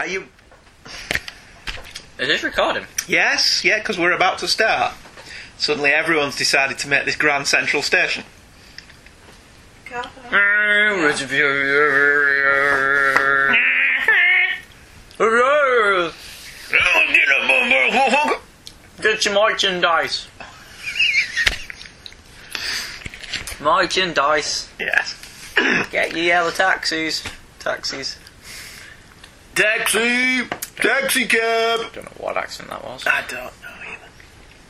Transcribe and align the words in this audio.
Are 0.00 0.06
you? 0.06 0.24
Is 2.18 2.28
this 2.28 2.42
recording? 2.42 2.86
Yes, 3.06 3.62
yeah, 3.66 3.80
because 3.80 3.98
we're 3.98 4.12
about 4.12 4.38
to 4.38 4.48
start. 4.48 4.94
Suddenly, 5.58 5.90
everyone's 5.90 6.38
decided 6.38 6.78
to 6.78 6.88
make 6.88 7.04
this 7.04 7.16
Grand 7.16 7.46
Central 7.46 7.82
Station. 7.82 8.24
Get 19.02 19.24
your 19.26 19.34
merchandise. 19.34 20.28
Merchandise. 23.60 24.70
Yes. 24.78 25.14
Get 25.90 26.12
your 26.12 26.24
yellow 26.24 26.50
taxis. 26.50 27.22
Taxis. 27.58 28.16
Taxi, 29.60 30.40
taxi 30.76 31.26
cab. 31.26 31.80
I 31.80 31.90
Don't 31.92 32.04
know 32.04 32.24
what 32.24 32.38
accent 32.38 32.70
that 32.70 32.82
was. 32.82 33.06
I 33.06 33.22
don't 33.28 33.52
know 33.60 33.68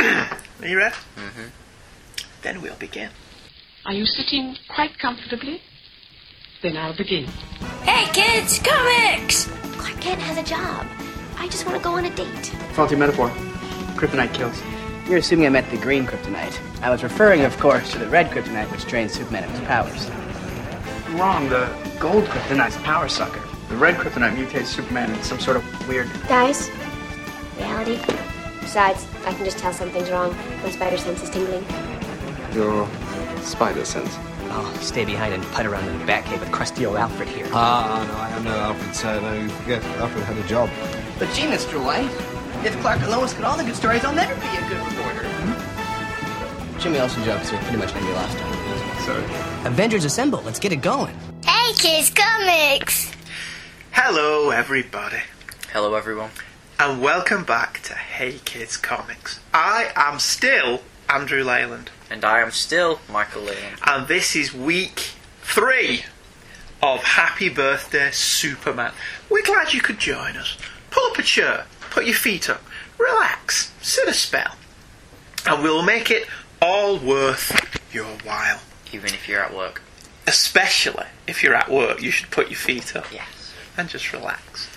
either. 0.02 0.36
Are 0.62 0.66
you 0.66 0.78
ready? 0.78 0.96
Mm-hmm. 1.14 1.48
Then 2.42 2.60
we'll 2.60 2.74
begin. 2.74 3.08
Are 3.86 3.92
you 3.92 4.04
sitting 4.04 4.56
quite 4.74 4.98
comfortably? 4.98 5.62
Then 6.62 6.76
I'll 6.76 6.96
begin. 6.96 7.26
Hey 7.84 8.10
kids, 8.12 8.58
comics! 8.58 9.48
Clark 9.78 10.00
Kent 10.00 10.22
has 10.22 10.38
a 10.38 10.42
job. 10.42 10.84
I 11.36 11.46
just 11.46 11.64
want 11.66 11.78
to 11.78 11.84
go 11.84 11.92
on 11.92 12.06
a 12.06 12.10
date. 12.16 12.46
Faulty 12.72 12.96
metaphor. 12.96 13.28
Kryptonite 13.94 14.34
kills. 14.34 14.60
You're 15.08 15.18
assuming 15.18 15.46
I 15.46 15.50
meant 15.50 15.70
the 15.70 15.76
green 15.76 16.04
kryptonite. 16.04 16.58
I 16.82 16.90
was 16.90 17.04
referring, 17.04 17.42
of 17.42 17.56
course, 17.60 17.92
to 17.92 17.98
the 18.00 18.08
red 18.08 18.28
kryptonite, 18.32 18.68
which 18.72 18.84
drains 18.86 19.12
Superman 19.12 19.44
of 19.44 19.50
his 19.50 19.60
powers. 19.60 20.10
Wrong. 21.16 21.48
The 21.48 21.70
gold 22.00 22.24
kryptonite's 22.24 22.74
a 22.74 22.80
power 22.80 23.08
sucker. 23.08 23.40
The 23.70 23.76
red 23.76 23.94
kryptonite 23.94 24.34
mutates 24.34 24.66
Superman 24.66 25.10
into 25.10 25.22
some 25.24 25.38
sort 25.38 25.56
of 25.56 25.88
weird. 25.88 26.10
Guys, 26.28 26.68
reality. 27.56 28.00
Besides, 28.60 29.06
I 29.24 29.32
can 29.32 29.44
just 29.44 29.58
tell 29.58 29.72
something's 29.72 30.10
wrong. 30.10 30.36
My 30.62 30.70
spider 30.70 30.98
sense 30.98 31.22
is 31.22 31.30
tingling. 31.30 31.64
Your 32.52 32.88
spider 33.42 33.84
sense. 33.84 34.10
Oh, 34.52 34.76
stay 34.80 35.04
behind 35.04 35.34
and 35.34 35.44
putt 35.52 35.66
around 35.66 35.86
in 35.88 35.98
the 36.00 36.04
Batcave 36.04 36.40
with 36.40 36.50
crusty 36.50 36.84
old 36.84 36.96
Alfred 36.96 37.28
here. 37.28 37.46
Ah, 37.52 38.04
no, 38.08 38.18
I 38.18 38.30
am 38.30 38.42
no 38.42 38.50
Alfred, 38.50 38.94
sir. 38.94 39.20
No, 39.20 39.40
you 39.40 39.48
forget, 39.48 39.84
Alfred 39.98 40.24
had 40.24 40.36
a 40.36 40.48
job. 40.48 40.68
But 41.20 41.32
gee, 41.32 41.42
Mr. 41.42 41.82
White, 41.84 42.10
if 42.66 42.76
Clark 42.80 43.00
and 43.02 43.10
Lois 43.12 43.32
get 43.32 43.44
all 43.44 43.56
the 43.56 43.62
good 43.62 43.76
stories, 43.76 44.04
I'll 44.04 44.12
never 44.12 44.34
be 44.34 44.48
a 44.48 44.68
good 44.68 44.84
reporter. 44.84 45.30
Jimmy 46.80 46.98
Olsen 46.98 47.22
jokes 47.22 47.52
are 47.52 47.58
pretty 47.58 47.76
much 47.76 47.94
gonna 47.94 48.06
be 48.06 48.12
lost 48.12 48.36
on 48.38 48.50
me. 48.50 49.04
Sorry. 49.04 49.24
Avengers 49.64 50.04
Assemble, 50.04 50.42
let's 50.44 50.58
get 50.58 50.72
it 50.72 50.82
going. 50.82 51.14
Hey 51.44 51.72
kids, 51.74 52.10
comics! 52.10 53.12
Hello, 53.92 54.50
everybody, 54.50 55.20
Hello, 55.72 55.94
everyone. 55.94 56.30
and 56.78 57.00
welcome 57.00 57.44
back 57.44 57.80
to 57.82 57.94
Hey 57.94 58.38
Kids 58.44 58.76
Comics. 58.76 59.40
I 59.52 59.92
am 59.96 60.18
still 60.18 60.82
Andrew 61.08 61.42
Leyland, 61.44 61.90
And 62.10 62.24
I 62.24 62.40
am 62.40 62.50
still 62.50 63.00
Michael 63.08 63.42
Leyland. 63.42 63.76
and 63.84 64.08
this 64.08 64.34
is 64.36 64.54
week 64.54 65.10
three 65.42 66.04
of 66.82 67.02
Happy 67.02 67.48
Birthday 67.48 68.10
Superman. 68.12 68.92
We're 69.28 69.42
glad 69.44 69.72
you 69.74 69.80
could 69.80 69.98
join 69.98 70.36
us. 70.36 70.56
Pull 70.90 71.10
up 71.10 71.18
a 71.18 71.22
chair, 71.22 71.66
put 71.90 72.06
your 72.06 72.14
feet 72.14 72.48
up, 72.48 72.62
relax, 72.98 73.72
sit 73.82 74.08
a 74.08 74.14
spell, 74.14 74.56
and 75.46 75.62
we'll 75.62 75.82
make 75.82 76.10
it 76.10 76.26
all 76.62 76.98
worth 76.98 77.78
your 77.92 78.06
while. 78.24 78.60
Even 78.92 79.14
if 79.14 79.28
you're 79.28 79.40
at 79.42 79.54
work. 79.54 79.82
Especially 80.26 81.06
if 81.28 81.42
you're 81.44 81.54
at 81.54 81.70
work, 81.70 82.02
you 82.02 82.10
should 82.10 82.30
put 82.30 82.48
your 82.50 82.58
feet 82.58 82.96
up 82.96 83.06
Yes. 83.12 83.26
And 83.80 83.88
just 83.88 84.12
relax. 84.12 84.68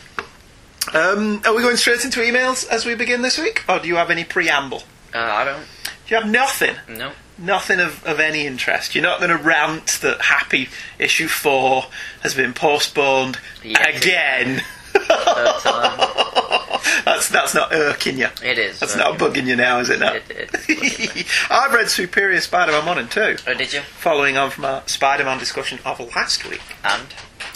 Um, 0.94 1.42
are 1.46 1.54
we 1.54 1.62
going 1.62 1.78
straight 1.78 2.04
into 2.04 2.22
emails 2.22 2.68
as 2.70 2.86
we 2.86 2.96
begin 2.96 3.22
this 3.22 3.38
week, 3.38 3.64
or 3.70 3.80
do 3.80 3.88
you 3.88 3.95
have 3.98 4.10
any 4.10 4.23
preamble? 4.23 4.84
Uh, 5.14 5.20
I 5.20 5.44
don't. 5.45 5.60
Do 5.84 6.16
you 6.16 6.22
have 6.22 6.30
nothing? 6.30 6.76
No. 6.88 7.12
Nothing 7.38 7.80
of, 7.80 8.05
of 8.05 8.20
any 8.20 8.45
interest. 8.45 8.95
You're 8.95 9.04
not 9.04 9.20
going 9.20 9.36
to 9.36 9.44
rant 9.44 10.00
that 10.02 10.22
Happy 10.22 10.70
issue 11.00 11.27
four 11.27 11.86
has 12.22 12.33
been 12.33 12.54
postponed 12.54 13.39
Yet. 13.64 13.98
again. 13.98 14.61
Third 14.94 15.08
time. 15.61 16.80
That's 17.06 17.30
that's 17.30 17.56
not 17.56 17.73
irking 17.73 18.17
you. 18.20 18.27
It 18.44 18.60
is. 18.60 18.80
That's 18.80 18.95
not 18.95 19.17
bugging 19.17 19.48
you 19.48 19.56
now, 19.56 19.80
is 19.80 19.89
it? 19.89 20.00
Now. 20.00 20.14
It, 20.14 20.23
it, 20.30 21.26
I've 21.50 21.73
read 21.73 21.89
Superior 21.89 22.39
Spider-Man 22.39 22.86
one 22.86 22.98
and 23.00 23.10
two, 23.10 23.38
oh, 23.48 23.54
did 23.54 23.73
you? 23.73 23.82
following 23.82 24.38
on 24.38 24.52
from 24.52 24.66
our 24.66 24.88
Spider-Man 24.88 25.39
discussion 25.39 25.80
of 25.86 26.00
last 26.16 26.48
week. 26.48 26.61
And? 26.83 27.08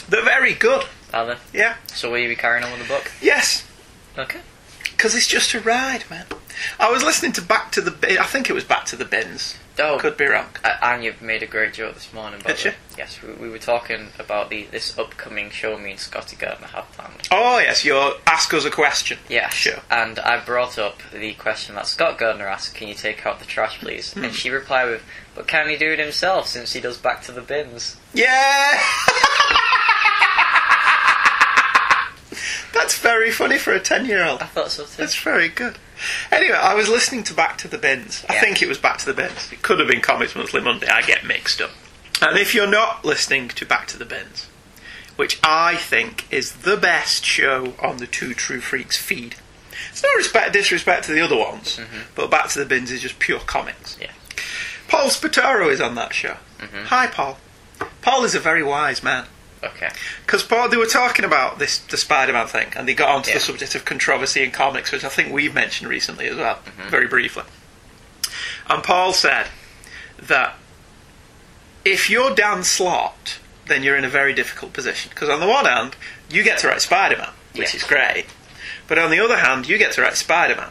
They're 0.09 0.23
very 0.23 0.53
good. 0.53 0.85
Are 1.13 1.25
they? 1.25 1.37
Yeah. 1.59 1.75
So 1.87 2.11
will 2.11 2.19
you 2.19 2.27
be 2.29 2.35
carrying 2.35 2.63
on 2.63 2.71
with 2.71 2.81
the 2.81 2.87
book? 2.87 3.11
Yes. 3.21 3.65
Okay. 4.17 4.41
Because 4.91 5.15
it's 5.15 5.27
just 5.27 5.53
a 5.53 5.59
ride, 5.59 6.03
man. 6.09 6.25
I 6.79 6.89
was 6.91 7.03
listening 7.03 7.31
to 7.33 7.41
Back 7.41 7.71
to 7.73 7.81
the 7.81 7.91
Bin. 7.91 8.17
I 8.17 8.23
think 8.23 8.49
it 8.49 8.53
was 8.53 8.63
Back 8.63 8.85
to 8.85 8.95
the 8.95 9.05
Bins. 9.05 9.55
Oh, 9.79 9.99
Could 9.99 10.17
be 10.17 10.25
wrong. 10.25 10.47
And 10.81 11.03
you've 11.03 11.21
made 11.21 11.43
a 11.43 11.45
great 11.45 11.75
joke 11.75 11.93
this 11.93 12.11
morning. 12.11 12.41
Did 12.43 12.63
you? 12.65 12.71
Yes, 12.97 13.19
we, 13.21 13.33
we 13.33 13.47
were 13.47 13.59
talking 13.59 14.07
about 14.17 14.49
the 14.49 14.63
this 14.71 14.97
upcoming 14.97 15.51
show 15.51 15.77
me 15.77 15.91
and 15.91 15.99
Scotty 15.99 16.35
Gardner 16.35 16.65
have 16.65 16.91
planned. 16.93 17.27
Oh 17.29 17.59
yes, 17.59 17.85
your 17.85 18.13
ask 18.25 18.51
us 18.55 18.65
a 18.65 18.71
question. 18.71 19.19
Yeah, 19.29 19.49
Sure. 19.49 19.77
And 19.91 20.17
I 20.17 20.43
brought 20.43 20.79
up 20.79 20.99
the 21.13 21.35
question 21.35 21.75
that 21.75 21.85
Scott 21.85 22.17
Gardner 22.17 22.47
asked, 22.47 22.73
"Can 22.73 22.87
you 22.87 22.95
take 22.95 23.23
out 23.23 23.37
the 23.37 23.45
trash, 23.45 23.77
please?" 23.79 24.13
Hmm. 24.13 24.23
And 24.23 24.33
she 24.33 24.49
replied 24.49 24.85
with, 24.89 25.03
"But 25.35 25.45
can 25.47 25.69
he 25.69 25.77
do 25.77 25.91
it 25.91 25.99
himself 25.99 26.47
since 26.47 26.73
he 26.73 26.79
does 26.81 26.97
back 26.97 27.21
to 27.25 27.31
the 27.31 27.41
bins?" 27.41 27.97
Yeah. 28.15 28.81
That's 32.77 32.97
very 32.99 33.31
funny 33.31 33.57
for 33.57 33.73
a 33.73 33.79
ten-year-old. 33.79 34.41
I 34.41 34.45
thought 34.45 34.71
so 34.71 34.83
too. 34.83 34.89
That's 34.97 35.15
very 35.15 35.49
good. 35.49 35.77
Anyway, 36.31 36.55
I 36.55 36.73
was 36.75 36.87
listening 36.89 37.23
to 37.23 37.33
Back 37.33 37.57
to 37.59 37.67
the 37.67 37.77
Bins. 37.77 38.23
I 38.29 38.35
Yeah. 38.35 38.41
think 38.41 38.61
it 38.61 38.67
was 38.67 38.77
Back 38.77 38.99
to 38.99 39.05
the 39.05 39.13
Bins. 39.13 39.51
It 39.51 39.61
could 39.63 39.79
have 39.79 39.87
been 39.87 40.01
Comics 40.01 40.35
Monthly 40.35 40.61
Monday. 40.61 40.87
I 40.87 41.01
get 41.01 41.25
mixed 41.25 41.59
up. 41.61 41.71
And 42.21 42.37
if 42.37 42.53
you're 42.53 42.67
not 42.67 43.03
listening 43.03 43.47
to 43.49 43.65
Back 43.65 43.87
to 43.87 43.97
the 43.97 44.05
Bins, 44.05 44.45
which 45.15 45.39
I 45.43 45.75
think 45.75 46.25
is 46.31 46.51
the 46.57 46.77
best 46.77 47.25
show 47.25 47.73
on 47.79 47.97
the 47.97 48.07
Two 48.07 48.33
True 48.35 48.61
Freaks 48.61 48.97
feed, 48.97 49.35
it's 49.91 50.03
no 50.03 50.09
respect 50.15 50.53
disrespect 50.53 51.05
to 51.05 51.11
the 51.13 51.21
other 51.21 51.35
ones, 51.37 51.79
but 52.15 52.29
Back 52.29 52.49
to 52.49 52.59
the 52.59 52.65
Bins 52.65 52.91
is 52.91 53.01
just 53.01 53.17
pure 53.19 53.39
comics. 53.39 53.93
Mm-hmm. 53.93 54.03
Yeah. 54.03 54.11
Paul 54.87 55.09
Spataro 55.09 55.69
is 55.71 55.81
on 55.81 55.95
that 55.95 56.13
show. 56.13 56.37
Mm-hmm. 56.59 56.85
Hi, 56.85 57.07
Paul. 57.07 57.39
Paul 58.01 58.23
is 58.23 58.35
a 58.35 58.39
very 58.39 58.63
wise 58.63 59.03
man. 59.03 59.25
Okay. 59.63 59.89
Because 60.25 60.43
Paul, 60.43 60.69
they 60.69 60.77
were 60.77 60.85
talking 60.85 61.25
about 61.25 61.57
this 61.59 61.79
the 61.79 61.97
Spider-Man 61.97 62.47
thing, 62.47 62.67
and 62.75 62.87
they 62.87 62.93
got 62.93 63.09
onto 63.09 63.29
Yeah. 63.29 63.35
the 63.37 63.41
subject 63.41 63.73
of 63.75 63.85
controversy 63.85 64.43
in 64.43 64.51
comics, 64.51 64.91
which 64.91 65.03
I 65.03 65.09
think 65.09 65.31
we've 65.33 65.53
mentioned 65.53 65.89
recently 65.89 66.27
as 66.27 66.37
well, 66.37 66.55
Mm-hmm. 66.65 66.89
very 66.89 67.07
briefly. 67.07 67.43
And 68.69 68.83
Paul 68.83 69.13
said 69.13 69.47
that 70.21 70.55
if 71.85 72.09
you're 72.09 72.35
Dan 72.35 72.63
Slott, 72.63 73.39
then 73.67 73.83
you're 73.83 73.97
in 73.97 74.05
a 74.05 74.09
very 74.09 74.33
difficult 74.33 74.73
position. 74.73 75.09
Because 75.13 75.29
on 75.29 75.39
the 75.39 75.47
one 75.47 75.65
hand, 75.65 75.95
you 76.29 76.43
get 76.43 76.59
to 76.59 76.67
write 76.67 76.81
Spider-Man, 76.81 77.29
which 77.55 77.73
is 77.73 77.83
great, 77.83 78.25
but 78.87 78.97
on 78.99 79.09
the 79.11 79.19
other 79.19 79.37
hand, 79.37 79.67
you 79.67 79.77
get 79.77 79.93
to 79.93 80.01
write 80.01 80.15
Spider-Man, 80.15 80.69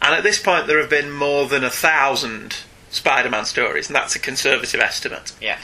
and 0.00 0.14
at 0.14 0.22
this 0.22 0.38
point, 0.40 0.66
there 0.66 0.78
have 0.80 0.90
been 0.90 1.10
more 1.10 1.46
than 1.46 1.64
a 1.64 1.70
thousand 1.70 2.56
Spider-Man 2.90 3.44
stories, 3.44 3.88
and 3.88 3.96
that's 3.96 4.14
a 4.14 4.18
conservative 4.18 4.80
estimate 4.80 5.32
Yeah. 5.40 5.58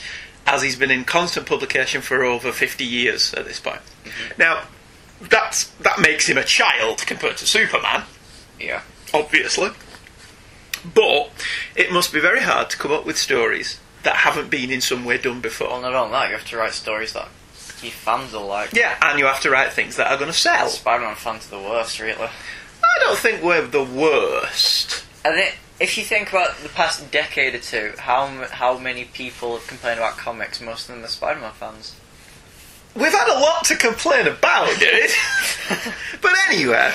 As 0.51 0.63
he's 0.63 0.77
been 0.77 0.91
in 0.91 1.05
constant 1.05 1.47
publication 1.47 2.03
for 2.03 2.25
over 2.25 2.51
50 2.53 2.85
years 2.85 3.33
at 3.35 3.45
this 3.47 3.61
point. 3.61 3.81
Mm-hmm. 4.05 4.33
Now, 4.39 4.65
that's, 5.21 5.67
that 5.83 6.01
makes 6.01 6.29
him 6.29 6.37
a 6.39 6.45
child 6.45 6.99
compared 7.07 7.37
to 7.39 7.47
Superman, 7.47 8.05
Yeah. 8.59 8.83
obviously. 9.15 9.71
But 10.95 11.31
it 11.77 11.93
must 11.93 12.13
be 12.13 12.21
very 12.21 12.41
hard 12.41 12.71
to 12.71 12.77
come 12.79 12.91
up 12.91 13.05
with 13.07 13.19
stories 13.19 13.79
that 14.03 14.17
haven't 14.17 14.51
been 14.51 14.71
in 14.71 14.81
some 14.81 15.05
way 15.05 15.19
done 15.19 15.35
Well, 15.35 15.43
before. 15.43 15.81
not 15.83 15.95
only 15.95 16.13
that, 16.13 16.31
you 16.31 16.37
have 16.37 16.47
to 16.47 16.57
write 16.57 16.73
stories 16.73 17.13
that 17.13 17.29
your 17.83 17.93
fans 17.93 18.33
will 18.33 18.47
like. 18.47 18.73
Yeah, 18.73 18.97
and 19.03 19.19
you 19.19 19.27
have 19.27 19.41
to 19.43 19.51
write 19.51 19.73
things 19.73 19.97
that 19.97 20.11
are 20.11 20.17
going 20.17 20.31
to 20.33 20.37
sell. 20.37 20.69
Spider-Man 20.69 21.17
fans 21.17 21.47
are 21.49 21.61
the 21.61 21.69
worst, 21.69 22.01
really. 22.01 22.29
I 22.83 22.99
don't 23.01 23.19
think 23.19 23.43
we're 23.43 23.67
the 23.67 23.85
worst. 23.85 25.05
And 25.25 25.39
it, 25.39 25.55
if 25.79 25.99
you 25.99 26.05
think 26.05 26.31
about 26.31 26.57
the 26.59 26.69
past 26.69 27.11
decade 27.11 27.55
or 27.55 27.59
two, 27.59 27.93
how 27.99 28.27
how 28.51 28.79
many 28.79 29.05
people 29.05 29.57
have 29.57 29.67
complained 29.67 29.99
about 29.99 30.17
comics? 30.17 30.61
Most 30.61 30.89
of 30.89 30.95
them 30.95 31.05
are 31.05 31.09
Spider-Man 31.09 31.53
fans. 31.53 31.97
We've 32.95 33.13
had 33.13 33.29
a 33.29 33.39
lot 33.39 33.65
to 33.67 33.77
complain 33.77 34.27
about, 34.27 34.69
dude. 34.81 35.11
but 36.21 36.33
anyway, 36.49 36.93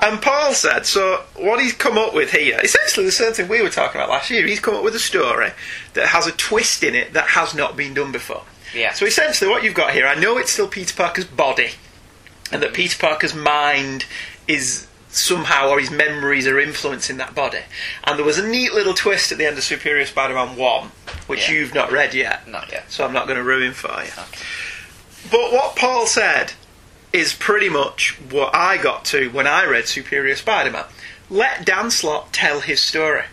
and 0.00 0.22
Paul 0.22 0.52
said, 0.52 0.86
so 0.86 1.24
what 1.36 1.60
he's 1.60 1.72
come 1.72 1.98
up 1.98 2.14
with 2.14 2.30
here, 2.30 2.60
essentially 2.62 3.06
the 3.06 3.12
same 3.12 3.32
thing 3.32 3.48
we 3.48 3.62
were 3.62 3.70
talking 3.70 4.00
about 4.00 4.10
last 4.10 4.30
year. 4.30 4.46
He's 4.46 4.60
come 4.60 4.74
up 4.74 4.84
with 4.84 4.94
a 4.94 5.00
story 5.00 5.50
that 5.94 6.08
has 6.08 6.26
a 6.26 6.32
twist 6.32 6.84
in 6.84 6.94
it 6.94 7.14
that 7.14 7.28
has 7.28 7.54
not 7.54 7.76
been 7.76 7.94
done 7.94 8.12
before. 8.12 8.42
Yeah. 8.74 8.92
So 8.92 9.06
essentially, 9.06 9.50
what 9.50 9.64
you've 9.64 9.74
got 9.74 9.92
here, 9.92 10.06
I 10.06 10.14
know 10.14 10.36
it's 10.38 10.52
still 10.52 10.68
Peter 10.68 10.94
Parker's 10.94 11.24
body, 11.24 11.70
and 12.52 12.62
that 12.62 12.74
Peter 12.74 12.98
Parker's 12.98 13.34
mind 13.34 14.04
is 14.46 14.87
somehow, 15.10 15.68
or 15.68 15.80
his 15.80 15.90
memories 15.90 16.46
are 16.46 16.58
influencing 16.60 17.16
that 17.16 17.34
body. 17.34 17.60
And 18.04 18.18
there 18.18 18.26
was 18.26 18.38
a 18.38 18.46
neat 18.46 18.72
little 18.72 18.94
twist 18.94 19.32
at 19.32 19.38
the 19.38 19.46
end 19.46 19.56
of 19.58 19.64
Superior 19.64 20.04
Spider-Man 20.06 20.56
One, 20.56 20.92
which 21.26 21.48
Yeah. 21.48 21.54
you've 21.54 21.74
not 21.74 21.90
read 21.90 22.14
yet. 22.14 22.46
Not 22.46 22.70
yet. 22.70 22.90
So 22.92 23.04
I'm 23.04 23.12
not 23.12 23.26
going 23.26 23.38
to 23.38 23.42
ruin 23.42 23.72
for 23.72 23.88
you. 24.04 24.10
But 25.30 25.52
what 25.52 25.76
Paul 25.76 26.06
said 26.06 26.52
is 27.12 27.32
pretty 27.34 27.68
much 27.68 28.16
what 28.30 28.54
I 28.54 28.76
got 28.76 29.04
to 29.06 29.28
when 29.30 29.46
I 29.46 29.64
read 29.64 29.88
Superior 29.88 30.36
Spider-Man. 30.36 30.84
Let 31.30 31.64
Dan 31.64 31.90
Slott 31.90 32.32
tell 32.32 32.60
his 32.60 32.80
story 32.80 33.24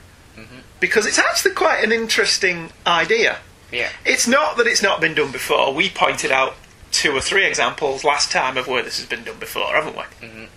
because 0.79 1.05
it's 1.05 1.19
actually 1.19 1.53
quite 1.53 1.83
an 1.83 1.91
interesting 1.91 2.71
idea. 2.85 3.37
Yeah. 3.71 3.89
It's 4.05 4.27
not 4.27 4.57
that 4.57 4.67
it's 4.67 4.81
not 4.83 5.01
been 5.01 5.13
done 5.13 5.31
before. 5.31 5.73
We 5.73 5.89
pointed 5.89 6.31
out 6.31 6.55
two 6.91 7.15
or 7.15 7.21
three 7.21 7.45
examples 7.45 8.03
last 8.03 8.31
time 8.31 8.57
of 8.57 8.67
where 8.67 8.81
this 8.83 8.97
has 8.99 9.05
been 9.07 9.23
done 9.23 9.37
before, 9.39 9.73
haven't 9.73 9.95
we? 9.95 10.03
Mhm. 10.27 10.47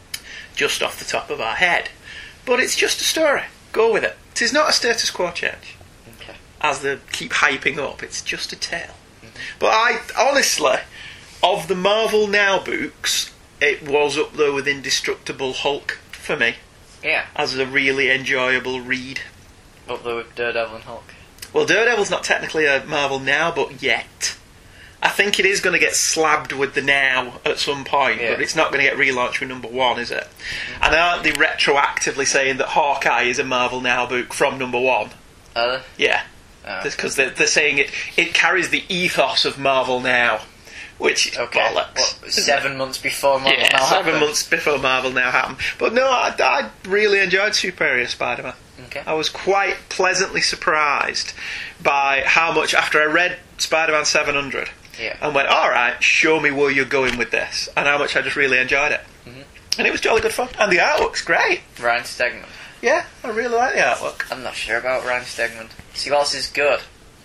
Just 0.58 0.82
off 0.82 0.99
the 0.99 1.05
top 1.05 1.31
of 1.31 1.40
our 1.40 1.55
head. 1.55 1.88
But 2.44 2.58
it's 2.58 2.75
just 2.75 3.00
a 3.00 3.05
story. 3.05 3.43
Go 3.70 3.93
with 3.93 4.02
it. 4.02 4.16
It 4.32 4.43
is 4.43 4.52
not 4.52 4.69
a 4.69 4.72
status 4.72 5.08
quo 5.10 5.31
change. 5.31 5.76
Okay. 6.20 6.34
As 6.60 6.81
they 6.82 6.99
keep 7.12 7.31
hyping 7.34 7.78
up, 7.78 8.02
it's 8.02 8.22
just 8.22 8.52
a 8.52 8.56
tale. 8.56 8.94
But 9.60 9.69
I, 9.69 10.00
honestly, 10.19 10.78
of 11.44 11.69
the 11.69 11.76
Marvel 11.76 12.26
Now 12.26 12.58
books, 12.58 13.32
it 13.60 13.87
was 13.88 14.19
up 14.19 14.32
there 14.34 14.52
with 14.52 14.66
Indestructible 14.66 15.52
Hulk 15.52 15.99
for 16.10 16.37
me 16.37 16.56
Yeah. 17.05 17.26
as 17.37 17.56
a 17.56 17.64
really 17.64 18.10
enjoyable 18.10 18.81
read. 18.81 19.20
Up 19.88 20.02
there 20.02 20.16
with 20.16 20.34
Daredevil 20.34 20.75
and 20.75 20.84
Hulk. 20.84 21.14
Well, 21.52 21.66
Daredevil's 21.66 22.10
not 22.10 22.25
technically 22.25 22.66
a 22.66 22.84
Marvel 22.84 23.20
now, 23.20 23.52
but 23.52 23.81
yet. 23.81 24.34
I 25.00 25.10
think 25.10 25.38
it 25.38 25.46
is 25.46 25.60
going 25.60 25.74
to 25.74 25.78
get 25.78 25.94
slabbed 25.94 26.50
with 26.52 26.74
the 26.74 26.82
now 26.82 27.40
at 27.44 27.58
some 27.58 27.84
point, 27.84 28.20
Yeah. 28.20 28.32
but 28.32 28.42
it's 28.42 28.56
not 28.56 28.72
going 28.72 28.84
to 28.84 28.90
get 28.90 28.98
relaunched 28.98 29.38
with 29.40 29.48
number 29.48 29.68
one, 29.68 29.98
is 30.00 30.10
it? 30.10 30.26
And 30.82 30.94
aren't 30.94 31.22
they 31.22 31.30
retroactively 31.32 32.26
saying 32.26 32.56
that 32.56 32.68
Hawkeye 32.68 33.22
is 33.22 33.38
a 33.38 33.44
Marvel 33.44 33.80
now 33.80 34.06
book 34.06 34.34
from 34.34 34.58
number 34.58 34.80
one? 34.80 35.10
Uh, 35.54 35.80
Yeah, 35.96 36.22
oh, 36.66 36.80
because 36.82 37.14
they're, 37.16 37.30
they're 37.30 37.46
saying 37.46 37.78
it 37.78 37.90
it 38.16 38.34
carries 38.34 38.70
the 38.70 38.82
ethos 38.88 39.44
of 39.44 39.56
Marvel 39.58 40.00
now, 40.00 40.40
which 40.98 41.36
okay. 41.38 41.60
bollocks. 41.60 42.20
What, 42.20 42.32
seven 42.32 42.76
months 42.76 42.98
before 42.98 43.38
Marvel 43.40 43.52
yeah, 43.60 43.68
now 43.72 43.84
seven 43.86 44.04
happened? 44.06 44.20
months 44.24 44.48
before 44.48 44.78
Marvel 44.78 45.12
now 45.12 45.30
happened. 45.30 45.58
But 45.78 45.94
no, 45.94 46.06
I, 46.08 46.34
I 46.38 46.70
really 46.88 47.20
enjoyed 47.20 47.54
Superior 47.54 48.06
Spider-Man. 48.08 48.54
Okay. 48.86 49.02
I 49.06 49.14
was 49.14 49.28
quite 49.28 49.76
pleasantly 49.88 50.40
surprised 50.40 51.32
by 51.82 52.22
how 52.26 52.52
much 52.52 52.74
after 52.74 53.00
I 53.00 53.04
read 53.06 53.38
Spider-Man 53.58 54.04
700 54.04 54.70
Yeah. 54.98 55.16
and 55.20 55.34
went, 55.34 55.48
all 55.48 55.68
right, 55.70 56.02
show 56.02 56.40
me 56.40 56.50
where 56.50 56.70
you're 56.70 56.84
going 56.84 57.18
with 57.18 57.30
this, 57.30 57.68
and 57.76 57.86
how 57.86 57.98
much 57.98 58.16
I 58.16 58.22
just 58.22 58.36
really 58.36 58.58
enjoyed 58.58 58.92
it. 58.92 59.00
Mm-hmm. 59.26 59.42
And 59.78 59.86
it 59.86 59.90
was 59.90 60.00
jolly 60.00 60.20
good 60.20 60.32
fun, 60.32 60.48
and 60.58 60.72
the 60.72 60.78
artwork's 60.78 61.22
great. 61.22 61.60
Ryan 61.80 62.02
Stegman. 62.02 62.46
Yeah, 62.82 63.04
I 63.24 63.28
really 63.30 63.54
like 63.54 63.74
the 63.74 63.80
artwork. 63.80 64.30
I'm 64.32 64.42
not 64.42 64.54
sure 64.54 64.76
about 64.78 65.04
Ryan 65.04 65.22
Stegman. 65.24 65.68
See, 65.94 66.10
what 66.10 66.18
else 66.20 66.34
is 66.34 66.46
good? 66.48 66.80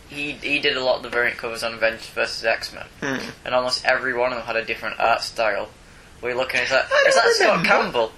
He 0.09 0.33
he 0.33 0.59
did 0.59 0.77
a 0.77 0.83
lot 0.83 0.97
of 0.97 1.03
the 1.03 1.09
variant 1.09 1.37
covers 1.37 1.63
on 1.63 1.73
Avengers 1.73 2.07
vs 2.07 2.43
X 2.43 2.73
Men, 2.73 2.85
Hmm. 3.01 3.29
and 3.45 3.55
almost 3.55 3.83
every 3.85 4.13
one 4.13 4.31
of 4.31 4.37
them 4.37 4.45
had 4.45 4.55
a 4.55 4.65
different 4.65 4.99
art 4.99 5.21
style. 5.21 5.69
We're 6.21 6.35
looking 6.35 6.59
at 6.59 6.69
that. 6.69 6.85
Is 7.07 7.15
that 7.15 7.33
Scott. 7.33 7.65
Campbell? 7.65 8.11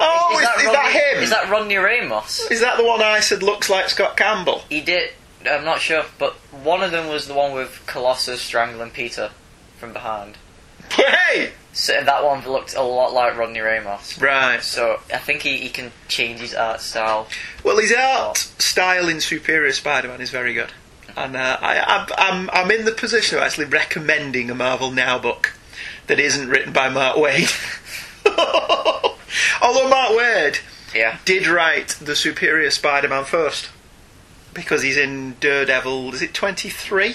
Oh, 0.00 0.32
is, 0.34 0.40
is 0.40 0.46
Rodney, 0.46 0.72
that 0.72 0.92
him? 1.16 1.22
Is 1.24 1.30
that 1.30 1.48
Rodney 1.50 1.76
Ramos? 1.76 2.50
Is 2.50 2.60
that 2.60 2.76
the 2.76 2.84
one 2.84 3.02
I 3.02 3.20
said 3.20 3.42
looks 3.42 3.68
like 3.70 3.88
Scott 3.88 4.16
Campbell? 4.16 4.62
He 4.68 4.80
did. 4.80 5.10
I'm 5.46 5.64
not 5.64 5.80
sure, 5.80 6.04
but 6.18 6.34
one 6.50 6.82
of 6.82 6.90
them 6.90 7.08
was 7.08 7.28
the 7.28 7.34
one 7.34 7.52
with 7.54 7.82
Colossus 7.86 8.40
strangling 8.42 8.90
Peter 8.90 9.30
from 9.78 9.92
behind. 9.92 10.36
Hey! 10.90 11.52
So 11.72 12.02
that 12.02 12.24
one 12.24 12.44
looked 12.44 12.74
a 12.74 12.82
lot 12.82 13.12
like 13.12 13.36
Rodney 13.36 13.60
Ramos. 13.60 14.20
Right. 14.20 14.62
So 14.62 15.00
I 15.12 15.18
think 15.18 15.42
he, 15.42 15.58
he 15.58 15.68
can 15.68 15.92
change 16.08 16.40
his 16.40 16.54
art 16.54 16.80
style. 16.80 17.28
Well, 17.62 17.78
his 17.78 17.92
art 17.92 18.38
style 18.38 19.08
in 19.08 19.20
Superior 19.20 19.72
Spider-Man 19.72 20.20
is 20.20 20.30
very 20.30 20.54
good, 20.54 20.72
and 21.16 21.36
uh, 21.36 21.58
I, 21.60 21.78
I, 21.78 22.06
I'm 22.18 22.50
I'm 22.52 22.70
in 22.72 22.84
the 22.84 22.92
position 22.92 23.36
of 23.38 23.44
actually 23.44 23.66
recommending 23.66 24.50
a 24.50 24.54
Marvel 24.56 24.90
Now 24.90 25.18
book 25.18 25.52
that 26.08 26.18
isn't 26.18 26.48
written 26.48 26.72
by 26.72 26.88
Mark 26.88 27.16
Waid. 27.16 27.52
Although 29.62 29.88
Mark 29.88 30.10
Waid 30.12 30.60
Yeah. 30.94 31.18
did 31.24 31.46
write 31.46 31.90
the 32.00 32.16
Superior 32.16 32.70
Spider-Man 32.70 33.24
first, 33.24 33.68
because 34.58 34.82
he's 34.82 34.96
in 34.96 35.36
Daredevil. 35.40 36.14
Is 36.14 36.22
it 36.22 36.34
23? 36.34 37.14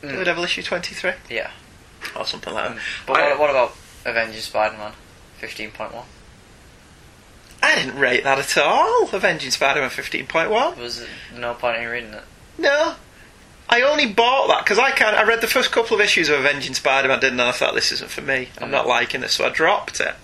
Hmm. 0.00 0.08
Daredevil 0.08 0.44
issue 0.44 0.62
23 0.62 1.12
Yeah. 1.30 1.50
or 2.16 2.26
something 2.26 2.52
like 2.52 2.64
that. 2.64 2.72
Hmm. 2.72 3.06
But 3.06 3.16
I- 3.20 3.28
what, 3.30 3.40
what 3.40 3.50
about 3.50 3.76
Avenging 4.04 4.40
Spider-Man 4.40 4.92
15.1? 5.40 6.04
I 7.62 7.74
didn't 7.76 7.98
rate 7.98 8.24
that 8.24 8.38
at 8.38 8.58
all. 8.58 9.08
Avenging 9.12 9.50
Spider-Man 9.50 9.90
15.1. 9.90 10.76
Was 10.76 11.06
no 11.34 11.54
point 11.54 11.78
in 11.78 11.88
reading 11.88 12.12
it. 12.12 12.24
No. 12.58 12.96
I 13.68 13.80
only 13.80 14.12
bought 14.12 14.48
that 14.48 14.64
because 14.64 14.78
I 14.78 14.90
can't. 14.90 15.16
I 15.16 15.24
read 15.24 15.40
the 15.40 15.46
first 15.46 15.72
couple 15.72 15.94
of 15.94 16.00
issues 16.02 16.28
of 16.28 16.38
Avenging 16.38 16.74
Spider-Man, 16.74 17.20
didn't 17.20 17.40
I? 17.40 17.48
I 17.48 17.52
thought 17.52 17.74
this 17.74 17.90
isn't 17.92 18.10
for 18.10 18.20
me. 18.20 18.48
I'm 18.58 18.64
mm-hmm. 18.64 18.70
not 18.70 18.86
liking 18.86 19.22
this, 19.22 19.32
so 19.32 19.46
I 19.46 19.48
dropped 19.48 20.00
it. 20.00 20.14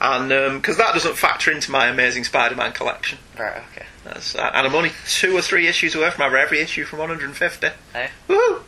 And 0.00 0.28
because 0.60 0.76
that 0.76 0.92
doesn't 0.92 1.16
factor 1.16 1.50
into 1.50 1.70
my 1.70 1.86
Amazing 1.86 2.24
Spider-Man 2.24 2.72
collection, 2.72 3.18
Right, 3.38 3.62
okay. 3.72 3.86
That's, 4.04 4.34
uh, 4.34 4.50
and 4.54 4.66
I'm 4.66 4.74
only 4.74 4.92
two 5.08 5.36
or 5.36 5.40
three 5.40 5.66
issues 5.66 5.94
away 5.94 6.10
from 6.10 6.22
having 6.22 6.38
every 6.38 6.60
issue 6.60 6.84
from 6.84 6.98
150. 6.98 7.68
Hey? 7.92 8.10
Woohoo! 8.28 8.62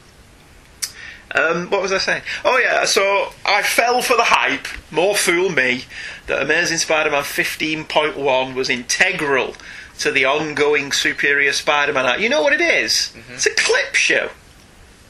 Um, 1.34 1.68
what 1.70 1.82
was 1.82 1.92
I 1.92 1.98
saying? 1.98 2.22
Oh 2.44 2.58
yeah, 2.58 2.84
so 2.84 3.32
I 3.44 3.62
fell 3.62 4.00
for 4.00 4.16
the 4.16 4.24
hype. 4.24 4.66
More 4.90 5.14
fool 5.14 5.50
me 5.50 5.84
that 6.28 6.40
Amazing 6.40 6.78
Spider-Man 6.78 7.22
15.1 7.22 8.54
was 8.54 8.70
integral 8.70 9.54
to 9.98 10.10
the 10.10 10.24
ongoing 10.24 10.92
Superior 10.92 11.52
Spider-Man. 11.52 12.22
You 12.22 12.28
know 12.28 12.42
what 12.42 12.52
it 12.52 12.60
is? 12.60 13.14
It's 13.30 13.46
a 13.46 13.54
clip 13.54 13.94
show. 13.94 14.30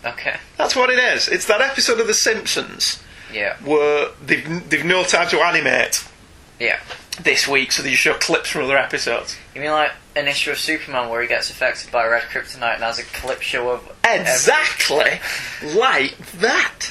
Okay. 0.04 0.36
That's 0.56 0.74
what 0.74 0.90
it 0.90 0.98
is. 0.98 1.28
It's 1.28 1.46
that 1.46 1.60
episode 1.60 2.00
of 2.00 2.06
The 2.06 2.14
Simpsons 2.14 3.02
Yeah. 3.36 3.56
where 3.64 4.08
they've 4.24 4.70
they've 4.70 4.84
no 4.84 5.04
time 5.04 5.28
to 5.28 5.40
animate 5.40 6.02
Yeah. 6.58 6.78
this 7.20 7.46
week, 7.46 7.72
so 7.72 7.82
they 7.82 7.90
just 7.90 8.02
show 8.02 8.14
clips 8.14 8.48
from 8.50 8.64
other 8.64 8.78
episodes. 8.78 9.36
You 9.54 9.60
mean 9.60 9.70
like 9.72 9.92
an 10.14 10.26
issue 10.28 10.50
of 10.52 10.58
Superman 10.58 11.10
where 11.10 11.20
he 11.22 11.28
gets 11.28 11.50
affected 11.50 11.92
by 11.92 12.06
red 12.06 12.22
kryptonite 12.22 12.74
and 12.74 12.82
has 12.82 12.98
a 12.98 13.04
clip 13.04 13.42
show 13.42 13.68
of 13.70 13.92
Exactly 14.04 15.20
like 15.74 16.16
that. 16.38 16.90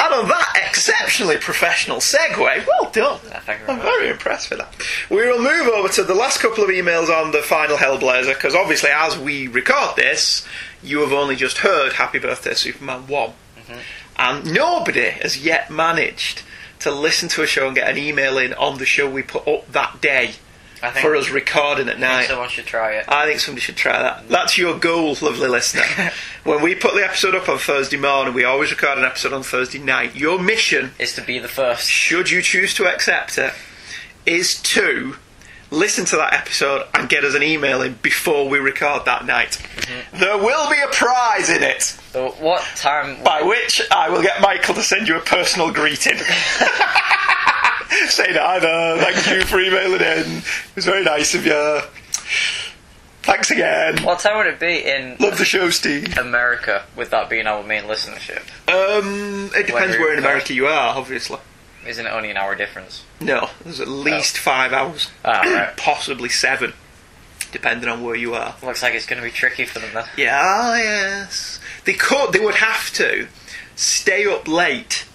And 0.00 0.12
on 0.12 0.28
that 0.28 0.62
exceptionally 0.68 1.36
professional 1.38 1.98
segue, 1.98 2.36
well 2.66 2.90
done. 2.90 3.20
Yeah, 3.28 3.38
thank 3.40 3.60
you 3.60 3.66
very 3.66 3.78
I'm 3.78 3.84
much. 3.84 3.94
very 3.94 4.08
impressed 4.10 4.50
with 4.50 4.58
that. 4.58 4.74
We 5.08 5.16
will 5.26 5.38
move 5.40 5.68
over 5.68 5.88
to 5.90 6.02
the 6.02 6.14
last 6.14 6.40
couple 6.40 6.64
of 6.64 6.68
emails 6.70 7.08
on 7.08 7.30
the 7.30 7.38
final 7.42 7.76
Hellblazer, 7.76 8.34
because 8.34 8.54
obviously, 8.56 8.90
as 8.92 9.16
we 9.16 9.46
record 9.46 9.94
this, 9.96 10.46
you 10.82 10.98
have 11.00 11.12
only 11.12 11.36
just 11.36 11.58
heard 11.58 11.92
Happy 11.94 12.18
Birthday 12.18 12.54
Superman 12.54 13.06
1. 13.06 13.30
Mm-hmm. 13.30 13.78
And 14.16 14.52
nobody 14.52 15.10
has 15.10 15.44
yet 15.44 15.70
managed 15.70 16.42
to 16.80 16.90
listen 16.90 17.28
to 17.30 17.42
a 17.42 17.46
show 17.46 17.66
and 17.66 17.74
get 17.74 17.88
an 17.88 17.98
email 17.98 18.38
in 18.38 18.52
on 18.54 18.78
the 18.78 18.86
show 18.86 19.08
we 19.08 19.22
put 19.22 19.46
up 19.48 19.70
that 19.72 20.00
day 20.00 20.34
I 20.82 20.90
think, 20.90 21.04
for 21.06 21.16
us 21.16 21.30
recording 21.30 21.88
at 21.88 21.96
I 21.96 21.98
think 21.98 22.00
night. 22.00 22.26
someone 22.26 22.48
should 22.50 22.66
try 22.66 22.92
it. 22.92 23.06
I 23.08 23.26
think 23.26 23.40
somebody 23.40 23.62
should 23.62 23.76
try 23.76 24.02
that. 24.02 24.28
That's 24.28 24.58
your 24.58 24.78
goal, 24.78 25.16
lovely 25.22 25.48
listener. 25.48 25.82
when 26.44 26.62
we 26.62 26.74
put 26.74 26.94
the 26.94 27.04
episode 27.04 27.34
up 27.34 27.48
on 27.48 27.58
Thursday 27.58 27.96
morning, 27.96 28.34
we 28.34 28.44
always 28.44 28.70
record 28.70 28.98
an 28.98 29.04
episode 29.04 29.32
on 29.32 29.42
Thursday 29.42 29.78
night. 29.78 30.14
Your 30.14 30.38
mission, 30.38 30.92
Is 30.98 31.14
to 31.14 31.22
be 31.22 31.38
the 31.38 31.48
first. 31.48 31.88
should 31.88 32.30
you 32.30 32.42
choose 32.42 32.74
to 32.74 32.86
accept 32.86 33.38
it, 33.38 33.54
is 34.26 34.60
to 34.62 35.16
listen 35.74 36.04
to 36.06 36.16
that 36.16 36.32
episode 36.32 36.86
and 36.94 37.08
get 37.08 37.24
us 37.24 37.34
an 37.34 37.42
email 37.42 37.82
in 37.82 37.94
before 38.02 38.48
we 38.48 38.58
record 38.58 39.04
that 39.06 39.26
night. 39.26 39.58
There 40.12 40.38
will 40.38 40.70
be 40.70 40.76
a 40.80 40.88
prize 40.88 41.50
in 41.50 41.62
it, 41.62 41.82
So 41.82 42.30
what 42.40 42.62
time? 42.76 43.22
by 43.22 43.42
which 43.42 43.82
I 43.90 44.08
will 44.08 44.22
get 44.22 44.40
Michael 44.40 44.74
to 44.74 44.82
send 44.82 45.08
you 45.08 45.16
a 45.16 45.20
personal 45.20 45.70
greeting. 45.72 46.16
Saying 48.08 48.36
either, 48.36 48.98
thank 49.02 49.26
you 49.30 49.44
for 49.44 49.60
emailing 49.60 50.00
in. 50.00 50.38
It 50.38 50.44
was 50.74 50.84
very 50.84 51.04
nice 51.04 51.34
of 51.34 51.46
you. 51.46 51.80
Thanks 53.22 53.50
again. 53.50 54.02
What 54.02 54.18
time 54.18 54.36
would 54.38 54.46
it 54.46 54.60
be 54.60 54.84
in 54.84 55.16
Love 55.18 55.38
the 55.38 55.44
show, 55.44 55.70
Steve. 55.70 56.18
America? 56.18 56.84
With 56.96 57.10
that 57.10 57.30
being 57.30 57.46
our 57.46 57.62
main 57.62 57.84
listenership, 57.84 58.42
Um, 58.68 59.50
it 59.54 59.66
depends 59.66 59.72
Whether 59.72 59.98
where 60.00 60.12
in 60.14 60.18
America 60.18 60.52
you 60.54 60.66
are, 60.66 60.96
obviously. 60.96 61.38
Isn't 61.86 62.06
it 62.06 62.10
only 62.10 62.30
an 62.30 62.36
hour 62.36 62.54
difference? 62.54 63.04
No, 63.20 63.50
there's 63.64 63.80
at 63.80 63.88
least 63.88 64.38
five 64.38 64.72
hours, 64.72 65.10
Ah, 65.24 65.40
right. 65.42 65.76
possibly 65.76 66.28
seven, 66.28 66.72
depending 67.52 67.88
on 67.88 68.02
where 68.02 68.14
you 68.16 68.34
are. 68.34 68.54
Looks 68.62 68.82
like 68.82 68.94
it's 68.94 69.06
going 69.06 69.20
to 69.22 69.26
be 69.26 69.32
tricky 69.32 69.64
for 69.64 69.78
them 69.78 69.90
then. 69.94 70.04
Yeah, 70.16 70.40
ah, 70.42 70.76
yes. 70.76 71.60
They 71.84 71.94
could. 71.94 72.32
They 72.32 72.40
would 72.40 72.56
have 72.56 72.90
to 72.94 73.28
stay 73.76 74.26
up 74.26 74.46
late, 74.48 75.06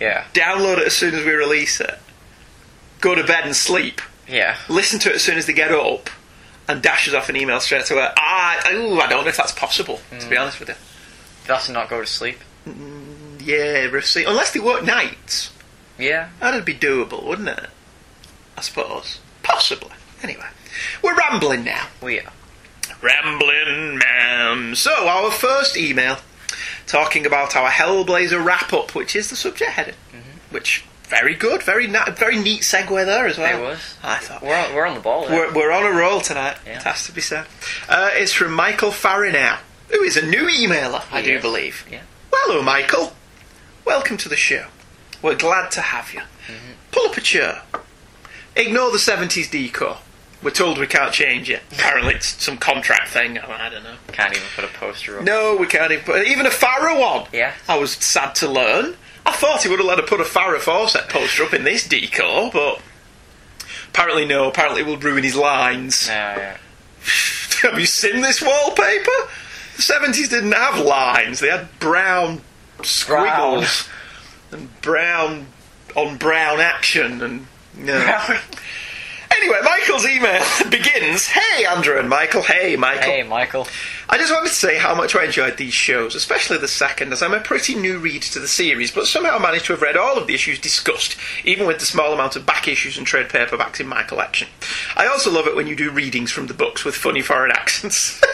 Yeah. 0.00 0.24
download 0.34 0.78
it 0.78 0.86
as 0.86 0.96
soon 0.96 1.14
as 1.14 1.24
we 1.24 1.32
release 1.32 1.80
it, 1.80 1.98
go 3.00 3.14
to 3.14 3.24
bed 3.24 3.44
and 3.44 3.54
sleep, 3.56 4.00
Yeah. 4.28 4.56
listen 4.68 4.98
to 5.00 5.10
it 5.10 5.16
as 5.16 5.22
soon 5.22 5.36
as 5.38 5.46
they 5.46 5.52
get 5.52 5.72
up, 5.72 6.08
and 6.68 6.82
dashes 6.82 7.14
off 7.14 7.28
an 7.28 7.36
email 7.36 7.60
straight 7.60 7.88
away. 7.90 8.08
Ah, 8.18 8.58
ooh, 8.72 9.00
I 9.00 9.06
don't 9.08 9.22
know 9.24 9.28
if 9.28 9.36
that's 9.36 9.52
possible. 9.52 10.00
To 10.10 10.16
Mm. 10.16 10.30
be 10.30 10.36
honest 10.36 10.58
with 10.60 10.68
you. 10.70 10.74
That's 11.46 11.68
not 11.68 11.88
go 11.88 12.00
to 12.00 12.06
sleep. 12.06 12.40
Yeah, 13.38 13.84
receive 13.92 14.26
unless 14.26 14.50
they 14.50 14.58
work 14.58 14.82
nights. 14.82 15.50
Yeah. 15.98 16.28
That'd 16.40 16.64
be 16.64 16.74
doable, 16.74 17.24
wouldn't 17.24 17.48
it? 17.48 17.66
I 18.56 18.60
suppose. 18.60 19.20
Possibly. 19.42 19.90
Anyway, 20.22 20.46
we're 21.02 21.16
rambling 21.16 21.64
now. 21.64 21.86
We 22.02 22.20
are. 22.20 22.32
Rambling 23.02 23.98
man. 23.98 24.74
So, 24.74 25.06
our 25.06 25.30
first 25.30 25.76
email 25.76 26.18
talking 26.86 27.26
about 27.26 27.54
our 27.56 27.68
Hellblazer 27.70 28.42
wrap 28.44 28.72
up, 28.72 28.94
which 28.94 29.14
is 29.14 29.28
the 29.30 29.36
subject 29.36 29.72
heading, 29.72 29.94
which 30.50 30.84
very 31.04 31.34
good, 31.34 31.62
very 31.62 31.86
na- 31.86 32.10
very 32.10 32.36
neat 32.38 32.62
segue 32.62 33.04
there 33.04 33.26
as 33.26 33.38
well. 33.38 33.58
It 33.58 33.62
was. 33.62 33.96
I 34.02 34.18
thought. 34.18 34.42
We're 34.42 34.56
on, 34.56 34.74
we're 34.74 34.86
on 34.86 34.94
the 34.94 35.00
ball. 35.00 35.26
We're, 35.28 35.52
we're 35.52 35.70
on 35.72 35.84
a 35.84 35.90
roll 35.96 36.20
tonight. 36.20 36.56
Yeah. 36.66 36.78
It 36.78 36.82
has 36.82 37.04
to 37.06 37.12
be 37.12 37.20
said. 37.20 37.46
Uh, 37.88 38.10
it's 38.12 38.32
from 38.32 38.52
Michael 38.52 38.90
Farinow, 38.90 39.58
who 39.90 40.02
is 40.02 40.16
a 40.16 40.26
new 40.26 40.46
emailer, 40.48 41.04
I 41.12 41.22
do 41.22 41.40
believe. 41.40 41.86
Yeah. 41.90 42.00
Well, 42.32 42.42
hello, 42.46 42.62
Michael. 42.62 43.12
Welcome 43.84 44.16
to 44.18 44.28
the 44.28 44.36
show. 44.36 44.66
We're 45.22 45.36
glad 45.36 45.70
to 45.72 45.80
have 45.80 46.12
you. 46.12 46.20
Mm-hmm. 46.20 46.72
Pull 46.92 47.10
up 47.10 47.16
a 47.16 47.20
chair. 47.20 47.62
Ignore 48.54 48.90
the 48.90 48.98
70s 48.98 49.50
decor. 49.50 49.98
We're 50.42 50.50
told 50.50 50.78
we 50.78 50.86
can't 50.86 51.12
change 51.12 51.50
it. 51.50 51.62
Apparently, 51.72 52.14
it's 52.14 52.42
some 52.42 52.58
contract 52.58 53.08
thing. 53.08 53.38
I 53.38 53.68
don't 53.68 53.82
know. 53.82 53.96
Can't 54.12 54.32
even 54.32 54.46
put 54.54 54.64
a 54.64 54.68
poster 54.68 55.18
up. 55.18 55.24
No, 55.24 55.56
we 55.56 55.66
can't 55.66 55.90
even 55.90 56.04
put 56.04 56.26
even 56.26 56.46
a 56.46 56.50
Farah 56.50 56.98
one. 57.00 57.26
Yeah. 57.32 57.52
I 57.68 57.78
was 57.78 57.92
sad 57.92 58.34
to 58.36 58.48
learn. 58.48 58.96
I 59.24 59.32
thought 59.32 59.62
he 59.62 59.68
would 59.68 59.80
have 59.80 59.88
let 59.88 59.98
her 59.98 60.06
put 60.06 60.20
a 60.20 60.24
Farah 60.24 60.60
Fawcett 60.60 61.08
poster 61.08 61.42
up 61.42 61.52
in 61.52 61.64
this 61.64 61.88
decor, 61.88 62.50
but 62.52 62.80
apparently 63.88 64.24
no. 64.24 64.48
Apparently 64.48 64.82
it 64.82 64.86
will 64.86 64.98
ruin 64.98 65.24
his 65.24 65.34
lines. 65.36 66.06
No, 66.06 66.14
yeah. 66.14 66.56
have 67.62 67.78
you 67.78 67.86
seen 67.86 68.20
this 68.20 68.40
wallpaper? 68.40 69.10
The 69.76 69.82
seventies 69.82 70.28
didn't 70.28 70.52
have 70.52 70.78
lines; 70.78 71.40
they 71.40 71.48
had 71.48 71.68
brown 71.80 72.42
squiggles 72.82 73.88
and 74.56 74.80
brown 74.82 75.46
on 75.94 76.16
brown 76.16 76.60
action 76.60 77.22
and 77.22 77.46
no. 77.76 78.38
Anyway, 79.28 79.58
Michael's 79.62 80.06
email 80.06 80.42
begins 80.70 81.26
Hey, 81.26 81.66
Andrew 81.66 81.98
and 81.98 82.08
Michael. 82.08 82.42
Hey, 82.42 82.76
Michael. 82.76 83.02
Hey, 83.02 83.22
Michael. 83.22 83.66
I 84.08 84.18
just 84.18 84.32
wanted 84.32 84.48
to 84.48 84.54
say 84.54 84.78
how 84.78 84.94
much 84.94 85.14
I 85.14 85.24
enjoyed 85.24 85.56
these 85.56 85.74
shows, 85.74 86.14
especially 86.14 86.58
the 86.58 86.68
second, 86.68 87.12
as 87.12 87.22
I'm 87.22 87.34
a 87.34 87.40
pretty 87.40 87.74
new 87.74 87.98
reader 87.98 88.26
to 88.28 88.38
the 88.38 88.48
series, 88.48 88.90
but 88.90 89.06
somehow 89.06 89.38
managed 89.38 89.66
to 89.66 89.72
have 89.72 89.82
read 89.82 89.96
all 89.96 90.16
of 90.16 90.26
the 90.26 90.34
issues 90.34 90.58
discussed, 90.58 91.16
even 91.44 91.66
with 91.66 91.80
the 91.80 91.84
small 91.84 92.12
amount 92.12 92.36
of 92.36 92.46
back 92.46 92.66
issues 92.66 92.96
and 92.96 93.06
trade 93.06 93.28
paperbacks 93.28 93.80
in 93.80 93.88
my 93.88 94.02
collection. 94.02 94.48
I 94.96 95.06
also 95.06 95.30
love 95.30 95.46
it 95.46 95.56
when 95.56 95.66
you 95.66 95.76
do 95.76 95.90
readings 95.90 96.30
from 96.30 96.46
the 96.46 96.54
books 96.54 96.84
with 96.84 96.94
funny 96.94 97.20
foreign 97.20 97.50
accents. 97.50 98.20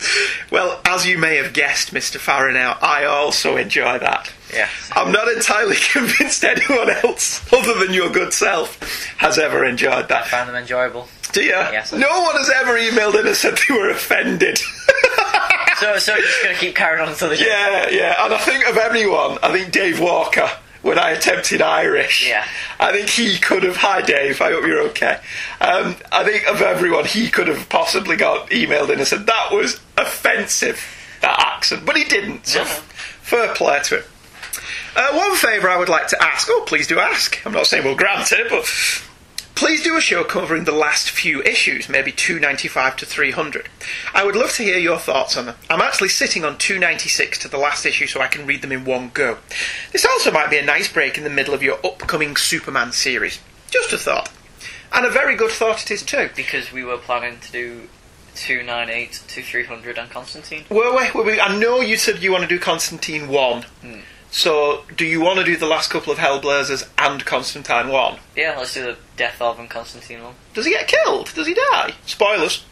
well, 0.50 0.80
as 0.84 1.06
you 1.06 1.18
may 1.18 1.36
have 1.36 1.52
guessed, 1.52 1.92
Mr. 1.92 2.18
Farinow, 2.18 2.80
I 2.82 3.04
also 3.04 3.56
enjoy 3.56 3.98
that. 3.98 4.32
Yes. 4.52 4.90
I'm 4.94 5.12
not 5.12 5.28
entirely 5.28 5.76
convinced 5.92 6.44
anyone 6.44 6.90
else, 6.90 7.50
other 7.52 7.74
than 7.84 7.92
your 7.94 8.10
good 8.10 8.32
self, 8.32 8.78
has 9.18 9.38
ever 9.38 9.64
enjoyed 9.64 10.08
that. 10.08 10.24
I 10.24 10.28
Found 10.28 10.48
them 10.48 10.56
enjoyable. 10.56 11.08
Do 11.32 11.42
you? 11.42 11.50
Yes. 11.50 11.92
No 11.92 12.22
one 12.22 12.36
has 12.36 12.50
ever 12.50 12.78
emailed 12.78 13.18
in 13.20 13.26
and 13.26 13.36
said 13.36 13.58
they 13.68 13.74
were 13.74 13.90
offended. 13.90 14.60
So, 15.78 15.96
so 15.98 16.12
you're 16.16 16.24
just 16.24 16.42
going 16.42 16.54
to 16.56 16.60
keep 16.60 16.74
carrying 16.74 17.00
on 17.00 17.08
until 17.08 17.28
the 17.28 17.36
yeah, 17.36 17.88
yeah. 17.90 18.24
And 18.24 18.34
I 18.34 18.38
think 18.38 18.66
of 18.68 18.76
anyone, 18.78 19.38
I 19.44 19.52
think 19.52 19.70
Dave 19.72 20.00
Walker, 20.00 20.50
when 20.82 20.98
I 20.98 21.10
attempted 21.10 21.60
Irish, 21.62 22.26
Yeah. 22.28 22.44
I 22.78 22.92
think 22.92 23.08
he 23.10 23.38
could 23.38 23.62
have. 23.64 23.76
Hi, 23.78 24.00
Dave. 24.02 24.40
I 24.40 24.50
hope 24.52 24.64
you're 24.66 24.82
okay. 24.90 25.18
Um, 25.60 25.96
I 26.12 26.24
think 26.24 26.46
of 26.48 26.62
everyone, 26.62 27.04
he 27.04 27.28
could 27.30 27.48
have 27.48 27.68
possibly 27.68 28.16
got 28.16 28.50
emailed 28.50 28.90
in 28.90 28.98
and 28.98 29.06
said 29.08 29.26
that 29.26 29.50
was 29.52 29.80
offensive, 29.96 30.80
that 31.20 31.38
accent, 31.40 31.84
but 31.84 31.96
he 31.96 32.04
didn't. 32.04 32.46
So, 32.46 32.60
No. 32.60 32.64
fair 33.22 33.54
play 33.54 33.80
to 33.84 33.96
him. 33.98 34.04
Uh, 34.96 35.12
one 35.12 35.36
favour 35.36 35.68
I 35.68 35.76
would 35.76 35.88
like 35.88 36.08
to 36.08 36.22
ask. 36.22 36.48
Oh, 36.50 36.64
please 36.66 36.86
do 36.86 36.98
ask. 36.98 37.38
I'm 37.46 37.52
not 37.52 37.66
saying 37.66 37.84
we'll 37.84 37.94
grant 37.94 38.32
it, 38.32 38.48
but 38.50 38.64
please 39.58 39.82
do 39.82 39.96
a 39.96 40.00
show 40.00 40.22
covering 40.22 40.62
the 40.62 40.70
last 40.70 41.10
few 41.10 41.42
issues, 41.42 41.88
maybe 41.88 42.12
295 42.12 42.94
to 42.94 43.04
300. 43.04 43.68
I 44.14 44.24
would 44.24 44.36
love 44.36 44.52
to 44.52 44.62
hear 44.62 44.78
your 44.78 44.98
thoughts 44.98 45.36
on 45.36 45.46
them. 45.46 45.56
I'm 45.68 45.80
actually 45.80 46.10
sitting 46.10 46.44
on 46.44 46.58
296 46.58 47.40
to 47.40 47.48
the 47.48 47.58
last 47.58 47.84
issue 47.84 48.06
so 48.06 48.20
I 48.20 48.28
can 48.28 48.46
read 48.46 48.62
them 48.62 48.70
in 48.70 48.84
one 48.84 49.10
go. 49.12 49.38
This 49.90 50.06
also 50.06 50.30
might 50.30 50.48
be 50.48 50.58
a 50.58 50.64
nice 50.64 50.86
break 50.90 51.18
in 51.18 51.24
the 51.24 51.30
middle 51.30 51.54
of 51.54 51.62
your 51.64 51.84
upcoming 51.84 52.36
Superman 52.36 52.92
series. 52.92 53.40
Just 53.68 53.92
a 53.92 53.98
thought. 53.98 54.30
And 54.92 55.04
a 55.04 55.10
very 55.10 55.34
good 55.34 55.50
thought 55.50 55.82
it 55.82 55.90
is 55.90 56.04
too. 56.04 56.30
Because 56.36 56.70
we 56.70 56.84
were 56.84 56.96
planning 56.96 57.40
to 57.40 57.50
do 57.50 57.88
298 58.36 59.12
to 59.26 59.42
300 59.42 59.98
and 59.98 60.08
Constantine. 60.08 60.66
Were 60.70 60.96
we, 60.96 61.10
were 61.12 61.24
we? 61.24 61.40
I 61.40 61.58
know 61.58 61.80
you 61.80 61.96
said 61.96 62.22
you 62.22 62.30
want 62.30 62.42
to 62.42 62.48
do 62.48 62.60
Constantine 62.60 63.26
1. 63.26 63.62
Hmm. 63.62 63.98
So, 64.30 64.84
do 64.94 65.06
you 65.06 65.20
want 65.20 65.38
to 65.38 65.44
do 65.44 65.56
the 65.56 65.66
last 65.66 65.90
couple 65.90 66.12
of 66.12 66.18
Hellblazers 66.18 66.88
and 66.98 67.24
Constantine 67.24 67.88
1? 67.88 68.18
Yeah, 68.36 68.56
let's 68.58 68.74
do 68.74 68.82
the 68.82 68.98
Death 69.16 69.40
of 69.40 69.58
and 69.58 69.68
Constantine 69.68 70.22
one. 70.22 70.34
Does 70.54 70.64
he 70.64 70.70
get 70.70 70.86
killed? 70.86 71.32
Does 71.34 71.46
he 71.46 71.54
die? 71.54 71.94
Spoilers. 72.06 72.64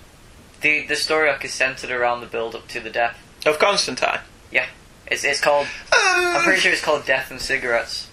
The 0.61 0.87
the 0.87 0.97
story 0.97 1.29
arc 1.29 1.45
is 1.45 1.53
centered 1.53 1.91
around 1.91 2.21
the 2.21 2.27
build 2.27 2.55
up 2.55 2.69
to 2.69 2.81
the 2.81 2.91
death. 2.91 3.19
Of 3.45 3.59
Constantine. 3.59 4.21
Yeah. 4.51 4.67
It's, 5.09 5.25
it's 5.25 5.41
called. 5.41 5.67
I'm 5.93 6.43
pretty 6.43 6.61
sure 6.61 6.73
it's 6.73 6.83
called 6.83 7.05
Death 7.05 7.31
and 7.31 7.41
Cigarettes. 7.41 8.09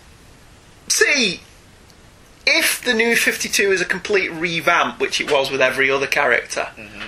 see, 0.88 1.42
if 2.46 2.84
the 2.84 2.94
new 2.94 3.16
52 3.16 3.72
is 3.72 3.82
a 3.82 3.86
complete 3.86 4.30
revamp, 4.32 5.00
which 5.00 5.22
it 5.22 5.32
was 5.32 5.50
with 5.50 5.62
every 5.62 5.90
other 5.90 6.08
character, 6.08 6.70
mm-hmm. 6.76 7.04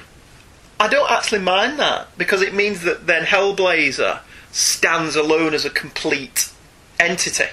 I 0.80 0.88
don't 0.88 1.10
actually 1.10 1.42
mind 1.42 1.80
that 1.80 2.18
because 2.18 2.42
it 2.42 2.54
means 2.54 2.82
that 2.82 3.08
then 3.08 3.24
Hellblazer 3.26 4.20
stands 4.56 5.18
alone 5.18 5.54
as 5.54 5.66
a 5.66 5.70
complete 5.70 6.50
entity. 6.98 7.44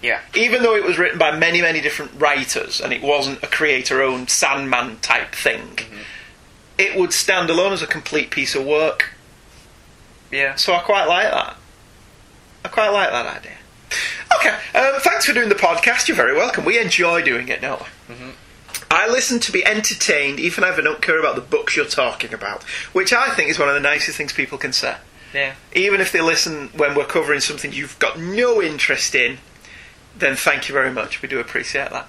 Yeah. 0.00 0.20
Even 0.36 0.62
though 0.62 0.76
it 0.76 0.84
was 0.84 0.98
written 0.98 1.18
by 1.18 1.36
many, 1.36 1.60
many 1.60 1.80
different 1.80 2.12
writers 2.16 2.80
and 2.80 2.92
it 2.92 3.02
wasn't 3.02 3.42
a 3.42 3.48
creator 3.48 4.00
owned 4.02 4.30
Sandman 4.30 5.00
type 5.00 5.34
thing, 5.34 5.78
it 6.78 6.96
would 6.96 7.12
stand 7.12 7.50
alone 7.50 7.72
as 7.72 7.82
a 7.82 7.88
complete 7.88 8.30
piece 8.30 8.54
of 8.54 8.64
work. 8.64 9.14
Yeah. 10.30 10.54
So 10.54 10.74
I 10.74 10.78
quite 10.78 11.06
like 11.06 11.28
that. 11.28 11.56
I 12.64 12.68
quite 12.68 12.90
like 12.90 13.10
that 13.10 13.26
idea. 13.26 13.56
Okay, 14.36 14.54
um, 14.78 15.00
thanks 15.00 15.26
for 15.26 15.32
doing 15.32 15.48
the 15.48 15.54
podcast. 15.54 16.06
You're 16.06 16.16
very 16.16 16.34
welcome. 16.34 16.64
We 16.64 16.78
enjoy 16.78 17.22
doing 17.22 17.48
it, 17.48 17.60
don't 17.60 17.80
we? 17.80 18.14
I 18.90 19.08
listen 19.08 19.40
to 19.40 19.52
be 19.52 19.64
entertained, 19.66 20.38
even 20.38 20.62
if 20.62 20.78
I 20.78 20.80
don't 20.80 21.02
care 21.02 21.18
about 21.18 21.34
the 21.34 21.40
books 21.40 21.76
you're 21.76 21.84
talking 21.84 22.32
about, 22.32 22.62
which 22.92 23.12
I 23.12 23.34
think 23.34 23.50
is 23.50 23.58
one 23.58 23.68
of 23.68 23.74
the 23.74 23.80
nicest 23.80 24.16
things 24.16 24.32
people 24.32 24.56
can 24.56 24.72
say. 24.72 24.96
Yeah. 25.34 25.54
Even 25.74 26.00
if 26.00 26.12
they 26.12 26.20
listen 26.20 26.68
when 26.76 26.94
we're 26.94 27.06
covering 27.06 27.40
something 27.40 27.72
you've 27.72 27.98
got 27.98 28.18
no 28.18 28.62
interest 28.62 29.14
in, 29.14 29.38
then 30.16 30.36
thank 30.36 30.68
you 30.68 30.72
very 30.72 30.92
much. 30.92 31.20
We 31.20 31.28
do 31.28 31.40
appreciate 31.40 31.90
that. 31.90 32.08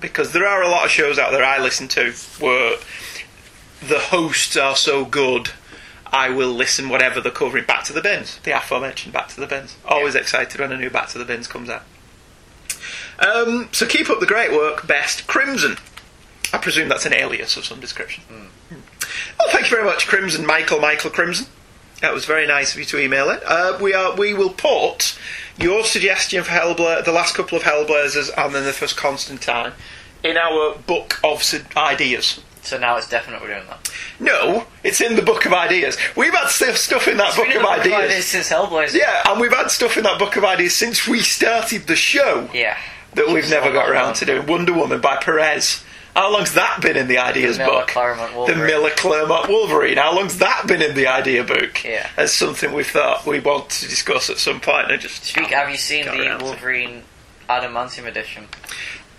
Because 0.00 0.32
there 0.32 0.46
are 0.46 0.62
a 0.62 0.68
lot 0.68 0.84
of 0.84 0.90
shows 0.90 1.18
out 1.18 1.32
there 1.32 1.44
I 1.44 1.58
listen 1.58 1.88
to 1.88 2.12
where 2.38 2.78
the 3.86 3.98
hosts 3.98 4.56
are 4.56 4.76
so 4.76 5.04
good, 5.04 5.50
I 6.06 6.30
will 6.30 6.52
listen 6.52 6.88
whatever 6.88 7.20
they're 7.20 7.32
covering. 7.32 7.64
Back 7.64 7.84
to 7.84 7.92
the 7.92 8.00
Bins, 8.00 8.38
the 8.44 8.56
aforementioned 8.56 9.12
Back 9.12 9.28
to 9.28 9.40
the 9.40 9.46
Bins. 9.46 9.76
Always 9.84 10.14
excited 10.14 10.60
when 10.60 10.72
a 10.72 10.76
new 10.78 10.90
Back 10.90 11.08
to 11.08 11.18
the 11.18 11.24
Bins 11.24 11.48
comes 11.48 11.68
out. 11.68 11.82
Um, 13.18 13.68
so 13.72 13.86
keep 13.86 14.08
up 14.08 14.20
the 14.20 14.26
great 14.26 14.52
work, 14.52 14.86
best 14.86 15.26
Crimson. 15.26 15.76
I 16.52 16.58
presume 16.58 16.88
that's 16.88 17.06
an 17.06 17.14
alias 17.14 17.56
of 17.56 17.64
some 17.64 17.80
description. 17.80 18.24
Hmm. 18.28 18.76
Well, 19.38 19.48
thank 19.50 19.70
you 19.70 19.76
very 19.76 19.84
much, 19.84 20.06
Crimson 20.06 20.46
Michael 20.46 20.80
Michael 20.80 21.10
Crimson. 21.10 21.46
That 22.00 22.14
was 22.14 22.24
very 22.24 22.46
nice 22.46 22.72
of 22.72 22.78
you 22.78 22.84
to 22.86 22.98
email 23.00 23.28
it. 23.30 23.42
Uh, 23.44 23.76
we 23.80 23.92
are 23.94 24.14
we 24.16 24.32
will 24.32 24.50
put 24.50 25.18
your 25.58 25.84
suggestion 25.84 26.42
for 26.42 26.50
Hellbla- 26.52 27.04
the 27.04 27.12
last 27.12 27.34
couple 27.34 27.58
of 27.58 27.64
Hellblazers 27.64 28.30
and 28.36 28.54
then 28.54 28.64
the 28.64 28.72
first 28.72 28.96
Constantine 28.96 29.72
in 30.24 30.36
our 30.38 30.76
book 30.86 31.20
of 31.22 31.42
su- 31.42 31.60
ideas. 31.76 32.40
So 32.62 32.78
now 32.78 32.96
it's 32.96 33.08
definite 33.08 33.40
we're 33.40 33.48
doing 33.54 33.66
that. 33.68 33.90
No, 34.18 34.66
it's 34.84 35.00
in 35.00 35.16
the 35.16 35.22
book 35.22 35.44
of 35.46 35.52
ideas. 35.52 35.96
We've 36.16 36.32
had 36.32 36.48
stuff, 36.48 36.76
stuff 36.76 37.08
in 37.08 37.16
that 37.18 37.34
book 37.34 37.46
Been 37.46 37.56
in 37.56 37.58
of 37.58 37.62
the 37.62 37.68
book 37.68 37.78
of 37.78 37.92
ideas. 37.92 38.10
ideas 38.10 38.26
since 38.26 38.48
Hellblazer. 38.50 38.94
Yeah, 38.94 39.22
and 39.30 39.40
we've 39.40 39.52
had 39.52 39.70
stuff 39.70 39.96
in 39.96 40.04
that 40.04 40.18
book 40.18 40.36
of 40.36 40.44
ideas 40.44 40.74
since 40.76 41.06
we 41.08 41.20
started 41.20 41.86
the 41.86 41.96
show 41.96 42.48
Yeah. 42.52 42.76
that 43.14 43.28
we've 43.28 43.48
never 43.48 43.72
got 43.72 43.88
around 43.88 44.14
to 44.16 44.26
doing. 44.26 44.46
Wonder 44.46 44.72
Woman 44.74 45.00
by 45.00 45.16
Perez. 45.16 45.82
How 46.14 46.32
long's 46.32 46.54
that 46.54 46.80
been 46.82 46.96
in 46.96 47.06
the 47.06 47.18
ideas 47.18 47.56
The 47.58 47.64
book? 47.64 47.88
The 47.88 48.56
Miller 48.56 48.90
Claremont 48.90 49.48
Wolverine. 49.48 49.96
How 49.96 50.14
long's 50.14 50.38
that 50.38 50.66
been 50.66 50.82
in 50.82 50.94
the 50.94 51.06
idea 51.06 51.44
book? 51.44 51.84
Yeah. 51.84 52.08
As 52.16 52.32
something 52.32 52.72
we 52.72 52.84
thought 52.84 53.26
we 53.26 53.40
want 53.40 53.70
to 53.70 53.88
discuss 53.88 54.28
at 54.28 54.38
some 54.38 54.60
point. 54.60 54.90
and 54.90 55.00
just 55.00 55.24
Speak. 55.24 55.46
Have 55.46 55.70
you 55.70 55.76
seen 55.76 56.06
the. 56.06 56.38
Wolverine 56.42 57.02
Adamantium 57.48 58.06
edition? 58.06 58.46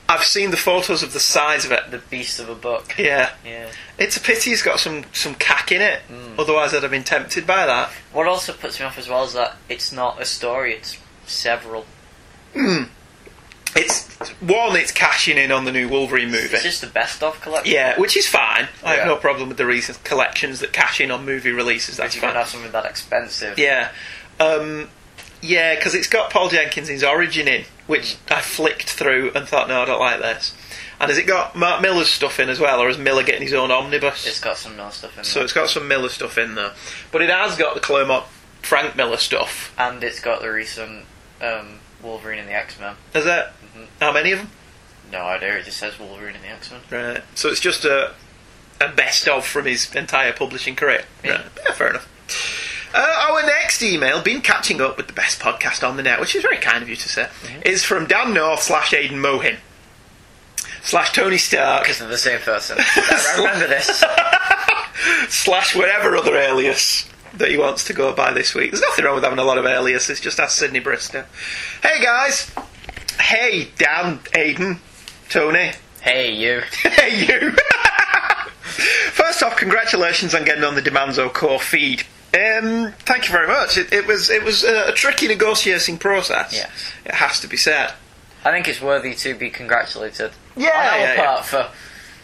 I've 0.10 0.24
seen 0.26 0.52
the 0.52 0.58
photos 0.58 1.04
of 1.04 1.14
the 1.14 1.22
size 1.22 1.64
of 1.64 1.72
it. 1.72 1.90
The 1.90 2.00
beast 2.00 2.40
of 2.40 2.50
a 2.50 2.56
book. 2.56 2.96
Yeah. 2.98 3.32
Yeah. 3.46 3.72
It's 3.98 4.18
a 4.18 4.20
pity 4.20 4.52
it's 4.52 4.62
got 4.62 4.80
some, 4.80 5.06
some 5.14 5.36
cack 5.36 5.72
in 5.72 5.82
it. 5.82 6.02
Mm. 6.10 6.38
Otherwise 6.38 6.74
I'd 6.74 6.84
have 6.84 6.92
been 6.92 7.06
tempted 7.06 7.48
by 7.48 7.66
that. 7.66 7.90
What 8.12 8.28
also 8.28 8.52
puts 8.52 8.80
me 8.80 8.86
off 8.86 8.98
as 8.98 9.08
well 9.08 9.24
is 9.24 9.34
that 9.34 9.56
it's 9.70 9.94
not 9.94 10.22
a 10.22 10.26
story; 10.26 10.74
it's 10.74 10.98
several. 11.26 11.86
It's 13.76 14.08
one, 14.42 14.76
it's 14.76 14.92
cashing 14.92 15.38
in 15.38 15.52
on 15.52 15.66
the 15.66 15.72
new 15.72 15.88
Wolverine 15.88 16.30
movie. 16.32 16.54
It's 16.54 16.64
just 16.64 16.82
the 16.82 16.88
best 16.88 17.24
of 17.24 17.40
collection. 17.42 17.74
Yeah, 17.74 17.98
which 18.00 18.18
is 18.18 18.28
fine. 18.28 18.68
I 18.84 18.96
have 18.96 19.08
no 19.08 19.16
problem 19.16 19.48
with 19.50 19.58
the 19.58 19.66
recent 19.66 20.04
collections 20.04 20.60
that 20.60 20.74
cash 20.74 21.00
in 21.00 21.10
on 21.12 21.26
movie 21.26 21.52
releases. 21.52 21.98
That's 21.98 22.16
you 22.16 22.22
can 22.22 22.30
fine. 22.30 22.38
have 22.38 22.48
something 22.48 22.72
that 22.72 22.86
expensive. 22.86 23.58
Yeah, 23.58 23.92
um, 24.40 24.90
yeah, 25.42 25.76
because 25.76 25.96
it's 25.96 26.08
got 26.08 26.32
Paul 26.32 26.50
Jenkins' 26.50 27.04
origin 27.04 27.48
in, 27.48 27.66
which 27.88 28.18
I 28.30 28.42
flicked 28.42 28.90
through 28.90 29.32
and 29.36 29.48
thought, 29.48 29.68
no, 29.68 29.82
I 29.82 29.86
don't 29.86 30.00
like 30.00 30.20
this. 30.20 30.56
And 31.00 31.10
has 31.10 31.18
it 31.18 31.26
got 31.26 31.56
Mark 31.56 31.82
Millar's 31.82 32.10
stuff 32.10 32.40
in 32.40 32.50
as 32.50 32.60
well, 32.60 32.80
or 32.80 32.90
is 32.90 32.98
Miller 32.98 33.24
getting 33.24 33.42
his 33.42 33.54
own 33.54 33.72
omnibus? 33.72 34.28
It's 34.28 34.40
got 34.40 34.58
some 34.58 34.76
Miller 34.76 34.92
stuff 34.92 35.18
in 35.18 35.24
so 35.24 35.40
there. 35.40 35.46
it's 35.46 35.54
got 35.54 35.70
some 35.70 35.88
Miller 35.88 36.10
stuff 36.10 36.38
in 36.38 36.54
there, 36.56 36.74
but 37.12 37.22
it 37.24 37.30
has 37.30 37.56
got 37.56 37.74
the 37.74 37.80
Claremont 37.80 38.26
Frank 38.62 38.96
Miller 38.96 39.18
stuff. 39.18 39.74
and 39.80 40.04
it's 40.04 40.20
got 40.20 40.42
the 40.42 40.52
recent 40.52 41.06
um, 41.42 41.80
Wolverine 42.04 42.38
and 42.40 42.48
the 42.48 42.54
X 42.54 42.80
Men. 42.80 42.96
Is 43.16 43.26
that 43.76 43.88
how 44.00 44.12
many 44.12 44.32
of 44.32 44.40
them? 44.40 44.50
No 45.12 45.22
idea. 45.24 45.58
It 45.58 45.66
just 45.66 45.78
says 45.78 46.00
Wolverine 46.00 46.36
and 46.36 46.44
the 46.44 46.50
X 46.50 46.72
Men. 46.72 46.82
Right. 46.90 47.24
So 47.36 47.50
it's 47.50 47.60
just 47.60 47.86
a 47.86 48.14
a 48.80 48.90
best 48.90 49.28
of 49.28 49.46
from 49.46 49.66
his 49.66 49.94
entire 49.96 50.34
publishing 50.34 50.76
career. 50.76 51.04
Yeah. 51.24 51.32
Right. 51.32 51.46
Yeah, 51.66 51.72
fair 51.74 51.90
enough. 51.90 52.08
Uh, 52.94 53.28
our 53.30 53.44
next 53.44 53.82
email, 53.82 54.22
been 54.22 54.42
catching 54.42 54.82
up 54.82 54.98
with 54.98 55.08
the 55.08 55.14
best 55.14 55.40
podcast 55.40 55.88
on 55.88 55.96
the 55.96 56.04
net, 56.04 56.20
which 56.20 56.36
is 56.36 56.42
very 56.42 56.58
kind 56.58 56.84
of 56.84 56.90
you 56.90 56.96
to 56.96 57.08
say, 57.10 57.30
is 57.66 57.84
from 57.84 58.06
Dan 58.06 58.34
North 58.34 58.62
slash 58.62 58.94
Aidan 58.94 59.20
Mohin 59.20 59.58
slash 60.82 61.14
Tony 61.14 61.38
Stark 61.38 61.84
Because 61.84 62.00
they're 62.00 62.10
the 62.10 62.18
same 62.18 62.40
person. 62.40 62.78
I 62.80 63.36
remember 63.38 63.68
this. 63.68 64.04
slash 65.30 65.76
whatever 65.76 66.18
other 66.18 66.36
alias 66.36 67.08
that 67.36 67.50
he 67.50 67.58
wants 67.58 67.86
to 67.86 67.94
go 67.94 68.14
by 68.14 68.34
this 68.34 68.54
week. 68.54 68.72
There's 68.72 68.82
nothing 68.82 69.06
wrong 69.06 69.16
with 69.16 69.24
having 69.24 69.40
a 69.40 69.44
lot 69.44 69.58
of 69.58 69.66
aliases, 69.66 70.20
just 70.20 70.40
ask 70.40 70.58
Sydney 70.58 70.80
Bristow. 70.80 71.26
Hey 71.82 72.04
guys! 72.04 72.52
Hey 73.22 73.70
Dan, 73.78 74.20
Aidan, 74.36 74.80
Tony. 75.30 75.72
Hey, 76.02 76.34
you. 76.34 76.62
Hey 76.82 77.26
you! 77.26 77.52
First 78.62 79.44
off, 79.44 79.56
congratulations 79.58 80.34
on 80.34 80.44
getting 80.44 80.64
on 80.64 80.76
the 80.76 80.82
Demanzo 80.82 81.32
core 81.32 81.60
feed. 81.60 82.04
Um, 82.34 82.94
thank 83.00 83.28
you 83.28 83.32
very 83.32 83.48
much. 83.48 83.78
It, 83.78 83.94
it 83.94 84.08
was 84.08 84.30
it 84.30 84.44
was 84.44 84.64
a, 84.64 84.90
a 84.90 84.94
tricky 84.94 85.28
negotiating 85.28 85.98
process. 86.00 86.54
Yes. 86.54 86.70
It 87.06 87.14
has 87.14 87.40
to 87.42 87.48
be 87.48 87.58
said. 87.58 87.94
I 88.44 88.52
think 88.52 88.68
it's 88.68 88.82
worthy 88.82 89.14
to 89.16 89.36
be 89.36 89.50
congratulated. 89.50 90.32
Yeah, 90.56 90.96
yeah, 90.96 91.14
yeah. 91.14 91.42
for 91.42 91.70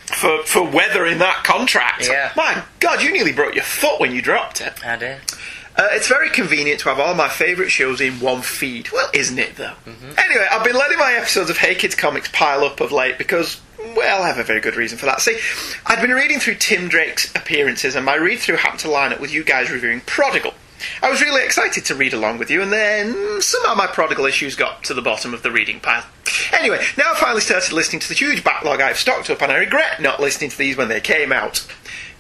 For 0.08 0.44
for 0.46 0.64
weathering 0.64 1.20
that 1.20 1.44
contract. 1.44 2.08
Yeah. 2.08 2.32
My 2.36 2.64
God, 2.80 3.04
you 3.04 3.12
nearly 3.12 3.34
broke 3.34 3.54
your 3.54 3.64
foot 3.66 4.00
when 4.00 4.14
you 4.14 4.22
dropped 4.22 4.62
it. 4.62 4.74
I 4.86 4.96
did. 4.96 5.20
Uh, 5.78 5.90
it's 5.92 6.08
very 6.08 6.30
convenient 6.30 6.80
to 6.80 6.90
have 6.90 7.00
all 7.00 7.14
my 7.14 7.30
favourite 7.30 7.70
shows 7.70 8.02
in 8.02 8.20
one 8.20 8.42
feed. 8.42 8.90
Well, 8.92 9.10
isn't 9.14 9.38
it 9.38 9.56
though? 9.58 9.76
Anyway, 10.18 10.48
I've 10.52 10.64
been 10.64 10.76
letting 10.76 10.98
my 10.98 11.14
episodes 11.14 11.52
of 11.52 11.58
Hey 11.58 11.76
Kids 11.76 11.94
Comics 11.94 12.30
pile 12.34 12.64
up 12.64 12.82
of 12.82 12.92
late 12.92 13.20
because, 13.20 13.62
well, 13.96 14.24
I 14.24 14.28
have 14.28 14.40
a 14.40 14.44
very 14.44 14.60
good 14.60 14.76
reason 14.76 14.98
for 14.98 15.06
that. 15.06 15.22
See, 15.22 15.38
I'd 15.86 16.02
been 16.02 16.12
reading 16.12 16.40
through 16.40 16.56
Tim 16.56 16.88
Drake's 16.88 17.34
appearances, 17.36 17.96
and 17.96 18.04
my 18.06 18.16
read 18.16 18.40
through 18.40 18.56
happened 18.58 18.80
to 18.82 18.90
line 18.90 19.14
up 19.14 19.20
with 19.20 19.32
you 19.32 19.44
guys 19.44 19.70
reviewing 19.70 20.02
Prodigal. 20.02 20.54
I 21.02 21.10
was 21.10 21.22
really 21.22 21.44
excited 21.44 21.86
to 21.86 21.96
read 21.96 22.14
along 22.14 22.40
with 22.40 22.50
you, 22.50 22.62
and 22.62 22.72
then 22.72 23.42
somehow 23.42 23.76
my 23.76 23.88
Prodigal 23.88 24.26
issues 24.26 24.56
got 24.56 24.84
to 24.86 24.94
the 24.96 25.02
bottom 25.02 25.34
of 25.34 25.44
the 25.44 25.52
reading 25.52 25.80
pile. 25.80 26.06
Anyway, 26.54 26.84
now 26.98 27.14
I 27.14 27.16
finally 27.16 27.42
started 27.42 27.74
listening 27.74 28.00
to 28.02 28.08
the 28.08 28.14
huge 28.16 28.44
backlog 28.44 28.82
I've 28.82 28.98
stocked 28.98 29.30
up, 29.30 29.42
and 29.44 29.52
I 29.52 29.58
regret 29.58 30.02
not 30.02 30.20
listening 30.20 30.50
to 30.50 30.58
these 30.58 30.76
when 30.78 30.88
they 30.88 31.02
came 31.02 31.32
out. 31.32 31.66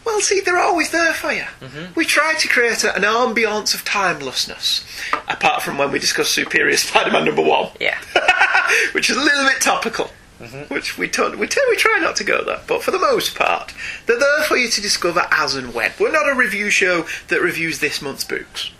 Well, 0.07 0.21
see, 0.21 0.39
they're 0.39 0.57
always 0.57 0.89
there 0.91 1.13
for 1.13 1.33
you. 1.33 1.43
Mm-hmm. 1.59 1.93
We 1.93 2.05
try 2.05 2.33
to 2.35 2.47
create 2.47 2.83
a, 2.85 2.95
an 2.95 3.01
ambiance 3.03 3.75
of 3.75 3.83
timelessness, 3.83 4.85
apart 5.27 5.61
from 5.61 5.77
when 5.77 5.91
we 5.91 5.99
discuss 5.99 6.29
Superior 6.29 6.77
Spider-Man 6.77 7.25
number 7.25 7.41
one, 7.43 7.71
Yeah. 7.79 7.97
which 8.93 9.09
is 9.09 9.17
a 9.17 9.19
little 9.21 9.43
bit 9.45 9.59
topical. 9.61 10.09
Mm-hmm. 10.39 10.73
Which 10.73 10.97
we, 10.97 11.09
t- 11.09 11.35
we, 11.35 11.45
t- 11.47 11.59
we 11.69 11.75
try 11.75 11.99
not 11.99 12.15
to 12.15 12.23
go 12.23 12.41
there, 12.45 12.61
but 12.67 12.83
for 12.83 12.91
the 12.91 12.99
most 12.99 13.35
part, 13.35 13.73
they're 14.05 14.17
there 14.19 14.43
for 14.43 14.55
you 14.55 14.69
to 14.69 14.81
discover 14.81 15.27
as 15.31 15.55
and 15.55 15.73
when. 15.73 15.91
We're 15.99 16.11
not 16.11 16.29
a 16.31 16.35
review 16.35 16.69
show 16.69 17.05
that 17.27 17.41
reviews 17.41 17.79
this 17.79 18.01
month's 18.01 18.23
books. 18.23 18.71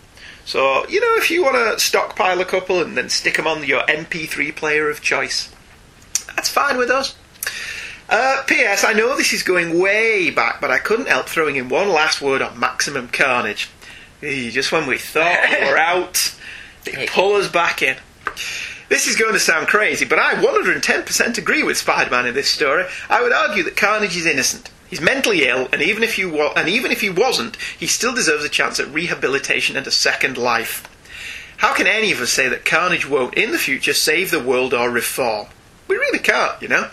So, 0.45 0.87
you 0.87 1.01
know, 1.01 1.15
if 1.17 1.29
you 1.29 1.43
want 1.43 1.55
to 1.55 1.83
stockpile 1.83 2.39
a 2.39 2.45
couple 2.45 2.79
and 2.81 2.95
then 2.95 3.09
stick 3.09 3.35
them 3.35 3.47
on 3.47 3.65
your 3.65 3.81
MP3 3.81 4.55
player 4.55 4.89
of 4.89 5.01
choice, 5.01 5.51
that's 6.35 6.47
fine 6.49 6.77
with 6.77 6.89
us. 6.89 7.15
Uh, 8.09 8.41
P.S. 8.47 8.83
I 8.85 8.93
know 8.93 9.17
this 9.17 9.33
is 9.33 9.43
going 9.43 9.79
way 9.79 10.29
back, 10.29 10.61
but 10.61 10.71
I 10.71 10.79
couldn't 10.79 11.09
help 11.09 11.27
throwing 11.27 11.57
in 11.57 11.67
one 11.67 11.89
last 11.89 12.21
word 12.21 12.41
on 12.41 12.59
Maximum 12.59 13.09
Carnage. 13.09 13.69
Just 14.21 14.71
when 14.71 14.87
we 14.87 14.97
thought 14.97 15.45
we 15.49 15.69
were 15.69 15.77
out, 15.77 16.33
they 16.85 17.05
pull 17.07 17.35
us 17.35 17.49
back 17.51 17.81
in. 17.81 17.97
This 18.89 19.07
is 19.07 19.17
going 19.17 19.33
to 19.33 19.39
sound 19.39 19.67
crazy, 19.67 20.05
but 20.05 20.19
I 20.19 20.35
110% 20.35 21.37
agree 21.37 21.63
with 21.63 21.77
Spider-Man 21.77 22.25
in 22.27 22.33
this 22.33 22.49
story. 22.49 22.85
I 23.09 23.21
would 23.21 23.33
argue 23.33 23.63
that 23.63 23.75
Carnage 23.75 24.15
is 24.15 24.25
innocent. 24.25 24.69
He's 24.89 25.01
mentally 25.01 25.45
ill, 25.45 25.67
and 25.73 25.81
even 25.81 26.01
if 26.03 26.15
he 26.15 26.23
wa- 26.25 26.53
and 26.55 26.69
even 26.69 26.91
if 26.91 27.01
he 27.01 27.09
wasn't, 27.09 27.57
he 27.77 27.87
still 27.87 28.15
deserves 28.15 28.45
a 28.45 28.49
chance 28.49 28.79
at 28.79 28.87
rehabilitation 28.87 29.75
and 29.75 29.85
a 29.85 29.91
second 29.91 30.37
life. 30.37 30.87
How 31.57 31.73
can 31.73 31.87
any 31.87 32.13
of 32.13 32.21
us 32.21 32.29
say 32.29 32.47
that 32.47 32.63
Carnage 32.63 33.05
won't, 33.05 33.33
in 33.33 33.51
the 33.51 33.57
future, 33.57 33.93
save 33.93 34.31
the 34.31 34.39
world 34.39 34.73
or 34.73 34.89
reform? 34.89 35.47
We 35.89 35.97
really 35.97 36.19
can't, 36.19 36.61
you 36.61 36.69
know. 36.69 36.89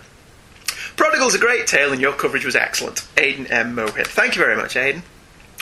Prodigal's 0.97 1.35
a 1.35 1.39
great 1.39 1.67
tale, 1.67 1.93
and 1.93 2.01
your 2.01 2.13
coverage 2.13 2.45
was 2.45 2.55
excellent. 2.57 2.99
Aiden 3.17 3.51
M. 3.51 3.75
Mohitt. 3.75 4.07
Thank 4.07 4.37
you 4.37 4.43
very 4.43 4.57
much, 4.57 4.75
Aiden. 4.75 5.03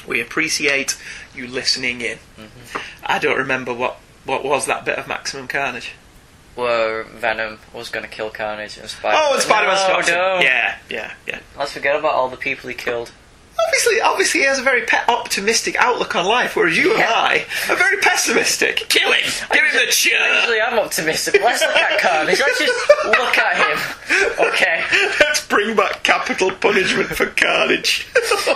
We 0.07 0.21
appreciate 0.21 0.99
you 1.35 1.47
listening 1.47 2.01
in. 2.01 2.19
Mm-hmm. 2.37 2.79
I 3.05 3.19
don't 3.19 3.39
remember 3.39 3.73
what, 3.73 3.97
what 4.25 4.45
was 4.45 4.67
that 4.67 4.85
bit 4.85 4.99
of 4.99 5.09
Maximum 5.09 5.49
Carnage. 5.49 5.93
Where 6.55 7.05
Venom 7.05 7.61
was 7.73 7.89
going 7.89 8.05
to 8.05 8.11
kill 8.11 8.29
Carnage 8.29 8.77
and 8.77 8.89
Spider. 8.89 9.17
Oh, 9.19 9.35
and 9.35 9.43
Spider-Man 9.43 9.75
no, 9.77 9.83
stops 9.83 10.09
him. 10.09 10.17
Yeah, 10.17 10.77
yeah, 10.91 11.13
yeah. 11.27 11.41
Let's 11.59 11.73
forget 11.73 11.97
about 11.97 12.13
all 12.13 12.29
the 12.29 12.37
people 12.37 12.69
he 12.69 12.75
killed. 12.75 13.11
Obviously, 13.67 14.01
obviously, 14.01 14.41
he 14.41 14.47
has 14.47 14.59
a 14.59 14.63
very 14.63 14.83
pe- 14.83 15.05
optimistic 15.09 15.77
outlook 15.77 16.17
on 16.17 16.27
life, 16.27 16.57
whereas 16.57 16.77
you 16.77 16.95
and 16.95 17.03
I 17.03 17.45
are 17.71 17.77
very 17.77 17.99
pessimistic. 17.99 18.77
Kill 18.89 19.13
him! 19.13 19.31
Give 19.53 19.63
him 19.63 19.87
the 19.87 19.93
cheer! 19.93 20.19
Usually 20.37 20.61
I'm 20.61 20.79
optimistic. 20.79 21.41
Let's 21.43 21.61
look 21.61 21.77
at 21.77 22.01
Carnage. 22.01 22.41
Let's 22.41 22.59
just 22.59 22.91
look 23.07 23.39
at 23.39 23.57
him. 23.57 23.79
Okay. 24.53 24.85
Let's 25.53 25.65
bring 25.65 25.77
back 25.77 26.03
capital 26.03 26.51
punishment 26.51 27.09
for 27.11 27.27
Carnage. 27.27 28.09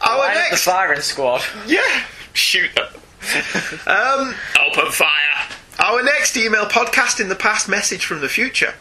Our 0.00 0.18
Line 0.18 0.30
up 0.30 0.34
the 0.34 0.40
next 0.50 0.64
firing 0.64 1.00
squad. 1.02 1.42
Yeah, 1.66 2.04
shoot 2.32 2.70
them. 2.74 2.86
um, 3.86 4.34
open 4.66 4.90
fire. 4.92 5.48
Our 5.78 6.02
next 6.02 6.38
email 6.38 6.64
podcast 6.64 7.20
in 7.20 7.28
the 7.28 7.34
past 7.34 7.68
message 7.68 8.06
from 8.06 8.22
the 8.22 8.30
future, 8.30 8.76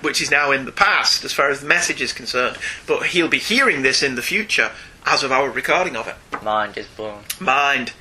which 0.00 0.22
is 0.22 0.30
now 0.30 0.50
in 0.50 0.64
the 0.64 0.72
past 0.72 1.22
as 1.22 1.34
far 1.34 1.50
as 1.50 1.60
the 1.60 1.66
message 1.66 2.00
is 2.00 2.14
concerned, 2.14 2.56
but 2.86 3.08
he'll 3.08 3.28
be 3.28 3.38
hearing 3.38 3.82
this 3.82 4.02
in 4.02 4.14
the 4.14 4.22
future 4.22 4.70
as 5.04 5.22
of 5.22 5.30
our 5.30 5.50
recording 5.50 5.96
of 5.96 6.08
it. 6.08 6.16
Mind 6.42 6.78
is 6.78 6.86
blown. 6.86 7.24
Mind. 7.38 7.92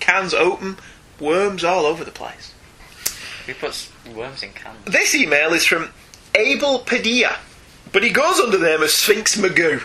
Cans 0.00 0.34
open, 0.34 0.76
worms 1.18 1.64
all 1.64 1.86
over 1.86 2.04
the 2.04 2.10
place. 2.10 2.52
Who 3.46 3.54
puts 3.54 3.90
worms 4.14 4.42
in 4.42 4.52
cans? 4.52 4.84
This 4.84 5.14
email 5.14 5.54
is 5.54 5.64
from 5.64 5.92
Abel 6.34 6.80
Padilla, 6.80 7.36
but 7.92 8.02
he 8.02 8.10
goes 8.10 8.38
under 8.38 8.56
the 8.56 8.66
name 8.66 8.82
of 8.82 8.90
Sphinx 8.90 9.36
Magoo, 9.36 9.80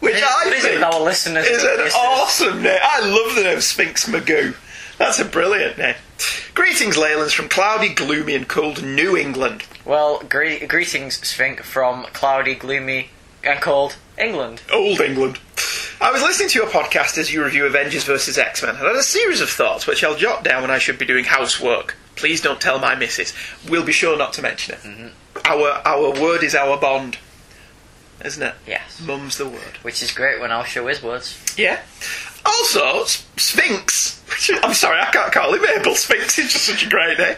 which 0.00 0.14
I 0.14 0.44
is 0.46 0.54
it 0.54 0.60
think 0.62 0.74
with 0.74 0.82
our 0.94 1.00
listeners? 1.00 1.46
is 1.46 1.62
an 1.62 1.68
Listeners. 1.78 1.94
awesome 1.96 2.62
name. 2.62 2.78
I 2.82 3.00
love 3.08 3.34
the 3.34 3.42
name 3.42 3.60
Sphinx 3.60 4.08
Magoo. 4.08 4.54
That's 4.98 5.18
a 5.18 5.24
brilliant 5.24 5.78
name. 5.78 5.94
Greetings, 6.54 6.96
Leylands, 6.96 7.32
from 7.32 7.48
cloudy, 7.48 7.90
gloomy, 7.94 8.34
and 8.34 8.48
cold 8.48 8.82
New 8.84 9.16
England. 9.16 9.64
Well, 9.84 10.20
gre- 10.28 10.66
greetings, 10.66 11.24
Sphinx, 11.26 11.68
from 11.68 12.04
cloudy, 12.12 12.54
gloomy, 12.56 13.10
and 13.44 13.60
cold 13.60 13.96
England. 14.16 14.62
Old 14.72 15.00
England. 15.00 15.38
I 16.00 16.10
was 16.12 16.22
listening 16.22 16.48
to 16.50 16.58
your 16.60 16.68
podcast 16.68 17.18
as 17.18 17.32
you 17.32 17.44
review 17.44 17.66
Avengers 17.66 18.04
vs. 18.04 18.38
X 18.38 18.62
Men 18.62 18.70
and 18.76 18.78
had 18.86 18.96
a 18.96 19.02
series 19.02 19.40
of 19.40 19.48
thoughts 19.50 19.86
which 19.86 20.02
I'll 20.04 20.16
jot 20.16 20.42
down 20.44 20.62
when 20.62 20.70
I 20.70 20.78
should 20.78 20.98
be 20.98 21.04
doing 21.06 21.24
housework. 21.24 21.96
Please 22.16 22.40
don't 22.40 22.60
tell 22.60 22.78
my 22.80 22.94
missus. 22.96 23.32
We'll 23.68 23.84
be 23.84 23.92
sure 23.92 24.16
not 24.18 24.32
to 24.34 24.42
mention 24.42 24.74
it. 24.74 24.80
Mm-hmm. 24.80 25.08
Our 25.44 25.80
our 25.84 26.10
word 26.20 26.42
is 26.42 26.54
our 26.54 26.76
bond, 26.78 27.18
isn't 28.24 28.42
it? 28.42 28.54
Yes. 28.66 29.00
Mum's 29.00 29.38
the 29.38 29.48
word. 29.48 29.78
Which 29.82 30.02
is 30.02 30.12
great 30.12 30.40
when 30.40 30.50
our 30.50 30.64
show 30.64 30.88
is 30.88 31.02
words. 31.02 31.38
Yeah. 31.56 31.80
Also, 32.46 33.04
Sphinx. 33.36 34.22
which 34.28 34.50
is- 34.50 34.58
I'm 34.62 34.74
sorry, 34.74 35.00
I 35.00 35.10
can't 35.10 35.32
call 35.32 35.52
him 35.54 35.64
Abel. 35.76 35.94
Sphinx 35.94 36.38
is 36.38 36.52
just 36.52 36.66
such 36.66 36.86
a 36.86 36.88
great 36.88 37.18
name. 37.18 37.36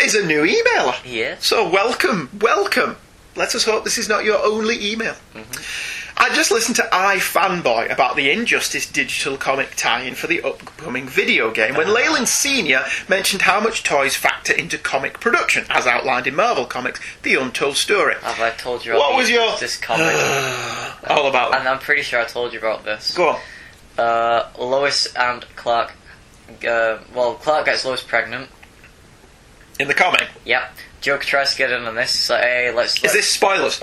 Is 0.00 0.14
a 0.14 0.26
new 0.26 0.42
emailer. 0.42 0.96
Yeah. 1.04 1.36
So 1.40 1.68
welcome, 1.68 2.28
welcome. 2.40 2.96
Let 3.36 3.54
us 3.54 3.64
hope 3.64 3.84
this 3.84 3.96
is 3.98 4.08
not 4.08 4.24
your 4.24 4.42
only 4.44 4.92
email. 4.92 5.14
Mm-hmm. 5.34 5.99
I 6.22 6.28
just 6.34 6.50
listened 6.50 6.76
to 6.76 6.82
iFanboy 6.92 7.90
about 7.90 8.14
the 8.14 8.30
Injustice 8.30 8.84
digital 8.84 9.38
comic 9.38 9.74
tie-in 9.74 10.14
for 10.14 10.26
the 10.26 10.42
upcoming 10.42 11.08
video 11.08 11.50
game 11.50 11.74
when 11.76 11.88
Leyland 11.92 12.28
Senior 12.28 12.82
mentioned 13.08 13.40
how 13.42 13.58
much 13.58 13.82
toys 13.84 14.16
factor 14.16 14.52
into 14.52 14.76
comic 14.76 15.18
production, 15.18 15.64
as 15.70 15.86
outlined 15.86 16.26
in 16.26 16.36
Marvel 16.36 16.66
Comics: 16.66 17.00
The 17.22 17.36
Untold 17.36 17.76
Story. 17.76 18.16
Have 18.22 18.38
I 18.38 18.50
told 18.50 18.84
you 18.84 18.92
What 18.92 19.08
about 19.08 19.16
was 19.16 19.30
your- 19.30 19.56
this 19.58 19.78
comic? 19.78 20.14
All 21.08 21.26
about 21.26 21.54
and 21.58 21.66
I'm 21.66 21.78
pretty 21.78 22.02
sure 22.02 22.20
I 22.20 22.26
told 22.26 22.52
you 22.52 22.58
about 22.58 22.84
this. 22.84 23.16
Go 23.16 23.30
on. 23.30 23.40
Uh, 23.96 24.48
Lois 24.58 25.06
and 25.14 25.44
Clark. 25.56 25.92
Uh, 26.66 26.98
well, 27.14 27.34
Clark 27.36 27.64
gets 27.64 27.84
Lois 27.86 28.02
pregnant. 28.02 28.50
In 29.78 29.88
the 29.88 29.94
comic, 29.94 30.28
Yep. 30.44 30.74
Joker 31.00 31.24
tries 31.24 31.52
to 31.52 31.56
get 31.58 31.70
in 31.72 31.84
on 31.86 31.94
this. 31.94 32.14
He's 32.14 32.28
like, 32.28 32.42
hey, 32.42 32.72
let's. 32.74 32.96
is 32.96 33.02
let's 33.04 33.14
this 33.14 33.28
spoilers 33.30 33.82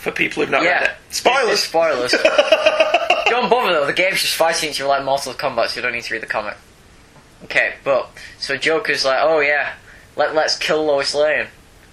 for 0.00 0.10
people 0.10 0.42
who've 0.42 0.50
not 0.50 0.62
read 0.62 0.68
yeah. 0.68 0.84
it? 0.84 0.90
Spoilers. 1.10 1.60
Spoilers. 1.60 2.12
Don't 3.26 3.48
bother 3.48 3.74
though. 3.74 3.86
The 3.86 3.92
game's 3.92 4.22
just 4.22 4.34
fighting 4.34 4.70
each 4.70 4.80
other 4.80 4.88
like 4.88 5.04
Mortal 5.04 5.34
Kombat, 5.34 5.68
so 5.68 5.76
you 5.76 5.82
don't 5.82 5.92
need 5.92 6.02
to 6.02 6.14
read 6.14 6.22
the 6.22 6.26
comic. 6.26 6.56
Okay, 7.44 7.74
but 7.84 8.10
so 8.38 8.56
Joker's 8.56 9.04
like, 9.04 9.18
oh 9.20 9.38
yeah, 9.40 9.74
let 10.16 10.34
let's 10.34 10.58
kill 10.58 10.84
Lois 10.84 11.14
Lane. 11.14 11.46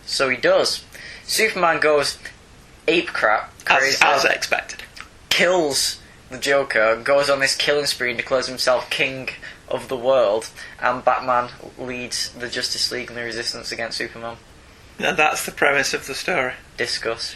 So 0.06 0.30
he 0.30 0.38
does. 0.38 0.84
Superman 1.26 1.80
goes 1.80 2.18
ape 2.88 3.10
crap, 3.10 3.54
As, 3.68 3.80
crazy, 3.80 3.98
as 4.02 4.26
expected. 4.26 4.84
kills 5.30 6.00
the 6.30 6.38
Joker, 6.38 7.00
goes 7.04 7.30
on 7.30 7.40
this 7.40 7.56
killing 7.56 7.86
spree 7.86 8.10
and 8.10 8.18
declares 8.18 8.48
himself 8.48 8.90
king 8.90 9.30
of 9.68 9.90
the 9.90 9.98
world, 9.98 10.50
and 10.82 11.04
Batman 11.04 11.50
leads 11.78 12.30
the 12.32 12.50
Justice 12.50 12.92
League 12.92 13.10
and 13.10 13.18
the 13.18 13.24
Resistance 13.24 13.72
against 13.72 13.98
Superman. 13.98 14.38
And 15.00 15.18
that's 15.18 15.46
the 15.46 15.52
premise 15.52 15.94
of 15.94 16.08
the 16.08 16.16
story. 16.16 16.54
Discuss. 16.78 17.36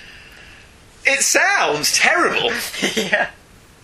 It 1.05 1.21
sounds 1.21 1.97
terrible, 1.97 2.51
yeah. 2.95 3.29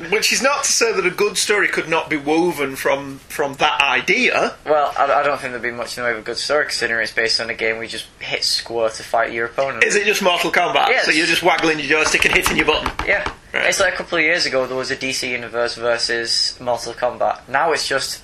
which 0.10 0.32
is 0.32 0.42
not 0.42 0.64
to 0.66 0.72
say 0.72 0.94
that 0.94 1.06
a 1.06 1.10
good 1.10 1.38
story 1.38 1.68
could 1.68 1.90
not 1.90 2.10
be 2.10 2.18
woven 2.18 2.76
from 2.76 3.20
from 3.20 3.56
that 3.56 3.82
idea. 3.82 4.56
Well, 4.66 4.94
I, 4.98 5.06
I 5.12 5.24
don't 5.24 5.40
think 5.40 5.52
there'd 5.52 5.64
be 5.64 5.72
much 5.72 5.98
in 5.98 6.04
the 6.04 6.10
way 6.10 6.14
of 6.14 6.20
a 6.20 6.24
good 6.24 6.38
story, 6.38 6.66
considering 6.66 7.04
it's 7.04 7.12
based 7.14 7.42
on 7.42 7.50
a 7.50 7.56
game 7.56 7.76
where 7.76 7.84
you 7.84 7.90
just 7.90 8.08
hit 8.20 8.44
square 8.44 8.90
to 8.90 9.04
fight 9.04 9.34
your 9.34 9.48
opponent. 9.48 9.84
Is 9.84 9.96
it 9.96 10.06
just 10.06 10.22
Mortal 10.22 10.52
Kombat? 10.52 10.90
Yes. 10.90 11.06
So 11.06 11.12
you're 11.12 11.26
just 11.26 11.44
waggling 11.44 11.80
your 11.80 11.88
joystick 11.88 12.26
and 12.26 12.36
hitting 12.36 12.58
your 12.58 12.68
button. 12.68 12.92
Yeah. 13.08 13.28
Right. 13.54 13.66
It's 13.68 13.80
like 13.80 13.94
a 13.94 13.98
couple 13.98 14.18
of 14.20 14.24
years 14.24 14.46
ago 14.46 14.68
there 14.68 14.78
was 14.78 14.92
a 14.92 14.96
DC 14.96 15.28
Universe 15.28 15.76
versus 15.76 16.58
Mortal 16.60 16.94
Kombat. 16.94 17.48
Now 17.50 17.72
it's 17.72 17.88
just 17.88 18.22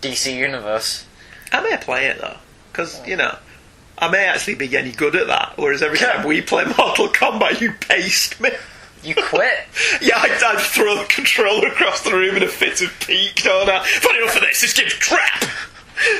DC 0.00 0.34
Universe. 0.36 1.06
I 1.52 1.62
may 1.62 1.76
play 1.76 2.06
it 2.06 2.18
though, 2.20 2.38
because 2.72 3.06
you 3.06 3.16
know. 3.16 3.36
I 4.02 4.08
may 4.10 4.24
actually 4.26 4.56
be 4.56 4.76
any 4.76 4.90
good 4.90 5.14
at 5.14 5.28
that, 5.28 5.52
whereas 5.54 5.80
every 5.80 5.96
time 5.96 6.26
we 6.26 6.42
play 6.42 6.64
Mortal 6.64 7.06
Kombat, 7.06 7.60
you 7.60 7.72
paste 7.72 8.40
me. 8.40 8.50
You 9.04 9.14
quit. 9.14 9.52
Yeah, 10.00 10.18
I'd, 10.18 10.42
I'd 10.42 10.58
throw 10.58 10.96
the 10.96 11.04
controller 11.04 11.68
across 11.68 12.02
the 12.02 12.10
room 12.10 12.34
in 12.34 12.42
a 12.42 12.48
fit 12.48 12.80
of 12.82 12.98
pique, 12.98 13.42
don't 13.44 13.68
I? 13.68 13.84
Fun 13.84 14.16
enough 14.16 14.34
for 14.34 14.40
this, 14.40 14.60
this 14.60 14.72
game's 14.72 14.94
crap! 14.94 15.44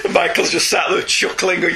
And 0.05 0.14
Michael's 0.14 0.51
just 0.51 0.68
sat 0.68 0.85
there 0.90 1.03
chuckling, 1.03 1.61
going, 1.61 1.75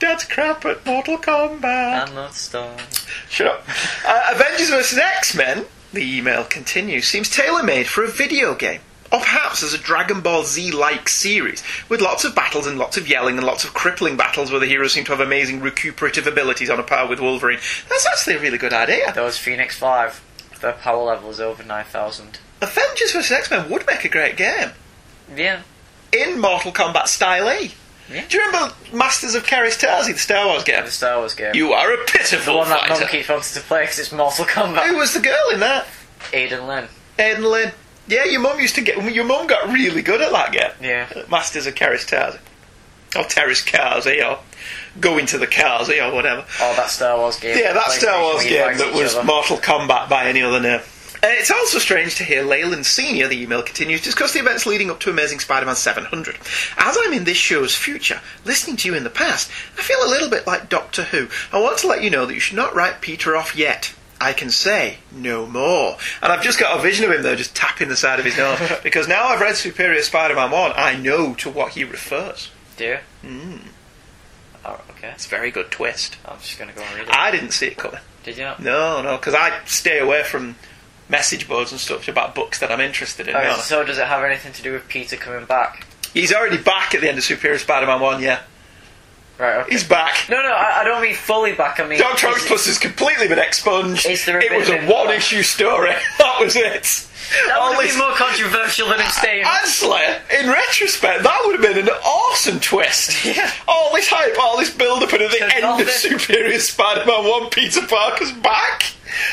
Dad's 0.00 0.24
crap 0.24 0.64
at 0.64 0.84
Mortal 0.84 1.18
Kombat. 1.18 2.08
I'm 2.08 2.14
not 2.14 2.34
stoned. 2.34 2.80
Shut 3.28 3.46
up. 3.46 3.68
Uh, 4.04 4.30
Avengers 4.34 4.70
vs. 4.70 4.98
X 4.98 5.36
Men, 5.36 5.66
the 5.92 6.02
email 6.02 6.42
continues, 6.42 7.06
seems 7.06 7.30
tailor 7.30 7.62
made 7.62 7.86
for 7.86 8.02
a 8.02 8.08
video 8.08 8.56
game. 8.56 8.80
Or 9.12 9.20
perhaps 9.20 9.62
as 9.62 9.74
a 9.74 9.78
Dragon 9.78 10.20
Ball 10.22 10.42
Z 10.42 10.72
like 10.72 11.08
series, 11.08 11.62
with 11.90 12.00
lots 12.00 12.24
of 12.24 12.34
battles 12.34 12.66
and 12.66 12.78
lots 12.78 12.96
of 12.96 13.06
yelling 13.06 13.36
and 13.36 13.46
lots 13.46 13.62
of 13.62 13.74
crippling 13.74 14.16
battles 14.16 14.50
where 14.50 14.60
the 14.60 14.66
heroes 14.66 14.94
seem 14.94 15.04
to 15.04 15.10
have 15.12 15.20
amazing 15.20 15.60
recuperative 15.60 16.26
abilities 16.26 16.70
on 16.70 16.80
a 16.80 16.82
par 16.82 17.06
with 17.06 17.20
Wolverine. 17.20 17.58
That's 17.90 18.06
actually 18.06 18.36
a 18.36 18.40
really 18.40 18.58
good 18.58 18.72
idea. 18.72 19.12
Those 19.12 19.36
Phoenix 19.36 19.76
5, 19.76 20.58
their 20.62 20.72
power 20.72 21.02
level 21.02 21.28
is 21.30 21.40
over 21.40 21.62
9,000. 21.62 22.38
Avengers 22.62 23.12
vs. 23.12 23.30
X 23.30 23.50
Men 23.50 23.68
would 23.68 23.86
make 23.86 24.04
a 24.04 24.08
great 24.08 24.36
game. 24.36 24.70
Yeah. 25.36 25.62
In 26.12 26.40
Mortal 26.40 26.72
Kombat 26.72 27.08
Style 27.08 27.50
E. 27.62 27.72
Yeah. 28.10 28.24
Do 28.28 28.38
you 28.38 28.46
remember 28.46 28.74
Masters 28.92 29.34
of 29.34 29.46
Teräs 29.46 29.78
Käsi, 29.78 30.12
the 30.12 30.18
Star 30.18 30.46
Wars 30.46 30.64
game? 30.64 30.84
The 30.84 30.90
Star 30.90 31.18
Wars 31.18 31.34
game. 31.34 31.54
You 31.54 31.72
are 31.72 31.92
a 31.92 31.96
the 31.96 32.52
one 32.54 32.68
that 32.68 32.80
fighter. 32.80 33.00
Mum 33.00 33.08
keeps 33.08 33.28
wanting 33.28 33.54
to 33.54 33.66
play 33.66 33.82
because 33.82 33.98
it's 33.98 34.12
Mortal 34.12 34.44
Kombat. 34.44 34.86
Who 34.86 34.96
was 34.96 35.14
the 35.14 35.20
girl 35.20 35.50
in 35.52 35.60
that? 35.60 35.86
Arden 36.34 36.66
Lyn. 36.66 36.88
Arden 37.18 37.44
Lyn. 37.44 37.72
Yeah, 38.12 38.24
your 38.24 38.40
mum 38.40 38.60
used 38.60 38.74
to 38.74 38.82
get. 38.82 39.12
Your 39.12 39.24
mum 39.24 39.46
got 39.46 39.72
really 39.72 40.02
good 40.02 40.20
at 40.20 40.32
that 40.32 40.52
game. 40.52 40.70
Yeah. 40.80 41.24
Masters 41.30 41.66
of 41.66 41.74
Teräs 41.74 42.06
Käsi. 42.06 42.38
Or 43.16 43.24
Terrace 43.24 43.62
Cars, 43.62 44.06
eh? 44.06 44.24
or 44.24 44.38
Going 45.00 45.26
to 45.26 45.38
the 45.38 45.46
Cars, 45.46 45.90
eh? 45.90 46.02
or 46.02 46.14
whatever. 46.14 46.46
Oh, 46.60 46.74
that 46.76 46.88
Star 46.88 47.18
Wars 47.18 47.38
game. 47.38 47.58
Yeah, 47.58 47.74
that 47.74 47.90
Star 47.90 48.22
Wars 48.22 48.42
game 48.42 48.78
that 48.78 48.94
was 48.94 49.14
other. 49.14 49.24
Mortal 49.24 49.58
Kombat 49.58 50.08
by 50.08 50.28
any 50.28 50.40
other 50.42 50.60
name. 50.60 50.80
Uh, 51.24 51.28
it's 51.28 51.50
also 51.50 51.78
strange 51.78 52.16
to 52.16 52.24
hear 52.24 52.42
Leyland 52.42 52.84
Sr., 52.84 53.28
the 53.28 53.40
email 53.40 53.62
continues, 53.62 54.00
discuss 54.00 54.32
the 54.32 54.40
events 54.40 54.66
leading 54.66 54.90
up 54.90 54.98
to 55.00 55.10
Amazing 55.10 55.38
Spider 55.38 55.66
Man 55.66 55.76
700. 55.76 56.36
As 56.78 56.98
I'm 57.00 57.12
in 57.12 57.24
this 57.24 57.36
show's 57.36 57.76
future, 57.76 58.20
listening 58.44 58.76
to 58.78 58.88
you 58.88 58.94
in 58.96 59.04
the 59.04 59.10
past, 59.10 59.48
I 59.78 59.82
feel 59.82 60.02
a 60.04 60.10
little 60.10 60.30
bit 60.30 60.46
like 60.46 60.68
Doctor 60.68 61.04
Who. 61.04 61.28
I 61.52 61.60
want 61.60 61.78
to 61.78 61.86
let 61.86 62.02
you 62.02 62.10
know 62.10 62.26
that 62.26 62.34
you 62.34 62.40
should 62.40 62.56
not 62.56 62.74
write 62.74 63.02
Peter 63.02 63.36
off 63.36 63.54
yet. 63.54 63.94
I 64.22 64.32
can 64.32 64.50
say 64.50 64.98
no 65.10 65.46
more. 65.46 65.96
And 66.22 66.32
I've 66.32 66.42
just 66.42 66.60
got 66.60 66.78
a 66.78 66.82
vision 66.82 67.04
of 67.04 67.10
him 67.10 67.22
there 67.22 67.34
just 67.34 67.56
tapping 67.56 67.88
the 67.88 67.96
side 67.96 68.20
of 68.20 68.24
his 68.24 68.38
nose. 68.38 68.60
because 68.82 69.08
now 69.08 69.24
I've 69.24 69.40
read 69.40 69.56
Superior 69.56 70.00
Spider 70.02 70.36
Man 70.36 70.52
1, 70.52 70.72
I 70.76 70.96
know 70.96 71.34
to 71.34 71.50
what 71.50 71.72
he 71.72 71.82
refers. 71.82 72.50
Do 72.76 72.84
you? 72.84 72.98
Mm. 73.24 73.60
Oh, 74.64 74.80
okay. 74.90 75.10
It's 75.10 75.26
a 75.26 75.28
very 75.28 75.50
good 75.50 75.72
twist. 75.72 76.18
I'm 76.24 76.38
just 76.38 76.56
gonna 76.56 76.72
go 76.72 76.82
and 76.82 76.94
read 76.94 77.08
it. 77.08 77.14
I 77.14 77.32
didn't 77.32 77.50
see 77.50 77.66
it 77.66 77.76
coming. 77.76 78.00
Did 78.22 78.36
you 78.36 78.44
not? 78.44 78.62
No, 78.62 79.02
no, 79.02 79.16
because 79.16 79.34
I 79.34 79.58
stay 79.64 79.98
away 79.98 80.22
from 80.22 80.54
message 81.08 81.48
boards 81.48 81.72
and 81.72 81.80
stuff 81.80 82.06
about 82.06 82.36
books 82.36 82.60
that 82.60 82.70
I'm 82.70 82.80
interested 82.80 83.26
in. 83.26 83.34
So 83.56 83.84
does 83.84 83.98
it 83.98 84.06
have 84.06 84.22
anything 84.22 84.52
to 84.52 84.62
do 84.62 84.72
with 84.72 84.88
Peter 84.88 85.16
coming 85.16 85.46
back? 85.46 85.86
He's 86.14 86.32
already 86.32 86.58
back 86.58 86.94
at 86.94 87.00
the 87.00 87.08
end 87.08 87.18
of 87.18 87.24
Superior 87.24 87.58
Spider-Man 87.58 88.00
1, 88.00 88.22
yeah. 88.22 88.42
Right, 89.38 89.56
okay. 89.62 89.70
He's 89.72 89.82
back. 89.84 90.26
No, 90.28 90.36
no, 90.42 90.48
I, 90.52 90.80
I 90.80 90.84
don't 90.84 91.02
mean 91.02 91.14
fully 91.14 91.52
back. 91.54 91.80
I 91.80 91.86
mean, 91.86 91.98
Doctor 91.98 92.28
is- 92.28 92.34
Octopus 92.36 92.66
has 92.66 92.78
completely 92.78 93.28
been 93.28 93.38
expunged. 93.40 94.06
Is 94.06 94.24
there 94.24 94.38
a 94.38 94.42
it 94.44 94.50
bit 94.50 94.58
was 94.58 94.68
of 94.68 94.74
a 94.76 94.82
it- 94.84 94.88
one-issue 94.92 95.42
story. 95.42 95.90
that 96.18 96.36
was 96.40 96.54
it. 96.54 97.08
That 97.46 97.56
All 97.56 97.70
would 97.70 97.76
have 97.76 97.82
this- 97.84 97.92
been 97.96 98.06
more 98.06 98.14
controversial 98.16 98.88
than 98.90 99.00
him 99.00 99.08
staying. 99.10 99.42
Actually, 99.44 100.02
in 100.38 100.48
retrospect, 100.50 101.22
that 101.22 101.42
would 101.46 101.58
have 101.60 101.74
been 101.74 101.88
an 101.88 101.88
awesome 101.88 102.60
twist. 102.60 103.24
Yeah. 103.32 103.50
All 103.66 103.92
this 103.94 104.08
hype, 104.08 104.36
all 104.38 104.58
this 104.58 104.72
build-up, 104.74 105.12
and 105.12 105.22
at 105.22 105.30
the 105.30 105.38
So 105.38 105.44
end 105.46 105.64
of 105.64 105.86
nothing- 105.86 106.18
Superior 106.18 106.58
Spider-Man 106.58 107.24
1, 107.28 107.50
Peter 107.50 107.86
Parker's 107.86 108.32
back. 108.32 108.92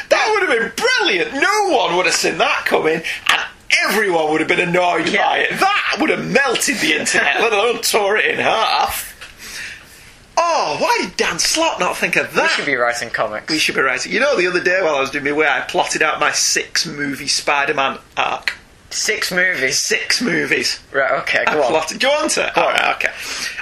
That 0.10 0.30
would 0.32 0.48
have 0.50 0.58
been 0.60 0.72
brilliant. 0.76 1.34
No 1.34 1.76
one 1.78 1.98
would 1.98 2.06
have 2.06 2.16
seen 2.16 2.38
that 2.38 2.64
coming, 2.66 3.02
and 3.30 3.42
everyone 3.90 4.32
would 4.32 4.40
have 4.42 4.48
been 4.50 4.60
annoyed 4.62 5.10
Yeah. 5.10 5.26
by 5.26 5.38
it. 5.40 5.60
That 5.60 5.98
would 6.00 6.10
have 6.10 6.26
melted 6.26 6.78
the 6.78 6.94
internet, 7.00 7.36
let 7.42 7.52
alone 7.54 7.82
tore 7.82 8.18
it 8.18 8.26
in 8.26 8.38
half. 8.40 9.09
Oh, 10.41 10.78
why 10.80 10.97
did 11.06 11.17
Dan 11.17 11.38
Slott 11.38 11.80
not 11.82 11.97
think 11.97 12.15
of 12.15 12.34
that? 12.34 12.43
we 12.43 12.47
should 12.49 12.65
be 12.65 12.75
writing 12.75 13.10
comics. 13.10 13.52
We 13.52 13.60
should 13.60 13.75
be 13.75 13.82
writing. 13.82 14.12
You 14.13 14.21
know, 14.21 14.38
the 14.38 14.47
other 14.47 14.63
day 14.63 14.82
while 14.82 14.95
I 14.95 15.02
was 15.02 15.10
doing 15.12 15.25
my 15.25 15.34
way, 15.34 15.47
I 15.47 15.62
plotted 15.62 16.02
out 16.02 16.19
my 16.19 16.32
six-movie 16.32 17.28
Spider-Man 17.28 17.97
arc. 18.15 18.54
Six 18.89 19.32
movies. 19.32 19.78
Six 19.78 20.21
movies. 20.21 20.80
Right, 20.91 21.12
okay, 21.21 21.43
I 21.45 21.54
go 21.54 21.62
on. 21.63 21.69
plotted. 21.69 21.99
Do 21.99 22.08
you 22.08 22.13
want 22.13 22.38
it? 22.38 22.58
All 22.58 22.69
right, 22.69 22.95
okay. 22.95 23.12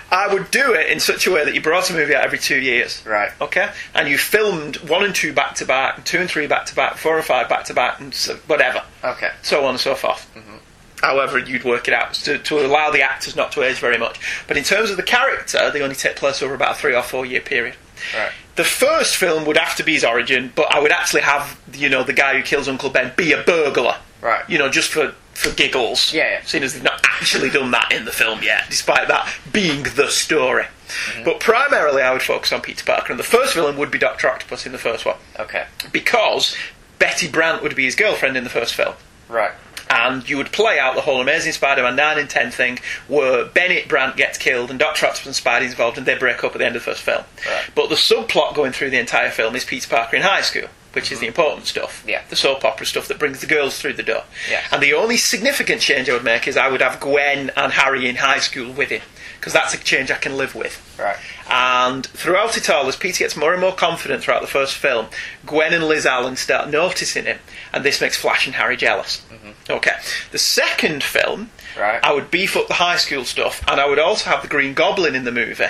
I 0.10 0.34
would 0.34 0.52
do 0.52 0.74
it 0.74 0.90
in 0.90 1.02
such 1.02 1.28
a 1.28 1.32
way 1.32 1.44
that 1.44 1.54
you 1.54 1.60
brought 1.62 1.90
a 1.90 1.94
movie 1.94 2.16
out 2.16 2.24
every 2.24 2.38
two 2.38 2.56
years. 2.58 3.06
Right. 3.06 3.30
Okay. 3.42 3.70
And 3.94 4.08
you 4.08 4.18
filmed 4.18 4.78
one 4.90 5.04
and 5.04 5.14
two 5.14 5.34
back 5.34 5.56
to 5.56 5.66
back, 5.66 5.98
and 5.98 6.06
two 6.06 6.20
and 6.20 6.30
three 6.30 6.48
back 6.48 6.66
to 6.68 6.76
back, 6.76 6.96
four 6.96 7.18
and 7.18 7.26
five 7.26 7.50
back 7.50 7.66
to 7.66 7.74
back, 7.74 8.00
and 8.00 8.14
so, 8.14 8.36
whatever, 8.48 8.84
Okay. 9.04 9.32
so 9.42 9.66
on 9.66 9.72
and 9.72 9.80
so 9.82 9.96
forth. 9.96 10.32
Mm-hmm. 10.34 10.56
However, 11.02 11.38
you'd 11.38 11.64
work 11.64 11.88
it 11.88 11.94
out 11.94 12.14
to, 12.16 12.38
to 12.40 12.66
allow 12.66 12.90
the 12.90 13.02
actors 13.04 13.36
not 13.36 13.52
to 13.54 13.64
age 13.64 13.78
very 13.78 13.98
much. 13.98 14.20
But 14.48 14.58
in 14.58 14.64
terms 14.64 14.90
of 14.90 14.98
the 14.98 15.04
character, 15.04 15.70
they 15.72 15.82
only 15.82 15.96
take 15.96 16.16
place 16.16 16.42
over 16.42 16.56
about 16.56 16.72
a 16.72 16.76
three 16.76 16.96
or 16.96 17.04
four 17.04 17.26
year 17.26 17.42
period. 17.42 17.76
Right. 18.16 18.32
The 18.56 18.64
first 18.64 19.16
film 19.16 19.46
would 19.46 19.58
have 19.58 19.76
to 19.78 19.84
be 19.84 19.94
his 19.94 20.04
origin, 20.04 20.52
but 20.56 20.74
I 20.74 20.80
would 20.80 20.92
actually 20.92 21.22
have, 21.22 21.60
you 21.74 21.90
know, 21.90 22.04
the 22.04 22.14
guy 22.14 22.36
who 22.36 22.44
kills 22.44 22.68
Uncle 22.68 22.90
Ben 22.90 23.14
be 23.16 23.32
a 23.32 23.44
burglar. 23.44 23.98
Right. 24.22 24.48
You 24.50 24.58
know, 24.58 24.70
just 24.70 24.90
for, 24.92 25.14
for 25.34 25.52
giggles. 25.52 26.12
Yeah, 26.12 26.30
yeah. 26.32 26.42
Seeing 26.44 26.64
as 26.64 26.74
they've 26.74 26.82
not 26.84 27.00
actually 27.04 27.52
done 27.52 27.70
that 27.72 27.92
in 27.92 28.06
the 28.06 28.12
film 28.12 28.42
yet, 28.42 28.64
despite 28.70 29.08
that 29.08 29.32
being 29.54 29.84
the 29.84 30.08
story. 30.10 30.64
Mm-hmm. 30.64 31.24
But 31.26 31.40
primarily, 31.40 32.02
I 32.02 32.12
would 32.14 32.24
focus 32.24 32.52
on 32.52 32.62
Peter 32.62 32.84
Parker, 32.84 33.14
and 33.14 33.20
the 33.20 33.24
first 33.24 33.54
villain 33.54 33.78
would 33.78 33.92
be 33.92 34.00
Doctor 34.00 34.28
Octopus 34.30 34.66
in 34.66 34.72
the 34.72 34.78
first 34.80 35.06
one, 35.06 35.18
Okay. 35.40 35.66
because 35.92 36.56
Betty 36.98 37.28
Brant 37.28 37.62
would 37.62 37.76
be 37.76 37.84
his 37.86 37.96
girlfriend 37.96 38.36
in 38.38 38.44
the 38.44 38.50
first 38.50 38.74
film. 38.74 38.96
Right. 39.30 39.52
And 39.90 40.28
you 40.28 40.38
would 40.38 40.52
play 40.52 40.80
out 40.80 40.96
the 40.96 41.02
whole 41.02 41.22
Amazing 41.22 41.54
Spider-Man 41.54 41.96
9 41.96 42.20
and 42.20 42.30
10 42.30 42.52
thing 42.52 42.80
where 43.08 43.46
Bennett 43.46 43.88
Brant 43.88 44.18
gets 44.18 44.38
killed 44.38 44.70
and 44.70 44.80
Dr. 44.80 45.06
Octopus 45.06 45.26
and 45.26 45.36
Spidey's 45.36 45.72
involved 45.72 45.98
and 45.98 46.06
they 46.06 46.18
break 46.18 46.44
up 46.44 46.54
at 46.54 46.58
the 46.58 46.66
end 46.66 46.76
of 46.76 46.84
the 46.84 46.92
first 46.92 47.02
film. 47.02 47.24
Right. 47.48 47.70
But 47.74 47.90
the 47.90 47.96
subplot 47.96 48.56
going 48.56 48.72
through 48.72 48.90
the 48.90 49.00
entire 49.00 49.32
film 49.32 49.56
is 49.56 49.64
Peter 49.64 49.88
Parker 49.88 50.18
in 50.18 50.24
high 50.24 50.42
school, 50.42 50.68
which 50.94 51.12
is 51.12 51.18
mm-hmm. 51.18 51.22
the 51.22 51.28
important 51.28 51.68
stuff. 51.68 52.04
Yeah. 52.08 52.24
The 52.30 52.36
soap 52.36 52.66
opera 52.66 52.86
stuff 52.86 53.08
that 53.08 53.20
brings 53.20 53.40
the 53.42 53.48
girls 53.48 53.80
through 53.80 53.94
the 53.94 54.04
door. 54.04 54.24
Yes. 54.50 54.68
And 54.72 54.82
the 54.82 54.94
only 54.94 55.18
significant 55.18 55.82
change 55.82 56.10
I 56.10 56.14
would 56.14 56.24
make 56.24 56.48
is 56.48 56.58
I 56.58 56.70
would 56.70 56.82
have 56.82 57.00
Gwen 57.00 57.52
and 57.56 57.72
Harry 57.74 58.08
in 58.08 58.18
high 58.18 58.40
school 58.40 58.72
with 58.74 58.90
him. 58.90 59.02
Because 59.40 59.54
that's 59.54 59.74
a 59.74 59.78
change 59.78 60.10
I 60.10 60.16
can 60.16 60.36
live 60.36 60.56
with. 60.56 60.84
Right. 61.00 61.16
And 61.50 62.06
throughout 62.08 62.58
it 62.58 62.70
all, 62.70 62.88
as 62.88 62.96
Peter 62.96 63.20
gets 63.20 63.38
more 63.38 63.54
and 63.54 63.62
more 63.62 63.74
confident 63.74 64.24
throughout 64.24 64.42
the 64.42 64.48
first 64.48 64.74
film, 64.74 65.08
Gwen 65.46 65.74
and 65.74 65.88
Liz 65.88 66.08
Allen 66.08 66.36
start 66.36 66.70
noticing 66.70 67.26
him, 67.26 67.38
and 67.72 67.86
this 67.86 68.02
makes 68.02 68.18
Flash 68.18 68.48
and 68.48 68.56
Harry 68.56 68.76
jealous. 68.76 69.24
Okay. 69.70 69.96
The 70.32 70.38
second 70.38 71.04
film, 71.04 71.52
Right. 71.78 72.00
I 72.04 72.14
would 72.14 72.32
beef 72.32 72.56
up 72.58 72.68
the 72.68 72.76
high 72.76 72.98
school 72.98 73.24
stuff, 73.26 73.64
and 73.68 73.80
I 73.80 73.88
would 73.88 74.00
also 74.00 74.30
have 74.30 74.42
the 74.42 74.48
Green 74.48 74.74
Goblin 74.74 75.14
in 75.16 75.26
the 75.26 75.32
movie 75.32 75.66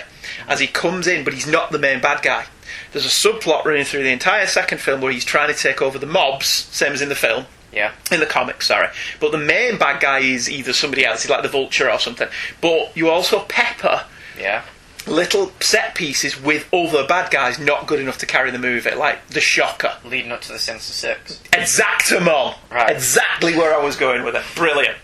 as 0.48 0.60
he 0.60 0.68
comes 0.68 1.06
in, 1.08 1.24
but 1.24 1.34
he's 1.34 1.48
not 1.48 1.72
the 1.72 1.80
main 1.80 2.00
bad 2.00 2.22
guy. 2.22 2.46
There's 2.94 3.06
a 3.06 3.10
subplot 3.10 3.66
running 3.66 3.84
through 3.84 4.04
the 4.04 4.12
entire 4.12 4.48
second 4.48 4.78
film 4.80 5.02
where 5.02 5.12
he's 5.12 5.26
trying 5.26 5.54
to 5.54 5.60
take 5.60 5.82
over 5.82 5.98
the 6.00 6.06
mobs, 6.06 6.48
same 6.48 6.94
as 6.94 7.02
in 7.02 7.10
the 7.10 7.16
film 7.16 7.46
Yeah. 7.74 7.92
in 8.12 8.20
the 8.22 8.26
comics, 8.26 8.68
sorry. 8.68 8.88
But 9.20 9.32
the 9.34 9.38
main 9.38 9.78
bad 9.78 10.00
guy 10.00 10.20
is 10.20 10.50
either 10.50 10.72
somebody 10.74 11.06
else, 11.06 11.24
he's 11.24 11.30
like 11.30 11.44
the 11.44 11.50
Vulture 11.50 11.92
or 11.92 12.00
something. 12.00 12.30
But 12.62 12.96
you 12.96 13.10
also 13.10 13.40
pepper 13.42 14.06
Yeah. 14.40 14.62
Little 15.08 15.52
set 15.60 15.96
pieces 15.96 16.41
with 16.41 16.67
other 16.74 17.08
bad 17.08 17.32
guys 17.32 17.60
not 17.60 17.88
good 17.88 18.00
enough 18.00 18.17
to 18.20 18.26
carry 18.26 18.52
the 18.52 18.60
movie, 18.60 18.91
like 18.91 19.28
the 19.28 19.41
Shocker. 19.41 19.93
Leading 20.04 20.32
up 20.32 20.41
to 20.41 20.52
the 20.52 20.60
Sinister 20.60 20.93
Six. 20.93 21.41
Exactamon. 21.54 22.56
Right. 22.70 22.91
Exactly 22.91 23.56
where 23.56 23.74
I 23.74 23.84
was 23.84 23.96
going 23.96 24.24
with 24.24 24.36
it. 24.36 24.43
Brilliant. 24.56 24.98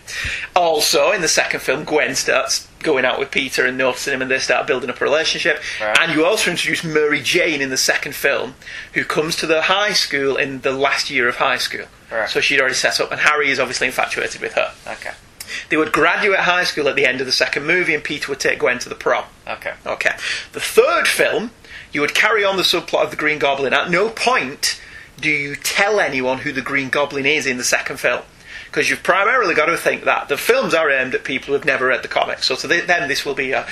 Also, 0.54 1.10
in 1.12 1.20
the 1.20 1.28
second 1.28 1.60
film, 1.60 1.84
Gwen 1.84 2.14
starts 2.14 2.68
going 2.80 3.04
out 3.04 3.18
with 3.18 3.30
Peter 3.30 3.66
and 3.66 3.78
noticing 3.78 4.14
him, 4.14 4.22
and 4.22 4.30
they 4.30 4.38
start 4.38 4.66
building 4.66 4.90
up 4.90 5.00
a 5.00 5.04
relationship. 5.04 5.60
Right. 5.80 5.98
And 6.00 6.12
you 6.12 6.24
also 6.24 6.50
introduce 6.50 6.84
Mary 6.84 7.20
Jane 7.22 7.60
in 7.60 7.70
the 7.70 7.76
second 7.76 8.14
film, 8.14 8.54
who 8.92 9.04
comes 9.04 9.36
to 9.36 9.46
the 9.46 9.62
high 9.62 9.94
school 9.94 10.36
in 10.36 10.60
the 10.60 10.72
last 10.72 11.10
year 11.10 11.28
of 11.28 11.36
high 11.36 11.58
school. 11.58 11.86
Right. 12.12 12.28
So 12.28 12.40
she'd 12.40 12.60
already 12.60 12.74
set 12.74 13.00
up, 13.00 13.10
and 13.10 13.20
Harry 13.20 13.50
is 13.50 13.58
obviously 13.58 13.86
infatuated 13.86 14.40
with 14.40 14.52
her. 14.52 14.72
Okay. 14.86 15.12
They 15.68 15.76
would 15.76 15.92
graduate 15.92 16.40
high 16.40 16.64
school 16.64 16.88
at 16.88 16.96
the 16.96 17.06
end 17.06 17.20
of 17.20 17.26
the 17.26 17.32
second 17.32 17.66
movie, 17.66 17.94
and 17.94 18.04
Peter 18.04 18.30
would 18.30 18.40
take 18.40 18.58
Gwen 18.58 18.78
to 18.80 18.88
the 18.88 18.94
prom. 18.94 19.24
Okay. 19.46 19.74
Okay. 19.86 20.16
The 20.52 20.60
third 20.60 21.06
film, 21.06 21.50
you 21.92 22.00
would 22.00 22.14
carry 22.14 22.44
on 22.44 22.56
the 22.56 22.62
subplot 22.62 23.04
of 23.04 23.10
the 23.10 23.16
Green 23.16 23.38
Goblin. 23.38 23.72
At 23.72 23.90
no 23.90 24.10
point 24.10 24.80
do 25.20 25.30
you 25.30 25.56
tell 25.56 26.00
anyone 26.00 26.38
who 26.38 26.52
the 26.52 26.60
Green 26.60 26.90
Goblin 26.90 27.26
is 27.26 27.46
in 27.46 27.56
the 27.56 27.64
second 27.64 27.98
film. 27.98 28.22
Because 28.66 28.90
you've 28.90 29.04
primarily 29.04 29.54
got 29.54 29.66
to 29.66 29.76
think 29.76 30.04
that 30.04 30.28
the 30.28 30.36
films 30.36 30.74
are 30.74 30.90
aimed 30.90 31.14
at 31.14 31.22
people 31.22 31.48
who 31.48 31.52
have 31.52 31.64
never 31.64 31.86
read 31.86 32.02
the 32.02 32.08
comics. 32.08 32.46
So 32.46 32.56
to 32.56 32.66
the, 32.66 32.80
then 32.80 33.08
this 33.08 33.24
will 33.24 33.34
be 33.34 33.52
a 33.52 33.66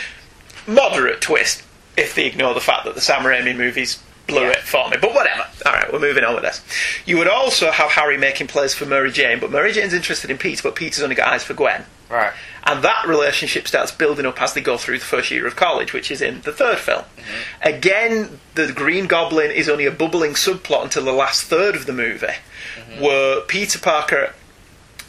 moderate 0.67 1.21
twist 1.21 1.65
if 1.97 2.15
they 2.15 2.27
ignore 2.27 2.55
the 2.55 2.61
fact 2.61 2.85
that 2.85 2.95
the 2.95 3.01
Sam 3.01 3.23
Raimi 3.23 3.57
movies 3.57 4.01
blew 4.27 4.49
it 4.49 4.59
for 4.59 4.89
me. 4.89 4.97
But 5.01 5.15
whatever. 5.15 5.47
All 5.67 5.73
right, 5.73 5.93
we're 5.93 5.99
moving 5.99 6.25
on 6.25 6.35
with 6.35 6.45
this. 6.45 6.63
You 7.07 7.19
would 7.19 7.29
also 7.29 7.71
have 7.71 7.91
Harry 7.93 8.17
making 8.17 8.47
plays 8.47 8.75
for 8.75 8.87
Mary 8.87 9.11
Jane, 9.11 9.41
but 9.41 9.51
Mary 9.51 9.73
Jane's 9.73 9.95
interested 9.95 10.31
in 10.31 10.39
Peter, 10.39 10.63
but 10.63 10.75
Peter's 10.75 11.03
only 11.03 11.15
got 11.15 11.33
eyes 11.33 11.45
for 11.45 11.55
Gwen. 11.55 11.85
Right. 12.11 12.33
And 12.65 12.85
that 12.85 13.07
relationship 13.09 13.67
starts 13.67 13.91
building 13.91 14.27
up 14.27 14.41
as 14.41 14.53
they 14.53 14.61
go 14.61 14.77
through 14.77 14.99
the 14.99 15.05
first 15.05 15.31
year 15.31 15.47
of 15.47 15.57
college, 15.57 15.93
which 15.93 16.11
is 16.11 16.21
in 16.21 16.43
the 16.43 16.53
third 16.53 16.79
film. 16.79 17.03
Mm-hmm. 17.03 17.69
Again, 17.69 18.41
the 18.55 18.73
Green 18.73 19.07
Goblin 19.07 19.51
is 19.51 19.69
only 19.69 19.87
a 19.87 19.91
bubbling 19.91 20.33
subplot 20.33 20.85
until 20.85 21.05
the 21.05 21.13
last 21.13 21.45
third 21.45 21.75
of 21.75 21.87
the 21.87 21.93
movie, 21.93 22.27
mm-hmm. 22.27 23.03
where 23.03 23.41
Peter 23.41 23.79
Parker 23.79 24.35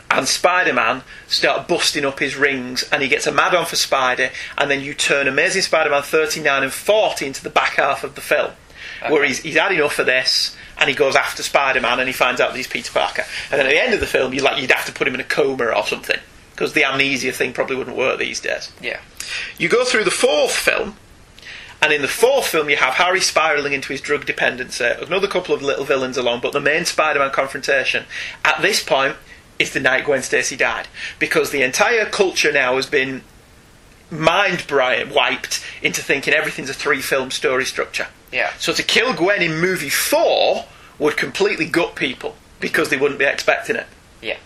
and 0.09 0.27
Spider 0.27 0.73
Man 0.73 1.03
start 1.27 1.67
busting 1.67 2.05
up 2.05 2.19
his 2.19 2.35
rings, 2.35 2.83
and 2.91 3.03
he 3.03 3.09
gets 3.09 3.27
a 3.27 3.31
mad 3.31 3.53
on 3.53 3.65
for 3.65 3.75
Spider, 3.75 4.29
and 4.57 4.71
then 4.71 4.81
you 4.81 4.93
turn 4.93 5.27
Amazing 5.27 5.63
Spider 5.63 5.89
Man 5.89 6.03
39 6.03 6.63
and 6.63 6.71
40 6.71 7.25
into 7.25 7.43
the 7.43 7.49
back 7.49 7.73
half 7.73 8.03
of 8.03 8.15
the 8.15 8.21
film, 8.21 8.51
where 9.09 9.23
he's, 9.23 9.39
he's 9.39 9.55
had 9.55 9.71
enough 9.71 9.99
of 9.99 10.05
this. 10.05 10.55
And 10.77 10.89
he 10.89 10.95
goes 10.95 11.15
after 11.15 11.43
Spider-Man, 11.43 11.99
and 11.99 12.09
he 12.09 12.13
finds 12.13 12.41
out 12.41 12.51
that 12.51 12.57
he's 12.57 12.67
Peter 12.67 12.91
Parker. 12.91 13.23
And 13.51 13.59
then 13.59 13.67
at 13.67 13.69
the 13.69 13.81
end 13.81 13.93
of 13.93 13.99
the 13.99 14.07
film, 14.07 14.33
you 14.33 14.41
like 14.41 14.61
you'd 14.61 14.71
have 14.71 14.85
to 14.85 14.91
put 14.91 15.07
him 15.07 15.13
in 15.13 15.19
a 15.19 15.25
coma 15.25 15.65
or 15.65 15.85
something 15.85 16.19
because 16.53 16.73
the 16.73 16.83
amnesia 16.83 17.31
thing 17.31 17.51
probably 17.53 17.75
wouldn't 17.75 17.97
work 17.97 18.19
these 18.19 18.39
days. 18.39 18.71
Yeah. 18.81 18.99
You 19.57 19.69
go 19.69 19.83
through 19.83 20.03
the 20.03 20.11
fourth 20.11 20.55
film, 20.55 20.95
and 21.81 21.91
in 21.91 22.01
the 22.01 22.07
fourth 22.07 22.47
film, 22.47 22.69
you 22.69 22.77
have 22.77 22.93
Harry 22.93 23.19
spiraling 23.19 23.73
into 23.73 23.89
his 23.89 24.01
drug 24.01 24.25
dependency, 24.25 24.85
another 24.85 25.27
couple 25.27 25.53
of 25.53 25.61
little 25.61 25.83
villains 25.83 26.17
along, 26.17 26.41
but 26.41 26.53
the 26.53 26.61
main 26.61 26.85
Spider 26.85 27.19
Man 27.19 27.31
confrontation 27.31 28.05
at 28.45 28.61
this 28.61 28.83
point 28.83 29.17
is 29.59 29.73
the 29.73 29.79
night 29.79 30.05
Gwen 30.05 30.21
Stacy 30.21 30.55
died. 30.55 30.87
Because 31.19 31.51
the 31.51 31.63
entire 31.63 32.05
culture 32.05 32.51
now 32.51 32.75
has 32.75 32.85
been 32.85 33.23
mind 34.09 34.65
wiped 34.69 35.65
into 35.81 36.01
thinking 36.01 36.33
everything's 36.33 36.69
a 36.69 36.73
three 36.73 37.01
film 37.01 37.31
story 37.31 37.65
structure. 37.65 38.07
Yeah. 38.33 38.51
So 38.57 38.73
to 38.73 38.83
kill 38.83 39.13
Gwen 39.13 39.41
in 39.41 39.59
movie 39.61 39.89
four 39.89 40.65
would 40.99 41.15
completely 41.15 41.65
gut 41.65 41.95
people 41.95 42.35
because 42.59 42.89
they 42.89 42.97
wouldn't 42.97 43.19
be 43.19 43.25
expecting 43.25 43.75
it. 43.75 43.85
Yeah. 44.21 44.37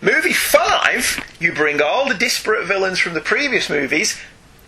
Movie 0.00 0.32
five, 0.32 1.24
you 1.40 1.52
bring 1.52 1.80
all 1.80 2.08
the 2.08 2.14
disparate 2.14 2.66
villains 2.66 2.98
from 2.98 3.14
the 3.14 3.20
previous 3.20 3.70
movies 3.70 4.20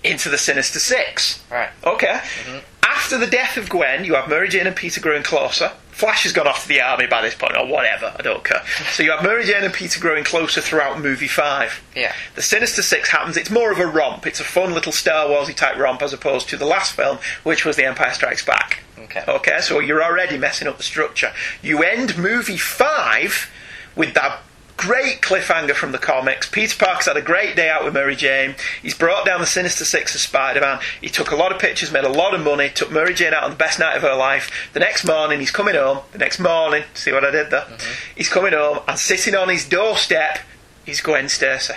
into 0.02 0.28
the 0.28 0.38
Sinister 0.38 0.78
Six. 0.78 1.42
Right. 1.50 1.70
Okay. 1.84 2.06
Mm-hmm. 2.06 2.58
After 2.82 3.18
the 3.18 3.26
death 3.26 3.56
of 3.56 3.68
Gwen, 3.68 4.04
you 4.04 4.14
have 4.14 4.28
Mary 4.28 4.48
Jane 4.48 4.66
and 4.66 4.76
Peter 4.76 5.00
growing 5.00 5.22
closer. 5.22 5.72
Flash 5.94 6.24
has 6.24 6.32
gone 6.32 6.48
off 6.48 6.62
to 6.62 6.68
the 6.68 6.80
army 6.80 7.06
by 7.06 7.22
this 7.22 7.34
point, 7.34 7.56
or 7.56 7.66
whatever, 7.66 8.12
I 8.18 8.22
don't 8.22 8.42
care. 8.42 8.62
So 8.92 9.02
you 9.02 9.12
have 9.12 9.22
Mary 9.22 9.44
Jane 9.44 9.62
and 9.62 9.72
Peter 9.72 10.00
growing 10.00 10.24
closer 10.24 10.60
throughout 10.60 11.00
movie 11.00 11.28
five. 11.28 11.82
Yeah. 11.94 12.12
The 12.34 12.42
Sinister 12.42 12.82
Six 12.82 13.10
happens, 13.10 13.36
it's 13.36 13.50
more 13.50 13.70
of 13.70 13.78
a 13.78 13.86
romp. 13.86 14.26
It's 14.26 14.40
a 14.40 14.44
fun 14.44 14.74
little 14.74 14.92
Star 14.92 15.26
Warsy 15.26 15.54
type 15.54 15.76
romp 15.78 16.02
as 16.02 16.12
opposed 16.12 16.48
to 16.48 16.56
the 16.56 16.66
last 16.66 16.94
film, 16.94 17.18
which 17.44 17.64
was 17.64 17.76
The 17.76 17.84
Empire 17.84 18.12
Strikes 18.12 18.44
Back. 18.44 18.82
Okay. 18.98 19.24
Okay, 19.28 19.60
so 19.60 19.78
you're 19.78 20.02
already 20.02 20.36
messing 20.36 20.66
up 20.66 20.76
the 20.76 20.82
structure. 20.82 21.32
You 21.62 21.82
end 21.84 22.18
movie 22.18 22.56
five 22.56 23.50
with 23.94 24.14
that 24.14 24.40
great 24.76 25.20
cliffhanger 25.20 25.74
from 25.74 25.92
the 25.92 25.98
comics. 25.98 26.48
Peter 26.48 26.76
Parker's 26.76 27.06
had 27.06 27.16
a 27.16 27.22
great 27.22 27.56
day 27.56 27.68
out 27.68 27.84
with 27.84 27.94
Mary 27.94 28.16
Jane. 28.16 28.54
He's 28.82 28.94
brought 28.94 29.24
down 29.24 29.40
the 29.40 29.46
Sinister 29.46 29.84
Six 29.84 30.14
of 30.14 30.20
Spider 30.20 30.60
Man. 30.60 30.80
He 31.00 31.08
took 31.08 31.30
a 31.30 31.36
lot 31.36 31.52
of 31.52 31.60
pictures, 31.60 31.92
made 31.92 32.04
a 32.04 32.08
lot 32.08 32.34
of 32.34 32.42
money, 32.42 32.68
took 32.68 32.90
Mary 32.90 33.14
Jane 33.14 33.34
out 33.34 33.44
on 33.44 33.50
the 33.50 33.56
best 33.56 33.78
night 33.78 33.96
of 33.96 34.02
her 34.02 34.14
life. 34.14 34.50
The 34.72 34.80
next 34.80 35.04
morning, 35.04 35.40
he's 35.40 35.50
coming 35.50 35.74
home. 35.74 36.00
The 36.12 36.18
next 36.18 36.38
morning, 36.38 36.84
see 36.94 37.12
what 37.12 37.24
I 37.24 37.30
did 37.30 37.50
there? 37.50 37.62
Uh-huh. 37.62 37.94
He's 38.16 38.28
coming 38.28 38.52
home 38.52 38.80
and 38.86 38.98
sitting 38.98 39.34
on 39.34 39.48
his 39.48 39.68
doorstep 39.68 40.38
is 40.86 41.00
Gwen 41.00 41.28
Stacy. 41.28 41.74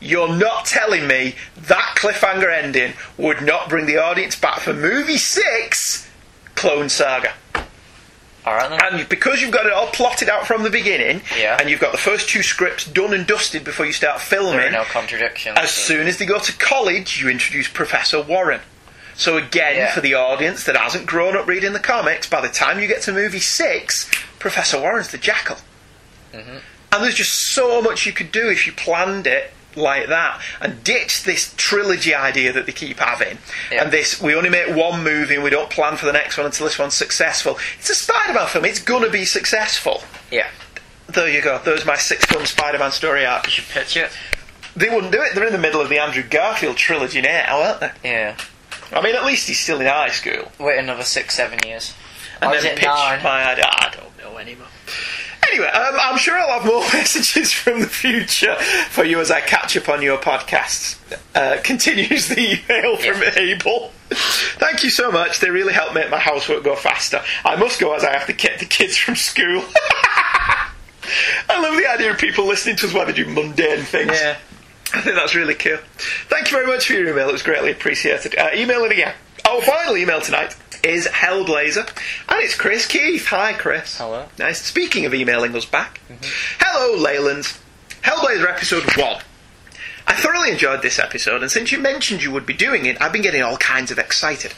You're 0.00 0.34
not 0.34 0.66
telling 0.66 1.06
me 1.06 1.34
that 1.56 1.94
cliffhanger 1.96 2.52
ending 2.52 2.92
would 3.16 3.42
not 3.42 3.68
bring 3.68 3.86
the 3.86 3.96
audience 3.96 4.36
back 4.38 4.60
for 4.60 4.74
movie 4.74 5.16
six, 5.16 6.10
Clone 6.54 6.88
Saga. 6.88 7.32
All 8.46 8.54
right 8.54 8.68
then. 8.68 8.80
And 9.00 9.08
because 9.08 9.40
you've 9.40 9.50
got 9.52 9.64
it 9.66 9.72
all 9.72 9.86
plotted 9.88 10.28
out 10.28 10.46
from 10.46 10.62
the 10.64 10.70
beginning, 10.70 11.22
Yeah. 11.36 11.56
and 11.58 11.70
you've 11.70 11.80
got 11.80 11.92
the 11.92 11.98
first 11.98 12.28
two 12.28 12.42
scripts 12.42 12.84
done 12.84 13.14
and 13.14 13.26
dusted 13.26 13.64
before 13.64 13.86
you 13.86 13.92
start 13.92 14.20
there 14.28 14.38
are 14.40 14.42
filming, 14.44 14.72
no 14.72 14.84
contradictions. 14.84 15.56
as 15.58 15.70
soon 15.70 16.06
as 16.06 16.18
they 16.18 16.26
go 16.26 16.38
to 16.38 16.52
college, 16.58 17.20
you 17.22 17.28
introduce 17.30 17.68
Professor 17.68 18.20
Warren. 18.20 18.60
So 19.16 19.36
again, 19.38 19.76
Yeah. 19.76 19.94
for 19.94 20.00
the 20.00 20.14
audience 20.14 20.64
that 20.64 20.76
hasn't 20.76 21.06
grown 21.06 21.36
up 21.36 21.46
reading 21.46 21.72
the 21.72 21.78
comics, 21.80 22.26
by 22.26 22.40
the 22.40 22.48
time 22.48 22.80
you 22.80 22.86
get 22.86 23.00
to 23.02 23.12
movie 23.12 23.40
six, 23.40 24.10
Professor 24.38 24.78
Warren's 24.78 25.08
the 25.08 25.18
Jackal. 25.18 25.56
Mm-hmm. 26.34 26.56
And 26.92 27.02
there's 27.02 27.14
just 27.14 27.54
so 27.54 27.80
much 27.80 28.06
you 28.06 28.12
could 28.12 28.30
do 28.30 28.48
if 28.50 28.66
you 28.66 28.72
planned 28.72 29.26
it 29.26 29.52
like 29.76 30.08
that 30.08 30.40
and 30.60 30.82
ditch 30.84 31.24
this 31.24 31.52
trilogy 31.56 32.14
idea 32.14 32.52
that 32.52 32.66
they 32.66 32.72
keep 32.72 32.98
having. 32.98 33.38
Yeah. 33.72 33.84
And 33.84 33.92
this, 33.92 34.20
we 34.20 34.34
only 34.34 34.50
make 34.50 34.74
one 34.74 35.02
movie 35.04 35.34
and 35.34 35.44
we 35.44 35.50
don't 35.50 35.70
plan 35.70 35.96
for 35.96 36.06
the 36.06 36.12
next 36.12 36.36
one 36.36 36.46
until 36.46 36.66
this 36.66 36.78
one's 36.78 36.94
successful. 36.94 37.58
It's 37.78 37.90
a 37.90 37.94
Spider-Man 37.94 38.46
film. 38.48 38.64
It's 38.64 38.80
gonna 38.80 39.10
be 39.10 39.24
successful. 39.24 40.02
Yeah. 40.30 40.48
There 41.08 41.28
you 41.28 41.42
go. 41.42 41.60
There's 41.64 41.84
my 41.84 41.96
six-film 41.96 42.46
Spider-Man 42.46 42.92
story 42.92 43.26
arc. 43.26 43.44
You 43.46 43.50
should 43.50 43.68
pitch 43.68 43.96
it. 43.96 44.10
They 44.76 44.88
wouldn't 44.88 45.12
do 45.12 45.20
it. 45.22 45.34
They're 45.34 45.46
in 45.46 45.52
the 45.52 45.58
middle 45.58 45.80
of 45.80 45.88
the 45.88 45.98
Andrew 45.98 46.22
Garfield 46.22 46.76
trilogy 46.76 47.20
now, 47.20 47.60
aren't 47.62 47.80
they? 47.80 47.90
Yeah. 48.02 48.36
I 48.92 49.00
mean, 49.02 49.14
at 49.14 49.24
least 49.24 49.46
he's 49.48 49.60
still 49.60 49.80
in 49.80 49.86
high 49.86 50.10
school. 50.10 50.50
Wait 50.58 50.78
another 50.78 51.04
six, 51.04 51.34
seven 51.36 51.58
years. 51.66 51.94
And 52.40 52.50
Or 52.50 52.56
is 52.56 52.64
then 52.64 52.72
it 52.72 52.78
pitch 52.78 52.86
nine? 52.86 53.22
my 53.22 53.44
idea. 53.52 53.64
I 53.66 53.90
don't 53.94 54.18
know 54.18 54.38
anymore. 54.38 54.66
Anyway, 55.48 55.66
um, 55.66 55.94
I'm 56.00 56.18
sure 56.18 56.38
I'll 56.38 56.60
have 56.60 56.66
more 56.66 56.80
messages 56.92 57.52
from 57.52 57.80
the 57.80 57.86
future 57.86 58.54
for 58.90 59.04
you 59.04 59.20
as 59.20 59.30
I 59.30 59.40
catch 59.40 59.76
up 59.76 59.88
on 59.88 60.02
your 60.02 60.18
podcasts. 60.18 60.98
Uh, 61.34 61.60
continues 61.62 62.28
the 62.28 62.40
email 62.40 62.96
from 62.96 63.22
Abel. 63.36 63.92
Thank 64.10 64.84
you 64.84 64.90
so 64.90 65.10
much. 65.10 65.40
They 65.40 65.50
really 65.50 65.72
help 65.72 65.94
make 65.94 66.10
my 66.10 66.18
housework 66.18 66.64
go 66.64 66.76
faster. 66.76 67.22
I 67.44 67.56
must 67.56 67.80
go 67.80 67.94
as 67.94 68.04
I 68.04 68.12
have 68.12 68.26
to 68.26 68.32
get 68.32 68.58
the 68.58 68.66
kids 68.66 68.96
from 68.96 69.16
school. 69.16 69.64
I 71.48 71.60
love 71.60 71.76
the 71.76 71.86
idea 71.88 72.10
of 72.12 72.18
people 72.18 72.46
listening 72.46 72.76
to 72.76 72.86
us 72.86 72.94
while 72.94 73.06
they 73.06 73.12
do 73.12 73.26
mundane 73.26 73.82
things. 73.82 74.12
Yeah. 74.12 74.36
I 74.92 75.00
think 75.00 75.16
that's 75.16 75.34
really 75.34 75.54
cool. 75.54 75.78
Thank 76.28 76.50
you 76.50 76.56
very 76.56 76.66
much 76.66 76.86
for 76.86 76.92
your 76.92 77.08
email. 77.08 77.28
It 77.28 77.32
was 77.32 77.42
greatly 77.42 77.72
appreciated. 77.72 78.36
Uh, 78.38 78.50
email 78.54 78.84
it 78.84 78.92
again. 78.92 79.14
Our 79.48 79.60
final 79.60 79.96
email 79.96 80.20
tonight 80.20 80.56
is 80.84 81.06
Hellblazer, 81.06 81.88
and 82.28 82.42
it's 82.42 82.54
Chris 82.54 82.86
Keith. 82.86 83.26
Hi, 83.26 83.54
Chris. 83.54 83.98
Hello. 83.98 84.26
Nice. 84.38 84.62
Speaking 84.62 85.06
of 85.06 85.14
emailing 85.14 85.56
us 85.56 85.64
back, 85.64 86.00
mm-hmm. 86.08 86.56
hello, 86.60 87.02
Leylands. 87.02 87.58
Hellblazer 88.02 88.48
episode 88.48 88.84
one. 88.96 89.22
I 90.06 90.12
thoroughly 90.12 90.50
enjoyed 90.50 90.82
this 90.82 90.98
episode, 90.98 91.40
and 91.40 91.50
since 91.50 91.72
you 91.72 91.78
mentioned 91.78 92.22
you 92.22 92.30
would 92.30 92.44
be 92.44 92.52
doing 92.52 92.84
it, 92.84 93.00
I've 93.00 93.12
been 93.12 93.22
getting 93.22 93.42
all 93.42 93.56
kinds 93.56 93.90
of 93.90 93.98
excited. 93.98 94.52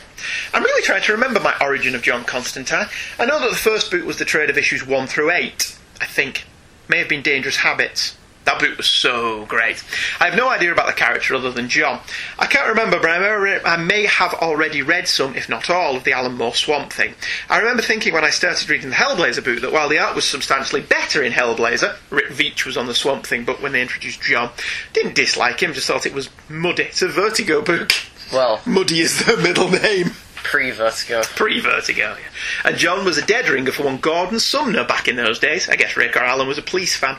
I'm 0.53 0.65
really 0.65 0.83
trying 0.83 1.03
to 1.03 1.13
remember 1.13 1.39
my 1.39 1.55
origin 1.61 1.95
of 1.95 2.03
John 2.03 2.25
Constantine. 2.25 2.87
I 3.21 3.27
know 3.27 3.39
that 3.39 3.51
the 3.51 3.57
first 3.57 3.93
boot 3.93 4.05
was 4.05 4.19
the 4.19 4.25
trade 4.25 4.51
of 4.51 4.59
issues 4.59 4.85
1 4.85 5.07
through 5.07 5.31
8, 5.31 5.79
I 6.01 6.07
think. 6.07 6.45
May 6.89 6.99
have 6.99 7.09
been 7.09 7.23
Dangerous 7.23 7.59
Habits. 7.59 8.17
That 8.47 8.61
book 8.61 8.77
was 8.77 8.87
so 8.87 9.45
great. 9.47 9.83
I 10.21 10.27
have 10.27 10.37
no 10.37 10.49
idea 10.49 10.73
about 10.73 10.87
the 10.87 10.93
character 10.93 11.35
other 11.35 11.51
than 11.51 11.69
John. 11.69 12.01
I 12.39 12.47
can't 12.47 12.69
remember, 12.69 13.01
but 13.01 13.11
I 13.11 13.19
may, 13.19 13.61
I 13.65 13.77
may 13.77 14.07
have 14.07 14.35
already 14.35 14.83
read 14.83 15.09
some, 15.09 15.35
if 15.35 15.49
not 15.49 15.69
all, 15.69 15.97
of 15.97 16.05
the 16.05 16.13
Alan 16.13 16.37
Moore 16.37 16.55
Swamp 16.55 16.93
Thing. 16.93 17.15
I 17.51 17.59
remember 17.59 17.83
thinking 17.83 18.15
when 18.15 18.25
I 18.25 18.31
started 18.31 18.71
reading 18.71 18.91
the 18.91 18.97
Hellblazer 18.97 19.45
book 19.45 19.61
that 19.63 19.73
while 19.73 19.89
the 19.89 19.99
art 19.99 20.15
was 20.15 20.29
substantially 20.29 20.81
better 20.81 21.25
in 21.25 21.33
Hellblazer, 21.33 21.97
Rick 22.09 22.29
Veitch 22.29 22.65
was 22.65 22.77
on 22.77 22.87
the 22.87 22.95
Swamp 22.95 23.27
Thing, 23.27 23.45
but 23.45 23.61
when 23.61 23.73
they 23.73 23.83
introduced 23.83 24.23
John, 24.23 24.51
didn't 24.93 25.17
dislike 25.17 25.61
him, 25.61 25.73
just 25.73 25.89
thought 25.89 26.07
it 26.07 26.15
was 26.15 26.31
muddy. 26.49 26.85
It's 26.85 27.03
a 27.03 27.09
Vertigo 27.09 27.63
book. 27.63 27.91
Well, 28.33 28.61
Muddy 28.65 29.01
is 29.01 29.25
the 29.25 29.37
middle 29.37 29.71
name. 29.71 30.13
pre-Vertigo. 30.47 31.23
Pre-Vertigo, 31.23 32.17
yeah. 32.17 32.29
And 32.65 32.77
John 32.77 33.05
was 33.05 33.19
a 33.19 33.27
dead 33.27 33.49
ringer 33.49 33.73
for 33.73 33.83
one 33.83 33.99
Gordon 33.99 34.39
Sumner 34.39 34.85
back 34.85 35.09
in 35.09 35.17
those 35.17 35.41
days. 35.41 35.69
I 35.69 35.75
guess 35.75 35.97
Rick 35.97 36.17
or 36.17 36.21
Alan 36.21 36.47
was 36.47 36.57
a 36.57 36.63
police 36.63 36.97
fan. 36.97 37.17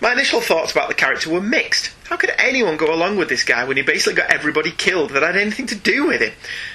My 0.00 0.12
initial 0.12 0.40
thoughts 0.40 0.72
about 0.72 0.88
the 0.88 0.94
character 0.94 1.30
were 1.30 1.40
mixed. 1.40 1.92
How 2.08 2.16
could 2.16 2.32
anyone 2.38 2.76
go 2.76 2.92
along 2.92 3.18
with 3.18 3.28
this 3.28 3.44
guy 3.44 3.64
when 3.64 3.76
he 3.76 3.84
basically 3.84 4.14
got 4.14 4.32
everybody 4.32 4.72
killed 4.72 5.10
that 5.10 5.22
had 5.22 5.36
anything 5.36 5.66
to 5.66 5.76
do 5.76 6.08
with 6.08 6.20
him? 6.20 6.32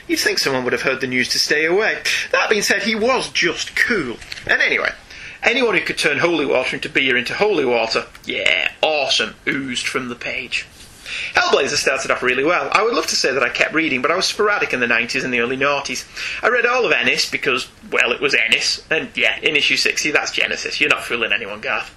You'd 0.07 0.19
think 0.19 0.39
someone 0.39 0.63
would 0.63 0.73
have 0.73 0.81
heard 0.81 1.01
the 1.01 1.07
news 1.07 1.27
to 1.29 1.39
stay 1.39 1.65
away. 1.65 2.01
That 2.31 2.49
being 2.49 2.61
said, 2.61 2.83
he 2.83 2.95
was 2.95 3.29
just 3.29 3.75
cool. 3.75 4.15
And 4.47 4.61
anyway, 4.61 4.93
anyone 5.43 5.75
who 5.75 5.81
could 5.81 5.97
turn 5.97 6.19
holy 6.19 6.45
water 6.45 6.77
into 6.77 6.87
beer 6.87 7.17
into 7.17 7.33
holy 7.33 7.65
water, 7.65 8.05
yeah, 8.25 8.71
awesome, 8.81 9.35
oozed 9.45 9.87
from 9.87 10.07
the 10.07 10.15
page. 10.15 10.65
Hellblazer 11.33 11.75
started 11.75 12.11
off 12.11 12.23
really 12.23 12.43
well. 12.43 12.69
I 12.71 12.83
would 12.83 12.93
love 12.93 13.07
to 13.07 13.15
say 13.15 13.33
that 13.33 13.43
I 13.43 13.49
kept 13.49 13.73
reading, 13.73 14.01
but 14.01 14.11
I 14.11 14.15
was 14.15 14.25
sporadic 14.25 14.73
in 14.73 14.79
the 14.79 14.87
90s 14.87 15.23
and 15.23 15.33
the 15.33 15.39
early 15.39 15.57
noughties. 15.57 16.05
I 16.43 16.49
read 16.49 16.65
all 16.65 16.85
of 16.85 16.91
Ennis 16.91 17.29
because, 17.29 17.67
well, 17.91 18.11
it 18.11 18.21
was 18.21 18.35
Ennis, 18.35 18.85
and 18.89 19.09
yeah, 19.15 19.39
in 19.41 19.55
issue 19.55 19.77
60, 19.77 20.11
that's 20.11 20.31
Genesis. 20.31 20.79
You're 20.79 20.89
not 20.89 21.03
fooling 21.03 21.33
anyone, 21.33 21.61
Garth. 21.61 21.93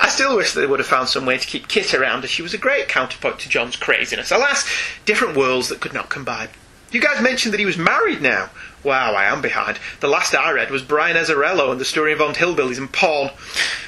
I 0.00 0.08
still 0.08 0.36
wish 0.36 0.52
they 0.52 0.66
would 0.66 0.80
have 0.80 0.88
found 0.88 1.08
some 1.08 1.26
way 1.26 1.38
to 1.38 1.46
keep 1.46 1.68
Kit 1.68 1.94
around, 1.94 2.24
as 2.24 2.30
she 2.30 2.42
was 2.42 2.54
a 2.54 2.58
great 2.58 2.88
counterpoint 2.88 3.38
to 3.40 3.48
John's 3.48 3.76
craziness. 3.76 4.30
Alas, 4.30 4.68
different 5.04 5.36
worlds 5.36 5.68
that 5.68 5.80
could 5.80 5.94
not 5.94 6.08
combine. 6.08 6.48
You 6.90 7.00
guys 7.00 7.20
mentioned 7.20 7.52
that 7.52 7.58
he 7.60 7.66
was 7.66 7.76
married 7.76 8.22
now. 8.22 8.50
Wow, 8.84 9.14
I 9.14 9.24
am 9.24 9.40
behind. 9.40 9.78
The 10.00 10.08
last 10.08 10.34
I 10.34 10.52
read 10.52 10.70
was 10.70 10.82
Brian 10.82 11.16
Azzarello 11.16 11.72
and 11.72 11.80
the 11.80 11.86
story 11.86 12.12
involved 12.12 12.36
hillbillies 12.36 12.76
and 12.76 12.92
porn. 12.92 13.30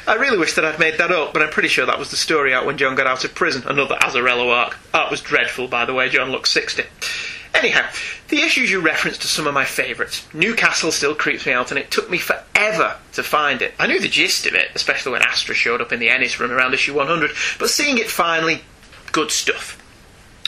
I 0.06 0.14
really 0.14 0.38
wish 0.38 0.54
that 0.54 0.64
I'd 0.64 0.78
made 0.78 0.96
that 0.96 1.12
up, 1.12 1.34
but 1.34 1.42
I'm 1.42 1.50
pretty 1.50 1.68
sure 1.68 1.84
that 1.84 1.98
was 1.98 2.10
the 2.10 2.16
story 2.16 2.54
out 2.54 2.64
when 2.64 2.78
John 2.78 2.94
got 2.94 3.06
out 3.06 3.22
of 3.22 3.34
prison. 3.34 3.62
Another 3.66 3.96
Azzarello 3.96 4.50
arc. 4.50 4.78
Art 4.94 5.10
was 5.10 5.20
dreadful, 5.20 5.68
by 5.68 5.84
the 5.84 5.92
way. 5.92 6.08
John 6.08 6.30
looked 6.30 6.48
60. 6.48 6.84
Anyhow, 7.54 7.88
the 8.28 8.40
issues 8.40 8.70
you 8.70 8.80
referenced 8.80 9.24
are 9.24 9.28
some 9.28 9.46
of 9.46 9.54
my 9.54 9.64
favourites. 9.66 10.26
Newcastle 10.32 10.92
still 10.92 11.14
creeps 11.14 11.44
me 11.44 11.52
out, 11.52 11.70
and 11.70 11.78
it 11.78 11.90
took 11.90 12.10
me 12.10 12.18
forever 12.18 12.96
to 13.12 13.22
find 13.22 13.60
it. 13.60 13.74
I 13.78 13.86
knew 13.86 14.00
the 14.00 14.08
gist 14.08 14.46
of 14.46 14.54
it, 14.54 14.68
especially 14.74 15.12
when 15.12 15.22
Astra 15.22 15.54
showed 15.54 15.80
up 15.82 15.92
in 15.92 16.00
the 16.00 16.08
Ennis 16.08 16.40
room 16.40 16.52
around 16.52 16.72
issue 16.72 16.94
100, 16.94 17.32
but 17.58 17.70
seeing 17.70 17.98
it 17.98 18.08
finally, 18.08 18.62
good 19.12 19.30
stuff. 19.30 19.82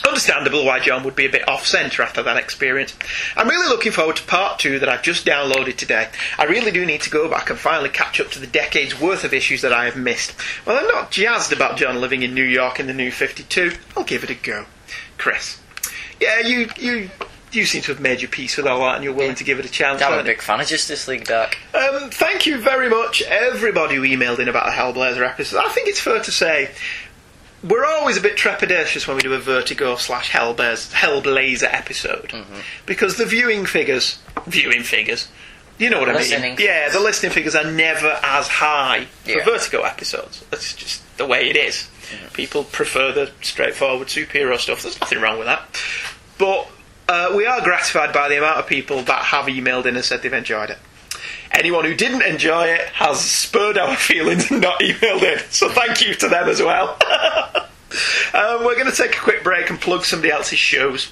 Understandable 0.07 0.65
why 0.65 0.79
John 0.79 1.03
would 1.03 1.15
be 1.15 1.25
a 1.25 1.31
bit 1.31 1.47
off 1.47 1.65
centre 1.65 2.01
after 2.01 2.23
that 2.23 2.37
experience. 2.37 2.95
I'm 3.35 3.47
really 3.47 3.67
looking 3.67 3.91
forward 3.91 4.15
to 4.17 4.23
part 4.23 4.59
two 4.59 4.79
that 4.79 4.89
I've 4.89 5.03
just 5.03 5.25
downloaded 5.25 5.75
today. 5.77 6.09
I 6.37 6.45
really 6.45 6.71
do 6.71 6.85
need 6.85 7.01
to 7.01 7.09
go 7.09 7.29
back 7.29 7.49
and 7.49 7.59
finally 7.59 7.89
catch 7.89 8.19
up 8.19 8.29
to 8.31 8.39
the 8.39 8.47
decade's 8.47 8.99
worth 8.99 9.23
of 9.23 9.33
issues 9.33 9.61
that 9.61 9.73
I 9.73 9.85
have 9.85 9.97
missed. 9.97 10.35
Well, 10.65 10.77
I'm 10.77 10.87
not 10.87 11.11
jazzed 11.11 11.53
about 11.53 11.77
John 11.77 11.99
living 12.01 12.23
in 12.23 12.33
New 12.33 12.43
York 12.43 12.79
in 12.79 12.87
the 12.87 12.93
new 12.93 13.11
52. 13.11 13.73
I'll 13.97 14.03
give 14.03 14.23
it 14.23 14.29
a 14.29 14.35
go. 14.35 14.65
Chris. 15.17 15.59
Yeah, 16.19 16.39
you 16.39 16.69
you 16.77 17.09
you 17.51 17.65
seem 17.65 17.81
to 17.81 17.91
have 17.91 18.01
made 18.01 18.21
your 18.21 18.29
peace 18.29 18.57
with 18.57 18.67
all 18.67 18.79
that 18.81 18.95
and 18.95 19.03
you're 19.03 19.13
willing 19.13 19.35
to 19.35 19.43
give 19.43 19.59
it 19.59 19.65
a 19.65 19.69
chance. 19.69 20.01
I'm 20.01 20.19
a 20.19 20.23
big 20.23 20.41
fan 20.41 20.59
of 20.59 20.67
Justice 20.67 21.07
League 21.07 21.25
Dark. 21.25 21.57
Um, 21.73 22.09
thank 22.09 22.45
you 22.45 22.59
very 22.59 22.89
much, 22.89 23.21
everybody 23.23 23.95
who 23.95 24.01
emailed 24.01 24.39
in 24.39 24.47
about 24.47 24.65
the 24.65 24.71
Hellblazer 24.71 25.27
episode. 25.27 25.63
I 25.65 25.69
think 25.69 25.87
it's 25.87 25.99
fair 25.99 26.21
to 26.21 26.31
say 26.31 26.71
we're 27.63 27.85
always 27.85 28.17
a 28.17 28.21
bit 28.21 28.37
trepidatious 28.37 29.07
when 29.07 29.15
we 29.17 29.21
do 29.21 29.33
a 29.33 29.39
Vertigo 29.39 29.95
slash 29.95 30.31
Hellblazer, 30.31 30.93
Hellblazer 30.93 31.67
episode 31.73 32.33
because 32.85 33.17
the 33.17 33.25
viewing 33.25 33.65
figures, 33.65 34.19
viewing 34.47 34.83
figures, 34.83 35.27
you 35.77 35.89
know 35.89 35.99
what 35.99 36.09
I 36.09 36.13
mean? 36.13 36.21
Listening 36.21 36.57
Yeah, 36.59 36.89
the 36.89 36.99
listening 36.99 37.31
figures 37.31 37.55
are 37.55 37.69
never 37.69 38.19
as 38.23 38.47
high 38.47 39.07
Yeah. 39.25 39.43
for 39.43 39.51
Vertigo 39.51 39.81
episodes. 39.83 40.43
That's 40.49 40.73
just 40.73 41.01
the 41.17 41.25
way 41.25 41.49
it 41.49 41.55
is. 41.55 41.87
People 42.33 42.63
prefer 42.63 43.11
the 43.11 43.31
straightforward 43.41 44.07
superhero 44.07 44.57
stuff. 44.57 44.81
There's 44.81 44.99
nothing 44.99 45.21
wrong 45.21 45.37
with 45.37 45.47
that, 45.47 45.63
but 46.37 46.67
uh, 47.07 47.33
we 47.35 47.45
are 47.45 47.61
gratified 47.61 48.13
by 48.13 48.29
the 48.29 48.37
amount 48.37 48.57
of 48.57 48.67
people 48.67 49.01
that 49.03 49.23
have 49.25 49.45
emailed 49.45 49.85
in 49.85 49.95
and 49.95 50.03
said 50.05 50.21
they've 50.21 50.33
enjoyed 50.33 50.69
it. 50.69 50.77
Anyone 51.51 51.83
who 51.85 51.95
didn't 51.95 52.21
enjoy 52.23 52.67
it 52.67 52.81
has 52.89 53.19
spurred 53.19 53.77
our 53.77 53.95
feelings 53.97 54.51
and 54.51 54.61
not 54.61 54.79
emailed 54.81 55.23
in. 55.23 55.39
So 55.51 55.69
thank 55.69 56.05
you 56.05 56.13
to 56.15 56.27
them 56.29 56.47
as 56.49 56.61
well. 56.61 56.97
um, 58.33 58.63
we're 58.65 58.75
going 58.75 58.89
to 58.89 58.95
take 58.95 59.15
a 59.15 59.19
quick 59.19 59.43
break 59.43 59.69
and 59.69 59.79
plug 59.79 60.05
somebody 60.05 60.31
else's 60.31 60.59
shows. 60.59 61.11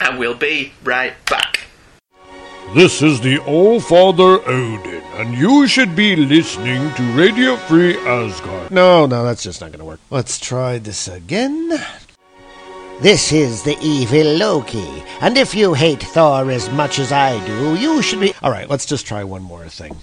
And 0.00 0.18
we'll 0.18 0.34
be 0.34 0.72
right 0.82 1.14
back. 1.26 1.60
This 2.74 3.02
is 3.02 3.20
the 3.20 3.38
All 3.38 3.80
Father 3.80 4.40
Odin, 4.48 5.02
and 5.14 5.36
you 5.36 5.66
should 5.66 5.96
be 5.96 6.14
listening 6.14 6.94
to 6.94 7.02
Radio 7.14 7.56
Free 7.56 7.96
Asgard. 7.98 8.70
No, 8.70 9.06
no, 9.06 9.24
that's 9.24 9.42
just 9.42 9.60
not 9.60 9.72
going 9.72 9.80
to 9.80 9.84
work. 9.84 9.98
Let's 10.08 10.38
try 10.38 10.78
this 10.78 11.08
again. 11.08 11.68
This 13.00 13.32
is 13.32 13.64
the 13.64 13.76
evil 13.82 14.36
Loki, 14.36 15.02
and 15.20 15.36
if 15.36 15.52
you 15.52 15.74
hate 15.74 16.02
Thor 16.02 16.48
as 16.50 16.70
much 16.70 17.00
as 17.00 17.10
I 17.10 17.44
do, 17.44 17.74
you 17.74 18.02
should 18.02 18.20
be. 18.20 18.34
All 18.40 18.52
right, 18.52 18.70
let's 18.70 18.86
just 18.86 19.04
try 19.04 19.24
one 19.24 19.42
more 19.42 19.66
thing. 19.68 19.96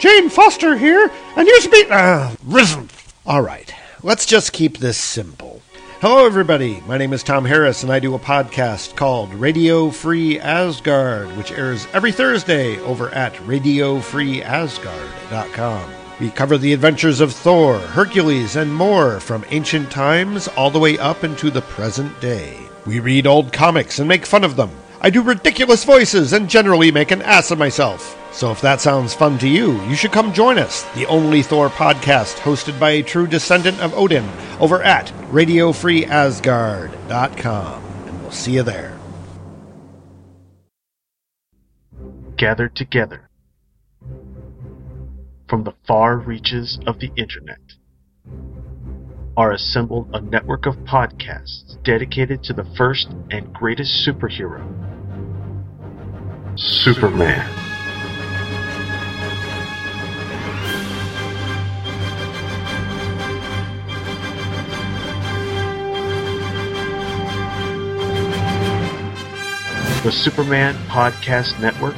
Jane 0.00 0.28
Foster 0.28 0.76
here, 0.76 1.10
and 1.36 1.46
you 1.46 1.60
should 1.60 1.70
be. 1.70 1.84
Uh, 1.88 2.34
risen. 2.44 2.88
All 3.24 3.42
right, 3.42 3.72
let's 4.04 4.24
just 4.26 4.52
keep 4.52 4.78
this 4.78 4.98
simple. 4.98 5.62
Hello, 6.00 6.26
everybody. 6.26 6.82
My 6.86 6.98
name 6.98 7.14
is 7.14 7.22
Tom 7.22 7.46
Harris, 7.46 7.82
and 7.82 7.90
I 7.90 8.00
do 8.00 8.14
a 8.14 8.18
podcast 8.18 8.96
called 8.96 9.32
Radio 9.32 9.88
Free 9.88 10.38
Asgard, 10.38 11.34
which 11.38 11.50
airs 11.50 11.88
every 11.94 12.12
Thursday 12.12 12.78
over 12.80 13.08
at 13.10 13.32
RadioFreeAsgard.com. 13.36 15.90
We 16.20 16.28
cover 16.30 16.58
the 16.58 16.74
adventures 16.74 17.20
of 17.20 17.32
Thor, 17.32 17.78
Hercules, 17.78 18.56
and 18.56 18.74
more 18.74 19.20
from 19.20 19.46
ancient 19.48 19.90
times 19.90 20.48
all 20.48 20.70
the 20.70 20.78
way 20.78 20.98
up 20.98 21.24
into 21.24 21.50
the 21.50 21.62
present 21.62 22.20
day. 22.20 22.58
We 22.84 23.00
read 23.00 23.26
old 23.26 23.54
comics 23.54 24.00
and 24.00 24.06
make 24.06 24.26
fun 24.26 24.44
of 24.44 24.56
them. 24.56 24.70
I 25.04 25.10
do 25.10 25.20
ridiculous 25.20 25.84
voices 25.84 26.32
and 26.32 26.48
generally 26.48 26.90
make 26.90 27.10
an 27.10 27.20
ass 27.20 27.50
of 27.50 27.58
myself. 27.58 28.18
So 28.32 28.50
if 28.50 28.62
that 28.62 28.80
sounds 28.80 29.12
fun 29.12 29.36
to 29.40 29.46
you, 29.46 29.78
you 29.82 29.94
should 29.94 30.12
come 30.12 30.32
join 30.32 30.58
us, 30.58 30.84
the 30.94 31.04
only 31.08 31.42
Thor 31.42 31.68
podcast 31.68 32.36
hosted 32.36 32.80
by 32.80 32.92
a 32.92 33.02
true 33.02 33.26
descendant 33.26 33.78
of 33.80 33.92
Odin, 33.92 34.26
over 34.60 34.82
at 34.82 35.08
RadioFreeAsgard.com. 35.30 37.84
And 38.06 38.22
we'll 38.22 38.30
see 38.30 38.54
you 38.54 38.62
there. 38.62 38.98
gathered 42.38 42.74
together 42.74 43.28
from 45.48 45.64
the 45.64 45.74
far 45.86 46.16
reaches 46.16 46.78
of 46.86 46.98
the 46.98 47.12
internet 47.16 47.73
are 49.36 49.52
assembled 49.52 50.08
a 50.12 50.20
network 50.20 50.66
of 50.66 50.76
podcasts 50.84 51.82
dedicated 51.82 52.42
to 52.44 52.52
the 52.52 52.64
first 52.76 53.08
and 53.30 53.52
greatest 53.52 54.06
superhero, 54.06 54.62
Superman. 56.56 57.50
The 70.04 70.12
Superman 70.12 70.74
Podcast 70.86 71.58
Network 71.60 71.96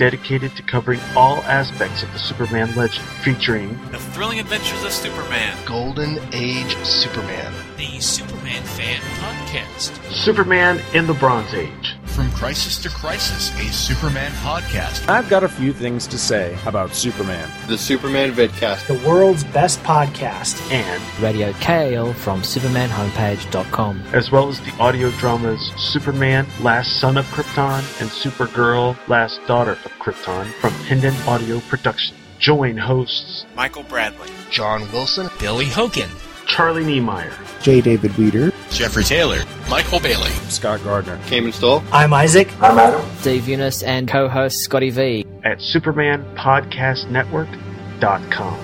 dedicated 0.00 0.56
to 0.56 0.62
covering 0.62 0.98
all 1.14 1.42
aspects 1.42 2.02
of 2.02 2.10
the 2.14 2.18
Superman 2.18 2.74
legend, 2.74 3.06
featuring 3.22 3.78
The 3.90 3.98
Thrilling 3.98 4.40
Adventures 4.40 4.82
of 4.82 4.92
Superman. 4.92 5.54
Golden 5.66 6.18
Age 6.32 6.74
Superman. 6.86 7.52
The 7.76 8.00
Superman 8.00 8.62
Fan 8.62 8.98
Podcast. 9.20 10.10
Superman 10.10 10.80
in 10.94 11.06
the 11.06 11.12
Bronze 11.12 11.52
Age, 11.52 11.96
From 12.14 12.30
Crisis 12.32 12.76
to 12.82 12.88
Crisis, 12.90 13.50
a 13.60 13.72
Superman 13.72 14.30
podcast. 14.42 15.08
I've 15.08 15.28
got 15.30 15.42
a 15.42 15.48
few 15.48 15.72
things 15.72 16.06
to 16.08 16.18
say 16.18 16.58
about 16.66 16.94
Superman. 16.94 17.48
The 17.68 17.78
Superman 17.78 18.32
Vidcast. 18.32 18.86
The 18.86 19.08
world's 19.08 19.44
best 19.44 19.80
podcast. 19.82 20.60
and 20.70 21.00
Radio 21.22 21.52
KL 21.52 22.14
from 22.14 22.42
SupermanHomepage.com. 22.42 24.02
as 24.12 24.30
well 24.30 24.48
as 24.48 24.60
the 24.60 24.72
audio 24.78 25.10
dramas 25.12 25.72
Superman, 25.76 26.46
Last 26.60 27.00
Son 27.00 27.16
of 27.16 27.24
Krypton, 27.26 27.78
and 28.00 28.10
Supergirl, 28.10 28.96
Last 29.08 29.40
Daughter 29.46 29.72
of 29.72 29.92
Krypton 29.98 30.46
from 30.60 30.72
Hendon 30.84 31.14
Audio 31.26 31.60
Production. 31.60 32.16
Join 32.38 32.76
hosts 32.76 33.46
Michael 33.54 33.84
Bradley. 33.84 34.28
John 34.50 34.90
Wilson. 34.92 35.28
Billy 35.38 35.66
Hogan. 35.66 36.10
Charlie 36.50 36.84
Niemeyer, 36.84 37.32
J. 37.62 37.80
David 37.80 38.18
Weeder, 38.18 38.52
Jeffrey 38.70 39.04
Taylor. 39.04 39.44
Michael 39.68 40.00
Bailey. 40.00 40.30
Scott 40.50 40.82
Gardner, 40.82 41.20
Cayman 41.26 41.52
Stoll. 41.52 41.80
I'm 41.92 42.12
Isaac. 42.12 42.48
I'm 42.60 42.76
Adam. 42.76 43.08
Dave 43.22 43.46
Eunice 43.46 43.84
and 43.84 44.08
co-host 44.08 44.58
Scotty 44.58 44.90
V. 44.90 45.24
at 45.44 45.58
SupermanPodcastNetwork.com. 45.58 48.58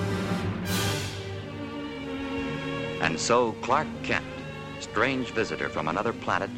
And 3.01 3.17
so 3.17 3.53
Clark 3.61 3.87
Kent, 4.03 4.25
strange 4.81 5.29
visitor 5.29 5.69
from 5.69 5.87
another 5.87 6.11
planet, 6.11 6.49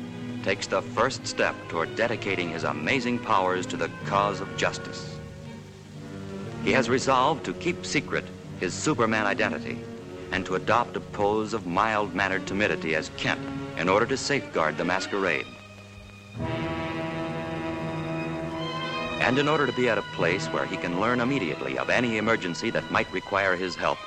takes 0.41 0.65
the 0.65 0.81
first 0.81 1.27
step 1.27 1.53
toward 1.67 1.95
dedicating 1.95 2.49
his 2.49 2.63
amazing 2.63 3.19
powers 3.19 3.67
to 3.67 3.77
the 3.77 3.91
cause 4.05 4.41
of 4.41 4.57
justice. 4.57 5.15
He 6.63 6.71
has 6.71 6.89
resolved 6.89 7.45
to 7.45 7.53
keep 7.53 7.85
secret 7.85 8.25
his 8.59 8.73
Superman 8.73 9.27
identity 9.27 9.77
and 10.31 10.45
to 10.45 10.55
adopt 10.55 10.95
a 10.95 10.99
pose 10.99 11.53
of 11.53 11.65
mild-mannered 11.65 12.45
timidity 12.45 12.95
as 12.95 13.11
Kent 13.17 13.39
in 13.77 13.89
order 13.89 14.05
to 14.05 14.17
safeguard 14.17 14.77
the 14.77 14.85
masquerade. 14.85 15.45
And 19.19 19.37
in 19.37 19.47
order 19.47 19.67
to 19.67 19.73
be 19.73 19.89
at 19.89 19.97
a 19.97 20.03
place 20.13 20.47
where 20.47 20.65
he 20.65 20.77
can 20.77 20.99
learn 20.99 21.19
immediately 21.19 21.77
of 21.77 21.89
any 21.89 22.17
emergency 22.17 22.69
that 22.71 22.89
might 22.89 23.11
require 23.11 23.55
his 23.55 23.75
help, 23.75 23.97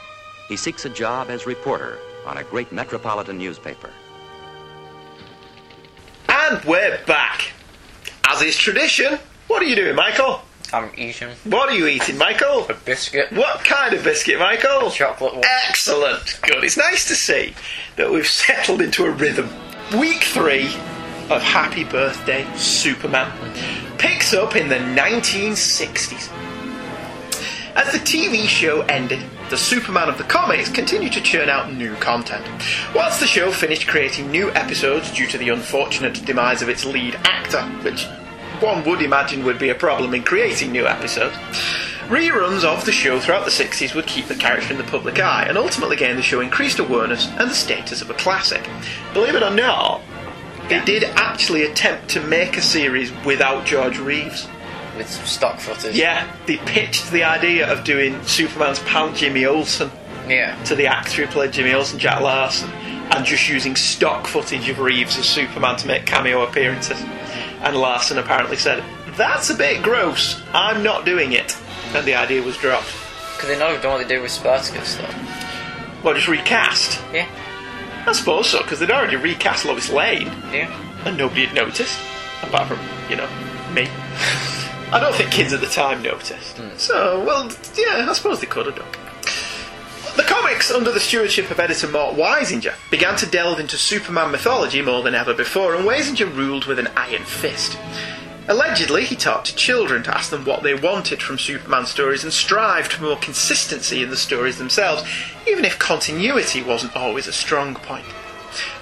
he 0.48 0.56
seeks 0.56 0.84
a 0.84 0.88
job 0.88 1.30
as 1.30 1.46
reporter 1.46 1.98
on 2.26 2.38
a 2.38 2.44
great 2.44 2.72
metropolitan 2.72 3.38
newspaper. 3.38 3.90
And 6.28 6.64
we're 6.64 6.98
back. 7.06 7.52
As 8.24 8.42
is 8.42 8.56
tradition, 8.56 9.18
what 9.48 9.62
are 9.62 9.66
you 9.66 9.76
doing, 9.76 9.94
Michael? 9.94 10.40
I'm 10.72 10.90
eating 10.96 11.28
What 11.44 11.68
are 11.68 11.74
you 11.74 11.86
eating, 11.86 12.16
Michael? 12.16 12.66
a 12.68 12.74
biscuit. 12.74 13.30
What 13.32 13.62
kind 13.64 13.94
of 13.94 14.02
biscuit, 14.04 14.38
Michael? 14.38 14.90
Chocolate 14.90 15.34
one. 15.34 15.44
Excellent. 15.68 16.38
Good. 16.42 16.64
It's 16.64 16.76
nice 16.78 17.06
to 17.08 17.14
see 17.14 17.54
that 17.96 18.10
we've 18.10 18.26
settled 18.46 18.80
into 18.80 19.04
a 19.04 19.10
rhythm. 19.10 19.48
week 19.98 20.22
three 20.24 20.66
of 21.30 21.42
Happy 21.42 21.84
Birthday 21.84 22.46
Superman 22.56 23.30
picks 23.98 24.32
up 24.34 24.56
in 24.56 24.68
the 24.68 24.76
1960s. 24.76 26.30
As 27.74 27.90
the 27.92 27.98
TV 27.98 28.46
show 28.46 28.82
ended, 28.82 29.20
the 29.48 29.56
Superman 29.56 30.08
of 30.08 30.18
the 30.18 30.24
comics 30.24 30.68
continued 30.70 31.12
to 31.14 31.20
churn 31.22 31.48
out 31.48 31.72
new 31.72 31.94
content. 31.96 32.44
Whilst 32.94 33.20
the 33.20 33.26
show 33.26 33.50
finished 33.50 33.88
creating 33.88 34.30
new 34.30 34.50
episodes 34.52 35.10
due 35.12 35.26
to 35.28 35.38
the 35.38 35.48
unfortunate 35.50 36.24
demise 36.26 36.60
of 36.62 36.68
its 36.68 36.84
lead 36.84 37.14
actor, 37.24 37.62
which 37.82 38.06
one 38.62 38.84
would 38.84 39.02
imagine 39.02 39.44
would 39.44 39.58
be 39.58 39.70
a 39.70 39.74
problem 39.74 40.14
in 40.14 40.22
creating 40.22 40.70
new 40.70 40.86
episodes, 40.86 41.36
reruns 42.06 42.64
of 42.64 42.84
the 42.84 42.92
show 42.92 43.18
throughout 43.18 43.44
the 43.44 43.50
60s 43.50 43.94
would 43.94 44.06
keep 44.06 44.26
the 44.26 44.34
character 44.34 44.72
in 44.72 44.78
the 44.78 44.84
public 44.84 45.18
eye 45.18 45.44
and 45.48 45.58
ultimately 45.58 45.96
gain 45.96 46.16
the 46.16 46.22
show 46.22 46.40
increased 46.40 46.78
awareness 46.78 47.26
and 47.26 47.50
the 47.50 47.54
status 47.54 48.00
of 48.00 48.10
a 48.10 48.14
classic. 48.14 48.68
Believe 49.12 49.34
it 49.34 49.42
or 49.42 49.50
not, 49.50 50.00
they 50.68 50.82
did 50.84 51.04
actually 51.04 51.64
attempt 51.64 52.08
to 52.10 52.20
make 52.20 52.56
a 52.56 52.62
series 52.62 53.12
without 53.24 53.66
George 53.66 53.98
Reeves. 53.98 54.48
With 54.96 55.08
some 55.08 55.24
stock 55.24 55.58
footage. 55.58 55.96
Yeah, 55.96 56.30
they 56.46 56.58
pitched 56.58 57.10
the 57.10 57.24
idea 57.24 57.70
of 57.72 57.82
doing 57.82 58.22
Superman's 58.24 58.78
pal 58.80 59.10
Jimmy 59.14 59.46
Olsen 59.46 59.90
Yeah. 60.28 60.62
to 60.64 60.74
the 60.74 60.86
actor 60.86 61.24
who 61.24 61.32
played 61.32 61.52
Jimmy 61.52 61.72
Olsen, 61.72 61.98
Jack 61.98 62.20
Larson, 62.20 62.70
and 62.70 63.24
just 63.24 63.48
using 63.48 63.76
stock 63.76 64.26
footage 64.26 64.68
of 64.68 64.78
Reeves 64.78 65.18
as 65.18 65.28
Superman 65.28 65.76
to 65.76 65.86
make 65.86 66.06
cameo 66.06 66.42
appearances. 66.42 67.00
And 67.60 67.76
Larson 67.76 68.18
apparently 68.18 68.56
said, 68.56 68.82
That's 69.16 69.50
a 69.50 69.54
bit 69.54 69.82
gross, 69.82 70.40
I'm 70.52 70.82
not 70.82 71.04
doing 71.04 71.32
it. 71.32 71.56
And 71.94 72.06
the 72.06 72.14
idea 72.14 72.42
was 72.42 72.56
dropped. 72.56 72.92
Because 73.34 73.48
they 73.48 73.58
know 73.58 73.80
done 73.80 73.92
what 73.98 74.08
they 74.08 74.14
do 74.14 74.22
with 74.22 74.30
Spartacus, 74.30 74.96
though. 74.96 75.08
Well, 76.02 76.14
just 76.14 76.28
recast? 76.28 77.00
Yeah. 77.12 77.28
I 78.06 78.12
suppose 78.12 78.48
so, 78.48 78.62
because 78.62 78.80
they'd 78.80 78.90
already 78.90 79.16
recast 79.16 79.64
Lois 79.64 79.90
Lane. 79.90 80.26
Yeah. 80.52 80.70
And 81.04 81.16
nobody 81.16 81.46
had 81.46 81.54
noticed, 81.54 81.98
apart 82.42 82.68
from, 82.68 82.78
you 83.10 83.16
know, 83.16 83.28
me. 83.72 83.88
I 84.92 84.98
don't 85.00 85.14
think 85.14 85.30
kids 85.30 85.52
at 85.52 85.60
the 85.60 85.66
time 85.68 86.02
noticed. 86.02 86.58
Hmm. 86.58 86.76
So, 86.76 87.24
well, 87.24 87.50
yeah, 87.76 88.06
I 88.08 88.12
suppose 88.12 88.40
they 88.40 88.46
could 88.46 88.66
have 88.66 88.76
done. 88.76 88.88
The 90.14 90.22
comics, 90.24 90.70
under 90.70 90.92
the 90.92 91.00
stewardship 91.00 91.50
of 91.50 91.58
editor 91.58 91.88
Mort 91.88 92.16
Weisinger, 92.16 92.74
began 92.90 93.16
to 93.16 93.24
delve 93.24 93.58
into 93.58 93.78
Superman 93.78 94.30
mythology 94.30 94.82
more 94.82 95.02
than 95.02 95.14
ever 95.14 95.32
before, 95.32 95.74
and 95.74 95.86
Weisinger 95.86 96.26
ruled 96.26 96.66
with 96.66 96.78
an 96.78 96.88
iron 96.96 97.24
fist. 97.24 97.78
Allegedly, 98.46 99.04
he 99.04 99.16
talked 99.16 99.46
to 99.46 99.56
children 99.56 100.02
to 100.02 100.14
ask 100.14 100.28
them 100.28 100.44
what 100.44 100.62
they 100.62 100.74
wanted 100.74 101.22
from 101.22 101.38
Superman 101.38 101.86
stories 101.86 102.24
and 102.24 102.32
strived 102.32 102.92
for 102.92 103.02
more 103.04 103.16
consistency 103.16 104.02
in 104.02 104.10
the 104.10 104.16
stories 104.16 104.58
themselves, 104.58 105.02
even 105.46 105.64
if 105.64 105.78
continuity 105.78 106.62
wasn't 106.62 106.94
always 106.94 107.26
a 107.26 107.32
strong 107.32 107.74
point. 107.74 108.04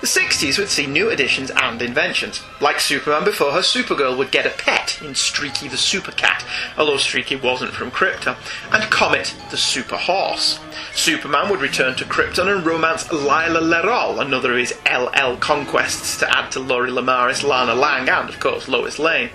The 0.00 0.06
60s 0.06 0.58
would 0.58 0.70
see 0.70 0.86
new 0.86 1.10
additions 1.10 1.50
and 1.50 1.82
inventions. 1.82 2.42
Like 2.58 2.80
Superman 2.80 3.22
before 3.22 3.52
her, 3.52 3.58
Supergirl 3.60 4.16
would 4.16 4.30
get 4.30 4.46
a 4.46 4.50
pet 4.50 4.98
in 5.02 5.14
Streaky 5.14 5.68
the 5.68 5.76
Super 5.76 6.12
Cat, 6.12 6.42
although 6.78 6.96
Streaky 6.96 7.36
wasn't 7.36 7.72
from 7.72 7.90
Krypton, 7.90 8.36
and 8.72 8.90
Comet 8.90 9.34
the 9.50 9.58
Super 9.58 9.98
Horse. 9.98 10.58
Superman 10.94 11.50
would 11.50 11.60
return 11.60 11.96
to 11.96 12.06
Krypton 12.06 12.50
and 12.50 12.64
romance 12.64 13.12
Lyla 13.12 13.60
Lerrol, 13.60 14.22
another 14.22 14.52
of 14.52 14.58
his 14.58 14.74
LL 14.90 15.36
conquests 15.36 16.16
to 16.18 16.34
add 16.34 16.50
to 16.52 16.60
Lori 16.60 16.90
Lemaris, 16.90 17.46
Lana 17.46 17.74
Lang, 17.74 18.08
and 18.08 18.30
of 18.30 18.40
course 18.40 18.68
Lois 18.68 18.98
Lane. 18.98 19.28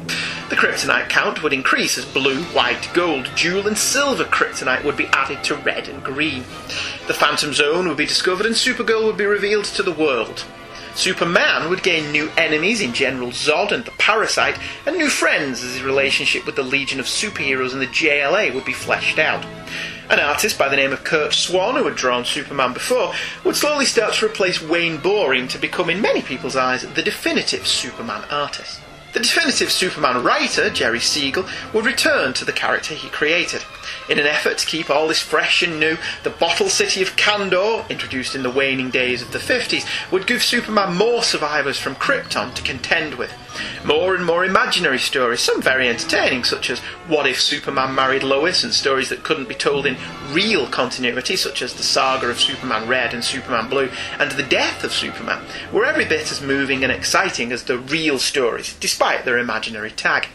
The 0.49 0.55
Kryptonite 0.55 1.09
count 1.09 1.43
would 1.43 1.53
increase 1.53 1.95
as 1.99 2.05
blue, 2.05 2.43
white, 2.45 2.89
gold, 2.95 3.29
jewel, 3.35 3.67
and 3.67 3.77
silver 3.77 4.25
Kryptonite 4.25 4.83
would 4.83 4.97
be 4.97 5.07
added 5.13 5.43
to 5.43 5.55
red 5.55 5.87
and 5.87 6.03
green. 6.03 6.41
The 7.05 7.13
Phantom 7.13 7.53
Zone 7.53 7.87
would 7.87 7.97
be 7.97 8.07
discovered 8.07 8.47
and 8.47 8.55
Supergirl 8.55 9.05
would 9.05 9.17
be 9.17 9.25
revealed 9.25 9.65
to 9.65 9.83
the 9.83 9.91
world. 9.91 10.43
Superman 10.95 11.69
would 11.69 11.83
gain 11.83 12.11
new 12.11 12.31
enemies 12.37 12.79
in 12.79 12.93
General 12.93 13.29
Zod 13.29 13.73
and 13.73 13.83
the 13.83 13.91
Parasite, 13.91 14.57
and 14.85 14.95
new 14.95 15.09
friends 15.09 15.61
as 15.61 15.73
his 15.73 15.83
relationship 15.83 16.45
with 16.45 16.55
the 16.55 16.63
Legion 16.63 17.01
of 17.01 17.05
Superheroes 17.05 17.73
and 17.73 17.81
the 17.81 17.87
JLA 17.87 18.53
would 18.53 18.63
be 18.63 18.71
fleshed 18.71 19.19
out. 19.19 19.45
An 20.09 20.19
artist 20.19 20.57
by 20.57 20.69
the 20.69 20.77
name 20.77 20.93
of 20.93 21.03
Curt 21.03 21.33
Swan, 21.33 21.75
who 21.75 21.83
had 21.83 21.95
drawn 21.95 22.23
Superman 22.23 22.73
before, 22.73 23.13
would 23.43 23.57
slowly 23.57 23.85
start 23.85 24.13
to 24.15 24.25
replace 24.25 24.61
Wayne 24.61 24.97
Boring 24.97 25.49
to 25.49 25.57
become, 25.57 25.89
in 25.89 25.99
many 25.99 26.21
people's 26.21 26.55
eyes, 26.55 26.83
the 26.83 27.03
definitive 27.03 27.67
Superman 27.67 28.23
artist. 28.31 28.79
The 29.11 29.19
definitive 29.19 29.71
Superman 29.71 30.23
writer, 30.23 30.69
Jerry 30.69 30.99
Siegel, 30.99 31.45
would 31.73 31.85
return 31.85 32.33
to 32.33 32.45
the 32.45 32.53
character 32.53 32.93
he 32.93 33.09
created. 33.09 33.63
In 34.09 34.19
an 34.19 34.27
effort 34.27 34.57
to 34.59 34.65
keep 34.65 34.89
all 34.89 35.07
this 35.07 35.21
fresh 35.21 35.63
and 35.63 35.79
new, 35.79 35.97
the 36.23 36.29
bottle 36.29 36.69
city 36.69 37.01
of 37.01 37.15
Kandor, 37.15 37.89
introduced 37.89 38.35
in 38.35 38.43
the 38.43 38.49
waning 38.49 38.89
days 38.89 39.21
of 39.21 39.31
the 39.31 39.39
50s, 39.39 39.85
would 40.11 40.27
give 40.27 40.43
Superman 40.43 40.95
more 40.95 41.23
survivors 41.23 41.79
from 41.79 41.95
Krypton 41.95 42.53
to 42.53 42.61
contend 42.61 43.15
with. 43.15 43.33
More 43.85 44.15
and 44.15 44.25
more 44.25 44.43
imaginary 44.43 44.99
stories, 44.99 45.39
some 45.39 45.61
very 45.61 45.87
entertaining, 45.87 46.43
such 46.43 46.69
as 46.69 46.79
What 47.07 47.27
If 47.27 47.39
Superman 47.39 47.95
Married 47.95 48.23
Lois, 48.23 48.63
and 48.63 48.73
stories 48.73 49.09
that 49.09 49.23
couldn't 49.23 49.47
be 49.47 49.55
told 49.55 49.85
in 49.85 49.97
real 50.31 50.67
continuity, 50.67 51.35
such 51.35 51.61
as 51.61 51.73
the 51.73 51.83
saga 51.83 52.27
of 52.27 52.39
Superman 52.39 52.87
Red 52.87 53.13
and 53.13 53.23
Superman 53.23 53.69
Blue, 53.69 53.89
and 54.19 54.31
The 54.31 54.43
Death 54.43 54.83
of 54.83 54.91
Superman, 54.91 55.45
were 55.71 55.85
every 55.85 56.05
bit 56.05 56.31
as 56.31 56.41
moving 56.41 56.83
and 56.83 56.91
exciting 56.91 57.51
as 57.51 57.63
the 57.63 57.77
real 57.77 58.19
stories, 58.19 58.75
despite 58.79 59.23
their 59.23 59.37
imaginary 59.37 59.91
tag. 59.91 60.27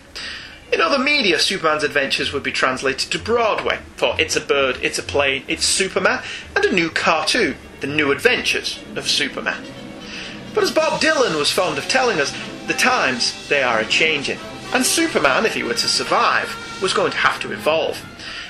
In 0.73 0.81
other 0.81 1.01
media, 1.01 1.41
Superman's 1.41 1.83
adventures 1.83 2.33
would 2.33 2.45
be 2.45 2.53
translated 2.53 3.11
to 3.11 3.19
Broadway 3.19 3.81
for 3.97 4.15
It's 4.21 4.37
a 4.37 4.41
Bird, 4.41 4.79
It's 4.81 5.01
a 5.01 5.03
Plane, 5.03 5.43
It's 5.49 5.65
Superman, 5.65 6.23
and 6.55 6.65
a 6.65 6.73
new 6.73 6.91
cartoon, 6.91 7.57
The 7.81 7.89
New 7.89 8.13
Adventures 8.13 8.79
of 8.95 9.09
Superman. 9.09 9.65
But 10.55 10.63
as 10.63 10.71
Bob 10.71 11.01
Dylan 11.01 11.37
was 11.37 11.51
fond 11.51 11.77
of 11.77 11.89
telling 11.89 12.21
us, 12.21 12.33
the 12.69 12.75
times, 12.75 13.49
they 13.49 13.65
are 13.65 13.81
a 13.81 13.85
changing. 13.85 14.39
And 14.73 14.87
Superman, 14.87 15.45
if 15.45 15.55
he 15.55 15.65
were 15.65 15.75
to 15.75 15.89
survive, 15.89 16.55
was 16.81 16.95
going 16.95 17.11
to 17.11 17.19
have 17.19 17.41
to 17.41 17.53
evolve. 17.53 18.01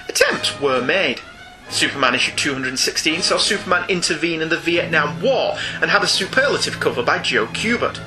Attempts 0.07 0.61
were 0.61 0.83
made. 0.83 1.23
Superman 1.71 2.15
issue 2.15 2.37
216 2.37 3.23
saw 3.23 3.39
Superman 3.39 3.89
intervene 3.89 4.43
in 4.43 4.51
the 4.51 4.59
Vietnam 4.59 5.23
War 5.23 5.57
and 5.81 5.91
had 5.91 6.03
a 6.03 6.07
superlative 6.07 6.81
cover 6.81 7.03
by 7.03 7.19
Joe 7.21 7.47
Kubert. 7.47 7.99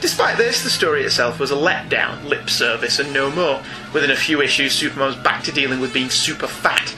Despite 0.00 0.36
this, 0.36 0.62
the 0.62 0.70
story 0.70 1.02
itself 1.02 1.40
was 1.40 1.50
a 1.50 1.56
letdown, 1.56 2.24
lip 2.24 2.48
service, 2.48 3.00
and 3.00 3.12
no 3.12 3.30
more. 3.30 3.60
Within 3.92 4.12
a 4.12 4.16
few 4.16 4.40
issues, 4.40 4.72
Superman 4.72 5.08
was 5.08 5.16
back 5.16 5.42
to 5.44 5.52
dealing 5.52 5.80
with 5.80 5.92
being 5.92 6.08
super 6.10 6.46
fat. 6.46 6.94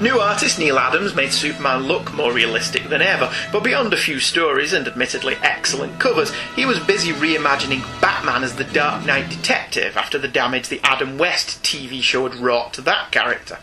New 0.00 0.18
artist 0.18 0.58
Neal 0.58 0.78
Adams 0.78 1.14
made 1.14 1.30
Superman 1.30 1.82
look 1.82 2.14
more 2.14 2.32
realistic 2.32 2.84
than 2.88 3.02
ever, 3.02 3.30
but 3.52 3.62
beyond 3.62 3.92
a 3.92 3.98
few 3.98 4.18
stories 4.18 4.72
and 4.72 4.86
admittedly 4.86 5.36
excellent 5.42 6.00
covers, 6.00 6.32
he 6.56 6.64
was 6.64 6.78
busy 6.80 7.12
reimagining 7.12 7.82
Batman 8.00 8.42
as 8.42 8.54
the 8.54 8.64
Dark 8.64 9.04
Knight 9.04 9.28
detective 9.28 9.98
after 9.98 10.16
the 10.16 10.28
damage 10.28 10.68
the 10.68 10.80
Adam 10.84 11.18
West 11.18 11.62
TV 11.62 12.00
show 12.00 12.26
had 12.26 12.38
wrought 12.38 12.72
to 12.74 12.80
that 12.82 13.10
character. 13.10 13.58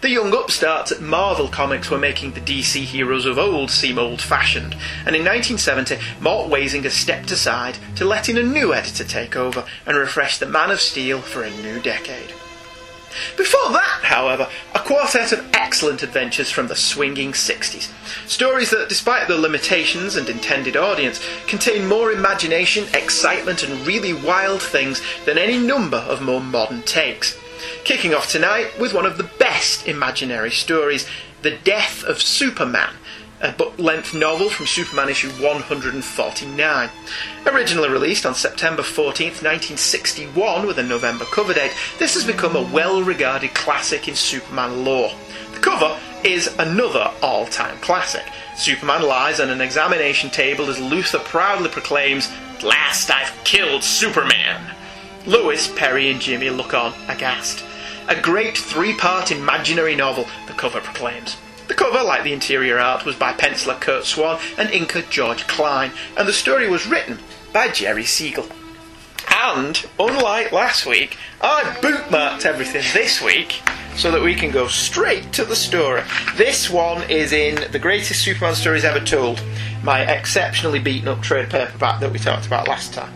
The 0.00 0.10
young 0.10 0.32
upstarts 0.34 0.92
at 0.92 1.00
Marvel 1.00 1.48
Comics 1.48 1.90
were 1.90 1.98
making 1.98 2.32
the 2.32 2.40
DC 2.40 2.84
heroes 2.84 3.26
of 3.26 3.38
old 3.38 3.70
seem 3.70 3.98
old 3.98 4.20
fashioned, 4.20 4.74
and 5.04 5.16
in 5.16 5.24
1970, 5.24 5.98
Mort 6.20 6.50
Weisinger 6.50 6.90
stepped 6.90 7.30
aside 7.30 7.78
to 7.96 8.04
let 8.04 8.28
in 8.28 8.36
a 8.36 8.42
new 8.42 8.74
editor 8.74 9.04
take 9.04 9.36
over 9.36 9.64
and 9.86 9.96
refresh 9.96 10.38
the 10.38 10.46
Man 10.46 10.70
of 10.70 10.80
Steel 10.80 11.20
for 11.20 11.42
a 11.42 11.50
new 11.50 11.80
decade. 11.80 12.32
Before 13.36 13.70
that, 13.72 14.00
however, 14.02 14.48
a 14.74 14.78
quartet 14.80 15.32
of 15.32 15.48
excellent 15.54 16.02
adventures 16.02 16.50
from 16.50 16.68
the 16.68 16.76
swinging 16.76 17.32
60s. 17.32 17.90
Stories 18.28 18.70
that, 18.70 18.88
despite 18.88 19.26
their 19.26 19.38
limitations 19.38 20.16
and 20.16 20.28
intended 20.28 20.76
audience, 20.76 21.20
contain 21.46 21.86
more 21.86 22.12
imagination, 22.12 22.86
excitement, 22.92 23.62
and 23.62 23.86
really 23.86 24.12
wild 24.12 24.60
things 24.60 25.00
than 25.24 25.38
any 25.38 25.58
number 25.58 25.96
of 25.96 26.20
more 26.20 26.40
modern 26.40 26.82
takes. 26.82 27.38
Kicking 27.84 28.14
off 28.14 28.30
tonight 28.30 28.78
with 28.78 28.92
one 28.92 29.06
of 29.06 29.16
the 29.16 29.30
best 29.38 29.86
imaginary 29.86 30.50
stories 30.50 31.06
The 31.42 31.56
Death 31.64 32.04
of 32.04 32.20
Superman, 32.20 32.94
a 33.40 33.52
book 33.52 33.78
length 33.78 34.14
novel 34.14 34.48
from 34.48 34.66
Superman 34.66 35.08
issue 35.08 35.30
149. 35.42 36.90
Originally 37.46 37.88
released 37.88 38.26
on 38.26 38.34
September 38.34 38.82
14th, 38.82 39.42
1961, 39.42 40.66
with 40.66 40.78
a 40.78 40.82
November 40.82 41.24
cover 41.26 41.54
date, 41.54 41.72
this 41.98 42.14
has 42.14 42.24
become 42.24 42.56
a 42.56 42.72
well 42.72 43.02
regarded 43.02 43.54
classic 43.54 44.08
in 44.08 44.14
Superman 44.14 44.84
lore. 44.84 45.12
The 45.52 45.60
cover 45.60 45.98
is 46.24 46.54
another 46.58 47.12
all 47.22 47.46
time 47.46 47.78
classic. 47.78 48.24
Superman 48.56 49.02
lies 49.02 49.38
on 49.38 49.50
an 49.50 49.60
examination 49.60 50.30
table 50.30 50.68
as 50.70 50.78
Luthor 50.78 51.22
proudly 51.24 51.68
proclaims, 51.68 52.30
last 52.62 53.10
I've 53.10 53.32
killed 53.44 53.84
Superman! 53.84 54.74
Lois, 55.26 55.66
Perry, 55.66 56.08
and 56.10 56.20
Jimmy 56.20 56.50
look 56.50 56.72
on, 56.72 56.94
aghast. 57.08 57.64
A 58.08 58.14
great 58.20 58.56
three 58.56 58.94
part 58.94 59.32
imaginary 59.32 59.96
novel, 59.96 60.28
the 60.46 60.52
cover 60.52 60.80
proclaims. 60.80 61.36
The 61.66 61.74
cover, 61.74 62.04
like 62.04 62.22
the 62.22 62.32
interior 62.32 62.78
art, 62.78 63.04
was 63.04 63.16
by 63.16 63.32
penciler 63.32 63.80
Curt 63.80 64.04
Swan 64.04 64.38
and 64.56 64.68
inker 64.68 65.08
George 65.10 65.48
Klein, 65.48 65.90
and 66.16 66.28
the 66.28 66.32
story 66.32 66.70
was 66.70 66.86
written 66.86 67.18
by 67.52 67.68
Jerry 67.68 68.04
Siegel. 68.04 68.46
And, 69.28 69.84
unlike 69.98 70.52
last 70.52 70.86
week, 70.86 71.18
I 71.40 71.62
bookmarked 71.80 72.46
everything 72.46 72.84
this 72.92 73.20
week 73.20 73.60
so 73.96 74.12
that 74.12 74.22
we 74.22 74.36
can 74.36 74.52
go 74.52 74.68
straight 74.68 75.32
to 75.32 75.44
the 75.44 75.56
story. 75.56 76.02
This 76.36 76.70
one 76.70 77.02
is 77.10 77.32
in 77.32 77.72
The 77.72 77.78
Greatest 77.80 78.22
Superman 78.22 78.54
Stories 78.54 78.84
Ever 78.84 79.04
Told, 79.04 79.42
my 79.82 80.02
exceptionally 80.02 80.78
beaten 80.78 81.08
up 81.08 81.20
trade 81.20 81.50
paperback 81.50 81.98
that 82.00 82.12
we 82.12 82.20
talked 82.20 82.46
about 82.46 82.68
last 82.68 82.94
time. 82.94 83.12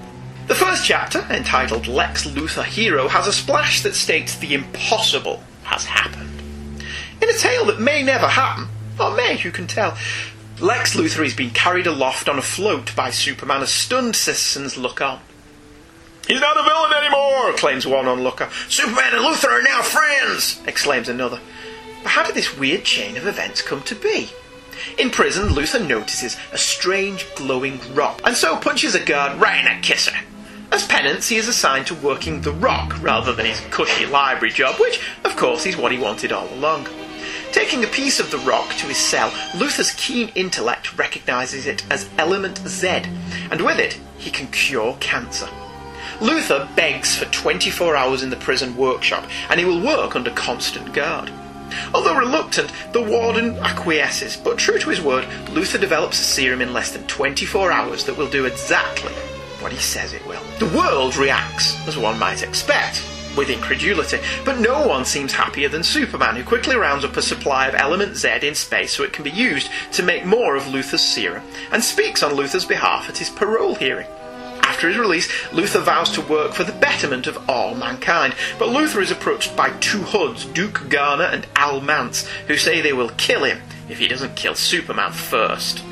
The 0.50 0.56
first 0.56 0.84
chapter, 0.84 1.20
entitled 1.30 1.86
Lex 1.86 2.26
Luthor 2.26 2.64
Hero, 2.64 3.06
has 3.06 3.28
a 3.28 3.32
splash 3.32 3.82
that 3.82 3.94
states 3.94 4.34
the 4.34 4.52
impossible 4.52 5.44
has 5.62 5.84
happened. 5.84 6.42
In 7.22 7.30
a 7.30 7.34
tale 7.34 7.66
that 7.66 7.78
may 7.78 8.02
never 8.02 8.26
happen, 8.26 8.66
or 8.98 9.14
may, 9.14 9.36
who 9.36 9.52
can 9.52 9.68
tell, 9.68 9.96
Lex 10.58 10.96
Luthor 10.96 11.24
is 11.24 11.36
being 11.36 11.50
carried 11.50 11.86
aloft 11.86 12.28
on 12.28 12.36
a 12.36 12.42
float 12.42 12.96
by 12.96 13.10
Superman 13.10 13.62
as 13.62 13.70
stunned 13.70 14.16
citizens 14.16 14.76
look 14.76 15.00
on. 15.00 15.20
He's 16.26 16.40
not 16.40 16.58
a 16.58 16.64
villain 16.64 16.94
anymore, 16.94 17.52
claims 17.52 17.86
one 17.86 18.08
onlooker. 18.08 18.48
Superman 18.68 19.14
and 19.14 19.24
Luthor 19.24 19.52
are 19.52 19.62
now 19.62 19.82
friends, 19.82 20.60
exclaims 20.66 21.08
another. 21.08 21.38
But 22.02 22.10
how 22.10 22.24
did 22.24 22.34
this 22.34 22.58
weird 22.58 22.82
chain 22.82 23.16
of 23.16 23.28
events 23.28 23.62
come 23.62 23.82
to 23.82 23.94
be? 23.94 24.30
In 24.98 25.10
prison, 25.10 25.50
Luthor 25.50 25.86
notices 25.86 26.36
a 26.50 26.58
strange 26.58 27.24
glowing 27.36 27.78
rock, 27.94 28.20
and 28.24 28.36
so 28.36 28.56
punches 28.56 28.96
a 28.96 29.04
guard 29.04 29.40
right 29.40 29.64
in 29.64 29.78
a 29.78 29.80
kisser. 29.80 30.16
As 30.72 30.86
penance, 30.86 31.28
he 31.28 31.36
is 31.36 31.48
assigned 31.48 31.88
to 31.88 31.96
working 31.96 32.40
the 32.40 32.52
rock 32.52 33.02
rather 33.02 33.32
than 33.32 33.44
his 33.44 33.60
cushy 33.70 34.06
library 34.06 34.52
job, 34.52 34.76
which, 34.78 35.00
of 35.24 35.34
course, 35.34 35.66
is 35.66 35.76
what 35.76 35.90
he 35.90 35.98
wanted 35.98 36.30
all 36.30 36.48
along. 36.54 36.86
Taking 37.50 37.82
a 37.82 37.88
piece 37.88 38.20
of 38.20 38.30
the 38.30 38.38
rock 38.38 38.68
to 38.76 38.86
his 38.86 38.96
cell, 38.96 39.30
Luthor's 39.52 39.90
keen 39.96 40.30
intellect 40.36 40.96
recognises 40.96 41.66
it 41.66 41.84
as 41.90 42.08
Element 42.18 42.58
Z, 42.68 43.02
and 43.50 43.60
with 43.62 43.80
it, 43.80 43.98
he 44.16 44.30
can 44.30 44.46
cure 44.46 44.96
cancer. 45.00 45.48
Luthor 46.20 46.72
begs 46.76 47.16
for 47.16 47.24
24 47.24 47.96
hours 47.96 48.22
in 48.22 48.30
the 48.30 48.36
prison 48.36 48.76
workshop, 48.76 49.24
and 49.48 49.58
he 49.58 49.66
will 49.66 49.80
work 49.80 50.14
under 50.14 50.30
constant 50.30 50.92
guard. 50.92 51.32
Although 51.92 52.16
reluctant, 52.16 52.72
the 52.92 53.02
warden 53.02 53.56
acquiesces, 53.58 54.36
but 54.36 54.58
true 54.58 54.78
to 54.78 54.90
his 54.90 55.00
word, 55.00 55.24
Luthor 55.46 55.80
develops 55.80 56.20
a 56.20 56.24
serum 56.24 56.62
in 56.62 56.72
less 56.72 56.92
than 56.92 57.06
24 57.08 57.72
hours 57.72 58.04
that 58.04 58.16
will 58.16 58.30
do 58.30 58.44
exactly 58.44 59.12
what 59.60 59.72
he 59.72 59.78
says 59.78 60.12
it 60.12 60.26
will. 60.26 60.42
The 60.58 60.76
world 60.76 61.16
reacts, 61.16 61.76
as 61.86 61.96
one 61.96 62.18
might 62.18 62.42
expect, 62.42 63.04
with 63.36 63.50
incredulity, 63.50 64.18
but 64.44 64.58
no 64.58 64.86
one 64.86 65.04
seems 65.04 65.32
happier 65.32 65.68
than 65.68 65.82
Superman, 65.82 66.36
who 66.36 66.44
quickly 66.44 66.76
rounds 66.76 67.04
up 67.04 67.16
a 67.16 67.22
supply 67.22 67.68
of 67.68 67.74
Element 67.74 68.16
Z 68.16 68.40
in 68.42 68.54
space 68.54 68.92
so 68.92 69.04
it 69.04 69.12
can 69.12 69.24
be 69.24 69.30
used 69.30 69.70
to 69.92 70.02
make 70.02 70.24
more 70.24 70.56
of 70.56 70.64
Luthor's 70.64 71.04
serum, 71.04 71.44
and 71.72 71.82
speaks 71.82 72.22
on 72.22 72.32
Luthor's 72.32 72.64
behalf 72.64 73.08
at 73.08 73.18
his 73.18 73.30
parole 73.30 73.74
hearing. 73.74 74.06
After 74.62 74.88
his 74.88 74.98
release, 74.98 75.28
Luthor 75.50 75.82
vows 75.82 76.10
to 76.12 76.22
work 76.22 76.52
for 76.54 76.64
the 76.64 76.72
betterment 76.72 77.26
of 77.26 77.50
all 77.50 77.74
mankind, 77.74 78.34
but 78.58 78.68
Luthor 78.68 79.02
is 79.02 79.10
approached 79.10 79.56
by 79.56 79.70
two 79.80 80.02
hoods, 80.02 80.44
Duke 80.44 80.88
Garner 80.88 81.24
and 81.24 81.46
Al 81.56 81.80
Mance, 81.80 82.26
who 82.46 82.56
say 82.56 82.80
they 82.80 82.92
will 82.92 83.10
kill 83.10 83.44
him 83.44 83.60
if 83.88 83.98
he 83.98 84.08
doesn't 84.08 84.36
kill 84.36 84.54
Superman 84.54 85.12
first. 85.12 85.82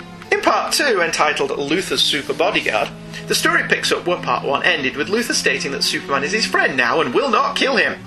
Part 0.48 0.72
2, 0.72 1.02
entitled 1.02 1.50
Luthor's 1.50 2.00
Super 2.00 2.32
Bodyguard, 2.32 2.88
the 3.26 3.34
story 3.34 3.64
picks 3.68 3.92
up 3.92 4.06
where 4.06 4.16
part 4.16 4.46
1 4.46 4.62
ended, 4.62 4.96
with 4.96 5.08
Luthor 5.08 5.34
stating 5.34 5.72
that 5.72 5.84
Superman 5.84 6.24
is 6.24 6.32
his 6.32 6.46
friend 6.46 6.74
now 6.74 7.02
and 7.02 7.12
will 7.12 7.28
not 7.28 7.54
kill 7.54 7.76
him. 7.76 8.02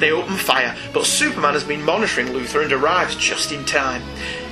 They 0.00 0.10
open 0.10 0.34
fire, 0.34 0.76
but 0.92 1.06
Superman 1.06 1.54
has 1.54 1.62
been 1.62 1.84
monitoring 1.84 2.26
Luthor 2.26 2.64
and 2.64 2.72
arrives 2.72 3.14
just 3.14 3.52
in 3.52 3.64
time. 3.64 4.02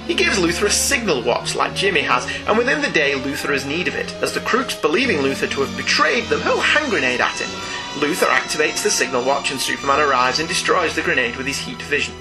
He 0.07 0.15
gives 0.15 0.39
Luthor 0.39 0.67
a 0.67 0.71
signal 0.71 1.21
watch 1.25 1.57
like 1.57 1.75
Jimmy 1.75 2.03
has, 2.03 2.29
and 2.47 2.57
within 2.57 2.81
the 2.81 2.91
day 2.91 3.15
Luthor 3.15 3.51
has 3.51 3.67
need 3.67 3.89
of 3.89 3.97
it, 3.97 4.15
as 4.23 4.33
the 4.33 4.39
crooks, 4.39 4.77
believing 4.77 5.19
Luthor 5.19 5.51
to 5.51 5.63
have 5.63 5.77
betrayed 5.77 6.27
them, 6.27 6.43
hurl 6.43 6.61
hand 6.61 6.91
grenade 6.93 7.21
at 7.21 7.41
him. 7.41 7.51
Luthor 7.99 8.29
activates 8.29 8.85
the 8.85 8.91
signal 8.91 9.25
watch 9.25 9.51
and 9.51 9.61
Superman 9.61 9.99
arrives 9.99 10.39
and 10.39 10.49
destroys 10.49 10.95
the 10.95 11.03
grenade 11.03 11.35
with 11.35 11.49
his 11.49 11.59
heat 11.59 11.83
vision. 11.83 12.15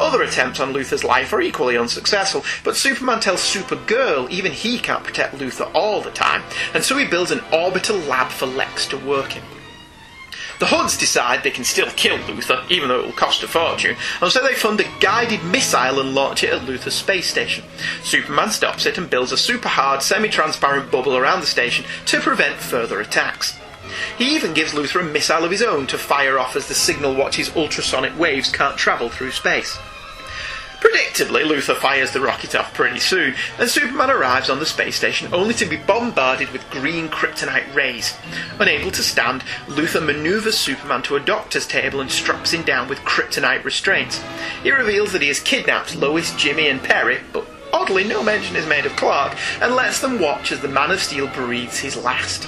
Other 0.00 0.22
attempts 0.22 0.58
on 0.58 0.72
Luthor's 0.72 1.04
life 1.04 1.32
are 1.32 1.40
equally 1.40 1.78
unsuccessful, 1.78 2.44
but 2.64 2.76
Superman 2.76 3.20
tells 3.20 3.40
Supergirl 3.40 4.28
even 4.28 4.50
he 4.50 4.78
can't 4.78 5.04
protect 5.04 5.36
Luthor 5.36 5.70
all 5.74 6.00
the 6.00 6.10
time, 6.10 6.42
and 6.74 6.82
so 6.82 6.96
he 6.96 7.06
builds 7.06 7.30
an 7.30 7.42
orbital 7.52 7.96
lab 7.98 8.30
for 8.30 8.46
Lex 8.46 8.86
to 8.88 8.98
work 8.98 9.36
in. 9.36 9.42
The 10.60 10.66
Hoods 10.66 10.96
decide 10.96 11.42
they 11.42 11.50
can 11.50 11.64
still 11.64 11.90
kill 11.90 12.18
Luthor, 12.18 12.68
even 12.70 12.88
though 12.88 13.00
it 13.00 13.06
will 13.06 13.12
cost 13.12 13.42
a 13.42 13.48
fortune, 13.48 13.96
and 14.20 14.30
so 14.32 14.42
they 14.42 14.54
fund 14.54 14.80
a 14.80 15.00
guided 15.00 15.42
missile 15.44 16.00
and 16.00 16.14
launch 16.14 16.44
it 16.44 16.52
at 16.52 16.62
Luthor's 16.62 16.94
space 16.94 17.28
station. 17.28 17.64
Superman 18.02 18.50
stops 18.50 18.86
it 18.86 18.98
and 18.98 19.10
builds 19.10 19.32
a 19.32 19.36
super 19.36 19.68
hard, 19.68 20.02
semi 20.02 20.28
transparent 20.28 20.90
bubble 20.90 21.16
around 21.16 21.40
the 21.40 21.46
station 21.46 21.84
to 22.06 22.20
prevent 22.20 22.56
further 22.56 23.00
attacks. 23.00 23.58
He 24.18 24.34
even 24.34 24.54
gives 24.54 24.72
Luthor 24.72 25.00
a 25.00 25.04
missile 25.04 25.44
of 25.44 25.50
his 25.50 25.62
own 25.62 25.86
to 25.88 25.98
fire 25.98 26.38
off 26.38 26.56
as 26.56 26.68
the 26.68 26.74
signal 26.74 27.14
watch's 27.14 27.54
ultrasonic 27.56 28.18
waves 28.18 28.50
can't 28.50 28.76
travel 28.76 29.08
through 29.08 29.32
space. 29.32 29.78
Predictably, 30.84 31.44
Luthor 31.44 31.76
fires 31.76 32.10
the 32.10 32.20
rocket 32.20 32.54
off 32.54 32.74
pretty 32.74 32.98
soon, 32.98 33.34
and 33.58 33.70
Superman 33.70 34.10
arrives 34.10 34.50
on 34.50 34.58
the 34.58 34.66
space 34.66 34.96
station 34.96 35.32
only 35.32 35.54
to 35.54 35.64
be 35.64 35.76
bombarded 35.76 36.50
with 36.50 36.68
green 36.70 37.08
kryptonite 37.08 37.74
rays. 37.74 38.14
Unable 38.60 38.90
to 38.90 39.02
stand, 39.02 39.42
Luthor 39.66 40.04
maneuvers 40.04 40.58
Superman 40.58 41.00
to 41.04 41.16
a 41.16 41.20
doctor's 41.20 41.66
table 41.66 42.02
and 42.02 42.10
straps 42.10 42.52
him 42.52 42.64
down 42.64 42.86
with 42.86 42.98
kryptonite 42.98 43.64
restraints. 43.64 44.22
He 44.62 44.70
reveals 44.70 45.12
that 45.12 45.22
he 45.22 45.28
has 45.28 45.40
kidnapped 45.40 45.96
Lois, 45.96 46.36
Jimmy, 46.36 46.68
and 46.68 46.82
Perry, 46.82 47.20
but 47.32 47.46
oddly 47.72 48.04
no 48.04 48.22
mention 48.22 48.54
is 48.54 48.66
made 48.66 48.84
of 48.84 48.94
Clark, 48.94 49.38
and 49.62 49.74
lets 49.74 50.00
them 50.00 50.20
watch 50.20 50.52
as 50.52 50.60
the 50.60 50.68
Man 50.68 50.90
of 50.90 51.00
Steel 51.00 51.28
breathes 51.28 51.78
his 51.78 51.96
last. 51.96 52.46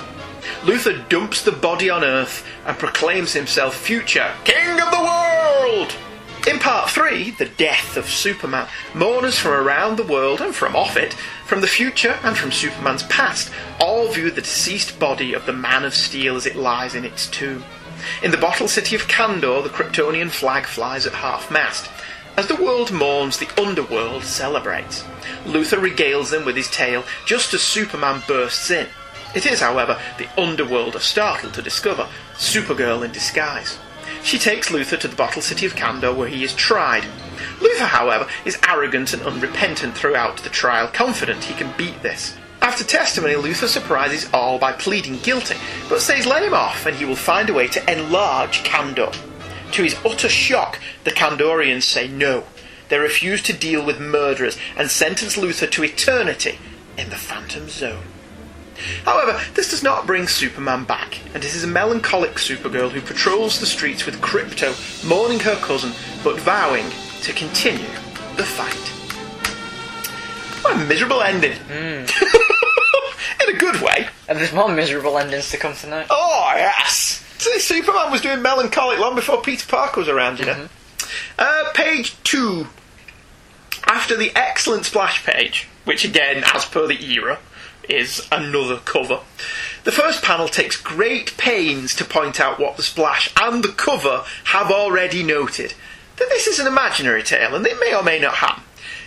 Luthor 0.63 1.09
dumps 1.09 1.43
the 1.43 1.53
body 1.53 1.91
on 1.91 2.05
Earth 2.05 2.47
and 2.65 2.79
proclaims 2.79 3.33
himself 3.33 3.77
future 3.77 4.33
King 4.45 4.81
of 4.81 4.91
the 4.91 5.03
World! 5.03 5.97
In 6.47 6.61
part 6.61 6.91
3, 6.91 7.33
The 7.33 7.47
Death 7.47 7.97
of 7.97 8.09
Superman, 8.09 8.69
mourners 8.95 9.37
from 9.37 9.51
around 9.53 9.97
the 9.97 10.07
world 10.07 10.41
and 10.41 10.55
from 10.55 10.77
off 10.77 10.97
it, 10.97 11.15
from 11.45 11.61
the 11.61 11.67
future 11.67 12.21
and 12.23 12.37
from 12.37 12.53
Superman's 12.53 13.03
past, 13.05 13.51
all 13.81 14.13
view 14.13 14.31
the 14.31 14.43
deceased 14.43 15.01
body 15.01 15.33
of 15.33 15.45
the 15.45 15.53
Man 15.53 15.85
of 15.85 15.93
Steel 15.93 16.37
as 16.37 16.47
it 16.47 16.55
lies 16.55 16.95
in 16.95 17.05
its 17.05 17.27
tomb. 17.27 17.65
In 18.23 18.31
the 18.31 18.37
bottle 18.37 18.69
city 18.69 18.95
of 18.95 19.09
Kandor, 19.09 19.63
the 19.65 19.69
Kryptonian 19.69 20.31
flag 20.31 20.67
flies 20.67 21.05
at 21.05 21.15
half 21.15 21.51
mast. 21.51 21.91
As 22.37 22.47
the 22.47 22.63
world 22.63 22.93
mourns, 22.93 23.39
the 23.39 23.51
underworld 23.61 24.23
celebrates. 24.23 25.03
Luthor 25.47 25.81
regales 25.81 26.31
them 26.31 26.45
with 26.45 26.55
his 26.55 26.71
tale 26.71 27.03
just 27.25 27.55
as 27.55 27.63
Superman 27.63 28.23
bursts 28.29 28.71
in. 28.71 28.87
It 29.37 29.45
is, 29.45 29.61
however, 29.61 30.01
the 30.17 30.29
underworld 30.41 30.97
are 30.97 31.01
startled 31.01 31.53
to 31.55 31.63
discover 31.63 32.09
Supergirl 32.37 33.05
in 33.05 33.13
disguise. 33.13 33.79
She 34.23 34.39
takes 34.39 34.71
Luthor 34.71 34.99
to 34.99 35.09
the 35.09 35.15
bottle 35.15 35.43
city 35.43 35.67
of 35.67 35.75
Kandor 35.75 36.17
where 36.17 36.27
he 36.27 36.43
is 36.43 36.55
tried. 36.55 37.05
Luthor, 37.61 37.89
however, 37.89 38.27
is 38.47 38.59
arrogant 38.67 39.13
and 39.13 39.21
unrepentant 39.23 39.95
throughout 39.95 40.39
the 40.39 40.49
trial, 40.49 40.89
confident 40.89 41.45
he 41.45 41.53
can 41.53 41.71
beat 41.77 42.03
this. 42.03 42.35
After 42.63 42.83
testimony, 42.83 43.35
Luthor 43.35 43.69
surprises 43.69 44.27
all 44.33 44.59
by 44.59 44.73
pleading 44.73 45.19
guilty, 45.19 45.57
but 45.91 46.01
says 46.01 46.25
let 46.25 46.43
him 46.43 46.55
off 46.55 46.87
and 46.87 46.97
he 46.97 47.05
will 47.05 47.15
find 47.15 47.51
a 47.51 47.55
way 47.55 47.69
to 47.69 47.93
enlarge 47.93 48.65
Kandor. 48.65 49.15
To 49.73 49.83
his 49.83 49.99
utter 50.03 50.31
shock, 50.31 50.81
the 51.05 51.11
Kandorians 51.11 51.83
say 51.83 52.09
no. 52.09 52.45
They 52.89 52.97
refuse 52.97 53.43
to 53.43 53.53
deal 53.53 53.85
with 53.85 54.01
murderers 54.01 54.57
and 54.79 54.91
sentence 54.91 55.37
Luthor 55.37 55.71
to 55.73 55.85
eternity 55.85 56.59
in 56.97 57.11
the 57.11 57.17
Phantom 57.17 57.69
Zone. 57.69 58.16
However, 59.05 59.41
this 59.55 59.71
does 59.71 59.83
not 59.83 60.07
bring 60.07 60.29
Superman 60.29 60.85
back, 60.85 61.21
and 61.35 61.45
it 61.45 61.55
is 61.55 61.65
a 61.65 61.69
melancholic 61.69 62.33
Supergirl 62.33 62.91
who 62.91 63.01
patrols 63.01 63.59
the 63.61 63.67
streets 63.67 64.07
with 64.07 64.21
Krypto, 64.21 64.75
mourning 65.07 65.41
her 65.41 65.57
cousin, 65.57 65.93
but 66.23 66.39
vowing 66.41 66.87
to 67.23 67.33
continue 67.33 67.89
the 68.37 68.45
fight. 68.45 68.93
What 70.63 70.75
a 70.77 70.85
miserable 70.87 71.23
ending. 71.23 71.53
In 71.71 73.55
a 73.55 73.59
good 73.59 73.81
way. 73.81 74.09
And 74.29 74.39
there's 74.39 74.53
more 74.53 74.69
miserable 74.69 75.19
endings 75.19 75.51
to 75.51 75.57
come 75.59 75.75
tonight. 75.75 76.07
Oh, 76.11 76.53
yes! 76.57 77.23
See, 77.39 77.59
Superman 77.61 78.11
was 78.11 78.21
doing 78.21 78.43
melancholic 78.43 78.99
long 78.99 79.15
before 79.15 79.43
Peter 79.43 79.67
Parker 79.67 80.01
was 80.01 80.09
around, 80.09 80.39
you 80.41 80.47
know. 80.47 80.69
Uh, 81.39 81.73
page 81.75 82.17
two. 82.25 82.67
After 83.85 84.17
the 84.17 84.33
excellent 84.35 84.85
splash 84.87 85.25
page, 85.25 85.69
which 85.85 86.05
again, 86.05 86.43
as 86.53 86.65
per 86.65 86.89
the 86.89 87.01
era, 87.13 87.39
is 87.89 88.27
another 88.33 88.77
cover. 88.79 89.21
The 89.85 89.93
first 89.93 90.23
panel 90.23 90.49
takes 90.49 90.77
great 90.77 91.37
pains 91.37 91.95
to 91.97 92.05
point 92.05 92.41
out 92.41 92.59
what 92.59 92.77
the 92.77 92.83
splash 92.83 93.33
and 93.41 93.63
the 93.63 93.69
cover 93.73 94.25
have 94.45 94.71
already 94.71 95.23
noted 95.23 95.75
that 96.17 96.29
this 96.31 96.47
is 96.47 96.59
an 96.59 96.67
imaginary 96.67 97.23
tale 97.23 97.55
and 97.55 97.67
it 97.67 97.79
may 97.79 97.95
or 97.95 98.03
may 98.03 98.19
not 98.19 98.35
happen. 98.37 98.63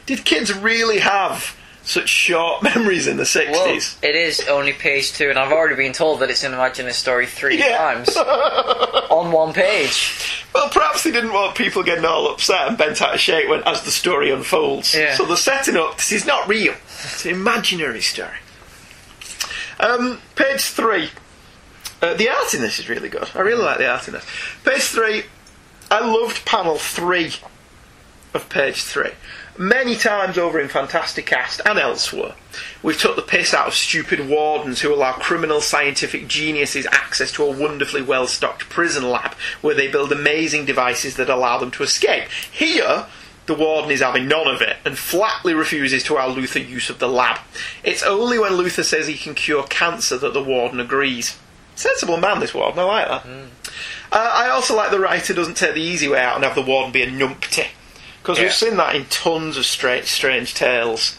Did 0.06 0.24
kids 0.26 0.54
really 0.54 1.00
have 1.00 1.56
such 1.84 2.08
short 2.10 2.62
memories 2.76 3.08
in 3.08 3.18
the 3.18 3.24
60s? 3.24 3.52
Well, 3.52 4.10
it 4.10 4.16
is 4.16 4.42
only 4.48 4.74
page 4.74 5.12
two, 5.14 5.30
and 5.30 5.38
I've 5.40 5.52
already 5.52 5.76
been 5.76 5.94
told 5.94 6.20
that 6.20 6.30
it's 6.30 6.44
an 6.44 6.54
imaginary 6.54 6.94
story 6.94 7.26
three 7.26 7.58
Yeah. 7.58 7.78
times 7.78 8.16
on 8.18 9.32
one 9.32 9.54
page. 9.54 10.46
Well, 10.54 10.70
perhaps 10.70 11.04
they 11.04 11.12
didn't 11.12 11.34
want 11.34 11.56
people 11.56 11.84
getting 11.84 12.06
all 12.06 12.32
upset 12.32 12.68
and 12.68 12.78
bent 12.78 13.02
out 13.02 13.14
of 13.14 13.20
shape 13.20 13.50
when, 13.50 13.64
as 13.64 13.84
the 13.84 13.92
story 13.92 14.32
unfolds. 14.32 14.96
Yeah. 14.96 15.16
So 15.16 15.26
they're 15.26 15.36
setting 15.38 15.78
up 15.78 15.98
this 15.98 16.12
is 16.12 16.26
not 16.26 16.48
real, 16.48 16.74
it's 16.88 17.26
an 17.26 17.32
imaginary 17.32 18.02
story. 18.02 18.38
Um, 19.80 20.20
page 20.36 20.62
three. 20.62 21.10
Uh, 22.02 22.14
the 22.14 22.30
art 22.30 22.54
in 22.54 22.62
this 22.62 22.80
is 22.80 22.90
really 22.90 23.10
good. 23.10 23.30
I 23.36 23.42
really 23.42 23.64
like 23.64 23.78
the 23.78 23.90
art 23.90 24.08
in 24.08 24.14
this. 24.14 24.26
Page 24.64 24.82
three. 24.82 25.24
I 25.92 26.06
loved 26.06 26.46
panel 26.46 26.78
three 26.78 27.34
of 28.34 28.50
page 28.50 28.84
three. 28.84 29.12
Many 29.58 29.96
times 29.96 30.38
over 30.38 30.60
in 30.60 30.70
Fantastic 30.70 31.26
Cast 31.26 31.62
and 31.66 31.78
elsewhere, 31.78 32.36
we've 32.82 32.98
took 32.98 33.18
the 33.18 33.22
piss 33.22 33.54
out 33.54 33.68
of 33.68 33.74
stupid 33.74 34.30
wardens 34.30 34.80
who 34.80 34.94
allow 34.94 35.14
criminal 35.14 35.60
scientific 35.60 36.30
geniuses 36.30 36.88
access 36.92 37.32
to 37.34 37.44
a 37.44 37.52
wonderfully 37.52 38.02
well 38.02 38.28
stocked 38.28 38.70
prison 38.70 39.10
lab 39.10 39.34
where 39.62 39.76
they 39.76 39.92
build 39.92 40.14
amazing 40.14 40.66
devices 40.66 41.16
that 41.18 41.30
allow 41.30 41.58
them 41.58 41.72
to 41.72 41.84
escape. 41.84 42.30
Here, 42.50 43.08
the 43.50 43.56
warden 43.56 43.90
is 43.92 44.00
having 44.02 44.28
none 44.28 44.48
of 44.48 44.62
it 44.62 44.78
and 44.86 44.96
flatly 44.98 45.54
refuses 45.56 46.04
to 46.04 46.14
allow 46.14 46.34
Luthor 46.34 46.66
use 46.66 46.90
of 46.92 47.00
the 47.00 47.08
lab. 47.10 47.40
It's 47.84 48.04
only 48.04 48.38
when 48.38 48.52
Luthor 48.54 48.84
says 48.86 49.08
he 49.08 49.18
can 49.18 49.34
cure 49.34 49.64
cancer 49.64 50.18
that 50.20 50.34
the 50.34 50.44
warden 50.44 50.80
agrees. 50.80 51.38
Sensible 51.76 52.18
man, 52.18 52.40
this 52.40 52.54
warden. 52.54 52.78
I 52.80 52.84
like 52.84 53.08
that. 53.08 53.26
Uh, 54.12 54.32
I 54.34 54.50
also 54.50 54.76
like 54.76 54.92
the 54.92 55.00
writer 55.00 55.34
doesn't 55.34 55.58
take 55.58 55.74
the 55.74 55.82
easy 55.82 56.08
way 56.08 56.20
out 56.20 56.36
and 56.36 56.44
have 56.44 56.54
the 56.56 56.62
warden 56.62 56.92
be 56.92 57.02
a 57.02 57.08
numpty. 57.10 57.68
Because 58.22 58.38
Yeah. 58.38 58.46
we've 58.46 58.54
seen 58.54 58.78
that 58.78 58.96
in 58.96 59.06
tons 59.06 59.58
of 59.58 59.66
strange, 59.66 60.06
strange 60.06 60.54
tales. 60.54 61.18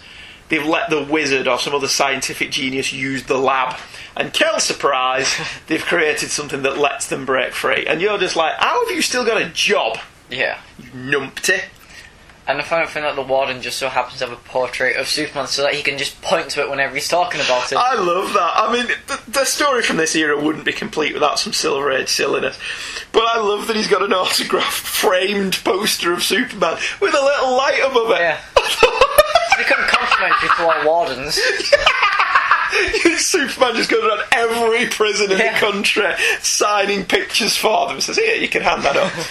They've 0.49 0.65
let 0.65 0.89
the 0.89 1.03
wizard 1.03 1.49
or 1.49 1.59
some 1.59 1.75
other 1.75 1.89
scientific 1.89 2.53
genius 2.53 2.93
use 2.93 3.25
the 3.25 3.39
lab. 3.39 3.77
And 4.17 4.33
kill 4.33 4.61
surprise, 4.61 5.35
they've 5.67 5.85
created 5.85 6.31
something 6.31 6.63
that 6.63 6.79
lets 6.79 7.07
them 7.09 7.25
break 7.27 7.55
free. 7.55 7.87
And 7.87 8.01
you're 8.01 8.19
just 8.19 8.37
like, 8.37 8.55
how 8.59 8.85
have 8.87 8.95
you 8.95 9.03
still 9.03 9.25
got 9.25 9.41
a 9.43 9.49
job, 9.49 9.99
Yeah. 10.29 10.59
you 10.79 10.91
numpty? 10.91 11.61
And 12.49 12.59
I 12.59 12.65
find 12.65 12.89
thing 12.89 13.03
that 13.05 13.15
the 13.15 13.23
warden 13.23 13.63
just 13.63 13.79
so 13.79 13.89
happens 13.89 14.19
to 14.19 14.27
have 14.27 14.37
a 14.37 14.41
portrait 14.49 14.97
of 14.97 15.07
Superman 15.07 15.47
so 15.47 15.63
that 15.63 15.75
he 15.75 15.83
can 15.83 15.99
just 15.99 16.21
point 16.21 16.49
to 16.51 16.63
it 16.63 16.71
whenever 16.71 16.95
he's 16.95 17.07
talking 17.07 17.41
about 17.41 17.71
it. 17.71 17.77
I 17.79 17.95
love 17.95 18.33
that. 18.33 18.53
I 18.57 18.73
mean, 18.73 18.87
the, 19.07 19.21
the 19.31 19.45
story 19.45 19.83
from 19.83 19.99
this 19.99 20.17
era 20.17 20.41
wouldn't 20.43 20.65
be 20.65 20.73
complete 20.73 21.15
without 21.15 21.39
some 21.39 21.53
Silver 21.53 21.93
Age 21.93 22.09
silliness. 22.09 22.59
But 23.13 23.23
I 23.25 23.39
love 23.39 23.69
that 23.69 23.77
he's 23.77 23.87
got 23.87 24.03
an 24.03 24.13
autographed 24.13 24.85
framed 24.87 25.61
poster 25.65 26.13
of 26.13 26.25
Superman 26.25 26.79
with 27.01 27.15
a 27.15 27.23
little 27.23 27.57
light 27.57 27.81
above 27.89 28.11
it. 28.13 28.21
Yeah. 28.21 28.41
we 29.59 29.65
couldn't 29.65 29.87
compliment 29.89 30.35
people 30.41 30.71
on 30.71 30.85
wardens. 30.87 31.35
Superman 33.19 33.75
just 33.77 33.91
goes 33.91 34.03
around 34.05 34.23
every 34.33 34.87
prison 34.89 35.31
in 35.31 35.39
Yeah. 35.39 35.53
the 35.55 35.59
country 35.67 36.05
signing 36.41 37.05
pictures 37.05 37.57
for 37.57 37.89
them. 37.89 38.01
Says, 38.01 38.17
"Here, 38.17 38.37
you 38.37 38.49
can 38.49 38.63
hand 38.63 38.83
that 38.83 38.97
up." 38.97 39.13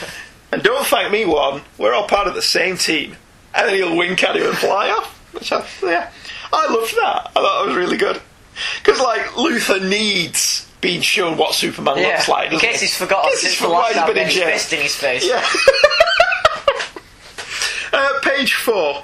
and 0.51 0.63
don't 0.63 0.85
thank 0.87 1.11
me, 1.11 1.25
one. 1.25 1.61
We're 1.77 1.93
all 1.93 2.07
part 2.07 2.27
of 2.27 2.33
the 2.35 2.41
same 2.41 2.77
team. 2.77 3.15
And 3.53 3.67
then 3.67 3.75
he'll 3.75 3.97
wink 3.97 4.23
at 4.23 4.35
him 4.35 4.47
and 4.47 4.57
fly 4.57 4.89
off. 4.89 5.15
Which 5.33 5.51
I, 5.51 5.65
yeah, 5.83 6.11
I 6.51 6.73
loved 6.73 6.95
that. 6.95 7.31
I 7.31 7.31
thought 7.33 7.63
it 7.63 7.67
was 7.67 7.75
really 7.77 7.97
good 7.97 8.21
because 8.83 8.99
like 8.99 9.21
Luthor 9.31 9.87
needs 9.87 10.69
being 10.81 11.01
shown 11.01 11.37
what 11.37 11.53
Superman 11.53 11.97
Yeah. 11.97 12.07
looks 12.07 12.29
like. 12.29 12.51
in 12.51 12.59
case 12.59 12.81
he's 12.81 12.95
forgotten 12.95 13.29
since 13.35 13.53
he's 13.53 13.61
the 13.61 13.67
last 13.67 13.93
time 13.95 14.07
been 14.13 14.27
he 14.27 14.37
in 14.41 14.43
had 14.43 14.53
his 14.53 14.61
fist 14.63 14.73
in 14.73 14.81
his 14.81 14.95
face. 14.95 15.27
Yeah. 15.27 15.45
uh, 17.93 18.19
page 18.21 18.53
four. 18.53 19.03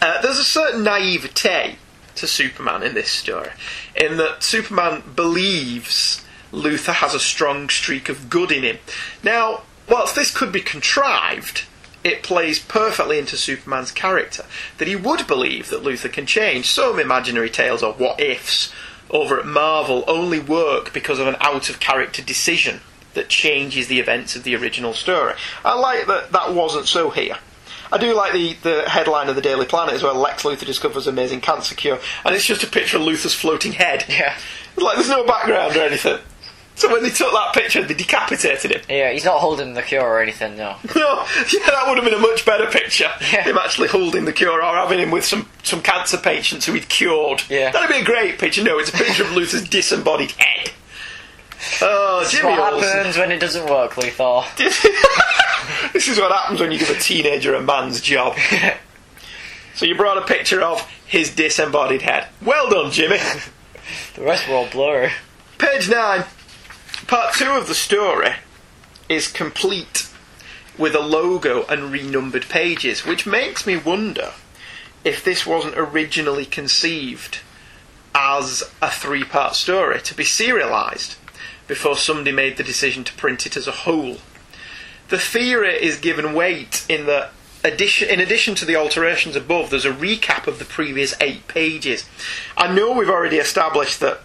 Uh, 0.00 0.20
there's 0.22 0.38
a 0.38 0.44
certain 0.44 0.82
naivete 0.82 1.76
to 2.16 2.26
Superman 2.26 2.82
in 2.82 2.94
this 2.94 3.10
story, 3.10 3.50
in 3.94 4.16
that 4.16 4.42
Superman 4.42 5.02
believes 5.14 6.24
Luthor 6.52 6.94
has 6.94 7.14
a 7.14 7.20
strong 7.20 7.68
streak 7.68 8.08
of 8.08 8.30
good 8.30 8.50
in 8.52 8.62
him. 8.62 8.78
Now, 9.22 9.62
whilst 9.90 10.14
this 10.14 10.34
could 10.34 10.52
be 10.52 10.60
contrived, 10.60 11.64
it 12.02 12.22
plays 12.22 12.58
perfectly 12.58 13.18
into 13.18 13.36
Superman's 13.36 13.92
character 13.92 14.44
that 14.78 14.88
he 14.88 14.96
would 14.96 15.26
believe 15.26 15.68
that 15.68 15.82
Luthor 15.82 16.12
can 16.12 16.26
change. 16.26 16.70
Some 16.70 16.98
imaginary 16.98 17.50
tales 17.50 17.82
or 17.82 17.92
what 17.92 18.20
ifs 18.20 18.72
over 19.10 19.38
at 19.38 19.46
Marvel 19.46 20.04
only 20.06 20.38
work 20.38 20.92
because 20.92 21.18
of 21.18 21.26
an 21.26 21.36
out 21.40 21.68
of 21.68 21.80
character 21.80 22.22
decision 22.22 22.80
that 23.14 23.28
changes 23.28 23.88
the 23.88 23.98
events 23.98 24.36
of 24.36 24.44
the 24.44 24.54
original 24.54 24.94
story. 24.94 25.34
I 25.64 25.78
like 25.78 26.06
that 26.06 26.32
that 26.32 26.54
wasn't 26.54 26.86
so 26.86 27.10
here. 27.10 27.36
I 27.92 27.98
do 27.98 28.14
like 28.14 28.32
the, 28.32 28.54
the 28.62 28.88
headline 28.88 29.28
of 29.28 29.34
the 29.34 29.42
Daily 29.42 29.66
Planet 29.66 29.94
as 29.94 30.02
well. 30.02 30.14
Lex 30.14 30.44
Luthor 30.44 30.64
discovers 30.64 31.08
amazing 31.08 31.40
cancer 31.40 31.74
cure, 31.74 31.98
and 32.24 32.34
it's 32.34 32.46
just 32.46 32.62
a 32.62 32.68
picture 32.68 32.98
of 32.98 33.02
Luthor's 33.02 33.34
floating 33.34 33.72
head. 33.72 34.04
Yeah. 34.08 34.38
Like 34.76 34.96
there's 34.96 35.08
no 35.08 35.26
background 35.26 35.76
or 35.76 35.80
anything. 35.80 36.18
So 36.80 36.90
when 36.90 37.02
they 37.02 37.10
took 37.10 37.30
that 37.30 37.52
picture, 37.52 37.84
they 37.84 37.92
decapitated 37.92 38.70
him. 38.70 38.80
Yeah, 38.88 39.12
he's 39.12 39.26
not 39.26 39.38
holding 39.40 39.74
the 39.74 39.82
cure 39.82 40.00
or 40.02 40.22
anything, 40.22 40.56
no. 40.56 40.76
No, 40.96 41.26
yeah, 41.52 41.66
that 41.66 41.84
would 41.86 41.98
have 41.98 42.04
been 42.06 42.14
a 42.14 42.18
much 42.18 42.46
better 42.46 42.64
picture. 42.70 43.10
Yeah. 43.20 43.42
Him 43.44 43.58
actually 43.58 43.88
holding 43.88 44.24
the 44.24 44.32
cure 44.32 44.64
or 44.64 44.74
having 44.76 44.98
him 44.98 45.10
with 45.10 45.26
some, 45.26 45.46
some 45.62 45.82
cancer 45.82 46.16
patients 46.16 46.64
who 46.64 46.72
he'd 46.72 46.88
cured. 46.88 47.42
Yeah. 47.50 47.70
That'd 47.70 47.90
be 47.94 48.00
a 48.00 48.04
great 48.04 48.38
picture. 48.38 48.64
No, 48.64 48.78
it's 48.78 48.88
a 48.88 48.94
picture 48.94 49.24
of 49.24 49.28
Luthor's 49.28 49.68
disembodied 49.68 50.30
head. 50.30 50.70
Oh, 51.82 52.20
This 52.20 52.32
is 52.32 52.40
Jimmy 52.40 52.52
what 52.54 52.72
Olsen. 52.72 52.88
happens 52.88 53.18
when 53.18 53.30
it 53.30 53.40
doesn't 53.40 53.68
work, 53.68 53.90
Luthor. 53.96 54.46
this 55.92 56.08
is 56.08 56.18
what 56.18 56.32
happens 56.32 56.60
when 56.60 56.72
you 56.72 56.78
give 56.78 56.88
a 56.88 56.98
teenager 56.98 57.54
a 57.54 57.60
man's 57.60 58.00
job. 58.00 58.38
so 59.74 59.84
you 59.84 59.94
brought 59.96 60.16
a 60.16 60.22
picture 60.22 60.62
of 60.62 60.80
his 61.06 61.28
disembodied 61.34 62.00
head. 62.00 62.26
Well 62.42 62.70
done, 62.70 62.90
Jimmy. 62.90 63.18
The 64.14 64.22
rest 64.22 64.48
were 64.48 64.54
all 64.54 64.68
blurry. 64.70 65.10
Page 65.58 65.90
9. 65.90 66.24
Part 67.10 67.34
2 67.34 67.50
of 67.50 67.66
the 67.66 67.74
story 67.74 68.36
is 69.08 69.26
complete 69.26 70.08
with 70.78 70.94
a 70.94 71.00
logo 71.00 71.66
and 71.66 71.90
renumbered 71.90 72.48
pages, 72.48 73.04
which 73.04 73.26
makes 73.26 73.66
me 73.66 73.76
wonder 73.76 74.30
if 75.02 75.24
this 75.24 75.44
wasn't 75.44 75.76
originally 75.76 76.46
conceived 76.46 77.40
as 78.14 78.62
a 78.80 78.88
three 78.88 79.24
part 79.24 79.56
story 79.56 80.00
to 80.02 80.14
be 80.14 80.22
serialised 80.22 81.16
before 81.66 81.96
somebody 81.96 82.30
made 82.30 82.56
the 82.56 82.62
decision 82.62 83.02
to 83.02 83.12
print 83.14 83.44
it 83.44 83.56
as 83.56 83.66
a 83.66 83.82
whole. 83.82 84.18
The 85.08 85.18
theory 85.18 85.82
is 85.82 85.96
given 85.96 86.32
weight 86.32 86.86
in 86.88 87.06
that 87.06 87.32
addition, 87.64 88.08
in 88.08 88.20
addition 88.20 88.54
to 88.54 88.64
the 88.64 88.76
alterations 88.76 89.34
above, 89.34 89.70
there's 89.70 89.84
a 89.84 89.90
recap 89.90 90.46
of 90.46 90.60
the 90.60 90.64
previous 90.64 91.16
eight 91.20 91.48
pages. 91.48 92.08
I 92.56 92.72
know 92.72 92.92
we've 92.92 93.10
already 93.10 93.38
established 93.38 93.98
that 93.98 94.20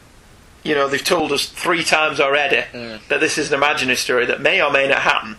you 0.66 0.74
know, 0.74 0.88
they've 0.90 1.04
told 1.04 1.32
us 1.32 1.46
three 1.46 1.84
times 1.84 2.20
already 2.20 2.64
that 2.74 3.20
this 3.20 3.38
is 3.38 3.50
an 3.52 3.56
imaginary 3.58 3.96
story 3.96 4.26
that 4.26 4.42
may 4.42 4.62
or 4.62 4.72
may 4.72 4.88
not 4.88 5.00
happen. 5.00 5.38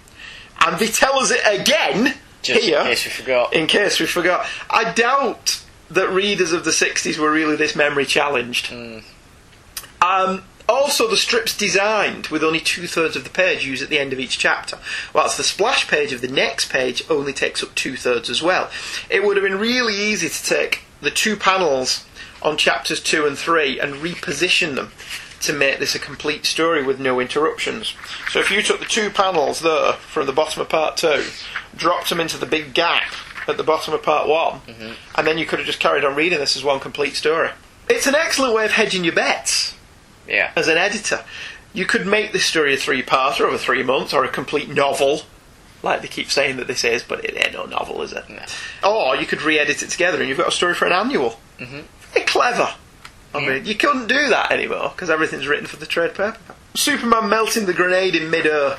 And 0.64 0.78
they 0.78 0.86
tell 0.86 1.18
us 1.18 1.30
it 1.32 1.40
again 1.44 2.14
Just 2.42 2.64
here. 2.64 2.78
in 2.78 2.86
case 2.86 3.04
we 3.04 3.10
forgot. 3.10 3.52
In 3.52 3.66
case 3.66 4.00
we 4.00 4.06
forgot. 4.06 4.46
I 4.70 4.92
doubt 4.92 5.62
that 5.90 6.08
readers 6.10 6.52
of 6.52 6.64
the 6.64 6.70
60s 6.70 7.18
were 7.18 7.30
really 7.30 7.56
this 7.56 7.74
memory 7.76 8.06
challenged. 8.06 8.72
Um, 10.00 10.42
also, 10.68 11.08
the 11.08 11.16
strip's 11.16 11.56
designed 11.56 12.28
with 12.28 12.42
only 12.42 12.60
two 12.60 12.86
thirds 12.86 13.16
of 13.16 13.24
the 13.24 13.30
page 13.30 13.66
used 13.66 13.82
at 13.82 13.88
the 13.88 13.98
end 13.98 14.12
of 14.12 14.18
each 14.20 14.38
chapter, 14.38 14.78
whilst 15.12 15.36
the 15.36 15.44
splash 15.44 15.88
page 15.88 16.12
of 16.12 16.20
the 16.20 16.28
next 16.28 16.70
page 16.70 17.02
only 17.10 17.32
takes 17.32 17.62
up 17.62 17.74
two 17.74 17.96
thirds 17.96 18.30
as 18.30 18.42
well. 18.42 18.70
It 19.10 19.24
would 19.24 19.36
have 19.36 19.44
been 19.44 19.58
really 19.58 19.94
easy 19.94 20.28
to 20.28 20.44
take 20.44 20.82
the 21.00 21.10
two 21.10 21.36
panels 21.36 22.04
on 22.42 22.56
chapters 22.56 23.00
two 23.00 23.26
and 23.26 23.36
three 23.38 23.78
and 23.80 23.94
reposition 23.94 24.74
them 24.74 24.92
to 25.42 25.52
make 25.52 25.78
this 25.78 25.94
a 25.94 25.98
complete 25.98 26.46
story 26.46 26.82
with 26.82 26.98
no 26.98 27.20
interruptions. 27.20 27.94
So 28.30 28.40
if 28.40 28.50
you 28.50 28.62
took 28.62 28.78
the 28.80 28.84
two 28.86 29.10
panels 29.10 29.60
there 29.60 29.92
from 29.94 30.26
the 30.26 30.32
bottom 30.32 30.62
of 30.62 30.68
part 30.68 30.96
two, 30.96 31.24
dropped 31.76 32.08
them 32.08 32.20
into 32.20 32.38
the 32.38 32.46
big 32.46 32.72
gap 32.74 33.12
at 33.46 33.56
the 33.56 33.62
bottom 33.62 33.94
of 33.94 34.02
part 34.02 34.28
one, 34.28 34.60
and 35.14 35.26
then 35.26 35.38
you 35.38 35.46
could 35.46 35.58
have 35.58 35.66
just 35.66 35.78
carried 35.80 36.04
on 36.04 36.16
reading 36.16 36.38
this 36.38 36.56
as 36.56 36.64
one 36.64 36.80
complete 36.80 37.14
story. 37.14 37.50
It's 37.88 38.06
an 38.06 38.14
excellent 38.16 38.54
way 38.54 38.64
of 38.64 38.72
hedging 38.72 39.04
your 39.04 39.14
bets 39.14 39.74
Yeah. 40.26 40.50
as 40.56 40.66
an 40.68 40.78
editor. 40.78 41.22
You 41.72 41.84
could 41.84 42.06
make 42.06 42.32
this 42.32 42.44
story 42.46 42.74
a 42.74 42.76
three 42.78 43.02
parter 43.02 43.42
over 43.42 43.58
three 43.58 43.82
months 43.82 44.12
or 44.14 44.24
a 44.24 44.28
complete 44.28 44.68
novel, 44.70 45.22
like 45.82 46.00
they 46.02 46.08
keep 46.08 46.30
saying 46.30 46.56
that 46.56 46.66
this 46.66 46.82
is, 46.82 47.02
but 47.04 47.24
it 47.24 47.36
ain't 47.36 47.52
no 47.52 47.66
novel, 47.66 48.02
is 48.02 48.12
it? 48.12 48.24
No. 48.28 48.88
Or 48.90 49.14
you 49.14 49.26
could 49.26 49.42
re 49.42 49.58
edit 49.58 49.82
it 49.82 49.90
together 49.90 50.18
and 50.18 50.28
you've 50.28 50.38
got 50.38 50.48
a 50.48 50.52
story 50.52 50.74
for 50.74 50.86
an 50.86 50.92
annual. 50.92 51.38
Mm-hmm. 51.60 51.80
Very 52.16 52.26
clever. 52.26 52.74
I 53.34 53.40
mean, 53.46 53.66
you 53.66 53.74
couldn't 53.74 54.06
do 54.06 54.28
that 54.30 54.50
anymore 54.50 54.90
because 54.94 55.10
everything's 55.10 55.46
written 55.46 55.66
for 55.66 55.76
the 55.76 55.84
trade 55.86 56.10
paper. 56.14 56.36
Superman 56.74 57.28
melting 57.28 57.66
the 57.66 57.74
grenade 57.74 58.14
in 58.14 58.30
mid 58.30 58.46
air 58.46 58.78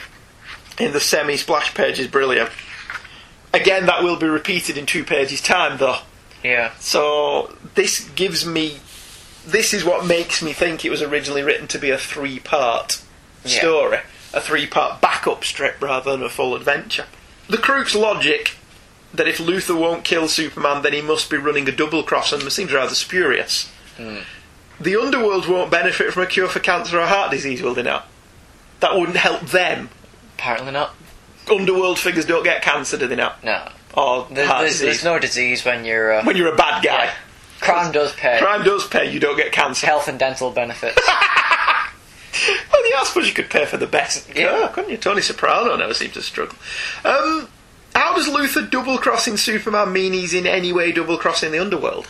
in 0.79 0.93
the 0.93 0.99
semi 0.99 1.37
splash 1.37 1.73
page 1.75 1.99
is 1.99 2.07
brilliant. 2.07 2.49
Again, 3.53 3.85
that 3.85 4.03
will 4.03 4.17
be 4.17 4.27
repeated 4.27 4.77
in 4.77 4.85
two 4.85 5.03
pages' 5.03 5.41
time, 5.41 5.77
though. 5.77 5.97
Yeah. 6.43 6.71
So 6.79 7.55
this 7.75 8.09
gives 8.15 8.45
me. 8.45 8.77
This 9.45 9.73
is 9.73 9.85
what 9.85 10.05
makes 10.05 10.41
me 10.43 10.53
think 10.53 10.83
it 10.83 10.89
was 10.89 11.01
originally 11.01 11.41
written 11.43 11.67
to 11.67 11.77
be 11.77 11.89
a 11.91 11.97
three 11.97 12.39
part 12.39 13.01
Yeah. 13.45 13.59
story, 13.59 13.99
a 14.33 14.41
three 14.41 14.65
part 14.67 15.01
backup 15.01 15.43
strip 15.45 15.81
rather 15.81 16.11
than 16.11 16.23
a 16.23 16.29
full 16.29 16.55
adventure. 16.55 17.05
The 17.47 17.57
Crook's 17.57 17.95
logic 17.95 18.55
that 19.13 19.27
if 19.27 19.37
Luthor 19.37 19.79
won't 19.79 20.03
kill 20.03 20.27
Superman, 20.27 20.81
then 20.83 20.93
he 20.93 21.01
must 21.01 21.29
be 21.29 21.37
running 21.37 21.67
a 21.67 21.71
double 21.71 22.03
cross 22.03 22.31
and 22.33 22.43
it 22.43 22.51
seems 22.51 22.71
rather 22.73 22.93
spurious. 22.95 23.71
The 24.79 24.95
underworld 25.01 25.47
won't 25.47 25.71
benefit 25.71 26.13
from 26.13 26.23
a 26.23 26.27
cure 26.27 26.47
for 26.47 26.59
cancer 26.59 26.99
or 26.99 27.07
heart 27.07 27.31
disease, 27.31 27.61
will 27.61 27.73
they 27.73 27.83
not? 27.83 28.07
That 28.79 28.95
wouldn't 28.95 29.17
help 29.17 29.41
them. 29.41 29.89
Apparently 30.35 30.71
not. 30.71 30.93
Underworld 31.49 31.97
figures 31.97 32.25
don't 32.25 32.43
get 32.43 32.61
cancer, 32.61 32.97
do 32.97 33.07
they 33.07 33.15
not? 33.15 33.43
No. 33.43 33.69
Or 33.95 34.27
There's, 34.29 34.47
heart 34.47 34.61
there's, 34.61 34.73
disease. 34.73 34.85
there's 34.85 35.03
no 35.03 35.17
disease 35.17 35.65
when 35.65 35.83
you're. 35.85 36.13
Uh, 36.13 36.23
when 36.25 36.35
you're 36.35 36.53
a 36.53 36.55
bad 36.55 36.83
guy. 36.83 37.09
crime 37.61 37.91
does 37.91 38.13
pay. 38.13 38.37
Crime 38.39 38.63
does 38.63 38.85
pay, 38.87 39.11
you 39.11 39.19
don't 39.19 39.37
get 39.37 39.51
cancer. 39.51 39.87
Health 39.87 40.07
and 40.07 40.19
dental 40.19 40.51
benefits. 40.51 41.01
Well, 42.71 42.89
yeah, 42.91 42.97
I 42.99 43.03
suppose 43.05 43.27
you 43.27 43.33
could 43.33 43.49
pay 43.49 43.65
for 43.65 43.77
the 43.77 43.87
best. 43.87 44.29
Yeah, 44.35 44.69
couldn't 44.71 44.91
you? 44.91 44.97
Tony 44.97 45.21
Soprano 45.21 45.75
never 45.75 45.95
seemed 45.95 46.13
to 46.13 46.21
struggle. 46.21 46.55
Um, 47.03 47.47
how 47.97 48.15
does 48.15 48.27
Luthor 48.27 48.69
double 48.69 48.99
crossing 48.99 49.37
Superman 49.37 49.91
mean 49.91 50.13
he's 50.13 50.35
in 50.35 50.45
any 50.45 50.71
way 50.71 50.91
double 50.91 51.17
crossing 51.17 51.51
the 51.51 51.59
underworld? 51.59 52.07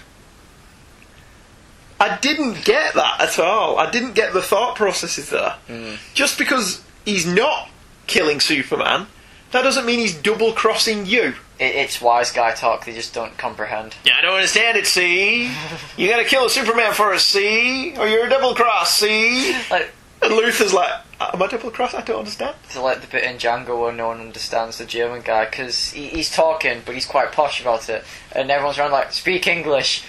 I 1.98 2.18
didn't 2.18 2.66
get 2.66 2.94
that 2.96 3.22
at 3.22 3.40
all. 3.40 3.80
I 3.80 3.90
didn't 3.90 4.14
get 4.14 4.34
the 4.34 4.42
thought 4.42 4.76
processes 4.76 5.30
there. 5.30 5.56
Hmm. 5.68 5.96
Just 6.14 6.38
because 6.38 6.84
he's 7.06 7.26
not 7.26 7.70
killing 8.06 8.42
Superman, 8.42 9.08
that 9.52 9.62
doesn't 9.62 9.86
mean 9.86 10.00
he's 10.00 10.16
double 10.16 10.52
crossing 10.52 11.06
you. 11.06 11.36
It, 11.58 11.76
it's 11.76 12.02
wise 12.02 12.32
guy 12.32 12.54
talk. 12.54 12.86
They 12.86 12.94
just 12.94 13.14
don't 13.14 13.38
comprehend. 13.38 13.96
Yeah, 14.06 14.16
I 14.20 14.22
don't 14.22 14.36
understand 14.36 14.78
it, 14.78 14.88
see? 14.88 15.50
You 15.96 16.10
gotta 16.10 16.26
kill 16.26 16.46
a 16.46 16.50
Superman 16.50 16.94
first, 16.94 17.28
see? 17.28 17.96
Or 17.98 18.08
you're 18.08 18.28
a 18.28 18.30
double 18.30 18.56
cross, 18.56 18.98
see? 18.98 19.56
Like, 19.72 19.90
and 20.22 20.34
Luthor's 20.34 20.74
like, 20.74 21.02
am 21.20 21.42
I 21.42 21.48
double 21.48 21.72
cross? 21.72 21.94
I 21.94 22.02
don't 22.02 22.20
understand. 22.20 22.56
It's 22.64 22.78
like 22.78 23.02
the 23.02 23.08
bit 23.08 23.24
in 23.24 23.38
Django 23.38 23.80
where 23.80 23.94
no 23.94 24.08
one 24.08 24.22
understands 24.22 24.78
the 24.78 24.86
German 24.86 25.22
guy 25.22 25.46
because 25.46 25.92
he, 25.92 26.08
he's 26.08 26.34
talking, 26.34 26.82
but 26.86 26.96
he's 26.96 27.06
quite 27.06 27.32
posh 27.32 27.62
about 27.62 27.90
it, 27.90 28.04
and 28.34 28.50
everyone's 28.52 28.78
around 28.78 28.92
like, 28.92 29.12
"Speak 29.14 29.48
English." 29.48 30.04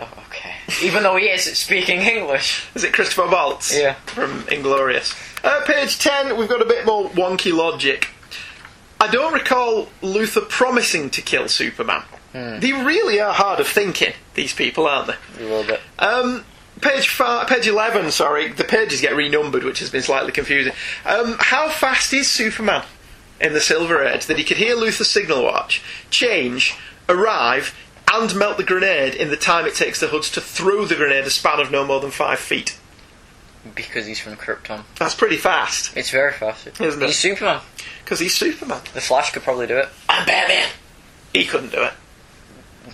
Oh, 0.00 0.08
okay. 0.28 0.54
Even 0.82 1.02
though 1.02 1.16
he 1.16 1.26
is 1.26 1.42
speaking 1.58 2.00
English. 2.00 2.64
Is 2.76 2.84
it 2.84 2.92
Christopher 2.92 3.26
Waltz? 3.26 3.76
Yeah. 3.76 3.94
From 4.06 4.46
Inglorious. 4.48 5.12
Uh, 5.42 5.64
page 5.66 5.98
10, 5.98 6.36
we've 6.36 6.48
got 6.48 6.62
a 6.62 6.64
bit 6.64 6.86
more 6.86 7.08
wonky 7.10 7.52
logic. 7.52 8.08
I 9.00 9.08
don't 9.08 9.32
recall 9.32 9.88
Luthor 10.00 10.48
promising 10.48 11.10
to 11.10 11.20
kill 11.20 11.48
Superman. 11.48 12.04
They 12.32 12.72
really 12.72 13.20
are 13.20 13.32
hard 13.32 13.58
of 13.58 13.66
thinking, 13.66 14.12
these 14.34 14.54
people, 14.54 14.86
aren't 14.86 15.08
they? 15.08 15.44
A 15.44 15.48
little 15.48 15.64
bit. 15.64 15.80
Um, 15.98 16.44
page 16.80 17.08
five, 17.08 17.48
page 17.48 17.66
eleven. 17.66 18.10
Sorry, 18.10 18.48
the 18.52 18.64
pages 18.64 19.00
get 19.00 19.14
renumbered, 19.14 19.64
which 19.64 19.80
has 19.80 19.90
been 19.90 20.02
slightly 20.02 20.32
confusing. 20.32 20.72
Um, 21.04 21.36
how 21.38 21.68
fast 21.68 22.12
is 22.12 22.30
Superman 22.30 22.84
in 23.40 23.52
the 23.52 23.60
Silver 23.60 24.04
Age 24.04 24.26
that 24.26 24.38
he 24.38 24.44
could 24.44 24.56
hear 24.56 24.74
Luthor's 24.76 25.08
signal 25.10 25.42
watch, 25.44 25.82
change, 26.10 26.74
arrive, 27.08 27.74
and 28.12 28.34
melt 28.34 28.56
the 28.56 28.64
grenade 28.64 29.14
in 29.14 29.28
the 29.30 29.36
time 29.36 29.66
it 29.66 29.74
takes 29.74 30.00
the 30.00 30.08
hoods 30.08 30.30
to 30.32 30.40
throw 30.40 30.84
the 30.84 30.94
grenade 30.96 31.24
a 31.24 31.30
span 31.30 31.60
of 31.60 31.70
no 31.70 31.84
more 31.86 32.00
than 32.00 32.10
five 32.10 32.38
feet? 32.38 32.76
Because 33.74 34.06
he's 34.06 34.18
from 34.20 34.34
Krypton. 34.36 34.84
That's 34.98 35.14
pretty 35.14 35.36
fast, 35.36 35.94
It's 35.96 36.10
very 36.10 36.32
fast. 36.32 36.68
isn't 36.80 37.02
it? 37.02 37.06
He's 37.06 37.18
Superman. 37.18 37.60
Because 38.02 38.18
he's 38.20 38.34
Superman. 38.34 38.80
The 38.94 39.00
Flash 39.00 39.32
could 39.32 39.42
probably 39.42 39.66
do 39.66 39.76
it. 39.76 39.88
I'm 40.08 40.24
Batman. 40.26 40.68
He 41.34 41.44
couldn't 41.44 41.72
do 41.72 41.82
it. 41.82 41.92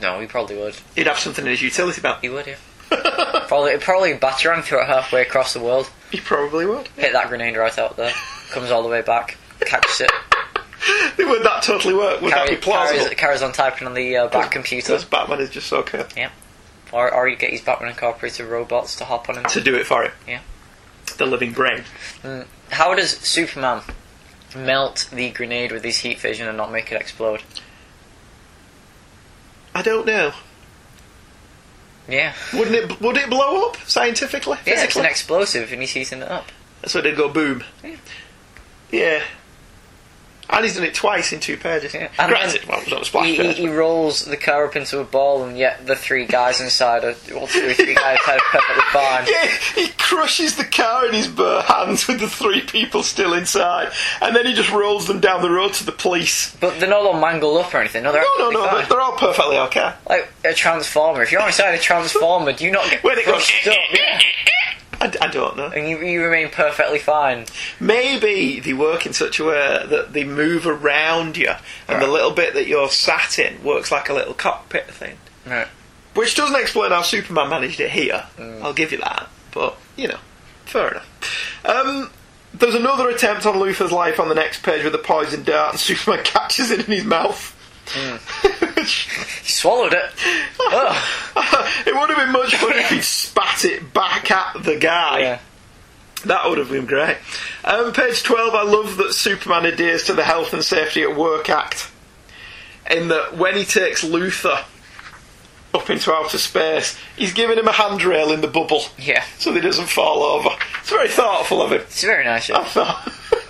No, 0.03 0.19
he 0.21 0.27
probably 0.27 0.57
would. 0.57 0.75
He'd 0.97 1.07
have 1.07 1.19
something 1.21 1.45
in 1.45 1.53
his 1.53 1.63
utility 1.63 2.01
belt. 2.01 2.19
He 2.23 2.29
would, 2.29 2.47
yeah. 2.49 2.57
probably, 3.49 3.77
probably 3.79 4.15
batarang 4.15 4.63
throw 4.63 4.83
it 4.83 4.87
halfway 4.87 5.23
across 5.23 5.55
the 5.55 5.61
world. 5.61 5.91
He 6.11 6.21
probably 6.21 6.67
would. 6.67 6.89
Hit 6.97 7.13
that 7.13 7.29
grenade 7.29 7.57
right 7.57 7.77
out 7.79 7.97
there. 7.97 8.13
Comes 8.51 8.71
all 8.71 8.83
the 8.83 8.89
way 8.89 9.03
back. 9.03 9.37
Catches 9.61 10.03
it. 10.03 10.13
Would 11.19 11.43
that 11.43 11.63
totally 11.63 11.95
work? 11.95 12.21
Would 12.21 12.33
that 12.33 12.49
be 12.49 12.57
plausible? 12.57 13.01
carries, 13.01 13.15
carries 13.17 13.43
on 13.43 13.53
typing 13.53 13.89
on 13.89 13.95
the 13.95 14.17
uh, 14.17 14.29
back 14.29 14.51
computer. 14.51 14.93
Because 14.93 15.05
Batman 15.05 15.41
is 15.41 15.51
just 15.51 15.67
so 15.67 15.83
cool. 15.83 16.05
Yeah. 16.17 16.31
Or, 16.93 17.13
or 17.13 17.27
you 17.29 17.37
get 17.37 17.51
his 17.51 17.63
Batman 17.63 17.91
Incorporated 17.91 18.47
robots 18.47 18.97
to 18.97 19.05
hop 19.05 19.29
on 19.29 19.39
him. 19.39 19.45
to 19.45 19.61
do 19.61 19.75
it 19.75 19.87
for 19.87 20.05
him. 20.05 20.13
Yeah. 20.29 20.41
The 21.17 21.27
living 21.27 21.53
brain. 21.53 21.85
Mm. 22.23 22.47
How 22.71 22.95
does 22.95 23.11
Superman 23.11 23.83
melt 24.55 25.09
the 25.13 25.31
grenade 25.31 25.73
with 25.73 25.83
his 25.83 25.99
heat 25.99 26.21
vision 26.21 26.47
and 26.47 26.57
not 26.57 26.71
make 26.71 26.93
it 26.93 27.01
explode? 27.01 27.43
I 29.75 29.83
don't 29.83 30.07
know. 30.07 30.33
Yeah. 32.09 32.35
Wouldn't 32.53 32.77
it? 32.77 33.01
Would 33.01 33.17
it 33.17 33.31
blow 33.31 33.69
up 33.69 33.77
scientifically? 33.87 34.59
Yeah, 34.67 34.75
it's 34.75 34.83
physically? 34.83 35.01
an 35.03 35.07
explosive 35.11 35.73
and 35.73 35.81
he's 35.81 35.93
heating 35.93 36.21
it 36.23 36.31
up. 36.31 36.51
So 36.87 36.99
it'd 36.99 37.17
go 37.17 37.29
boom. 37.29 37.65
Yeah. 38.91 39.23
And 40.51 40.65
he's 40.65 40.75
done 40.75 40.85
it 40.85 40.95
twice 40.95 41.33
in 41.33 41.41
two 41.41 41.57
pages. 41.57 41.95
And 41.95 42.11
Granted, 42.17 42.65
well, 42.67 42.79
it 42.81 42.85
was 42.85 42.93
on 42.93 43.03
a 43.03 43.05
splash 43.05 43.27
he, 43.27 43.37
page. 43.37 43.57
he 43.57 43.69
rolls 43.69 44.25
the 44.27 44.37
car 44.37 44.67
up 44.67 44.77
into 44.77 45.01
a 45.01 45.05
ball, 45.05 45.43
and 45.45 45.57
yet 45.59 45.87
the 45.87 45.97
three 45.97 46.27
guys 46.27 46.61
inside 46.61 47.03
are 47.05 47.15
well, 47.33 47.47
two 47.47 47.67
or 47.69 47.73
three 47.75 47.95
guys 47.95 48.19
inside 48.21 48.37
are 48.39 48.61
perfectly 48.61 48.83
fine. 48.93 49.27
Yeah, 49.31 49.47
he 49.75 49.89
crushes 49.99 50.57
the 50.57 50.65
car 50.65 51.07
in 51.07 51.15
his 51.15 51.29
bare 51.29 51.63
hands 51.63 52.07
with 52.07 52.21
the 52.21 52.29
three 52.29 52.61
people 52.61 53.03
still 53.03 53.33
inside, 53.35 53.91
and 54.21 54.37
then 54.37 54.47
he 54.47 54.53
just 54.53 54.71
rolls 54.71 55.07
them 55.07 55.19
down 55.21 55.41
the 55.43 55.51
road 55.51 55.73
to 55.75 55.85
the 55.85 55.93
police. 55.93 56.55
But 56.61 56.79
they're 56.79 56.89
not 56.91 57.01
all 57.07 57.19
mangled 57.21 57.59
up 57.65 57.75
or 57.75 57.79
anything. 57.79 58.03
No, 58.05 58.13
they're 58.13 58.23
No, 58.39 58.51
no, 58.51 58.61
no, 58.65 58.67
fine. 58.71 58.89
they're, 58.89 59.01
all 59.01 59.17
perfectly 59.17 59.57
okay. 59.59 59.93
Like 60.09 60.29
a 60.45 60.53
transformer. 60.55 61.23
If 61.23 61.33
you're 61.33 61.45
inside 61.47 61.73
a 61.75 61.79
transformer, 61.79 62.53
do 62.53 62.65
you 62.65 62.71
not 62.71 62.89
get 62.91 63.03
When 63.03 63.19
it 63.19 63.27
goes, 63.27 63.51
up? 63.67 63.75
Yeah. 63.93 64.21
I, 65.01 65.13
I 65.21 65.29
don't 65.29 65.57
know. 65.57 65.67
And 65.67 65.89
you, 65.89 65.99
you 66.01 66.23
remain 66.23 66.49
perfectly 66.51 66.99
fine. 66.99 67.47
Maybe 67.81 68.61
they 68.61 68.73
work 68.73 69.07
in 69.07 69.13
such 69.13 69.41
a 69.41 69.45
way 69.45 69.87
that 69.89 70.13
they 70.13 70.25
move 70.25 70.67
around 70.67 71.37
you, 71.37 71.53
and 71.89 72.03
the 72.03 72.07
little 72.07 72.31
bit 72.31 72.55
that 72.55 72.67
you're 72.67 72.89
sat 72.89 73.39
in 73.39 73.63
works 73.65 73.91
like 73.93 74.09
a 74.09 74.15
little 74.15 74.35
cockpit 74.35 74.91
thing. 74.91 75.17
Right. 75.47 75.69
Which 76.15 76.37
doesn't 76.37 76.59
explain 76.61 76.91
how 76.91 77.03
Superman 77.03 77.51
managed 77.51 77.81
it 77.81 77.91
here. 77.91 78.25
I'll 78.63 78.73
give 78.73 78.93
you 78.93 78.99
that. 78.99 79.29
But, 79.53 79.77
you 79.97 80.09
know, 80.09 80.19
fair 80.65 80.91
enough. 80.91 81.61
Um, 81.65 82.11
there's 82.53 82.75
another 82.75 83.09
attempt 83.09 83.47
on 83.47 83.55
Luthor's 83.55 83.91
life 83.93 84.21
on 84.21 84.29
the 84.29 84.35
next 84.35 84.63
page 84.63 84.85
with 84.85 84.95
a 84.95 84.99
poison 84.99 85.43
dart, 85.43 85.73
and 85.73 85.81
Superman 85.81 86.25
catches 86.25 86.71
it 86.71 86.81
in 86.81 86.93
his 86.93 87.05
mouth. 87.05 87.51
He 87.87 88.85
swallowed 89.51 89.93
it. 89.95 90.05
it 91.87 91.95
would 91.95 92.11
have 92.11 92.17
been 92.19 92.33
much 92.33 92.53
funner 92.53 92.77
if 92.81 92.91
he'd 92.91 93.05
spat 93.05 93.65
it 93.65 93.93
back 93.95 94.31
at 94.31 94.63
the 94.63 94.77
guy. 94.77 95.19
Yeah. 95.21 95.39
That 96.27 96.49
would 96.49 96.59
have 96.59 96.71
been 96.71 96.87
great. 96.87 97.19
Um, 97.65 97.93
page 97.93 98.23
12, 98.23 98.55
I 98.55 98.63
love 98.63 98.97
that 98.97 99.13
Superman 99.13 99.67
adheres 99.67 100.05
to 100.05 100.15
the 100.15 100.25
Health 100.25 100.53
and 100.55 100.65
Safety 100.65 101.03
at 101.03 101.17
Work 101.17 101.51
Act. 101.51 101.91
In 102.91 103.09
that 103.09 103.37
when 103.37 103.57
he 103.57 103.65
takes 103.65 104.05
Luthor 104.05 104.65
up 105.75 105.91
into 105.91 106.13
outer 106.13 106.39
space, 106.39 106.99
he's 107.17 107.33
giving 107.33 107.59
him 107.59 107.69
a 107.69 107.73
handrail 107.73 108.33
in 108.33 108.41
the 108.41 108.49
bubble 108.49 108.85
Yeah. 108.99 109.25
so 109.39 109.51
that 109.53 109.63
he 109.63 109.67
doesn't 109.69 109.89
fall 109.89 110.23
over. 110.23 110.51
It's 110.81 110.91
very 110.91 111.09
thoughtful 111.09 111.61
of 111.63 111.73
him. 111.73 111.81
It's 111.83 112.05
very 112.05 112.25
nice. 112.25 112.49
I 112.51 112.65
thought. 112.65 113.13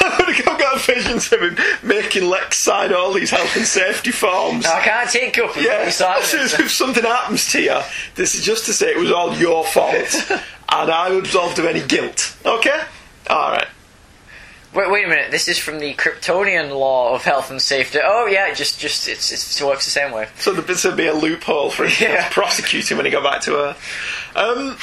I've 0.00 0.58
got 0.58 0.80
visions 0.80 1.32
of 1.32 1.40
him 1.40 1.56
making 1.82 2.28
Lex 2.28 2.58
sign 2.58 2.92
all 2.92 3.12
these 3.12 3.30
health 3.30 3.56
and 3.56 3.66
safety 3.66 4.10
forms. 4.10 4.66
I 4.66 4.80
can't 4.82 5.10
take 5.10 5.38
up. 5.38 5.56
Yeah, 5.56 5.84
as 5.86 6.00
if 6.60 6.70
something 6.70 7.04
happens 7.04 7.50
to 7.52 7.62
you, 7.62 7.80
this 8.14 8.34
is 8.34 8.44
just 8.44 8.66
to 8.66 8.72
say 8.72 8.90
it 8.90 8.98
was 8.98 9.10
all 9.12 9.34
your 9.34 9.64
fault, 9.64 10.30
and 10.30 10.90
I'm 10.90 11.18
absolved 11.18 11.58
of 11.58 11.64
any 11.64 11.86
guilt. 11.86 12.36
Okay? 12.44 12.80
Alright. 13.28 13.68
Wait, 14.74 14.90
wait 14.90 15.06
a 15.06 15.08
minute. 15.08 15.30
This 15.30 15.48
is 15.48 15.58
from 15.58 15.78
the 15.78 15.94
Kryptonian 15.94 16.68
law 16.68 17.14
of 17.14 17.24
health 17.24 17.50
and 17.50 17.62
safety. 17.62 17.98
Oh 18.02 18.26
yeah, 18.26 18.52
just 18.52 18.78
just 18.78 19.08
it's, 19.08 19.32
it's 19.32 19.58
it 19.58 19.64
works 19.66 19.86
the 19.86 19.90
same 19.90 20.12
way. 20.12 20.28
So 20.38 20.52
there 20.52 20.62
would 20.62 20.96
be 20.98 21.06
a 21.06 21.14
loophole 21.14 21.70
for 21.70 21.86
him 21.86 22.10
Yeah. 22.12 22.28
to 22.28 22.30
prosecute 22.30 22.90
him 22.90 22.98
when 22.98 23.06
he 23.06 23.12
got 23.12 23.22
back 23.22 23.40
to 23.42 23.56
Earth. 23.56 24.36
Um, 24.36 24.76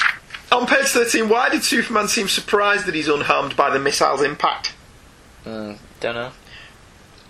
on 0.54 0.66
page 0.66 0.86
13, 0.86 1.28
why 1.28 1.48
did 1.48 1.64
Superman 1.64 2.08
seem 2.08 2.28
surprised 2.28 2.86
that 2.86 2.94
he's 2.94 3.08
unharmed 3.08 3.56
by 3.56 3.70
the 3.70 3.78
missile's 3.78 4.22
impact? 4.22 4.74
Mm, 5.44 5.78
don't 6.00 6.14
know. 6.14 6.30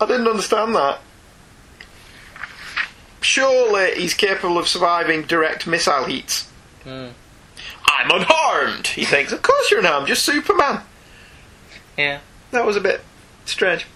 I 0.00 0.06
didn't 0.06 0.28
understand 0.28 0.74
that. 0.76 1.00
Surely 3.20 3.94
he's 4.00 4.14
capable 4.14 4.58
of 4.58 4.68
surviving 4.68 5.22
direct 5.22 5.66
missile 5.66 6.04
heats. 6.04 6.48
Hmm. 6.82 7.08
I'm 7.86 8.10
unharmed, 8.10 8.88
he 8.88 9.04
thinks. 9.04 9.32
Of 9.32 9.42
course 9.42 9.70
you're 9.70 9.80
unharmed, 9.80 10.08
you're 10.08 10.16
Superman. 10.16 10.82
Yeah. 11.96 12.20
That 12.50 12.66
was 12.66 12.76
a 12.76 12.80
bit 12.80 13.00
strange. 13.46 13.86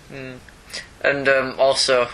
And 1.03 1.29
um, 1.29 1.55
also, 1.59 2.09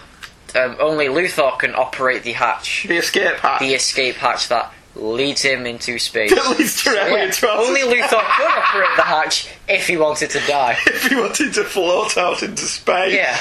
um, 0.56 0.76
only 0.80 1.06
Luthor 1.06 1.56
can 1.58 1.74
operate 1.74 2.22
the 2.24 2.32
hatch, 2.32 2.86
The 2.88 2.96
escape 2.96 3.36
hatch. 3.36 3.60
the 3.60 3.74
escape 3.74 4.16
hatch 4.16 4.48
that 4.48 4.72
leads 4.96 5.42
him 5.42 5.66
into 5.66 5.98
space. 5.98 6.34
That 6.34 6.56
leads 6.58 6.82
directly 6.82 7.12
Yeah, 7.18 7.24
into 7.24 7.50
only. 7.50 7.80
Luthor 7.80 8.08
could 8.36 8.46
operate 8.46 8.96
the 8.96 9.02
hatch 9.02 9.48
if 9.68 9.86
he 9.86 9.96
wanted 9.96 10.30
to 10.30 10.40
die. 10.46 10.76
if 10.86 11.06
he 11.06 11.16
wanted 11.16 11.52
to 11.54 11.64
float 11.64 12.16
out 12.16 12.42
into 12.42 12.62
space. 12.64 13.14
Yeah. 13.14 13.38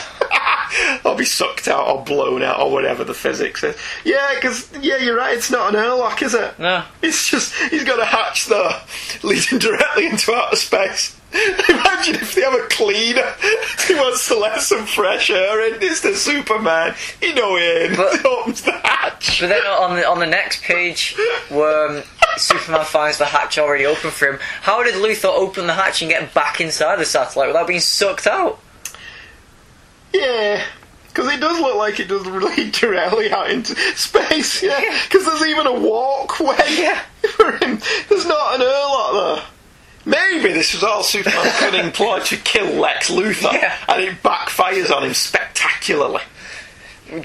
or 1.05 1.15
be 1.15 1.25
sucked 1.25 1.67
out 1.67 1.87
or 1.87 2.03
blown 2.03 2.43
out 2.43 2.59
or 2.59 2.71
whatever 2.71 3.03
the 3.03 3.13
physics 3.13 3.63
is. 3.63 3.75
Yeah, 4.03 4.33
because, 4.35 4.69
yeah, 4.81 4.97
you're 4.97 5.17
right, 5.17 5.35
it's 5.35 5.51
not 5.51 5.73
an 5.73 5.79
airlock, 5.79 6.21
is 6.21 6.33
it? 6.33 6.57
No. 6.59 6.83
It's 7.01 7.29
just, 7.29 7.53
he's 7.69 7.83
got 7.83 7.99
a 7.99 8.05
hatch 8.05 8.47
there 8.47 8.81
leading 9.23 9.59
directly 9.59 10.07
into 10.07 10.33
outer 10.33 10.55
space. 10.55 11.19
Imagine 11.69 12.15
if 12.15 12.35
they 12.35 12.41
have 12.41 12.53
a 12.53 12.67
cleaner 12.67 13.21
who 13.87 13.95
wants 13.97 14.27
to 14.27 14.37
let 14.37 14.61
some 14.61 14.85
fresh 14.85 15.31
air 15.31 15.67
in. 15.67 15.81
It's 15.81 16.01
the 16.01 16.15
Superman. 16.15 16.93
He 17.19 17.33
know 17.33 17.57
in. 17.57 17.95
But- 17.95 18.19
he 18.19 18.27
opens 18.27 18.61
the 18.61 18.71
hatch. 18.73 19.39
But 19.39 19.47
then 19.47 19.65
on 19.65 19.95
the 19.95 20.07
on 20.07 20.19
the 20.19 20.27
next 20.27 20.61
page, 20.61 21.15
where 21.49 21.87
um, 21.89 22.03
Superman 22.37 22.85
finds 22.85 23.17
the 23.17 23.25
hatch 23.25 23.57
already 23.57 23.85
open 23.85 24.11
for 24.11 24.27
him, 24.33 24.39
how 24.61 24.83
did 24.83 24.93
Luthor 24.95 25.33
open 25.33 25.65
the 25.65 25.73
hatch 25.73 26.03
and 26.03 26.11
get 26.11 26.33
back 26.35 26.61
inside 26.61 26.99
the 26.99 27.05
satellite 27.05 27.47
without 27.47 27.65
being 27.67 27.79
sucked 27.79 28.27
out? 28.27 28.59
Yeah. 30.13 30.63
Because 31.07 31.31
it 31.31 31.39
does 31.39 31.59
look 31.59 31.75
like 31.75 31.99
it 31.99 32.07
does 32.07 32.25
lead 32.25 32.71
directly 32.73 33.31
out 33.31 33.51
into 33.51 33.75
space, 33.95 34.63
yeah. 34.63 34.79
Because 35.07 35.25
there's 35.25 35.43
even 35.45 35.67
a 35.67 35.73
walkway 35.73 36.57
Yeah. 36.69 36.99
for 37.35 37.51
him. 37.51 37.79
There's 38.09 38.25
not 38.25 38.55
an 38.55 38.61
airlock 38.61 39.13
there. 39.13 39.45
Maybe 40.05 40.51
this 40.53 40.73
was 40.73 40.83
all 40.83 41.03
Superman's 41.03 41.55
cunning 41.59 41.91
ploy 41.91 42.19
to 42.21 42.37
kill 42.37 42.65
Lex 42.73 43.09
Luthor, 43.09 43.53
Yeah. 43.53 43.75
and 43.87 44.01
it 44.03 44.21
backfires 44.23 44.91
on 44.93 45.03
him 45.03 45.13
spectacularly. 45.13 46.21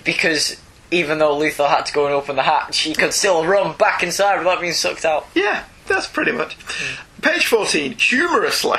Because 0.05 0.61
even 0.91 1.19
though 1.19 1.35
Luthor 1.37 1.69
had 1.69 1.87
to 1.87 1.93
go 1.93 2.07
and 2.07 2.15
open 2.15 2.37
the 2.37 2.43
hatch, 2.43 2.81
he 2.81 2.95
could 2.95 3.13
still 3.13 3.45
run 3.47 3.77
back 3.77 4.03
inside 4.03 4.39
without 4.39 4.61
being 4.61 4.73
sucked 4.75 5.05
out. 5.05 5.27
Yeah, 5.35 5.65
that's 5.87 6.07
pretty 6.07 6.33
much. 6.33 6.57
Page 7.23 7.47
14, 7.47 7.93
humorously, 7.99 8.79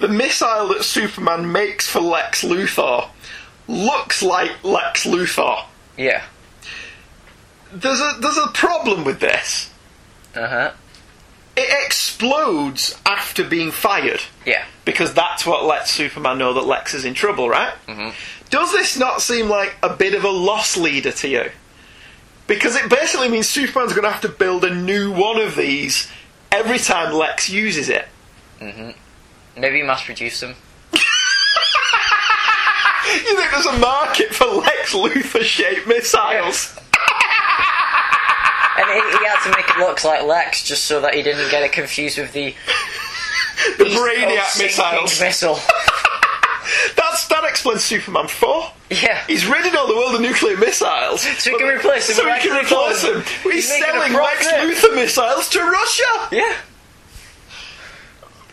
the 0.00 0.08
missile 0.08 0.68
that 0.68 0.84
Superman 0.84 1.50
makes 1.52 1.88
for 1.88 2.00
Lex 2.00 2.42
Luthor 2.44 3.08
looks 3.66 4.22
like 4.22 4.62
Lex 4.64 5.04
Luthor. 5.06 5.64
Yeah. 5.96 6.22
There's 7.72 8.00
a 8.00 8.16
there's 8.20 8.38
a 8.38 8.48
problem 8.48 9.04
with 9.04 9.20
this. 9.20 9.70
Uh 10.34 10.46
huh. 10.48 10.72
It 11.56 11.68
explodes 11.86 12.96
after 13.04 13.42
being 13.42 13.72
fired 13.72 14.20
Yeah. 14.46 14.64
because 14.84 15.12
that's 15.12 15.44
what 15.44 15.64
lets 15.64 15.90
Superman 15.90 16.38
know 16.38 16.52
that 16.54 16.66
Lex 16.66 16.94
is 16.94 17.04
in 17.04 17.14
trouble, 17.14 17.48
right? 17.48 17.74
Mm-hmm. 17.88 18.10
Does 18.50 18.70
this 18.72 18.96
not 18.96 19.20
seem 19.20 19.48
like 19.48 19.74
a 19.82 19.90
bit 19.94 20.14
of 20.14 20.22
a 20.24 20.30
loss 20.30 20.76
leader 20.76 21.10
to 21.10 21.28
you? 21.28 21.50
Because 22.46 22.76
it 22.76 22.88
basically 22.88 23.28
means 23.28 23.48
Superman's 23.48 23.92
going 23.92 24.04
to 24.04 24.10
have 24.10 24.20
to 24.22 24.28
build 24.28 24.64
a 24.64 24.72
new 24.74 25.10
one 25.12 25.38
of 25.40 25.56
these 25.56 26.08
every 26.52 26.78
time 26.78 27.12
Lex 27.12 27.50
uses 27.50 27.88
it. 27.88 28.06
Mhm. 28.60 28.94
Maybe 29.58 29.78
you 29.78 29.84
mass 29.84 30.04
produce 30.04 30.40
them. 30.40 30.54
You 33.10 33.36
think 33.36 33.50
there's 33.50 33.66
a 33.66 33.78
market 33.78 34.34
for 34.34 34.44
Lex 34.46 34.92
Luthor 34.94 35.42
shaped 35.42 35.86
missiles? 35.86 36.78
And 38.78 38.86
he, 38.90 39.18
he 39.18 39.24
had 39.26 39.42
to 39.42 39.50
make 39.56 39.68
it 39.68 39.78
look 39.78 40.04
like 40.04 40.22
Lex 40.22 40.62
just 40.62 40.84
so 40.84 41.00
that 41.00 41.12
he 41.12 41.22
didn't 41.22 41.50
get 41.50 41.64
it 41.64 41.72
confused 41.72 42.16
with 42.16 42.32
the 42.32 42.54
The 43.76 43.84
Brainiac 43.86 44.56
missiles. 44.56 45.20
missile. 45.20 45.54
That's, 46.96 47.26
that 47.26 47.42
explains 47.44 47.82
Superman 47.82 48.28
4. 48.28 48.70
Yeah. 48.90 49.20
He's 49.26 49.46
ridding 49.46 49.74
all 49.74 49.88
the 49.88 49.96
world 49.96 50.14
of 50.14 50.20
nuclear 50.20 50.56
missiles. 50.56 51.22
So 51.22 51.50
he 51.50 51.58
can 51.58 51.66
replace 51.66 52.06
them 52.06 52.16
So 52.16 52.32
he 52.32 52.38
can 52.40 52.56
replace 52.56 53.02
them. 53.02 53.22
He's, 53.42 53.68
He's 53.68 53.84
selling 53.84 54.12
Lex. 54.12 54.46
Luthor 54.46 54.94
missiles 54.94 55.48
to 55.48 55.58
Russia. 55.60 56.28
Yeah. 56.30 56.54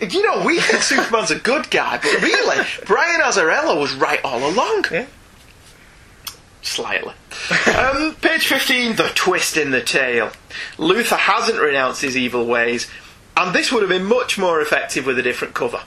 You 0.02 0.24
know, 0.24 0.46
we 0.46 0.60
think 0.60 0.84
Superman's 0.84 1.32
a 1.32 1.39
good 1.39 1.70
guy, 1.72 1.98
but 1.98 2.22
really, 2.22 2.66
Brian 2.86 3.22
Azzarello 3.22 3.80
was 3.80 3.93
right 3.96 4.20
all 4.24 4.50
along. 4.50 4.86
Yeah. 4.91 5.06
Slightly. 6.62 7.14
um, 7.78 8.16
page 8.16 8.48
15, 8.48 8.96
the 8.96 9.10
twist 9.14 9.56
in 9.56 9.72
the 9.72 9.82
tale. 9.82 10.32
Luthor 10.78 11.18
hasn't 11.18 11.60
renounced 11.60 12.02
his 12.02 12.18
evil 12.18 12.46
ways, 12.46 12.89
and 13.38 13.54
this 13.56 13.72
would 13.72 13.82
have 13.84 13.89
been 13.89 14.06
much 14.06 14.38
more 14.38 14.60
effective 14.62 15.06
with 15.06 15.20
a 15.20 15.22
different 15.22 15.54
cover. 15.54 15.82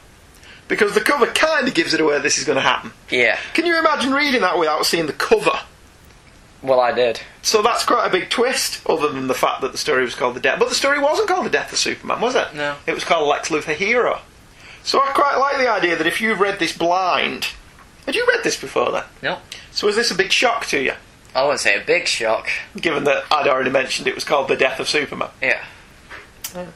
Because 0.69 0.95
the 0.95 1.01
cover 1.01 1.27
kind 1.27 1.67
of 1.67 1.75
gives 1.75 1.95
it 1.95 2.01
away 2.01 2.19
this 2.21 2.39
is 2.39 2.45
going 2.45 2.57
to 2.57 2.63
happen. 2.63 2.93
Yeah. 3.11 3.39
Can 3.55 3.67
you 3.67 3.79
imagine 3.79 4.13
reading 4.13 4.43
that 4.43 4.59
without 4.59 4.87
seeing 4.87 5.07
the 5.07 5.13
cover? 5.15 5.59
Well, 6.63 6.81
I 6.81 6.93
did. 6.93 7.21
So 7.43 7.63
that's 7.63 7.85
quite 7.85 8.07
a 8.07 8.11
big 8.11 8.31
twist, 8.31 8.83
other 8.89 9.09
than 9.09 9.29
the 9.29 9.35
fact 9.35 9.61
that 9.61 9.73
the 9.73 9.79
story 9.79 10.05
was 10.05 10.15
called 10.15 10.35
The 10.35 10.41
Death. 10.41 10.59
But 10.59 10.69
the 10.69 10.75
story 10.75 10.99
wasn't 10.99 11.29
called 11.29 11.47
The 11.47 11.51
Death 11.51 11.73
of 11.73 11.79
Superman, 11.79 12.21
was 12.21 12.35
it? 12.35 12.55
No. 12.55 12.77
It 12.87 12.95
was 12.95 13.05
called 13.05 13.29
Lex 13.29 13.49
Luthor 13.49 13.75
Hero. 13.75 14.21
So 14.83 15.01
I 15.01 15.13
quite 15.13 15.37
like 15.37 15.59
the 15.59 15.71
idea 15.71 15.97
that 15.97 16.07
if 16.07 16.21
you 16.21 16.35
read 16.35 16.59
this 16.59 16.77
blind. 16.77 17.49
Had 18.07 18.15
you 18.15 18.27
read 18.27 18.43
this 18.43 18.61
before 18.61 18.91
then? 18.91 19.05
No. 19.23 19.39
So 19.71 19.87
was 19.87 19.97
this 19.97 20.11
a 20.11 20.15
big 20.15 20.33
shock 20.33 20.67
to 20.67 20.81
you? 20.83 20.95
I 21.35 21.43
wouldn't 21.43 21.61
say 21.61 21.81
a 21.81 21.85
big 21.85 22.09
shock. 22.09 22.49
Given 22.77 23.05
that 23.05 23.25
I'd 23.31 23.47
already 23.47 23.71
mentioned 23.71 24.09
it 24.09 24.15
was 24.15 24.25
called 24.25 24.49
The 24.49 24.57
Death 24.57 24.81
of 24.81 24.89
Superman. 24.89 25.29
Yeah. 25.41 25.65
Oh. 26.57 26.69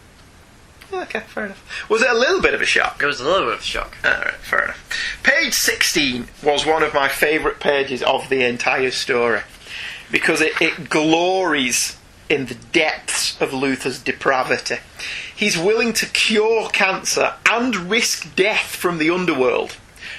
Okay, 0.93 1.21
fair 1.21 1.47
enough. 1.47 1.89
Was 1.89 2.03
it 2.03 2.11
a 2.11 2.15
little 2.15 2.43
bit 2.43 2.53
of 2.53 2.61
a 2.61 2.67
shock? 2.67 3.03
It 3.03 3.07
was 3.07 3.21
a 3.21 3.25
little 3.25 3.47
bit 3.47 3.55
of 3.55 3.61
a 3.61 3.65
shock. 3.65 3.97
Alright, 4.05 4.35
fair 4.35 4.65
enough. 4.65 5.21
Page 5.23 5.55
16 5.55 6.29
was 6.43 6.67
one 6.67 6.83
of 6.83 6.93
my 6.93 7.09
favourite 7.09 7.61
pages 7.61 8.03
of 8.03 8.29
the 8.29 8.45
entire 8.45 8.91
story 8.91 9.41
because 10.13 10.41
it, 10.41 10.53
it 10.61 10.89
glories 10.89 11.97
in 12.29 12.47
the 12.47 12.55
depths 12.55 13.41
of 13.41 13.51
Luthor's 13.51 13.99
depravity. 13.99 14.77
He's 15.35 15.59
willing 15.59 15.93
to 15.95 16.07
cure 16.07 16.69
cancer 16.71 17.35
and 17.51 17.75
risk 17.91 18.35
death 18.37 18.77
from 18.77 18.99
the 18.99 19.11
underworld 19.11 19.77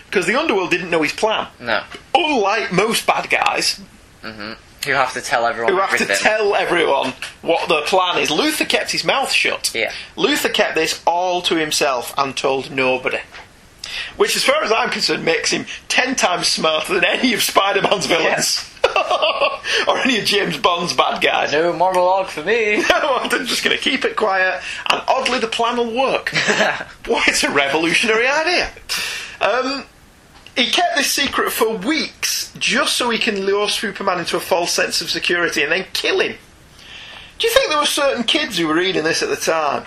because 0.08 0.28
the 0.28 0.38
underworld 0.38 0.70
didn't 0.72 0.90
know 0.90 1.02
his 1.02 1.14
plan. 1.14 1.48
No. 1.60 1.84
Unlike 2.14 2.72
most 2.74 3.08
bad 3.08 3.30
guys 3.30 3.80
hmm 4.22 4.54
You 4.86 4.96
have 4.96 5.14
to 5.14 5.22
tell 5.22 5.46
everyone 5.46 5.72
who 5.74 5.80
have 5.80 5.94
everything. 5.94 6.16
to 6.18 6.22
tell 6.22 6.56
everyone 6.56 7.14
what 7.42 7.70
their 7.70 7.84
plan 7.84 8.20
is, 8.20 8.30
Luthor 8.30 8.68
kept 8.68 8.92
his 8.92 9.04
mouth 9.06 9.32
shut. 9.32 9.74
Yeah. 9.74 9.92
Luthor 10.18 10.54
kept 10.54 10.76
this 10.76 11.02
all 11.08 11.42
to 11.44 11.56
himself 11.56 12.14
and 12.18 12.36
told 12.36 12.70
nobody. 12.72 13.20
Which, 14.18 14.36
as 14.36 14.44
far 14.44 14.64
as 14.64 14.72
I'm 14.72 14.90
concerned, 14.90 15.24
makes 15.24 15.52
him 15.52 15.66
ten 15.88 16.16
times 16.16 16.48
smarter 16.48 16.94
than 16.96 17.06
any 17.06 17.34
of 17.34 17.42
Spider 17.42 17.82
Man's 17.82 18.06
villains. 18.08 18.70
or 19.88 19.98
any 20.00 20.20
of 20.20 20.26
James 20.26 20.58
Bond's 20.58 20.94
bad 20.94 21.22
guys. 21.22 21.52
No 21.52 21.74
monologue 21.74 22.28
for 22.28 22.44
me. 22.44 22.84
No, 22.94 23.18
I'm 23.18 23.30
just 23.46 23.64
going 23.64 23.76
to 23.76 23.82
keep 23.82 24.06
it 24.06 24.16
quiet, 24.16 24.62
and 24.90 25.02
oddly, 25.08 25.40
the 25.40 25.48
plan 25.48 25.78
will 25.78 25.96
work. 25.96 26.30
Why, 27.06 27.24
it's 27.28 27.44
a 27.44 27.52
revolutionary 27.52 28.28
idea. 28.28 28.72
Um, 29.42 29.86
he 30.56 30.70
kept 30.70 30.96
this 30.96 31.12
secret 31.12 31.52
for 31.52 31.76
weeks 31.76 32.54
just 32.60 32.96
so 32.96 33.10
he 33.10 33.18
can 33.18 33.46
lure 33.46 33.68
Superman 33.68 34.20
into 34.20 34.38
a 34.38 34.40
false 34.40 34.72
sense 34.72 35.02
of 35.02 35.10
security 35.10 35.64
and 35.64 35.72
then 35.72 35.86
kill 35.94 36.20
him. 36.20 36.36
Do 37.40 37.48
you 37.48 37.54
think 37.54 37.70
there 37.70 37.80
were 37.80 37.86
certain 37.86 38.24
kids 38.24 38.58
who 38.58 38.68
were 38.68 38.76
reading 38.76 39.04
this 39.04 39.24
at 39.24 39.30
the 39.30 39.36
time 39.36 39.86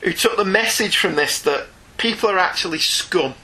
who 0.00 0.12
took 0.12 0.36
the 0.36 0.44
message 0.44 0.96
from 0.96 1.14
this 1.14 1.40
that 1.42 1.66
people 1.98 2.30
are 2.30 2.38
actually 2.38 2.78
scum? 2.78 3.34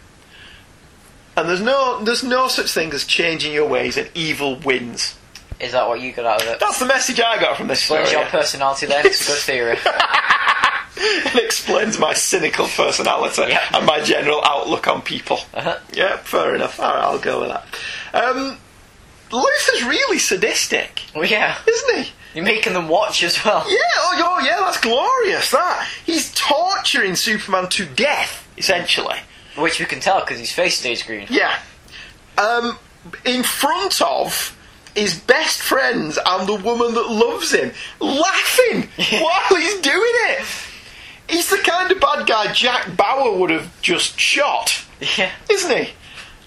And 1.36 1.48
there's 1.48 1.60
no 1.62 2.02
there's 2.04 2.22
no 2.22 2.48
such 2.48 2.70
thing 2.72 2.92
as 2.92 3.04
changing 3.04 3.52
your 3.52 3.66
ways 3.68 3.96
and 3.96 4.10
evil 4.14 4.56
wins. 4.56 5.16
Is 5.60 5.72
that 5.72 5.88
what 5.88 6.00
you 6.00 6.12
got 6.12 6.26
out 6.26 6.42
of 6.42 6.48
it? 6.48 6.60
That's 6.60 6.78
the 6.78 6.86
message 6.86 7.20
I 7.20 7.40
got 7.40 7.56
from 7.56 7.68
this 7.68 7.80
story. 7.82 8.10
Your 8.10 8.24
personality 8.26 8.86
then. 8.86 9.06
It's 9.06 9.22
a 9.28 9.32
good 9.32 9.38
theory. 9.38 9.76
it 10.96 11.44
explains 11.44 11.98
my 11.98 12.12
cynical 12.14 12.66
personality 12.66 13.42
Yeah. 13.48 13.60
and 13.72 13.86
my 13.86 14.00
general 14.00 14.42
outlook 14.44 14.88
on 14.88 15.02
people. 15.02 15.38
Uh-huh. 15.54 15.78
Yeah, 15.92 16.16
fair 16.18 16.54
enough. 16.54 16.80
All 16.80 16.92
right, 16.92 17.02
I'll 17.04 17.18
go 17.18 17.40
with 17.40 17.50
that. 17.50 17.64
Um, 18.12 18.58
Luthor's 19.30 19.84
really 19.84 20.18
sadistic, 20.18 21.02
well, 21.14 21.24
yeah. 21.24 21.56
isn't 21.66 22.04
he? 22.04 22.10
You're 22.34 22.44
making 22.44 22.72
them 22.72 22.88
watch 22.88 23.22
as 23.22 23.42
well. 23.44 23.64
Yeah, 23.68 23.76
oh, 23.96 24.22
oh 24.40 24.44
yeah, 24.44 24.56
that's 24.60 24.80
glorious. 24.80 25.50
That 25.50 25.88
he's 26.04 26.32
torturing 26.34 27.14
Superman 27.14 27.68
to 27.70 27.84
death, 27.86 28.48
essentially. 28.58 29.18
Which 29.56 29.78
we 29.80 29.86
can 29.86 30.00
tell 30.00 30.20
because 30.20 30.38
his 30.38 30.52
face 30.52 30.78
stays 30.78 31.02
green. 31.02 31.26
Yeah. 31.30 31.54
Um, 32.38 32.78
in 33.24 33.42
front 33.42 34.00
of 34.00 34.56
his 34.94 35.18
best 35.18 35.60
friends 35.60 36.18
and 36.24 36.46
the 36.48 36.54
woman 36.54 36.94
that 36.94 37.08
loves 37.10 37.52
him, 37.52 37.72
laughing 38.00 38.88
while 39.20 39.58
he's 39.60 39.80
doing 39.80 39.96
it. 40.30 40.44
He's 41.28 41.48
the 41.50 41.58
kind 41.58 41.90
of 41.90 42.00
bad 42.00 42.26
guy 42.26 42.52
Jack 42.52 42.96
Bauer 42.96 43.36
would 43.38 43.50
have 43.50 43.80
just 43.80 44.18
shot, 44.18 44.84
Yeah. 45.16 45.30
isn't 45.50 45.76
he? 45.76 45.90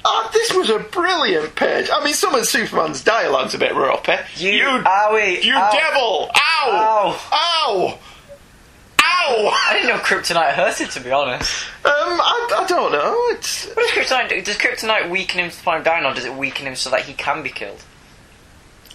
Ah, 0.08 0.30
this 0.32 0.54
was 0.54 0.70
a 0.70 0.78
brilliant 0.78 1.56
page. 1.56 1.90
I 1.92 2.04
mean, 2.04 2.14
some 2.14 2.36
of 2.36 2.46
Superman's 2.46 3.04
dialogue's 3.04 3.56
a 3.56 3.58
bit 3.58 3.74
rough, 3.74 4.08
ropey. 4.08 4.22
You, 4.36 4.64
owie, 4.66 5.44
you 5.44 5.56
ow. 5.56 5.72
devil! 5.72 6.30
Ow! 6.36 6.70
Ow! 6.72 7.20
Ow! 7.34 8.00
I 9.18 9.74
didn't 9.74 9.90
know 9.90 10.02
kryptonite 10.02 10.54
hurted, 10.54 10.92
to 10.92 11.00
be 11.00 11.12
honest. 11.12 11.66
Um, 11.84 11.92
I, 11.94 12.60
I 12.62 12.66
don't 12.68 12.92
know. 12.92 13.16
It's 13.30 13.66
What 13.68 13.88
does 13.88 13.92
kryptonite 13.92 14.30
do? 14.30 14.42
Does 14.42 14.58
kryptonite 14.58 15.10
weaken 15.10 15.42
him 15.42 15.50
to 15.52 15.58
the 15.58 15.64
point 15.64 15.80
of 15.80 15.86
dying, 15.86 16.06
or 16.06 16.14
does 16.14 16.26
it 16.26 16.34
weaken 16.34 16.68
him 16.68 16.76
so 16.76 16.90
that 16.90 17.02
he 17.02 17.14
can 17.14 17.44
be 17.44 17.50
killed? 17.50 17.84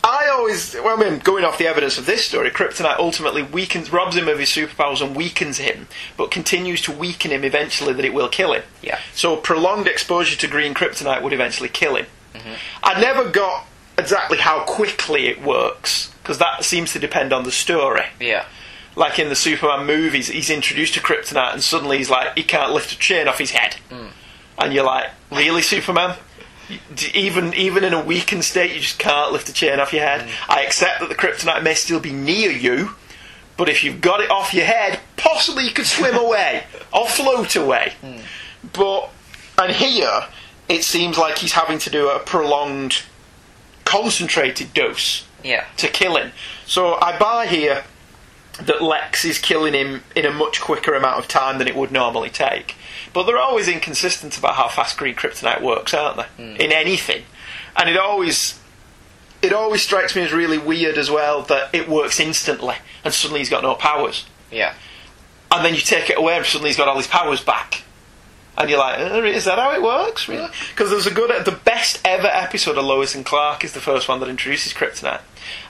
I 0.02 0.28
always, 0.32 0.74
well, 0.74 0.98
I 0.98 1.10
mean, 1.10 1.18
going 1.18 1.44
off 1.44 1.58
the 1.58 1.66
evidence 1.66 1.98
of 1.98 2.06
this 2.06 2.24
story, 2.24 2.50
Kryptonite 2.50 2.98
ultimately 2.98 3.42
weakens, 3.42 3.92
robs 3.92 4.16
him 4.16 4.28
of 4.28 4.38
his 4.38 4.48
superpowers 4.48 5.02
and 5.04 5.14
weakens 5.14 5.58
him, 5.58 5.88
but 6.16 6.30
continues 6.30 6.80
to 6.82 6.92
weaken 6.92 7.30
him 7.30 7.44
eventually 7.44 7.92
that 7.92 8.04
it 8.04 8.14
will 8.14 8.30
kill 8.30 8.54
him. 8.54 8.62
Yeah. 8.80 8.98
So 9.14 9.36
prolonged 9.36 9.86
exposure 9.86 10.38
to 10.38 10.46
green 10.46 10.72
kryptonite 10.72 11.22
would 11.22 11.34
eventually 11.34 11.68
kill 11.68 11.96
him. 11.96 12.06
I 12.82 12.98
never 12.98 13.28
got 13.28 13.66
exactly 13.98 14.38
how 14.38 14.64
quickly 14.64 15.26
it 15.26 15.42
works, 15.42 16.14
because 16.22 16.38
that 16.38 16.64
seems 16.64 16.94
to 16.94 16.98
depend 16.98 17.34
on 17.34 17.42
the 17.44 17.52
story. 17.52 18.06
Yeah. 18.18 18.46
Like 18.96 19.18
in 19.18 19.28
the 19.28 19.36
Superman 19.36 19.86
movies, 19.86 20.28
he's 20.28 20.50
introduced 20.50 20.94
to 20.94 21.00
kryptonite 21.00 21.52
and 21.52 21.62
suddenly 21.62 21.98
he's 21.98 22.10
like, 22.10 22.36
he 22.36 22.42
can't 22.42 22.72
lift 22.72 22.92
a 22.92 22.98
chain 22.98 23.28
off 23.28 23.38
his 23.38 23.52
head. 23.52 23.74
Hmm. 23.88 24.08
And 24.58 24.72
you're 24.74 24.84
like, 24.84 25.06
really, 25.30 25.62
Superman? 25.62 26.16
Even 27.14 27.52
even 27.54 27.82
in 27.84 27.92
a 27.94 28.04
weakened 28.04 28.44
state, 28.44 28.72
you 28.74 28.80
just 28.80 28.98
can't 28.98 29.32
lift 29.32 29.48
a 29.48 29.52
chain 29.52 29.80
off 29.80 29.92
your 29.92 30.02
head. 30.04 30.22
Hmm. 30.22 30.52
I 30.52 30.62
accept 30.62 31.00
that 31.00 31.08
the 31.08 31.14
kryptonite 31.14 31.62
may 31.62 31.74
still 31.74 32.00
be 32.00 32.12
near 32.12 32.50
you, 32.50 32.90
but 33.56 33.68
if 33.68 33.82
you've 33.84 34.00
got 34.00 34.20
it 34.20 34.30
off 34.30 34.52
your 34.54 34.66
head, 34.66 35.00
possibly 35.16 35.64
you 35.64 35.72
could 35.72 35.86
swim 35.86 36.14
away 36.26 36.64
or 36.92 37.06
float 37.06 37.56
away. 37.56 37.94
Hmm. 38.00 38.18
But 38.72 39.10
and 39.58 39.72
here, 39.72 40.26
it 40.68 40.84
seems 40.84 41.16
like 41.18 41.38
he's 41.38 41.52
having 41.52 41.78
to 41.80 41.90
do 41.90 42.08
a 42.08 42.18
prolonged, 42.18 43.02
concentrated 43.84 44.72
dose 44.74 45.26
Yeah. 45.42 45.64
to 45.78 45.88
kill 45.88 46.16
him. 46.16 46.32
So 46.66 46.94
I 47.00 47.18
buy 47.18 47.46
here 47.46 47.84
that 48.66 48.82
Lex 48.82 49.24
is 49.24 49.38
killing 49.38 49.74
him 49.74 50.02
in 50.14 50.24
a 50.26 50.32
much 50.32 50.60
quicker 50.60 50.94
amount 50.94 51.18
of 51.18 51.28
time 51.28 51.58
than 51.58 51.68
it 51.68 51.76
would 51.76 51.90
normally 51.92 52.30
take. 52.30 52.74
But 53.12 53.24
they're 53.24 53.38
always 53.38 53.68
inconsistent 53.68 54.38
about 54.38 54.54
how 54.56 54.68
fast 54.68 54.96
green 54.96 55.14
kryptonite 55.14 55.62
works, 55.62 55.94
aren't 55.94 56.16
they? 56.18 56.26
Hmm. 56.36 56.56
In 56.60 56.72
anything, 56.72 57.24
and 57.76 57.88
it 57.88 57.96
always 57.96 58.58
it 59.42 59.52
always 59.54 59.82
strikes 59.82 60.14
me 60.14 60.22
as 60.22 60.32
really 60.32 60.58
weird 60.58 60.98
as 60.98 61.10
well 61.10 61.40
that 61.42 61.74
it 61.74 61.88
works 61.88 62.20
instantly 62.20 62.74
and 63.04 63.14
suddenly 63.14 63.40
he's 63.40 63.48
got 63.48 63.62
no 63.62 63.74
powers, 63.74 64.26
Yeah. 64.50 64.74
and 65.50 65.64
then 65.64 65.74
you 65.74 65.80
take 65.80 66.10
it 66.10 66.18
away 66.18 66.36
and 66.36 66.44
suddenly 66.44 66.68
he's 66.68 66.76
got 66.76 66.88
all 66.88 66.98
his 66.98 67.06
powers 67.06 67.40
back. 67.42 67.82
And 68.60 68.68
you're 68.68 68.78
like, 68.78 68.98
"Uh, 68.98 69.22
is 69.22 69.46
that 69.46 69.58
how 69.58 69.72
it 69.72 69.82
works, 69.82 70.28
really? 70.28 70.50
Because 70.70 70.90
there's 70.90 71.06
a 71.06 71.10
good, 71.10 71.44
the 71.46 71.52
best 71.52 72.00
ever 72.04 72.26
episode 72.26 72.76
of 72.76 72.84
Lois 72.84 73.14
and 73.14 73.24
Clark 73.24 73.64
is 73.64 73.72
the 73.72 73.80
first 73.80 74.06
one 74.06 74.20
that 74.20 74.28
introduces 74.28 74.74
kryptonite. 74.74 75.22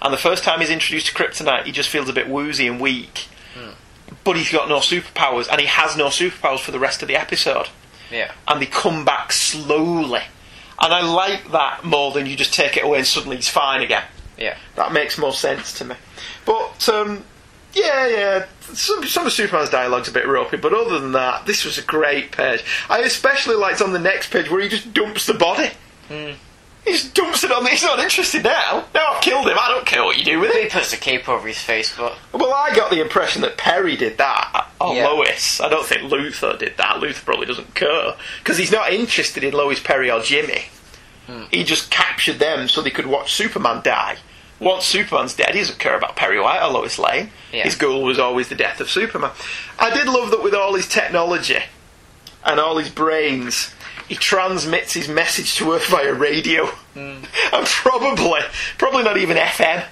And 0.02 0.12
the 0.12 0.18
first 0.18 0.42
time 0.42 0.60
he's 0.60 0.70
introduced 0.70 1.06
to 1.06 1.14
kryptonite, 1.14 1.64
he 1.64 1.72
just 1.72 1.88
feels 1.88 2.08
a 2.08 2.12
bit 2.12 2.28
woozy 2.28 2.66
and 2.66 2.80
weak. 2.80 3.28
But 4.24 4.36
he's 4.36 4.50
got 4.50 4.68
no 4.68 4.78
superpowers, 4.78 5.48
and 5.50 5.60
he 5.60 5.66
has 5.66 5.96
no 5.96 6.06
superpowers 6.06 6.58
for 6.60 6.72
the 6.72 6.78
rest 6.78 7.00
of 7.00 7.08
the 7.08 7.16
episode. 7.16 7.68
Yeah. 8.10 8.32
And 8.48 8.60
they 8.60 8.66
come 8.66 9.04
back 9.04 9.32
slowly. 9.32 10.22
And 10.80 10.92
I 10.92 11.02
like 11.02 11.52
that 11.52 11.84
more 11.84 12.12
than 12.12 12.26
you 12.26 12.36
just 12.36 12.54
take 12.54 12.76
it 12.76 12.84
away 12.84 12.98
and 12.98 13.06
suddenly 13.06 13.36
he's 13.36 13.48
fine 13.48 13.82
again. 13.82 14.04
Yeah. 14.38 14.56
That 14.76 14.92
makes 14.92 15.18
more 15.18 15.32
sense 15.32 15.74
to 15.74 15.84
me. 15.84 15.94
But 16.46 16.88
um, 16.88 17.24
yeah, 17.74 18.06
yeah. 18.08 18.46
Some, 18.72 19.04
some 19.06 19.26
of 19.26 19.32
Superman's 19.32 19.70
dialogue's 19.70 20.08
a 20.08 20.12
bit 20.12 20.26
ropey, 20.26 20.56
but 20.56 20.72
other 20.72 20.98
than 21.00 21.12
that, 21.12 21.46
this 21.46 21.64
was 21.64 21.78
a 21.78 21.82
great 21.82 22.30
page. 22.32 22.62
I 22.88 23.00
especially 23.00 23.56
liked 23.56 23.82
on 23.82 23.92
the 23.92 23.98
next 23.98 24.30
page 24.30 24.50
where 24.50 24.60
he 24.62 24.68
just 24.68 24.92
dumps 24.94 25.26
the 25.26 25.34
body. 25.34 25.70
He 26.84 26.92
just 26.92 27.14
dumps 27.14 27.44
it 27.44 27.52
on. 27.52 27.62
The, 27.64 27.70
he's 27.70 27.82
not 27.82 27.98
interested 27.98 28.42
now. 28.44 28.84
Now 28.94 29.12
I've 29.12 29.22
killed 29.22 29.46
him. 29.48 29.56
I 29.60 29.68
don't 29.68 29.86
care 29.86 30.02
what 30.04 30.18
you 30.18 30.24
do 30.24 30.40
with 30.40 30.50
it. 30.54 30.62
He 30.64 30.68
puts 30.70 30.92
a 30.92 30.96
cape 30.96 31.28
over 31.28 31.46
his 31.46 31.58
face, 31.60 31.94
but 31.96 32.16
Well, 32.32 32.52
I 32.54 32.74
got 32.74 32.90
the 32.90 33.00
impression 33.00 33.42
that 33.42 33.56
Perry 33.58 33.96
did 33.96 34.18
that 34.18 34.68
on 34.80 34.96
Yeah. 34.96 35.08
Lois. 35.08 35.60
I 35.60 35.68
don't 35.68 35.84
think 35.86 36.10
Luthor 36.10 36.58
did 36.58 36.76
that. 36.78 36.96
Luthor 36.96 37.24
probably 37.24 37.46
doesn't 37.46 37.74
care 37.74 38.14
because 38.38 38.56
he's 38.56 38.72
not 38.72 38.92
interested 38.92 39.44
in 39.44 39.52
Lois, 39.52 39.78
Perry, 39.78 40.10
or 40.10 40.20
Jimmy. 40.22 40.64
Hmm. 41.26 41.44
He 41.50 41.64
just 41.64 41.90
captured 41.90 42.38
them 42.38 42.66
so 42.66 42.80
they 42.80 42.90
could 42.90 43.06
watch 43.06 43.34
Superman 43.34 43.82
die. 43.84 44.16
Once 44.60 44.84
Superman's 44.84 45.34
dead, 45.34 45.54
he 45.54 45.60
doesn't 45.60 45.78
care 45.78 45.96
about 45.96 46.16
Perry 46.16 46.38
White 46.40 46.62
or 46.62 46.70
Lois 46.70 46.98
Lane. 46.98 47.30
Yeah. 47.52 47.64
His 47.64 47.76
goal 47.76 48.02
was 48.02 48.18
always 48.18 48.48
the 48.48 48.54
death 48.54 48.80
of 48.80 48.90
Superman. 48.90 49.30
I 49.78 49.90
did 49.92 50.06
love 50.06 50.30
that 50.32 50.42
with 50.42 50.54
all 50.54 50.74
his 50.74 50.86
technology 50.86 51.58
and 52.44 52.60
all 52.60 52.76
his 52.76 52.90
brains, 52.90 53.72
he 54.06 54.14
transmits 54.16 54.92
his 54.92 55.08
message 55.08 55.56
to 55.56 55.72
Earth 55.72 55.86
via 55.86 56.12
radio. 56.12 56.66
Hmm. 56.94 57.24
And 57.52 57.66
probably, 57.66 58.40
probably 58.78 59.02
not 59.02 59.16
even 59.16 59.36
FM. 59.36 59.84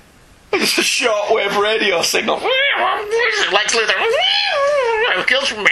Just 0.53 0.79
a 0.79 0.83
shortwave 0.83 1.61
radio 1.61 2.03
signal. 2.03 2.37
Lex 2.37 3.75
Luthor. 3.75 5.27
Kills 5.27 5.49
from 5.49 5.65
me. 5.65 5.71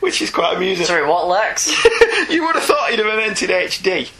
Which 0.00 0.20
is 0.22 0.30
quite 0.30 0.56
amusing. 0.56 0.86
sorry, 0.86 1.06
what 1.06 1.26
Lex? 1.28 1.70
You 2.30 2.44
would 2.44 2.56
have 2.56 2.64
thought 2.64 2.90
he'd 2.90 2.98
have 2.98 3.06
invented 3.06 3.50
HD. 3.50 4.10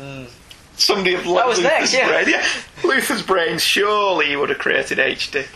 Somebody 0.78 1.14
of 1.14 1.24
That 1.24 1.46
was 1.46 1.58
Luthor's 1.58 1.62
next, 1.62 1.92
yeah. 1.92 2.08
brain. 2.08 2.28
Yeah. 2.28 2.46
Luthor's 2.82 3.22
brain, 3.22 3.58
surely 3.58 4.26
he 4.26 4.36
would 4.36 4.48
have 4.48 4.58
created 4.58 4.98
HD. 4.98 5.46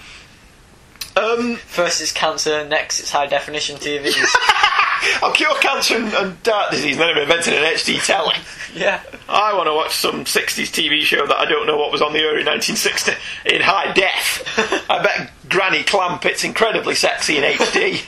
Um, 1.17 1.57
First 1.57 2.01
it's 2.01 2.13
cancer, 2.13 2.67
next 2.67 2.99
it's 2.99 3.11
high 3.13 3.27
definition 3.27 3.77
TV. 3.77 4.13
I'll 5.23 5.33
cure 5.33 5.55
cancer 5.61 5.97
and, 5.97 6.13
and 6.15 6.37
heart 6.45 6.73
disease, 6.73 6.97
then 6.97 7.09
I'm 7.09 7.19
inventing 7.19 7.55
an 7.55 7.63
HD 7.63 8.05
telly. 8.05 8.35
yeah. 8.75 9.01
I 9.29 9.55
want 9.55 9.67
to 9.69 9.75
watch 9.75 9.95
some 9.95 10.25
60s 10.25 10.71
TV 10.71 11.03
show 11.03 11.27
that 11.27 11.37
I 11.37 11.45
don't 11.45 11.67
know 11.67 11.77
what 11.77 11.93
was 11.93 12.03
on 12.03 12.13
the 12.13 12.21
air 12.21 12.39
in 12.39 12.47
1960 12.47 13.13
in 13.47 13.61
high 13.63 13.93
def. 13.93 14.43
I 14.91 15.03
bet 15.03 15.31
Granny 15.49 15.83
Clampett's 15.83 16.45
incredibly 16.45 16.95
sexy 16.95 17.37
in 17.37 17.45
HD. 17.45 18.05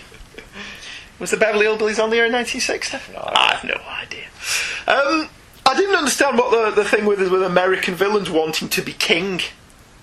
Was 1.21 1.31
the 1.31 1.37
Beverly 1.37 1.67
Hillbillies 1.67 2.03
on 2.03 2.11
the 2.11 2.17
air 2.17 2.27
in 2.27 2.33
1960? 2.33 2.99
I 3.17 3.55
have 3.55 3.65
no 3.65 3.81
idea. 3.89 4.27
Um, 4.87 5.29
I 5.67 5.75
didn't 5.77 5.97
understand 5.97 6.39
what 6.39 6.51
the, 6.51 6.83
the 6.83 6.89
thing 6.89 7.07
with 7.07 7.21
with 7.31 7.43
American 7.43 7.95
villains 7.95 8.31
wanting 8.31 8.69
to 8.71 8.83
be 8.83 8.93
king 8.93 9.41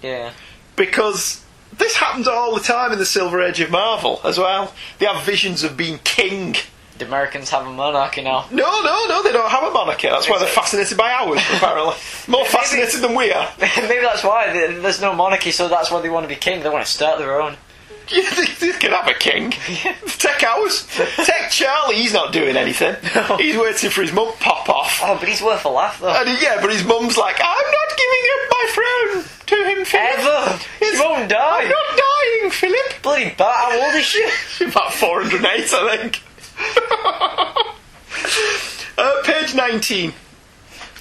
Yeah. 0.02 0.32
because 0.76 1.44
this 1.78 1.96
happens 1.98 2.28
all 2.28 2.54
the 2.56 2.62
time 2.62 2.92
in 2.92 3.00
the 3.00 3.06
Silver 3.06 3.42
Age 3.42 3.60
of 3.62 3.72
Marvel 3.72 4.20
as 4.24 4.38
well. 4.38 4.74
They 5.00 5.06
have 5.06 5.24
visions 5.24 5.64
of 5.64 5.78
being 5.78 6.00
king. 6.04 6.56
The 6.98 7.06
Americans 7.06 7.50
have 7.50 7.66
a 7.66 7.70
monarchy 7.72 8.22
now. 8.22 8.46
No, 8.52 8.82
no, 8.84 9.06
no, 9.08 9.24
they 9.24 9.32
don't 9.32 9.50
have 9.50 9.64
a 9.64 9.72
monarchy. 9.72 10.08
That's 10.10 10.30
why 10.30 10.38
they're 10.38 10.48
fascinated 10.48 10.98
by 10.98 11.12
ours, 11.12 11.40
apparently. 11.54 11.96
More 12.28 12.46
fascinated 12.46 13.02
than 13.02 13.16
we 13.16 13.32
are. 13.32 13.50
Maybe 13.60 14.02
that's 14.02 14.24
why 14.24 14.52
there's 14.54 15.02
no 15.02 15.14
monarchy, 15.14 15.52
so 15.52 15.68
that's 15.68 15.90
why 15.90 16.02
they 16.02 16.10
want 16.10 16.26
to 16.26 16.28
be 16.28 16.36
king. 16.36 16.62
They 16.62 16.70
want 16.70 16.86
to 16.86 16.92
start 16.92 17.18
their 17.18 17.42
own. 17.42 17.56
You 18.12 18.24
can 18.74 18.92
have 18.92 19.08
a 19.08 19.14
king? 19.14 19.52
Take 19.52 20.44
ours. 20.44 20.86
Take 21.18 21.50
Charlie, 21.50 21.96
he's 21.96 22.12
not 22.14 22.32
doing 22.34 22.58
anything. 22.58 22.96
He's 23.38 23.56
waiting 23.58 23.90
for 23.90 24.02
his 24.02 24.12
mum 24.12 24.32
to 24.32 24.38
pop 24.40 24.68
off. 24.70 25.00
Oh, 25.04 25.16
but 25.20 25.28
he's 25.30 25.42
worth 25.42 25.64
a 25.66 25.70
laugh 25.70 26.00
though. 26.00 26.10
And 26.14 26.28
he- 26.30 26.44
yeah, 26.44 26.60
but 26.62 26.72
his 26.72 26.84
mum's 26.84 27.18
like, 27.18 27.40
I'm 27.42 27.72
not 27.72 27.98
giving 27.98 28.30
up 28.34 28.42
my 28.52 28.66
throne 28.70 29.24
to 29.48 29.56
him, 29.70 29.86
Philip. 29.86 30.20
Ever. 30.20 30.60
He 30.80 30.92
won't 31.00 31.30
die. 31.30 31.62
I'm 31.64 31.70
not 31.70 31.98
dying, 31.98 32.52
Philip. 32.52 33.02
Bloody 33.02 33.30
bat, 33.38 33.56
how 33.56 33.72
old 33.86 33.96
is 33.96 34.06
she? 34.06 34.26
She's 34.58 34.70
about 34.70 34.94
408, 34.94 35.74
I 35.74 35.98
think. 35.98 36.22
uh, 38.98 39.22
page 39.24 39.56
19. 39.56 40.14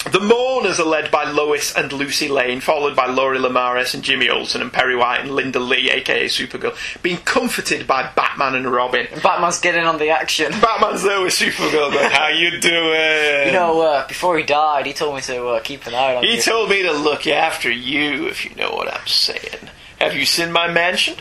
The 0.09 0.19
mourners 0.19 0.79
are 0.79 0.85
led 0.85 1.11
by 1.11 1.25
Lois 1.29 1.75
and 1.75 1.93
Lucy 1.93 2.27
Lane, 2.27 2.59
followed 2.59 2.95
by 2.95 3.05
Lori 3.05 3.37
Lemaris 3.37 3.93
and 3.93 4.01
Jimmy 4.03 4.29
Olsen 4.29 4.59
and 4.61 4.73
Perry 4.73 4.95
White 4.95 5.21
and 5.21 5.29
Linda 5.35 5.59
Lee, 5.59 5.91
aka 5.91 6.25
Supergirl, 6.25 6.75
being 7.03 7.17
comforted 7.17 7.85
by 7.85 8.09
Batman 8.15 8.55
and 8.55 8.71
Robin. 8.71 9.05
Batman's 9.21 9.59
getting 9.59 9.83
on 9.83 9.99
the 9.99 10.09
action. 10.09 10.51
Batman's 10.61 11.03
there 11.03 11.21
with 11.21 11.33
Supergirl 11.33 11.93
going, 11.93 12.09
How 12.09 12.29
you 12.29 12.59
doing? 12.59 13.45
You 13.47 13.51
know, 13.53 13.79
uh, 13.81 14.07
before 14.07 14.37
he 14.39 14.43
died, 14.43 14.87
he 14.87 14.93
told 14.93 15.15
me 15.15 15.21
to 15.21 15.47
uh, 15.49 15.59
keep 15.61 15.85
an 15.85 15.93
eye 15.93 16.15
on 16.15 16.23
He 16.23 16.35
you. 16.37 16.41
told 16.41 16.69
me 16.71 16.81
to 16.81 16.91
look 16.93 17.27
after 17.27 17.69
you, 17.71 18.25
if 18.27 18.43
you 18.43 18.55
know 18.55 18.71
what 18.71 18.91
I'm 18.91 19.05
saying. 19.07 19.69
Have 19.99 20.15
you 20.15 20.25
seen 20.25 20.51
my 20.51 20.67
mansion? 20.67 21.15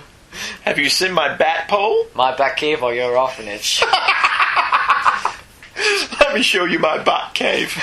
Have 0.63 0.79
you 0.79 0.89
seen 0.89 1.13
my 1.13 1.37
bat 1.37 1.69
pole? 1.69 2.07
My 2.15 2.35
back 2.35 2.57
cave 2.57 2.83
or 2.83 2.95
your 2.95 3.17
orphanage. 3.19 3.83
Let 6.21 6.35
me 6.35 6.43
show 6.43 6.65
you 6.65 6.79
my 6.79 7.03
bat 7.03 7.35
cave. 7.35 7.75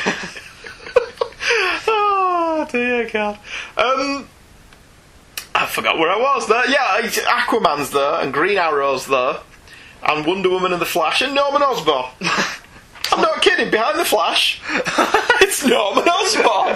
Oh 1.87 2.67
dear 2.71 3.09
God. 3.09 3.39
Um, 3.77 4.27
I 5.55 5.65
forgot 5.65 5.97
where 5.97 6.11
I 6.11 6.17
was 6.17 6.47
there. 6.47 6.69
Yeah, 6.69 7.01
Aquaman's 7.01 7.91
there, 7.91 8.21
and 8.21 8.33
Green 8.33 8.57
Arrow's 8.57 9.07
there, 9.07 9.37
and 10.03 10.25
Wonder 10.25 10.49
Woman 10.49 10.73
and 10.73 10.81
the 10.81 10.85
Flash, 10.85 11.21
and 11.21 11.33
Norman 11.33 11.61
Osborn. 11.61 12.05
I'm 13.11 13.21
not 13.21 13.41
kidding. 13.41 13.71
Behind 13.71 13.97
the 13.97 14.05
Flash, 14.05 14.61
it's 15.41 15.65
Norman 15.65 16.07
Osborn. 16.07 16.75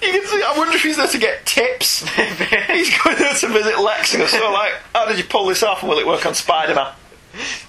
You 0.00 0.12
can 0.12 0.26
see. 0.26 0.42
I 0.42 0.54
wonder 0.56 0.76
if 0.76 0.82
he's 0.82 0.96
there 0.96 1.08
to 1.08 1.18
get 1.18 1.44
tips. 1.44 2.08
he's 2.08 2.98
going 2.98 3.18
there 3.18 3.34
to 3.34 3.48
visit 3.48 3.78
Lex 3.80 4.10
so 4.12 4.52
like, 4.52 4.72
how 4.94 5.06
did 5.06 5.18
you 5.18 5.24
pull 5.24 5.46
this 5.46 5.62
off, 5.62 5.82
and 5.82 5.90
will 5.90 5.98
it 5.98 6.06
work 6.06 6.24
on 6.24 6.34
Spider-Man? 6.34 6.92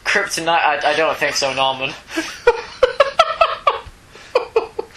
Kryptonite, 0.04 0.48
I, 0.48 0.92
I 0.92 0.96
don't 0.96 1.18
think 1.18 1.36
so, 1.36 1.54
Norman. 1.54 1.92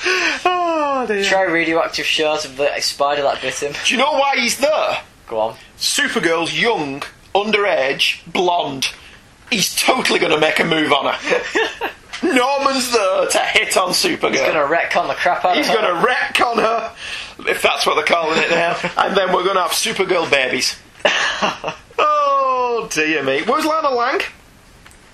Oh 0.48 1.04
dear. 1.06 1.24
Try 1.24 1.42
radioactive 1.42 2.06
shot 2.06 2.44
of 2.44 2.56
the 2.56 2.80
spider 2.80 3.22
that 3.22 3.42
bit 3.42 3.54
him. 3.54 3.74
Do 3.84 3.94
you 3.94 3.98
know 3.98 4.12
why 4.12 4.36
he's 4.36 4.56
there? 4.58 5.00
Go 5.26 5.38
on. 5.40 5.56
Supergirl's 5.76 6.58
young, 6.58 7.02
underage, 7.34 8.24
blonde. 8.30 8.88
He's 9.50 9.74
totally 9.76 10.18
going 10.18 10.32
to 10.32 10.40
make 10.40 10.58
a 10.58 10.64
move 10.64 10.92
on 10.92 11.12
her. 11.12 11.90
Norman's 12.22 12.90
there 12.92 13.26
to 13.26 13.38
hit 13.38 13.76
on 13.76 13.90
Supergirl. 13.90 14.30
He's 14.32 14.40
gonna 14.40 14.66
retcon 14.66 15.08
the 15.08 15.14
crap 15.14 15.44
out 15.44 15.56
He's 15.56 15.68
of 15.68 15.74
her. 15.74 15.80
He's 15.80 15.92
going 15.92 16.02
to 16.02 16.08
retcon 16.08 16.56
her, 16.56 16.92
if 17.50 17.60
that's 17.62 17.84
what 17.86 17.96
they're 17.96 18.04
calling 18.16 18.38
it 18.38 18.50
now. 18.50 18.76
and 18.96 19.16
then 19.16 19.32
we're 19.34 19.44
going 19.44 19.56
to 19.56 19.62
have 19.62 19.72
Supergirl 19.72 20.30
babies. 20.30 20.78
oh 21.98 22.88
dear 22.90 23.22
me. 23.22 23.42
Where's 23.42 23.66
Lana 23.66 23.90
Lang? 23.90 24.20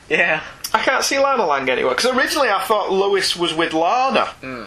Yeah. 0.08 0.42
I 0.74 0.78
can't 0.80 1.04
see 1.04 1.18
Lana 1.18 1.44
Lang 1.44 1.68
anywhere. 1.68 1.94
Because 1.94 2.16
originally 2.16 2.48
I 2.48 2.62
thought 2.64 2.92
Lois 2.92 3.36
was 3.36 3.52
with 3.52 3.72
Lana. 3.74 4.26
Hmm. 4.40 4.64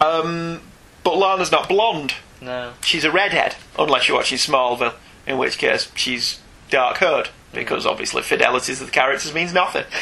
Um, 0.00 0.60
but 1.04 1.16
Lana's 1.16 1.52
not 1.52 1.68
blonde. 1.68 2.14
No. 2.40 2.72
She's 2.82 3.04
a 3.04 3.10
redhead, 3.10 3.56
unless 3.78 4.08
you're 4.08 4.16
watching 4.16 4.38
Smallville, 4.38 4.94
in 5.26 5.38
which 5.38 5.58
case 5.58 5.90
she's 5.94 6.40
dark 6.70 6.98
haired, 6.98 7.30
because 7.52 7.86
obviously 7.86 8.22
fidelities 8.22 8.80
of 8.80 8.86
the 8.86 8.92
characters 8.92 9.32
means 9.32 9.52
nothing. 9.52 9.84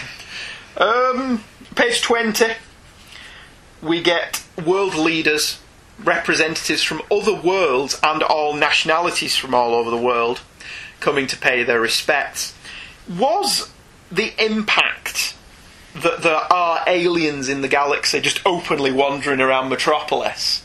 Um, 0.76 1.44
page 1.76 2.02
20, 2.02 2.46
we 3.80 4.02
get 4.02 4.42
world 4.66 4.96
leaders, 4.96 5.60
representatives 6.02 6.82
from 6.82 7.00
other 7.12 7.32
worlds, 7.32 8.00
and 8.02 8.24
all 8.24 8.54
nationalities 8.54 9.36
from 9.36 9.54
all 9.54 9.72
over 9.72 9.88
the 9.88 9.96
world 9.96 10.40
coming 10.98 11.28
to 11.28 11.36
pay 11.36 11.62
their 11.62 11.80
respects. 11.80 12.54
Was 13.08 13.70
the 14.10 14.32
impact 14.44 15.36
that 15.94 16.22
there 16.22 16.52
are 16.52 16.82
aliens 16.86 17.48
in 17.48 17.60
the 17.60 17.68
galaxy 17.68 18.20
just 18.20 18.40
openly 18.44 18.90
wandering 18.92 19.40
around 19.40 19.68
Metropolis 19.68 20.62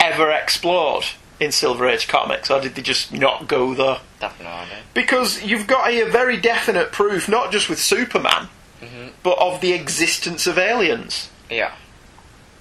ever 0.00 0.30
explored? 0.30 1.04
in 1.40 1.50
Silver 1.50 1.88
Age 1.88 2.06
comics, 2.06 2.48
or 2.48 2.60
did 2.60 2.76
they 2.76 2.80
just 2.80 3.12
not 3.12 3.48
go 3.48 3.74
there? 3.74 3.98
Have 4.20 4.40
no 4.40 4.46
idea. 4.46 4.78
Because 4.94 5.42
you've 5.42 5.66
got 5.66 5.90
a 5.90 6.08
very 6.08 6.36
definite 6.36 6.92
proof, 6.92 7.28
not 7.28 7.50
just 7.50 7.68
with 7.68 7.80
Superman, 7.80 8.48
Mhm. 8.80 9.10
but 9.24 9.36
of 9.38 9.60
the 9.60 9.72
existence 9.72 10.46
of 10.46 10.56
aliens. 10.58 11.28
Yeah. 11.50 11.72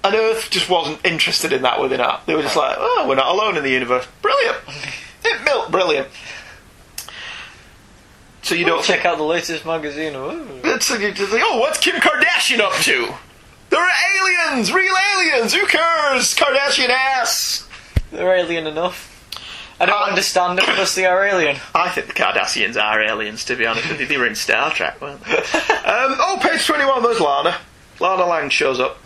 And 0.03 0.15
Earth 0.15 0.49
just 0.49 0.69
wasn't 0.69 0.99
interested 1.05 1.53
in 1.53 1.61
that 1.61 1.79
within 1.79 2.01
art. 2.01 2.21
They 2.25 2.35
were 2.35 2.41
just 2.41 2.55
like, 2.55 2.75
oh, 2.79 3.05
we're 3.07 3.13
not 3.15 3.27
alone 3.27 3.57
in 3.57 3.63
the 3.63 3.69
universe. 3.69 4.07
Brilliant. 4.23 4.57
it 5.23 5.43
milk, 5.43 5.69
brilliant. 5.69 6.07
So 8.43 8.55
you 8.55 8.65
don't 8.65 8.83
check 8.83 9.05
out 9.05 9.17
the 9.17 9.23
latest 9.23 9.65
magazine. 9.65 10.15
Ooh. 10.15 10.61
Like, 10.63 10.99
you 10.99 11.07
like, 11.07 11.41
oh, 11.45 11.59
what's 11.59 11.79
Kim 11.79 11.95
Kardashian 11.95 12.59
up 12.59 12.73
to? 12.83 13.13
There 13.69 13.79
are 13.81 13.91
aliens, 14.51 14.71
real 14.71 14.93
aliens. 15.15 15.53
Who 15.53 15.65
cares? 15.65 16.35
Kardashian 16.35 16.89
ass. 16.89 17.67
They're 18.11 18.35
alien 18.35 18.67
enough. 18.67 19.09
I 19.79 19.85
don't 19.85 20.09
understand 20.09 20.59
them 20.59 20.65
because 20.65 20.93
they 20.93 21.05
are 21.05 21.25
alien. 21.25 21.57
I 21.73 21.89
think 21.89 22.07
the 22.07 22.13
Kardashians 22.13 22.75
are 22.75 23.01
aliens, 23.01 23.45
to 23.45 23.55
be 23.55 23.65
honest 23.65 23.89
with 23.89 24.01
you. 24.01 24.05
They 24.05 24.17
were 24.17 24.27
in 24.27 24.35
Star 24.35 24.71
Trek, 24.71 25.01
weren't 25.01 25.23
they? 25.23 25.31
um, 25.37 26.15
oh, 26.19 26.37
page 26.41 26.65
21, 26.65 27.01
there's 27.01 27.19
Lana. 27.19 27.57
Lana 27.99 28.25
Lang 28.25 28.49
shows 28.49 28.79
up. 28.79 28.99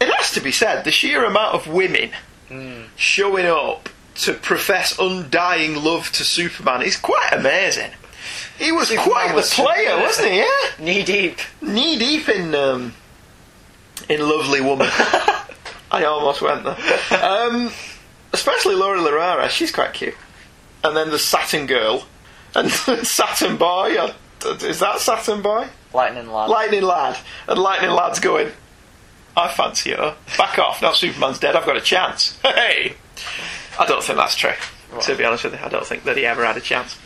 It 0.00 0.08
has 0.14 0.32
to 0.32 0.40
be 0.40 0.52
said, 0.52 0.84
the 0.84 0.92
sheer 0.92 1.24
amount 1.24 1.54
of 1.54 1.66
women 1.66 2.10
showing 2.96 3.46
up 3.46 3.88
to 4.16 4.32
profess 4.34 4.98
undying 4.98 5.76
love 5.76 6.10
to 6.12 6.24
Superman 6.24 6.82
is 6.82 6.96
quite 6.96 7.30
amazing. 7.32 7.90
He 8.58 8.72
was 8.72 8.88
Superman 8.88 9.08
quite 9.10 9.36
the 9.36 9.42
player, 9.42 9.96
wasn't 9.98 10.32
he? 10.32 10.38
Yeah, 10.38 10.48
Knee 10.78 11.04
deep. 11.04 11.38
knee 11.62 11.98
deep 11.98 12.28
in 12.28 12.54
um, 12.54 12.94
in 14.08 14.20
Lovely 14.20 14.60
Woman. 14.60 14.88
I 15.90 16.04
almost 16.04 16.42
went 16.42 16.64
there. 16.64 16.76
Um, 17.24 17.70
especially 18.32 18.74
Lyla 18.74 19.08
Lerrol, 19.10 19.48
she's 19.48 19.72
quite 19.72 19.92
cute. 19.94 20.14
And 20.84 20.96
then 20.96 21.10
the 21.10 21.18
Saturn 21.18 21.66
Girl 21.66 22.04
and 22.54 22.70
Saturn 23.06 23.56
Boy. 23.56 23.96
uh, 23.96 24.12
Is 24.62 24.80
that 24.80 24.98
Saturn 25.00 25.40
Boy? 25.42 25.68
Lightning 25.94 26.30
lad. 26.30 26.50
Lightning 26.50 26.82
Lad. 26.82 27.16
And 27.48 27.58
Lightning 27.58 27.90
Lad's 27.90 28.20
going, 28.20 28.52
I 29.36 29.48
fancy 29.48 29.92
her. 29.92 30.16
Back 30.36 30.58
off. 30.58 30.82
Now 30.82 30.92
Superman's 30.92 31.38
dead. 31.38 31.56
I've 31.56 31.64
got 31.64 31.76
a 31.76 31.80
chance. 31.80 32.38
Hey! 32.42 32.94
I 33.78 33.86
don't 33.86 34.02
think 34.02 34.18
that's 34.18 34.34
true. 34.36 34.52
To 35.02 35.14
be 35.16 35.24
honest 35.24 35.44
with 35.44 35.54
you, 35.54 35.60
I 35.62 35.68
don't 35.68 35.86
think 35.86 36.04
that 36.04 36.16
he 36.16 36.26
ever 36.26 36.44
had 36.44 36.56
a 36.56 36.60
chance. 36.60 36.98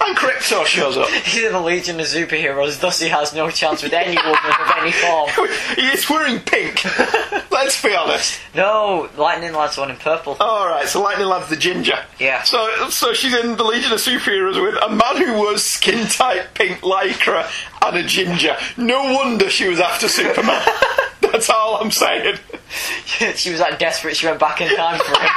And 0.00 0.16
Krypto 0.16 0.64
shows 0.64 0.96
up. 0.96 1.08
He's 1.24 1.44
in 1.44 1.52
the 1.52 1.60
Legion 1.60 2.00
of 2.00 2.06
Superheroes, 2.06 2.80
thus 2.80 3.00
he 3.00 3.08
has 3.08 3.34
no 3.34 3.50
chance 3.50 3.82
with 3.82 3.92
any 3.92 4.16
woman 4.16 4.32
of 4.34 4.72
any 4.78 4.92
form. 4.92 5.30
he 5.76 5.88
is 5.88 6.08
wearing 6.08 6.40
pink. 6.40 6.84
Let's 7.50 7.82
be 7.82 7.94
honest. 7.94 8.40
No, 8.54 9.08
Lightning 9.16 9.52
Lad's 9.52 9.76
one 9.76 9.90
in 9.90 9.96
purple. 9.96 10.36
All 10.40 10.68
right, 10.68 10.88
so 10.88 11.02
Lightning 11.02 11.28
Lad's 11.28 11.48
the 11.48 11.56
ginger. 11.56 11.98
Yeah. 12.18 12.42
So, 12.42 12.88
so 12.88 13.12
she's 13.12 13.34
in 13.34 13.56
the 13.56 13.64
Legion 13.64 13.92
of 13.92 13.98
Superheroes 13.98 14.60
with 14.60 14.82
a 14.82 14.88
man 14.88 15.16
who 15.24 15.34
was 15.34 15.64
skin 15.64 16.06
tight 16.08 16.54
pink 16.54 16.80
lycra 16.80 17.48
and 17.82 17.96
a 17.96 18.02
ginger. 18.02 18.56
No 18.76 19.14
wonder 19.14 19.48
she 19.50 19.68
was 19.68 19.80
after 19.80 20.08
Superman. 20.08 20.66
That's 21.20 21.48
all 21.48 21.76
I'm 21.76 21.90
saying. 21.90 22.38
she 23.36 23.50
was 23.50 23.60
that 23.60 23.78
desperate 23.78 24.16
she 24.16 24.26
went 24.26 24.40
back 24.40 24.60
in 24.60 24.74
time 24.76 24.98
for 24.98 25.18
him. 25.18 25.30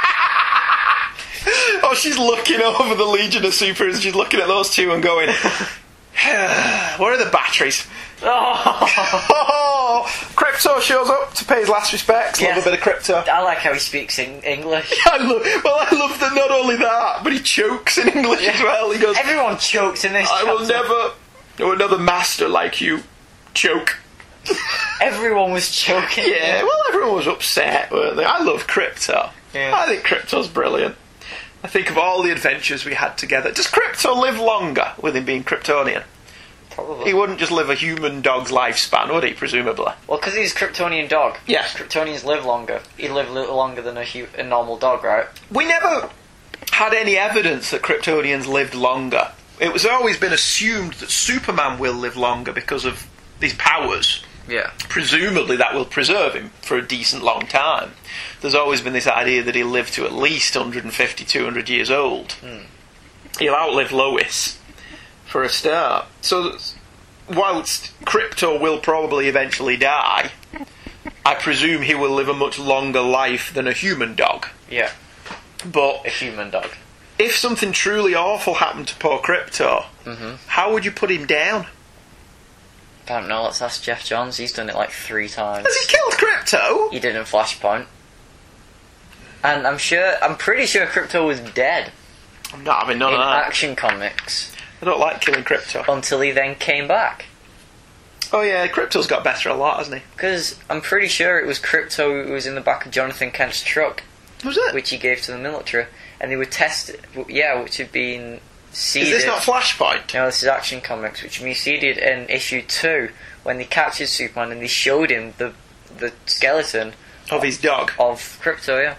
Oh, 1.82 1.94
she's 1.96 2.18
looking 2.18 2.60
over 2.60 2.94
the 2.94 3.04
Legion 3.04 3.44
of 3.44 3.52
Superheroes. 3.52 4.00
She's 4.02 4.14
looking 4.14 4.40
at 4.40 4.48
those 4.48 4.70
two 4.70 4.92
and 4.92 5.02
going, 5.02 5.28
"Where 6.24 7.12
are 7.12 7.16
the 7.16 7.30
batteries?" 7.30 7.86
Oh. 8.22 9.26
oh, 9.30 10.06
Krypto 10.34 10.80
shows 10.80 11.08
up 11.10 11.34
to 11.34 11.44
pay 11.44 11.60
his 11.60 11.68
last 11.68 11.92
respects. 11.92 12.40
Love 12.40 12.50
Yeah. 12.50 12.58
a 12.60 12.64
bit 12.64 12.72
of 12.74 12.80
Krypto. 12.80 13.28
I 13.28 13.42
like 13.42 13.58
how 13.58 13.72
he 13.74 13.78
speaks 13.78 14.18
in 14.18 14.40
English. 14.42 14.92
I 15.06 15.18
love, 15.18 15.42
well, 15.64 15.76
I 15.80 15.94
love 15.94 16.18
that 16.20 16.34
not 16.34 16.50
only 16.50 16.76
that, 16.76 17.20
but 17.22 17.32
he 17.32 17.38
chokes 17.40 17.98
in 17.98 18.08
English 18.08 18.46
as 18.48 18.60
well. 18.62 18.90
He 18.90 18.98
goes, 18.98 19.16
Everyone 19.18 19.58
chokes 19.58 20.04
in 20.04 20.14
this 20.14 20.28
I 20.30 20.44
will 20.44 20.66
never 20.66 21.12
know 21.58 21.72
another 21.72 21.98
master 21.98 22.48
like 22.48 22.80
you. 22.80 23.00
Choke. 23.54 23.98
Everyone 25.00 25.52
was 25.52 25.70
choking. 25.70 26.24
Yeah, 26.26 26.62
well, 26.62 26.82
everyone 26.88 27.14
was 27.16 27.26
upset, 27.26 27.90
weren't 27.90 28.16
they? 28.16 28.24
I 28.24 28.38
love 28.42 28.66
Krypto. 28.66 29.30
Yeah. 29.52 29.72
I 29.74 29.86
think 29.86 30.04
Krypto's 30.04 30.48
brilliant. 30.48 30.94
I 31.66 31.68
think 31.68 31.90
of 31.90 31.98
all 31.98 32.22
the 32.22 32.30
adventures 32.30 32.84
we 32.84 32.94
had 32.94 33.18
together. 33.18 33.50
Does 33.50 33.66
Krypto 33.66 34.16
live 34.16 34.38
longer 34.38 34.92
with 35.02 35.16
him 35.16 35.24
being 35.24 35.42
Kryptonian? 35.42 36.04
Probably. 36.70 37.06
He 37.06 37.12
wouldn't 37.12 37.40
just 37.40 37.50
live 37.50 37.68
a 37.70 37.74
human 37.74 38.22
dog's 38.22 38.52
lifespan, 38.52 39.12
would 39.12 39.24
he, 39.24 39.32
presumably? 39.32 39.92
Well, 40.06 40.18
because 40.20 40.36
he's 40.36 40.52
a 40.54 40.54
Kryptonian 40.54 41.08
dog. 41.08 41.38
Yeah. 41.44 41.64
Kryptonians 41.64 42.24
live 42.24 42.44
longer. 42.44 42.82
He'd 42.96 43.10
live 43.10 43.28
a 43.28 43.32
little 43.32 43.56
longer 43.56 43.82
than 43.82 43.96
a, 43.96 44.04
hu- 44.04 44.28
a 44.38 44.44
normal 44.44 44.76
dog, 44.78 45.02
right? 45.02 45.26
We 45.50 45.66
never 45.66 46.08
had 46.70 46.94
any 46.94 47.16
evidence 47.16 47.72
that 47.72 47.82
Kryptonians 47.82 48.46
lived 48.46 48.76
longer. 48.76 49.32
It 49.58 49.72
was 49.72 49.84
always 49.84 50.18
been 50.20 50.32
assumed 50.32 50.92
that 50.94 51.10
Superman 51.10 51.80
will 51.80 51.94
live 51.94 52.16
longer 52.16 52.52
because 52.52 52.84
of 52.84 53.08
these 53.40 53.54
powers. 53.56 54.24
Yeah. 54.48 54.70
Presumably, 54.88 55.56
that 55.56 55.74
will 55.74 55.84
preserve 55.84 56.34
him 56.34 56.50
for 56.62 56.76
a 56.76 56.86
decent 56.86 57.22
long 57.24 57.46
time. 57.46 57.92
There's 58.40 58.54
always 58.54 58.80
been 58.80 58.92
this 58.92 59.06
idea 59.08 59.42
that 59.42 59.54
he'll 59.54 59.66
live 59.66 59.90
to 59.92 60.04
at 60.04 60.12
least 60.12 60.54
150, 60.56 61.24
200 61.24 61.68
years 61.68 61.90
old. 61.90 62.36
He'll 63.38 63.54
outlive 63.54 63.92
Lois, 63.92 64.58
for 65.24 65.42
a 65.42 65.48
start. 65.48 66.06
So, 66.20 66.56
whilst 67.28 67.92
Krypto 68.04 68.60
will 68.60 68.78
probably 68.78 69.28
eventually 69.28 69.76
die, 69.76 70.30
I 71.24 71.34
presume 71.34 71.82
he 71.82 71.94
will 71.94 72.12
live 72.12 72.28
a 72.28 72.34
much 72.34 72.58
longer 72.58 73.00
life 73.00 73.52
than 73.52 73.66
a 73.66 73.72
human 73.72 74.14
dog. 74.14 74.46
Yeah. 74.70 74.92
But 75.64 76.06
A 76.06 76.10
human 76.10 76.50
dog. 76.50 76.70
if 77.18 77.34
something 77.36 77.72
truly 77.72 78.14
awful 78.14 78.54
happened 78.54 78.88
to 78.88 78.94
poor 78.96 79.18
Krypto, 79.18 79.86
Mm-hmm. 80.04 80.36
how 80.46 80.72
would 80.72 80.84
you 80.84 80.92
put 80.92 81.10
him 81.10 81.26
down? 81.26 81.66
I 83.08 83.20
don't 83.20 83.28
know. 83.28 83.44
Let's 83.44 83.62
ask 83.62 83.82
Geoff 83.82 84.04
Johns. 84.04 84.36
He's 84.36 84.52
done 84.52 84.68
it 84.68 84.74
like 84.74 84.90
three 84.90 85.28
times. 85.28 85.66
Has 85.66 85.76
he 85.76 85.86
killed 85.96 86.12
Krypto? 86.14 86.92
He 86.92 86.98
did 86.98 87.14
in 87.16 87.22
Flashpoint. 87.22 87.86
And 89.44 89.66
I'm 89.66 89.78
sure, 89.78 90.14
I'm 90.22 90.36
pretty 90.36 90.66
sure 90.66 90.86
Krypto 90.86 91.26
was 91.26 91.38
dead 91.40 91.92
I'm 92.52 92.64
not 92.64 92.80
having 92.82 92.98
none 92.98 93.12
in 93.14 93.20
of 93.20 93.26
that. 93.26 93.46
Action 93.46 93.76
Comics 93.76 94.52
I 94.82 94.84
don't 94.86 94.98
like 95.00 95.20
killing 95.20 95.44
Krypto. 95.44 95.84
until 95.92 96.20
he 96.20 96.30
then 96.32 96.54
came 96.56 96.88
back. 96.88 97.26
Oh 98.32 98.42
yeah, 98.42 98.66
Krypto's 98.66 99.06
got 99.06 99.22
better 99.22 99.48
a 99.48 99.54
lot, 99.54 99.78
hasn't 99.78 99.98
he? 99.98 100.02
Because 100.16 100.58
I'm 100.68 100.80
pretty 100.80 101.06
sure 101.06 101.38
it 101.38 101.46
was 101.46 101.60
Krypto 101.60 102.26
who 102.26 102.32
was 102.32 102.44
in 102.46 102.56
the 102.56 102.60
back 102.60 102.84
of 102.86 102.92
Jonathan 102.92 103.30
Kent's 103.30 103.62
truck, 103.62 104.02
Was 104.44 104.56
it? 104.56 104.74
which 104.74 104.90
he 104.90 104.96
gave 104.98 105.22
to 105.22 105.32
the 105.32 105.38
military, 105.38 105.86
and 106.20 106.30
they 106.30 106.36
were 106.36 106.44
tested. 106.44 107.00
Yeah, 107.28 107.62
which 107.62 107.76
had 107.76 107.92
been 107.92 108.40
seeded. 108.76 109.08
Is 109.12 109.18
this 109.18 109.26
not 109.26 109.38
Flashpoint? 109.42 110.12
No, 110.14 110.26
this 110.26 110.42
is 110.42 110.48
Action 110.48 110.80
Comics, 110.80 111.22
which 111.22 111.40
we 111.40 111.54
seeded 111.54 111.98
in 111.98 112.28
issue 112.28 112.62
two 112.62 113.10
when 113.42 113.58
they 113.58 113.64
captured 113.64 114.08
Superman 114.08 114.52
and 114.52 114.60
they 114.62 114.66
showed 114.66 115.10
him 115.10 115.34
the 115.38 115.52
the 115.98 116.12
skeleton 116.26 116.92
Of 117.30 117.42
his 117.42 117.58
dog? 117.58 117.92
of 117.98 118.18
Krypto. 118.42 118.82
Yeah, 118.82 118.96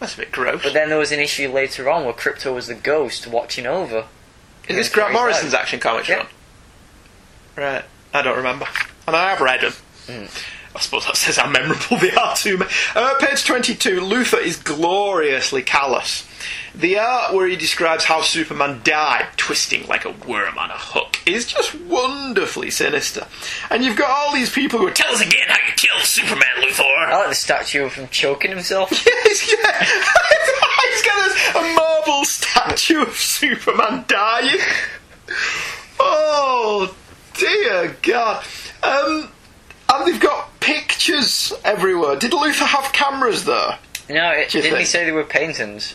That's 0.00 0.14
a 0.14 0.18
bit 0.18 0.32
gross. 0.32 0.62
but 0.62 0.72
then 0.72 0.88
there 0.88 0.98
was 0.98 1.12
an 1.12 1.20
issue 1.20 1.48
later 1.52 1.88
on 1.88 2.04
where 2.04 2.14
Krypto 2.14 2.52
was 2.54 2.66
the 2.66 2.74
ghost 2.74 3.26
watching 3.26 3.66
over. 3.66 4.06
Is 4.68 4.74
this 4.76 4.88
Grant 4.88 5.12
Morrison's. 5.12 5.54
Action 5.54 5.78
Comics 5.78 6.08
Yeah. 6.08 6.16
run? 6.16 6.26
Right. 7.56 7.84
I 8.12 8.22
don't 8.22 8.36
remember. 8.36 8.66
And 9.06 9.14
I 9.14 9.30
have 9.30 9.40
read 9.40 9.60
them. 9.60 9.72
Mm. 10.08 10.44
I 10.74 10.80
suppose 10.80 11.06
that 11.06 11.16
says 11.16 11.36
how 11.36 11.48
memorable 11.48 11.96
they 11.98 12.10
are 12.12 12.34
to 12.36 12.58
me. 12.58 12.66
Uh, 12.94 13.14
page 13.20 13.44
22, 13.44 14.00
Luthor 14.00 14.40
is 14.42 14.56
gloriously 14.56 15.62
callous. 15.62 16.25
The 16.74 16.98
art 16.98 17.32
where 17.32 17.46
he 17.48 17.56
describes 17.56 18.04
how 18.04 18.22
Superman 18.22 18.80
died, 18.84 19.28
twisting 19.36 19.86
like 19.86 20.04
a 20.04 20.10
worm 20.10 20.58
on 20.58 20.70
a 20.70 20.76
hook, 20.76 21.18
is 21.26 21.46
just 21.46 21.74
wonderfully 21.74 22.70
sinister. 22.70 23.26
And 23.70 23.82
you've 23.82 23.96
got 23.96 24.10
all 24.10 24.34
these 24.34 24.50
people 24.50 24.78
who 24.78 24.86
are, 24.86 24.92
tell 24.92 25.12
us 25.12 25.20
again 25.20 25.46
how 25.48 25.66
you 25.66 25.72
killed 25.74 26.02
Superman, 26.02 26.48
Luthor! 26.58 26.82
I 26.82 27.16
like 27.16 27.28
the 27.30 27.34
statue 27.34 27.84
of 27.84 27.94
him 27.94 28.08
choking 28.08 28.50
himself. 28.50 28.90
Yes, 29.06 29.52
yeah. 29.52 29.84
He's 30.90 31.02
got 31.02 31.24
this, 31.24 31.54
a 31.54 31.74
marble 31.74 32.24
statue 32.24 33.02
of 33.02 33.16
Superman 33.16 34.04
dying. 34.06 34.60
Oh 35.98 36.94
dear 37.34 37.96
God! 38.02 38.44
Um, 38.82 39.28
and 39.88 40.06
they've 40.06 40.20
got 40.20 40.58
pictures 40.60 41.52
everywhere. 41.64 42.16
Did 42.16 42.32
Luthor 42.32 42.66
have 42.66 42.92
cameras 42.92 43.44
there? 43.44 43.78
No, 44.08 44.30
it, 44.30 44.50
didn't 44.50 44.78
he 44.78 44.84
say 44.84 45.04
they 45.04 45.12
were 45.12 45.24
paintings? 45.24 45.94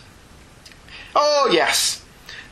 Oh 1.15 1.49
yes, 1.51 2.03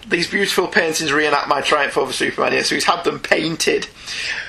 these 0.08 0.30
beautiful 0.30 0.68
paintings 0.68 1.12
reenact 1.12 1.48
my 1.48 1.62
triumph 1.62 1.98
over 1.98 2.14
Superman. 2.14 2.54
Yes, 2.54 2.70
so 2.70 2.76
he's 2.76 2.86
had 2.86 3.04
them 3.04 3.20
painted. 3.20 3.88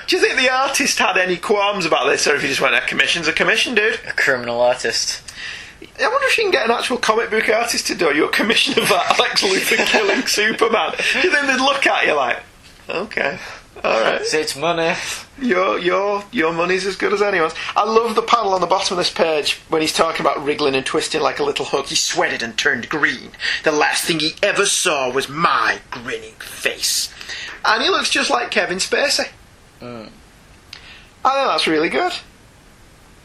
Do 0.07 0.15
you 0.15 0.21
think 0.21 0.37
the 0.39 0.49
artist 0.49 0.99
had 0.99 1.17
any 1.17 1.37
qualms 1.37 1.85
about 1.85 2.09
this, 2.09 2.27
or 2.27 2.35
if 2.35 2.41
he 2.41 2.47
just 2.47 2.61
went, 2.61 2.75
"A 2.75 2.81
commission's 2.81 3.27
a 3.27 3.33
commission, 3.33 3.75
dude"? 3.75 3.99
A 4.07 4.13
criminal 4.13 4.59
artist. 4.61 5.21
I 5.99 6.07
wonder 6.07 6.27
if 6.27 6.37
you 6.37 6.43
can 6.45 6.51
get 6.51 6.65
an 6.65 6.71
actual 6.71 6.97
comic 6.97 7.29
book 7.29 7.49
artist 7.49 7.87
to 7.87 7.95
do 7.95 8.13
your 8.15 8.29
commission 8.29 8.77
of 8.79 8.87
that 8.89 9.19
Alex 9.19 9.41
Luthor 9.43 9.85
killing 9.87 10.25
Superman. 10.27 10.93
Do 10.97 11.19
you 11.27 11.31
think 11.33 11.47
they'd 11.47 11.59
look 11.59 11.85
at 11.87 12.05
you 12.05 12.13
like, 12.13 12.39
okay? 12.89 13.39
All 13.83 14.01
right. 14.01 14.23
So 14.25 14.37
it's 14.37 14.55
money. 14.55 14.93
Your 15.39 15.79
your 15.79 16.23
your 16.31 16.53
money's 16.53 16.85
as 16.85 16.95
good 16.95 17.13
as 17.13 17.21
anyone's. 17.21 17.53
I 17.75 17.83
love 17.83 18.15
the 18.15 18.21
panel 18.21 18.53
on 18.53 18.61
the 18.61 18.67
bottom 18.67 18.93
of 18.93 18.97
this 18.97 19.11
page 19.11 19.59
when 19.69 19.81
he's 19.81 19.93
talking 19.93 20.21
about 20.21 20.43
wriggling 20.43 20.75
and 20.75 20.85
twisting 20.85 21.21
like 21.21 21.39
a 21.39 21.43
little 21.43 21.65
hook. 21.65 21.87
He 21.87 21.95
sweated 21.95 22.43
and 22.43 22.57
turned 22.57 22.89
green. 22.89 23.31
The 23.63 23.71
last 23.71 24.05
thing 24.05 24.19
he 24.19 24.35
ever 24.43 24.65
saw 24.65 25.11
was 25.11 25.27
my 25.27 25.79
grinning 25.89 26.35
face, 26.35 27.11
and 27.65 27.81
he 27.81 27.89
looks 27.89 28.09
just 28.09 28.29
like 28.29 28.51
Kevin 28.51 28.77
Spacey. 28.77 29.29
Mm. 29.81 30.09
I 31.25 31.33
think 31.33 31.47
that's 31.47 31.67
really 31.67 31.89
good. 31.89 32.13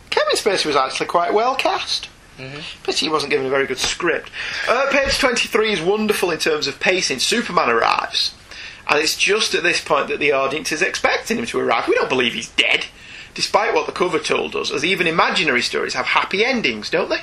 Kevin 0.09 0.37
Spacey 0.37 0.67
was 0.67 0.77
actually 0.77 1.07
quite 1.07 1.35
well 1.35 1.55
cast. 1.55 2.09
Mm-hmm. 2.39 2.61
But 2.85 2.97
he 2.97 3.09
wasn't 3.09 3.31
given 3.31 3.47
a 3.47 3.51
very 3.51 3.67
good 3.67 3.79
script. 3.79 4.31
Uh, 4.69 4.89
page 4.91 5.19
23 5.19 5.73
is 5.73 5.81
wonderful 5.81 6.31
in 6.31 6.39
terms 6.39 6.67
of 6.67 6.79
pacing. 6.79 7.19
Superman 7.19 7.71
arrives, 7.71 8.35
and 8.89 8.99
it's 8.99 9.17
just 9.17 9.55
at 9.55 9.63
this 9.63 9.81
point 9.81 10.09
that 10.09 10.21
the 10.21 10.33
audience 10.33 10.73
is 10.73 10.83
expecting 10.83 11.39
him 11.39 11.47
to 11.47 11.59
arrive. 11.59 11.89
We 11.89 11.95
don't 11.95 12.09
believe 12.09 12.35
he's 12.35 12.51
dead, 12.51 12.87
despite 13.35 13.75
what 13.75 13.87
the 13.87 13.93
cover 13.93 14.19
told 14.19 14.55
us, 14.55 14.71
as 14.71 14.85
even 14.85 15.07
imaginary 15.07 15.63
stories 15.63 15.95
have 15.95 16.07
happy 16.07 16.45
endings, 16.45 16.91
don't 16.91 17.11
they? 17.11 17.23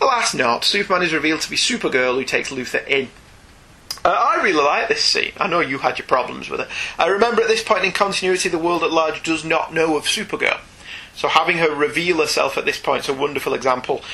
Alas, 0.00 0.34
not. 0.34 0.64
Superman 0.64 1.02
is 1.02 1.12
revealed 1.12 1.40
to 1.40 1.50
be 1.50 1.56
Supergirl 1.56 2.14
who 2.14 2.24
takes 2.24 2.50
Luthor 2.50 2.86
in. 2.86 3.08
Uh, 4.04 4.10
I 4.10 4.42
really 4.42 4.62
like 4.62 4.88
this 4.88 5.04
scene. 5.04 5.32
I 5.38 5.48
know 5.48 5.60
you 5.60 5.78
had 5.78 5.98
your 5.98 6.06
problems 6.06 6.48
with 6.48 6.60
it. 6.60 6.68
I 6.98 7.08
remember 7.08 7.42
at 7.42 7.48
this 7.48 7.64
point 7.64 7.84
in 7.84 7.92
continuity, 7.92 8.48
the 8.48 8.58
world 8.58 8.84
at 8.84 8.92
large 8.92 9.22
does 9.22 9.44
not 9.44 9.74
know 9.74 9.96
of 9.96 10.04
Supergirl. 10.04 10.60
So 11.16 11.28
having 11.28 11.58
her 11.58 11.74
reveal 11.74 12.18
herself 12.18 12.56
at 12.58 12.66
this 12.66 12.78
point 12.78 13.04
is 13.04 13.08
a 13.08 13.14
wonderful 13.14 13.54
example 13.54 14.04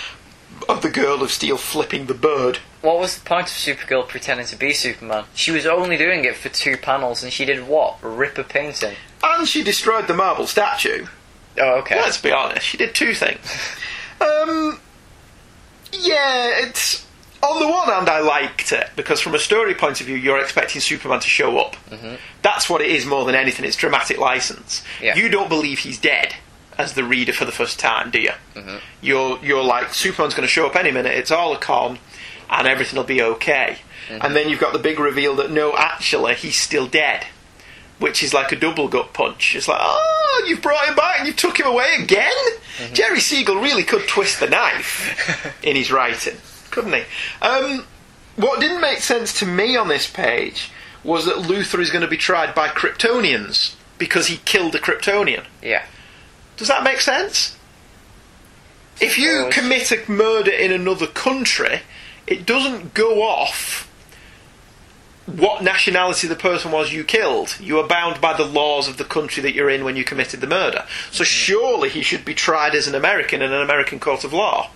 of 0.69 0.83
the 0.83 0.91
girl 0.91 1.23
of 1.23 1.31
steel 1.31 1.57
flipping 1.57 2.07
the 2.07 2.15
bird. 2.15 2.59
What 2.81 2.99
was 2.99 3.19
the 3.19 3.25
point 3.25 3.47
of 3.47 3.53
Supergirl 3.53 4.09
pretending 4.09 4.47
to 4.47 4.57
be 4.57 4.73
Superman? 4.73 5.25
She 5.35 5.51
was 5.51 5.67
only 5.67 5.97
doing 5.97 6.25
it 6.25 6.37
for 6.37 6.49
two 6.49 6.77
panels, 6.77 7.23
and 7.23 7.33
she 7.33 7.45
did 7.45 7.67
what? 7.67 7.99
Rip 8.03 8.39
a 8.39 8.45
painting. 8.45 8.97
And 9.23 9.47
she 9.47 9.63
destroyed 9.63 10.09
the 10.09 10.15
marble 10.15 10.47
statue. 10.47 11.07
Oh, 11.59 11.79
okay. 11.81 11.97
Let's 11.97 12.21
be 12.21 12.33
honest, 12.33 12.67
she 12.67 12.77
did 12.77 12.95
two 12.95 13.15
things. 13.15 13.41
um, 14.21 14.81
yeah, 15.93 16.67
it's. 16.67 17.07
On 17.43 17.61
the 17.61 17.69
one 17.69 17.89
hand, 17.89 18.09
I 18.09 18.21
liked 18.21 18.71
it 18.71 18.91
because, 18.95 19.21
from 19.21 19.35
a 19.35 19.39
story 19.39 19.75
point 19.75 20.01
of 20.01 20.07
view, 20.07 20.15
you're 20.15 20.39
expecting 20.39 20.81
Superman 20.81 21.19
to 21.19 21.29
show 21.29 21.59
up. 21.59 21.75
Mm-hmm. 21.91 22.15
That's 22.41 22.71
what 22.71 22.81
it 22.81 22.89
is 22.89 23.05
more 23.05 23.25
than 23.25 23.35
anything. 23.35 23.65
It's 23.65 23.75
dramatic 23.75 24.19
license. 24.19 24.85
Yeah. 25.01 25.17
You 25.17 25.29
don't 25.29 25.49
believe 25.49 25.81
he's 25.81 25.99
dead 25.99 26.37
as 26.83 26.95
the 26.95 27.05
reader 27.05 27.33
for 27.33 27.45
the 27.45 27.53
first 27.53 27.79
time, 27.79 28.11
do 28.11 28.21
you? 28.21 28.33
Mm-hmm. 28.55 28.77
You're 29.01 29.39
you're 29.43 29.63
like 29.65 29.95
Superman's 29.95 30.35
going 30.35 30.47
to 30.47 30.53
show 30.53 30.67
up 30.67 30.77
any 30.77 30.91
minute. 30.91 31.15
It's 31.15 31.31
all 31.31 31.55
a 31.55 31.59
con, 31.59 31.99
and 32.51 32.67
everything 32.67 32.97
will 32.97 33.05
be 33.05 33.23
okay. 33.23 33.79
Mhm. 34.09 34.25
And 34.25 34.37
then 34.37 34.49
you've 34.49 34.61
got 34.61 34.73
the 34.73 34.79
big 34.79 34.99
reveal 34.99 35.37
that 35.37 35.51
no, 35.51 35.77
actually, 35.77 36.35
he's 36.35 36.61
still 36.61 36.87
dead, 36.87 37.27
which 37.99 38.23
is 38.23 38.35
like 38.35 38.51
a 38.53 38.57
double 38.57 38.89
gut 38.89 39.13
punch. 39.13 39.55
It's 39.55 39.69
like, 39.69 39.81
oh, 39.81 40.45
you've 40.49 40.61
brought 40.63 40.87
him 40.87 40.97
back 40.97 41.19
and 41.21 41.29
you 41.29 41.35
took 41.35 41.59
him 41.61 41.67
away 41.67 41.97
again. 42.01 42.33
Jerry 42.93 43.21
Siegel 43.21 43.57
really 43.57 43.85
could 43.85 44.09
twist 44.09 44.41
the 44.41 44.49
knife 44.49 45.55
in 45.63 45.77
his 45.77 45.93
writing, 45.93 46.37
couldn't 46.71 46.93
he? 46.95 47.03
Um, 47.43 47.85
what 48.37 48.61
didn't 48.61 48.81
make 48.81 48.99
sense 48.99 49.39
to 49.41 49.47
me 49.47 49.77
on 49.77 49.89
this 49.89 50.09
page 50.11 50.71
was 51.05 51.27
that 51.27 51.37
Luthor 51.37 51.81
is 51.81 51.91
going 51.91 52.03
to 52.03 52.09
be 52.09 52.17
tried 52.17 52.55
by 52.55 52.69
Kryptonians 52.69 53.75
because 53.99 54.27
he 54.29 54.39
killed 54.39 54.75
a 54.75 54.79
Kryptonian. 54.79 55.45
Yeah. 55.63 55.85
Does 56.57 56.69
that 56.69 56.85
make 56.85 57.01
sense? 57.01 57.57
If 59.01 59.19
you 59.19 59.49
commit 59.51 59.91
a 59.91 60.11
murder 60.11 60.51
in 60.51 60.71
another 60.71 61.07
country, 61.07 61.81
it 62.27 62.47
doesn't 62.47 62.95
go 62.95 63.23
off 63.23 63.89
what 65.27 65.63
nationality 65.63 66.27
the 66.27 66.37
person 66.37 66.73
was 66.73 66.93
you 66.93 67.05
killed. 67.05 67.57
You 67.61 67.79
are 67.79 67.87
bound 67.87 68.21
by 68.21 68.37
the 68.37 68.45
laws 68.45 68.89
of 68.89 68.97
the 68.97 69.05
country 69.05 69.43
that 69.43 69.55
you're 69.55 69.71
in 69.71 69.85
when 69.85 69.97
you 69.97 70.05
committed 70.05 70.41
the 70.41 70.47
murder. 70.47 70.85
So 71.11 71.25
surely 71.25 71.89
he 71.89 72.03
should 72.03 72.25
be 72.25 72.35
tried 72.35 72.75
as 72.75 72.87
an 72.87 72.95
American 72.95 73.43
in 73.43 73.53
an 73.53 73.63
American 73.63 73.99
court 74.01 74.25
of 74.25 74.33
law. 74.33 74.71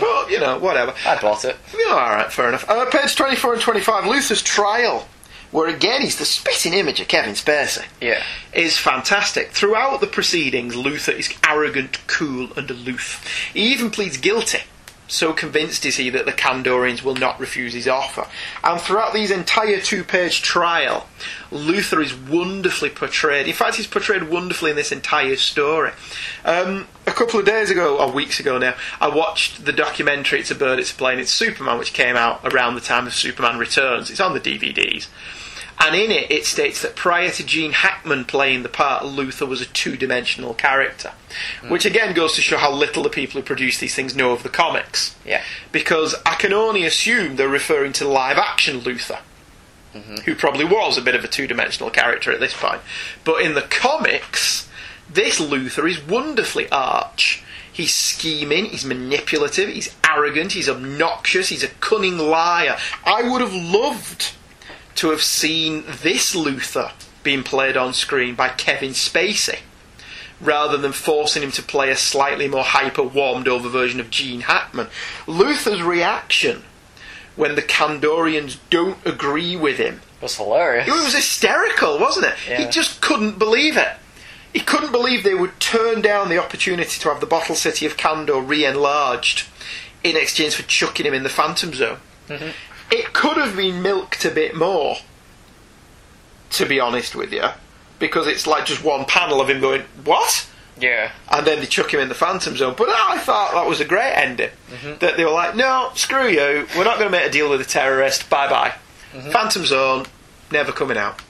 But, 0.00 0.30
you 0.30 0.40
know, 0.40 0.58
whatever. 0.58 0.94
I 1.06 1.20
bought 1.20 1.44
it. 1.44 1.56
Yeah, 1.76 1.94
alright, 1.94 2.32
fair 2.32 2.48
enough. 2.48 2.68
Uh, 2.68 2.86
page 2.90 3.14
24 3.14 3.54
and 3.54 3.62
25, 3.62 4.04
Luthor's 4.04 4.42
trial, 4.42 5.06
where 5.50 5.68
again 5.68 6.02
he's 6.02 6.16
the 6.18 6.24
spitting 6.24 6.72
image 6.74 7.00
of 7.00 7.08
Kevin 7.08 7.34
Spacey 7.34 7.84
Yeah. 8.00 8.22
is 8.52 8.76
fantastic. 8.78 9.52
Throughout 9.52 10.00
the 10.00 10.06
proceedings, 10.06 10.74
Luthor 10.74 11.18
is 11.18 11.32
arrogant, 11.48 11.98
cool, 12.06 12.50
and 12.56 12.70
aloof. 12.70 13.24
He 13.54 13.72
even 13.72 13.90
pleads 13.90 14.16
guilty. 14.16 14.60
So 15.08 15.32
convinced 15.32 15.86
is 15.86 15.98
he 15.98 16.10
that 16.10 16.26
the 16.26 16.32
Kandorians 16.32 17.02
will 17.04 17.14
not 17.14 17.38
refuse 17.38 17.74
his 17.74 17.86
offer. 17.86 18.26
And 18.64 18.80
throughout 18.80 19.14
these 19.14 19.30
entire 19.30 19.80
two 19.80 20.02
page 20.02 20.42
trial, 20.42 21.06
Luthor 21.52 22.02
is 22.02 22.12
wonderfully 22.12 22.90
portrayed. 22.90 23.46
In 23.46 23.52
fact, 23.54 23.76
he's 23.76 23.86
portrayed 23.86 24.24
wonderfully 24.24 24.70
in 24.70 24.76
this 24.76 24.90
entire 24.90 25.36
story. 25.36 25.92
Um, 26.44 26.88
couple 27.16 27.40
of 27.40 27.46
days 27.46 27.70
ago, 27.70 27.98
or 27.98 28.12
weeks 28.12 28.38
ago 28.38 28.58
now, 28.58 28.74
I 29.00 29.08
watched 29.08 29.64
the 29.64 29.72
documentary 29.72 30.40
It's 30.40 30.50
a 30.50 30.54
Bird, 30.54 30.78
It's 30.78 30.92
a 30.92 30.94
Plane, 30.94 31.18
It's 31.18 31.32
Superman, 31.32 31.78
which 31.78 31.92
came 31.92 32.14
out 32.14 32.40
around 32.44 32.74
the 32.74 32.80
time 32.80 33.06
of 33.06 33.14
Superman 33.14 33.58
Returns. 33.58 34.10
It's 34.10 34.20
on 34.20 34.34
the 34.34 34.40
DVDs. 34.40 35.08
And 35.78 35.94
in 35.94 36.10
it, 36.10 36.30
it 36.30 36.46
states 36.46 36.80
that 36.82 36.96
prior 36.96 37.30
to 37.30 37.44
Gene 37.44 37.72
Hackman 37.72 38.24
playing 38.24 38.62
the 38.62 38.68
part, 38.68 39.02
Luthor 39.02 39.46
was 39.46 39.60
a 39.60 39.66
two 39.66 39.96
dimensional 39.96 40.54
character. 40.54 41.12
Hmm. 41.60 41.70
Which 41.70 41.84
again 41.84 42.14
goes 42.14 42.34
to 42.34 42.40
show 42.40 42.56
how 42.56 42.72
little 42.72 43.02
the 43.02 43.10
people 43.10 43.40
who 43.40 43.46
produce 43.46 43.78
these 43.78 43.94
things 43.94 44.16
know 44.16 44.32
of 44.32 44.42
the 44.42 44.48
comics. 44.48 45.16
Yeah. 45.24 45.42
Because 45.72 46.14
I 46.24 46.34
can 46.34 46.52
only 46.52 46.84
assume 46.84 47.36
they're 47.36 47.48
referring 47.48 47.92
to 47.94 48.08
live 48.08 48.38
action 48.38 48.80
Luthor, 48.80 49.20
mm-hmm. 49.94 50.16
who 50.24 50.34
probably 50.34 50.64
was 50.64 50.96
a 50.96 51.02
bit 51.02 51.14
of 51.14 51.24
a 51.24 51.28
two 51.28 51.46
dimensional 51.46 51.90
character 51.90 52.32
at 52.32 52.40
this 52.40 52.54
point. 52.54 52.80
But 53.24 53.42
in 53.42 53.54
the 53.54 53.62
comics, 53.62 54.65
this 55.08 55.40
Luthor 55.40 55.88
is 55.88 56.02
wonderfully 56.02 56.68
arch. 56.70 57.42
He's 57.72 57.94
scheming, 57.94 58.66
he's 58.66 58.84
manipulative, 58.84 59.68
he's 59.68 59.94
arrogant, 60.08 60.52
he's 60.52 60.68
obnoxious, 60.68 61.50
he's 61.50 61.62
a 61.62 61.68
cunning 61.68 62.16
liar. 62.16 62.78
I 63.04 63.22
would 63.22 63.42
have 63.42 63.52
loved 63.52 64.32
to 64.96 65.10
have 65.10 65.22
seen 65.22 65.84
this 65.86 66.34
Luthor 66.34 66.92
being 67.22 67.42
played 67.42 67.76
on 67.76 67.92
screen 67.92 68.34
by 68.34 68.48
Kevin 68.48 68.92
Spacey 68.92 69.58
rather 70.40 70.76
than 70.76 70.92
forcing 70.92 71.42
him 71.42 71.50
to 71.52 71.62
play 71.62 71.90
a 71.90 71.96
slightly 71.96 72.48
more 72.48 72.64
hyper 72.64 73.02
warmed 73.02 73.48
over 73.48 73.68
version 73.68 74.00
of 74.00 74.10
Gene 74.10 74.42
Hackman. 74.42 74.88
Luthor's 75.26 75.82
reaction 75.82 76.62
when 77.36 77.54
the 77.54 77.62
Kandorians 77.62 78.56
don't 78.70 78.98
agree 79.06 79.56
with 79.56 79.76
him 79.76 80.00
was 80.20 80.36
hilarious. 80.36 80.88
it 80.88 80.92
was 80.92 81.14
hysterical, 81.14 81.98
wasn't 81.98 82.26
it? 82.26 82.34
He 82.34 82.66
just 82.68 83.02
couldn't 83.02 83.38
believe 83.38 83.76
it. 83.76 83.88
He 84.56 84.62
couldn't 84.62 84.90
believe 84.90 85.22
they 85.22 85.34
would 85.34 85.60
turn 85.60 86.00
down 86.00 86.30
the 86.30 86.38
opportunity 86.42 86.98
to 87.00 87.10
have 87.10 87.20
the 87.20 87.26
bottle 87.26 87.54
city 87.54 87.84
of 87.84 87.98
Kandor 87.98 88.40
re 88.48 88.64
enlarged 88.64 89.46
in 90.02 90.16
exchange 90.16 90.54
for 90.54 90.62
chucking 90.62 91.04
him 91.04 91.12
in 91.12 91.24
the 91.24 91.28
Phantom 91.28 91.74
Zone. 91.74 91.98
Mm-hmm. 92.26 92.48
It 92.90 93.12
could 93.12 93.36
have 93.36 93.54
been 93.54 93.82
milked 93.82 94.24
a 94.24 94.30
bit 94.30 94.56
more, 94.56 94.96
to 96.52 96.64
be 96.64 96.80
honest 96.80 97.14
with 97.14 97.34
you, 97.34 97.44
because 97.98 98.26
it's 98.26 98.46
like 98.46 98.64
just 98.64 98.82
one 98.82 99.04
panel 99.04 99.42
of 99.42 99.50
him 99.50 99.60
going, 99.60 99.82
What? 100.04 100.48
Yeah. 100.80 101.10
And 101.30 101.46
then 101.46 101.60
they 101.60 101.66
chuck 101.66 101.92
him 101.92 102.00
in 102.00 102.08
the 102.08 102.14
Phantom 102.14 102.56
Zone. 102.56 102.74
But 102.78 102.88
I 102.88 103.18
thought 103.18 103.52
that 103.52 103.66
was 103.68 103.80
a 103.80 103.84
great 103.84 104.14
ending. 104.14 104.52
Mhm. 104.70 105.00
That 105.00 105.18
they 105.18 105.26
were 105.26 105.32
like, 105.32 105.54
No, 105.54 105.90
screw 105.94 106.28
you, 106.28 106.66
we're 106.74 106.84
not 106.84 106.98
going 106.98 107.10
to 107.12 107.18
make 107.18 107.26
a 107.26 107.30
deal 107.30 107.50
with 107.50 107.60
a 107.60 107.66
terrorist, 107.66 108.30
bye 108.30 108.48
bye. 108.48 108.72
Mhm. 109.14 109.32
Phantom 109.32 109.66
Zone, 109.66 110.06
never 110.50 110.72
coming 110.72 110.96
out. 110.96 111.20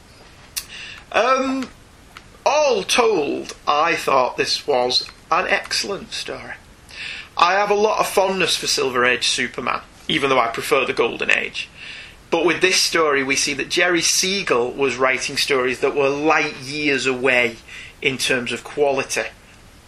Um, 1.11 1.69
all 2.47 2.85
told, 2.85 3.57
I 3.67 3.97
thought 3.97 4.37
this 4.37 4.67
was 4.69 5.11
an 5.33 5.49
excellent 5.49 6.13
story. 6.13 6.55
I 7.37 7.55
have 7.55 7.71
a 7.71 7.75
lot 7.75 7.99
of 7.99 8.07
fondness 8.07 8.57
for 8.57 8.69
Silver 8.69 9.05
Age 9.05 9.27
Superman, 9.27 9.81
even 10.07 10.31
though 10.31 10.39
I 10.39 10.47
prefer 10.47 10.87
the 10.87 10.93
Golden 10.93 11.31
Age. 11.31 11.69
But 12.31 12.47
with 12.47 12.61
this 12.61 12.77
story, 12.77 13.25
we 13.25 13.35
see 13.35 13.53
that 13.55 13.69
Jerry 13.69 14.01
Siegel 14.01 14.71
was 14.71 14.97
writing 14.97 15.37
stories 15.37 15.81
that 15.81 15.97
were 15.97 16.09
light 16.09 16.57
years 16.59 17.05
away 17.05 17.57
in 18.01 18.17
terms 18.17 18.53
of 18.53 18.63
quality 18.63 19.25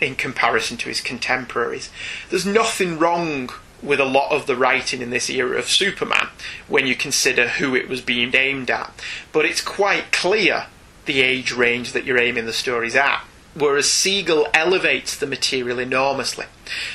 in 0.01 0.17
comparison 0.17 0.77
to 0.79 0.89
his 0.89 1.01
contemporaries. 1.01 1.91
There's 2.29 2.47
nothing 2.47 2.99
wrong 2.99 3.51
with 3.83 4.01
a 4.01 4.05
lot 4.05 4.33
of 4.33 4.47
the 4.47 4.57
writing 4.57 5.01
in 5.01 5.11
this 5.11 5.31
era 5.31 5.57
of 5.59 5.69
Superman 5.69 6.29
when 6.67 6.89
you 6.89 6.97
consider 6.97 7.47
who 7.47 7.77
it 7.77 7.89
was 7.89 8.01
being 8.01 8.35
aimed 8.35 8.71
at. 8.71 8.93
But 9.33 9.45
it's 9.45 9.61
quite 9.61 10.11
clear 10.11 10.67
the 11.09 11.21
age 11.23 11.51
range 11.51 11.91
that 11.93 12.05
you're 12.05 12.21
aiming 12.21 12.47
the 12.47 12.53
stories 12.53 12.95
at. 12.95 13.25
Whereas 13.55 13.91
Siegel 13.91 14.47
elevates 14.55 15.17
the 15.17 15.27
material 15.27 15.81
enormously, 15.81 16.45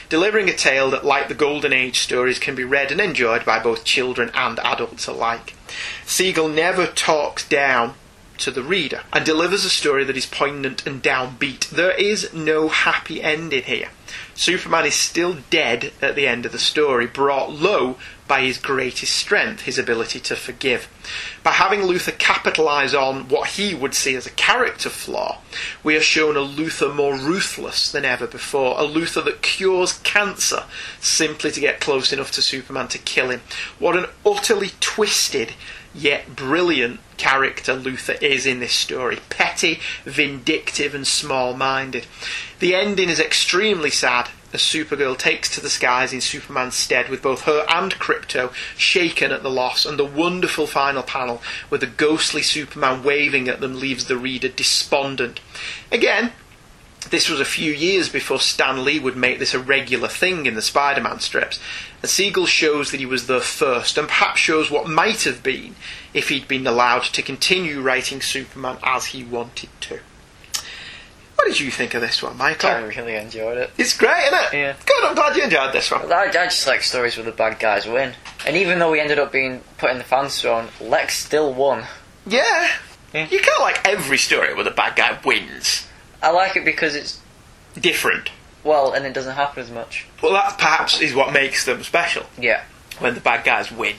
delivering 0.08 0.48
a 0.48 0.54
tale 0.54 0.90
that, 0.92 1.04
like 1.04 1.28
the 1.28 1.34
Golden 1.34 1.74
Age 1.74 2.00
stories, 2.00 2.40
can 2.40 2.56
be 2.56 2.64
read 2.64 2.92
and 2.92 3.02
enjoyed 3.02 3.44
by 3.44 3.60
both 3.60 3.84
children 3.84 4.32
and 4.34 4.60
adults 4.60 5.08
alike. 5.08 5.56
Siegel 6.06 6.48
never 6.48 6.88
talks 6.88 7.46
down 7.46 7.96
to 8.38 8.52
the 8.52 8.64
reader 8.64 9.02
and 9.12 9.26
delivers 9.26 9.66
a 9.66 9.70
story 9.70 10.04
that 10.04 10.18
is 10.18 10.26
poignant 10.26 10.86
and 10.88 11.04
downbeat. 11.04 11.70
There 11.70 11.92
is 11.92 12.34
no 12.34 12.70
happy 12.70 13.22
ending 13.22 13.64
here. 13.64 13.90
Superman 14.36 14.86
is 14.86 14.96
still 14.96 15.38
dead 15.50 15.92
at 16.02 16.16
the 16.16 16.28
end 16.28 16.46
of 16.46 16.52
the 16.52 16.60
story, 16.60 17.08
brought 17.08 17.52
low 17.52 17.98
by 18.28 18.42
his 18.42 18.58
greatest 18.58 19.14
strength, 19.14 19.62
his 19.62 19.78
ability 19.78 20.20
to 20.22 20.36
forgive. 20.36 20.88
By 21.44 21.52
having 21.52 21.82
Luthor 21.82 22.18
capitalise 22.18 22.94
on 22.94 23.28
what 23.28 23.50
he 23.50 23.76
would 23.76 23.94
see 23.94 24.16
as 24.16 24.26
a 24.26 24.32
character 24.32 24.90
flaw, 24.90 25.40
we 25.84 25.96
are 25.98 26.02
shown 26.02 26.38
a 26.38 26.40
Luthor 26.40 26.94
more 26.94 27.16
ruthless 27.16 27.92
than 27.92 28.06
ever 28.06 28.26
before, 28.26 28.80
a 28.80 28.84
Luthor 28.84 29.24
that 29.26 29.42
cures 29.42 30.00
cancer 30.00 30.64
simply 31.00 31.52
to 31.52 31.60
get 31.60 31.82
close 31.82 32.14
enough 32.14 32.32
to 32.32 32.42
Superman 32.42 32.88
to 32.90 32.98
kill 32.98 33.30
him. 33.30 33.42
What 33.80 33.98
an 33.98 34.06
utterly 34.26 34.72
twisted 34.80 35.54
yet 35.94 36.36
brilliant 36.36 37.00
character 37.18 37.74
Luthor 37.74 38.22
is 38.22 38.46
in 38.46 38.60
this 38.60 38.74
story. 38.74 39.20
Petty, 39.30 39.80
vindictive, 40.06 40.96
and 40.96 41.06
small 41.06 41.54
minded. 41.54 42.08
The 42.60 42.76
ending 42.76 43.10
is 43.10 43.20
extremely 43.20 43.92
sad 43.92 44.30
as 44.54 44.62
Supergirl 44.62 45.18
takes 45.18 45.50
to 45.50 45.62
the 45.62 45.70
skies 45.70 46.14
in 46.14 46.22
Superman's 46.22 46.76
stead 46.76 47.10
with 47.10 47.22
both 47.22 47.42
her 47.42 47.66
and 47.68 47.94
Krypto 47.96 48.54
shaken 48.78 49.32
at 49.32 49.44
the 49.44 49.50
loss, 49.50 49.86
and 49.86 49.98
the 49.98 50.06
wonderful 50.06 50.68
final 50.68 51.04
panel 51.04 51.42
where 51.70 51.80
the 51.80 51.88
ghostly 51.88 52.44
Superman 52.44 53.04
waving 53.04 53.48
at 53.48 53.60
them 53.60 53.80
leaves 53.80 54.06
the 54.06 54.18
reader 54.18 54.48
despondent. 54.50 55.40
Again, 55.92 56.32
this 57.10 57.30
was 57.30 57.40
a 57.40 57.46
few 57.46 57.74
years 57.74 58.08
before 58.08 58.40
Stan 58.40 58.86
Lee 58.86 59.00
would 59.00 59.18
make 59.18 59.40
this 59.40 59.54
a 59.54 59.60
regular 59.60 60.08
thing 60.08 60.46
in 60.46 60.56
the 60.56 60.62
Spider 60.62 61.02
Man 61.02 61.20
strips. 61.20 61.60
And 62.02 62.10
Siegel 62.10 62.46
shows 62.46 62.92
that 62.92 63.00
he 63.00 63.06
was 63.06 63.28
the 63.28 63.42
first, 63.42 63.98
and 63.98 64.08
perhaps 64.08 64.40
shows 64.40 64.72
what 64.72 64.88
might 64.88 65.24
have 65.24 65.44
been 65.44 65.76
if 66.14 66.30
he'd 66.30 66.48
been 66.48 66.68
allowed 66.68 67.04
to 67.04 67.22
continue 67.22 67.82
writing 67.82 68.22
Superman 68.22 68.78
as 68.84 69.08
he 69.08 69.24
wanted 69.24 69.70
to. 69.82 70.00
What 71.44 71.50
did 71.52 71.60
you 71.60 71.72
think 71.72 71.94
of 71.94 72.00
this 72.00 72.24
one, 72.24 72.38
Michael? 72.38 72.70
I 72.70 72.80
really 72.84 73.16
enjoyed 73.16 73.58
it. 73.58 73.70
It's 73.78 73.98
great, 73.98 74.28
isn't 74.28 74.34
it? 74.34 74.54
Yeah. 74.58 74.76
Good, 74.86 75.04
I'm 75.04 75.14
glad 75.14 75.36
you 75.36 75.44
enjoyed 75.44 75.74
this 75.74 75.92
one. 75.92 76.10
I, 76.10 76.28
I 76.28 76.32
just 76.32 76.66
like 76.66 76.82
stories 76.82 77.18
where 77.18 77.26
the 77.26 77.34
bad 77.34 77.60
guys 77.60 77.86
win. 77.86 78.14
And 78.48 78.56
even 78.56 78.80
though 78.80 78.92
we 78.92 79.02
ended 79.02 79.20
up 79.20 79.34
being 79.34 79.60
put 79.78 79.92
in 79.92 79.98
the 79.98 80.06
Phantom 80.06 80.30
Zone, 80.30 80.68
Lex 80.80 81.20
still 81.20 81.54
won. 81.54 81.84
Yeah. 82.26 82.70
You 83.14 83.40
can't 83.42 83.60
like 83.60 83.86
every 83.86 84.18
story 84.20 84.54
where 84.54 84.64
the 84.64 84.72
bad 84.72 84.96
guy 84.96 85.20
wins. 85.26 85.86
I 86.22 86.32
like 86.32 86.56
it 86.56 86.64
because 86.64 86.96
it's 86.96 87.20
Different. 87.78 88.30
well, 88.64 88.94
and 88.94 89.06
it 89.06 89.12
doesn't 89.14 89.36
happen 89.36 89.62
as 89.62 89.70
much. 89.70 90.06
Well, 90.22 90.32
that 90.32 90.58
perhaps 90.58 91.02
is 91.02 91.14
what 91.14 91.34
makes 91.34 91.66
them 91.66 91.84
special. 91.84 92.24
Yeah. 92.40 92.64
When 93.00 93.16
the 93.16 93.20
bad 93.22 93.44
guys 93.44 93.70
win. 93.70 93.98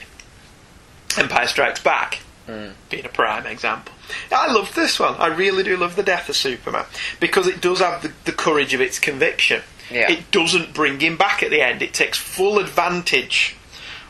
Empire 1.15 1.45
Strikes 1.45 1.79
Back 1.83 2.21
Mm. 2.47 2.73
being 2.91 3.05
a 3.05 3.09
prime 3.09 3.47
example. 3.47 3.91
I 4.31 4.53
love 4.53 4.75
this 4.75 4.99
one. 4.99 5.15
I 5.15 5.27
really 5.27 5.63
do 5.63 5.77
love 5.77 5.95
the 5.95 6.03
death 6.03 6.29
of 6.29 6.35
Superman 6.35 6.85
because 7.19 7.47
it 7.47 7.59
does 7.59 7.79
have 7.79 8.03
the, 8.03 8.11
the 8.25 8.31
courage 8.31 8.75
of 8.75 8.81
its 8.81 8.99
conviction. 8.99 9.63
Yeah. 9.89 10.11
It 10.11 10.29
doesn't 10.29 10.73
bring 10.73 10.99
him 10.99 11.17
back 11.17 11.41
at 11.41 11.49
the 11.49 11.61
end. 11.61 11.81
It 11.81 11.93
takes 11.93 12.19
full 12.19 12.59
advantage 12.59 13.55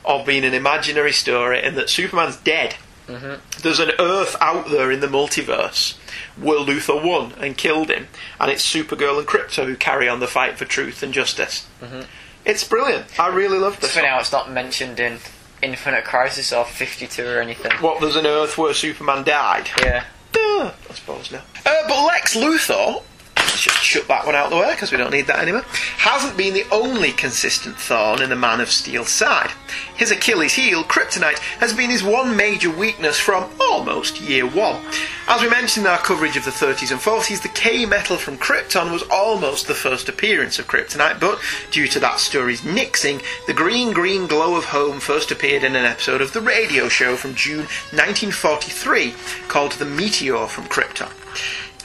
of 0.04 0.26
being 0.26 0.44
an 0.44 0.54
imaginary 0.54 1.14
story 1.14 1.62
and 1.64 1.78
that 1.78 1.90
Superman's 1.90 2.36
dead. 2.38 2.76
Mm-hmm. 3.08 3.62
There's 3.62 3.80
an 3.80 3.92
Earth 4.00 4.36
out 4.42 4.70
there 4.70 4.92
in 4.92 5.00
the 5.00 5.08
multiverse 5.08 5.96
where 6.38 6.60
Luthor 6.60 7.04
won 7.04 7.34
and 7.40 7.58
killed 7.58 7.90
him, 7.90 8.08
and 8.40 8.52
it's 8.52 8.66
Supergirl 8.66 9.20
and 9.20 9.28
Krypto 9.28 9.66
who 9.66 9.76
carry 9.76 10.10
on 10.10 10.20
the 10.20 10.28
fight 10.28 10.58
for 10.58 10.66
truth 10.66 11.04
and 11.04 11.14
justice. 11.14 11.68
Mm-hmm. 11.82 12.02
It's 12.46 12.64
brilliant. 12.64 13.20
I 13.20 13.28
really 13.28 13.58
love 13.58 13.80
this. 13.80 13.96
Funny 13.96 14.08
how 14.08 14.20
it's 14.20 14.32
not 14.32 14.52
mentioned 14.52 15.00
in 15.00 15.20
Infinite 15.62 16.04
Crisis 16.04 16.52
or 16.54 16.66
52 16.66 17.26
or 17.26 17.40
anything. 17.40 17.72
What, 17.80 18.02
there's 18.02 18.16
an 18.16 18.26
Earth 18.28 18.58
where 18.58 18.74
Superman 18.74 19.24
died? 19.24 19.70
Yeah. 19.82 20.04
Uh, 20.36 20.72
I 20.90 20.94
suppose 20.94 21.32
no. 21.32 21.40
Uh, 21.66 21.88
but 21.88 22.06
Lex 22.08 22.36
Luthor, 22.36 22.96
let's 22.96 23.15
just 23.56 23.84
shut 23.84 24.08
that 24.08 24.26
one 24.26 24.36
out 24.36 24.46
of 24.46 24.52
the 24.52 24.58
way 24.58 24.72
because 24.72 24.92
we 24.92 24.98
don't 24.98 25.12
need 25.12 25.28
that 25.28 25.40
anymore, 25.40 25.64
hasn't 25.98 26.38
been 26.38 26.54
the 26.54 26.66
only 26.72 27.12
consistent 27.12 27.78
thorn 27.78 28.22
in 28.22 28.30
the 28.30 28.36
Man 28.36 28.62
of 28.62 28.72
Steel's 28.72 29.10
side. 29.10 29.52
His 29.96 30.12
Achilles 30.12 30.54
heel, 30.54 30.84
Kryptonite, 30.84 31.40
has 31.60 31.74
been 31.74 31.90
his 31.90 32.04
one 32.04 32.36
major 32.36 32.70
weakness 32.70 33.20
from 33.20 33.50
almost 33.60 34.22
year 34.22 34.46
one. 34.46 34.84
As 35.28 35.42
we 35.42 35.50
mentioned 35.50 35.86
in 35.86 35.92
our 35.92 35.98
coverage 35.98 36.38
of 36.38 36.46
the 36.46 36.52
30s 36.52 36.92
and 36.92 37.00
40s, 37.00 37.42
the 37.42 37.50
K 37.50 37.86
metal 37.86 38.18
from 38.18 38.38
Krypton 38.38 38.92
was 38.92 39.04
almost 39.04 39.68
the 39.68 39.74
first 39.74 40.10
appearance 40.10 40.60
of 40.60 40.68
Kryptonite, 40.68 41.20
but 41.20 41.40
due 41.72 41.88
to 41.88 42.00
that 42.00 42.20
story's 42.20 42.62
nixing, 42.62 43.24
the 43.48 43.54
green 43.54 43.94
green 43.94 44.28
glow 44.28 44.56
of 44.56 44.66
home 44.66 45.00
first 45.00 45.32
appeared 45.32 45.64
in 45.64 45.76
an 45.76 45.86
episode 45.86 46.22
of 46.22 46.34
the 46.34 46.42
radio 46.42 46.90
show 46.90 47.16
from 47.16 47.36
June 47.36 47.66
1943 47.92 49.14
called 49.48 49.74
The 49.74 49.86
Meteor 49.86 50.48
from 50.48 50.66
Krypton. 50.66 51.12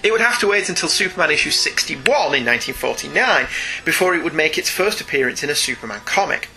It 0.02 0.12
would 0.12 0.20
have 0.20 0.39
to 0.40 0.48
wait 0.48 0.68
until 0.68 0.89
Superman 0.89 1.31
issue 1.31 1.51
61 1.51 2.06
in 2.06 2.47
1949 2.47 3.47
before 3.85 4.14
it 4.14 4.24
would 4.24 4.35
make 4.35 4.56
its 4.56 4.70
first 4.70 5.01
appearance 5.01 5.43
in 5.43 5.51
a 5.51 5.55
Superman 5.55 6.01
comic. 6.05 6.48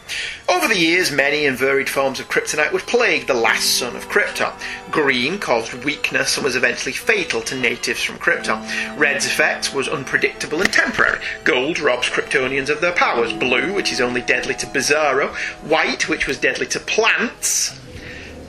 Over 0.47 0.67
the 0.67 0.77
years, 0.77 1.11
many 1.11 1.45
and 1.45 1.57
varied 1.57 1.89
forms 1.89 2.19
of 2.19 2.29
kryptonite 2.29 2.71
would 2.71 2.83
plague 2.83 3.27
the 3.27 3.33
last 3.33 3.77
son 3.77 3.95
of 3.95 4.07
Krypton. 4.09 4.53
Green 4.91 5.39
caused 5.39 5.73
weakness 5.85 6.37
and 6.37 6.43
was 6.43 6.55
eventually 6.55 6.93
fatal 6.93 7.41
to 7.41 7.55
natives 7.55 8.03
from 8.03 8.17
Krypton. 8.17 8.97
Red's 8.97 9.25
effect 9.25 9.73
was 9.73 9.87
unpredictable 9.87 10.61
and 10.61 10.71
temporary. 10.71 11.19
Gold 11.43 11.79
robs 11.79 12.09
Kryptonians 12.09 12.69
of 12.69 12.81
their 12.81 12.91
powers. 12.91 13.33
Blue, 13.33 13.73
which 13.73 13.91
is 13.91 14.01
only 14.01 14.21
deadly 14.21 14.53
to 14.55 14.67
Bizarro. 14.67 15.33
White, 15.67 16.07
which 16.07 16.27
was 16.27 16.37
deadly 16.37 16.67
to 16.67 16.79
plants. 16.79 17.79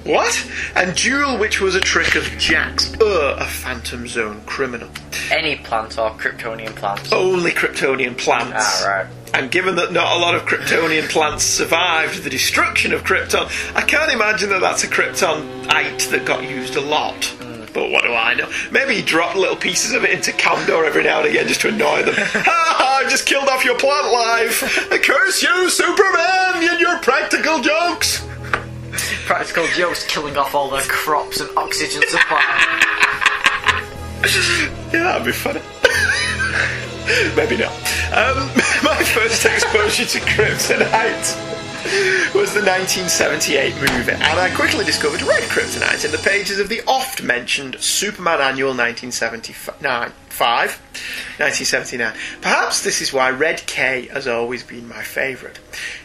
What? 0.04 0.50
And 0.74 0.94
Jewel, 0.94 1.38
which 1.38 1.60
was 1.60 1.74
a 1.74 1.80
trick 1.80 2.14
of 2.14 2.24
Jack's. 2.38 2.92
Uh, 3.00 3.36
a 3.40 3.46
Phantom 3.46 4.06
Zone 4.06 4.42
criminal. 4.44 4.88
Any 5.30 5.56
plant 5.56 5.98
or 5.98 6.10
Kryptonian 6.10 6.76
plant. 6.76 7.10
Only 7.12 7.52
Kryptonian 7.52 8.16
plants. 8.18 8.52
Ah, 8.54 8.86
right. 8.86 9.06
And 9.32 9.50
given 9.50 9.76
that 9.76 9.92
not 9.92 10.16
a 10.16 10.20
lot 10.20 10.34
of 10.34 10.42
Kryptonian 10.42 11.08
plants 11.08 11.42
survived 11.44 12.22
the 12.22 12.30
destruction 12.30 12.92
of 12.92 13.02
Krypton, 13.02 13.46
I 13.74 13.80
can't 13.80 14.12
imagine 14.12 14.50
that 14.50 14.60
that's 14.60 14.84
a 14.84 14.88
Kryptonite 14.88 16.10
that 16.10 16.24
got 16.26 16.48
used 16.48 16.76
a 16.76 16.82
lot. 16.82 17.34
But 17.72 17.90
what 17.90 18.04
do 18.04 18.12
I 18.12 18.34
know? 18.34 18.48
Maybe 18.70 18.94
he 18.94 19.02
dropped 19.02 19.36
little 19.36 19.56
pieces 19.56 19.92
of 19.92 20.04
it 20.04 20.10
into 20.10 20.30
Kandor 20.30 20.86
every 20.86 21.02
now 21.02 21.20
and 21.20 21.28
again 21.28 21.48
just 21.48 21.62
to 21.62 21.68
annoy 21.68 22.04
them. 22.04 22.14
ha 22.18 22.42
ha! 22.44 23.00
I 23.04 23.08
just 23.10 23.26
killed 23.26 23.48
off 23.48 23.64
your 23.64 23.76
plant 23.76 24.12
life! 24.12 24.92
I 24.92 24.98
curse 24.98 25.42
you, 25.42 25.68
Superman, 25.70 26.70
and 26.70 26.80
your 26.80 26.98
practical 26.98 27.60
jokes! 27.60 28.24
Practical 29.26 29.66
jokes 29.68 30.04
killing 30.06 30.36
off 30.36 30.54
all 30.54 30.70
the 30.70 30.80
crops 30.88 31.40
and 31.40 31.50
oxygen 31.56 32.02
supply. 32.08 32.42
Yeah, 34.92 35.02
that'd 35.02 35.26
be 35.26 35.32
funny. 35.32 35.60
Maybe 37.36 37.56
not. 37.58 37.72
Um, 38.14 38.46
my 38.82 39.02
first 39.02 39.44
exposure 39.44 40.06
to 40.06 40.20
Kryptonite 40.20 41.63
was 42.34 42.54
the 42.54 42.64
1978 42.64 43.74
movie, 43.74 44.12
and 44.12 44.40
I 44.40 44.54
quickly 44.54 44.84
discovered 44.84 45.20
Red 45.22 45.42
Kryptonite 45.44 46.04
in 46.04 46.12
the 46.12 46.18
pages 46.18 46.58
of 46.58 46.68
the 46.68 46.80
oft 46.86 47.22
mentioned 47.22 47.76
Superman 47.78 48.40
Annual 48.40 48.74
1979. 48.74 50.12
1979. 50.36 52.14
Perhaps 52.40 52.82
this 52.82 53.00
is 53.00 53.12
why 53.12 53.30
Red 53.30 53.64
K 53.66 54.06
has 54.06 54.26
always 54.26 54.62
been 54.62 54.88
my 54.88 55.02
favourite. 55.02 55.60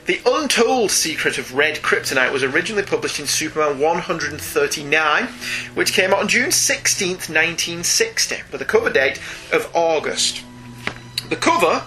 The 0.06 0.20
Untold 0.26 0.92
Secret 0.92 1.38
of 1.38 1.56
Red 1.56 1.78
Kryptonite 1.78 2.32
was 2.32 2.44
originally 2.44 2.84
published 2.84 3.20
in 3.20 3.26
Superman 3.26 3.80
139, 3.80 5.28
which 5.74 5.94
came 5.94 6.14
out 6.14 6.20
on 6.20 6.28
June 6.28 6.50
16th, 6.50 7.30
1960, 7.30 8.36
with 8.52 8.62
a 8.62 8.66
cover 8.66 8.90
date 8.90 9.20
of 9.52 9.70
August. 9.74 10.44
The 11.30 11.36
cover 11.36 11.84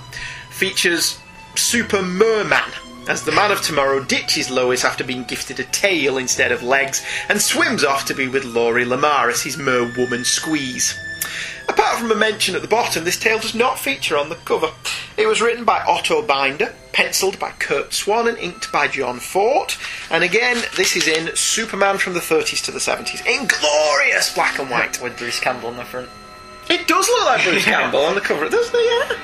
features 0.51 1.19
Super 1.55 2.03
Merman 2.03 2.73
as 3.09 3.25
the 3.25 3.33
Man 3.33 3.51
of 3.51 3.61
Tomorrow 3.63 4.05
ditches 4.05 4.51
Lois 4.51 4.85
after 4.85 5.05
being 5.05 5.25
gifted 5.25 5.59
a 5.61 5.65
tail 5.65 6.19
instead 6.19 6.53
of 6.53 6.63
legs 6.63 7.05
and 7.29 7.41
swims 7.41 7.85
off 7.85 8.05
to 8.07 8.15
be 8.15 8.29
with 8.29 8.45
Lori 8.45 8.85
Lemaris 8.85 9.43
his 9.43 9.57
Merwoman 9.57 10.25
squeeze. 10.25 10.99
Apart 11.69 11.99
from 11.99 12.11
a 12.11 12.17
mention 12.17 12.55
at 12.55 12.63
the 12.63 12.69
bottom, 12.69 13.05
this 13.05 13.19
tale 13.19 13.39
does 13.39 13.55
not 13.55 13.79
feature 13.79 14.17
on 14.17 14.29
the 14.29 14.35
cover. 14.37 14.73
It 15.17 15.27
was 15.27 15.41
written 15.41 15.65
by 15.65 15.83
Otto 15.83 16.23
Binder, 16.23 16.75
penciled 16.93 17.39
by 17.39 17.51
Curt 17.53 17.93
Swan, 17.93 18.29
and 18.29 18.37
inked 18.39 18.73
by 18.73 18.89
John 18.89 19.21
Fort. 19.21 19.79
And 20.11 20.25
again, 20.25 20.63
this 20.77 20.97
is 20.97 21.07
in 21.07 21.35
Superman 21.37 21.99
from 21.99 22.15
the 22.15 22.21
30s 22.21 22.65
to 22.65 22.73
the 22.73 22.79
70s, 22.79 23.25
in 23.27 23.47
glorious 23.47 24.35
black 24.35 24.59
and 24.59 24.71
white. 24.71 25.01
With 25.01 25.17
Bruce 25.17 25.41
Campbell 25.41 25.69
on 25.69 25.77
the 25.77 25.85
front. 25.85 26.09
It 26.69 26.87
does 26.89 27.09
look 27.09 27.27
like 27.27 27.45
Bruce 27.45 27.65
Campbell 27.65 28.01
on 28.01 28.15
the 28.15 28.21
cover, 28.21 28.49
doesn't 28.49 28.75
it? 28.75 29.11
Yeah. 29.11 29.19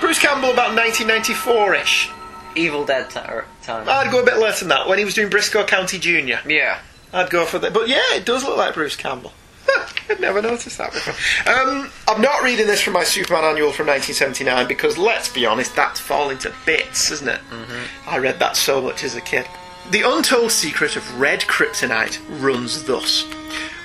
Bruce 0.00 0.18
Campbell 0.18 0.50
about 0.50 0.76
1994-ish. 0.76 2.10
Evil 2.54 2.84
Dead 2.84 3.08
ti- 3.10 3.20
time. 3.62 3.88
I'd 3.88 4.10
go 4.10 4.20
a 4.22 4.24
bit 4.24 4.38
less 4.38 4.60
than 4.60 4.68
that, 4.70 4.88
when 4.88 4.98
he 4.98 5.04
was 5.04 5.14
doing 5.14 5.30
Brisco 5.30 5.66
County 5.66 5.98
Junior. 5.98 6.40
Yeah. 6.46 6.78
I'd 7.12 7.30
go 7.30 7.44
for 7.44 7.58
that. 7.58 7.72
But 7.72 7.88
yeah, 7.88 8.00
it 8.14 8.24
does 8.24 8.44
look 8.44 8.56
like 8.56 8.74
Bruce 8.74 8.96
Campbell. 8.96 9.32
I'd 10.10 10.20
never 10.20 10.40
noticed 10.42 10.78
that 10.78 10.92
before. 10.92 11.14
Um, 11.52 11.90
I'm 12.08 12.20
not 12.20 12.42
reading 12.42 12.66
this 12.66 12.80
from 12.80 12.94
my 12.94 13.04
Superman 13.04 13.44
annual 13.44 13.70
from 13.72 13.86
1979 13.86 14.66
because, 14.66 14.98
let's 14.98 15.28
be 15.28 15.46
honest, 15.46 15.74
that's 15.76 16.00
falling 16.00 16.38
to 16.38 16.52
bits, 16.66 17.10
isn't 17.10 17.28
it? 17.28 17.40
Mm-hmm. 17.50 18.08
I 18.10 18.18
read 18.18 18.38
that 18.40 18.56
so 18.56 18.80
much 18.80 19.04
as 19.04 19.14
a 19.14 19.20
kid. 19.20 19.46
The 19.90 20.02
untold 20.08 20.50
secret 20.52 20.96
of 20.96 21.20
red 21.20 21.40
kryptonite 21.42 22.18
runs 22.42 22.84
thus. 22.84 23.26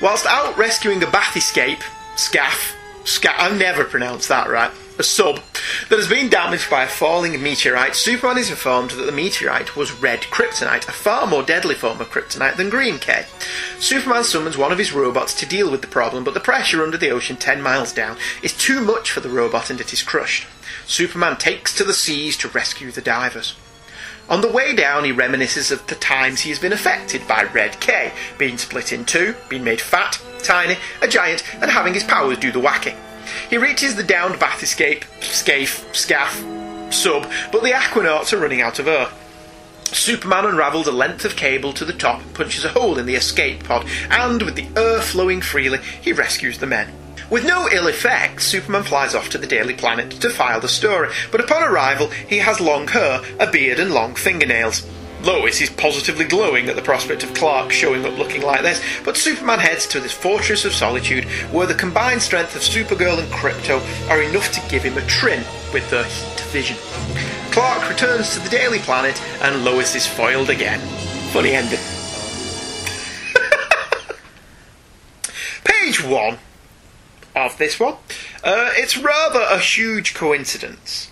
Whilst 0.02 0.26
out 0.26 0.57
rescuing 0.57 1.02
a 1.03 1.07
bath 1.10 1.35
escape, 1.35 1.80
Scaff, 2.15 2.76
Sca- 3.03 3.39
I 3.41 3.56
never 3.57 3.84
pronounce 3.84 4.27
that 4.27 4.49
right. 4.49 4.72
A 4.99 5.03
sub, 5.03 5.40
that 5.90 5.98
has 5.98 6.07
been 6.07 6.30
damaged 6.30 6.69
by 6.69 6.84
a 6.84 6.88
falling 6.88 7.41
meteorite, 7.41 7.95
Superman 7.95 8.38
is 8.38 8.49
informed 8.49 8.91
that 8.91 9.06
the 9.06 9.11
meteorite 9.11 9.76
was 9.76 9.91
red 9.91 10.22
kryptonite, 10.22 10.88
a 10.88 10.91
far 10.91 11.28
more 11.28 11.44
deadly 11.44 11.76
form 11.76 12.02
of 12.02 12.10
kryptonite 12.10 12.56
than 12.56 12.69
green 12.69 12.98
K. 12.98 13.26
Superman 13.80 14.24
summons 14.24 14.57
one 14.57 14.72
of 14.72 14.78
his 14.78 14.94
robots 14.94 15.34
to 15.36 15.45
deal 15.45 15.69
with 15.69 15.82
the 15.82 15.88
problem, 15.88 16.24
but 16.24 16.34
the 16.34 16.40
pressure 16.40 16.84
under 16.84 16.98
the 16.98 17.11
ocean 17.11 17.38
10 17.38 17.61
miles 17.61 17.94
down 17.94 18.18
is 18.41 18.53
too 18.53 18.82
much 18.82 19.11
for 19.11 19.19
the 19.19 19.30
robot 19.30 19.69
and 19.69 19.80
it 19.80 19.94
is 19.94 20.02
crushed. 20.02 20.48
Superman 20.86 21.38
takes 21.38 21.76
to 21.78 21.84
the 21.84 21.94
seas 21.94 22.36
to 22.38 22.48
rescue 22.48 22.91
the 22.91 23.02
divers. 23.02 23.56
On 24.30 24.41
the 24.41 24.52
way 24.52 24.76
down, 24.76 25.06
he 25.06 25.14
reminisces 25.14 25.72
of 25.72 25.88
the 25.88 25.95
times 25.95 26.41
he 26.41 26.49
has 26.49 26.60
been 26.60 26.74
affected 26.74 27.26
by 27.28 27.44
Red 27.44 27.80
K, 27.80 28.11
being 28.38 28.57
split 28.57 28.91
in 28.91 29.06
two, 29.06 29.36
being 29.48 29.64
made 29.64 29.80
fat, 29.80 30.19
tiny, 30.40 30.78
a 31.02 31.07
giant, 31.07 31.44
and 31.61 31.72
having 31.72 31.94
his 31.94 32.03
powers 32.03 32.38
do 32.38 32.52
the 32.52 32.60
whacking. 32.60 32.98
He 33.49 33.57
reaches 33.57 33.95
the 33.95 34.03
downed 34.03 34.39
bath 34.39 34.61
escape, 34.64 35.05
scaife, 35.22 35.93
scaff, 35.95 36.38
sub, 36.93 37.30
but 37.51 37.64
the 37.64 37.72
Aquanauts 37.72 38.34
are 38.34 38.39
running 38.39 38.61
out 38.61 38.80
of 38.80 38.88
air. 38.88 39.09
Superman 39.85 40.45
unravels 40.45 40.88
a 40.88 40.91
length 40.91 41.23
of 41.23 41.35
cable 41.35 41.72
to 41.73 41.85
the 41.85 41.93
top, 41.93 42.22
punches 42.34 42.65
a 42.65 42.69
hole 42.69 42.97
in 42.97 43.05
the 43.05 43.15
escape 43.15 43.64
pod, 43.64 43.88
and 44.09 44.41
with 44.41 44.55
the 44.55 44.68
air 44.76 45.01
flowing 45.01 45.41
freely, 45.41 45.80
he 46.01 46.11
rescues 46.11 46.57
the 46.59 46.68
men. 46.68 46.93
With 47.30 47.45
no 47.45 47.69
ill 47.69 47.88
effect, 47.88 48.41
Superman 48.41 48.84
flies 48.84 49.14
off 49.14 49.30
to 49.30 49.38
the 49.38 49.47
Daily 49.47 49.73
Planet 49.73 50.11
to 50.11 50.30
file 50.30 50.61
the 50.61 50.69
story, 50.69 51.09
but 51.31 51.41
upon 51.41 51.64
arrival, 51.64 52.07
he 52.07 52.38
has 52.38 52.61
long 52.61 52.88
hair, 52.88 53.22
a 53.39 53.47
beard, 53.47 53.80
and 53.80 53.93
long 53.93 54.15
fingernails. 54.15 54.85
Lois 55.23 55.61
is 55.61 55.69
positively 55.69 56.26
glowing 56.26 56.69
at 56.69 56.76
the 56.76 56.81
prospect 56.81 57.23
of 57.23 57.34
Clark 57.34 57.72
showing 57.72 58.06
up 58.06 58.18
looking 58.18 58.44
like 58.44 58.61
this, 58.61 58.81
but 59.03 59.18
Superman 59.18 59.60
heads 59.60 59.88
to 59.88 59.99
this 59.99 60.14
fortress 60.14 60.64
of 60.64 60.73
solitude 60.73 61.26
where 61.52 61.68
the 61.68 61.73
combined 61.73 62.22
strength 62.22 62.56
of 62.56 62.61
Supergirl 62.61 63.19
and 63.19 63.31
Krypto 63.31 63.81
are 64.10 64.22
enough 64.22 64.52
to 64.52 64.69
give 64.69 64.84
him 64.84 64.98
a 64.98 65.06
trim 65.07 65.44
with 65.73 65.89
their 65.89 66.03
heat 66.03 66.39
vision. 66.52 66.77
Clark 67.52 67.89
returns 67.89 68.35
to 68.35 68.39
the 68.39 68.49
Daily 68.49 68.80
Planet 68.80 69.19
and 69.41 69.65
Lois 69.65 69.95
is 69.95 70.06
foiled 70.06 70.49
again. 70.49 70.80
Funny 71.31 71.53
ending. 71.53 71.80
Page 75.64 76.03
one 76.03 76.38
of 77.35 77.57
this 77.57 77.80
one. 77.80 77.95
Uh, 78.44 78.69
it's 78.73 78.98
rather 78.98 79.41
a 79.41 79.57
huge 79.57 80.14
coincidence 80.14 81.10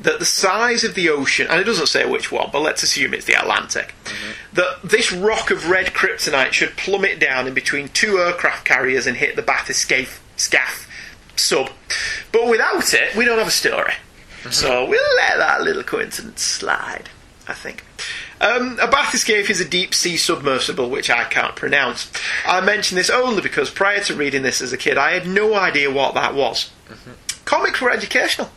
that 0.00 0.18
the 0.18 0.24
size 0.24 0.84
of 0.84 0.94
the 0.94 1.08
ocean, 1.08 1.46
and 1.48 1.60
it 1.60 1.64
doesn't 1.64 1.86
say 1.86 2.04
which 2.04 2.30
one, 2.30 2.50
but 2.52 2.60
let's 2.60 2.82
assume 2.82 3.14
it's 3.14 3.24
the 3.24 3.38
Atlantic, 3.38 3.94
mm-hmm. 4.04 4.54
that 4.54 4.78
this 4.84 5.12
rock 5.12 5.50
of 5.50 5.70
red 5.70 5.86
kryptonite 5.86 6.52
should 6.52 6.76
plummet 6.76 7.18
down 7.18 7.46
in 7.46 7.54
between 7.54 7.88
two 7.88 8.18
aircraft 8.18 8.64
carriers 8.64 9.06
and 9.06 9.16
hit 9.16 9.36
the 9.36 9.42
Bath 9.42 9.70
escape 9.70 10.08
scaff 10.36 10.88
sub. 11.36 11.70
But 12.32 12.48
without 12.48 12.92
it, 12.92 13.16
we 13.16 13.24
don't 13.24 13.38
have 13.38 13.48
a 13.48 13.52
story. 13.52 13.92
Mm-hmm. 14.40 14.50
So 14.50 14.84
we'll 14.84 15.16
let 15.16 15.38
that 15.38 15.62
little 15.62 15.82
coincidence 15.82 16.42
slide, 16.42 17.08
I 17.48 17.54
think. 17.54 17.84
Um, 18.38 18.78
a 18.80 18.86
bathyscaphe 18.86 19.48
is 19.48 19.60
a 19.62 19.68
deep 19.68 19.94
sea 19.94 20.18
submersible 20.18 20.90
which 20.90 21.08
I 21.08 21.24
can't 21.24 21.56
pronounce. 21.56 22.12
I 22.44 22.60
mention 22.60 22.96
this 22.96 23.08
only 23.08 23.40
because 23.40 23.70
prior 23.70 24.00
to 24.04 24.14
reading 24.14 24.42
this 24.42 24.60
as 24.60 24.74
a 24.74 24.76
kid, 24.76 24.98
I 24.98 25.12
had 25.12 25.26
no 25.26 25.54
idea 25.54 25.90
what 25.90 26.12
that 26.14 26.34
was. 26.34 26.70
Mm-hmm. 26.90 27.12
Comics 27.46 27.80
were 27.80 27.90
educational 27.90 28.50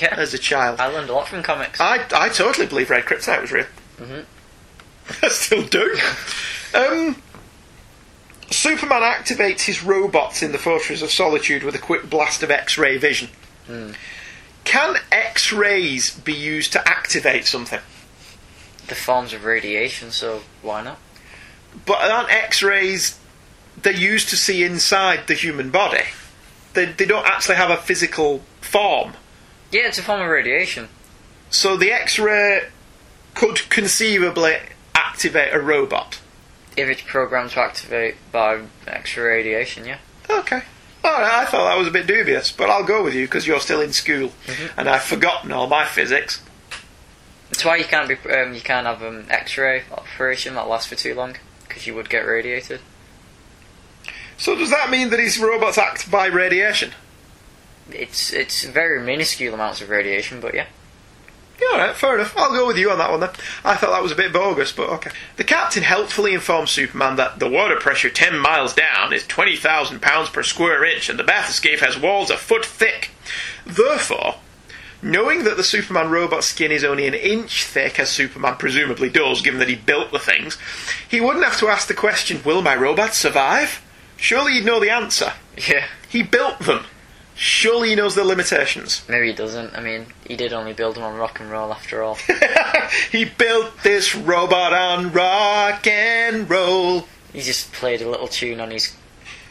Yeah. 0.00 0.14
as 0.16 0.32
a 0.34 0.38
child. 0.38 0.80
I 0.80 0.86
learned 0.86 1.10
a 1.10 1.12
lot 1.12 1.28
from 1.28 1.42
comics. 1.42 1.80
I, 1.80 2.04
I 2.14 2.28
totally 2.28 2.66
believe 2.66 2.90
Red 2.90 3.04
Kryptonite 3.04 3.40
was 3.42 3.52
real. 3.52 3.66
Mhm. 3.98 4.24
I 5.22 5.28
still 5.28 5.62
do. 5.66 5.98
Um, 6.74 7.16
Superman 8.50 9.02
activates 9.02 9.62
his 9.62 9.82
robots 9.82 10.42
in 10.42 10.52
the 10.52 10.58
Fortress 10.58 11.02
of 11.02 11.10
Solitude 11.10 11.62
with 11.62 11.74
a 11.74 11.78
quick 11.78 12.08
blast 12.08 12.42
of 12.42 12.50
X 12.50 12.76
ray 12.78 12.96
vision. 12.98 13.28
Hmm. 13.66 13.92
Can 14.64 14.96
X 15.10 15.52
rays 15.52 16.10
be 16.10 16.32
used 16.32 16.72
to 16.72 16.88
activate 16.88 17.46
something? 17.46 17.80
The 18.88 18.94
forms 18.94 19.32
of 19.32 19.44
radiation, 19.44 20.10
so 20.10 20.42
why 20.60 20.82
not? 20.82 20.98
But 21.86 21.98
aren't 22.10 22.30
X 22.30 22.62
rays 22.62 23.18
they're 23.80 23.92
used 23.92 24.28
to 24.30 24.36
see 24.36 24.62
inside 24.62 25.26
the 25.26 25.34
human 25.34 25.70
body? 25.70 26.04
They, 26.74 26.86
they 26.86 27.06
don't 27.06 27.26
actually 27.26 27.56
have 27.56 27.70
a 27.70 27.76
physical 27.76 28.42
form. 28.60 29.14
Yeah, 29.72 29.88
it's 29.88 29.98
a 29.98 30.02
form 30.02 30.20
of 30.20 30.28
radiation. 30.28 30.88
So 31.50 31.76
the 31.76 31.90
X 31.90 32.18
ray 32.18 32.68
could 33.34 33.68
conceivably 33.70 34.58
activate 34.94 35.54
a 35.54 35.60
robot. 35.60 36.20
If 36.76 36.88
it's 36.88 37.02
programmed 37.02 37.50
to 37.52 37.60
activate 37.60 38.16
by 38.30 38.62
X-ray 38.86 39.24
radiation, 39.24 39.84
yeah. 39.84 39.98
Okay. 40.28 40.62
Alright, 41.04 41.32
I 41.32 41.44
thought 41.46 41.68
that 41.68 41.78
was 41.78 41.88
a 41.88 41.90
bit 41.90 42.06
dubious, 42.06 42.52
but 42.52 42.70
I'll 42.70 42.84
go 42.84 43.02
with 43.02 43.14
you 43.14 43.26
because 43.26 43.46
you're 43.46 43.60
still 43.60 43.80
in 43.80 43.92
school 43.92 44.32
and 44.76 44.88
I've 44.88 45.02
forgotten 45.02 45.52
all 45.52 45.66
my 45.66 45.84
physics. 45.84 46.40
That's 47.50 47.64
why 47.64 47.76
you 47.76 47.84
can't 47.84 48.08
be 48.08 48.14
um, 48.30 48.54
you 48.54 48.60
can't 48.60 48.86
have 48.86 49.02
an 49.02 49.26
X-ray 49.28 49.82
operation 49.90 50.54
that 50.54 50.68
lasts 50.68 50.86
for 50.86 50.94
too 50.94 51.14
long 51.14 51.36
because 51.66 51.86
you 51.86 51.94
would 51.94 52.08
get 52.08 52.20
radiated. 52.20 52.80
So 54.38 54.56
does 54.56 54.70
that 54.70 54.90
mean 54.90 55.10
that 55.10 55.18
his 55.18 55.38
robots 55.38 55.76
act 55.76 56.10
by 56.10 56.26
radiation? 56.26 56.92
It's 57.94 58.32
it's 58.32 58.64
very 58.64 59.00
minuscule 59.00 59.54
amounts 59.54 59.80
of 59.80 59.90
radiation, 59.90 60.40
but 60.40 60.54
yeah. 60.54 60.66
Yeah, 61.60 61.78
alright, 61.78 61.96
fair 61.96 62.14
enough. 62.16 62.36
I'll 62.36 62.50
go 62.50 62.66
with 62.66 62.78
you 62.78 62.90
on 62.90 62.98
that 62.98 63.10
one 63.10 63.20
then. 63.20 63.30
I 63.64 63.76
thought 63.76 63.90
that 63.90 64.02
was 64.02 64.10
a 64.10 64.16
bit 64.16 64.32
bogus, 64.32 64.72
but 64.72 64.88
okay. 64.88 65.10
The 65.36 65.44
captain 65.44 65.82
helpfully 65.82 66.34
informs 66.34 66.70
Superman 66.70 67.16
that 67.16 67.38
the 67.38 67.48
water 67.48 67.76
pressure 67.76 68.10
10 68.10 68.38
miles 68.38 68.74
down 68.74 69.12
is 69.12 69.26
20,000 69.26 70.00
pounds 70.00 70.30
per 70.30 70.42
square 70.42 70.84
inch 70.84 71.08
and 71.08 71.18
the 71.18 71.24
bathyscaphe 71.24 71.80
has 71.80 71.98
walls 71.98 72.30
a 72.30 72.36
foot 72.36 72.64
thick. 72.64 73.10
Therefore, 73.64 74.36
knowing 75.02 75.44
that 75.44 75.56
the 75.56 75.62
Superman 75.62 76.10
robot 76.10 76.42
skin 76.42 76.72
is 76.72 76.84
only 76.84 77.06
an 77.06 77.14
inch 77.14 77.64
thick, 77.64 78.00
as 78.00 78.08
Superman 78.10 78.56
presumably 78.56 79.10
does, 79.10 79.42
given 79.42 79.60
that 79.60 79.68
he 79.68 79.76
built 79.76 80.10
the 80.10 80.18
things, 80.18 80.58
he 81.08 81.20
wouldn't 81.20 81.44
have 81.44 81.58
to 81.58 81.68
ask 81.68 81.86
the 81.86 81.94
question, 81.94 82.42
Will 82.44 82.62
my 82.62 82.74
robots 82.74 83.18
survive? 83.18 83.82
Surely 84.16 84.54
he'd 84.54 84.64
know 84.64 84.80
the 84.80 84.90
answer. 84.90 85.32
Yeah. 85.56 85.86
He 86.08 86.22
built 86.22 86.60
them. 86.60 86.84
Surely 87.34 87.90
he 87.90 87.94
knows 87.94 88.14
their 88.14 88.24
limitations. 88.24 89.02
Maybe 89.08 89.28
he 89.28 89.32
doesn't. 89.32 89.74
I 89.76 89.80
mean, 89.80 90.06
he 90.26 90.36
did 90.36 90.52
only 90.52 90.72
build 90.74 90.96
them 90.96 91.02
on 91.04 91.16
rock 91.16 91.40
and 91.40 91.50
roll 91.50 91.72
after 91.72 92.02
all. 92.02 92.18
He 93.10 93.24
built 93.24 93.82
this 93.82 94.14
robot 94.14 94.74
on 94.74 95.12
rock 95.12 95.86
and 95.86 96.48
roll. 96.48 97.06
he 97.32 97.40
just 97.40 97.72
played 97.72 98.02
a 98.02 98.08
little 98.10 98.28
tune 98.28 98.60
on 98.60 98.70
his 98.70 98.94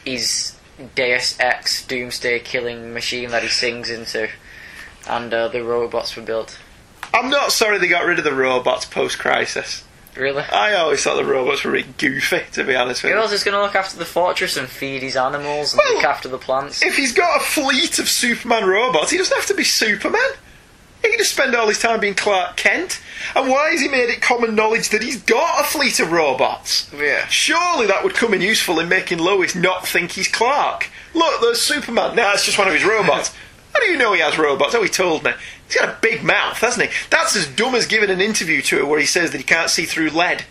his 0.04 0.54
Deus 0.94 1.38
Ex 1.40 1.84
Doomsday 1.86 2.38
killing 2.40 2.94
machine 2.94 3.30
that 3.30 3.42
he 3.42 3.48
sings 3.48 3.90
into, 3.90 4.28
and 5.08 5.34
uh, 5.34 5.48
the 5.48 5.64
robots 5.64 6.14
were 6.16 6.22
built. 6.22 6.56
I'm 7.12 7.30
not 7.30 7.50
sorry 7.52 7.78
they 7.78 7.88
got 7.88 8.04
rid 8.06 8.18
of 8.18 8.24
the 8.24 8.34
robots 8.34 8.84
post 8.84 9.18
crisis. 9.18 9.82
Really? 10.16 10.42
I 10.42 10.74
always 10.74 11.02
thought 11.02 11.16
the 11.16 11.24
robots 11.24 11.64
were 11.64 11.70
really 11.70 11.88
goofy, 11.96 12.42
to 12.52 12.64
be 12.64 12.74
honest 12.74 13.02
with 13.02 13.12
you. 13.12 13.18
else 13.18 13.32
is 13.32 13.44
going 13.44 13.56
to 13.56 13.62
look 13.62 13.74
after 13.74 13.96
the 13.96 14.04
fortress 14.04 14.56
and 14.56 14.68
feed 14.68 15.02
his 15.02 15.16
animals 15.16 15.72
and 15.72 15.80
Well, 15.82 15.94
look 15.94 16.04
after 16.04 16.28
the 16.28 16.38
plants? 16.38 16.82
If 16.82 16.96
he's 16.96 17.12
got 17.12 17.40
a 17.40 17.44
fleet 17.44 17.98
of 17.98 18.08
Superman 18.08 18.66
robots, 18.66 19.10
he 19.10 19.18
doesn't 19.18 19.34
have 19.34 19.46
to 19.46 19.54
be 19.54 19.64
Superman. 19.64 20.20
He 21.02 21.08
can 21.08 21.18
just 21.18 21.32
spend 21.32 21.54
all 21.56 21.66
his 21.66 21.80
time 21.80 21.98
being 21.98 22.14
Clark 22.14 22.56
Kent. 22.56 23.00
And 23.34 23.50
why 23.50 23.70
has 23.70 23.80
he 23.80 23.88
made 23.88 24.08
it 24.08 24.20
common 24.20 24.54
knowledge 24.54 24.90
that 24.90 25.02
he's 25.02 25.20
got 25.20 25.60
a 25.60 25.64
fleet 25.64 25.98
of 25.98 26.12
robots? 26.12 26.88
Yeah. 26.96 27.26
Surely 27.26 27.86
that 27.86 28.04
would 28.04 28.14
come 28.14 28.34
in 28.34 28.40
useful 28.40 28.78
in 28.78 28.88
making 28.88 29.18
Lois 29.18 29.54
not 29.56 29.86
think 29.86 30.12
he's 30.12 30.28
Clark. 30.28 30.90
Look, 31.14 31.40
there's 31.40 31.60
Superman. 31.60 32.14
Nah, 32.14 32.32
it's 32.34 32.44
just 32.44 32.58
one 32.58 32.68
of 32.68 32.74
his 32.74 32.84
robots. 32.84 33.34
How 33.74 33.80
do 33.80 33.86
you 33.86 33.96
know 33.96 34.12
he 34.12 34.20
has 34.20 34.38
robots? 34.38 34.74
Oh, 34.74 34.82
he 34.82 34.88
told 34.88 35.24
me. 35.24 35.32
He's 35.72 35.80
got 35.80 35.88
a 35.88 35.96
big 36.02 36.22
mouth, 36.22 36.58
hasn't 36.58 36.90
he? 36.90 36.94
That's 37.08 37.34
as 37.34 37.46
dumb 37.46 37.74
as 37.74 37.86
giving 37.86 38.10
an 38.10 38.20
interview 38.20 38.60
to 38.62 38.80
her 38.80 38.86
where 38.86 39.00
he 39.00 39.06
says 39.06 39.30
that 39.30 39.38
he 39.38 39.44
can't 39.44 39.70
see 39.70 39.86
through 39.86 40.10
lead. 40.10 40.44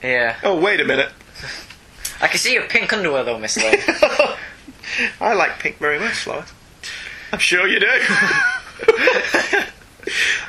Yeah. 0.00 0.36
Oh, 0.44 0.60
wait 0.60 0.80
a 0.80 0.84
minute. 0.84 1.10
I 2.20 2.28
can 2.28 2.38
see 2.38 2.52
your 2.52 2.62
pink 2.68 2.92
underwear 2.92 3.24
though, 3.24 3.40
Miss 3.40 3.56
Lane. 3.56 3.74
I 5.20 5.34
like 5.34 5.58
pink 5.58 5.78
very 5.78 5.98
much, 5.98 6.24
Lois. 6.28 6.52
I'm 7.32 7.40
sure 7.40 7.66
you 7.66 7.80
do. 7.80 7.86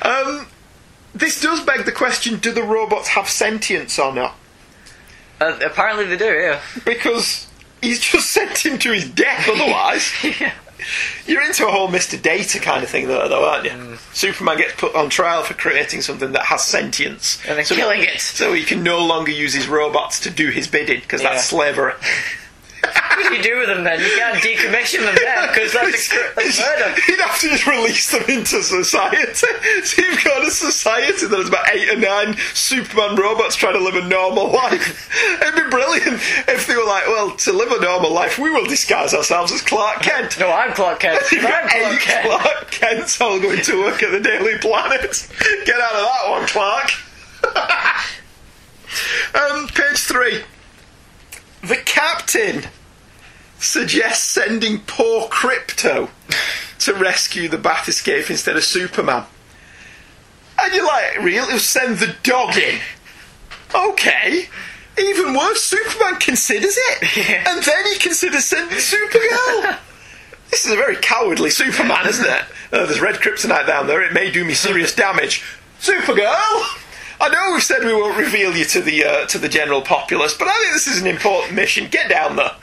um, 0.03 0.45
this 1.15 1.41
does 1.41 1.61
beg 1.65 1.85
the 1.85 1.91
question 1.91 2.37
do 2.37 2.51
the 2.51 2.61
robots 2.61 3.09
have 3.09 3.27
sentience 3.27 3.97
or 3.97 4.13
not? 4.13 4.35
uh, 5.41 5.57
apparently 5.65 6.05
they 6.05 6.17
do, 6.17 6.31
yeah. 6.31 6.61
Because 6.85 7.47
he's 7.81 7.99
just 7.99 8.29
sent 8.31 8.63
him 8.63 8.77
to 8.77 8.93
his 8.93 9.09
death 9.09 9.49
otherwise. 9.49 10.11
You're 11.25 11.41
into 11.43 11.67
a 11.67 11.71
whole 11.71 11.87
Mr. 11.89 12.21
Data 12.21 12.59
kind 12.59 12.83
of 12.83 12.89
thing, 12.89 13.07
though, 13.07 13.27
though 13.27 13.45
aren't 13.45 13.65
you? 13.65 13.71
Mm. 13.71 14.15
Superman 14.15 14.57
gets 14.57 14.73
put 14.79 14.95
on 14.95 15.09
trial 15.09 15.43
for 15.43 15.53
creating 15.53 16.01
something 16.01 16.31
that 16.33 16.43
has 16.45 16.63
sentience. 16.63 17.41
And 17.47 17.57
then 17.57 17.65
so 17.65 17.75
killing 17.75 18.01
it. 18.01 18.19
So 18.21 18.53
he 18.53 18.63
can 18.63 18.83
no 18.83 19.03
longer 19.05 19.31
use 19.31 19.53
his 19.53 19.67
robots 19.67 20.19
to 20.21 20.29
do 20.29 20.49
his 20.49 20.67
bidding, 20.67 20.99
because 21.01 21.21
Yeah. 21.21 21.31
that's 21.33 21.45
slavery. 21.45 21.93
would 23.29 23.37
you 23.37 23.43
do 23.43 23.57
with 23.59 23.67
them 23.67 23.83
then? 23.83 23.99
You 23.99 24.09
can't 24.17 24.37
decommission 24.37 25.05
them 25.05 25.15
then 25.15 25.47
because 25.49 25.73
that's, 25.73 26.11
a, 26.11 26.31
that's 26.35 26.59
murder. 26.59 26.95
You'd 27.07 27.19
have 27.19 27.39
to 27.39 27.49
just 27.49 27.67
release 27.67 28.09
them 28.11 28.23
into 28.27 28.63
society. 28.63 29.17
So 29.83 30.01
you've 30.01 30.23
got 30.23 30.45
a 30.45 30.51
society 30.51 31.25
that 31.27 31.37
has 31.37 31.47
about 31.47 31.69
eight 31.73 31.89
or 31.89 31.97
nine 31.97 32.35
Superman 32.53 33.15
robots 33.15 33.55
trying 33.55 33.73
to 33.73 33.79
live 33.79 33.95
a 33.95 34.07
normal 34.07 34.51
life. 34.51 35.09
It'd 35.41 35.55
be 35.55 35.69
brilliant 35.69 36.21
if 36.47 36.67
they 36.67 36.75
were 36.75 36.85
like, 36.85 37.07
well, 37.07 37.31
to 37.35 37.53
live 37.53 37.71
a 37.71 37.79
normal 37.81 38.13
life, 38.13 38.37
we 38.37 38.51
will 38.51 38.65
disguise 38.65 39.13
ourselves 39.13 39.51
as 39.51 39.61
Clark 39.61 40.01
Kent. 40.01 40.39
No, 40.39 40.51
I'm 40.51 40.73
Clark 40.73 40.99
Kent. 40.99 41.23
You've 41.31 41.45
I'm 41.45 41.51
got 41.51 41.69
Clark 41.69 41.93
eight 41.93 41.99
Kent. 42.01 42.27
Clark 42.27 42.71
Kents 42.71 43.21
all 43.21 43.39
going 43.39 43.61
to 43.61 43.83
work 43.83 44.03
at 44.03 44.11
the 44.11 44.19
Daily 44.19 44.57
Planet. 44.59 45.27
Get 45.65 45.79
out 45.79 45.93
of 45.93 46.01
that 46.01 46.29
one, 46.29 46.47
Clark. 46.47 46.91
um, 49.35 49.67
page 49.67 49.99
three. 49.99 50.43
The 51.61 51.77
captain 51.85 52.63
suggests 53.59 54.23
sending 54.23 54.79
poor 54.87 55.27
Krypto 55.27 56.09
to 56.79 56.93
rescue 56.93 57.49
the 57.49 57.57
Bat 57.57 57.89
Escape 57.89 58.29
instead 58.29 58.55
of 58.55 58.63
Superman. 58.63 59.25
And 60.61 60.73
you're 60.73 60.85
like, 60.85 61.17
really? 61.21 61.57
Send 61.59 61.97
the 61.97 62.15
dog 62.23 62.57
in? 62.57 62.79
Okay. 63.73 64.47
Even 64.97 65.33
worse, 65.33 65.63
Superman 65.63 66.19
considers 66.19 66.77
it. 66.77 67.47
And 67.47 67.63
then 67.63 67.85
he 67.85 67.97
considers 67.99 68.45
sending 68.45 68.77
Supergirl. 68.77 69.77
this 70.49 70.65
is 70.65 70.71
a 70.71 70.75
very 70.75 70.95
cowardly 70.97 71.49
Superman, 71.49 72.07
isn't 72.07 72.25
it? 72.25 72.43
Uh, 72.71 72.85
there's 72.85 73.01
red 73.01 73.15
kryptonite 73.15 73.67
down 73.67 73.87
there. 73.87 74.01
It 74.01 74.13
may 74.13 74.31
do 74.31 74.43
me 74.43 74.53
serious 74.53 74.93
damage. 74.93 75.43
Supergirl! 75.81 76.79
I 77.21 77.29
know 77.29 77.51
we've 77.53 77.63
said 77.63 77.83
we 77.83 77.93
won't 77.93 78.17
reveal 78.17 78.55
you 78.55 78.65
to 78.65 78.81
the 78.81 79.03
uh, 79.03 79.25
to 79.27 79.37
the 79.37 79.49
general 79.49 79.81
populace, 79.81 80.35
but 80.37 80.47
I 80.47 80.57
think 80.61 80.73
this 80.73 80.87
is 80.87 81.01
an 81.01 81.07
important 81.07 81.53
mission. 81.53 81.87
Get 81.89 82.09
down 82.09 82.35
there. 82.35 82.55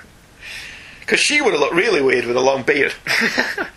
Because 1.00 1.20
she 1.20 1.40
would 1.40 1.52
have 1.52 1.60
looked 1.60 1.74
really 1.74 2.02
weird 2.02 2.24
with 2.24 2.36
a 2.36 2.40
long 2.40 2.62
beard. 2.62 2.92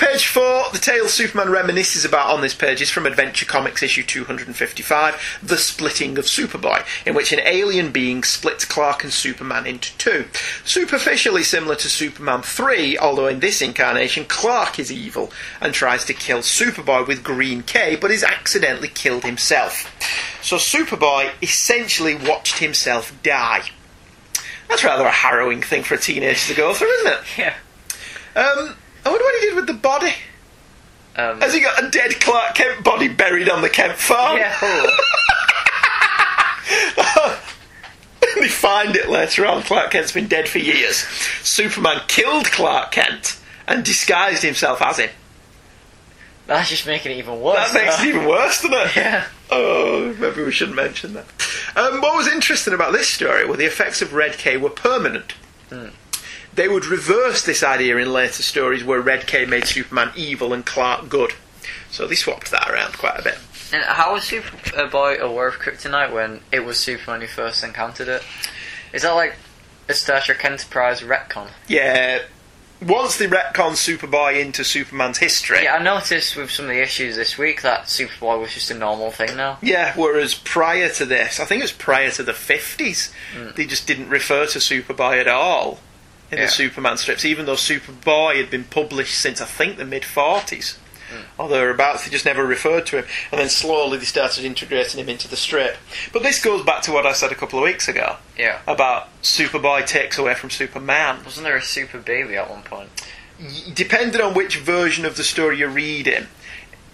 Page 0.00 0.28
4, 0.28 0.70
the 0.72 0.78
tale 0.78 1.08
Superman 1.08 1.48
reminisces 1.48 2.08
about 2.08 2.30
on 2.30 2.40
this 2.40 2.54
page 2.54 2.80
is 2.80 2.88
from 2.88 3.04
Adventure 3.04 3.44
Comics 3.44 3.82
issue 3.82 4.02
255, 4.02 5.40
The 5.42 5.58
Splitting 5.58 6.16
of 6.16 6.24
Superboy, 6.24 6.86
in 7.04 7.14
which 7.14 7.34
an 7.34 7.40
alien 7.40 7.92
being 7.92 8.22
splits 8.22 8.64
Clark 8.64 9.04
and 9.04 9.12
Superman 9.12 9.66
into 9.66 9.94
two. 9.98 10.24
Superficially 10.64 11.42
similar 11.42 11.76
to 11.76 11.90
Superman 11.90 12.40
3, 12.40 12.96
although 12.96 13.26
in 13.26 13.40
this 13.40 13.60
incarnation 13.60 14.24
Clark 14.24 14.78
is 14.78 14.90
evil 14.90 15.30
and 15.60 15.74
tries 15.74 16.06
to 16.06 16.14
kill 16.14 16.38
Superboy 16.38 17.06
with 17.06 17.22
Green 17.22 17.62
K, 17.62 17.94
but 17.94 18.10
is 18.10 18.24
accidentally 18.24 18.88
killed 18.88 19.24
himself. 19.24 19.84
So 20.42 20.56
Superboy 20.56 21.32
essentially 21.42 22.14
watched 22.14 22.56
himself 22.56 23.12
die. 23.22 23.64
That's 24.66 24.82
rather 24.82 25.04
a 25.04 25.10
harrowing 25.10 25.60
thing 25.60 25.82
for 25.82 25.96
a 25.96 25.98
teenager 25.98 26.54
to 26.54 26.54
go 26.54 26.72
through, 26.72 26.88
isn't 26.88 27.12
it? 27.12 27.20
Yeah. 27.36 27.54
Um, 28.34 28.76
I 29.04 29.08
wonder 29.10 29.24
what 29.24 29.34
he 29.40 29.46
did 29.46 29.56
with 29.56 29.66
the 29.66 29.74
body. 29.74 30.12
Um, 31.16 31.40
Has 31.40 31.52
he 31.54 31.60
got 31.60 31.82
a 31.82 31.90
dead 31.90 32.20
Clark 32.20 32.54
Kent 32.54 32.84
body 32.84 33.08
buried 33.08 33.48
on 33.48 33.62
the 33.62 33.68
Kent 33.68 33.98
farm? 33.98 34.38
yeah, 34.38 34.56
they 38.36 38.48
find 38.48 38.94
it 38.96 39.08
later 39.08 39.46
on. 39.46 39.62
Clark 39.62 39.90
Kent's 39.90 40.12
been 40.12 40.28
dead 40.28 40.48
for 40.48 40.58
years. 40.58 40.98
Superman 41.42 42.00
killed 42.08 42.46
Clark 42.46 42.92
Kent 42.92 43.38
and 43.66 43.84
disguised 43.84 44.42
himself 44.42 44.80
as 44.82 44.98
him. 44.98 45.10
That's 46.46 46.68
just 46.68 46.86
making 46.86 47.12
it 47.12 47.18
even 47.18 47.40
worse. 47.40 47.72
That 47.72 47.84
makes 47.84 47.96
though. 47.96 48.02
it 48.02 48.08
even 48.08 48.26
worse, 48.28 48.62
doesn't 48.62 48.72
it? 48.74 48.96
Yeah. 48.96 49.26
Oh, 49.50 50.14
maybe 50.18 50.42
we 50.44 50.50
shouldn't 50.52 50.76
mention 50.76 51.12
that. 51.14 51.26
Um, 51.76 52.00
what 52.00 52.16
was 52.16 52.28
interesting 52.28 52.72
about 52.74 52.92
this 52.92 53.08
story 53.08 53.44
were 53.46 53.56
the 53.56 53.66
effects 53.66 54.00
of 54.02 54.12
Red 54.14 54.34
K 54.38 54.56
were 54.56 54.70
permanent. 54.70 55.34
They 56.60 56.68
would 56.68 56.84
reverse 56.84 57.42
this 57.42 57.62
idea 57.62 57.96
in 57.96 58.12
later 58.12 58.42
stories 58.42 58.84
where 58.84 59.00
Red 59.00 59.26
K 59.26 59.46
made 59.46 59.64
Superman 59.64 60.12
evil 60.14 60.52
and 60.52 60.66
Clark 60.66 61.08
good. 61.08 61.32
So 61.90 62.06
they 62.06 62.14
swapped 62.14 62.50
that 62.50 62.68
around 62.68 62.98
quite 62.98 63.18
a 63.18 63.22
bit. 63.22 63.38
And 63.72 63.82
how 63.82 64.12
was 64.12 64.24
Superboy 64.24 65.20
aware 65.20 65.48
of 65.48 65.54
kryptonite 65.54 66.12
when 66.12 66.42
it 66.52 66.66
was 66.66 66.78
Superman 66.78 67.22
who 67.22 67.28
first 67.28 67.64
encountered 67.64 68.08
it? 68.08 68.22
Is 68.92 69.00
that 69.00 69.12
like 69.12 69.36
a 69.88 69.94
Star 69.94 70.20
Trek 70.20 70.44
Enterprise 70.44 71.00
retcon? 71.00 71.48
Yeah, 71.66 72.24
once 72.82 73.16
they 73.16 73.26
retcon 73.26 73.72
Superboy 73.72 74.38
into 74.38 74.62
Superman's 74.62 75.16
history. 75.16 75.62
Yeah, 75.62 75.76
I 75.76 75.82
noticed 75.82 76.36
with 76.36 76.50
some 76.50 76.66
of 76.66 76.72
the 76.72 76.82
issues 76.82 77.16
this 77.16 77.38
week 77.38 77.62
that 77.62 77.84
Superboy 77.84 78.38
was 78.38 78.52
just 78.52 78.70
a 78.70 78.74
normal 78.74 79.12
thing 79.12 79.34
now. 79.34 79.56
Yeah, 79.62 79.94
whereas 79.96 80.34
prior 80.34 80.90
to 80.90 81.06
this, 81.06 81.40
I 81.40 81.46
think 81.46 81.60
it 81.60 81.64
was 81.64 81.72
prior 81.72 82.10
to 82.10 82.22
the 82.22 82.32
50s, 82.32 83.14
hmm. 83.34 83.48
they 83.56 83.64
just 83.64 83.86
didn't 83.86 84.10
refer 84.10 84.44
to 84.48 84.58
Superboy 84.58 85.22
at 85.22 85.26
all 85.26 85.78
in 86.30 86.38
Yeah. 86.38 86.44
the 86.46 86.50
Superman 86.50 86.96
strips, 86.96 87.24
even 87.24 87.46
though 87.46 87.54
Superboy 87.54 88.36
had 88.36 88.50
been 88.50 88.64
published 88.64 89.18
since 89.20 89.40
I 89.40 89.46
think 89.46 89.76
the 89.76 89.84
mid 89.84 90.02
40s. 90.04 90.76
Hmm. 91.10 91.22
Or 91.42 91.48
thereabouts, 91.48 92.04
they 92.04 92.10
just 92.10 92.24
never 92.24 92.46
referred 92.46 92.86
to 92.86 92.98
him. 92.98 93.06
And 93.32 93.40
then 93.40 93.48
slowly 93.48 93.98
they 93.98 94.04
started 94.04 94.44
integrating 94.44 95.00
him 95.00 95.08
into 95.08 95.26
the 95.26 95.36
strip. 95.36 95.76
But 96.12 96.22
this 96.22 96.40
goes 96.40 96.64
back 96.64 96.82
to 96.82 96.92
what 96.92 97.04
I 97.04 97.12
said 97.14 97.32
a 97.32 97.34
couple 97.34 97.58
of 97.58 97.64
weeks 97.64 97.88
ago 97.88 98.16
Yeah. 98.38 98.58
about 98.68 99.08
Superboy 99.22 99.84
takes 99.86 100.18
away 100.18 100.34
from 100.34 100.50
Superman. 100.50 101.24
Wasn't 101.24 101.42
there 101.44 101.56
a 101.56 101.62
super 101.62 101.98
baby 101.98 102.36
at 102.36 102.48
one 102.48 102.62
point? 102.62 102.90
Y- 103.40 103.48
depending 103.74 104.20
on 104.20 104.34
which 104.34 104.58
version 104.58 105.04
of 105.04 105.16
the 105.16 105.24
story 105.24 105.58
you're 105.58 105.68
reading, 105.68 106.28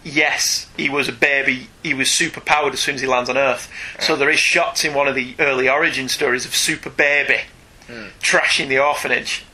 yes, 0.02 0.66
he 0.78 0.88
was 0.88 1.08
a 1.08 1.12
baby. 1.12 1.68
He 1.82 1.92
was 1.92 2.10
super 2.10 2.40
powered 2.40 2.72
as 2.72 2.80
soon 2.80 2.94
as 2.94 3.00
he 3.02 3.06
lands 3.06 3.28
on 3.28 3.36
Earth. 3.36 3.68
So 4.00 4.16
there 4.16 4.30
is 4.30 4.38
shots 4.40 4.84
in 4.84 4.94
one 4.94 5.08
of 5.08 5.14
the 5.14 5.34
early 5.38 5.68
origin 5.68 6.08
stories 6.08 6.46
of 6.46 6.54
Super 6.56 6.88
Baby 6.90 7.40
trashing 8.20 8.68
the 8.68 8.78
orphanage. 8.78 9.44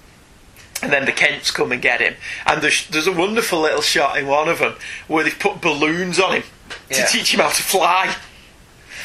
And 0.83 0.93
then 0.93 1.05
the 1.05 1.13
Kents 1.13 1.53
come 1.53 1.71
and 1.71 1.81
get 1.81 2.01
him. 2.01 2.15
And 2.45 2.61
there's, 2.61 2.89
there's 2.89 3.07
a 3.07 3.13
wonderful 3.13 3.61
little 3.61 3.83
shot 3.83 4.17
in 4.19 4.27
one 4.27 4.49
of 4.49 4.59
them 4.59 4.75
where 5.07 5.23
they've 5.23 5.39
put 5.39 5.61
balloons 5.61 6.19
on 6.19 6.37
him 6.37 6.43
Yeah. 6.91 7.05
to 7.05 7.13
teach 7.13 7.33
him 7.33 7.39
how 7.41 7.51
to 7.51 7.63
fly 7.63 8.17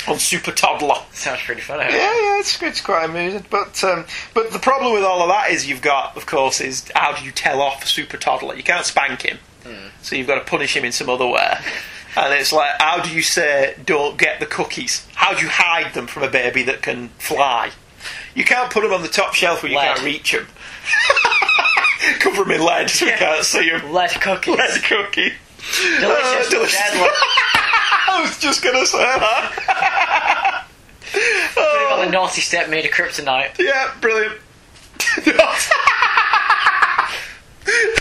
on 0.07 0.17
Super 0.17 0.51
Toddler. 0.51 0.95
Sounds 1.11 1.41
pretty 1.43 1.61
funny. 1.61 1.83
Yeah, 1.83 1.99
yeah, 1.99 2.39
it's, 2.39 2.59
it's 2.63 2.81
quite 2.81 3.05
amusing. 3.07 3.45
But 3.51 3.83
um, 3.83 4.05
but 4.33 4.51
the 4.51 4.57
problem 4.59 4.93
with 4.93 5.03
all 5.03 5.21
of 5.21 5.27
that 5.29 5.51
is 5.51 5.67
you've 5.69 5.81
got, 5.83 6.17
of 6.17 6.25
course, 6.25 6.61
is 6.61 6.89
how 6.95 7.15
do 7.15 7.23
you 7.23 7.31
tell 7.31 7.61
off 7.61 7.83
a 7.83 7.87
super 7.87 8.17
toddler? 8.17 8.55
You 8.55 8.63
can't 8.63 8.85
spank 8.85 9.21
him, 9.23 9.37
so 10.01 10.15
you've 10.15 10.27
got 10.27 10.35
to 10.43 10.49
punish 10.49 10.75
him 10.75 10.83
in 10.85 10.91
some 10.91 11.09
other 11.09 11.27
way. 11.27 11.57
And 12.19 12.33
it's 12.33 12.51
like, 12.51 12.71
how 12.79 12.99
do 13.03 13.11
you 13.11 13.21
say, 13.21 13.75
don't 13.85 14.17
get 14.17 14.39
the 14.39 14.47
cookies? 14.47 15.05
How 15.13 15.35
do 15.35 15.43
you 15.43 15.49
hide 15.49 15.93
them 15.93 16.07
from 16.07 16.23
a 16.23 16.29
baby 16.31 16.63
that 16.63 16.81
can 16.81 17.09
fly? 17.19 17.69
You 18.35 18.43
can't 18.45 18.71
put 18.71 18.81
them 18.83 18.93
on 18.93 19.01
the 19.01 19.07
top 19.07 19.33
shelf 19.33 19.63
where 19.63 19.71
you 19.71 19.77
Lead. 19.77 19.87
can't 19.95 20.03
reach 20.03 20.31
them. 20.31 20.47
Cover 22.19 22.43
them 22.43 22.51
in 22.51 22.61
lead 22.65 22.89
so 22.89 23.05
we 23.05 23.11
can't 23.13 23.43
see 23.43 23.69
them. 23.69 23.91
Lead 23.93 24.11
cookies. 24.21 24.55
Lead 24.55 24.83
cookie. 24.83 25.33
Delicious, 25.99 26.47
Uh, 26.47 26.49
delicious. 26.49 26.79
I 28.09 28.21
was 28.21 28.39
just 28.39 28.63
going 28.63 28.79
to 28.79 28.85
say 28.85 28.97
that. 28.99 30.65
Put 31.11 31.81
him 31.81 31.99
on 31.99 32.05
the 32.05 32.11
naughty 32.11 32.41
step 32.41 32.69
made 32.69 32.85
of 32.85 32.91
kryptonite. 32.91 33.57
Yeah, 33.59 33.93
brilliant. 33.99 34.39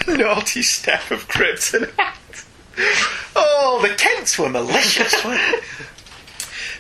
Naughty 0.09 0.63
step 0.63 1.11
of 1.11 1.27
kryptonite. 1.29 2.45
Oh, 3.35 3.81
the 3.83 3.89
Kents 3.95 4.39
were 4.39 4.49
malicious, 4.49 5.13
weren't 5.25 5.41
they? 5.41 5.61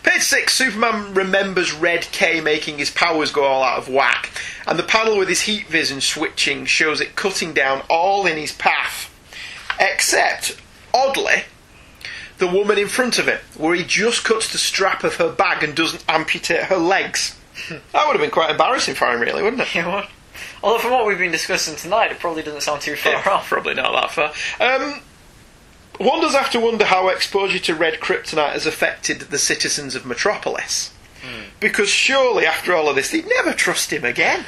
Page 0.06 0.22
6 0.22 0.54
Superman 0.54 1.14
remembers 1.14 1.72
Red 1.74 2.02
K 2.12 2.40
making 2.40 2.78
his 2.78 2.90
powers 2.90 3.32
go 3.32 3.44
all 3.44 3.62
out 3.64 3.78
of 3.78 3.88
whack, 3.88 4.30
and 4.66 4.78
the 4.78 4.84
panel 4.84 5.18
with 5.18 5.28
his 5.28 5.42
heat 5.42 5.66
vision 5.66 6.00
switching 6.00 6.64
shows 6.64 7.00
it 7.00 7.16
cutting 7.16 7.52
down 7.52 7.82
all 7.90 8.24
in 8.24 8.36
his 8.38 8.52
path. 8.52 9.12
Except, 9.80 10.56
oddly, 10.94 11.42
the 12.38 12.46
woman 12.46 12.78
in 12.78 12.86
front 12.88 13.18
of 13.18 13.26
him, 13.26 13.40
where 13.56 13.74
he 13.74 13.82
just 13.82 14.24
cuts 14.24 14.50
the 14.52 14.58
strap 14.58 15.02
of 15.04 15.16
her 15.16 15.30
bag 15.32 15.62
and 15.64 15.74
doesn't 15.74 16.04
amputate 16.08 16.64
her 16.64 16.76
legs. 16.78 17.36
That 17.92 18.06
would 18.06 18.12
have 18.12 18.20
been 18.20 18.30
quite 18.30 18.50
embarrassing 18.50 18.94
for 18.94 19.06
him, 19.10 19.18
really, 19.20 19.42
wouldn't 19.42 19.62
it? 19.62 19.68
Yeah, 19.74 19.88
what? 19.88 20.08
Although 20.62 20.78
from 20.78 20.92
what 20.92 21.06
we've 21.06 21.18
been 21.18 21.32
discussing 21.32 21.74
tonight, 21.74 22.12
it 22.12 22.18
probably 22.20 22.42
doesn't 22.42 22.60
sound 22.60 22.80
too 22.82 22.94
far 22.94 23.12
Yeah, 23.12 23.28
off. 23.30 23.48
Probably 23.48 23.74
not 23.74 23.92
that 23.92 24.10
far. 24.12 24.32
Um, 24.60 25.00
one 25.98 26.20
does 26.20 26.34
have 26.34 26.50
to 26.50 26.60
wonder 26.60 26.84
how 26.84 27.08
exposure 27.08 27.58
to 27.58 27.74
red 27.74 28.00
kryptonite 28.00 28.52
has 28.52 28.66
affected 28.66 29.20
the 29.20 29.38
citizens 29.38 29.94
of 29.94 30.06
Metropolis. 30.06 30.92
Hmm. 31.22 31.44
Because 31.60 31.88
surely, 31.88 32.46
after 32.46 32.74
all 32.74 32.88
of 32.88 32.96
this, 32.96 33.10
they'd 33.10 33.26
never 33.26 33.52
trust 33.52 33.92
him 33.92 34.04
again. 34.04 34.44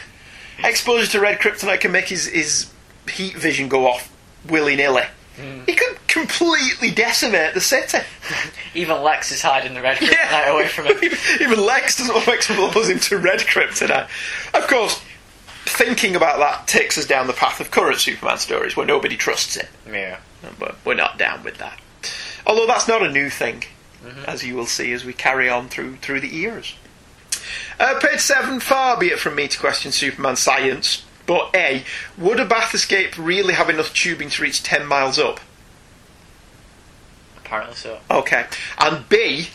Exposure 0.62 1.10
to 1.12 1.20
red 1.20 1.38
kryptonite 1.38 1.80
can 1.80 1.92
make 1.92 2.08
his, 2.08 2.26
his 2.26 2.70
heat 3.08 3.36
vision 3.36 3.68
go 3.68 3.86
off 3.86 4.12
willy 4.48 4.76
nilly. 4.76 5.04
Hmm. 5.36 5.60
He 5.66 5.74
could 5.74 5.98
completely 6.08 6.90
decimate 6.90 7.54
the 7.54 7.60
city. 7.60 7.98
Even 8.74 9.02
Lex 9.02 9.30
is 9.30 9.42
hiding 9.42 9.74
the 9.74 9.82
red 9.82 9.98
kryptonite 9.98 10.52
away 10.52 10.68
from 10.68 10.86
him. 10.86 10.98
Even 11.40 11.64
Lex 11.64 11.98
doesn't 11.98 12.14
want 12.14 12.26
to 12.26 12.34
expose 12.34 12.88
him 12.88 12.98
to 12.98 13.18
red 13.18 13.40
kryptonite. 13.40 14.08
Of 14.54 14.66
course, 14.66 15.00
thinking 15.64 16.16
about 16.16 16.38
that 16.38 16.66
takes 16.66 16.98
us 16.98 17.06
down 17.06 17.26
the 17.26 17.32
path 17.32 17.60
of 17.60 17.70
current 17.70 17.98
Superman 17.98 18.38
stories 18.38 18.76
where 18.76 18.86
nobody 18.86 19.16
trusts 19.16 19.56
him. 19.56 19.66
Yeah. 19.88 20.18
But 20.58 20.76
we're 20.84 20.94
not 20.94 21.18
down 21.18 21.42
with 21.44 21.58
that. 21.58 21.80
Although 22.46 22.66
that's 22.66 22.88
not 22.88 23.02
a 23.02 23.10
new 23.10 23.28
thing, 23.30 23.64
as 24.26 24.44
you 24.44 24.54
will 24.54 24.66
see 24.66 24.92
as 24.92 25.04
we 25.04 25.12
carry 25.12 25.48
on 25.48 25.68
through 25.68 25.96
through 25.96 26.20
the 26.20 26.28
years. 26.28 26.74
Uh, 27.80 27.98
page 28.00 28.20
7 28.20 28.60
Far 28.60 28.98
be 28.98 29.08
it 29.08 29.18
from 29.18 29.34
me 29.34 29.48
to 29.48 29.58
question 29.58 29.92
Superman's 29.92 30.40
science, 30.40 31.04
but 31.26 31.50
A. 31.54 31.84
Would 32.16 32.40
a 32.40 32.46
bathyscaphe 32.46 33.14
really 33.18 33.54
have 33.54 33.68
enough 33.70 33.92
tubing 33.94 34.28
to 34.30 34.42
reach 34.42 34.62
10 34.62 34.86
miles 34.86 35.18
up? 35.18 35.40
Apparently 37.36 37.74
so. 37.76 37.98
Okay. 38.10 38.46
And 38.78 39.08
B. 39.08 39.48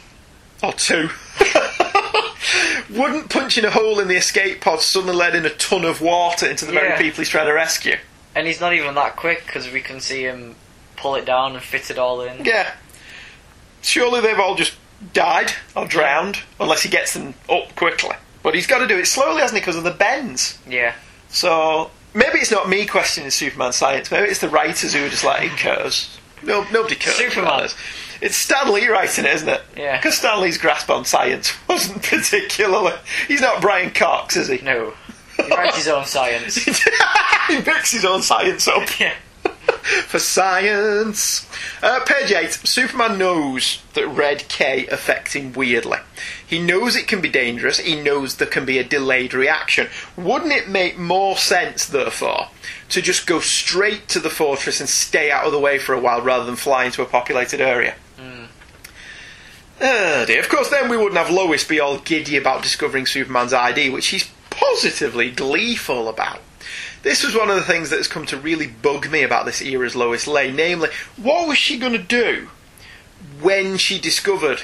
Or 0.61 0.71
2. 0.73 1.09
Wouldn't 2.89 3.29
punching 3.29 3.65
a 3.65 3.69
hole 3.71 3.99
in 3.99 4.07
the 4.07 4.15
escape 4.15 4.61
pod 4.61 4.81
suddenly 4.81 5.15
let 5.15 5.35
in 5.35 5.45
a 5.45 5.49
ton 5.49 5.83
of 5.85 5.99
water 6.01 6.47
into 6.47 6.65
the 6.65 6.73
Yeah. 6.73 6.79
very 6.81 6.97
people 6.97 7.17
he's 7.19 7.29
trying 7.29 7.47
to 7.47 7.53
rescue? 7.53 7.97
And 8.35 8.47
he's 8.47 8.59
not 8.61 8.73
even 8.73 8.95
that 8.95 9.15
quick 9.15 9.45
because 9.45 9.69
we 9.71 9.81
can 9.81 9.99
see 9.99 10.23
him 10.23 10.55
pull 11.03 11.15
it 11.15 11.25
down 11.25 11.53
and 11.53 11.61
fit 11.61 11.91
it 11.91 11.99
all 11.99 12.21
in. 12.21 12.45
Yeah. 12.45 12.71
Surely 13.81 14.21
they've 14.21 14.39
all 14.39 14.55
just 14.55 14.73
died 15.11 15.51
or 15.75 15.85
drowned, 15.85 16.39
unless 16.61 16.81
he 16.81 16.89
gets 16.89 17.13
them 17.13 17.33
up 17.49 17.75
quickly. 17.75 18.15
But 18.41 18.55
he's 18.55 18.67
got 18.67 18.79
to 18.79 18.87
do 18.87 18.97
it 18.97 19.05
slowly, 19.05 19.41
hasn't 19.41 19.57
he, 19.57 19.61
because 19.61 19.75
of 19.75 19.83
the 19.83 19.91
bends. 19.91 20.57
Yeah. 20.67 20.95
So 21.27 21.91
maybe 22.13 22.39
it's 22.39 22.51
not 22.51 22.69
me 22.69 22.85
questioning 22.85 23.29
Superman 23.31 23.73
science. 23.73 24.09
Maybe 24.09 24.29
it's 24.29 24.39
the 24.39 24.47
writers 24.47 24.93
who 24.93 25.05
are 25.05 25.09
just 25.09 25.25
like, 25.25 25.41
who 25.41 25.57
cares? 25.57 26.17
No, 26.41 26.65
nobody 26.71 26.95
cares. 26.95 27.17
Superman. 27.17 27.67
It's 28.21 28.37
Stan 28.37 28.73
Lee 28.73 28.87
writing 28.87 29.25
it, 29.25 29.33
isn't 29.33 29.49
it? 29.49 29.61
Yeah. 29.75 29.97
Because 29.97 30.17
Stan 30.17 30.39
Lee's 30.41 30.57
grasp 30.57 30.89
on 30.89 31.03
science 31.03 31.53
wasn't 31.67 32.01
particularly. 32.01 32.93
He's 33.27 33.41
not 33.41 33.61
Brian 33.61 33.91
Cox, 33.91 34.37
is 34.37 34.47
he? 34.47 34.59
No. 34.59 34.93
He 35.35 35.49
writes 35.53 35.75
his 35.75 35.89
own 35.89 36.05
science. 36.05 36.55
he 37.47 37.61
picks 37.61 37.91
his 37.91 38.05
own 38.05 38.21
science 38.21 38.69
up. 38.69 38.87
Yeah. 38.99 39.15
For 40.07 40.19
science. 40.19 41.45
Uh, 41.81 41.99
page 42.05 42.31
8. 42.31 42.53
Superman 42.53 43.17
knows 43.17 43.81
that 43.95 44.07
Red 44.07 44.47
K 44.47 44.87
affects 44.87 45.33
him 45.33 45.51
weirdly. 45.51 45.97
He 46.45 46.59
knows 46.61 46.95
it 46.95 47.07
can 47.07 47.19
be 47.19 47.27
dangerous. 47.27 47.79
He 47.79 48.01
knows 48.01 48.37
there 48.37 48.47
can 48.47 48.65
be 48.65 48.77
a 48.77 48.83
delayed 48.83 49.33
reaction. 49.33 49.89
Wouldn't 50.15 50.53
it 50.53 50.69
make 50.69 50.97
more 50.97 51.35
sense, 51.35 51.85
therefore, 51.85 52.47
to 52.89 53.01
just 53.01 53.27
go 53.27 53.41
straight 53.41 54.07
to 54.09 54.21
the 54.21 54.29
fortress 54.29 54.79
and 54.79 54.87
stay 54.87 55.29
out 55.29 55.45
of 55.45 55.51
the 55.51 55.59
way 55.59 55.77
for 55.77 55.93
a 55.93 55.99
while 55.99 56.21
rather 56.21 56.45
than 56.45 56.55
fly 56.55 56.85
into 56.85 57.01
a 57.01 57.05
populated 57.05 57.59
area? 57.59 57.95
Oh 59.81 60.23
dear. 60.25 60.39
Of 60.39 60.47
course, 60.47 60.69
then 60.69 60.89
we 60.89 60.95
wouldn't 60.95 61.17
have 61.17 61.29
Lois 61.29 61.65
be 61.65 61.81
all 61.81 61.97
giddy 61.97 62.37
about 62.37 62.63
discovering 62.63 63.05
Superman's 63.05 63.51
ID, 63.51 63.89
which 63.89 64.07
he's 64.07 64.29
positively 64.49 65.29
gleeful 65.29 66.07
about. 66.07 66.39
This 67.03 67.23
was 67.23 67.35
one 67.35 67.49
of 67.49 67.55
the 67.57 67.61
things 67.63 67.89
that 67.89 67.97
has 67.97 68.07
come 68.07 68.25
to 68.27 68.37
really 68.37 68.67
bug 68.67 69.09
me 69.11 69.23
about 69.23 69.45
this 69.45 69.61
era's 69.61 69.95
Lois 69.95 70.25
Lane. 70.25 70.55
Namely, 70.55 70.89
what 71.17 71.47
was 71.47 71.57
she 71.57 71.77
going 71.77 71.91
to 71.91 71.97
do 71.99 72.49
when 73.41 73.77
she 73.77 73.99
discovered 73.99 74.61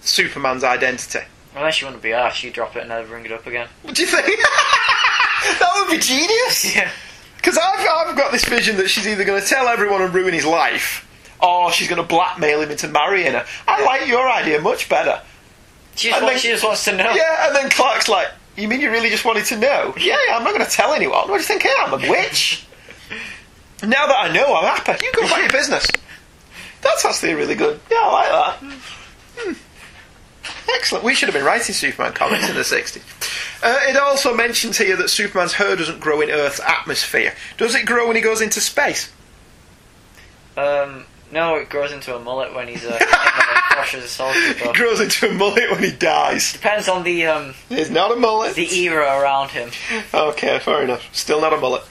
Superman's 0.00 0.64
identity? 0.64 1.20
Unless 1.54 1.80
you 1.80 1.86
want 1.86 1.96
to 1.98 2.02
be 2.02 2.12
asked, 2.12 2.38
she'd 2.38 2.52
drop 2.54 2.74
it 2.76 2.80
and 2.80 2.88
never 2.88 3.06
bring 3.08 3.24
it 3.24 3.32
up 3.32 3.46
again. 3.46 3.68
What 3.82 3.94
do 3.94 4.02
you 4.02 4.08
think? 4.08 4.26
that 5.60 5.70
would 5.76 5.90
be 5.90 5.98
genius. 5.98 6.74
Yeah. 6.76 6.90
Because 7.36 7.58
I've, 7.58 7.80
I've 7.80 8.16
got 8.16 8.30
this 8.30 8.44
vision 8.44 8.76
that 8.76 8.88
she's 8.88 9.04
either 9.04 9.24
going 9.24 9.42
to 9.42 9.46
tell 9.46 9.66
everyone 9.66 10.00
and 10.00 10.14
ruin 10.14 10.32
his 10.32 10.46
life, 10.46 11.08
or 11.42 11.72
she's 11.72 11.88
going 11.88 12.00
to 12.00 12.06
blackmail 12.06 12.60
him 12.60 12.70
into 12.70 12.86
marrying 12.86 13.32
her. 13.32 13.44
I 13.66 13.84
like 13.84 14.06
your 14.06 14.30
idea 14.30 14.60
much 14.60 14.88
better. 14.88 15.20
She 15.96 16.10
just, 16.10 16.22
wants, 16.22 16.34
then- 16.34 16.40
she 16.40 16.48
just 16.50 16.64
wants 16.64 16.84
to 16.84 16.96
know. 16.96 17.12
Yeah, 17.12 17.48
and 17.48 17.56
then 17.56 17.68
Clark's 17.68 18.08
like, 18.08 18.28
"You 18.56 18.68
mean 18.68 18.80
you 18.80 18.90
really 18.90 19.10
just 19.10 19.24
wanted 19.24 19.44
to 19.46 19.56
know?" 19.56 19.94
Yeah, 19.98 20.16
yeah, 20.28 20.36
I'm 20.36 20.44
not 20.44 20.54
going 20.54 20.64
to 20.64 20.70
tell 20.70 20.92
anyone. 20.92 21.28
What 21.28 21.36
do 21.38 21.42
you 21.42 21.42
think 21.42 21.64
I 21.66 21.84
am, 21.86 21.92
a 21.94 22.10
witch? 22.10 22.66
now 23.82 24.06
that 24.06 24.18
I 24.18 24.32
know, 24.32 24.54
I'm 24.54 24.64
happy. 24.64 25.04
You 25.04 25.12
go 25.12 25.26
about 25.26 25.40
your 25.40 25.50
business. 25.50 25.86
That's 26.80 27.04
actually 27.04 27.34
really 27.34 27.54
good. 27.54 27.80
Yeah, 27.90 28.00
I 28.00 28.10
like 28.10 28.28
that. 28.28 28.74
Hmm. 29.36 29.52
Excellent. 30.74 31.04
We 31.04 31.14
should 31.14 31.28
have 31.28 31.34
been 31.34 31.44
writing 31.44 31.74
Superman 31.74 32.12
comics 32.12 32.48
in 32.48 32.54
the 32.54 32.62
60s. 32.62 33.02
Uh, 33.62 33.78
it 33.88 33.96
also 33.96 34.34
mentions 34.34 34.78
here 34.78 34.96
that 34.96 35.08
Superman's 35.08 35.52
hair 35.54 35.76
doesn't 35.76 36.00
grow 36.00 36.20
in 36.20 36.30
Earth's 36.30 36.60
atmosphere. 36.60 37.34
Does 37.56 37.74
it 37.74 37.86
grow 37.86 38.08
when 38.08 38.16
he 38.16 38.22
goes 38.22 38.40
into 38.40 38.60
space? 38.60 39.12
Um, 40.56 41.06
no, 41.32 41.56
it 41.56 41.68
grows 41.68 41.90
into 41.92 42.14
a 42.14 42.20
mullet 42.20 42.54
when 42.54 42.68
he's 42.68 42.84
uh, 42.84 42.88
in 42.92 42.98
the 43.00 43.06
Crush 43.70 43.94
as 43.94 44.04
a 44.04 44.08
soldier. 44.08 44.54
But 44.62 44.76
grows 44.76 45.00
into 45.00 45.28
a 45.30 45.32
mullet 45.32 45.70
when 45.70 45.82
he 45.82 45.90
dies. 45.92 46.52
depends 46.52 46.88
on 46.88 47.02
the 47.04 47.26
um 47.26 47.54
It's 47.70 47.90
not 47.90 48.12
a 48.12 48.16
mullet. 48.16 48.54
the 48.54 48.72
era 48.84 49.18
around 49.20 49.50
him. 49.50 49.70
Okay, 50.12 50.58
fair 50.58 50.82
enough. 50.82 51.08
Still 51.14 51.40
not 51.40 51.52
a 51.52 51.56
mullet. 51.58 51.82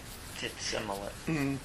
It's 0.42 0.74
a 0.74 0.80
mullet. 0.82 1.12
Mm. 1.28 1.58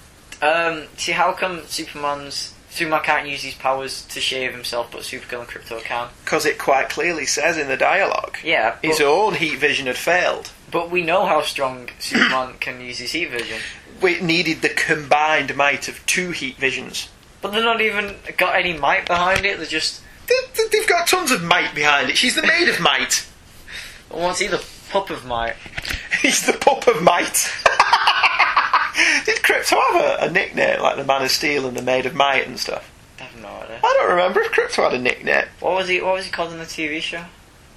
Um, 0.42 0.86
see, 0.96 1.12
how 1.12 1.32
come 1.32 1.64
Superman's 1.66 2.52
Superman 2.68 3.02
can't 3.02 3.26
use 3.26 3.42
his 3.42 3.54
powers 3.54 4.04
to 4.06 4.20
shave 4.20 4.52
himself, 4.52 4.90
but 4.92 5.00
Supergirl 5.00 5.40
and 5.40 5.48
Krypto 5.48 5.80
can? 5.82 6.08
Because 6.24 6.44
it 6.44 6.58
quite 6.58 6.90
clearly 6.90 7.24
says 7.24 7.56
in 7.56 7.68
the 7.68 7.76
dialogue 7.78 8.36
Yeah, 8.44 8.76
his 8.82 8.98
but, 8.98 9.06
own 9.06 9.34
heat 9.34 9.56
vision 9.58 9.86
had 9.86 9.96
failed. 9.96 10.50
but 10.70 10.90
we 10.90 11.02
know 11.02 11.24
how 11.24 11.40
strong 11.40 11.88
Superman 11.98 12.54
can 12.60 12.80
use 12.82 12.98
his 12.98 13.12
heat 13.12 13.30
vision. 13.30 13.60
It 14.02 14.22
needed 14.22 14.60
the 14.60 14.68
combined 14.68 15.56
might 15.56 15.88
of 15.88 16.04
two 16.04 16.32
heat 16.32 16.56
visions. 16.56 17.08
But 17.42 17.52
they're 17.52 17.62
not 17.62 17.80
even 17.80 18.16
got 18.36 18.56
any 18.56 18.72
might 18.72 19.06
behind 19.06 19.44
it. 19.46 19.58
They're 19.58 19.66
just 19.66 20.02
They- 20.26 20.34
they- 20.54 20.68
They've 20.68 20.88
got 20.88 21.06
tons 21.06 21.30
of 21.30 21.42
might 21.42 21.74
behind 21.74 22.10
it. 22.10 22.16
She's 22.18 22.34
the 22.34 22.42
maid 22.42 22.68
of 22.68 22.80
might. 22.80 23.24
what's 24.10 24.40
he 24.40 24.46
the 24.48 24.64
pup 24.90 25.10
of 25.10 25.24
might? 25.24 25.54
He's 26.22 26.44
the 26.46 26.54
pup 26.54 26.86
of 26.88 27.02
might. 27.02 27.50
Did 29.24 29.42
Krypto 29.42 29.76
have 29.92 30.20
a, 30.22 30.26
a 30.26 30.30
nickname 30.30 30.80
like 30.80 30.96
the 30.96 31.04
Man 31.04 31.22
of 31.22 31.30
Steel 31.30 31.66
and 31.66 31.76
the 31.76 31.82
Maid 31.82 32.06
of 32.06 32.14
Might 32.14 32.46
and 32.46 32.58
stuff? 32.58 32.90
I 33.20 33.24
have 33.24 33.40
no 33.42 33.48
idea. 33.48 33.78
I 33.84 33.96
don't 34.00 34.10
remember 34.10 34.40
if 34.40 34.52
Krypto 34.52 34.84
had 34.84 34.94
a 34.94 34.98
nickname. 34.98 35.44
What 35.60 35.74
was 35.74 35.88
he? 35.88 36.00
What 36.00 36.14
was 36.14 36.24
he 36.24 36.30
called 36.30 36.52
in 36.52 36.58
the 36.58 36.64
TV 36.64 37.00
show? 37.02 37.24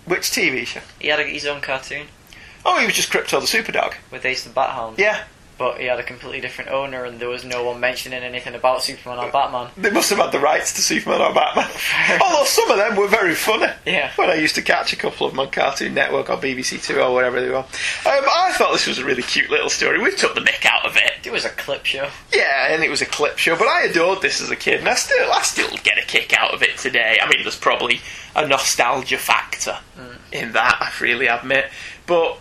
Which 0.05 0.21
TV 0.31 0.65
show? 0.65 0.79
He 0.99 1.09
had 1.09 1.19
a, 1.19 1.23
his 1.23 1.45
own 1.45 1.61
cartoon 1.61 2.07
Oh, 2.65 2.79
he 2.79 2.85
was 2.85 2.95
just 2.95 3.11
Krypto 3.11 3.39
the 3.41 3.47
Super 3.47 3.71
Superdog. 3.71 3.93
with 4.11 4.25
Ace 4.25 4.43
the 4.43 4.49
Bat 4.49 4.69
Hound. 4.71 4.97
Yeah, 4.99 5.23
But 5.59 5.79
he 5.79 5.85
had 5.87 5.99
a 5.99 6.03
completely 6.03 6.39
different 6.39 6.71
owner, 6.71 7.03
and 7.03 7.19
there 7.19 7.27
was 7.27 7.43
no 7.43 7.65
one 7.65 7.81
mentioning 7.81 8.23
anything 8.23 8.55
about 8.55 8.81
Superman 8.81 9.19
or 9.19 9.29
Batman. 9.29 9.69
they 9.77 9.91
must 9.91 10.09
have 10.09 10.19
had 10.19 10.31
the 10.31 10.39
rights 10.39 10.73
to 10.75 10.81
Superman 10.81 11.21
or 11.21 11.33
Batman. 11.33 11.69
Although 12.21 12.45
some 12.45 12.71
of 12.71 12.77
them 12.77 12.95
were 12.95 13.09
very 13.09 13.35
funny. 13.35 13.71
Yeah. 13.85 14.11
When 14.15 14.29
I 14.29 14.35
used 14.35 14.55
to 14.55 14.61
catch 14.61 14.93
a 14.93 14.95
couple 14.95 15.27
of 15.27 15.33
them 15.33 15.41
on 15.41 15.51
Cartoon 15.51 15.93
Network 15.93 16.29
or 16.29 16.37
BBC 16.37 16.81
Two 16.81 17.01
or 17.01 17.13
whatever 17.13 17.41
they 17.41 17.49
were. 17.49 17.57
Um, 17.57 17.65
I 18.05 18.53
thought 18.57 18.71
this 18.71 18.87
was 18.87 18.99
a 18.99 19.05
really 19.05 19.21
cute 19.21 19.49
little 19.49 19.69
story. 19.69 20.01
We 20.01 20.15
took 20.15 20.33
the 20.33 20.41
mick 20.41 20.65
out 20.65 20.85
of 20.85 20.95
it. 20.95 21.11
It 21.25 21.31
was 21.31 21.43
a 21.43 21.49
clip 21.49 21.85
show. 21.85 22.09
Yeah, 22.33 22.73
and 22.73 22.81
it 22.81 22.89
was 22.89 23.01
a 23.01 23.05
clip 23.05 23.37
show, 23.37 23.57
but 23.57 23.67
I 23.67 23.83
adored 23.83 24.21
this 24.21 24.41
as 24.41 24.49
a 24.49 24.55
kid, 24.55 24.79
and 24.79 24.87
I 24.87 24.95
still, 24.95 25.29
I 25.31 25.41
still 25.41 25.69
get 25.83 25.97
a 25.97 26.05
kick 26.05 26.33
out 26.33 26.53
of 26.53 26.63
it 26.63 26.77
today. 26.77 27.17
I 27.21 27.29
mean, 27.29 27.43
there's 27.43 27.57
probably 27.57 27.99
a 28.35 28.47
nostalgia 28.47 29.17
factor 29.17 29.77
in 30.31 30.53
that, 30.53 30.77
I 30.79 30.89
freely 30.89 31.27
admit, 31.27 31.65
but 32.05 32.37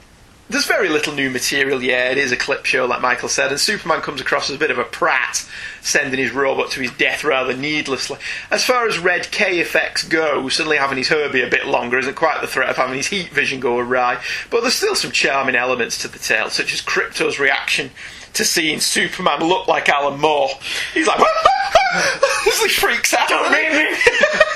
there's 0.51 0.67
very 0.67 0.89
little 0.89 1.15
new 1.15 1.31
material. 1.31 1.83
Yeah, 1.83 2.11
it 2.11 2.19
is 2.19 2.33
a 2.33 2.37
clip 2.37 2.65
show, 2.65 2.87
like 2.87 3.01
Michael 3.01 3.29
said, 3.29 3.51
and 3.51 3.61
Superman 3.61 4.01
comes 4.01 4.21
across 4.21 4.49
as 4.49 4.57
a 4.57 4.59
bit 4.59 4.71
of 4.71 4.79
a 4.79 4.85
prat, 4.85 5.47
sending 5.83 6.19
his 6.19 6.33
robot 6.33 6.71
to 6.73 6.81
his 6.81 6.91
death 6.93 7.25
rather 7.25 7.55
needlessly. 7.55 8.19
As 8.51 8.65
far 8.65 8.87
as 8.87 8.99
Red 8.99 9.31
K 9.31 9.61
effects 9.61 10.03
go, 10.03 10.49
suddenly 10.49 10.79
having 10.79 10.99
his 10.99 11.09
Herbie 11.09 11.43
a 11.43 11.51
bit 11.51 11.67
longer 11.67 11.99
isn't 11.99 12.17
quite 12.17 12.41
the 12.41 12.47
threat 12.47 12.71
of 12.71 12.77
having 12.77 12.97
his 12.97 13.09
heat 13.09 13.31
vision 13.31 13.61
go 13.61 13.79
awry, 13.79 14.23
but 14.51 14.63
there's 14.63 14.75
still 14.75 14.95
some 14.95 15.13
charming 15.13 15.57
elements 15.57 15.99
to 16.03 16.09
the 16.09 16.19
tale, 16.19 16.51
such 16.51 16.73
as 16.73 16.81
Krypto's 16.81 17.39
reaction 17.39 17.91
to 18.35 18.45
seeing 18.45 18.81
Superman 18.81 19.41
look 19.41 19.69
like 19.69 19.89
Alan 19.89 20.21
Moore. 20.21 20.51
He's 20.95 21.07
like, 21.07 21.21
he 22.45 22.69
freaks 22.69 23.15
out. 23.15 23.29
Don't 23.29 23.53
me. 23.53 23.97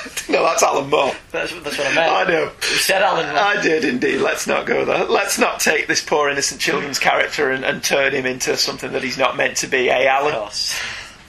no, 0.29 0.43
that's 0.43 0.63
Alan 0.63 0.89
Moore. 0.89 1.13
That's, 1.31 1.51
that's 1.61 1.77
what 1.77 1.87
I 1.87 1.95
meant. 1.95 2.11
I 2.11 2.23
know. 2.25 2.43
You 2.43 2.77
said 2.77 3.01
Alan. 3.01 3.27
Moore. 3.27 3.37
I 3.37 3.61
did 3.61 3.83
indeed. 3.85 4.19
Let's 4.21 4.47
not 4.47 4.65
go 4.65 4.85
there. 4.85 5.05
Let's 5.05 5.37
not 5.37 5.59
take 5.59 5.87
this 5.87 6.03
poor 6.03 6.29
innocent 6.29 6.61
children's 6.61 6.99
character 6.99 7.51
and, 7.51 7.63
and 7.63 7.83
turn 7.83 8.13
him 8.13 8.25
into 8.25 8.55
something 8.57 8.91
that 8.91 9.03
he's 9.03 9.17
not 9.17 9.35
meant 9.35 9.57
to 9.57 9.67
be, 9.67 9.89
eh, 9.89 10.01
Of 10.01 10.33
Alan? 10.33 10.49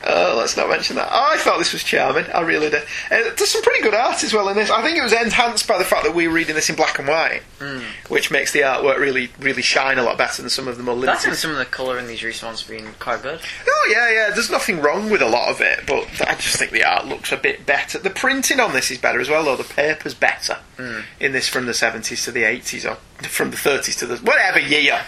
Uh, 0.07 0.35
let's 0.37 0.57
not 0.57 0.69
mention 0.69 0.97
that. 0.97 1.09
I 1.11 1.39
thought 1.39 1.59
this 1.59 1.73
was 1.73 1.83
charming. 1.83 2.27
I 2.27 2.43
really 2.43 2.69
did. 2.69 2.83
Uh, 3.11 3.31
there's 3.37 3.49
some 3.51 3.63
pretty 3.63 3.83
good 3.83 3.95
art 3.95 4.23
as 4.23 4.35
well 4.35 4.49
in 4.51 4.57
this. 4.57 4.69
I 4.71 4.83
think 4.83 4.99
it 4.99 5.03
was 5.03 5.13
enhanced 5.15 5.67
by 5.67 5.79
the 5.79 5.85
fact 5.85 6.05
that 6.05 6.15
we 6.15 6.29
were 6.29 6.35
reading 6.35 6.55
this 6.55 6.69
in 6.69 6.77
black 6.77 6.99
and 6.99 7.09
white, 7.09 7.43
which 8.09 8.31
makes 8.31 8.53
the 8.53 8.61
artwork 8.61 8.99
really, 8.99 9.31
really 9.41 9.63
shine 9.63 9.99
a 9.99 10.03
lot 10.03 10.19
better 10.19 10.43
than 10.43 10.51
some 10.51 10.69
of 10.69 10.77
the 10.77 10.83
more 10.83 10.95
That's 10.97 11.23
limited. 11.25 11.29
been 11.31 11.37
some 11.37 11.51
of 11.53 11.57
the 11.59 11.65
colour 11.65 11.99
in 11.99 12.07
these 12.07 12.23
recent 12.23 12.49
ones 12.49 12.63
been 12.63 12.93
quite 12.99 13.23
good. 13.23 13.41
Oh 13.67 13.89
yeah, 13.91 14.11
yeah. 14.11 14.31
There's 14.35 14.51
nothing 14.51 14.81
wrong 14.83 15.09
with 15.11 15.23
a 15.23 15.29
lot 15.29 15.49
of 15.49 15.61
it, 15.63 15.81
but 15.87 16.07
I 16.29 16.35
just 16.35 16.57
think 16.59 16.71
the 16.73 16.85
art 16.85 17.07
looks 17.07 17.33
a 17.33 17.37
bit 17.39 17.65
better. 17.65 17.99
The 17.99 18.11
printing 18.11 18.61
on 18.61 18.73
this 18.75 18.91
is 18.91 18.99
better 18.99 19.21
as 19.21 19.31
well, 19.31 19.45
though. 19.45 19.57
The 19.57 19.65
paper's 19.65 20.15
better 20.15 20.59
in 21.21 21.33
this 21.33 21.49
from 21.49 21.67
the 21.67 21.73
70s 21.73 22.25
to 22.25 22.33
the 22.33 22.43
80s, 22.43 22.85
or 22.91 22.97
from 23.29 23.51
the 23.53 23.57
30s 23.57 23.97
to 24.01 24.07
the 24.07 24.17
whatever 24.19 24.59
year 24.59 25.01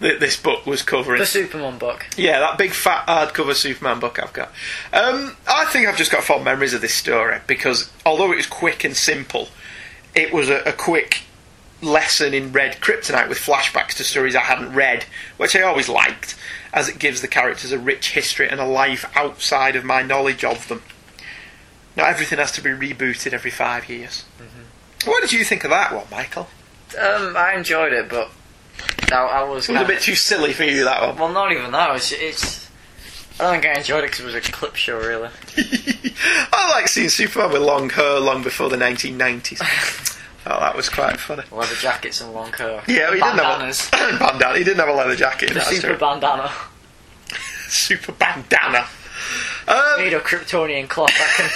that 0.00 0.20
this 0.20 0.40
book 0.40 0.66
was 0.66 0.82
covering. 0.82 1.18
The 1.18 1.26
Superman 1.26 1.78
book. 1.78 2.06
Yeah, 2.16 2.38
that 2.40 2.58
big 2.58 2.72
fat 2.72 3.06
hardcover 3.06 3.54
Superman 3.54 4.00
book 4.00 4.18
I've 4.22 4.32
got. 4.32 4.48
Um, 4.92 5.36
I 5.46 5.64
think 5.66 5.88
I've 5.88 5.96
just 5.96 6.12
got 6.12 6.24
fond 6.24 6.44
memories 6.44 6.74
of 6.74 6.80
this 6.80 6.94
story 6.94 7.38
because 7.46 7.90
although 8.06 8.32
it 8.32 8.36
was 8.36 8.46
quick 8.46 8.84
and 8.84 8.96
simple, 8.96 9.48
it 10.14 10.32
was 10.32 10.48
a, 10.48 10.62
a 10.62 10.72
quick 10.72 11.22
lesson 11.80 12.34
in 12.34 12.52
red 12.52 12.80
kryptonite 12.80 13.28
with 13.28 13.38
flashbacks 13.38 13.94
to 13.94 14.04
stories 14.04 14.34
I 14.34 14.40
hadn't 14.40 14.72
read, 14.72 15.04
which 15.36 15.54
I 15.54 15.62
always 15.62 15.88
liked, 15.88 16.36
as 16.72 16.88
it 16.88 16.98
gives 16.98 17.20
the 17.20 17.28
characters 17.28 17.72
a 17.72 17.78
rich 17.78 18.12
history 18.12 18.48
and 18.48 18.60
a 18.60 18.66
life 18.66 19.04
outside 19.16 19.76
of 19.76 19.84
my 19.84 20.02
knowledge 20.02 20.44
of 20.44 20.68
them. 20.68 20.82
Not 21.96 22.08
everything 22.08 22.38
has 22.38 22.52
to 22.52 22.62
be 22.62 22.70
rebooted 22.70 23.32
every 23.32 23.50
five 23.50 23.88
years. 23.88 24.24
What 25.04 25.20
did 25.20 25.32
you 25.32 25.44
think 25.44 25.64
of 25.64 25.70
that 25.70 25.92
one, 25.92 26.06
Michael? 26.10 26.48
Um, 26.98 27.36
I 27.36 27.54
enjoyed 27.56 27.92
it, 27.92 28.08
but 28.08 28.30
I, 29.12 29.24
I 29.24 29.42
was. 29.44 29.68
It 29.68 29.72
was 29.72 29.82
a 29.82 29.86
bit 29.86 30.00
too 30.00 30.14
silly 30.14 30.52
for 30.52 30.64
you, 30.64 30.84
that 30.84 31.00
one. 31.02 31.16
Well, 31.16 31.32
not 31.32 31.52
even 31.52 31.70
that. 31.72 31.94
It's. 31.96 32.12
it's 32.12 32.68
I 33.40 33.44
don't 33.44 33.60
think 33.60 33.66
I 33.76 33.78
enjoyed 33.78 34.00
it 34.02 34.10
because 34.10 34.20
it 34.20 34.24
was 34.24 34.34
a 34.34 34.40
clip 34.40 34.74
show, 34.74 34.98
really. 34.98 35.28
I 36.52 36.70
like 36.72 36.88
seeing 36.88 37.08
Superman 37.08 37.52
with 37.52 37.62
long 37.62 37.88
hair 37.88 38.18
long 38.18 38.42
before 38.42 38.68
the 38.68 38.76
1990s. 38.76 39.60
oh, 40.46 40.58
that 40.58 40.74
was 40.74 40.88
quite 40.88 41.20
funny. 41.20 41.44
Leather 41.52 41.76
jackets 41.76 42.20
and 42.20 42.32
long 42.32 42.52
hair. 42.52 42.82
Yeah, 42.88 43.14
he 43.14 43.20
Bandanas. 43.20 43.90
didn't 43.90 44.10
have 44.10 44.14
a 44.16 44.18
bandana. 44.32 44.58
He 44.58 44.64
didn't 44.64 44.80
have 44.80 44.88
a 44.88 44.92
leather 44.92 45.14
jacket. 45.14 45.54
The 45.54 45.60
super 45.60 45.88
true. 45.88 45.98
bandana. 45.98 46.50
super 47.68 48.10
bandana. 48.12 48.86
Um, 49.68 49.98
Made 49.98 50.14
of 50.14 50.24
Kryptonian 50.24 50.88
cloth 50.88 51.10
that 51.10 51.34
can 51.36 51.46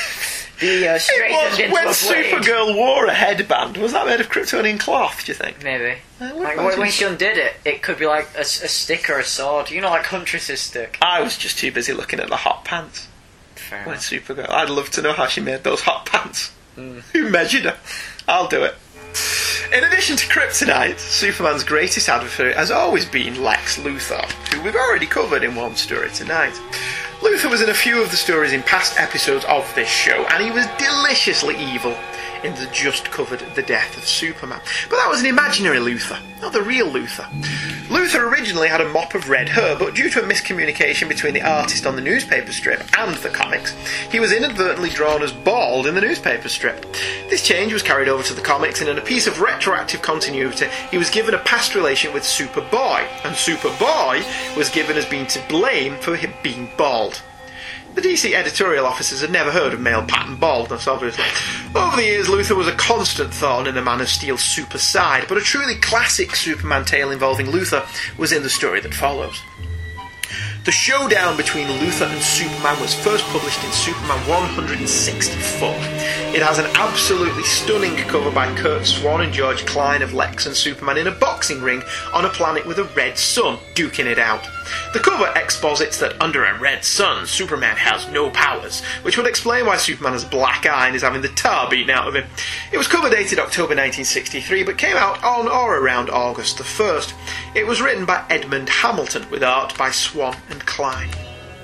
be 0.60 0.86
uh, 0.86 0.98
it 0.98 1.32
was 1.50 1.58
into 1.58 1.72
when 1.72 1.82
a 1.82 1.86
blade. 1.86 1.94
Supergirl 2.32 2.76
wore 2.76 3.06
a 3.06 3.14
headband. 3.14 3.76
Was 3.78 3.92
that 3.92 4.06
made 4.06 4.20
of 4.20 4.28
Kryptonian 4.28 4.78
cloth? 4.78 5.24
Do 5.24 5.32
you 5.32 5.36
think? 5.36 5.62
Maybe. 5.64 5.98
would 6.20 6.34
Like, 6.36 6.56
imagine 6.58 6.80
when 6.80 6.90
she 6.90 7.04
undid 7.04 7.36
it, 7.38 7.54
it 7.64 7.82
could 7.82 7.98
be 7.98 8.06
like 8.06 8.28
a, 8.36 8.40
s- 8.40 8.62
a 8.62 8.68
stick 8.68 9.10
or 9.10 9.18
a 9.18 9.24
sword. 9.24 9.70
You 9.70 9.80
know, 9.80 9.90
like 9.90 10.06
Huntress's 10.06 10.60
stick. 10.60 10.98
I 11.02 11.20
was 11.20 11.36
just 11.36 11.58
too 11.58 11.72
busy 11.72 11.92
looking 11.92 12.20
at 12.20 12.28
the 12.28 12.36
hot 12.36 12.64
pants. 12.64 13.08
Fair 13.56 13.80
When 13.84 13.94
enough. 13.94 14.02
Supergirl. 14.04 14.50
I'd 14.50 14.70
love 14.70 14.90
to 14.90 15.02
know 15.02 15.12
how 15.12 15.26
she 15.26 15.40
made 15.40 15.64
those 15.64 15.80
hot 15.82 16.06
pants. 16.06 16.52
Who 16.76 17.30
measured 17.30 17.64
her? 17.64 17.76
I'll 18.28 18.48
do 18.48 18.62
it. 18.64 18.74
In 19.74 19.84
addition 19.84 20.16
to 20.16 20.26
Kryptonite, 20.26 20.98
Superman's 20.98 21.64
greatest 21.64 22.08
adversary 22.08 22.52
has 22.54 22.70
always 22.70 23.04
been 23.06 23.42
Lex 23.42 23.78
Luthor, 23.78 24.24
who 24.52 24.62
we've 24.62 24.74
already 24.76 25.06
covered 25.06 25.42
in 25.44 25.54
one 25.54 25.76
story 25.76 26.10
tonight. 26.10 26.58
Luthor 27.22 27.48
was 27.48 27.62
in 27.62 27.68
a 27.68 27.74
few 27.74 28.02
of 28.02 28.10
the 28.10 28.16
stories 28.16 28.52
in 28.52 28.64
past 28.64 28.98
episodes 28.98 29.44
of 29.44 29.72
this 29.76 29.88
show, 29.88 30.26
and 30.30 30.42
he 30.42 30.50
was 30.50 30.66
deliciously 30.76 31.56
evil 31.56 31.96
in 32.44 32.54
the 32.54 32.68
just 32.72 33.10
covered 33.10 33.40
The 33.54 33.62
Death 33.62 33.96
of 33.96 34.04
Superman. 34.04 34.60
But 34.90 34.96
that 34.96 35.08
was 35.08 35.20
an 35.20 35.26
imaginary 35.26 35.78
Luthor, 35.78 36.18
not 36.40 36.52
the 36.52 36.62
real 36.62 36.90
Luthor. 36.90 37.26
Luthor 37.88 38.30
originally 38.30 38.68
had 38.68 38.80
a 38.80 38.88
mop 38.88 39.14
of 39.14 39.28
red 39.28 39.48
hair, 39.48 39.76
but 39.76 39.94
due 39.94 40.10
to 40.10 40.22
a 40.22 40.26
miscommunication 40.26 41.08
between 41.08 41.34
the 41.34 41.42
artist 41.42 41.86
on 41.86 41.96
the 41.96 42.02
newspaper 42.02 42.52
strip 42.52 42.82
and 42.98 43.14
the 43.16 43.28
comics, 43.28 43.72
he 44.10 44.20
was 44.20 44.32
inadvertently 44.32 44.90
drawn 44.90 45.22
as 45.22 45.32
bald 45.32 45.86
in 45.86 45.94
the 45.94 46.00
newspaper 46.00 46.48
strip. 46.48 46.86
This 47.28 47.46
change 47.46 47.72
was 47.72 47.82
carried 47.82 48.08
over 48.08 48.22
to 48.22 48.34
the 48.34 48.40
comics, 48.40 48.80
and 48.80 48.88
in 48.88 48.98
a 48.98 49.02
piece 49.02 49.26
of 49.26 49.40
retroactive 49.40 50.02
continuity, 50.02 50.66
he 50.90 50.98
was 50.98 51.10
given 51.10 51.34
a 51.34 51.38
past 51.38 51.74
relation 51.74 52.12
with 52.12 52.22
Superboy, 52.22 53.06
and 53.24 53.36
Superboy 53.36 54.56
was 54.56 54.70
given 54.70 54.96
as 54.96 55.06
being 55.06 55.26
to 55.26 55.42
blame 55.48 55.96
for 55.96 56.16
him 56.16 56.32
being 56.42 56.68
bald. 56.76 57.22
The 57.94 58.00
DC 58.00 58.32
editorial 58.32 58.86
officers 58.86 59.20
had 59.20 59.30
never 59.30 59.50
heard 59.50 59.74
of 59.74 59.80
male 59.80 60.02
pattern 60.02 60.36
baldness, 60.36 60.88
obviously. 60.88 61.24
Over 61.74 61.96
the 61.96 62.04
years, 62.04 62.26
Luthor 62.26 62.56
was 62.56 62.66
a 62.66 62.74
constant 62.76 63.34
thorn 63.34 63.66
in 63.66 63.74
the 63.74 63.82
Man 63.82 64.00
of 64.00 64.08
Steel's 64.08 64.42
super 64.42 64.78
side, 64.78 65.26
but 65.28 65.36
a 65.36 65.42
truly 65.42 65.74
classic 65.74 66.34
Superman 66.34 66.86
tale 66.86 67.10
involving 67.10 67.48
Luthor 67.48 67.86
was 68.18 68.32
in 68.32 68.42
the 68.42 68.48
story 68.48 68.80
that 68.80 68.94
follows. 68.94 69.42
The 70.64 70.70
showdown 70.70 71.36
between 71.36 71.66
Luthor 71.66 72.10
and 72.10 72.22
Superman 72.22 72.80
was 72.80 72.94
first 72.94 73.24
published 73.26 73.62
in 73.62 73.72
Superman 73.72 74.26
164. 74.26 75.68
It 76.34 76.40
has 76.40 76.58
an 76.58 76.70
absolutely 76.76 77.42
stunning 77.42 77.96
cover 78.08 78.30
by 78.30 78.54
Curt 78.54 78.86
Swan 78.86 79.20
and 79.20 79.34
George 79.34 79.66
Klein 79.66 80.00
of 80.00 80.14
Lex 80.14 80.46
and 80.46 80.56
Superman 80.56 80.96
in 80.96 81.08
a 81.08 81.10
boxing 81.10 81.60
ring 81.60 81.82
on 82.14 82.24
a 82.24 82.30
planet 82.30 82.64
with 82.64 82.78
a 82.78 82.84
red 82.84 83.18
sun, 83.18 83.58
duking 83.74 84.06
it 84.06 84.18
out. 84.18 84.46
The 84.92 85.00
cover 85.00 85.32
exposits 85.36 85.98
that 85.98 86.20
under 86.20 86.44
a 86.44 86.58
red 86.58 86.84
sun, 86.84 87.26
Superman 87.26 87.76
has 87.76 88.08
no 88.08 88.30
powers, 88.30 88.82
which 89.02 89.16
would 89.16 89.26
explain 89.26 89.66
why 89.66 89.76
Superman 89.76 90.12
has 90.12 90.24
a 90.24 90.28
black 90.28 90.66
eye 90.66 90.86
and 90.86 90.96
is 90.96 91.02
having 91.02 91.22
the 91.22 91.28
tar 91.28 91.68
beaten 91.70 91.90
out 91.90 92.08
of 92.08 92.14
him. 92.14 92.24
It 92.72 92.78
was 92.78 92.86
cover 92.88 93.10
dated 93.10 93.38
October 93.38 93.74
1963, 93.74 94.62
but 94.64 94.78
came 94.78 94.96
out 94.96 95.22
on 95.24 95.48
or 95.48 95.78
around 95.78 96.10
August 96.10 96.58
the 96.58 96.64
1st. 96.64 97.12
It 97.54 97.66
was 97.66 97.80
written 97.80 98.04
by 98.04 98.24
Edmund 98.30 98.68
Hamilton, 98.68 99.28
with 99.30 99.42
art 99.42 99.76
by 99.76 99.90
Swan 99.90 100.36
and 100.50 100.64
Klein. 100.66 101.08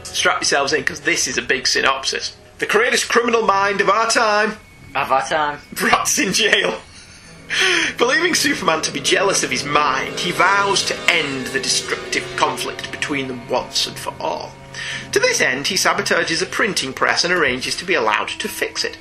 Strap 0.03 0.41
yourselves 0.41 0.73
in, 0.73 0.81
because 0.81 1.01
this 1.01 1.27
is 1.29 1.39
a 1.39 1.43
big 1.43 1.67
synopsis. 1.67 2.37
The 2.59 2.67
greatest 2.67 3.09
criminal 3.09 3.43
mind 3.43 3.81
of 3.81 3.89
our 3.89 4.11
time 4.11 4.57
Of 4.95 5.13
our 5.13 5.27
time. 5.27 5.61
rots 5.83 6.19
in 6.19 6.33
jail. 6.33 6.81
Believing 7.99 8.35
Superman 8.35 8.83
to 8.83 8.93
be 8.93 9.01
jealous 9.01 9.43
of 9.43 9.51
his 9.51 9.65
mind, 9.65 10.21
he 10.21 10.33
vows 10.33 10.85
to 10.85 10.97
end 11.11 11.47
the 11.49 11.61
destructive 11.61 12.25
conflict 12.37 12.91
between 12.91 13.29
them 13.29 13.49
once 13.49 13.87
and 13.87 13.99
for 13.99 14.15
all. 14.21 14.53
To 15.13 15.19
this 15.19 15.41
end, 15.41 15.67
he 15.67 15.75
sabotages 15.75 16.43
a 16.43 16.47
printing 16.47 16.93
press 16.93 17.25
and 17.25 17.33
arranges 17.33 17.77
to 17.77 17.85
be 17.85 17.95
allowed 17.95 18.29
to 18.29 18.49
fix 18.49 18.85
it. 18.85 18.99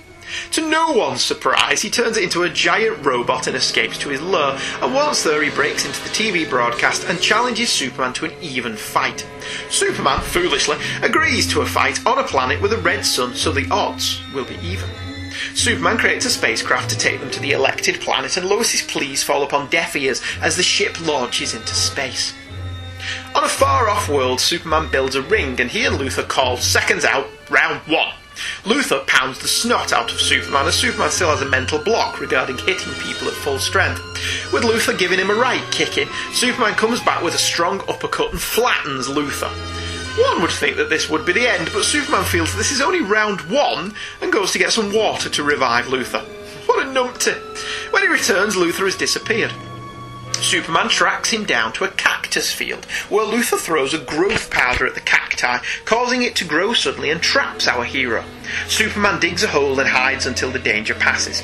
To 0.51 0.69
no 0.69 0.91
one's 0.91 1.23
surprise, 1.23 1.81
he 1.81 1.89
turns 1.89 2.17
it 2.17 2.23
into 2.23 2.43
a 2.43 2.49
giant 2.49 3.05
robot 3.05 3.47
and 3.47 3.55
escapes 3.55 3.97
to 3.99 4.09
his 4.09 4.21
lair, 4.21 4.59
and 4.81 4.93
once 4.93 5.23
there, 5.23 5.41
he 5.41 5.49
breaks 5.49 5.85
into 5.85 6.01
the 6.03 6.09
TV 6.09 6.49
broadcast 6.49 7.05
and 7.05 7.21
challenges 7.21 7.69
Superman 7.69 8.13
to 8.13 8.25
an 8.25 8.33
even 8.41 8.75
fight. 8.75 9.25
Superman, 9.69 10.19
foolishly, 10.21 10.77
agrees 11.01 11.51
to 11.53 11.61
a 11.61 11.65
fight 11.65 12.05
on 12.05 12.19
a 12.19 12.23
planet 12.23 12.61
with 12.61 12.73
a 12.73 12.77
red 12.77 13.05
sun 13.05 13.33
so 13.35 13.51
the 13.51 13.69
odds 13.71 14.19
will 14.33 14.45
be 14.45 14.57
even. 14.61 14.89
Superman 15.53 15.97
creates 15.97 16.25
a 16.25 16.29
spacecraft 16.29 16.89
to 16.89 16.97
take 16.97 17.19
them 17.19 17.31
to 17.31 17.39
the 17.39 17.51
elected 17.51 17.99
planet, 18.01 18.37
and 18.37 18.47
Lois's 18.47 18.81
pleas 18.81 19.23
fall 19.23 19.43
upon 19.43 19.69
deaf 19.69 19.95
ears 19.95 20.21
as 20.41 20.57
the 20.57 20.63
ship 20.63 20.99
launches 21.05 21.53
into 21.53 21.73
space. 21.73 22.33
On 23.35 23.43
a 23.43 23.49
far 23.49 23.89
off 23.89 24.09
world, 24.09 24.39
Superman 24.39 24.89
builds 24.91 25.15
a 25.15 25.21
ring, 25.21 25.59
and 25.61 25.69
he 25.69 25.85
and 25.85 25.97
Luthor 25.97 26.27
call 26.27 26.57
seconds 26.57 27.05
out, 27.05 27.27
round 27.49 27.79
one. 27.81 28.13
Luthor 28.63 29.05
pounds 29.07 29.39
the 29.39 29.47
snot 29.47 29.93
out 29.93 30.11
of 30.11 30.19
Superman, 30.19 30.67
as 30.67 30.75
Superman 30.75 31.09
still 31.11 31.29
has 31.29 31.41
a 31.41 31.49
mental 31.49 31.79
block 31.79 32.19
regarding 32.19 32.57
hitting 32.59 32.93
people 32.95 33.27
at 33.27 33.33
full 33.33 33.59
strength. 33.59 33.99
With 34.53 34.63
Luthor 34.63 34.97
giving 34.97 35.19
him 35.19 35.29
a 35.29 35.35
right 35.35 35.63
kicking, 35.71 36.07
Superman 36.33 36.75
comes 36.75 37.01
back 37.01 37.23
with 37.23 37.33
a 37.33 37.39
strong 37.39 37.81
uppercut 37.87 38.31
and 38.31 38.41
flattens 38.41 39.07
Luthor. 39.07 39.51
One 40.17 40.41
would 40.41 40.51
think 40.51 40.77
that 40.77 40.89
this 40.89 41.09
would 41.09 41.25
be 41.25 41.33
the 41.33 41.47
end, 41.47 41.69
but 41.71 41.83
Superman 41.83 42.23
feels 42.23 42.55
this 42.55 42.71
is 42.71 42.81
only 42.81 43.01
round 43.01 43.41
one 43.41 43.93
and 44.19 44.33
goes 44.33 44.51
to 44.51 44.59
get 44.59 44.71
some 44.71 44.91
water 44.91 45.29
to 45.29 45.43
revive 45.43 45.85
Luthor. 45.85 46.25
What 46.67 46.85
a 46.85 46.89
numpty! 46.89 47.35
When 47.93 48.01
he 48.01 48.09
returns, 48.09 48.55
Luthor 48.55 48.85
has 48.85 48.95
disappeared. 48.95 49.51
Superman 50.41 50.87
tracks 50.87 51.31
him 51.31 51.45
down 51.45 51.73
to 51.73 51.83
a 51.83 51.89
cactus 51.89 52.53
field, 52.53 52.85
where 53.09 53.25
Luthor 53.25 53.59
throws 53.59 53.93
a 53.93 53.97
growth 53.97 54.49
powder 54.49 54.85
at 54.85 54.93
the 54.93 55.01
cacti, 55.01 55.59
causing 55.85 56.21
it 56.21 56.35
to 56.37 56.45
grow 56.45 56.73
suddenly 56.73 57.09
and 57.09 57.21
traps 57.21 57.67
our 57.67 57.83
hero. 57.83 58.23
Superman 58.67 59.19
digs 59.19 59.43
a 59.43 59.47
hole 59.47 59.79
and 59.79 59.89
hides 59.89 60.25
until 60.25 60.51
the 60.51 60.59
danger 60.59 60.93
passes. 60.93 61.43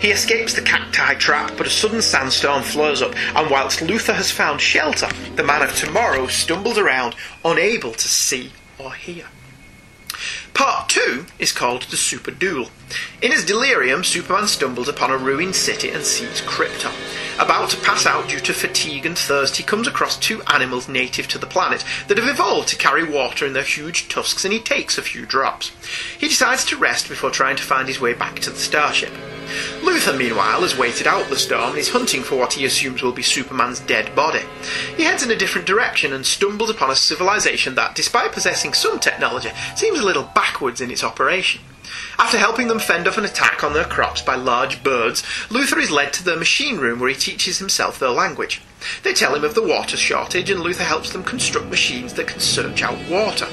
He 0.00 0.10
escapes 0.10 0.54
the 0.54 0.62
cacti 0.62 1.14
trap, 1.14 1.54
but 1.56 1.66
a 1.66 1.70
sudden 1.70 2.02
sandstorm 2.02 2.62
flares 2.62 3.02
up, 3.02 3.16
and 3.34 3.50
whilst 3.50 3.80
Luthor 3.80 4.14
has 4.14 4.30
found 4.30 4.60
shelter, 4.60 5.08
the 5.34 5.42
Man 5.42 5.62
of 5.62 5.74
Tomorrow 5.74 6.28
stumbles 6.28 6.78
around, 6.78 7.14
unable 7.44 7.92
to 7.92 8.08
see 8.08 8.52
or 8.78 8.92
hear. 8.94 9.26
Part 10.54 10.88
2 10.88 11.26
is 11.38 11.52
called 11.52 11.82
The 11.82 11.96
Super 11.96 12.30
Duel. 12.30 12.70
In 13.20 13.32
his 13.32 13.44
delirium, 13.44 14.04
Superman 14.04 14.46
stumbles 14.46 14.88
upon 14.88 15.10
a 15.10 15.16
ruined 15.16 15.56
city 15.56 15.90
and 15.90 16.04
sees 16.04 16.40
Krypton. 16.42 16.92
About 17.40 17.70
to 17.70 17.80
pass 17.80 18.06
out 18.06 18.28
due 18.28 18.40
to 18.40 18.52
fatigue 18.52 19.04
and 19.04 19.18
thirst, 19.18 19.56
he 19.56 19.62
comes 19.62 19.88
across 19.88 20.16
two 20.16 20.42
animals 20.44 20.88
native 20.88 21.26
to 21.28 21.38
the 21.38 21.46
planet 21.46 21.84
that 22.08 22.16
have 22.16 22.28
evolved 22.28 22.68
to 22.68 22.76
carry 22.76 23.02
water 23.02 23.44
in 23.44 23.52
their 23.54 23.62
huge 23.62 24.08
tusks 24.08 24.44
and 24.44 24.52
he 24.52 24.60
takes 24.60 24.96
a 24.96 25.02
few 25.02 25.26
drops. 25.26 25.72
He 26.18 26.28
decides 26.28 26.64
to 26.66 26.76
rest 26.76 27.08
before 27.08 27.30
trying 27.30 27.56
to 27.56 27.62
find 27.62 27.88
his 27.88 28.00
way 28.00 28.14
back 28.14 28.38
to 28.40 28.50
the 28.50 28.58
starship. 28.58 29.12
Luthor, 29.80 30.16
meanwhile, 30.16 30.60
has 30.60 30.78
waited 30.78 31.06
out 31.06 31.28
the 31.28 31.36
storm 31.36 31.70
and 31.70 31.78
is 31.78 31.90
hunting 31.90 32.22
for 32.22 32.36
what 32.36 32.54
he 32.54 32.64
assumes 32.64 33.02
will 33.02 33.12
be 33.12 33.22
Superman's 33.22 33.80
dead 33.80 34.14
body. 34.14 34.42
He 34.96 35.04
heads 35.04 35.22
in 35.22 35.30
a 35.30 35.36
different 35.36 35.66
direction 35.66 36.12
and 36.12 36.24
stumbles 36.24 36.70
upon 36.70 36.90
a 36.90 36.96
civilization 36.96 37.74
that, 37.74 37.94
despite 37.94 38.32
possessing 38.32 38.72
some 38.72 38.98
technology, 38.98 39.50
seems 39.74 39.98
a 39.98 40.04
little 40.04 40.30
backwards 40.34 40.80
in 40.80 40.90
its 40.90 41.04
operation. 41.04 41.60
After 42.18 42.38
helping 42.38 42.68
them 42.68 42.78
fend 42.78 43.06
off 43.06 43.18
an 43.18 43.24
attack 43.24 43.62
on 43.62 43.74
their 43.74 43.84
crops 43.84 44.22
by 44.22 44.36
large 44.36 44.82
birds, 44.82 45.22
Luthor 45.48 45.80
is 45.80 45.90
led 45.90 46.12
to 46.14 46.24
their 46.24 46.36
machine 46.36 46.78
room 46.78 46.98
where 46.98 47.10
he 47.10 47.14
teaches 47.14 47.58
himself 47.58 47.98
their 47.98 48.10
language. 48.10 48.62
They 49.02 49.12
tell 49.12 49.34
him 49.34 49.44
of 49.44 49.54
the 49.54 49.62
water 49.62 49.96
shortage 49.96 50.50
and 50.50 50.60
Luthor 50.60 50.84
helps 50.84 51.10
them 51.12 51.24
construct 51.24 51.68
machines 51.68 52.14
that 52.14 52.26
can 52.26 52.40
search 52.40 52.82
out 52.82 52.98
water. 53.10 53.46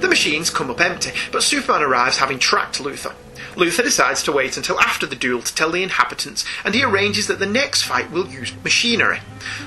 The 0.00 0.08
machines 0.08 0.48
come 0.50 0.70
up 0.70 0.80
empty, 0.80 1.10
but 1.32 1.42
Superman 1.42 1.82
arrives 1.82 2.18
having 2.18 2.38
tracked 2.38 2.78
Luthor. 2.78 3.14
Luthor 3.54 3.82
decides 3.82 4.22
to 4.22 4.32
wait 4.32 4.56
until 4.56 4.80
after 4.80 5.06
the 5.06 5.16
duel 5.16 5.42
to 5.42 5.54
tell 5.54 5.70
the 5.70 5.82
inhabitants, 5.82 6.44
and 6.64 6.74
he 6.74 6.84
arranges 6.84 7.26
that 7.26 7.38
the 7.38 7.46
next 7.46 7.82
fight 7.82 8.10
will 8.10 8.28
use 8.28 8.52
machinery. 8.62 9.20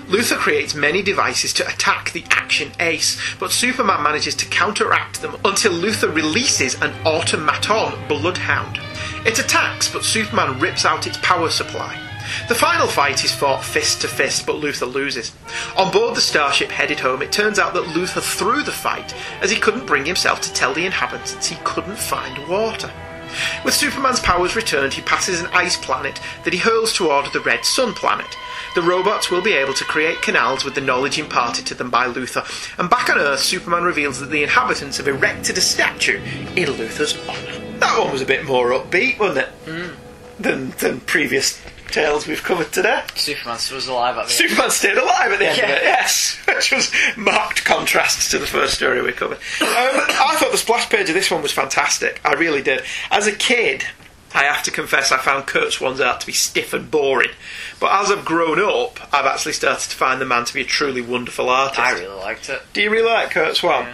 Luthor 0.07 0.37
creates 0.37 0.75
many 0.75 1.01
devices 1.01 1.53
to 1.53 1.67
attack 1.67 2.11
the 2.11 2.23
Action 2.29 2.71
Ace, 2.79 3.19
but 3.39 3.51
Superman 3.51 4.03
manages 4.03 4.35
to 4.35 4.45
counteract 4.45 5.21
them 5.21 5.35
until 5.45 5.73
Luthor 5.73 6.13
releases 6.13 6.79
an 6.81 6.93
automaton 7.05 8.07
Bloodhound. 8.07 8.79
It 9.25 9.39
attacks, 9.39 9.91
but 9.91 10.03
Superman 10.03 10.59
rips 10.59 10.85
out 10.85 11.07
its 11.07 11.17
power 11.21 11.49
supply. 11.49 11.99
The 12.47 12.55
final 12.55 12.87
fight 12.87 13.23
is 13.23 13.31
fought 13.31 13.63
fist 13.63 14.01
to 14.01 14.07
fist, 14.07 14.45
but 14.45 14.55
Luthor 14.55 14.91
loses. 14.91 15.33
On 15.75 15.91
board 15.91 16.15
the 16.15 16.21
starship 16.21 16.69
headed 16.69 16.99
home, 16.99 17.21
it 17.21 17.31
turns 17.31 17.59
out 17.59 17.73
that 17.73 17.83
Luthor 17.83 18.21
threw 18.21 18.63
the 18.63 18.71
fight 18.71 19.13
as 19.41 19.51
he 19.51 19.59
couldn't 19.59 19.85
bring 19.85 20.05
himself 20.05 20.41
to 20.41 20.53
tell 20.53 20.73
the 20.73 20.85
inhabitants 20.85 21.47
he 21.47 21.57
couldn't 21.63 21.97
find 21.97 22.47
water. 22.47 22.91
With 23.63 23.73
Superman's 23.73 24.19
powers 24.19 24.55
returned, 24.55 24.93
he 24.93 25.01
passes 25.01 25.41
an 25.41 25.47
ice 25.47 25.77
planet 25.77 26.19
that 26.43 26.53
he 26.53 26.59
hurls 26.59 26.93
toward 26.93 27.31
the 27.31 27.39
Red 27.39 27.65
Sun 27.65 27.93
planet. 27.93 28.37
The 28.75 28.81
robots 28.81 29.29
will 29.29 29.41
be 29.41 29.53
able 29.53 29.73
to 29.73 29.83
create 29.83 30.21
canals 30.21 30.63
with 30.63 30.75
the 30.75 30.81
knowledge 30.81 31.19
imparted 31.19 31.65
to 31.67 31.75
them 31.75 31.89
by 31.89 32.07
Luthor, 32.07 32.45
and 32.79 32.89
back 32.89 33.09
on 33.09 33.17
Earth, 33.17 33.41
Superman 33.41 33.83
reveals 33.83 34.19
that 34.19 34.31
the 34.31 34.43
inhabitants 34.43 34.97
have 34.97 35.07
erected 35.07 35.57
a 35.57 35.61
statue 35.61 36.21
in 36.55 36.69
Luthor's 36.69 37.17
honour. 37.27 37.79
That 37.79 37.99
one 37.99 38.11
was 38.11 38.21
a 38.21 38.25
bit 38.25 38.45
more 38.45 38.71
upbeat, 38.71 39.19
wasn't 39.19 39.47
it? 39.47 39.49
Hmm. 39.65 39.95
Than, 40.41 40.69
than 40.71 41.01
previous 41.01 41.61
tales 41.91 42.27
we've 42.27 42.43
covered 42.43 42.71
today. 42.71 43.03
Superman 43.15 43.57
was 43.71 43.87
alive 43.87 44.17
at 44.17 44.27
the 44.27 44.31
Superman 44.31 44.71
stayed 44.71 44.97
alive 44.97 45.31
at 45.31 45.39
the 45.39 45.47
end 45.47 45.59
of 45.59 45.69
it, 45.69 45.83
yes. 45.83 46.39
Which 46.47 46.71
was 46.71 46.91
marked 47.17 47.65
contrasts 47.65 48.29
to 48.31 48.39
the 48.39 48.47
first 48.47 48.75
story 48.75 49.01
we 49.01 49.11
covered. 49.11 49.37
Um, 49.37 49.39
I 49.61 50.35
thought 50.39 50.51
the 50.51 50.57
splash 50.57 50.89
page 50.89 51.09
of 51.09 51.15
this 51.15 51.29
one 51.31 51.41
was 51.41 51.51
fantastic. 51.51 52.19
I 52.25 52.33
really 52.33 52.61
did. 52.61 52.83
As 53.09 53.27
a 53.27 53.31
kid, 53.31 53.85
I 54.33 54.43
have 54.43 54.63
to 54.63 54.71
confess 54.71 55.11
I 55.11 55.17
found 55.17 55.45
Curt 55.45 55.73
Swan's 55.73 55.99
art 55.99 56.21
to 56.21 56.25
be 56.25 56.31
stiff 56.31 56.73
and 56.73 56.89
boring. 56.89 57.31
But 57.79 57.91
as 57.91 58.11
I've 58.11 58.23
grown 58.23 58.59
up, 58.59 58.99
I've 59.13 59.25
actually 59.25 59.53
started 59.53 59.89
to 59.89 59.95
find 59.95 60.21
the 60.21 60.25
man 60.25 60.45
to 60.45 60.53
be 60.53 60.61
a 60.61 60.65
truly 60.65 61.01
wonderful 61.01 61.49
artist. 61.49 61.79
I 61.79 61.91
really 61.91 62.15
liked 62.15 62.49
it. 62.49 62.61
Do 62.73 62.81
you 62.81 62.89
really 62.89 63.09
like 63.09 63.31
Curt 63.31 63.57
Swan? 63.57 63.87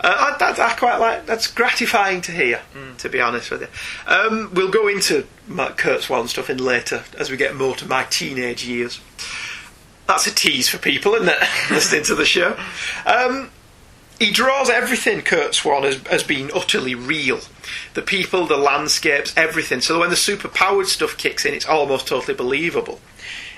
Uh, 0.00 0.32
I, 0.32 0.36
that, 0.38 0.58
I 0.58 0.74
quite 0.74 0.96
like. 0.96 1.26
That's 1.26 1.46
gratifying 1.46 2.22
to 2.22 2.32
hear. 2.32 2.60
Mm. 2.74 2.96
To 2.98 3.08
be 3.08 3.20
honest 3.20 3.50
with 3.50 3.62
you, 3.62 3.68
um, 4.06 4.50
we'll 4.54 4.70
go 4.70 4.88
into 4.88 5.26
my 5.46 5.70
Curt 5.70 6.02
Swan 6.02 6.28
stuff 6.28 6.48
in 6.48 6.58
later 6.58 7.04
as 7.18 7.30
we 7.30 7.36
get 7.36 7.54
more 7.54 7.74
to 7.76 7.86
my 7.86 8.04
teenage 8.04 8.64
years. 8.64 9.00
That's 10.06 10.26
a 10.26 10.34
tease 10.34 10.68
for 10.68 10.78
people, 10.78 11.14
isn't 11.14 11.28
it? 11.28 11.38
Listening 11.70 12.04
to 12.04 12.14
the 12.14 12.24
show. 12.24 12.56
Um, 13.06 13.50
he 14.22 14.30
draws 14.30 14.70
everything 14.70 15.20
Curt 15.20 15.54
Swan 15.54 15.84
as, 15.84 16.02
as 16.04 16.22
being 16.22 16.50
utterly 16.54 16.94
real. 16.94 17.40
The 17.94 18.02
people, 18.02 18.46
the 18.46 18.56
landscapes, 18.56 19.36
everything. 19.36 19.80
So 19.80 19.98
when 19.98 20.10
the 20.10 20.16
superpowered 20.16 20.86
stuff 20.86 21.16
kicks 21.16 21.44
in, 21.44 21.54
it's 21.54 21.66
almost 21.66 22.06
totally 22.06 22.34
believable. 22.34 23.00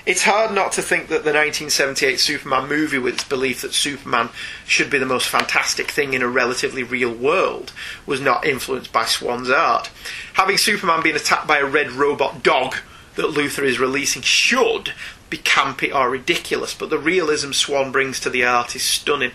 It's 0.07 0.23
hard 0.23 0.53
not 0.53 0.71
to 0.73 0.81
think 0.81 1.03
that 1.03 1.23
the 1.23 1.33
1978 1.33 2.19
Superman 2.19 2.67
movie, 2.67 2.97
with 2.97 3.15
its 3.15 3.23
belief 3.23 3.61
that 3.61 3.73
Superman 3.73 4.29
should 4.65 4.89
be 4.89 4.97
the 4.97 5.05
most 5.05 5.27
fantastic 5.27 5.91
thing 5.91 6.13
in 6.13 6.21
a 6.21 6.27
relatively 6.27 6.83
real 6.83 7.13
world, 7.13 7.71
was 8.05 8.19
not 8.19 8.45
influenced 8.45 8.91
by 8.91 9.05
Swan's 9.05 9.49
art. 9.49 9.89
Having 10.33 10.57
Superman 10.57 11.03
being 11.03 11.15
attacked 11.15 11.47
by 11.47 11.59
a 11.59 11.65
red 11.65 11.91
robot 11.91 12.43
dog 12.43 12.75
that 13.15 13.27
Luthor 13.27 13.63
is 13.63 13.79
releasing 13.79 14.21
should 14.21 14.93
be 15.29 15.37
campy 15.37 15.93
or 15.93 16.09
ridiculous, 16.09 16.73
but 16.73 16.89
the 16.89 16.99
realism 16.99 17.51
Swan 17.51 17.91
brings 17.91 18.19
to 18.19 18.29
the 18.29 18.45
art 18.45 18.75
is 18.75 18.83
stunning. 18.83 19.31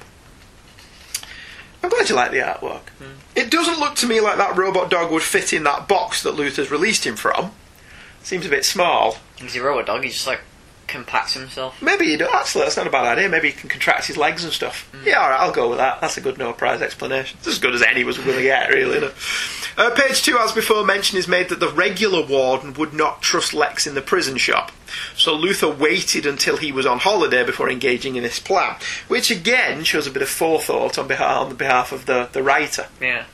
I'm 1.83 1.91
glad 1.91 2.09
you 2.09 2.15
like 2.15 2.31
the 2.31 2.39
artwork. 2.39 2.89
Hmm. 2.99 3.19
It 3.35 3.51
doesn't 3.51 3.79
look 3.81 3.95
to 3.97 4.07
me 4.07 4.21
like 4.21 4.37
that 4.37 4.57
robot 4.57 4.91
dog 4.91 5.11
would 5.11 5.23
fit 5.23 5.53
in 5.53 5.65
that 5.65 5.89
box 5.89 6.23
that 6.23 6.35
Luthor's 6.35 6.71
released 6.71 7.07
him 7.07 7.17
from. 7.17 7.53
Seems 8.23 8.45
a 8.45 8.51
bit 8.51 8.65
small. 8.65 9.17
He's 9.37 9.57
a 9.57 9.63
robot 9.63 9.87
dog. 9.87 10.05
He's 10.05 10.15
just 10.15 10.27
like 10.27 10.41
compacts 10.91 11.35
himself. 11.35 11.81
Maybe 11.81 12.07
you 12.07 12.19
do. 12.19 12.29
Actually, 12.33 12.65
that's 12.65 12.77
not 12.77 12.87
a 12.87 12.91
bad 12.91 13.07
idea. 13.07 13.29
Maybe 13.29 13.49
he 13.49 13.55
can 13.55 13.69
contract 13.69 14.07
his 14.07 14.17
legs 14.17 14.45
and 14.45 14.53
stuff. 14.53 14.91
Yeah, 15.05 15.21
all 15.21 15.31
right, 15.31 15.41
I'll 15.41 15.53
go 15.53 15.69
with 15.69 15.79
that. 15.79 16.01
That's 16.01 16.17
a 16.17 16.21
good 16.21 16.37
no 16.37 16.53
prize 16.53 16.83
explanation. 16.83 17.39
It's 17.39 17.47
as 17.47 17.59
good 17.59 17.75
as 17.75 17.83
any 17.83 18.05
was 18.05 18.19
going 18.19 18.37
to 18.37 18.43
get, 18.43 18.69
really. 18.71 18.99
Isn't? 18.99 19.15
Uh, 19.79 19.91
page 19.95 20.23
two, 20.23 20.37
as 20.39 20.53
before 20.53 20.85
mentioned, 20.85 21.19
is 21.19 21.29
made 21.29 21.49
that 21.49 21.61
the 21.61 21.71
regular 21.71 22.27
warden 22.27 22.75
would 22.75 22.93
not 22.93 23.23
trust 23.23 23.55
Lex 23.55 23.87
in 23.87 23.95
the 23.95 24.03
prison 24.03 24.37
shop. 24.37 24.73
So 25.17 25.37
Luthor 25.37 25.77
waited 25.77 26.27
until 26.27 26.57
he 26.57 26.73
was 26.73 26.87
on 26.87 26.99
holiday 26.99 27.45
before 27.45 27.71
engaging 27.71 28.17
in 28.17 28.23
this 28.23 28.41
plan, 28.41 28.77
which 29.09 29.31
again 29.31 29.85
shows 29.85 30.07
a 30.07 30.11
bit 30.11 30.23
of 30.23 30.29
forethought 30.29 30.99
on 30.99 31.07
behalf 31.07 31.43
on 31.43 31.49
the 31.49 31.55
behalf 31.55 31.93
of 31.93 32.07
the, 32.07 32.29
the 32.33 32.43
writer. 32.43 32.89
Yeah. 33.01 33.25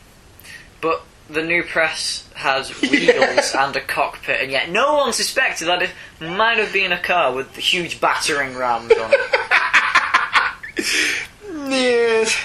But 0.80 1.02
the 1.28 1.42
new 1.42 1.62
press 1.62 2.28
has 2.34 2.70
wheels 2.82 3.54
and 3.54 3.74
a 3.76 3.80
cockpit, 3.80 4.42
and 4.42 4.50
yet 4.50 4.70
no 4.70 4.94
one 4.96 5.12
suspected 5.12 5.66
that 5.68 5.82
it 5.82 5.90
might 6.20 6.58
have 6.58 6.72
been 6.72 6.92
a 6.92 6.98
car 6.98 7.32
with 7.32 7.54
huge 7.56 8.00
battering 8.00 8.56
rams 8.56 8.92
on 8.92 9.10
it. 9.12 9.20
Yes. 11.68 12.36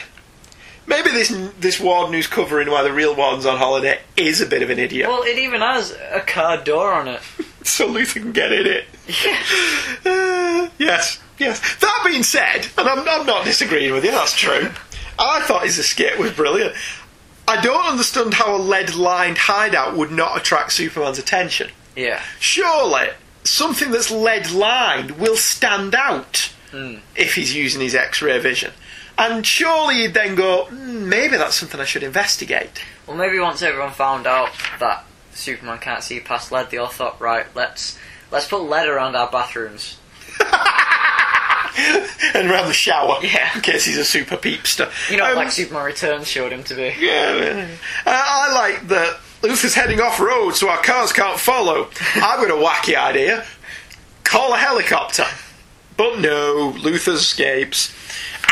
Maybe 0.87 1.11
this 1.11 1.29
this 1.59 1.79
warden 1.79 2.13
who's 2.13 2.27
covering 2.27 2.69
why 2.69 2.81
the 2.83 2.91
real 2.91 3.15
warden's 3.15 3.45
on 3.45 3.57
holiday 3.57 3.99
is 4.17 4.41
a 4.41 4.45
bit 4.45 4.61
of 4.63 4.69
an 4.69 4.79
idiot. 4.79 5.07
well, 5.07 5.21
it 5.23 5.37
even 5.37 5.61
has 5.61 5.91
a 6.11 6.21
car 6.21 6.57
door 6.57 6.91
on 6.91 7.07
it. 7.07 7.21
so 7.63 7.87
Luthor 7.87 8.13
can 8.13 8.31
get 8.31 8.51
in 8.51 8.65
it. 8.65 8.85
Uh, 10.05 10.69
yes, 10.79 11.19
yes. 11.37 11.59
That 11.77 12.01
being 12.05 12.23
said, 12.23 12.67
and 12.77 12.87
I'm, 12.87 13.07
I'm 13.07 13.25
not 13.25 13.45
disagreeing 13.45 13.93
with 13.93 14.03
you, 14.03 14.11
that's 14.11 14.33
true. 14.35 14.69
I 15.19 15.41
thought 15.41 15.63
his 15.65 15.77
escape 15.77 16.17
was 16.17 16.31
brilliant. 16.31 16.73
I 17.51 17.61
don't 17.61 17.85
understand 17.85 18.33
how 18.33 18.55
a 18.55 18.57
lead 18.57 18.95
lined 18.95 19.37
hideout 19.37 19.95
would 19.97 20.11
not 20.11 20.37
attract 20.37 20.71
Superman's 20.73 21.19
attention. 21.19 21.69
Yeah. 21.95 22.21
Surely, 22.39 23.09
something 23.43 23.91
that's 23.91 24.09
lead 24.11 24.49
lined 24.51 25.11
will 25.19 25.35
stand 25.37 25.93
out 25.95 26.49
Hmm. 26.71 26.95
if 27.15 27.35
he's 27.35 27.53
using 27.53 27.81
his 27.81 27.93
X 27.95 28.21
ray 28.21 28.39
vision. 28.39 28.71
And 29.17 29.45
surely 29.45 30.03
you'd 30.03 30.13
then 30.13 30.35
go, 30.35 30.65
"Hmm, 30.65 31.09
maybe 31.09 31.35
that's 31.35 31.55
something 31.57 31.81
I 31.81 31.85
should 31.85 32.01
investigate. 32.03 32.81
Well, 33.05 33.17
maybe 33.17 33.37
once 33.39 33.61
everyone 33.61 33.91
found 33.91 34.25
out 34.25 34.51
that 34.79 35.03
Superman 35.33 35.79
can't 35.79 36.01
see 36.01 36.21
past 36.21 36.51
lead, 36.51 36.71
they 36.71 36.77
all 36.77 36.87
thought, 36.87 37.19
right, 37.19 37.45
let's 37.53 37.97
let's 38.31 38.47
put 38.47 38.61
lead 38.61 38.87
around 38.87 39.17
our 39.17 39.29
bathrooms. 39.29 39.97
and 42.35 42.49
around 42.51 42.67
the 42.67 42.73
shower, 42.73 43.17
Yeah. 43.21 43.49
in 43.55 43.61
case 43.61 43.85
he's 43.85 43.97
a 43.97 44.05
super 44.05 44.37
peepster. 44.37 44.91
You 45.09 45.17
know, 45.17 45.25
Um, 45.25 45.35
like 45.35 45.51
Superman 45.51 45.83
Returns 45.85 46.27
showed 46.27 46.51
him 46.51 46.63
to 46.65 46.75
be. 46.75 46.95
Yeah, 46.99 47.67
uh, 48.05 48.11
I 48.11 48.51
like 48.53 48.87
that 48.89 49.17
Luthor's 49.41 49.73
heading 49.73 49.99
off 50.01 50.19
road 50.19 50.51
so 50.51 50.69
our 50.69 50.81
cars 50.81 51.11
can't 51.13 51.39
follow. 51.39 51.89
I've 52.15 52.45
got 52.45 52.51
a 52.51 52.53
wacky 52.53 52.95
idea. 52.95 53.45
Call 54.23 54.53
a 54.53 54.57
helicopter. 54.57 55.25
But 55.97 56.19
no, 56.19 56.73
Luthor 56.77 57.13
escapes. 57.15 57.93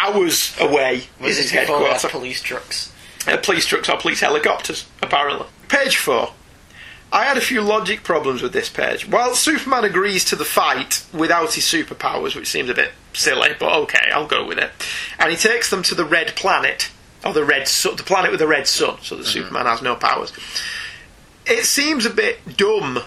Hours 0.02 0.56
away 0.60 1.04
Was 1.20 1.38
is 1.38 1.44
his 1.44 1.54
it 1.54 1.60
before 1.62 1.80
they 1.80 1.84
had 1.86 1.92
headquarters. 1.94 2.12
police 2.12 2.42
trucks? 2.42 2.92
Uh, 3.28 3.38
police 3.38 3.66
trucks 3.66 3.90
or 3.90 3.98
police 3.98 4.20
helicopters, 4.22 4.86
apparently. 5.02 5.46
Page 5.68 5.98
4. 5.98 6.32
I 7.12 7.24
had 7.24 7.38
a 7.38 7.42
few 7.42 7.62
logic 7.62 8.04
problems 8.04 8.42
with 8.42 8.54
this 8.54 8.70
page. 8.70 9.08
While 9.08 9.34
Superman 9.34 9.84
agrees 9.84 10.24
to 10.26 10.36
the 10.36 10.46
fight 10.46 11.04
without 11.12 11.54
his 11.54 11.64
superpowers, 11.64 12.36
which 12.36 12.48
seems 12.48 12.70
a 12.70 12.76
bit 12.76 12.92
silly, 13.14 13.50
but 13.60 13.76
okay, 13.84 14.12
I'll 14.14 14.28
go 14.28 14.46
with 14.46 14.60
it. 14.60 14.72
And 15.18 15.32
he 15.32 15.38
takes 15.38 15.70
them 15.70 15.82
to 15.84 15.96
the 15.96 16.06
red 16.06 16.36
planet, 16.36 16.92
or 17.26 17.34
the 17.34 17.44
red 17.44 17.68
sun, 17.68 17.96
the 17.96 18.04
planet 18.04 18.32
with 18.32 18.40
the 18.40 18.48
red 18.48 18.68
sun, 18.68 18.98
so 19.02 19.16
that 19.16 19.24
mm-hmm. 19.24 19.32
Superman 19.32 19.66
has 19.66 19.82
no 19.82 19.96
powers. 19.96 20.32
It 21.48 21.66
seems 21.66 22.06
a 22.06 22.12
bit 22.12 22.58
dumb 22.58 23.00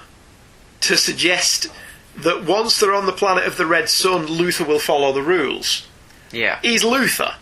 to 0.81 0.97
suggest 0.97 1.69
that 2.17 2.45
once 2.45 2.81
they're 2.81 2.95
on 2.95 3.07
the 3.07 3.13
planet 3.13 3.47
of 3.47 3.57
the 3.57 3.67
red 3.67 3.89
sun, 3.89 4.27
Luthor 4.27 4.67
will 4.67 4.81
follow 4.81 5.13
the 5.13 5.23
rules. 5.23 5.87
Yeah. 6.33 6.59
He's 6.61 6.83
Luthor. 6.83 7.35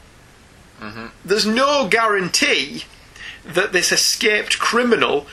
Mm-hmm. 0.81 1.07
There's 1.25 1.47
no 1.47 1.89
guarantee 1.89 2.85
that 3.45 3.73
this 3.73 3.93
escaped 3.93 4.59
criminal 4.59 5.27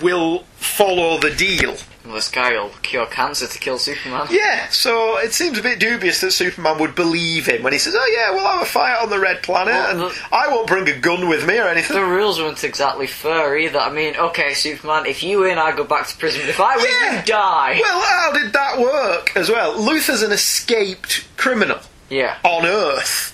will 0.00 0.44
follow 0.56 1.18
the 1.18 1.30
deal. 1.30 1.76
Well, 2.04 2.16
this 2.16 2.28
guy 2.28 2.52
will 2.52 2.68
cure 2.82 3.06
cancer 3.06 3.46
to 3.46 3.58
kill 3.58 3.78
Superman. 3.78 4.26
Yeah, 4.30 4.68
so 4.68 5.16
it 5.16 5.32
seems 5.32 5.56
a 5.58 5.62
bit 5.62 5.80
dubious 5.80 6.20
that 6.20 6.32
Superman 6.32 6.78
would 6.78 6.94
believe 6.94 7.46
him 7.46 7.62
when 7.62 7.72
he 7.72 7.78
says, 7.78 7.94
"Oh 7.96 8.12
yeah, 8.14 8.30
we'll 8.34 8.44
have 8.46 8.60
a 8.60 8.66
fight 8.66 8.96
on 9.02 9.08
the 9.08 9.18
red 9.18 9.42
planet, 9.42 9.72
Well, 9.72 9.90
and 9.90 10.00
the- 10.00 10.14
I 10.30 10.48
won't 10.48 10.66
bring 10.66 10.86
a 10.86 10.98
gun 10.98 11.28
with 11.30 11.46
me 11.46 11.58
or 11.58 11.66
anything." 11.66 11.96
The 11.96 12.04
rules 12.04 12.38
weren't 12.38 12.62
exactly 12.62 13.06
fair 13.06 13.56
either. 13.56 13.78
I 13.78 13.90
mean, 13.90 14.16
okay, 14.16 14.52
Superman, 14.52 15.06
if 15.06 15.22
you 15.22 15.40
win, 15.40 15.56
I 15.56 15.72
go 15.74 15.84
back 15.84 16.06
to 16.08 16.16
prison. 16.18 16.42
But 16.42 16.50
if 16.50 16.60
I 16.60 16.76
win, 16.76 16.86
Yeah. 16.90 17.16
you 17.20 17.22
die. 17.24 17.78
Well, 17.82 18.00
how 18.00 18.32
did 18.32 18.52
that 18.52 18.78
work 18.78 19.32
as 19.34 19.48
well? 19.48 19.72
Luthor's 19.74 20.20
an 20.20 20.32
escaped 20.32 21.24
criminal 21.38 21.78
yeah. 22.10 22.36
on 22.42 22.66
Earth. 22.66 23.33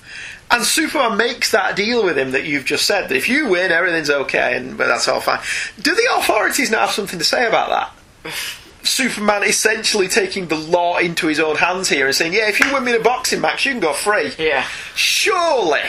And 0.50 0.64
Superman 0.64 1.16
makes 1.16 1.52
that 1.52 1.76
deal 1.76 2.04
with 2.04 2.18
him 2.18 2.32
that 2.32 2.44
you've 2.44 2.64
just 2.64 2.84
said 2.84 3.08
that 3.08 3.16
if 3.16 3.28
you 3.28 3.48
win, 3.48 3.70
everything's 3.70 4.10
okay, 4.10 4.56
and 4.56 4.76
but 4.76 4.88
that's 4.88 5.06
all 5.06 5.20
fine. 5.20 5.40
Do 5.80 5.94
the 5.94 6.08
authorities 6.18 6.70
not 6.70 6.80
have 6.80 6.90
something 6.90 7.18
to 7.18 7.24
say 7.24 7.46
about 7.46 7.92
that? 8.24 8.34
Superman 8.82 9.44
essentially 9.44 10.08
taking 10.08 10.48
the 10.48 10.56
law 10.56 10.98
into 10.98 11.28
his 11.28 11.38
own 11.38 11.56
hands 11.56 11.88
here 11.88 12.06
and 12.06 12.14
saying, 12.14 12.32
"Yeah, 12.32 12.48
if 12.48 12.58
you 12.58 12.72
win 12.72 12.84
me 12.84 12.92
the 12.92 12.98
boxing 12.98 13.40
match, 13.40 13.64
you 13.64 13.72
can 13.72 13.80
go 13.80 13.92
free." 13.92 14.32
Yeah. 14.38 14.66
Surely 14.96 15.82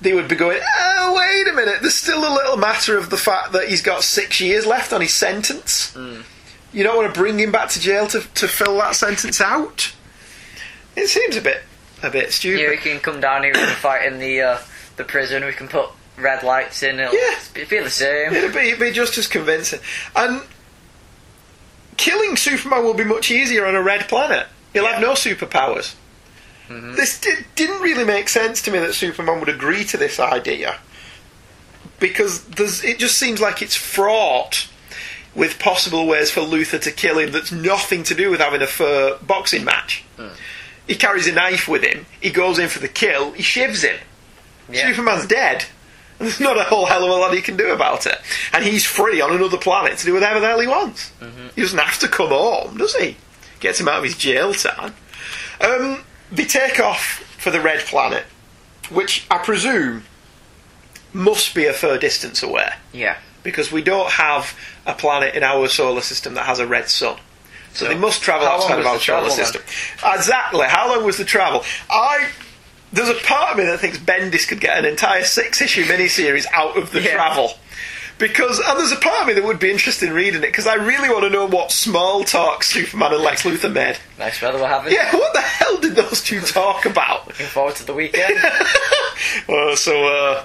they 0.00 0.12
would 0.12 0.28
be 0.28 0.36
going, 0.36 0.60
"Oh, 0.80 1.14
wait 1.16 1.48
a 1.48 1.56
minute. 1.56 1.80
There's 1.80 1.94
still 1.94 2.26
a 2.26 2.34
little 2.34 2.56
matter 2.56 2.98
of 2.98 3.08
the 3.08 3.16
fact 3.16 3.52
that 3.52 3.68
he's 3.68 3.82
got 3.82 4.04
six 4.04 4.40
years 4.40 4.66
left 4.66 4.92
on 4.92 5.00
his 5.00 5.14
sentence. 5.14 5.92
Mm. 5.94 6.24
You 6.72 6.84
don't 6.84 6.96
want 6.96 7.12
to 7.12 7.18
bring 7.18 7.40
him 7.40 7.52
back 7.52 7.70
to 7.70 7.80
jail 7.80 8.06
to 8.08 8.20
to 8.20 8.48
fill 8.48 8.76
that 8.78 8.96
sentence 8.96 9.40
out." 9.40 9.92
It 10.94 11.08
seems 11.08 11.36
a 11.36 11.40
bit 11.40 11.62
a 12.02 12.10
bit 12.10 12.32
stupid. 12.32 12.60
Yeah, 12.62 12.70
we 12.70 12.76
can 12.76 13.00
come 13.00 13.20
down 13.20 13.42
here 13.42 13.52
and 13.56 13.70
fight 13.76 14.04
in 14.06 14.18
the 14.18 14.40
uh, 14.40 14.58
the 14.96 15.04
prison. 15.04 15.44
We 15.44 15.52
can 15.52 15.68
put 15.68 15.90
red 16.16 16.42
lights 16.42 16.82
in. 16.82 16.98
It'll 16.98 17.14
Yeah. 17.14 17.38
be, 17.54 17.64
the 17.80 17.90
same. 17.90 18.32
It'd 18.34 18.52
be, 18.52 18.68
it'd 18.68 18.80
be 18.80 18.90
just 18.90 19.16
as 19.18 19.26
convincing. 19.26 19.80
And 20.16 20.42
killing 21.96 22.36
Superman 22.36 22.84
will 22.84 22.94
be 22.94 23.04
much 23.04 23.30
easier 23.30 23.66
on 23.66 23.74
a 23.74 23.82
red 23.82 24.08
planet. 24.08 24.46
He'll 24.72 24.86
have 24.86 25.00
no 25.00 25.12
superpowers. 25.12 25.94
This 26.68 27.18
di- 27.20 27.46
didn't 27.54 27.80
really 27.80 28.04
make 28.04 28.28
sense 28.28 28.60
to 28.62 28.70
me 28.70 28.78
that 28.80 28.92
Superman 28.94 29.40
would 29.40 29.48
agree 29.48 29.84
to 29.84 29.96
this 29.96 30.20
idea 30.20 30.78
because 31.98 32.44
there's, 32.44 32.84
it 32.84 32.98
just 32.98 33.16
seems 33.16 33.40
like 33.40 33.62
it's 33.62 33.74
fraught. 33.74 34.68
with 35.34 35.58
possible 35.58 36.06
ways 36.06 36.30
for 36.30 36.40
Luthor 36.40 36.80
to 36.80 36.90
kill 36.90 37.18
him 37.18 37.30
that's 37.32 37.52
nothing 37.52 38.02
to 38.02 38.14
do 38.14 38.30
with 38.30 38.40
having 38.40 38.60
a 38.60 38.66
fur 38.66 39.16
boxing 39.22 39.64
match. 39.64 40.04
He 40.88 40.96
carries 40.96 41.28
a 41.28 41.32
knife 41.32 41.68
with 41.68 41.84
him, 41.84 42.06
he 42.20 42.30
goes 42.30 42.58
in 42.58 42.68
for 42.68 42.80
the 42.80 42.88
kill, 42.88 43.32
he 43.32 43.42
shivs 43.42 43.82
him. 43.84 43.98
Superman's 44.88 45.26
dead. 45.26 45.64
And 46.18 46.28
there's 46.28 46.40
not 46.40 46.56
a 46.58 46.64
whole 46.64 46.86
hell 46.86 47.04
of 47.04 47.10
a 47.10 47.14
lot 47.14 47.32
he 47.32 47.40
can 47.40 47.56
do 47.56 47.70
about 47.72 48.06
it. 48.06 48.18
And 48.52 48.64
he's 48.64 48.84
free 48.84 49.20
on 49.20 49.32
another 49.32 49.56
planet 49.58 49.98
to 49.98 50.06
do 50.06 50.14
whatever 50.14 50.40
the 50.40 50.46
hell 50.48 50.60
he 50.60 50.66
wants. 50.66 51.12
He 51.54 51.60
doesn't 51.62 51.78
have 51.78 51.98
to 52.00 52.08
come 52.08 52.30
home, 52.30 52.76
does 52.76 52.94
he? 52.96 53.16
Gets 53.60 53.80
him 53.80 53.88
out 53.88 53.98
of 53.98 54.04
his 54.04 54.16
jail 54.16 54.52
time. 54.52 54.94
Um, 55.60 56.04
they 56.32 56.44
take 56.44 56.80
off 56.80 57.20
for 57.38 57.50
the 57.50 57.60
red 57.60 57.80
planet, 57.80 58.24
which 58.90 59.26
I 59.30 59.38
presume 59.38 60.04
must 61.12 61.54
be 61.54 61.66
a 61.66 61.72
fair 61.72 61.98
distance 61.98 62.42
away. 62.42 62.70
Yeah. 62.92 63.18
Because 63.42 63.72
we 63.72 63.82
don't 63.82 64.10
have 64.12 64.58
a 64.86 64.94
planet 64.94 65.34
in 65.34 65.42
our 65.42 65.68
solar 65.68 66.00
system 66.00 66.34
that 66.34 66.46
has 66.46 66.58
a 66.58 66.66
red 66.66 66.88
sun. 66.88 67.18
So, 67.78 67.84
So, 67.86 67.92
they 67.92 67.98
must 67.98 68.20
travel 68.22 68.46
outside 68.48 68.78
of 68.80 68.86
our 68.86 68.98
solar 68.98 69.22
travel 69.22 69.28
then? 69.28 69.36
system. 69.46 69.62
Exactly. 70.04 70.66
How 70.66 70.88
long 70.94 71.04
was 71.04 71.16
the 71.16 71.24
travel? 71.24 71.64
I 71.88 72.28
there's 72.92 73.08
a 73.10 73.14
part 73.24 73.52
of 73.52 73.58
me 73.58 73.64
that 73.64 73.80
thinks 73.80 73.98
Bendis 73.98 74.48
could 74.48 74.60
get 74.60 74.78
an 74.78 74.84
entire 74.86 75.22
six 75.22 75.60
issue 75.60 75.84
miniseries 75.84 76.46
out 76.52 76.76
of 76.78 76.90
the 76.90 77.00
travel. 77.02 77.52
Because 78.18 78.58
and 78.58 78.78
there's 78.80 78.90
a 78.90 78.96
part 78.96 79.20
of 79.20 79.26
me 79.28 79.34
that 79.34 79.44
would 79.44 79.60
be 79.60 79.70
interested 79.70 80.08
in 80.08 80.14
reading 80.14 80.42
it 80.42 80.46
because 80.46 80.66
I 80.66 80.74
really 80.74 81.08
want 81.08 81.22
to 81.22 81.30
know 81.30 81.46
what 81.46 81.70
small 81.70 82.24
talk 82.24 82.64
Superman 82.64 83.12
and 83.12 83.22
Lex 83.22 83.44
Luthor 83.44 83.72
made. 83.72 83.98
Nice 84.18 84.42
weather 84.42 84.58
we're 84.58 84.66
having. 84.66 84.92
Yeah, 84.92 85.14
what 85.14 85.32
the 85.34 85.40
hell 85.40 85.76
did 85.76 85.94
those 85.94 86.20
two 86.20 86.40
talk 86.40 86.84
about? 86.84 87.28
Looking 87.28 87.46
forward 87.46 87.76
to 87.76 87.84
the 87.86 87.94
weekend. 87.94 88.34
Uh, 89.48 89.74
so, 89.76 90.06
uh, 90.06 90.44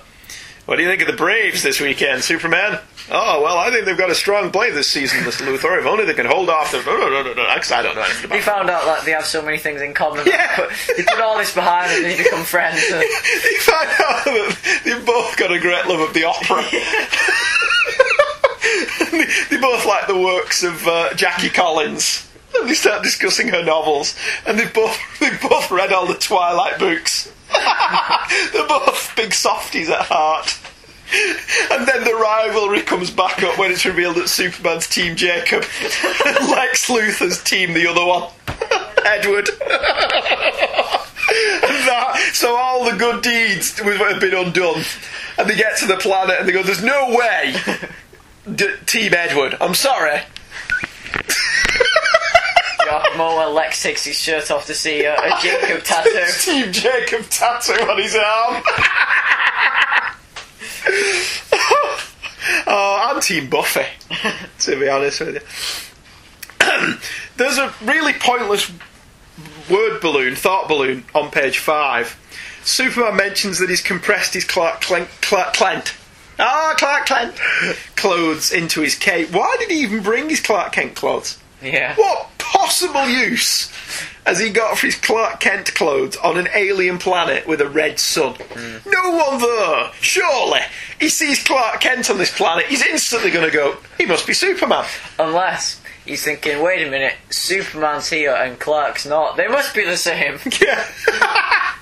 what 0.65 0.75
do 0.77 0.81
you 0.83 0.89
think 0.89 1.01
of 1.01 1.07
the 1.07 1.13
Braves 1.15 1.61
this 1.63 1.79
weekend, 1.79 2.23
Superman? 2.23 2.79
Oh, 3.11 3.41
well, 3.43 3.57
I 3.57 3.69
think 3.69 3.85
they've 3.85 3.97
got 3.97 4.09
a 4.09 4.15
strong 4.15 4.49
play 4.51 4.71
this 4.71 4.89
season, 4.89 5.19
Mr. 5.21 5.45
Luthor. 5.57 5.77
If 5.79 5.85
only 5.85 6.05
they 6.05 6.13
can 6.13 6.25
hold 6.25 6.49
off 6.49 6.71
the. 6.71 6.81
No, 6.85 6.97
no, 6.97 7.09
no, 7.09 7.21
no, 7.23 7.33
no, 7.33 7.53
because 7.53 7.71
I 7.71 7.81
don't 7.81 7.95
know 7.95 8.01
anything 8.01 8.25
about 8.25 8.35
We 8.35 8.41
found 8.41 8.69
out 8.69 8.85
that 8.85 9.03
they 9.05 9.11
have 9.11 9.25
so 9.25 9.41
many 9.41 9.57
things 9.57 9.81
in 9.81 9.93
common. 9.93 10.25
Yeah. 10.25 10.69
They 10.95 11.03
put 11.03 11.19
all 11.19 11.37
this 11.37 11.53
behind 11.53 11.91
and 11.91 12.05
they 12.05 12.15
become 12.17 12.43
friends. 12.45 12.81
and- 12.91 13.01
You 13.03 13.59
find 13.59 13.89
out 13.89 14.23
that 14.25 14.81
they've 14.85 15.05
both 15.05 15.35
got 15.37 15.51
a 15.51 15.59
great 15.59 15.85
love 15.87 15.99
of 15.99 16.13
the 16.13 16.23
opera. 16.23 16.63
they, 19.11 19.25
they 19.49 19.57
both 19.61 19.85
like 19.85 20.07
the 20.07 20.17
works 20.19 20.63
of 20.63 20.87
uh, 20.87 21.13
Jackie 21.15 21.49
Collins. 21.49 22.29
And 22.55 22.69
they 22.69 22.75
start 22.75 23.01
discussing 23.03 23.47
her 23.47 23.63
novels, 23.63 24.15
and 24.45 24.59
they've 24.59 24.71
both 24.73 24.95
they've 25.19 25.41
both 25.41 25.71
read 25.71 25.91
all 25.91 26.05
the 26.05 26.13
Twilight 26.13 26.77
books. 26.77 27.31
They're 28.53 28.67
both 28.67 29.11
big 29.15 29.33
softies 29.33 29.89
at 29.89 30.01
heart. 30.01 30.55
And 31.71 31.87
then 31.87 32.03
the 32.03 32.13
rivalry 32.15 32.81
comes 32.81 33.09
back 33.11 33.41
up 33.43 33.57
when 33.57 33.71
it's 33.71 33.85
revealed 33.85 34.15
that 34.15 34.27
Superman's 34.29 34.87
Team 34.87 35.15
Jacob, 35.15 35.61
Lex 36.49 36.89
Luthor's 36.89 37.41
team 37.43 37.73
the 37.73 37.87
other 37.87 38.05
one, 38.05 38.29
Edward. 39.05 39.49
And 39.49 39.59
that, 41.87 42.31
so 42.33 42.55
all 42.55 42.85
the 42.89 42.97
good 42.97 43.21
deeds 43.23 43.77
have 43.79 44.19
been 44.19 44.33
undone, 44.35 44.83
and 45.37 45.49
they 45.49 45.55
get 45.55 45.77
to 45.77 45.85
the 45.87 45.97
planet 45.97 46.37
and 46.39 46.47
they 46.47 46.51
go, 46.53 46.63
"There's 46.63 46.83
no 46.83 47.15
way, 47.15 47.55
D- 48.55 48.75
Team 48.85 49.13
Edward. 49.13 49.57
I'm 49.61 49.73
sorry." 49.73 50.21
More 53.17 53.37
when 53.37 53.53
Lex 53.53 53.81
takes 53.83 54.05
his 54.05 54.17
shirt 54.17 54.49
off 54.51 54.65
to 54.67 54.73
see 54.73 55.05
uh, 55.05 55.13
a 55.15 55.39
Jacob 55.41 55.83
tattoo. 55.83 56.25
Team 56.39 56.71
Jacob 56.71 57.27
tattoo 57.29 57.73
on 57.73 58.01
his 58.01 58.15
arm. 58.15 58.63
oh, 62.67 63.09
I'm 63.09 63.21
Team 63.21 63.49
Buffy, 63.49 63.85
to 64.59 64.79
be 64.79 64.89
honest 64.89 65.21
with 65.21 65.35
you. 65.35 66.95
There's 67.37 67.57
a 67.57 67.73
really 67.83 68.13
pointless 68.13 68.71
word 69.69 70.01
balloon, 70.01 70.35
thought 70.35 70.67
balloon, 70.67 71.05
on 71.15 71.31
page 71.31 71.59
five. 71.59 72.19
Superman 72.63 73.15
mentions 73.15 73.59
that 73.59 73.69
he's 73.69 73.81
compressed 73.81 74.33
his 74.33 74.45
Clark 74.45 74.81
Clark. 74.81 75.55
Ah, 76.39 76.73
Clark 76.77 77.05
Kent 77.05 77.35
clothes 77.95 78.51
into 78.51 78.81
his 78.81 78.95
cape. 78.95 79.31
Why 79.31 79.55
did 79.59 79.69
he 79.69 79.81
even 79.81 80.01
bring 80.01 80.29
his 80.29 80.41
Clark 80.41 80.73
Kent 80.73 80.95
clothes? 80.95 81.37
Yeah. 81.63 81.95
What 81.95 82.29
possible 82.37 83.07
use 83.07 83.71
has 84.25 84.39
he 84.39 84.49
got 84.49 84.77
for 84.77 84.87
his 84.87 84.95
Clark 84.95 85.39
Kent 85.39 85.73
clothes 85.73 86.15
on 86.17 86.37
an 86.37 86.47
alien 86.55 86.97
planet 86.97 87.47
with 87.47 87.61
a 87.61 87.67
red 87.67 87.99
sun? 87.99 88.35
No 88.85 89.09
one 89.11 89.39
there. 89.41 89.91
Surely, 90.01 90.61
he 90.99 91.09
sees 91.09 91.43
Clark 91.43 91.81
Kent 91.81 92.09
on 92.09 92.17
this 92.17 92.35
planet. 92.35 92.65
He's 92.67 92.85
instantly 92.85 93.31
going 93.31 93.49
to 93.49 93.55
go. 93.55 93.77
He 93.97 94.05
must 94.05 94.25
be 94.27 94.33
Superman. 94.33 94.85
Unless 95.19 95.81
he's 96.05 96.23
thinking, 96.23 96.61
wait 96.61 96.85
a 96.85 96.89
minute, 96.89 97.15
Superman's 97.29 98.09
here 98.09 98.33
and 98.33 98.59
Clark's 98.59 99.05
not. 99.05 99.35
They 99.37 99.47
must 99.47 99.73
be 99.75 99.85
the 99.85 99.97
same. 99.97 100.39
Yeah. 100.61 100.85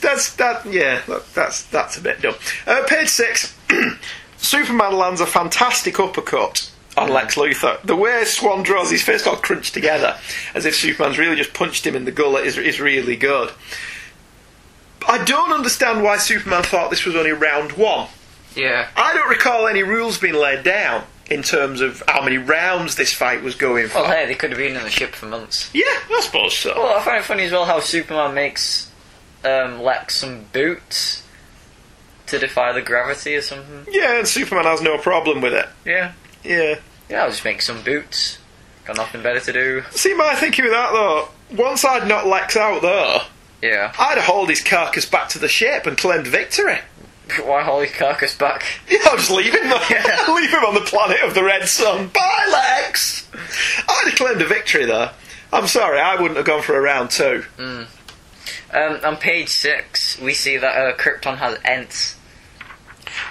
That's 0.00 0.34
that. 0.36 0.64
Yeah, 0.66 1.02
that, 1.08 1.34
that's 1.34 1.62
that's 1.64 1.98
a 1.98 2.00
bit 2.00 2.22
dumb. 2.22 2.34
Uh, 2.66 2.82
page 2.88 3.08
six. 3.08 3.54
Superman 4.38 4.96
lands 4.96 5.20
a 5.20 5.26
fantastic 5.26 6.00
uppercut 6.00 6.70
on 7.00 7.08
Lex 7.08 7.34
Luthor. 7.36 7.80
The 7.82 7.96
way 7.96 8.24
Swan 8.24 8.62
draws 8.62 8.90
his 8.90 9.02
fist 9.02 9.26
all 9.26 9.36
crunched 9.36 9.74
together, 9.74 10.18
as 10.54 10.66
if 10.66 10.74
Superman's 10.74 11.18
really 11.18 11.36
just 11.36 11.54
punched 11.54 11.86
him 11.86 11.96
in 11.96 12.04
the 12.04 12.12
gullet, 12.12 12.46
is 12.46 12.58
is 12.58 12.80
really 12.80 13.16
good. 13.16 13.50
I 15.08 15.24
don't 15.24 15.52
understand 15.52 16.02
why 16.02 16.18
Superman 16.18 16.62
thought 16.62 16.90
this 16.90 17.04
was 17.04 17.16
only 17.16 17.32
round 17.32 17.72
one. 17.72 18.08
Yeah. 18.54 18.88
I 18.96 19.14
don't 19.14 19.28
recall 19.28 19.66
any 19.66 19.82
rules 19.82 20.18
being 20.18 20.34
laid 20.34 20.62
down 20.62 21.04
in 21.30 21.42
terms 21.42 21.80
of 21.80 22.02
how 22.06 22.22
many 22.22 22.36
rounds 22.36 22.96
this 22.96 23.12
fight 23.12 23.42
was 23.42 23.54
going 23.54 23.88
for. 23.88 24.00
Well, 24.00 24.10
hey, 24.10 24.26
they 24.26 24.34
could 24.34 24.50
have 24.50 24.58
been 24.58 24.76
in 24.76 24.82
the 24.82 24.90
ship 24.90 25.14
for 25.14 25.26
months. 25.26 25.70
Yeah, 25.72 25.84
I 25.86 26.20
suppose 26.22 26.56
so. 26.56 26.74
Well, 26.76 26.98
I 26.98 27.02
find 27.02 27.18
it 27.18 27.24
funny 27.24 27.44
as 27.44 27.52
well 27.52 27.64
how 27.64 27.80
Superman 27.80 28.34
makes 28.34 28.90
um, 29.44 29.80
Lex 29.80 30.16
some 30.16 30.44
boots 30.52 31.24
to 32.26 32.38
defy 32.38 32.72
the 32.72 32.82
gravity 32.82 33.36
or 33.36 33.42
something. 33.42 33.86
Yeah, 33.92 34.18
and 34.18 34.26
Superman 34.28 34.64
has 34.64 34.82
no 34.82 34.98
problem 34.98 35.40
with 35.40 35.54
it. 35.54 35.68
Yeah. 35.84 36.12
Yeah. 36.44 36.76
Yeah, 37.10 37.24
I'll 37.24 37.30
just 37.30 37.44
make 37.44 37.60
some 37.60 37.82
boots. 37.82 38.38
Got 38.84 38.96
nothing 38.96 39.22
better 39.22 39.40
to 39.40 39.52
do. 39.52 39.82
See 39.90 40.14
my 40.14 40.34
thinking 40.36 40.64
with 40.64 40.72
that 40.72 40.92
though. 40.92 41.28
Once 41.52 41.84
I'd 41.84 42.06
knocked 42.06 42.26
Lex 42.26 42.56
out 42.56 42.82
there, 42.82 43.20
Yeah. 43.60 43.92
I'd 43.98 44.18
hauled 44.18 44.48
his 44.48 44.62
carcass 44.62 45.06
back 45.06 45.28
to 45.30 45.38
the 45.38 45.48
ship 45.48 45.86
and 45.86 45.98
claimed 45.98 46.26
victory. 46.28 46.78
Why 47.44 47.62
haul 47.62 47.80
his 47.80 47.92
carcass 47.92 48.36
back? 48.36 48.62
Yeah, 48.88 48.98
I'll 49.06 49.16
just 49.16 49.30
leave 49.30 49.54
him 49.54 49.68
there. 49.68 49.78
leave 50.34 50.50
him 50.50 50.64
on 50.64 50.74
the 50.74 50.80
planet 50.86 51.20
of 51.22 51.34
the 51.34 51.44
Red 51.44 51.68
Sun. 51.68 52.08
Bye, 52.08 52.48
Lex! 52.52 53.28
I'd 53.88 54.04
have 54.06 54.14
claimed 54.14 54.42
a 54.42 54.46
victory 54.46 54.84
there. 54.86 55.12
I'm 55.52 55.66
sorry, 55.66 55.98
I 55.98 56.14
wouldn't 56.14 56.36
have 56.36 56.46
gone 56.46 56.62
for 56.62 56.76
a 56.76 56.80
round 56.80 57.10
two. 57.10 57.44
Mm. 57.58 57.86
Um, 58.72 59.00
on 59.04 59.16
page 59.16 59.48
six, 59.48 60.18
we 60.20 60.32
see 60.32 60.56
that 60.56 60.76
uh, 60.76 60.96
Krypton 60.96 61.38
has 61.38 61.58
Ents. 61.64 62.16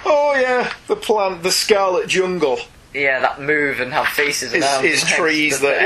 Oh 0.04 0.34
yeah, 0.38 0.72
the 0.86 0.96
plant, 0.96 1.42
the 1.42 1.50
Scarlet 1.50 2.08
Jungle 2.08 2.58
Yeah, 2.94 3.20
that 3.20 3.40
move 3.40 3.80
and 3.80 3.92
have 3.92 4.08
faces 4.08 4.52
and 4.52 4.62
is, 4.64 4.68
arms 4.68 4.84
is 4.84 5.00
and 5.02 5.08
heads, 5.10 5.20
trees 5.20 5.60
that 5.60 5.78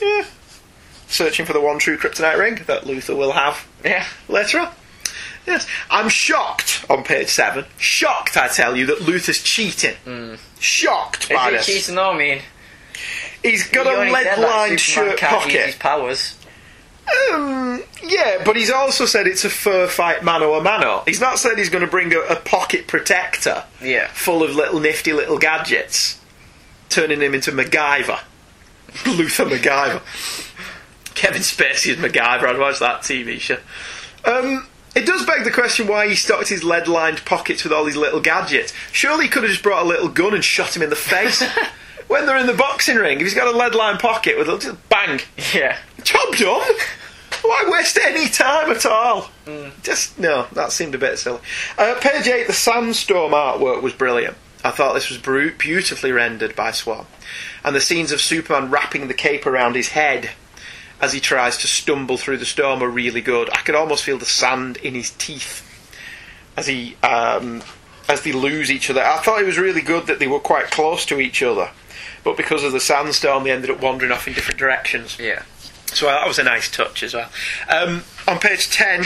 the 0.00 0.04
yeah, 0.06 0.18
yeah. 0.18 0.24
Searching 1.08 1.46
for 1.46 1.52
the 1.52 1.60
one 1.60 1.78
true 1.78 1.96
kryptonite 1.98 2.38
ring 2.38 2.60
that 2.66 2.82
Luthor 2.84 3.16
will 3.16 3.32
have 3.32 3.66
Yeah. 3.84 4.04
later 4.28 4.60
on. 4.60 4.72
Yes, 5.46 5.66
I'm 5.90 6.08
shocked 6.08 6.84
on 6.90 7.04
page 7.04 7.28
seven. 7.28 7.66
Shocked, 7.78 8.36
I 8.36 8.48
tell 8.48 8.76
you, 8.76 8.86
that 8.86 8.98
Luthor's 8.98 9.40
cheating. 9.42 9.94
Shocked 10.58 11.28
by 11.28 11.50
Is 11.50 11.58
this. 11.58 11.66
he 11.66 11.72
cheating 11.74 11.94
though? 11.94 12.10
I 12.12 12.18
mean, 12.18 12.42
He's 13.44 13.68
got 13.68 13.86
he 13.86 13.92
a 13.92 13.96
only 13.96 14.12
said 14.12 14.24
that 14.24 14.38
lead-lined 14.40 14.80
shirt 14.80 15.20
pocket. 15.20 15.66
his 15.66 15.74
powers. 15.76 16.34
Um, 17.32 17.84
yeah, 18.02 18.42
but 18.44 18.56
he's 18.56 18.70
also 18.70 19.06
said 19.06 19.28
it's 19.28 19.44
a 19.44 19.50
fur 19.50 19.86
fight 19.86 20.24
mano 20.24 20.54
a 20.54 20.62
mano. 20.62 21.04
He's 21.06 21.20
not 21.20 21.38
said 21.38 21.56
he's 21.56 21.68
going 21.68 21.84
to 21.84 21.90
bring 21.90 22.12
a, 22.12 22.18
a 22.20 22.36
pocket 22.36 22.88
protector 22.88 23.62
Yeah. 23.80 24.08
full 24.08 24.42
of 24.42 24.56
little 24.56 24.80
nifty 24.80 25.12
little 25.12 25.38
gadgets, 25.38 26.18
turning 26.88 27.20
him 27.20 27.34
into 27.34 27.52
MacGyver. 27.52 28.20
Luthor 29.04 29.50
MacGyver. 29.50 30.02
Kevin 31.14 31.42
Spacey 31.42 31.92
as 31.92 31.96
MacGyver. 31.98 32.44
I'd 32.44 32.58
watch 32.58 32.78
that 32.78 33.00
TV 33.02 33.38
show. 33.40 33.58
Um, 34.24 34.66
it 34.94 35.06
does 35.06 35.24
beg 35.26 35.44
the 35.44 35.50
question 35.50 35.86
why 35.86 36.08
he 36.08 36.14
stocked 36.14 36.48
his 36.48 36.64
lead-lined 36.64 37.24
pockets 37.24 37.62
with 37.64 37.72
all 37.72 37.84
these 37.84 37.96
little 37.96 38.20
gadgets. 38.20 38.72
Surely 38.92 39.24
he 39.24 39.30
could 39.30 39.42
have 39.42 39.50
just 39.52 39.62
brought 39.62 39.84
a 39.84 39.88
little 39.88 40.08
gun 40.08 40.34
and 40.34 40.44
shot 40.44 40.74
him 40.76 40.82
in 40.82 40.90
the 40.90 40.96
face. 40.96 41.42
when 42.08 42.26
they're 42.26 42.36
in 42.38 42.46
the 42.46 42.54
boxing 42.54 42.96
ring, 42.96 43.16
if 43.18 43.22
he's 43.22 43.34
got 43.34 43.52
a 43.52 43.56
lead-lined 43.56 43.98
pocket 43.98 44.38
with 44.38 44.48
a 44.48 44.58
just 44.58 44.88
bang, 44.88 45.20
Yeah. 45.52 45.76
job 46.02 46.34
done. 46.36 46.76
Why 47.42 47.64
waste 47.68 47.98
any 47.98 48.28
time 48.28 48.70
at 48.70 48.84
all? 48.86 49.30
Just 49.82 50.18
no, 50.18 50.46
that 50.54 50.72
seemed 50.72 50.94
a 50.94 50.98
bit 50.98 51.18
silly. 51.18 51.38
Uh, 51.78 51.94
page 52.00 52.26
eight, 52.26 52.46
the 52.46 52.52
sandstorm 52.52 53.32
artwork 53.32 53.82
was 53.82 53.92
brilliant. 53.92 54.36
I 54.66 54.70
thought 54.70 54.94
this 54.94 55.10
was 55.10 55.18
beautifully 55.18 56.12
rendered 56.12 56.56
by 56.56 56.72
Swan, 56.72 57.06
and 57.64 57.74
the 57.74 57.80
scenes 57.80 58.12
of 58.12 58.20
Superman 58.20 58.70
wrapping 58.70 59.08
the 59.08 59.14
cape 59.14 59.46
around 59.46 59.76
his 59.76 59.88
head 59.88 60.30
as 61.00 61.12
he 61.12 61.20
tries 61.20 61.58
to 61.58 61.66
stumble 61.66 62.16
through 62.16 62.38
the 62.38 62.46
storm 62.46 62.82
are 62.82 62.88
really 62.88 63.20
good. 63.20 63.50
I 63.50 63.58
could 63.58 63.74
almost 63.74 64.04
feel 64.04 64.18
the 64.18 64.24
sand 64.24 64.78
in 64.78 64.94
his 64.94 65.10
teeth 65.10 65.62
as 66.56 66.66
he 66.66 66.96
um, 67.02 67.62
as 68.08 68.22
they 68.22 68.32
lose 68.32 68.70
each 68.70 68.88
other. 68.90 69.02
I 69.02 69.18
thought 69.18 69.40
it 69.40 69.46
was 69.46 69.58
really 69.58 69.82
good 69.82 70.06
that 70.06 70.18
they 70.18 70.26
were 70.26 70.40
quite 70.40 70.70
close 70.70 71.04
to 71.06 71.20
each 71.20 71.42
other 71.42 71.70
but 72.26 72.36
because 72.36 72.64
of 72.64 72.72
the 72.72 72.80
sandstorm, 72.80 73.44
they 73.44 73.52
ended 73.52 73.70
up 73.70 73.80
wandering 73.80 74.10
off 74.10 74.26
in 74.26 74.34
different 74.34 74.58
directions. 74.58 75.16
Yeah. 75.16 75.44
So 75.96 76.06
that 76.06 76.28
was 76.28 76.38
a 76.38 76.42
nice 76.44 76.70
touch 76.70 77.02
as 77.02 77.14
well. 77.14 77.30
Um, 77.70 78.02
on 78.28 78.38
page 78.38 78.68
10, 78.68 79.04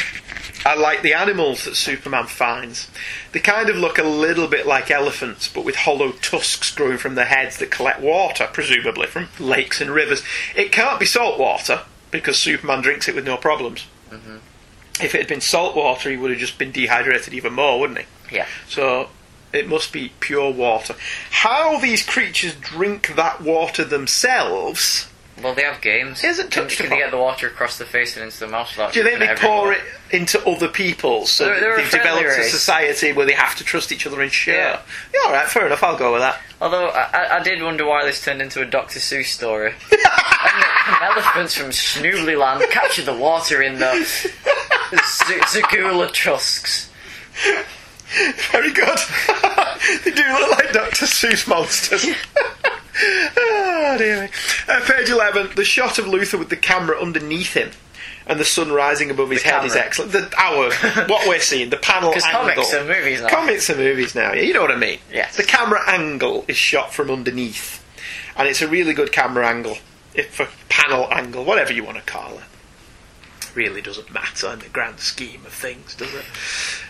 I 0.67 0.75
like 0.75 1.03
the 1.03 1.15
animals 1.15 1.65
that 1.65 1.77
Superman 1.77 2.27
finds. 2.27 2.89
They 3.31 3.39
kind 3.39 3.69
of 3.71 3.77
look 3.77 3.99
a 3.99 4.03
little 4.03 4.49
bit 4.49 4.67
like 4.67 4.91
elephants, 4.91 5.47
but 5.47 5.65
with 5.65 5.77
hollow 5.77 6.11
tusks 6.11 6.75
growing 6.75 6.99
from 6.99 7.15
their 7.15 7.27
heads 7.27 7.59
that 7.59 7.71
collect 7.71 8.01
water, 8.01 8.49
presumably 8.53 9.07
from 9.07 9.29
lakes 9.39 9.81
and 9.81 9.91
rivers. 9.93 10.25
It 10.57 10.73
can't 10.73 10.99
be 10.99 11.07
salt 11.07 11.39
water, 11.39 11.83
because 12.11 12.39
Superman 12.39 12.83
drinks 12.83 13.07
it 13.07 13.15
with 13.15 13.25
no 13.25 13.37
problems. 13.37 13.87
hmm 14.11 14.39
If 15.01 15.15
it 15.15 15.19
had 15.19 15.29
been 15.29 15.41
salt 15.41 15.77
water, 15.77 16.11
he 16.11 16.17
would 16.17 16.33
have 16.33 16.41
just 16.41 16.59
been 16.59 16.73
dehydrated 16.73 17.33
even 17.35 17.53
more, 17.53 17.79
wouldn't 17.79 18.01
he? 18.01 18.35
Yeah. 18.35 18.47
So 18.69 19.11
it 19.53 19.69
must 19.69 19.93
be 19.93 20.11
pure 20.19 20.51
water. 20.51 20.97
How 21.31 21.79
these 21.79 22.03
creatures 22.03 22.57
drink 22.57 23.15
that 23.15 23.41
water 23.41 23.85
themselves. 23.85 25.07
Well, 25.43 25.55
they 25.55 25.63
have 25.63 25.81
games. 25.81 26.23
Isn't 26.25 26.51
can, 26.51 26.65
touched 26.65 26.79
can 26.81 26.91
they 26.91 26.99
get 26.99 27.11
the 27.11 27.17
water 27.19 27.47
across 27.47 27.79
the 27.79 27.85
face 27.85 28.17
and 28.17 28.25
into 28.25 28.41
the 28.41 28.49
mouth? 28.49 28.71
without 28.71 28.93
Do 28.93 29.01
you 29.01 29.05
think 29.05 29.19
they 29.21 29.35
pour 29.37 29.73
it 29.73 29.81
into 30.11 30.45
other 30.47 30.69
people 30.69 31.27
so 31.27 31.45
they're, 31.47 31.61
they're 31.61 31.77
they've 31.79 31.91
developed 31.91 32.27
a 32.27 32.45
society 32.45 33.13
where 33.13 33.27
they 33.27 33.33
have 33.33 33.55
to 33.57 33.65
trust 33.65 33.93
each 33.93 34.07
other 34.07 34.21
and 34.21 34.31
share? 34.33 34.57
Yeah. 34.57 34.81
Yeah, 35.15 35.27
alright, 35.27 35.47
fair 35.49 35.67
enough, 35.67 35.83
I'll 35.83 35.97
go 35.97 36.13
with 36.13 36.21
that. 36.23 36.41
Although 36.61 36.89
I, 36.89 37.39
I- 37.39 37.43
did 37.43 37.63
wonder 37.63 37.87
why 37.87 38.05
this 38.05 38.23
turned 38.23 38.43
into 38.43 38.61
a 38.61 38.67
Dr. 38.67 38.99
Seuss 38.99 39.27
story. 39.27 39.73
and 39.93 41.03
elephants 41.03 41.55
from 41.55 41.71
Snoobly 41.71 42.39
Land 42.39 42.63
capture 42.71 43.03
the 43.03 43.15
water 43.17 43.63
in 43.63 43.79
the 43.79 44.05
Z- 44.05 44.29
Zagula 44.95 46.13
Trusks. 46.13 46.91
Very 48.51 48.73
good. 48.73 48.99
they 50.05 50.11
do 50.11 50.23
look 50.23 50.51
like 50.51 50.73
Dr. 50.73 51.07
Seuss 51.07 51.47
monsters. 51.49 52.05
oh, 53.03 53.95
dear 53.99 54.23
me. 54.23 54.29
Uh, 54.69 54.81
page 54.87 55.09
11, 55.09 55.51
the 55.57 55.65
shot 55.65 55.99
of 55.99 56.07
Luthor 56.07 56.39
with 56.39 56.51
the 56.51 56.57
camera 56.57 57.01
underneath 57.01 57.55
him 57.55 57.71
and 58.27 58.39
the 58.39 58.45
sun 58.45 58.71
rising 58.71 59.11
above 59.11 59.31
his 59.31 59.43
The 59.43 59.49
head 59.49 59.65
is 59.65 59.75
excellent. 59.75 60.13
The, 60.13 60.33
our, 60.39 60.73
what 61.09 61.29
we're 61.29 61.41
seeing, 61.41 61.71
the 61.71 61.77
panel 61.77 62.13
angle. 62.13 62.31
comics 62.31 62.75
are 62.75 62.85
movies 62.85 63.21
now. 63.21 63.29
Comics 63.29 63.71
are 63.71 63.77
movies 63.77 64.15
now, 64.15 64.33
yeah, 64.33 64.43
you 64.43 64.55
know 64.55 64.63
what 64.63 64.71
I 64.71 64.77
mean. 64.77 64.99
Yes. 65.13 65.37
The 65.37 65.43
camera 65.43 65.81
angle 65.89 66.45
is 66.47 66.57
shot 66.57 66.95
from 66.95 67.11
underneath, 67.11 67.85
and 68.37 68.47
it's 68.49 68.63
a 68.63 68.69
really 68.69 68.95
good 68.95 69.13
camera 69.13 69.49
angle, 69.49 69.79
if 70.15 70.39
a 70.39 70.49
panel 70.69 71.09
angle, 71.13 71.45
whatever 71.45 71.73
you 71.73 71.83
want 71.85 71.97
to 71.97 72.05
call 72.05 72.35
it. 72.35 72.45
Really 73.55 73.83
doesn't 73.83 74.13
matter 74.13 74.53
in 74.53 74.61
the 74.61 74.69
grand 74.69 75.01
scheme 75.01 75.45
of 75.45 75.53
things, 75.53 75.97
does 75.97 76.15
it? 76.15 76.25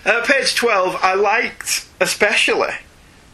Uh, 0.05 0.23
page 0.27 0.55
12, 0.55 0.99
I 1.01 1.15
liked 1.15 1.87
especially 2.01 2.75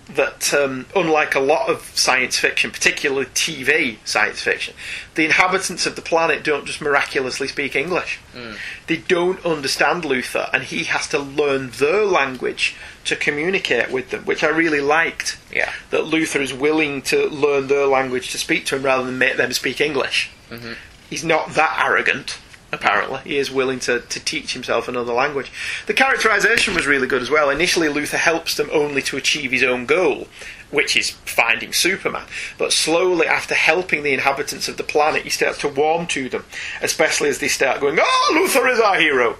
that, 0.08 0.54
um, 0.54 0.86
unlike 0.94 1.34
a 1.34 1.40
lot 1.40 1.68
of 1.68 1.82
science 1.94 2.38
fiction, 2.38 2.70
particularly 2.70 3.26
TV 3.26 3.98
science 4.04 4.40
fiction, 4.40 4.74
the 5.14 5.24
inhabitants 5.24 5.86
of 5.86 5.96
the 5.96 6.02
planet 6.02 6.44
don't 6.44 6.64
just 6.64 6.80
miraculously 6.80 7.48
speak 7.48 7.74
English. 7.74 8.20
Mm. 8.34 8.56
They 8.86 8.98
don't 8.98 9.44
understand 9.44 10.04
Luthor, 10.04 10.48
and 10.52 10.62
he 10.62 10.84
has 10.84 11.08
to 11.08 11.18
learn 11.18 11.70
their 11.70 12.04
language 12.04 12.76
to 13.04 13.16
communicate 13.16 13.90
with 13.90 14.10
them, 14.10 14.24
which 14.24 14.44
I 14.44 14.48
really 14.48 14.80
liked. 14.80 15.38
Yeah. 15.52 15.72
That 15.90 16.02
Luthor 16.02 16.40
is 16.40 16.54
willing 16.54 17.02
to 17.02 17.28
learn 17.28 17.66
their 17.66 17.86
language 17.86 18.30
to 18.32 18.38
speak 18.38 18.66
to 18.66 18.76
him 18.76 18.84
rather 18.84 19.04
than 19.04 19.18
make 19.18 19.36
them 19.36 19.52
speak 19.52 19.80
English. 19.80 20.30
hmm 20.48 20.72
He's 21.08 21.24
not 21.24 21.54
that 21.54 21.80
arrogant, 21.84 22.38
apparently. 22.76 23.20
He 23.24 23.38
is 23.38 23.50
willing 23.50 23.80
to, 23.80 24.00
to 24.00 24.20
teach 24.20 24.52
himself 24.52 24.86
another 24.86 25.12
language. 25.12 25.50
The 25.86 25.94
characterization 25.94 26.74
was 26.74 26.86
really 26.86 27.06
good 27.06 27.22
as 27.22 27.30
well. 27.30 27.50
Initially, 27.50 27.88
Luthor 27.88 28.18
helps 28.18 28.56
them 28.56 28.70
only 28.72 29.02
to 29.02 29.16
achieve 29.16 29.50
his 29.50 29.62
own 29.62 29.86
goal, 29.86 30.28
which 30.70 30.96
is 30.96 31.10
finding 31.10 31.72
Superman. 31.72 32.26
But 32.58 32.72
slowly, 32.72 33.26
after 33.26 33.54
helping 33.54 34.02
the 34.02 34.12
inhabitants 34.12 34.68
of 34.68 34.76
the 34.76 34.84
planet, 34.84 35.22
he 35.22 35.30
starts 35.30 35.58
to 35.58 35.68
warm 35.68 36.06
to 36.08 36.28
them, 36.28 36.44
especially 36.80 37.28
as 37.28 37.38
they 37.38 37.48
start 37.48 37.80
going, 37.80 37.98
Oh, 38.00 38.32
Luthor 38.34 38.70
is 38.70 38.80
our 38.80 38.98
hero! 39.00 39.36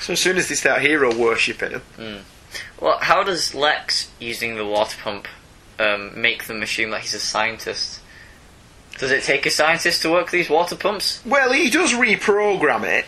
So 0.00 0.14
as 0.14 0.20
soon 0.20 0.38
as 0.38 0.48
they 0.48 0.54
start 0.54 0.80
hero 0.82 1.14
worshipping 1.14 1.72
him, 1.72 1.82
Mm. 1.98 2.20
Well, 2.80 2.98
how 3.00 3.22
does 3.22 3.54
Lex 3.54 4.10
using 4.18 4.56
the 4.56 4.64
water 4.64 4.96
pump 5.02 5.28
um, 5.78 6.18
make 6.20 6.44
them 6.44 6.62
assume 6.62 6.90
that 6.90 7.02
he's 7.02 7.14
a 7.14 7.18
scientist? 7.20 8.00
Does 8.98 9.10
it 9.12 9.22
take 9.22 9.46
a 9.46 9.50
scientist 9.50 10.02
to 10.02 10.10
work 10.10 10.30
these 10.30 10.50
water 10.50 10.76
pumps? 10.76 11.22
well, 11.24 11.52
he 11.52 11.70
does 11.70 11.92
reprogram 11.92 12.84
it. 12.84 13.04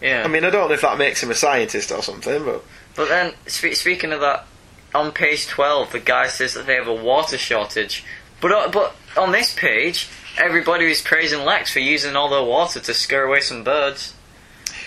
Yeah. 0.00 0.22
I 0.24 0.28
mean, 0.28 0.44
I 0.44 0.50
don't 0.50 0.68
know 0.68 0.74
if 0.74 0.82
that 0.82 0.98
makes 0.98 1.22
him 1.22 1.30
a 1.30 1.34
scientist 1.34 1.90
or 1.90 2.02
something, 2.02 2.44
but 2.44 2.64
But 2.94 3.08
then, 3.08 3.34
spe- 3.46 3.72
speaking 3.74 4.12
of 4.12 4.20
that, 4.20 4.46
on 4.94 5.12
page 5.12 5.46
12, 5.46 5.92
the 5.92 5.98
guy 5.98 6.28
says 6.28 6.54
that 6.54 6.66
they 6.66 6.74
have 6.74 6.86
a 6.86 6.94
water 6.94 7.38
shortage. 7.38 8.04
But, 8.40 8.52
uh, 8.52 8.68
but 8.70 8.94
on 9.16 9.32
this 9.32 9.54
page, 9.54 10.08
everybody 10.36 10.90
is 10.90 11.00
praising 11.00 11.44
Lex 11.44 11.72
for 11.72 11.80
using 11.80 12.16
all 12.16 12.28
their 12.28 12.44
water 12.44 12.80
to 12.80 12.94
scare 12.94 13.24
away 13.24 13.40
some 13.40 13.64
birds. 13.64 14.14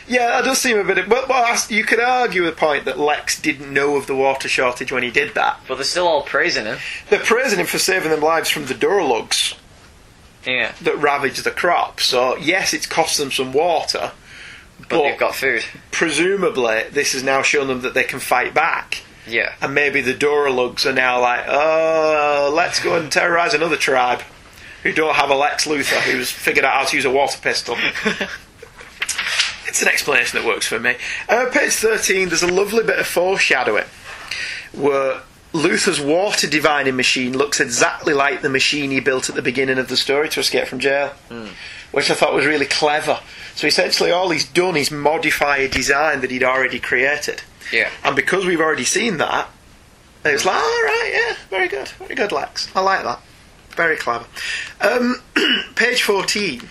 Yeah, 0.07 0.28
that 0.28 0.45
does 0.45 0.60
seem 0.60 0.78
a 0.78 0.84
bit. 0.84 1.10
But 1.10 1.28
well, 1.28 1.57
you 1.68 1.84
could 1.84 1.99
argue 1.99 2.45
the 2.45 2.53
point 2.53 2.86
that 2.86 2.98
Lex 2.98 3.41
didn't 3.41 3.74
know 3.74 3.98
of 3.98 4.07
the 4.07 4.15
water 4.15 4.48
shortage 4.48 4.91
when 4.91 5.03
he 5.03 5.11
did 5.11 5.34
that. 5.36 5.60
But 5.68 5.76
they're 5.76 5.84
still 5.84 6.07
all 6.07 6.22
praising 6.22 6.65
him. 6.65 6.78
They're 7.10 7.19
praising 7.19 7.60
him 7.60 7.65
for 7.65 7.80
saving 7.80 8.11
them 8.11 8.22
lives 8.22 8.49
from 8.49 8.68
the 8.68 8.74
Durlugs 8.74 9.56
Yeah. 10.45 10.73
that 10.81 10.97
ravage 10.97 11.39
the 11.39 11.51
crop. 11.51 11.99
So 11.99 12.38
yes, 12.38 12.73
it's 12.73 12.85
cost 12.85 13.18
them 13.18 13.31
some 13.31 13.51
water, 13.53 14.11
But 14.89 15.03
they've 15.03 15.18
got 15.19 15.35
food. 15.35 15.65
presumably 15.91 16.84
this 16.91 17.14
has 17.14 17.23
now 17.23 17.41
shown 17.41 17.68
them 17.68 17.81
that 17.81 17.93
they 17.93 18.03
can 18.03 18.19
fight 18.19 18.53
back. 18.53 19.03
Yeah. 19.27 19.53
And 19.61 19.73
maybe 19.76 19.99
the 20.01 20.14
Durlugs 20.14 20.85
are 20.85 20.93
now 20.93 21.19
like, 21.19 21.43
oh, 21.49 22.51
let's 22.55 22.80
go 22.81 22.95
and 22.97 23.11
terrorise 23.11 23.53
another 23.53 23.76
tribe 23.76 24.22
who 24.84 24.93
don't 24.93 25.15
have 25.15 25.30
a 25.30 25.35
Lex 25.35 25.65
Luthor 25.68 25.99
who's 26.01 26.31
figured 26.31 26.64
out 26.64 26.73
how 26.76 26.85
to 26.85 26.95
use 26.95 27.03
a 27.03 27.11
water 27.11 27.38
pistol. 27.41 27.76
it's 29.68 29.81
an 29.81 29.88
explanation 29.89 30.39
that 30.39 30.47
works 30.47 30.65
for 30.68 30.80
me. 30.80 30.95
Uh, 31.27 31.47
page 31.51 31.73
13, 31.73 32.30
there's 32.30 32.43
a 32.43 32.47
lovely 32.47 32.84
bit 32.84 32.99
of 32.99 33.07
foreshadowing 33.07 33.84
where 34.72 35.22
Luthor's 35.53 35.99
water 35.99 36.48
divining 36.48 36.95
machine 36.95 37.36
looks 37.38 37.60
exactly 37.60 38.14
like 38.14 38.41
the 38.41 38.49
machine 38.49 38.91
he 38.91 38.99
built 38.99 39.30
at 39.30 39.36
the 39.36 39.41
beginning 39.41 39.78
of 39.78 39.88
the 39.88 39.98
story 39.98 40.30
to 40.30 40.40
escape 40.40 40.68
from 40.68 40.80
jail, 40.80 41.14
Mm. 41.30 41.49
which 41.91 42.11
I 42.11 42.14
thought 42.15 42.34
was 42.34 42.45
really 42.45 42.65
clever. 42.65 43.19
So 43.56 43.65
essentially, 43.65 44.11
all 44.11 44.30
he's 44.30 44.45
done 44.45 44.76
is 44.78 44.91
modify 44.91 45.57
a 45.57 45.68
design 45.68 46.22
that 46.22 46.32
he'd 46.32 46.44
already 46.44 46.80
created. 46.80 47.41
Yeah. 47.72 47.90
And 48.03 48.15
because 48.15 48.45
we've 48.45 48.61
already 48.61 48.84
seen 48.86 49.18
that, 49.18 49.48
it's 50.26 50.45
like, 50.45 50.56
all 50.56 50.61
right, 50.84 51.11
yeah, 51.14 51.36
very 51.49 51.68
good, 51.69 51.88
very 51.88 52.14
good, 52.15 52.32
Lex. 52.32 52.68
I 52.76 52.82
like 52.82 53.03
that. 53.03 53.19
Very 53.72 53.95
clever. 53.95 54.26
Um, 54.82 55.22
page 55.76 56.03
14. 56.03 56.69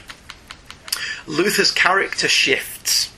Luthor's 1.26 1.70
character 1.72 2.28
shifts. 2.28 3.10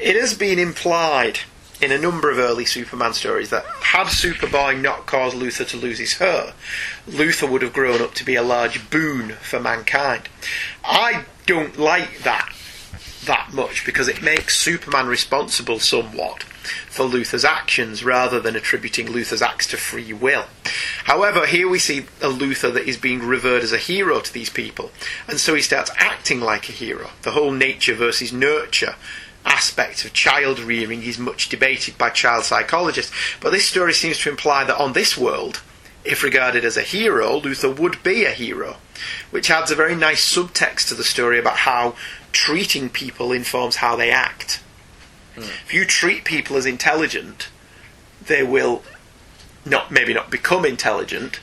It 0.00 0.16
has 0.16 0.34
been 0.34 0.58
implied 0.58 1.40
in 1.80 1.92
a 1.92 1.98
number 1.98 2.30
of 2.30 2.38
early 2.38 2.64
Superman 2.64 3.14
stories 3.14 3.50
that 3.50 3.64
had 3.64 4.08
Superboy 4.08 4.80
not 4.80 5.06
caused 5.06 5.36
Luthor 5.36 5.66
to 5.68 5.76
lose 5.76 5.98
his 5.98 6.14
hair, 6.14 6.52
Luthor 7.08 7.48
would 7.50 7.62
have 7.62 7.72
grown 7.72 8.02
up 8.02 8.14
to 8.14 8.24
be 8.24 8.34
a 8.34 8.42
large 8.42 8.90
boon 8.90 9.30
for 9.40 9.58
mankind. 9.58 10.28
I 10.84 11.24
don't 11.46 11.78
like 11.78 12.18
that 12.20 12.52
that 13.26 13.52
much 13.52 13.84
because 13.84 14.08
it 14.08 14.22
makes 14.22 14.58
Superman 14.58 15.06
responsible 15.06 15.78
somewhat 15.78 16.42
for 16.88 17.04
Luthor's 17.04 17.44
actions 17.44 18.02
rather 18.02 18.40
than 18.40 18.56
attributing 18.56 19.06
Luthor's 19.06 19.42
acts 19.42 19.66
to 19.68 19.76
free 19.76 20.12
will. 20.12 20.44
However, 21.04 21.46
here 21.46 21.68
we 21.68 21.78
see 21.78 22.00
a 22.20 22.28
Luthor 22.28 22.72
that 22.72 22.88
is 22.88 22.96
being 22.96 23.20
revered 23.20 23.62
as 23.62 23.72
a 23.72 23.78
hero 23.78 24.20
to 24.20 24.32
these 24.32 24.50
people, 24.50 24.90
and 25.28 25.38
so 25.38 25.54
he 25.54 25.62
starts 25.62 25.90
acting 25.96 26.40
like 26.40 26.68
a 26.68 26.72
hero. 26.72 27.10
The 27.22 27.32
whole 27.32 27.52
nature 27.52 27.94
versus 27.94 28.32
nurture 28.32 28.96
aspect 29.44 30.04
of 30.04 30.12
child 30.12 30.58
rearing 30.58 31.02
is 31.02 31.18
much 31.18 31.48
debated 31.48 31.96
by 31.96 32.10
child 32.10 32.44
psychologists, 32.44 33.12
but 33.40 33.50
this 33.50 33.66
story 33.66 33.92
seems 33.92 34.18
to 34.18 34.30
imply 34.30 34.64
that 34.64 34.78
on 34.78 34.92
this 34.92 35.16
world, 35.16 35.62
if 36.04 36.22
regarded 36.22 36.64
as 36.64 36.76
a 36.76 36.82
hero, 36.82 37.40
Luthor 37.40 37.78
would 37.78 38.02
be 38.02 38.24
a 38.24 38.30
hero, 38.30 38.76
which 39.30 39.50
adds 39.50 39.70
a 39.70 39.74
very 39.76 39.94
nice 39.94 40.34
subtext 40.34 40.88
to 40.88 40.94
the 40.94 41.04
story 41.04 41.38
about 41.38 41.58
how 41.58 41.94
treating 42.32 42.88
people 42.88 43.32
informs 43.32 43.76
how 43.76 43.96
they 43.96 44.10
act. 44.10 44.62
Hmm. 45.34 45.42
If 45.42 45.74
you 45.74 45.84
treat 45.84 46.24
people 46.24 46.56
as 46.56 46.66
intelligent, 46.66 47.48
they 48.24 48.42
will 48.42 48.82
not 49.64 49.90
maybe 49.90 50.14
not 50.14 50.30
become 50.30 50.64
intelligent, 50.64 51.40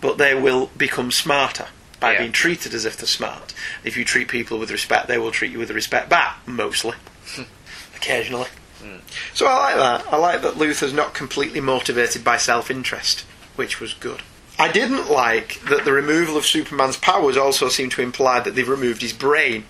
but 0.00 0.18
they 0.18 0.34
will 0.34 0.70
become 0.76 1.10
smarter 1.10 1.66
by 2.00 2.12
Yeah. 2.12 2.20
being 2.20 2.32
treated 2.32 2.74
as 2.74 2.84
if 2.84 2.96
they're 2.96 3.06
smart. 3.06 3.52
If 3.84 3.96
you 3.96 4.04
treat 4.04 4.28
people 4.28 4.58
with 4.58 4.70
respect, 4.70 5.06
they 5.06 5.18
will 5.18 5.30
treat 5.30 5.52
you 5.52 5.58
with 5.58 5.70
respect 5.70 6.08
back, 6.08 6.38
mostly. 6.46 6.94
Occasionally. 7.96 8.48
Hmm. 8.82 8.96
So 9.34 9.46
I 9.46 9.56
like 9.56 9.76
that. 9.76 10.12
I 10.12 10.16
like 10.16 10.42
that 10.42 10.54
Luthor's 10.54 10.92
not 10.92 11.14
completely 11.14 11.60
motivated 11.60 12.24
by 12.24 12.36
self 12.36 12.70
interest, 12.70 13.20
which 13.56 13.80
was 13.80 13.94
good. 13.94 14.22
I 14.58 14.70
didn't 14.70 15.10
like 15.10 15.60
that 15.70 15.84
the 15.84 15.92
removal 15.92 16.36
of 16.36 16.44
Superman's 16.44 16.96
powers 16.98 17.36
also 17.36 17.68
seemed 17.68 17.92
to 17.92 18.02
imply 18.02 18.40
that 18.40 18.54
they've 18.54 18.68
removed 18.68 19.00
his 19.00 19.12
brain. 19.14 19.64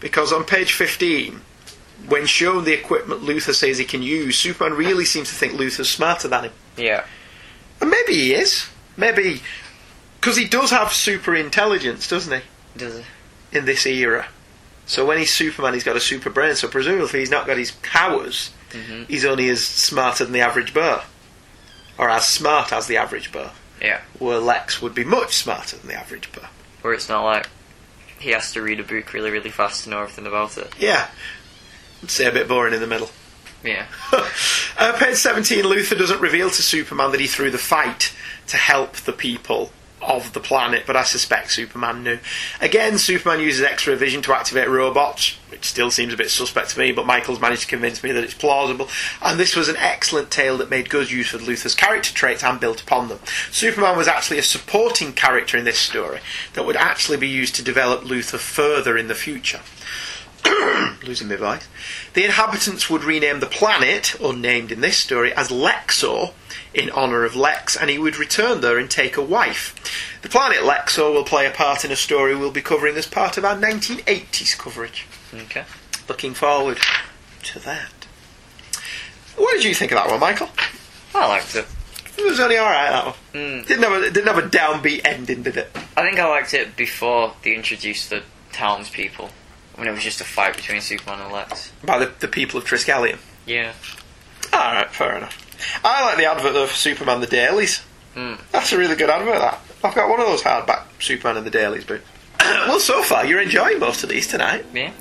Because 0.00 0.32
on 0.32 0.44
page 0.44 0.72
15, 0.72 1.40
when 2.08 2.26
shown 2.26 2.64
the 2.64 2.72
equipment 2.72 3.22
Luthor 3.22 3.54
says 3.54 3.78
he 3.78 3.84
can 3.84 4.02
use, 4.02 4.36
Superman 4.36 4.76
really 4.76 5.04
seems 5.04 5.28
to 5.28 5.34
think 5.34 5.52
Luthor's 5.52 5.90
smarter 5.90 6.28
than 6.28 6.44
him. 6.44 6.52
Yeah. 6.76 7.04
And 7.80 7.90
maybe 7.90 8.14
he 8.14 8.34
is. 8.34 8.68
Maybe 8.96 9.42
Because 10.20 10.36
he 10.36 10.46
does 10.46 10.70
have 10.70 10.92
super 10.92 11.34
intelligence, 11.34 12.08
doesn't 12.08 12.32
he? 12.40 12.46
Does 12.76 12.98
he? 12.98 13.04
In 13.56 13.64
this 13.64 13.86
era. 13.86 14.26
So 14.86 15.04
when 15.06 15.18
he's 15.18 15.32
Superman, 15.32 15.74
he's 15.74 15.84
got 15.84 15.96
a 15.96 16.00
super 16.00 16.28
brain. 16.30 16.54
So 16.56 16.68
presumably, 16.68 17.20
he's 17.20 17.30
not 17.30 17.46
got 17.46 17.56
his 17.56 17.70
powers, 17.70 18.50
Mhm. 18.70 19.08
he's 19.08 19.24
only 19.24 19.48
as 19.48 19.64
smarter 19.66 20.24
than 20.24 20.32
the 20.32 20.40
average 20.40 20.74
bear, 20.74 21.02
or 21.98 22.10
as 22.10 22.26
smart 22.28 22.72
as 22.72 22.86
the 22.86 22.96
average 22.96 23.30
bear. 23.32 23.50
Yeah. 23.80 24.00
Where 24.18 24.38
Lex 24.38 24.80
would 24.82 24.94
be 24.94 25.04
much 25.04 25.34
smarter 25.34 25.76
than 25.76 25.88
the 25.88 25.94
average 25.94 26.30
bear. 26.32 26.48
Where 26.82 26.94
it's 26.94 27.08
not 27.08 27.24
like 27.24 27.46
he 28.18 28.30
has 28.30 28.52
to 28.52 28.62
read 28.62 28.80
a 28.80 28.84
book 28.84 29.12
really, 29.12 29.30
really 29.30 29.50
fast 29.50 29.84
to 29.84 29.90
know 29.90 30.00
everything 30.02 30.26
about 30.26 30.56
it. 30.58 30.72
Yeah. 30.78 31.08
I'd 32.02 32.10
say 32.10 32.26
a 32.26 32.32
bit 32.32 32.48
boring 32.48 32.74
in 32.74 32.80
the 32.80 32.86
middle. 32.86 33.10
Yeah. 33.64 33.86
Uh, 34.78 34.92
page 34.98 35.16
17, 35.16 35.64
Luthor 35.64 35.96
doesn't 35.98 36.20
reveal 36.20 36.50
to 36.50 36.62
Superman 36.62 37.12
that 37.12 37.20
he 37.20 37.26
threw 37.28 37.50
the 37.50 37.58
fight 37.58 38.12
to 38.48 38.56
help 38.56 38.96
the 38.96 39.12
people 39.12 39.70
of 40.02 40.32
the 40.32 40.40
planet, 40.40 40.84
but 40.86 40.96
I 40.96 41.04
suspect 41.04 41.52
Superman 41.52 42.02
knew. 42.02 42.18
Again, 42.60 42.98
Superman 42.98 43.40
uses 43.40 43.62
X-ray 43.62 43.94
vision 43.94 44.22
to 44.22 44.34
activate 44.34 44.68
robots, 44.68 45.38
which 45.48 45.64
still 45.64 45.90
seems 45.90 46.12
a 46.12 46.16
bit 46.16 46.30
suspect 46.30 46.70
to 46.70 46.78
me, 46.78 46.92
but 46.92 47.06
Michael's 47.06 47.40
managed 47.40 47.62
to 47.62 47.68
convince 47.68 48.02
me 48.02 48.12
that 48.12 48.24
it's 48.24 48.34
plausible. 48.34 48.88
And 49.20 49.38
this 49.38 49.56
was 49.56 49.68
an 49.68 49.76
excellent 49.76 50.30
tale 50.30 50.56
that 50.58 50.70
made 50.70 50.90
good 50.90 51.10
use 51.10 51.34
of 51.34 51.42
Luthor's 51.42 51.74
character 51.74 52.12
traits 52.12 52.44
and 52.44 52.60
built 52.60 52.82
upon 52.82 53.08
them. 53.08 53.20
Superman 53.50 53.96
was 53.96 54.08
actually 54.08 54.38
a 54.38 54.42
supporting 54.42 55.12
character 55.12 55.56
in 55.56 55.64
this 55.64 55.78
story 55.78 56.20
that 56.54 56.66
would 56.66 56.76
actually 56.76 57.18
be 57.18 57.28
used 57.28 57.54
to 57.56 57.62
develop 57.62 58.02
Luthor 58.02 58.38
further 58.38 58.96
in 58.96 59.08
the 59.08 59.14
future 59.14 59.60
losing 61.04 61.28
my 61.28 61.36
voice. 61.36 61.68
The 62.14 62.24
inhabitants 62.24 62.90
would 62.90 63.04
rename 63.04 63.40
the 63.40 63.46
planet, 63.46 64.16
unnamed 64.20 64.72
in 64.72 64.80
this 64.80 64.96
story, 64.96 65.32
as 65.32 65.50
Lexor 65.50 66.32
in 66.74 66.90
honour 66.90 67.24
of 67.24 67.36
Lex, 67.36 67.76
and 67.76 67.90
he 67.90 67.98
would 67.98 68.16
return 68.16 68.60
there 68.60 68.78
and 68.78 68.90
take 68.90 69.16
a 69.16 69.22
wife. 69.22 69.74
The 70.22 70.28
planet 70.28 70.58
Lexor 70.58 71.12
will 71.12 71.24
play 71.24 71.46
a 71.46 71.50
part 71.50 71.84
in 71.84 71.90
a 71.90 71.96
story 71.96 72.34
we'll 72.34 72.50
be 72.50 72.62
covering 72.62 72.96
as 72.96 73.06
part 73.06 73.36
of 73.36 73.44
our 73.44 73.56
1980s 73.56 74.56
coverage. 74.56 75.06
Okay. 75.34 75.64
Looking 76.08 76.34
forward 76.34 76.78
to 77.44 77.58
that. 77.60 77.92
What 79.36 79.54
did 79.54 79.64
you 79.64 79.74
think 79.74 79.92
of 79.92 79.98
that 79.98 80.10
one, 80.10 80.20
Michael? 80.20 80.50
I 81.14 81.26
liked 81.26 81.54
it. 81.54 81.66
It 82.18 82.24
was 82.24 82.40
only 82.40 82.58
alright, 82.58 82.90
that 82.90 83.04
one. 83.06 83.14
Mm. 83.32 83.66
Didn't 83.66 83.82
have, 83.82 84.02
a, 84.02 84.10
didn't 84.10 84.34
have 84.34 84.38
a 84.38 84.48
downbeat 84.48 85.00
ending, 85.04 85.42
did 85.42 85.56
it? 85.56 85.70
I 85.96 86.02
think 86.02 86.18
I 86.18 86.28
liked 86.28 86.54
it 86.54 86.76
before 86.76 87.34
they 87.42 87.54
introduced 87.54 88.10
the 88.10 88.22
townspeople. 88.52 89.30
When 89.76 89.88
it 89.88 89.92
was 89.92 90.02
just 90.02 90.20
a 90.20 90.24
fight 90.24 90.56
between 90.56 90.82
Superman 90.82 91.20
and 91.20 91.32
Lex. 91.32 91.72
By 91.82 91.98
the, 91.98 92.12
the 92.20 92.28
people 92.28 92.58
of 92.58 92.66
Triskelion. 92.66 93.18
Yeah. 93.46 93.72
Alright, 94.52 94.90
fair 94.90 95.16
enough. 95.16 95.41
I 95.84 96.04
like 96.04 96.18
the 96.18 96.26
advert 96.26 96.52
though 96.52 96.66
for 96.66 96.74
Superman 96.74 97.20
the 97.20 97.26
Dailies. 97.26 97.82
Mm. 98.14 98.40
That's 98.50 98.72
a 98.72 98.78
really 98.78 98.96
good 98.96 99.10
advert, 99.10 99.38
that. 99.38 99.60
I've 99.82 99.94
got 99.94 100.08
one 100.08 100.20
of 100.20 100.26
those 100.26 100.42
hardback 100.42 100.84
Superman 101.00 101.38
and 101.38 101.46
the 101.46 101.50
Dailies 101.50 101.84
boots. 101.84 102.04
well, 102.40 102.80
so 102.80 103.02
far, 103.02 103.24
you're 103.24 103.40
enjoying 103.40 103.78
most 103.78 104.02
of 104.02 104.08
these 104.08 104.26
tonight. 104.26 104.64
Yeah. 104.74 104.92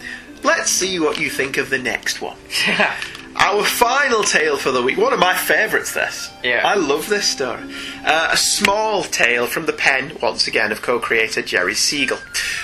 Let's 0.44 0.72
see 0.72 1.00
what 1.00 1.20
you 1.20 1.30
think 1.30 1.58
of 1.58 1.70
the 1.70 1.78
next 1.78 2.22
one. 2.22 2.38
Our 3.36 3.64
final 3.64 4.24
tale 4.24 4.58
for 4.58 4.72
the 4.72 4.82
week. 4.82 4.98
One 4.98 5.14
of 5.14 5.20
my 5.20 5.36
favourites, 5.36 5.94
this. 5.94 6.30
Yeah. 6.44 6.62
I 6.66 6.76
love 6.76 7.08
this 7.08 7.28
story. 7.28 7.64
Uh, 8.04 8.30
a 8.32 8.38
small 8.38 9.04
tale 9.04 9.48
from 9.48 9.66
the 9.66 9.74
pen, 9.74 10.18
once 10.22 10.48
again, 10.48 10.72
of 10.72 10.82
co 10.82 11.00
creator 11.00 11.42
Jerry 11.42 11.74
Siegel. 11.74 12.18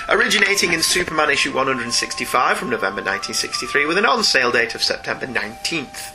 Originating 0.08 0.72
in 0.72 0.82
Superman 0.82 1.30
issue 1.30 1.54
165 1.54 2.58
from 2.58 2.70
November 2.70 3.00
1963 3.00 3.86
with 3.86 3.96
an 3.96 4.04
on 4.04 4.22
sale 4.22 4.52
date 4.52 4.74
of 4.74 4.82
September 4.82 5.26
19th. 5.26 6.12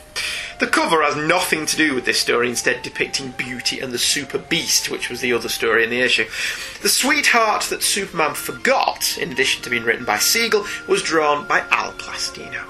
The 0.60 0.66
cover 0.68 1.02
has 1.02 1.16
nothing 1.16 1.66
to 1.66 1.76
do 1.76 1.94
with 1.94 2.04
this 2.04 2.20
story, 2.20 2.48
instead 2.48 2.82
depicting 2.82 3.32
Beauty 3.32 3.80
and 3.80 3.92
the 3.92 3.98
Super 3.98 4.38
Beast, 4.38 4.88
which 4.88 5.10
was 5.10 5.20
the 5.20 5.32
other 5.32 5.48
story 5.48 5.82
in 5.82 5.90
the 5.90 6.00
issue. 6.00 6.26
The 6.80 6.88
sweetheart 6.88 7.64
that 7.64 7.82
Superman 7.82 8.34
forgot, 8.34 9.18
in 9.18 9.32
addition 9.32 9.62
to 9.62 9.70
being 9.70 9.82
written 9.82 10.04
by 10.04 10.18
Siegel, 10.18 10.64
was 10.88 11.02
drawn 11.02 11.46
by 11.48 11.60
Al 11.70 11.92
Plastino. 11.94 12.64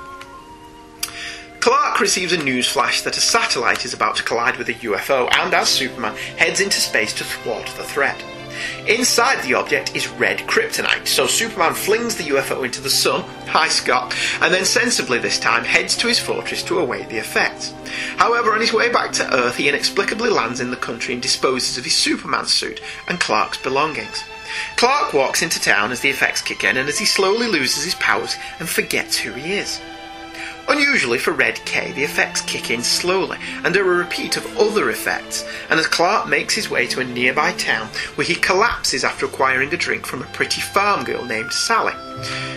Clark 1.61 2.01
receives 2.01 2.33
a 2.33 2.43
news 2.43 2.69
flash 2.69 3.03
that 3.03 3.17
a 3.17 3.21
satellite 3.21 3.85
is 3.85 3.95
about 3.95 4.17
to 4.17 4.23
collide 4.23 4.57
with 4.57 4.69
a 4.69 4.75
UFO, 4.75 5.29
and 5.35 5.53
as 5.53 5.69
Superman 5.69 6.17
heads 6.37 6.61
into 6.61 6.81
space 6.81 7.13
to 7.15 7.25
thwart 7.25 7.67
the 7.77 7.85
threat. 7.85 8.23
Inside 8.87 9.43
the 9.43 9.55
object 9.55 9.95
is 9.97 10.09
red 10.09 10.39
kryptonite, 10.41 11.07
so 11.07 11.27
Superman 11.27 11.75
flings 11.75 12.17
the 12.17 12.25
UFO 12.25 12.65
into 12.65 12.81
the 12.81 12.91
sun, 12.91 13.23
hi 13.47 13.69
Scott, 13.69 14.15
and 14.41 14.53
then 14.53 14.65
sensibly 14.65 15.19
this 15.19 15.39
time 15.39 15.65
heads 15.65 15.97
to 15.97 16.07
his 16.07 16.19
fortress 16.19 16.63
to 16.65 16.79
await 16.79 17.09
the 17.09 17.19
effects. 17.19 17.73
However, 18.17 18.53
on 18.53 18.61
his 18.61 18.73
way 18.73 18.91
back 18.91 19.13
to 19.13 19.35
Earth, 19.35 19.57
he 19.57 19.69
inexplicably 19.69 20.31
lands 20.31 20.61
in 20.61 20.71
the 20.71 20.77
country 20.77 21.15
and 21.15 21.23
disposes 21.23 21.79
of 21.79 21.85
his 21.85 21.97
Superman 21.97 22.47
suit 22.47 22.81
and 23.09 23.21
Clark's 23.21 23.59
belongings. 23.59 24.25
Clark 24.77 25.13
walks 25.13 25.43
into 25.43 25.61
town 25.61 25.91
as 25.91 26.01
the 26.01 26.11
effects 26.11 26.43
kick 26.43 26.65
in 26.65 26.77
and 26.77 26.89
as 26.89 26.99
he 26.99 27.05
slowly 27.05 27.47
loses 27.47 27.85
his 27.85 27.95
powers 27.97 28.37
and 28.61 28.69
forgets 28.69 29.17
who 29.17 29.33
he 29.33 29.55
is. 29.55 29.81
Unusually 30.67 31.19
for 31.19 31.33
Red 31.33 31.61
K, 31.67 31.93
the 31.93 32.05
effects 32.05 32.41
kick 32.41 32.71
in 32.71 32.83
slowly 32.83 33.39
and 33.65 33.77
are 33.77 33.83
a 33.83 33.99
repeat 33.99 34.37
of 34.37 34.59
other 34.59 34.89
effects, 34.89 35.45
and 35.69 35.79
as 35.79 35.87
Clark 35.87 36.27
makes 36.27 36.55
his 36.55 36.71
way 36.71 36.87
to 36.87 37.01
a 37.01 37.05
nearby 37.05 37.53
town 37.53 37.89
where 38.15 38.27
he 38.27 38.35
collapses 38.35 39.05
after 39.05 39.27
acquiring 39.27 39.73
a 39.75 39.77
drink 39.77 40.07
from 40.07 40.23
a 40.23 40.27
pretty 40.27 40.61
farm 40.61 41.05
girl 41.05 41.25
named 41.25 41.53
Sally. 41.53 41.93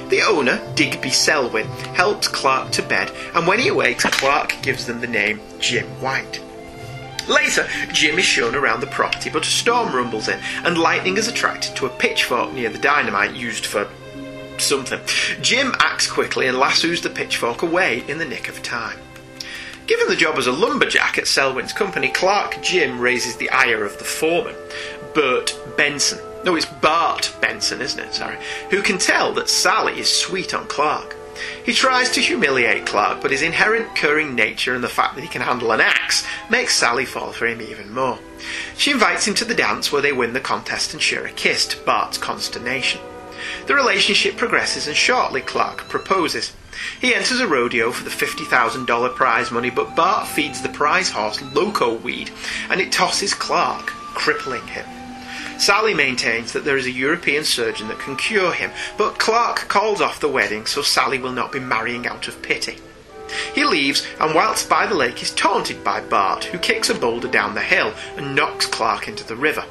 The 0.09 0.23
owner, 0.25 0.61
Digby 0.75 1.09
Selwyn, 1.09 1.67
helps 1.95 2.29
Clark 2.29 2.71
to 2.73 2.81
bed, 2.81 3.11
and 3.35 3.45
when 3.45 3.59
he 3.59 3.67
awakes, 3.67 4.05
Clark 4.05 4.55
gives 4.61 4.85
them 4.85 5.01
the 5.01 5.07
name 5.07 5.41
Jim 5.59 5.85
White. 6.01 6.41
Later, 7.27 7.67
Jim 7.91 8.17
is 8.17 8.25
shown 8.25 8.55
around 8.55 8.79
the 8.79 8.87
property, 8.87 9.29
but 9.29 9.45
a 9.45 9.49
storm 9.49 9.93
rumbles 9.93 10.29
in, 10.29 10.39
and 10.63 10.77
lightning 10.77 11.17
is 11.17 11.27
attracted 11.27 11.75
to 11.75 11.85
a 11.85 11.89
pitchfork 11.89 12.53
near 12.53 12.69
the 12.69 12.77
dynamite 12.77 13.35
used 13.35 13.65
for 13.65 13.89
something. 14.61 14.99
Jim 15.41 15.73
acts 15.79 16.09
quickly 16.09 16.47
and 16.47 16.57
lassos 16.57 17.01
the 17.01 17.09
pitchfork 17.09 17.61
away 17.61 18.03
in 18.07 18.17
the 18.17 18.25
nick 18.25 18.47
of 18.47 18.61
time. 18.63 18.99
Given 19.87 20.09
the 20.09 20.15
job 20.15 20.37
as 20.37 20.47
a 20.47 20.51
lumberjack 20.51 21.17
at 21.17 21.27
Selwyn's 21.27 21.71
company, 21.71 22.09
Clark 22.09 22.61
Jim 22.61 22.99
raises 22.99 23.37
the 23.37 23.49
ire 23.49 23.85
of 23.85 23.97
the 23.97 24.03
foreman, 24.03 24.55
Bert 25.13 25.57
Benson. 25.77 26.19
No, 26.43 26.55
it's 26.55 26.65
Bart 26.65 27.33
Benson, 27.41 27.81
isn't 27.81 27.99
it? 27.99 28.13
Sorry. 28.13 28.37
Who 28.69 28.81
can 28.81 28.97
tell 28.97 29.33
that 29.33 29.49
Sally 29.49 29.99
is 29.99 30.09
sweet 30.09 30.53
on 30.53 30.67
Clark. 30.67 31.15
He 31.63 31.73
tries 31.73 32.09
to 32.11 32.21
humiliate 32.21 32.85
Clark, 32.85 33.21
but 33.21 33.31
his 33.31 33.41
inherent 33.41 33.95
curring 33.95 34.35
nature 34.35 34.75
and 34.75 34.83
the 34.83 34.89
fact 34.89 35.15
that 35.15 35.21
he 35.21 35.27
can 35.27 35.41
handle 35.41 35.71
an 35.71 35.81
axe 35.81 36.25
makes 36.49 36.75
Sally 36.75 37.05
fall 37.05 37.31
for 37.31 37.47
him 37.47 37.61
even 37.61 37.93
more. 37.93 38.19
She 38.77 38.91
invites 38.91 39.27
him 39.27 39.35
to 39.35 39.45
the 39.45 39.55
dance 39.55 39.91
where 39.91 40.01
they 40.01 40.13
win 40.13 40.33
the 40.33 40.39
contest 40.39 40.93
and 40.93 41.01
share 41.01 41.25
a 41.25 41.31
kiss 41.31 41.65
to 41.67 41.83
Bart's 41.83 42.17
consternation. 42.17 43.01
The 43.65 43.75
relationship 43.75 44.37
progresses 44.37 44.87
and 44.87 44.95
shortly 44.95 45.41
Clark 45.41 45.89
proposes. 45.89 46.53
He 47.01 47.15
enters 47.15 47.39
a 47.39 47.47
rodeo 47.47 47.91
for 47.91 48.03
the 48.03 48.09
$50,000 48.09 49.15
prize 49.15 49.51
money, 49.51 49.69
but 49.69 49.95
Bart 49.95 50.27
feeds 50.27 50.61
the 50.61 50.69
prize 50.69 51.09
horse 51.09 51.41
loco 51.53 51.95
weed 51.95 52.31
and 52.69 52.79
it 52.79 52.91
tosses 52.91 53.33
Clark, 53.33 53.87
crippling 53.87 54.65
him. 54.67 54.85
Sally 55.59 55.95
maintains 55.95 56.53
that 56.53 56.65
there 56.65 56.77
is 56.77 56.85
a 56.85 56.91
European 56.91 57.43
surgeon 57.43 57.87
that 57.87 57.99
can 57.99 58.15
cure 58.15 58.51
him, 58.51 58.71
but 58.95 59.17
Clark 59.17 59.67
calls 59.67 60.01
off 60.01 60.19
the 60.19 60.27
wedding 60.27 60.67
so 60.67 60.83
Sally 60.83 61.17
will 61.17 61.31
not 61.31 61.51
be 61.51 61.59
marrying 61.59 62.05
out 62.05 62.27
of 62.27 62.41
pity. 62.43 62.77
He 63.53 63.65
leaves, 63.65 64.05
and 64.19 64.35
whilst 64.35 64.69
by 64.69 64.85
the 64.85 64.95
lake 64.95 65.21
is 65.21 65.31
taunted 65.31 65.83
by 65.83 66.01
Bart, 66.01 66.45
who 66.45 66.59
kicks 66.59 66.89
a 66.89 66.95
boulder 66.95 67.27
down 67.27 67.55
the 67.55 67.61
hill 67.61 67.93
and 68.15 68.35
knocks 68.35 68.65
Clark 68.67 69.07
into 69.07 69.23
the 69.25 69.35
river. 69.35 69.65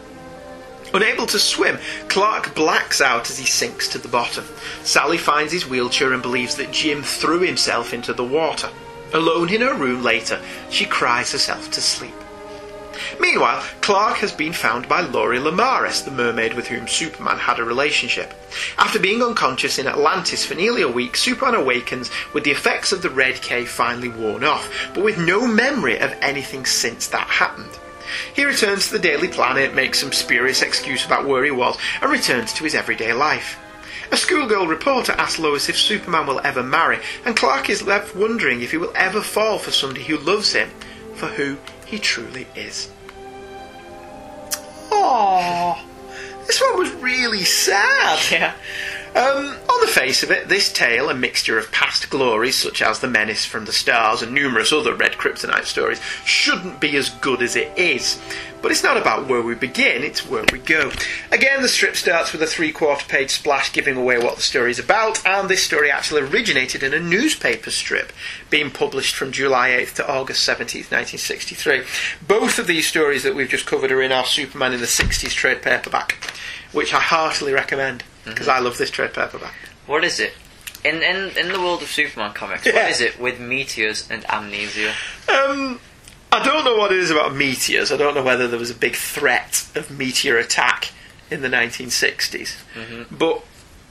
Unable 0.94 1.26
to 1.26 1.38
swim, 1.38 1.78
Clark 2.08 2.54
blacks 2.54 3.00
out 3.00 3.28
as 3.28 3.38
he 3.38 3.46
sinks 3.46 3.88
to 3.88 3.98
the 3.98 4.08
bottom. 4.08 4.44
Sally 4.82 5.18
finds 5.18 5.52
his 5.52 5.66
wheelchair 5.66 6.12
and 6.12 6.22
believes 6.22 6.56
that 6.56 6.72
Jim 6.72 7.02
threw 7.02 7.40
himself 7.40 7.92
into 7.92 8.12
the 8.12 8.24
water. 8.24 8.70
Alone 9.12 9.50
in 9.50 9.60
her 9.60 9.74
room 9.74 10.02
later, 10.02 10.40
she 10.70 10.84
cries 10.84 11.32
herself 11.32 11.70
to 11.72 11.80
sleep. 11.80 12.14
Meanwhile, 13.20 13.62
Clark 13.82 14.18
has 14.18 14.32
been 14.32 14.52
found 14.52 14.88
by 14.88 15.02
Lori 15.02 15.38
Lemaris, 15.38 16.04
the 16.04 16.10
mermaid 16.10 16.54
with 16.54 16.66
whom 16.66 16.88
Superman 16.88 17.38
had 17.38 17.58
a 17.58 17.64
relationship. 17.64 18.32
After 18.78 18.98
being 18.98 19.22
unconscious 19.22 19.78
in 19.78 19.86
Atlantis 19.86 20.46
for 20.46 20.54
nearly 20.54 20.82
a 20.82 20.88
week, 20.88 21.16
Superman 21.16 21.54
awakens 21.54 22.10
with 22.32 22.44
the 22.44 22.50
effects 22.52 22.92
of 22.92 23.02
the 23.02 23.10
Red 23.10 23.42
K 23.42 23.64
finally 23.64 24.08
worn 24.08 24.44
off, 24.44 24.70
but 24.94 25.04
with 25.04 25.18
no 25.18 25.46
memory 25.46 25.98
of 25.98 26.16
anything 26.22 26.64
since 26.64 27.06
that 27.08 27.28
happened. 27.28 27.78
He 28.34 28.44
returns 28.44 28.86
to 28.86 28.92
the 28.92 28.98
Daily 28.98 29.28
Planet, 29.28 29.74
makes 29.74 30.00
some 30.00 30.12
spurious 30.12 30.62
excuse 30.62 31.04
about 31.04 31.26
where 31.26 31.44
he 31.44 31.50
was, 31.50 31.78
and 32.00 32.10
returns 32.10 32.52
to 32.54 32.64
his 32.64 32.74
everyday 32.74 33.12
life. 33.12 33.58
A 34.12 34.16
schoolgirl 34.16 34.66
reporter 34.66 35.12
asks 35.12 35.38
Lois 35.38 35.68
if 35.68 35.76
Superman 35.76 36.26
will 36.26 36.40
ever 36.44 36.62
marry, 36.62 37.00
and 37.24 37.36
Clark 37.36 37.68
is 37.68 37.82
left 37.82 38.14
wondering 38.14 38.62
if 38.62 38.70
he 38.70 38.76
will 38.76 38.92
ever 38.94 39.20
fall 39.20 39.58
for 39.58 39.72
somebody 39.72 40.04
who 40.04 40.16
loves 40.18 40.52
him 40.52 40.70
for 41.14 41.26
who 41.26 41.56
he 41.86 41.98
truly 41.98 42.46
is. 42.54 42.90
Aww, 44.90 45.78
this 46.46 46.60
one 46.60 46.78
was 46.78 46.92
really 46.94 47.44
sad. 47.44 48.20
Yeah. 48.30 48.54
Um, 49.16 49.56
On 49.70 49.80
the 49.80 49.86
face 49.86 50.22
of 50.22 50.30
it, 50.30 50.48
this 50.48 50.70
tale, 50.70 51.08
a 51.08 51.14
mixture 51.14 51.58
of 51.58 51.72
past 51.72 52.10
glories 52.10 52.54
such 52.54 52.82
as 52.82 53.00
The 53.00 53.08
Menace 53.08 53.46
from 53.46 53.64
the 53.64 53.72
Stars 53.72 54.20
and 54.20 54.32
numerous 54.32 54.74
other 54.74 54.94
Red 54.94 55.12
Kryptonite 55.12 55.64
stories, 55.64 56.02
shouldn't 56.26 56.80
be 56.80 56.98
as 56.98 57.08
good 57.08 57.40
as 57.40 57.56
it 57.56 57.72
is. 57.78 58.20
But 58.60 58.72
it's 58.72 58.82
not 58.82 58.98
about 58.98 59.26
where 59.26 59.40
we 59.40 59.54
begin, 59.54 60.02
it's 60.02 60.26
where 60.28 60.44
we 60.52 60.58
go. 60.58 60.92
Again, 61.32 61.62
the 61.62 61.68
strip 61.68 61.96
starts 61.96 62.32
with 62.32 62.42
a 62.42 62.46
three 62.46 62.72
quarter 62.72 63.06
page 63.06 63.30
splash 63.30 63.72
giving 63.72 63.96
away 63.96 64.18
what 64.18 64.36
the 64.36 64.42
story 64.42 64.70
is 64.70 64.78
about, 64.78 65.26
and 65.26 65.48
this 65.48 65.62
story 65.62 65.90
actually 65.90 66.20
originated 66.20 66.82
in 66.82 66.92
a 66.92 67.00
newspaper 67.00 67.70
strip 67.70 68.12
being 68.50 68.70
published 68.70 69.14
from 69.14 69.32
July 69.32 69.70
8th 69.70 69.94
to 69.94 70.10
August 70.10 70.46
17th, 70.46 70.92
1963. 70.92 71.84
Both 72.28 72.58
of 72.58 72.66
these 72.66 72.86
stories 72.86 73.22
that 73.22 73.34
we've 73.34 73.48
just 73.48 73.64
covered 73.64 73.92
are 73.92 74.02
in 74.02 74.12
our 74.12 74.26
Superman 74.26 74.74
in 74.74 74.80
the 74.80 74.86
60s 74.86 75.30
trade 75.30 75.62
paperback, 75.62 76.18
which 76.72 76.92
I 76.92 77.00
heartily 77.00 77.54
recommend 77.54 78.04
because 78.26 78.48
I 78.48 78.58
love 78.58 78.76
this 78.78 78.90
trade 78.90 79.14
paperback. 79.14 79.54
What 79.86 80.04
is 80.04 80.20
it? 80.20 80.32
In 80.84 80.96
in 81.02 81.36
in 81.36 81.52
the 81.52 81.58
world 81.60 81.82
of 81.82 81.88
Superman 81.88 82.32
comics, 82.32 82.66
Yeah. 82.66 82.74
what 82.74 82.90
is 82.90 83.00
it 83.00 83.18
with 83.18 83.40
meteors 83.40 84.08
and 84.10 84.24
amnesia? 84.30 84.92
Um, 85.28 85.80
I 86.32 86.42
don't 86.42 86.64
know 86.64 86.76
what 86.76 86.92
it 86.92 86.98
is 86.98 87.10
about 87.10 87.34
meteors. 87.34 87.90
I 87.90 87.96
don't 87.96 88.14
know 88.14 88.22
whether 88.22 88.46
there 88.48 88.58
was 88.58 88.70
a 88.70 88.74
big 88.74 88.94
threat 88.94 89.66
of 89.74 89.90
meteor 89.90 90.36
attack 90.38 90.92
in 91.30 91.40
the 91.42 91.48
1960s. 91.48 92.56
Mm-hmm. 92.74 93.14
But 93.16 93.42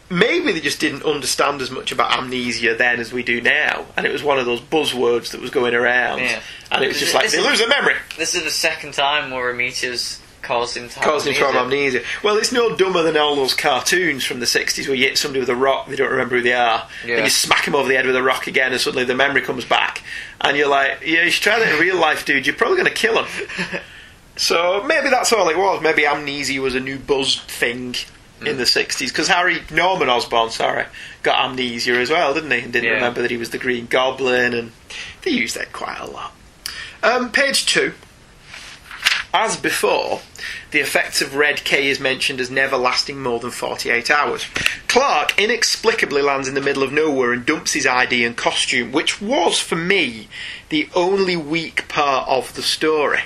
maybe 0.10 0.52
they 0.52 0.60
just 0.60 0.80
didn't 0.80 1.04
understand 1.04 1.62
as 1.62 1.72
much 1.72 1.92
about 1.92 2.18
amnesia 2.18 2.76
then 2.76 3.00
as 3.00 3.12
we 3.12 3.24
do 3.24 3.42
now. 3.42 3.86
And 3.98 4.06
it 4.06 4.12
was 4.12 4.24
one 4.24 4.38
of 4.38 4.46
those 4.46 4.62
buzzwords 4.62 5.32
that 5.32 5.42
was 5.42 5.50
going 5.50 5.74
around. 5.74 6.20
Yeah. 6.20 6.40
And 6.72 6.84
it 6.84 6.88
was 6.88 7.00
just 7.00 7.14
like, 7.14 7.32
they 7.32 7.42
lose 7.42 7.60
their 7.60 7.68
memory. 7.70 7.96
This 8.18 8.36
is 8.36 8.44
the 8.44 8.52
second 8.52 8.94
time 8.94 9.32
where 9.32 9.50
a 9.50 9.54
meteor's 9.56 10.20
caused 10.46 10.78
him 10.78 10.88
to 10.90 10.96
have 10.96 11.04
Causing 11.04 11.34
him 11.34 11.40
to 11.40 11.46
have 11.48 11.56
amnesia. 11.66 11.98
amnesia. 12.00 12.22
Well, 12.24 12.38
it's 12.38 12.52
no 12.52 12.76
dumber 12.76 13.04
than 13.04 13.18
all 13.18 13.36
those 13.36 13.54
cartoons 13.54 14.24
from 14.24 14.40
the 14.40 14.46
60s 14.46 14.88
where 14.88 14.96
you 14.96 15.06
hit 15.06 15.18
somebody 15.18 15.40
with 15.40 15.50
a 15.50 15.56
rock, 15.56 15.88
they 15.88 15.96
don't 15.96 16.12
remember 16.12 16.36
who 16.38 16.42
they 16.44 16.54
are. 16.54 16.88
Yeah. 17.06 17.16
Then 17.16 17.24
you 17.26 17.30
smack 17.30 17.66
them 17.66 17.76
over 17.76 17.88
the 17.90 17.96
head 17.96 18.06
with 18.06 18.16
a 18.16 18.24
rock 18.24 18.48
again, 18.48 18.72
and 18.72 18.80
suddenly 18.80 19.06
the 19.06 19.16
memory 19.16 19.42
comes 19.42 19.66
back. 19.66 20.02
And 20.42 20.56
you're 20.56 20.70
like, 20.70 21.02
yeah, 21.06 21.24
you 21.24 21.32
should 21.32 21.44
try 21.44 21.60
that 21.60 21.74
in 21.74 21.80
real 21.80 21.98
life, 21.98 22.26
dude. 22.26 22.46
You're 22.46 22.56
probably 22.56 22.78
going 22.78 22.88
to 22.88 22.94
kill 22.94 23.16
them. 23.16 23.28
so 24.38 24.84
maybe 24.86 25.10
that's 25.10 25.32
all 25.34 25.50
it 25.50 25.58
was. 25.58 25.82
Maybe 25.82 26.06
amnesia 26.06 26.62
was 26.62 26.76
a 26.76 26.80
new 26.80 26.98
buzz 27.00 27.40
thing 27.42 27.96
in 28.46 28.58
the 28.58 28.64
60s. 28.66 29.08
Because 29.08 29.28
Harry 29.30 29.60
Norman 29.72 30.10
Osborn, 30.10 30.50
sorry, 30.52 30.86
got 31.24 31.44
amnesia 31.50 31.94
as 31.94 32.10
well, 32.10 32.34
didn't 32.34 32.52
he? 32.52 32.60
And 32.60 32.74
didn't 32.74 32.86
Yeah. 32.90 32.96
remember 32.96 33.22
that 33.22 33.32
he 33.32 33.38
was 33.38 33.50
the 33.52 33.58
Green 33.58 33.86
Goblin, 33.88 34.54
and 34.54 34.72
they 35.24 35.32
used 35.32 35.56
that 35.56 35.72
quite 35.74 35.98
a 36.00 36.06
lot. 36.06 36.34
Um, 37.02 37.32
page 37.32 37.66
two. 37.66 37.94
As 39.38 39.58
before, 39.58 40.22
the 40.72 40.80
effects 40.80 41.22
of 41.22 41.36
Red 41.36 41.66
K 41.66 41.90
is 41.90 42.00
mentioned 42.00 42.40
as 42.40 42.50
never 42.50 42.78
lasting 42.78 43.22
more 43.22 43.38
than 43.38 43.52
48 43.52 44.10
hours. 44.10 44.46
Clark 44.88 45.38
inexplicably 45.38 46.22
lands 46.22 46.48
in 46.48 46.54
the 46.54 46.62
middle 46.62 46.84
of 46.84 46.94
nowhere 46.94 47.34
and 47.34 47.46
dumps 47.46 47.74
his 47.74 47.86
ID 47.86 48.24
and 48.24 48.38
costume, 48.38 48.94
which 48.94 49.22
was, 49.22 49.60
for 49.60 49.76
me, 49.76 50.30
the 50.70 50.88
only 50.96 51.36
weak 51.36 51.90
part 51.90 52.30
of 52.30 52.56
the 52.56 52.62
story. 52.62 53.24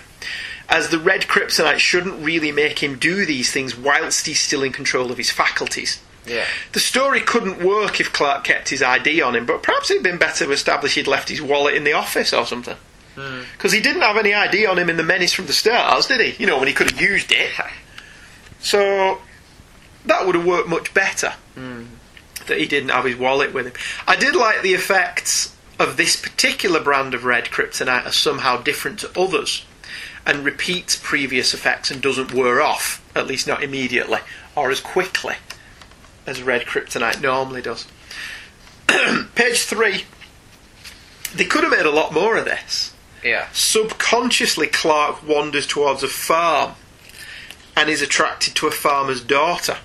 As 0.67 0.89
the 0.89 0.97
Red 0.97 1.27
Kryptonite 1.27 1.77
shouldn't 1.77 2.25
really 2.25 2.51
make 2.51 2.79
him 2.79 2.97
do 2.97 3.23
these 3.23 3.51
things 3.51 3.77
whilst 3.77 4.25
he's 4.25 4.39
still 4.39 4.63
in 4.63 4.71
control 4.71 5.11
of 5.11 5.17
his 5.19 5.29
faculties. 5.29 6.01
Yeah. 6.25 6.45
The 6.71 6.79
story 6.79 7.21
couldn't 7.21 7.63
work 7.63 7.99
if 7.99 8.11
Clark 8.11 8.45
kept 8.45 8.69
his 8.69 8.81
ID 8.81 9.21
on 9.21 9.35
him, 9.35 9.45
but 9.45 9.61
perhaps 9.61 9.91
it'd 9.91 10.01
been 10.01 10.17
better 10.17 10.45
to 10.45 10.51
establish 10.51 10.95
he'd 10.95 11.05
left 11.05 11.29
his 11.29 11.39
wallet 11.39 11.75
in 11.75 11.83
the 11.83 11.93
office 11.93 12.33
or 12.33 12.47
something. 12.47 12.77
Mm. 13.19 13.43
Because 13.53 13.71
he 13.71 13.81
didn't 13.81 14.01
have 14.01 14.17
any 14.17 14.33
ID 14.33 14.65
on 14.65 14.79
him 14.79 14.89
in 14.89 14.97
the 14.97 15.03
Menace 15.03 15.33
from 15.33 15.47
the 15.47 15.53
Stars, 15.53 16.07
did 16.07 16.21
he? 16.21 16.41
You 16.41 16.47
know, 16.47 16.57
when 16.57 16.67
he 16.67 16.73
could 16.73 16.89
have 16.89 17.01
used 17.01 17.31
it. 17.31 17.51
So 18.59 19.19
that 20.05 20.25
would 20.25 20.35
have 20.35 20.45
worked 20.45 20.69
much 20.69 20.93
better. 20.93 21.33
Mm. 21.55 21.87
That 22.47 22.57
he 22.57 22.65
didn't 22.65 22.89
have 22.89 23.05
his 23.05 23.17
wallet 23.17 23.53
with 23.53 23.67
him. 23.67 23.73
I 24.07 24.15
did 24.15 24.35
like 24.35 24.61
the 24.61 24.73
effects 24.73 25.55
of 25.77 25.97
this 25.97 26.15
particular 26.15 26.79
brand 26.79 27.13
of 27.13 27.25
red 27.25 27.45
kryptonite 27.45 28.05
are 28.05 28.11
somehow 28.11 28.61
different 28.61 28.99
to 28.99 29.19
others 29.19 29.65
and 30.25 30.43
repeats 30.43 30.99
previous 31.01 31.53
effects 31.53 31.89
and 31.89 32.01
doesn't 32.01 32.33
wear 32.33 32.61
off, 32.61 33.03
at 33.15 33.27
least 33.27 33.47
not 33.47 33.63
immediately 33.63 34.19
or 34.55 34.71
as 34.71 34.81
quickly 34.81 35.35
as 36.27 36.43
red 36.43 36.65
kryptonite 36.65 37.21
normally 37.21 37.61
does. 37.61 37.87
Page 39.35 39.61
three. 39.63 40.03
They 41.33 41.45
could 41.45 41.63
have 41.63 41.71
made 41.71 41.85
a 41.85 41.91
lot 41.91 42.13
more 42.13 42.37
of 42.37 42.45
this. 42.45 42.93
Yeah. 43.23 43.47
Subconsciously, 43.51 44.67
Clark 44.67 45.27
wanders 45.27 45.67
towards 45.67 46.03
a 46.03 46.07
farm 46.07 46.75
and 47.75 47.89
is 47.89 48.01
attracted 48.01 48.55
to 48.55 48.67
a 48.67 48.71
farmer's 48.71 49.23
daughter. 49.23 49.77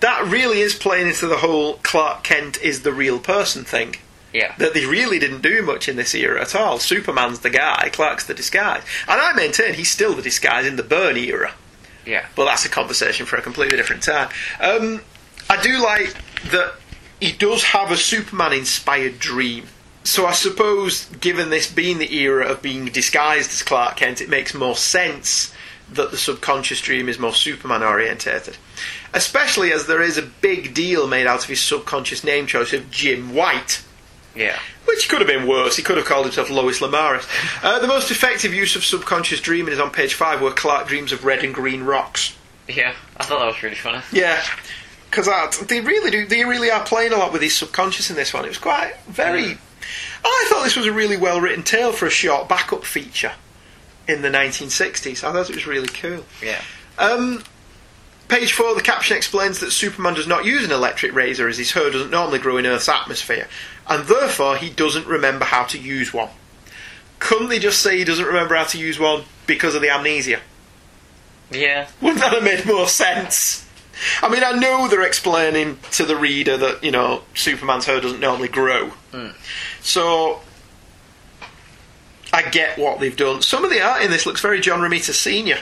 That 0.00 0.26
really 0.26 0.60
is 0.60 0.74
playing 0.74 1.08
into 1.08 1.26
the 1.26 1.38
whole 1.38 1.74
Clark 1.82 2.24
Kent 2.24 2.60
is 2.62 2.82
the 2.82 2.92
real 2.92 3.18
person 3.18 3.64
thing. 3.64 3.96
Yeah. 4.32 4.54
That 4.58 4.74
they 4.74 4.86
really 4.86 5.18
didn't 5.18 5.42
do 5.42 5.62
much 5.62 5.88
in 5.88 5.96
this 5.96 6.14
era 6.14 6.40
at 6.40 6.54
all. 6.54 6.78
Superman's 6.78 7.40
the 7.40 7.50
guy, 7.50 7.90
Clark's 7.92 8.26
the 8.26 8.34
disguise. 8.34 8.82
And 9.08 9.20
I 9.20 9.32
maintain 9.32 9.74
he's 9.74 9.90
still 9.90 10.14
the 10.14 10.22
disguise 10.22 10.66
in 10.66 10.76
the 10.76 10.82
Byrne 10.82 11.16
era. 11.16 11.52
Yeah. 12.06 12.26
But 12.36 12.46
that's 12.46 12.64
a 12.64 12.68
conversation 12.68 13.26
for 13.26 13.36
a 13.36 13.42
completely 13.42 13.76
different 13.76 14.02
time. 14.02 14.30
Um, 14.60 15.02
I 15.48 15.60
do 15.60 15.82
like 15.82 16.14
that 16.50 16.74
he 17.20 17.32
does 17.32 17.64
have 17.64 17.90
a 17.90 17.96
Superman 17.96 18.52
inspired 18.52 19.18
dream. 19.18 19.66
So 20.02 20.26
I 20.26 20.32
suppose, 20.32 21.06
given 21.20 21.50
this 21.50 21.70
being 21.70 21.98
the 21.98 22.14
era 22.14 22.46
of 22.46 22.62
being 22.62 22.86
disguised 22.86 23.50
as 23.50 23.62
Clark 23.62 23.96
Kent, 23.96 24.20
it 24.20 24.28
makes 24.28 24.54
more 24.54 24.76
sense 24.76 25.52
that 25.92 26.10
the 26.10 26.16
subconscious 26.16 26.80
dream 26.80 27.08
is 27.08 27.18
more 27.18 27.34
Superman 27.34 27.82
orientated. 27.82 28.56
Especially 29.12 29.72
as 29.72 29.86
there 29.86 30.02
is 30.02 30.16
a 30.16 30.22
big 30.22 30.72
deal 30.72 31.06
made 31.06 31.26
out 31.26 31.42
of 31.42 31.50
his 31.50 31.60
subconscious 31.60 32.24
name 32.24 32.46
choice 32.46 32.72
of 32.72 32.90
Jim 32.90 33.34
White. 33.34 33.84
Yeah. 34.34 34.58
Which 34.84 35.08
could 35.08 35.18
have 35.18 35.28
been 35.28 35.48
worse. 35.48 35.76
He 35.76 35.82
could 35.82 35.96
have 35.96 36.06
called 36.06 36.26
himself 36.26 36.48
Lois 36.48 36.80
Lamaris. 36.80 37.28
Uh, 37.62 37.80
the 37.80 37.88
most 37.88 38.10
effective 38.10 38.54
use 38.54 38.76
of 38.76 38.84
subconscious 38.84 39.40
dreaming 39.40 39.72
is 39.72 39.80
on 39.80 39.90
page 39.90 40.14
five, 40.14 40.40
where 40.40 40.52
Clark 40.52 40.86
dreams 40.86 41.12
of 41.12 41.24
red 41.24 41.44
and 41.44 41.52
green 41.52 41.82
rocks. 41.82 42.36
Yeah. 42.68 42.94
I 43.16 43.24
thought 43.24 43.40
that 43.40 43.46
was 43.46 43.62
really 43.62 43.76
funny. 43.76 44.02
Yeah, 44.12 44.42
because 45.10 45.26
they 45.66 45.80
really 45.80 46.10
do. 46.10 46.26
They 46.26 46.44
really 46.44 46.70
are 46.70 46.84
playing 46.84 47.12
a 47.12 47.16
lot 47.16 47.32
with 47.32 47.42
his 47.42 47.54
subconscious 47.54 48.08
in 48.10 48.16
this 48.16 48.32
one. 48.32 48.44
It 48.44 48.48
was 48.48 48.58
quite 48.58 48.94
very. 49.08 49.58
I 50.24 50.46
thought 50.48 50.64
this 50.64 50.76
was 50.76 50.86
a 50.86 50.92
really 50.92 51.16
well 51.16 51.40
written 51.40 51.62
tale 51.62 51.92
for 51.92 52.06
a 52.06 52.10
short 52.10 52.48
backup 52.48 52.84
feature 52.84 53.32
in 54.08 54.22
the 54.22 54.28
1960s. 54.28 55.24
I 55.24 55.32
thought 55.32 55.50
it 55.50 55.54
was 55.54 55.66
really 55.66 55.88
cool. 55.88 56.24
Yeah. 56.42 56.60
Um, 56.98 57.42
page 58.28 58.52
four, 58.52 58.74
the 58.74 58.82
caption 58.82 59.16
explains 59.16 59.60
that 59.60 59.70
Superman 59.70 60.14
does 60.14 60.26
not 60.26 60.44
use 60.44 60.64
an 60.64 60.72
electric 60.72 61.14
razor 61.14 61.48
as 61.48 61.58
his 61.58 61.72
hair 61.72 61.90
doesn't 61.90 62.10
normally 62.10 62.38
grow 62.38 62.56
in 62.56 62.66
Earth's 62.66 62.88
atmosphere, 62.88 63.48
and 63.88 64.06
therefore 64.06 64.56
he 64.56 64.70
doesn't 64.70 65.06
remember 65.06 65.44
how 65.44 65.64
to 65.64 65.78
use 65.78 66.12
one. 66.12 66.30
Couldn't 67.18 67.48
they 67.48 67.58
just 67.58 67.80
say 67.80 67.98
he 67.98 68.04
doesn't 68.04 68.24
remember 68.24 68.54
how 68.54 68.64
to 68.64 68.78
use 68.78 68.98
one 68.98 69.24
because 69.46 69.74
of 69.74 69.82
the 69.82 69.90
amnesia? 69.90 70.40
Yeah. 71.50 71.88
Wouldn't 72.00 72.20
that 72.20 72.32
have 72.32 72.42
made 72.42 72.64
more 72.66 72.88
sense? 72.88 73.66
I 74.22 74.28
mean, 74.28 74.42
I 74.42 74.52
know 74.52 74.88
they're 74.88 75.02
explaining 75.02 75.78
to 75.92 76.04
the 76.04 76.16
reader 76.16 76.56
that, 76.56 76.82
you 76.82 76.90
know, 76.90 77.22
Superman's 77.34 77.84
hair 77.84 78.00
doesn't 78.00 78.20
normally 78.20 78.48
grow. 78.48 78.92
Mm. 79.12 79.34
So, 79.82 80.40
I 82.32 82.42
get 82.42 82.78
what 82.78 83.00
they've 83.00 83.16
done. 83.16 83.42
Some 83.42 83.64
of 83.64 83.70
the 83.70 83.80
art 83.82 84.02
in 84.02 84.10
this 84.10 84.26
looks 84.26 84.40
very 84.40 84.60
John 84.60 84.80
Romita 84.80 85.12
Sr., 85.12 85.58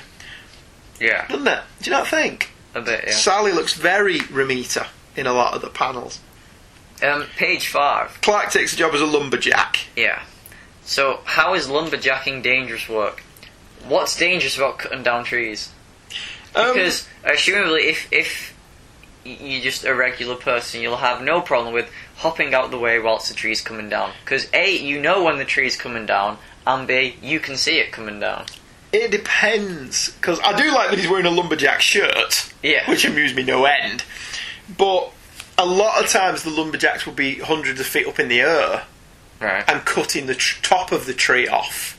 Yeah. 1.00 1.26
doesn't 1.28 1.46
it? 1.46 1.60
Do 1.82 1.90
you 1.90 1.96
not 1.96 2.08
think? 2.08 2.50
A 2.74 2.80
bit, 2.80 3.04
yeah. 3.06 3.12
Sally 3.14 3.52
looks 3.52 3.72
very 3.74 4.18
Romita 4.20 4.88
in 5.16 5.26
a 5.26 5.32
lot 5.32 5.54
of 5.54 5.62
the 5.62 5.68
panels. 5.70 6.20
Um, 7.02 7.26
page 7.36 7.68
five. 7.68 8.18
Clark 8.22 8.50
takes 8.50 8.72
a 8.72 8.76
job 8.76 8.92
as 8.94 9.00
a 9.00 9.06
lumberjack. 9.06 9.78
Yeah. 9.96 10.22
So, 10.84 11.20
how 11.24 11.54
is 11.54 11.68
lumberjacking 11.68 12.42
dangerous 12.42 12.88
work? 12.88 13.22
What's 13.86 14.16
dangerous 14.16 14.56
about 14.56 14.78
cutting 14.80 15.02
down 15.04 15.24
trees? 15.24 15.70
Um, 16.56 16.72
Because, 16.74 17.06
assumably, 17.24 17.84
if 17.84 18.08
if 18.12 18.54
you're 19.24 19.62
just 19.62 19.84
a 19.84 19.94
regular 19.94 20.34
person, 20.34 20.80
you'll 20.80 20.96
have 20.96 21.22
no 21.22 21.40
problem 21.40 21.72
with 21.72 21.88
hopping 22.18 22.54
out 22.54 22.70
the 22.70 22.78
way 22.78 22.98
whilst 22.98 23.28
the 23.28 23.34
tree's 23.34 23.60
coming 23.60 23.88
down. 23.88 24.12
Because 24.24 24.48
A, 24.52 24.76
you 24.76 25.00
know 25.00 25.24
when 25.24 25.38
the 25.38 25.44
tree's 25.44 25.76
coming 25.76 26.06
down, 26.06 26.38
and 26.66 26.86
B, 26.86 27.16
you 27.22 27.40
can 27.40 27.56
see 27.56 27.78
it 27.78 27.90
coming 27.92 28.20
down. 28.20 28.46
It 28.92 29.10
depends, 29.10 30.10
because 30.10 30.40
I 30.40 30.56
do 30.56 30.72
like 30.72 30.90
that 30.90 30.98
he's 30.98 31.08
wearing 31.08 31.26
a 31.26 31.30
lumberjack 31.30 31.80
shirt, 31.80 32.52
Yeah. 32.62 32.88
which 32.90 33.04
amused 33.04 33.36
me 33.36 33.42
no 33.42 33.64
end. 33.66 34.02
But 34.76 35.10
a 35.58 35.66
lot 35.66 36.02
of 36.02 36.08
times 36.10 36.42
the 36.42 36.50
lumberjacks 36.50 37.04
will 37.06 37.12
be 37.14 37.36
hundreds 37.38 37.80
of 37.80 37.86
feet 37.86 38.06
up 38.06 38.18
in 38.18 38.28
the 38.28 38.40
air 38.40 38.84
Right. 39.40 39.64
and 39.68 39.84
cutting 39.84 40.26
the 40.26 40.34
tr- 40.34 40.60
top 40.62 40.90
of 40.92 41.06
the 41.06 41.14
tree 41.14 41.46
off. 41.46 41.96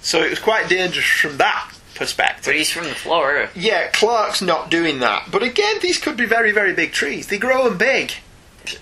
So 0.00 0.22
it 0.22 0.30
was 0.30 0.38
quite 0.38 0.68
dangerous 0.68 1.06
from 1.06 1.36
that 1.36 1.70
perspective. 1.94 2.46
But 2.46 2.56
he's 2.56 2.70
from 2.72 2.84
the 2.84 2.94
floor, 2.94 3.36
eh? 3.36 3.46
Yeah, 3.54 3.88
Clark's 3.88 4.42
not 4.42 4.70
doing 4.70 4.98
that. 5.00 5.30
But 5.30 5.42
again, 5.42 5.76
these 5.80 5.98
could 5.98 6.16
be 6.16 6.24
very, 6.26 6.50
very 6.50 6.72
big 6.72 6.92
trees. 6.92 7.28
They 7.28 7.38
grow 7.38 7.64
them 7.68 7.78
big. 7.78 8.12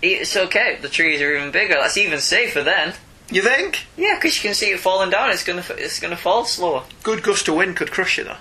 It's 0.03 0.37
okay. 0.37 0.79
The 0.81 0.89
trees 0.89 1.21
are 1.21 1.37
even 1.37 1.51
bigger. 1.51 1.75
That's 1.75 1.97
even 1.97 2.21
safer 2.21 2.63
then. 2.63 2.95
You 3.31 3.43
think? 3.43 3.87
Yeah, 3.97 4.17
because 4.17 4.37
you 4.37 4.49
can 4.49 4.55
see 4.55 4.71
it 4.71 4.81
falling 4.81 5.11
down. 5.11 5.31
It's 5.31 5.45
gonna 5.45 5.65
it's 5.71 6.01
gonna 6.01 6.17
fall 6.17 6.45
slower. 6.45 6.83
Good 7.03 7.23
gust 7.23 7.49
of 7.49 7.55
wind 7.55 7.77
could 7.77 7.91
crush 7.93 8.19
you, 8.19 8.25
though. 8.25 8.37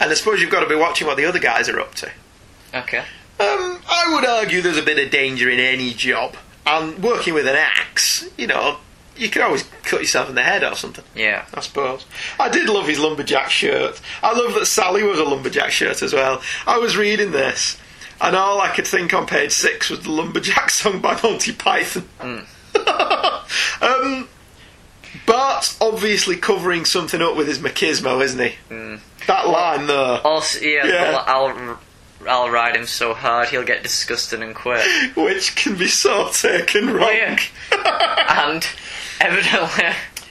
And 0.00 0.10
I 0.10 0.14
suppose 0.14 0.40
you've 0.40 0.50
got 0.50 0.60
to 0.60 0.68
be 0.68 0.74
watching 0.74 1.06
what 1.06 1.16
the 1.16 1.24
other 1.24 1.38
guys 1.38 1.68
are 1.68 1.78
up 1.78 1.94
to. 1.96 2.10
Okay. 2.74 3.04
Um, 3.40 3.80
I 3.88 4.10
would 4.12 4.24
argue 4.24 4.60
there's 4.60 4.76
a 4.76 4.82
bit 4.82 5.04
of 5.04 5.10
danger 5.10 5.48
in 5.48 5.60
any 5.60 5.92
job, 5.94 6.36
and 6.66 7.02
working 7.02 7.34
with 7.34 7.46
an 7.46 7.56
axe, 7.56 8.28
you 8.36 8.46
know, 8.46 8.78
you 9.16 9.28
could 9.28 9.42
always 9.42 9.62
cut 9.84 10.00
yourself 10.00 10.28
in 10.28 10.34
the 10.34 10.42
head 10.42 10.64
or 10.64 10.74
something. 10.74 11.04
Yeah. 11.14 11.44
I 11.54 11.60
suppose. 11.60 12.04
I 12.38 12.48
did 12.48 12.68
love 12.68 12.86
his 12.88 12.98
lumberjack 12.98 13.50
shirt. 13.50 14.00
I 14.22 14.32
love 14.36 14.54
that 14.54 14.66
Sally 14.66 15.02
was 15.04 15.18
a 15.18 15.24
lumberjack 15.24 15.70
shirt 15.70 16.02
as 16.02 16.12
well. 16.12 16.42
I 16.66 16.78
was 16.78 16.96
reading 16.96 17.30
this, 17.30 17.76
and 18.24 18.34
all 18.36 18.60
I 18.60 18.68
could 18.74 18.86
think 18.86 19.12
on 19.14 19.26
page 19.26 19.52
six 19.52 19.90
was 19.90 20.00
the 20.00 20.10
lumberjack 20.10 20.70
song 20.80 21.00
by 21.00 21.18
Monty 21.22 21.52
Python. 21.52 22.08
um, 23.80 24.28
Bart's 25.26 25.80
obviously 25.80 26.36
covering 26.36 26.84
something 26.84 27.22
up 27.22 27.36
with 27.36 27.46
his 27.46 27.58
machismo, 27.60 28.22
isn't 28.22 28.40
he? 28.40 28.54
That 29.26 29.48
line 29.48 29.86
though. 29.86 30.20
Also, 30.24 30.60
yeah, 30.60 30.86
Yeah. 30.86 31.22
I'll 31.26 31.78
I'll 32.26 32.50
ride 32.50 32.74
him 32.74 32.86
so 32.86 33.12
hard 33.14 33.48
he'll 33.50 33.64
get 33.64 33.82
disgusted 33.82 34.42
and 34.42 34.54
quit. 34.54 34.84
Which 35.16 35.54
can 35.56 35.76
be 35.76 35.88
so 35.88 36.30
taken 36.32 36.90
wrong. 36.92 37.38
and 37.72 38.66
evidently, 39.20 39.84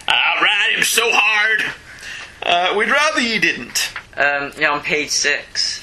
I'll 0.07 0.41
ride 0.43 0.73
him 0.75 0.83
so 0.83 1.03
hard. 1.11 1.63
Uh, 2.41 2.75
we'd 2.77 2.89
rather 2.89 3.21
you 3.21 3.39
didn't. 3.39 3.93
um, 4.17 4.51
yeah, 4.59 4.71
on 4.71 4.81
page 4.81 5.09
six, 5.11 5.82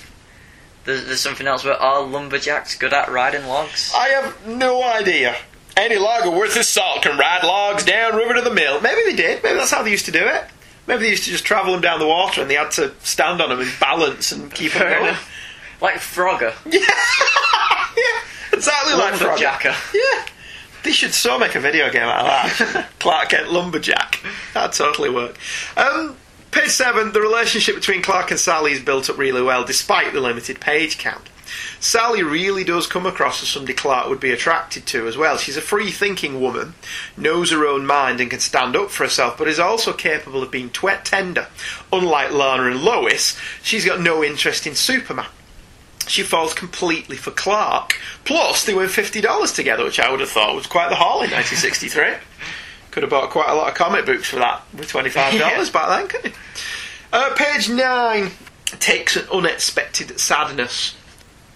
there's, 0.91 1.07
there's 1.07 1.21
something 1.21 1.47
else 1.47 1.65
where 1.65 1.75
are 1.75 2.03
lumberjacks 2.03 2.77
good 2.77 2.93
at 2.93 3.09
riding 3.11 3.47
logs? 3.47 3.93
I 3.95 4.09
have 4.09 4.47
no 4.47 4.83
idea. 4.83 5.37
Any 5.77 5.97
logger 5.97 6.31
worth 6.31 6.55
his 6.55 6.69
salt 6.69 7.03
can 7.03 7.17
ride 7.17 7.43
logs 7.45 7.85
down 7.85 8.17
river 8.17 8.35
to 8.35 8.43
the 8.43 8.53
mill. 8.53 8.81
Maybe 8.81 9.03
they 9.11 9.17
did. 9.17 9.43
Maybe 9.43 9.57
that's 9.57 9.71
how 9.71 9.83
they 9.83 9.91
used 9.91 10.07
to 10.07 10.13
do 10.13 10.27
it. 10.27 10.45
Maybe 10.87 11.05
they 11.05 11.11
used 11.11 11.25
to 11.25 11.31
just 11.31 11.45
travel 11.45 11.73
them 11.73 11.81
down 11.81 12.01
the 12.01 12.07
water 12.07 12.43
and 12.43 12.51
they 12.51 12.55
had 12.57 12.71
to 12.73 12.93
stand 13.03 13.41
on 13.41 13.49
them 13.51 13.61
and 13.61 13.71
balance 13.81 14.33
and 14.33 14.53
keep 14.53 14.73
them 14.73 14.83
going. 14.83 15.03
enough. 15.05 15.31
Like 15.81 15.95
Frogger. 15.97 16.55
Yeah. 17.97 18.21
Exactly 18.53 18.95
like 18.95 19.15
Frogger. 19.15 19.75
Yeah. 19.95 20.25
They 20.83 20.93
should 20.93 21.13
so 21.13 21.39
make 21.39 21.55
a 21.55 21.61
video 21.61 21.91
game 21.91 22.03
out 22.03 22.21
of 22.21 22.59
that. 22.59 22.89
Clark 22.99 23.31
Kent 23.31 23.53
Lumberjack. 23.53 24.21
That'd 24.55 24.77
totally 24.77 25.11
work. 25.11 25.37
Um, 25.77 26.17
page 26.51 26.71
7, 26.71 27.13
the 27.13 27.21
relationship 27.21 27.75
between 27.75 28.03
Clark 28.03 28.31
and 28.31 28.41
Sally 28.41 28.73
is 28.73 28.81
built 28.81 29.09
up 29.09 29.19
really 29.19 29.43
well 29.43 29.65
despite 29.65 30.13
the 30.13 30.21
limited 30.21 30.61
page 30.61 30.99
count. 30.99 31.29
Sally 31.81 32.23
really 32.23 32.63
does 32.65 32.87
come 32.87 33.07
across 33.07 33.43
as 33.43 33.49
somebody 33.49 33.75
Clark 33.75 34.09
would 34.09 34.21
be 34.21 34.31
attracted 34.31 34.87
to 34.87 35.09
as 35.09 35.17
well. 35.17 35.37
She's 35.37 35.57
a 35.57 35.63
free 35.63 35.91
thinking 35.91 36.41
woman, 36.41 36.75
knows 37.17 37.51
her 37.51 37.67
own 37.67 37.87
mind 37.87 38.21
and 38.21 38.31
can 38.31 38.41
stand 38.41 38.77
up 38.77 38.91
for 38.91 39.05
herself, 39.05 39.39
but 39.39 39.49
is 39.49 39.59
also 39.59 39.93
capable 39.93 40.43
of 40.43 40.51
being 40.51 40.71
twe- 40.71 41.03
tender. 41.03 41.49
Unlike 41.93 42.33
Lana 42.33 42.65
and 42.65 42.83
Lois, 42.83 43.37
she's 43.63 43.85
got 43.85 44.01
no 44.01 44.23
interest 44.23 44.67
in 44.67 44.75
Superman. 44.75 45.27
She 46.07 46.23
falls 46.23 46.55
completely 46.55 47.17
for 47.17 47.31
Clark. 47.31 47.95
Plus, 48.25 48.65
they 48.65 48.75
win 48.75 48.89
$50 48.89 49.55
together, 49.55 49.85
which 49.85 50.01
I 50.01 50.11
would 50.11 50.21
have 50.21 50.31
thought 50.31 50.57
was 50.57 50.67
quite 50.67 50.89
the 50.89 50.97
haul 50.97 51.23
in 51.23 51.31
1963. 51.31 52.15
Could 52.91 53.03
have 53.03 53.11
bought 53.11 53.31
quite 53.31 53.49
a 53.49 53.55
lot 53.55 53.69
of 53.69 53.75
comic 53.75 54.07
books 54.07 54.29
for 54.29 54.37
that 54.37 54.63
with 54.73 54.91
$25 54.91 55.13
back 55.73 55.89
then, 55.89 56.09
couldn't 56.09 56.33
you? 56.33 56.39
Uh, 57.13 57.35
page 57.35 57.69
9 57.69 58.31
takes 58.79 59.17
an 59.17 59.27
unexpected 59.33 60.19
sadness. 60.19 60.97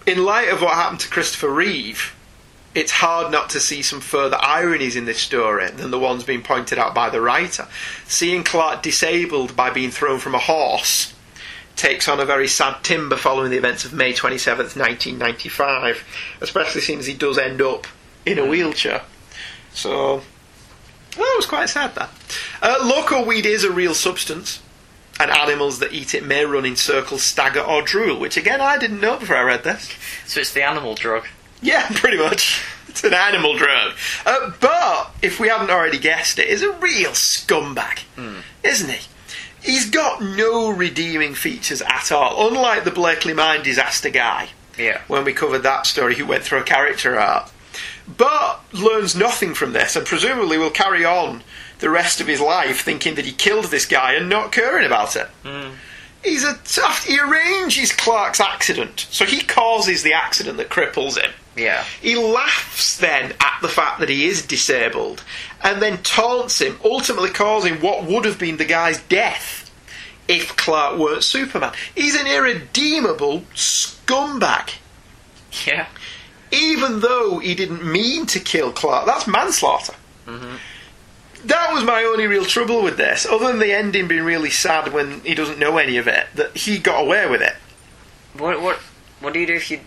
In 0.05 0.23
light 0.23 0.49
of 0.49 0.61
what 0.61 0.73
happened 0.73 0.99
to 1.01 1.09
Christopher 1.09 1.49
Reeve, 1.49 2.15
it's 2.73 2.91
hard 2.91 3.31
not 3.31 3.49
to 3.51 3.59
see 3.59 3.81
some 3.81 4.01
further 4.01 4.37
ironies 4.41 4.95
in 4.95 5.05
this 5.05 5.19
story 5.19 5.69
than 5.71 5.91
the 5.91 5.99
ones 5.99 6.23
being 6.23 6.43
pointed 6.43 6.77
out 6.77 6.93
by 6.93 7.09
the 7.09 7.21
writer. 7.21 7.67
Seeing 8.05 8.43
Clark 8.43 8.83
disabled 8.83 9.55
by 9.55 9.69
being 9.69 9.91
thrown 9.91 10.19
from 10.19 10.35
a 10.35 10.39
horse 10.39 11.13
takes 11.75 12.07
on 12.07 12.19
a 12.19 12.25
very 12.25 12.47
sad 12.47 12.83
timber 12.83 13.15
following 13.15 13.51
the 13.51 13.57
events 13.57 13.85
of 13.85 13.93
May 13.93 14.13
27th, 14.13 14.77
1995, 14.77 16.03
especially 16.41 16.81
since 16.81 17.05
he 17.05 17.13
does 17.13 17.37
end 17.37 17.61
up 17.61 17.87
in 18.25 18.39
a 18.39 18.45
wheelchair. 18.45 19.01
So, 19.73 20.21
well, 21.17 21.27
it 21.33 21.37
was 21.37 21.45
quite 21.45 21.69
sad 21.69 21.95
that. 21.95 22.09
Uh, 22.61 22.77
locoweed 22.83 23.45
is 23.45 23.63
a 23.63 23.71
real 23.71 23.93
substance, 23.93 24.61
and 25.19 25.31
animals 25.31 25.79
that 25.79 25.93
eat 25.93 26.13
it 26.13 26.25
may 26.25 26.45
run 26.45 26.65
in 26.65 26.75
circles, 26.75 27.23
stagger, 27.23 27.61
or 27.61 27.81
drool, 27.81 28.19
which 28.19 28.37
again 28.37 28.61
I 28.61 28.77
didn't 28.77 28.99
know 29.01 29.17
before 29.17 29.37
I 29.37 29.43
read 29.43 29.63
this. 29.63 29.89
So 30.25 30.39
it's 30.41 30.53
the 30.53 30.63
animal 30.63 30.95
drug. 30.95 31.25
Yeah, 31.61 31.87
pretty 31.95 32.17
much. 32.17 32.63
It's 32.87 33.03
an 33.03 33.13
animal 33.13 33.57
drug. 33.57 33.93
Uh, 34.25 34.51
Bart, 34.61 35.09
if 35.21 35.39
we 35.39 35.47
haven't 35.49 35.69
already 35.69 35.99
guessed 35.99 36.39
it, 36.39 36.47
is 36.47 36.61
a 36.61 36.71
real 36.73 37.11
scumbag, 37.11 37.99
isn't 38.63 38.89
he? 38.89 39.07
He's 39.61 39.89
got 39.89 40.21
no 40.21 40.69
redeeming 40.69 41.33
features 41.33 41.81
at 41.81 42.11
all, 42.11 42.47
unlike 42.47 42.83
the 42.83 42.91
Blakely 42.91 43.33
Mine 43.33 43.63
disaster 43.63 44.09
guy 44.11 44.49
Yeah. 44.77 45.01
when 45.07 45.23
we 45.25 45.33
covered 45.33 45.59
that 45.63 45.87
story 45.87 46.15
who 46.15 46.25
went 46.25 46.43
through 46.43 46.59
a 46.59 46.63
character 46.63 47.19
arc. 47.19 47.49
Bart 48.07 48.59
learns 48.73 49.15
nothing 49.15 49.53
from 49.53 49.73
this 49.73 49.95
and 49.95 50.05
presumably 50.05 50.57
will 50.57 50.69
carry 50.69 51.03
on 51.03 51.43
the 51.79 51.89
rest 51.89 52.21
of 52.21 52.27
his 52.27 52.39
life 52.39 52.81
thinking 52.81 53.15
that 53.15 53.25
he 53.25 53.31
killed 53.31 53.65
this 53.65 53.85
guy 53.85 54.13
and 54.13 54.29
not 54.29 54.51
caring 54.51 54.85
about 54.85 55.15
it. 55.15 55.27
He's 56.23 56.43
a 56.43 56.57
tough. 56.63 57.05
He 57.05 57.19
arranges 57.19 57.91
Clark's 57.91 58.39
accident, 58.39 59.07
so 59.11 59.25
he 59.25 59.41
causes 59.41 60.01
the 60.01 60.13
accident 60.13 60.57
that 60.57 60.69
cripples 60.69 61.19
him. 61.19 61.31
Yeah. 61.55 61.83
He 62.01 62.15
laughs 62.15 62.97
then 62.97 63.33
at 63.39 63.59
the 63.61 63.67
fact 63.67 63.99
that 63.99 64.09
he 64.09 64.25
is 64.25 64.45
disabled 64.45 65.23
and 65.63 65.81
then 65.81 66.01
taunts 66.03 66.59
him, 66.61 66.79
ultimately 66.83 67.29
causing 67.29 67.75
what 67.75 68.05
would 68.05 68.25
have 68.25 68.39
been 68.39 68.57
the 68.57 68.65
guy's 68.65 69.01
death 69.03 69.71
if 70.27 70.55
Clark 70.57 70.97
weren't 70.97 71.23
Superman. 71.23 71.73
He's 71.93 72.15
an 72.15 72.27
irredeemable 72.27 73.41
scumbag. 73.53 74.73
Yeah. 75.65 75.87
Even 76.51 76.99
though 77.01 77.39
he 77.39 77.55
didn't 77.55 77.83
mean 77.83 78.25
to 78.27 78.39
kill 78.39 78.71
Clark, 78.71 79.05
that's 79.05 79.27
manslaughter. 79.27 79.93
Mm-hmm. 80.27 80.55
That 81.47 81.73
was 81.73 81.83
my 81.83 82.03
only 82.03 82.25
real 82.27 82.45
trouble 82.45 82.81
with 82.81 82.97
this, 82.97 83.25
other 83.25 83.47
than 83.47 83.59
the 83.59 83.71
ending 83.73 84.07
being 84.07 84.23
really 84.23 84.49
sad 84.49 84.91
when 84.93 85.19
he 85.21 85.35
doesn't 85.35 85.59
know 85.59 85.77
any 85.77 85.97
of 85.97 86.07
it, 86.07 86.25
that 86.35 86.55
he 86.57 86.79
got 86.79 87.01
away 87.01 87.27
with 87.29 87.41
it. 87.41 87.55
What 88.37 88.61
what 88.61 88.77
what 89.19 89.33
do 89.33 89.39
you 89.39 89.47
do 89.47 89.53
if 89.55 89.69
you? 89.69 89.79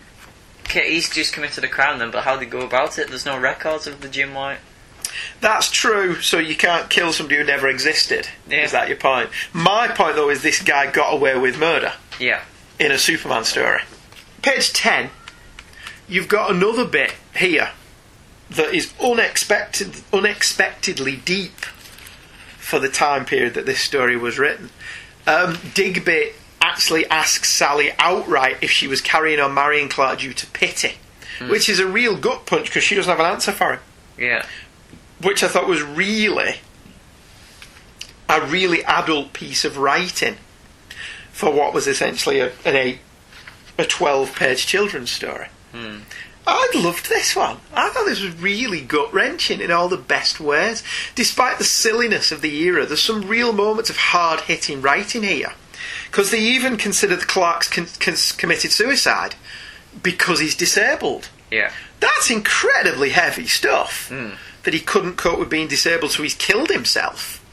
He's 0.71 1.09
just 1.09 1.33
committed 1.33 1.63
a 1.63 1.67
crime 1.67 1.99
then, 1.99 2.11
but 2.11 2.23
how 2.23 2.37
do 2.37 2.45
you 2.45 2.51
go 2.51 2.61
about 2.61 2.97
it? 2.99 3.09
There's 3.09 3.25
no 3.25 3.39
records 3.39 3.87
of 3.87 4.01
the 4.01 4.07
Jim 4.07 4.33
White. 4.33 4.59
That's 5.41 5.71
true, 5.71 6.21
so 6.21 6.37
you 6.37 6.55
can't 6.55 6.89
kill 6.89 7.11
somebody 7.11 7.37
who 7.39 7.43
never 7.43 7.67
existed. 7.67 8.27
Is 8.49 8.71
that 8.71 8.87
your 8.87 8.97
point? 8.97 9.31
My 9.51 9.87
point, 9.87 10.15
though, 10.15 10.29
is 10.29 10.43
this 10.43 10.61
guy 10.61 10.91
got 10.91 11.11
away 11.13 11.35
with 11.37 11.57
murder 11.57 11.93
Yeah. 12.19 12.41
in 12.79 12.91
a 12.91 12.99
Superman 12.99 13.43
story. 13.45 13.81
Page 14.43 14.71
10, 14.71 15.09
you've 16.09 16.27
got 16.27 16.51
another 16.51 16.85
bit 16.85 17.13
here 17.37 17.69
that 18.49 18.73
is 18.73 18.93
unexpected, 19.01 20.01
unexpectedly 20.11 21.15
deep 21.17 21.55
for 22.57 22.79
the 22.79 22.89
time 22.89 23.25
period 23.25 23.53
that 23.53 23.65
this 23.65 23.79
story 23.81 24.17
was 24.17 24.37
written. 24.39 24.69
Um, 25.27 25.57
Digby 25.73 26.31
actually 26.61 27.05
asks 27.07 27.49
Sally 27.51 27.91
outright 27.99 28.57
if 28.61 28.71
she 28.71 28.87
was 28.87 29.01
carrying 29.01 29.39
on 29.39 29.53
marrying 29.53 29.87
Clark 29.89 30.19
due 30.19 30.33
to 30.33 30.45
pity, 30.47 30.93
which 31.47 31.69
is 31.69 31.79
a 31.79 31.87
real 31.87 32.17
gut 32.17 32.45
punch 32.45 32.65
because 32.65 32.83
she 32.83 32.95
doesn't 32.95 33.09
have 33.09 33.19
an 33.19 33.31
answer 33.31 33.51
for 33.51 33.73
him 33.73 33.79
Yeah. 34.17 34.45
which 35.21 35.41
I 35.43 35.47
thought 35.47 35.67
was 35.67 35.81
really 35.81 36.55
a 38.27 38.41
really 38.45 38.83
adult 38.85 39.33
piece 39.33 39.63
of 39.65 39.77
writing 39.77 40.35
for 41.31 41.51
what 41.51 41.73
was 41.73 41.87
essentially 41.87 42.39
a, 42.39 42.51
an 42.65 42.75
eight, 42.75 42.99
a 43.77 43.85
twelve 43.85 44.35
page 44.35 44.65
children's 44.67 45.09
story. 45.11 45.47
Hmm. 45.71 45.99
I 46.47 46.71
loved 46.75 47.09
this 47.09 47.35
one. 47.35 47.57
I 47.73 47.89
thought 47.89 48.05
this 48.05 48.21
was 48.21 48.35
really 48.41 48.81
gut 48.81 49.13
wrenching 49.13 49.61
in 49.61 49.71
all 49.71 49.87
the 49.87 49.97
best 49.97 50.39
ways. 50.39 50.83
Despite 51.13 51.59
the 51.59 51.63
silliness 51.63 52.31
of 52.31 52.41
the 52.41 52.55
era, 52.63 52.85
there's 52.85 53.03
some 53.03 53.27
real 53.27 53.53
moments 53.53 53.89
of 53.89 53.97
hard 53.97 54.41
hitting 54.41 54.81
writing 54.81 55.23
here. 55.23 55.53
Because 56.07 56.31
they 56.31 56.39
even 56.39 56.77
considered 56.77 57.27
Clark's 57.27 57.69
con- 57.69 57.87
con- 57.99 58.15
committed 58.37 58.71
suicide 58.71 59.35
because 60.01 60.39
he's 60.39 60.55
disabled. 60.55 61.29
Yeah. 61.51 61.71
That's 61.99 62.31
incredibly 62.31 63.09
heavy 63.09 63.47
stuff. 63.47 64.11
That 64.63 64.73
he 64.73 64.79
couldn't 64.79 65.17
cope 65.17 65.39
with 65.39 65.49
being 65.49 65.67
disabled, 65.67 66.11
so 66.11 66.23
he's 66.23 66.35
killed 66.35 66.69
himself. 66.69 67.43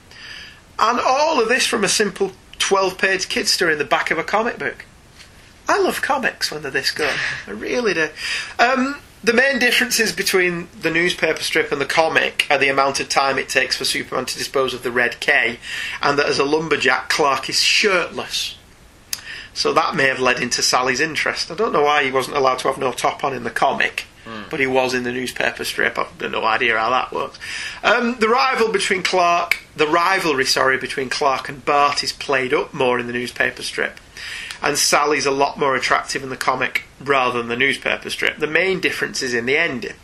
And 0.78 1.00
all 1.00 1.40
of 1.40 1.48
this 1.48 1.66
from 1.66 1.84
a 1.84 1.88
simple 1.88 2.32
12 2.58 2.98
page 2.98 3.28
kid 3.28 3.48
story 3.48 3.72
in 3.74 3.78
the 3.78 3.84
back 3.84 4.10
of 4.10 4.18
a 4.18 4.24
comic 4.24 4.58
book. 4.58 4.84
I 5.68 5.80
love 5.80 6.02
comics 6.02 6.50
when 6.50 6.62
they're 6.62 6.70
this 6.70 6.90
good. 6.90 7.14
I 7.46 7.50
really 7.50 7.94
do. 7.94 8.08
Um, 8.58 9.00
the 9.24 9.32
main 9.32 9.58
differences 9.58 10.12
between 10.12 10.68
the 10.80 10.90
newspaper 10.90 11.42
strip 11.42 11.72
and 11.72 11.80
the 11.80 11.86
comic 11.86 12.46
are 12.48 12.58
the 12.58 12.68
amount 12.68 13.00
of 13.00 13.08
time 13.08 13.38
it 13.38 13.48
takes 13.48 13.76
for 13.76 13.84
Superman 13.84 14.26
to 14.26 14.38
dispose 14.38 14.72
of 14.72 14.82
the 14.84 14.92
Red 14.92 15.18
K, 15.18 15.58
and 16.00 16.18
that 16.18 16.26
as 16.26 16.38
a 16.38 16.44
lumberjack, 16.44 17.08
Clark 17.08 17.48
is 17.48 17.60
shirtless. 17.60 18.56
So 19.52 19.72
that 19.72 19.96
may 19.96 20.06
have 20.06 20.20
led 20.20 20.40
into 20.40 20.62
Sally's 20.62 21.00
interest. 21.00 21.50
I 21.50 21.54
don't 21.54 21.72
know 21.72 21.82
why 21.82 22.04
he 22.04 22.10
wasn't 22.10 22.36
allowed 22.36 22.58
to 22.60 22.68
have 22.68 22.78
no 22.78 22.92
top 22.92 23.24
on 23.24 23.32
in 23.34 23.42
the 23.42 23.50
comic, 23.50 24.04
but 24.50 24.60
he 24.60 24.66
was 24.66 24.92
in 24.92 25.02
the 25.04 25.12
newspaper 25.12 25.64
strip. 25.64 25.98
I've 25.98 26.20
no 26.20 26.44
idea 26.44 26.76
how 26.76 26.90
that 26.90 27.12
works. 27.12 27.38
Um, 27.82 28.16
the 28.20 28.28
rival 28.28 28.70
between 28.70 29.02
Clark, 29.02 29.58
the 29.74 29.86
rivalry, 29.86 30.44
sorry, 30.44 30.76
between 30.78 31.08
Clark 31.08 31.48
and 31.48 31.64
Bart 31.64 32.02
is 32.04 32.12
played 32.12 32.52
up 32.52 32.74
more 32.74 32.98
in 32.98 33.06
the 33.06 33.12
newspaper 33.12 33.62
strip. 33.62 33.98
And 34.66 34.76
Sally's 34.76 35.26
a 35.26 35.30
lot 35.30 35.60
more 35.60 35.76
attractive 35.76 36.24
in 36.24 36.28
the 36.28 36.36
comic 36.36 36.82
rather 36.98 37.38
than 37.38 37.46
the 37.46 37.56
newspaper 37.56 38.10
strip. 38.10 38.38
The 38.38 38.48
main 38.48 38.80
difference 38.80 39.22
is 39.22 39.32
in 39.32 39.46
the 39.46 39.56
ending. 39.56 39.94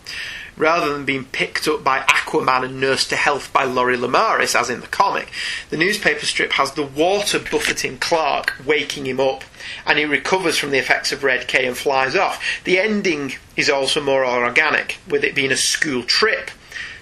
Rather 0.56 0.92
than 0.92 1.04
being 1.04 1.24
picked 1.24 1.66
up 1.66 1.82
by 1.82 1.98
Aquaman 2.02 2.66
and 2.66 2.80
nursed 2.80 3.08
to 3.08 3.16
health 3.16 3.52
by 3.52 3.64
Lori 3.64 3.96
Lemaris, 3.96 4.54
as 4.54 4.70
in 4.70 4.80
the 4.80 4.86
comic, 4.86 5.32
the 5.70 5.76
newspaper 5.76 6.24
strip 6.24 6.52
has 6.52 6.74
the 6.74 6.84
water 6.84 7.40
buffeting 7.40 7.98
Clark, 7.98 8.54
waking 8.64 9.04
him 9.04 9.18
up, 9.18 9.42
and 9.84 9.98
he 9.98 10.04
recovers 10.04 10.58
from 10.58 10.70
the 10.70 10.78
effects 10.78 11.10
of 11.10 11.24
Red 11.24 11.48
K 11.48 11.66
and 11.66 11.76
flies 11.76 12.14
off. 12.14 12.40
The 12.62 12.78
ending 12.78 13.32
is 13.56 13.68
also 13.68 14.00
more 14.00 14.24
organic, 14.24 14.98
with 15.08 15.24
it 15.24 15.34
being 15.34 15.50
a 15.50 15.56
school 15.56 16.04
trip 16.04 16.52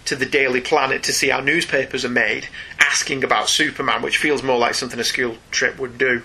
to 0.06 0.16
the 0.16 0.24
Daily 0.24 0.62
Planet 0.62 1.02
to 1.02 1.12
see 1.12 1.28
how 1.28 1.40
newspapers 1.40 2.06
are 2.06 2.08
made, 2.08 2.48
asking 2.78 3.22
about 3.22 3.50
Superman, 3.50 4.00
which 4.00 4.16
feels 4.16 4.42
more 4.42 4.58
like 4.58 4.74
something 4.74 4.98
a 4.98 5.04
school 5.04 5.36
trip 5.50 5.78
would 5.78 5.98
do. 5.98 6.22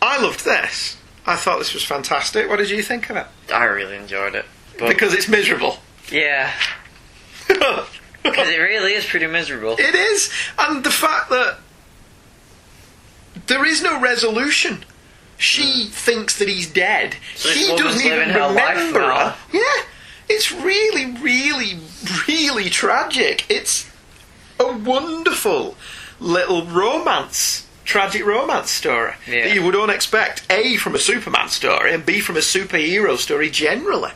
I 0.00 0.20
loved 0.22 0.44
this. 0.44 0.96
I 1.26 1.36
thought 1.36 1.58
this 1.58 1.74
was 1.74 1.84
fantastic. 1.84 2.48
What 2.48 2.56
did 2.56 2.70
you 2.70 2.82
think 2.82 3.10
of 3.10 3.16
it? 3.16 3.26
I 3.52 3.64
really 3.64 3.96
enjoyed 3.96 4.34
it. 4.34 4.46
But 4.78 4.88
Because 4.88 5.12
it's 5.12 5.28
miserable. 5.28 5.78
yeah, 6.10 6.52
because 7.48 8.48
it 8.48 8.58
really 8.60 8.92
is 8.92 9.04
pretty 9.04 9.26
miserable. 9.26 9.76
It 9.78 9.94
is, 9.94 10.30
and 10.58 10.84
the 10.84 10.90
fact 10.90 11.30
that 11.30 11.58
there 13.46 13.64
is 13.64 13.82
no 13.82 14.00
resolution. 14.00 14.84
She 15.36 15.84
hmm. 15.84 15.90
thinks 15.90 16.38
that 16.38 16.48
he's 16.48 16.70
dead. 16.70 17.16
So 17.36 17.50
he 17.50 17.76
doesn't 17.76 18.04
even 18.04 18.18
living 18.18 18.34
her 18.34 18.52
life 18.52 18.76
remember 18.76 19.00
her. 19.00 19.36
Yeah, 19.52 19.82
it's 20.28 20.52
really, 20.52 21.12
really, 21.12 21.78
really 22.26 22.68
tragic. 22.70 23.46
It's 23.48 23.88
a 24.58 24.76
wonderful 24.76 25.76
little 26.20 26.66
romance, 26.66 27.67
tragic 27.88 28.22
romance 28.24 28.70
story 28.70 29.14
Yeah. 29.26 29.44
that 29.48 29.54
you 29.54 29.62
would 29.62 29.74
not 29.74 29.88
expect 29.88 30.42
a 30.50 30.76
from 30.76 30.94
a 30.94 30.98
Superman 30.98 31.48
story 31.48 31.92
and 31.94 32.04
b 32.04 32.20
from 32.20 32.36
a 32.36 32.40
superhero 32.40 33.16
story 33.16 33.48
generally. 33.50 34.12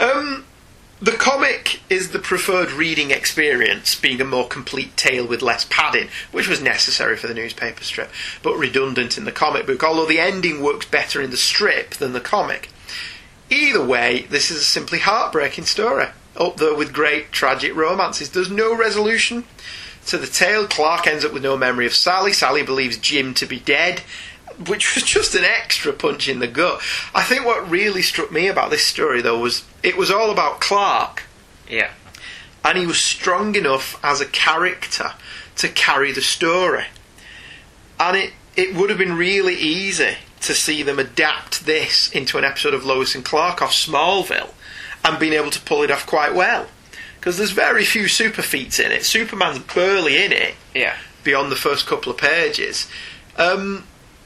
Um, 0.00 0.44
the 1.00 1.12
comic 1.12 1.80
is 1.88 2.10
the 2.10 2.18
preferred 2.18 2.72
reading 2.72 3.12
experience, 3.12 3.94
being 3.94 4.20
a 4.20 4.24
more 4.24 4.48
complete 4.48 4.96
tale 4.96 5.24
with 5.24 5.42
less 5.42 5.64
padding, 5.64 6.08
which 6.32 6.48
was 6.48 6.60
necessary 6.60 7.16
for 7.16 7.28
the 7.28 7.34
newspaper 7.34 7.84
strip, 7.84 8.10
but 8.42 8.56
redundant 8.56 9.16
in 9.16 9.24
the 9.24 9.30
comic 9.32 9.64
book, 9.64 9.84
although 9.84 10.06
the 10.06 10.18
ending 10.18 10.60
works 10.60 10.86
better 10.86 11.22
in 11.22 11.30
the 11.30 11.36
strip 11.36 11.90
than 11.94 12.14
the 12.14 12.20
comic. 12.20 12.68
Either 13.48 13.84
way, 13.84 14.26
this 14.28 14.50
is 14.50 14.58
a 14.58 14.64
simply 14.64 14.98
heartbreaking 14.98 15.66
story, 15.66 16.08
up 16.36 16.56
there 16.56 16.74
with 16.74 16.92
great 16.92 17.30
tragic 17.30 17.76
romances. 17.76 18.30
There's 18.30 18.50
no 18.50 18.74
resolution 18.76 19.44
to 20.08 20.18
the 20.18 20.26
tale. 20.26 20.66
Clark 20.66 21.06
ends 21.06 21.24
up 21.24 21.32
with 21.32 21.42
no 21.42 21.56
memory 21.56 21.86
of 21.86 21.94
Sally. 21.94 22.32
Sally 22.32 22.62
believes 22.62 22.98
Jim 22.98 23.34
to 23.34 23.46
be 23.46 23.60
dead, 23.60 24.00
which 24.66 24.94
was 24.94 25.04
just 25.04 25.34
an 25.34 25.44
extra 25.44 25.92
punch 25.92 26.28
in 26.28 26.38
the 26.40 26.46
gut. 26.46 26.80
I 27.14 27.22
think 27.22 27.44
what 27.44 27.70
really 27.70 28.02
struck 28.02 28.32
me 28.32 28.48
about 28.48 28.70
this 28.70 28.86
story, 28.86 29.22
though, 29.22 29.38
was 29.38 29.64
it 29.82 29.96
was 29.96 30.10
all 30.10 30.30
about 30.30 30.60
Clark, 30.60 31.24
Yeah, 31.68 31.90
and 32.64 32.76
he 32.78 32.86
was 32.86 33.00
strong 33.00 33.54
enough 33.54 33.98
as 34.02 34.20
a 34.20 34.26
character 34.26 35.12
to 35.56 35.68
carry 35.68 36.12
the 36.12 36.22
story. 36.22 36.84
And 38.00 38.16
it, 38.16 38.32
it 38.56 38.74
would 38.74 38.90
have 38.90 38.98
been 38.98 39.16
really 39.16 39.54
easy 39.54 40.16
to 40.40 40.54
see 40.54 40.82
them 40.82 40.98
adapt 40.98 41.66
this 41.66 42.10
into 42.12 42.38
an 42.38 42.44
episode 42.44 42.74
of 42.74 42.84
Lois 42.84 43.14
and 43.14 43.24
Clark 43.24 43.60
off 43.60 43.72
Smallville 43.72 44.54
and 45.04 45.18
being 45.18 45.32
able 45.32 45.50
to 45.50 45.60
pull 45.60 45.82
it 45.82 45.90
off 45.90 46.06
quite 46.06 46.34
well. 46.34 46.68
Because 47.18 47.36
there's 47.36 47.50
very 47.50 47.84
few 47.84 48.08
super 48.08 48.42
feats 48.42 48.78
in 48.78 48.92
it. 48.92 49.04
Superman's 49.04 49.58
barely 49.58 50.22
in 50.24 50.32
it 50.32 50.54
yeah, 50.74 50.96
beyond 51.24 51.50
the 51.50 51.56
first 51.56 51.86
couple 51.86 52.12
of 52.12 52.18
pages. 52.18 52.88
Um, 53.36 53.84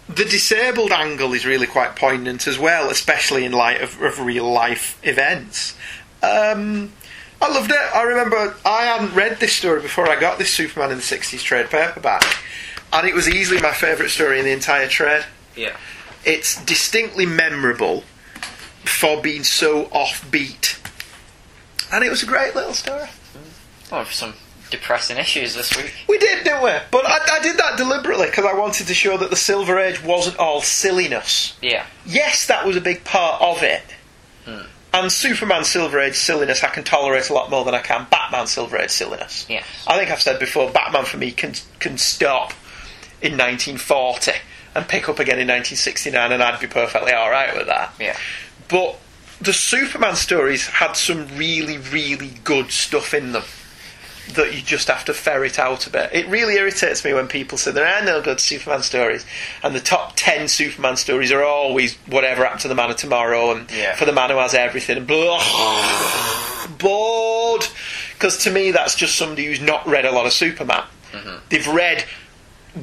the 0.08 0.24
disabled 0.24 0.92
angle 0.92 1.32
is 1.32 1.46
really 1.46 1.66
quite 1.66 1.96
poignant 1.96 2.46
as 2.46 2.58
well, 2.58 2.90
especially 2.90 3.44
in 3.44 3.52
light 3.52 3.80
of, 3.80 4.00
of 4.02 4.20
real 4.20 4.50
life 4.50 4.98
events. 5.02 5.76
Um, 6.22 6.92
I 7.40 7.48
loved 7.52 7.70
it. 7.70 7.76
I 7.76 8.02
remember 8.02 8.54
I 8.64 8.84
hadn't 8.84 9.14
read 9.14 9.40
this 9.40 9.54
story 9.54 9.80
before 9.80 10.08
I 10.08 10.18
got 10.20 10.38
this 10.38 10.52
Superman 10.52 10.90
in 10.90 10.98
the 10.98 11.02
60s 11.02 11.42
trade 11.42 11.70
paperback, 11.70 12.22
and 12.92 13.06
it 13.06 13.14
was 13.14 13.28
easily 13.28 13.60
my 13.60 13.72
favourite 13.72 14.10
story 14.10 14.38
in 14.38 14.44
the 14.44 14.52
entire 14.52 14.88
trade. 14.88 15.24
yeah. 15.56 15.76
It's 16.24 16.64
distinctly 16.64 17.26
memorable 17.26 18.04
for 18.84 19.20
being 19.20 19.42
so 19.42 19.86
offbeat, 19.86 20.78
and 21.92 22.04
it 22.04 22.10
was 22.10 22.22
a 22.22 22.26
great 22.26 22.54
little 22.54 22.74
story. 22.74 23.06
Well, 23.90 24.04
some 24.06 24.34
depressing 24.70 25.18
issues 25.18 25.54
this 25.54 25.76
week. 25.76 25.92
We 26.08 26.16
did, 26.18 26.44
didn't 26.44 26.62
we? 26.62 26.70
But 26.90 27.04
I, 27.06 27.18
I 27.36 27.40
did 27.42 27.58
that 27.58 27.76
deliberately 27.76 28.26
because 28.26 28.46
I 28.46 28.54
wanted 28.54 28.86
to 28.86 28.94
show 28.94 29.18
that 29.18 29.28
the 29.30 29.36
Silver 29.36 29.78
Age 29.78 30.02
wasn't 30.02 30.38
all 30.38 30.62
silliness. 30.62 31.56
Yeah, 31.60 31.84
Yes, 32.06 32.46
that 32.46 32.66
was 32.66 32.76
a 32.76 32.80
big 32.80 33.04
part 33.04 33.40
of 33.42 33.62
it. 33.62 33.82
Hmm. 34.46 34.66
And 34.94 35.10
Superman 35.12 35.64
Silver 35.64 36.00
Age 36.00 36.16
silliness 36.16 36.62
I 36.64 36.68
can 36.68 36.84
tolerate 36.84 37.30
a 37.30 37.32
lot 37.34 37.50
more 37.50 37.64
than 37.64 37.74
I 37.74 37.80
can 37.80 38.06
Batman 38.10 38.46
Silver 38.46 38.78
Age 38.78 38.90
silliness. 38.90 39.46
Yes. 39.48 39.64
I 39.86 39.96
think 39.98 40.10
I've 40.10 40.20
said 40.22 40.38
before, 40.38 40.70
Batman 40.70 41.04
for 41.04 41.16
me 41.18 41.32
can 41.32 41.54
can 41.78 41.96
stop 41.98 42.52
in 43.22 43.32
1940 43.38 44.32
and 44.74 44.88
pick 44.88 45.08
up 45.08 45.18
again 45.18 45.38
in 45.38 45.48
1969, 45.48 46.32
and 46.32 46.42
I'd 46.42 46.58
be 46.60 46.66
perfectly 46.66 47.12
all 47.12 47.30
right 47.30 47.54
with 47.56 47.66
that. 47.66 47.92
yeah, 48.00 48.16
But 48.68 48.98
the 49.42 49.52
Superman 49.52 50.14
stories 50.16 50.66
had 50.66 50.92
some 50.92 51.26
really, 51.36 51.78
really 51.78 52.30
good 52.44 52.70
stuff 52.70 53.12
in 53.14 53.32
them 53.32 53.44
that 54.34 54.54
you 54.54 54.62
just 54.62 54.86
have 54.88 55.04
to 55.04 55.12
ferret 55.12 55.58
out 55.58 55.86
a 55.86 55.90
bit. 55.90 56.10
It 56.12 56.28
really 56.28 56.54
irritates 56.54 57.04
me 57.04 57.12
when 57.12 57.26
people 57.26 57.58
say 57.58 57.72
there 57.72 57.86
are 57.86 58.04
no 58.04 58.22
good 58.22 58.38
Superman 58.40 58.82
stories, 58.82 59.26
and 59.62 59.74
the 59.74 59.80
top 59.80 60.12
ten 60.16 60.46
Superman 60.48 60.96
stories 60.96 61.32
are 61.32 61.42
always 61.42 61.96
whatever 62.06 62.44
happened 62.44 62.60
to 62.62 62.68
the 62.68 62.74
Man 62.76 62.90
of 62.90 62.96
Tomorrow 62.96 63.50
and 63.50 63.70
Yeah. 63.70 63.96
for 63.96 64.04
the 64.04 64.12
man 64.12 64.30
who 64.30 64.36
has 64.36 64.54
everything. 64.54 64.96
And 64.98 65.06
blah, 65.08 65.40
bored. 66.78 67.66
Because 68.14 68.38
to 68.44 68.50
me, 68.50 68.70
that's 68.70 68.94
just 68.94 69.16
somebody 69.16 69.46
who's 69.46 69.60
not 69.60 69.86
read 69.86 70.04
a 70.04 70.12
lot 70.12 70.26
of 70.26 70.32
Superman. 70.32 70.84
Mm-hmm. 71.10 71.36
They've 71.48 71.66
read 71.68 72.04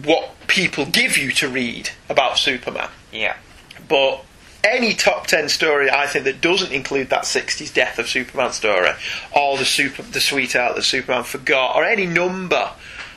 what 0.03 0.31
people 0.47 0.85
give 0.85 1.17
you 1.17 1.31
to 1.33 1.47
read 1.47 1.89
about 2.09 2.37
Superman. 2.37 2.89
yeah. 3.11 3.37
But 3.87 4.23
any 4.63 4.93
top 4.93 5.27
ten 5.27 5.49
story 5.49 5.89
I 5.89 6.07
think 6.07 6.25
that 6.25 6.41
doesn't 6.41 6.71
include 6.71 7.09
that 7.09 7.23
'60s 7.23 7.73
death 7.73 7.99
of 7.99 8.07
Superman 8.07 8.51
story, 8.51 8.91
or 9.35 9.57
the 9.57 9.65
super 9.65 10.01
the 10.01 10.19
sweetheart 10.19 10.75
that 10.75 10.83
Superman 10.83 11.23
forgot, 11.23 11.75
or 11.75 11.85
any 11.85 12.05
number 12.05 12.71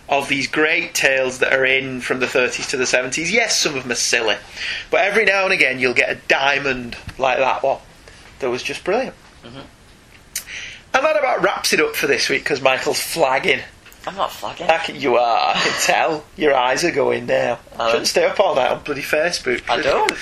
of 0.09 0.29
these 0.29 0.47
great 0.47 0.95
tales 0.95 1.39
that 1.39 1.53
are 1.53 1.65
in 1.65 2.01
from 2.01 2.21
the 2.21 2.27
30s 2.27 2.69
to 2.69 2.77
the 2.77 2.85
70s. 2.85 3.33
Yes, 3.33 3.59
some 3.59 3.75
of 3.75 3.85
them 3.85 3.93
are 3.93 3.97
silly, 3.97 4.37
but 4.91 5.01
every 5.01 5.25
now 5.25 5.45
and 5.45 5.53
again 5.53 5.79
you'll 5.79 5.95
get 5.95 6.11
a 6.11 6.21
diamond 6.29 6.97
like 7.19 7.39
that 7.39 7.63
one 7.63 7.79
that 8.41 8.51
was 8.51 8.63
just 8.63 8.85
brilliant. 8.85 9.15
Mm-hmm. 9.43 9.61
And 10.95 11.05
that 11.05 11.19
about 11.19 11.43
wraps 11.43 11.73
it 11.73 11.81
up 11.81 11.97
for 11.97 12.07
this 12.07 12.29
week 12.29 12.43
because 12.43 12.61
Michael's 12.61 13.01
flagging. 13.01 13.61
I'm 14.07 14.17
not 14.17 14.33
flagging. 14.33 14.69
I 14.69 14.79
can- 14.79 15.01
You 15.01 15.17
are. 15.17 15.55
I 15.55 15.61
can 15.61 15.73
tell. 15.83 16.25
Your 16.37 16.55
eyes 16.55 16.85
are 16.85 16.91
going 16.91 17.27
now. 17.27 17.59
I 17.79 17.91
Shouldn't 17.91 18.09
stay 18.09 18.25
up 18.25 18.41
all 18.41 18.55
night 18.57 18.71
on 18.71 18.83
bloody 18.83 19.03
Facebook. 19.03 19.63
I 19.69 19.81
don't. 19.81 20.13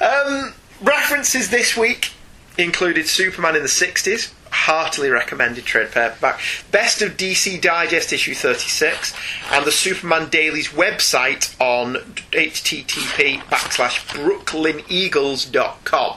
Um, 0.00 0.54
references 0.80 1.50
this 1.50 1.76
week 1.76 2.10
included 2.58 3.08
Superman 3.08 3.54
in 3.56 3.62
the 3.62 3.68
60s, 3.68 4.32
heartily 4.50 5.08
recommended 5.08 5.64
trade 5.64 5.90
paperback, 5.92 6.40
Best 6.70 7.00
of 7.00 7.16
DC 7.16 7.58
Digest 7.60 8.12
issue 8.12 8.34
36, 8.34 9.14
and 9.52 9.64
the 9.64 9.72
Superman 9.72 10.28
Daily's 10.28 10.68
website 10.68 11.54
on 11.60 11.94
http 12.32 13.40
backslash 13.44 14.04
brooklyneagles.com, 14.08 16.16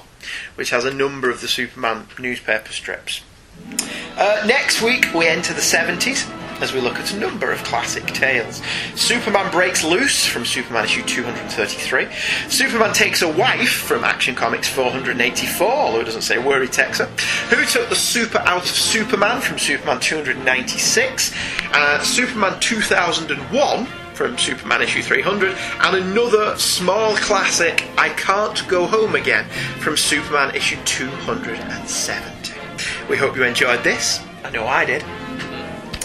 which 0.56 0.72
has 0.72 0.84
a 0.86 0.94
number 0.94 1.30
of 1.30 1.40
the 1.42 1.48
Superman 1.48 2.08
newspaper 2.20 2.74
strips. 2.74 3.22
Uh, 4.18 4.44
next 4.46 4.82
week 4.82 5.08
we 5.14 5.28
enter 5.28 5.54
the 5.54 5.62
70s 5.62 6.26
as 6.62 6.74
we 6.74 6.80
look 6.80 6.96
at 6.96 7.14
a 7.14 7.18
number 7.18 7.52
of 7.52 7.64
classic 7.64 8.06
tales. 8.08 8.62
Superman 8.96 9.52
breaks 9.52 9.84
loose 9.84 10.26
from 10.26 10.46
Superman 10.46 10.86
issue 10.86 11.04
233. 11.04 12.08
Superman 12.50 12.94
takes 12.94 13.22
a 13.22 13.32
wife 13.32 13.72
from 13.72 14.04
Action 14.04 14.36
Comics 14.36 14.68
484, 14.70 15.68
although 15.68 16.00
it 16.00 16.06
doesn't 16.06 16.22
say 16.22 16.38
where 16.38 16.62
he 16.62 16.68
takes 16.68 17.00
her. 17.00 17.06
Who 17.50 17.66
took 17.66 17.90
the 17.90 17.96
super 17.96 18.40
out 18.40 18.64
of 18.64 18.70
Superman 18.70 19.42
from 19.42 19.58
Superman 19.60 20.00
296. 20.00 21.34
Uh, 21.74 22.00
Superman 22.02 22.60
2001 22.60 23.88
from 24.16 24.38
Superman 24.38 24.82
issue 24.82 25.02
300, 25.02 25.58
and 25.82 25.98
another 25.98 26.58
small 26.58 27.18
classic, 27.18 27.86
I 27.98 28.10
Can't 28.10 28.66
Go 28.70 28.88
Home 28.88 29.14
Again, 29.16 29.46
from 29.80 29.98
Superman 29.98 30.56
issue 30.56 30.78
270. 30.86 32.54
We 33.10 33.18
hope 33.18 33.36
you 33.36 33.44
enjoyed 33.44 33.84
this. 33.84 34.22
I 34.44 34.52
know 34.52 34.66
I 34.66 34.86
did. 34.86 35.04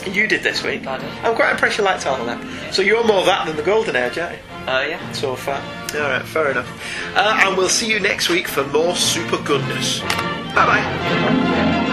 You 0.07 0.27
did 0.27 0.43
this 0.43 0.63
week. 0.63 0.87
I 0.87 0.99
did. 0.99 1.09
I'm 1.25 1.35
quite 1.35 1.53
impressed 1.53 1.79
you 1.79 1.85
liked 1.85 2.07
all 2.07 2.29
of. 2.29 2.75
So 2.75 2.83
you're 2.83 3.05
more 3.07 3.25
that 3.25 3.47
than 3.47 3.57
the 3.57 3.63
Golden 3.63 3.97
Age, 3.97 4.19
aren't 4.19 4.37
you? 4.37 4.43
Uh, 4.73 4.85
yeah. 4.89 5.13
So 5.13 5.37
far. 5.37 5.61
Alright, 5.95 6.27
fair 6.27 6.51
enough. 6.51 6.69
Uh, 7.17 7.41
and 7.45 7.57
we'll 7.57 7.69
see 7.69 7.91
you 7.91 8.01
next 8.01 8.29
week 8.29 8.47
for 8.49 8.65
more 8.69 8.95
super 8.95 9.43
goodness. 9.43 10.01
Bye 10.01 10.67
bye. 10.67 11.87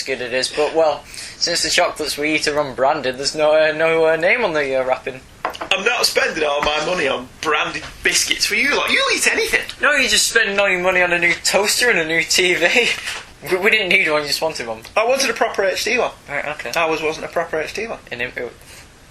Biscuit 0.00 0.22
it 0.22 0.32
is, 0.32 0.48
but 0.48 0.74
well, 0.74 1.04
since 1.04 1.62
the 1.62 1.68
chocolates 1.68 2.16
we 2.16 2.34
eat 2.34 2.48
are 2.48 2.58
unbranded, 2.58 3.18
there's 3.18 3.34
no 3.34 3.52
uh, 3.52 3.72
no 3.72 4.06
uh, 4.06 4.16
name 4.16 4.44
on 4.44 4.54
the 4.54 4.80
uh, 4.80 4.84
wrapping. 4.84 5.20
I'm 5.44 5.84
not 5.84 6.06
spending 6.06 6.42
all 6.42 6.62
my 6.62 6.84
money 6.86 7.06
on 7.06 7.28
branded 7.42 7.82
biscuits 8.02 8.46
for 8.46 8.54
you 8.54 8.74
Like 8.74 8.90
You'll 8.90 9.14
eat 9.14 9.26
anything. 9.30 9.60
No, 9.82 9.92
you 9.92 10.08
just 10.08 10.28
spending 10.28 10.58
all 10.58 10.70
your 10.70 10.80
money 10.80 11.02
on 11.02 11.12
a 11.12 11.18
new 11.18 11.34
toaster 11.34 11.90
and 11.90 11.98
a 11.98 12.06
new 12.06 12.20
TV. 12.20 12.70
we, 13.42 13.58
we 13.64 13.70
didn't 13.70 13.90
need 13.90 14.10
one, 14.10 14.22
you 14.22 14.28
just 14.28 14.40
wanted 14.40 14.66
one. 14.66 14.82
I 14.96 15.06
wanted 15.06 15.28
a 15.28 15.34
proper 15.34 15.62
HD 15.62 15.98
one. 15.98 16.12
Right, 16.28 16.46
okay. 16.56 16.72
Ours 16.76 17.02
wasn't 17.02 17.26
a 17.26 17.28
proper 17.28 17.58
HD 17.58 17.90
one. 17.90 17.98
An 18.10 18.22
im- 18.22 18.32
can 18.32 18.48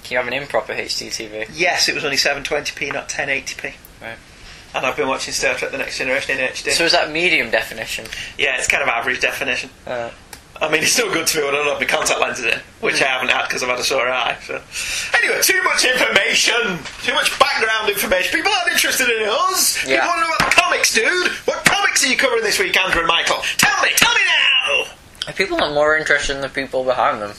you 0.09 0.17
have 0.17 0.27
an 0.27 0.33
improper 0.33 0.73
HD 0.73 1.07
TV? 1.09 1.47
Yes, 1.53 1.87
it 1.87 1.93
was 1.93 2.03
only 2.03 2.17
720p, 2.17 2.93
not 2.93 3.09
1080p. 3.09 3.73
Right. 4.01 4.17
And 4.73 4.85
I've 4.85 4.95
been 4.95 5.07
watching 5.07 5.33
Star 5.33 5.55
Trek 5.55 5.71
The 5.71 5.77
Next 5.77 5.97
Generation 5.97 6.37
in 6.37 6.47
HD. 6.47 6.71
So 6.71 6.85
is 6.85 6.91
that 6.91 7.11
medium 7.11 7.49
definition? 7.51 8.05
yeah, 8.37 8.57
it's 8.57 8.67
kind 8.67 8.83
of 8.83 8.89
average 8.89 9.19
definition. 9.19 9.69
Uh, 9.85 10.11
I 10.61 10.69
mean, 10.69 10.83
it's 10.83 10.91
still 10.91 11.11
good 11.11 11.25
to 11.27 11.37
me 11.39 11.45
when 11.45 11.55
I 11.55 11.57
don't 11.59 11.67
have 11.71 11.79
my 11.79 11.85
contact 11.87 12.19
lenses 12.19 12.45
in, 12.45 12.59
which 12.81 13.01
I 13.01 13.05
haven't 13.05 13.29
had 13.31 13.47
because 13.47 13.63
I've 13.63 13.69
had 13.69 13.79
a 13.79 13.83
sore 13.83 14.09
eye. 14.09 14.37
So, 14.45 14.61
anyway, 15.17 15.39
too 15.41 15.61
much 15.63 15.85
information, 15.85 16.79
too 17.03 17.13
much 17.13 17.31
background 17.39 17.89
information. 17.89 18.37
People 18.37 18.51
aren't 18.51 18.71
interested 18.73 19.07
in 19.09 19.23
us. 19.29 19.79
Yeah. 19.87 20.01
People 20.03 20.07
want 20.09 20.19
to 20.19 20.27
know 20.29 20.35
about 20.35 20.49
the 20.51 20.55
comics, 20.61 20.93
dude. 20.93 21.31
What 21.47 21.63
comics 21.63 22.03
are 22.03 22.07
you 22.09 22.17
covering 22.17 22.43
this 22.43 22.59
week, 22.59 22.75
Andrew 22.75 22.99
and 22.99 23.07
Michael? 23.07 23.37
Tell 23.57 23.81
me, 23.81 23.89
tell 23.95 24.13
me 24.13 24.21
now. 24.27 24.83
are 25.27 25.33
people 25.33 25.57
not 25.57 25.73
more 25.73 25.95
interested 25.97 26.35
in 26.35 26.41
the 26.41 26.49
people 26.49 26.83
behind 26.83 27.21
them? 27.21 27.31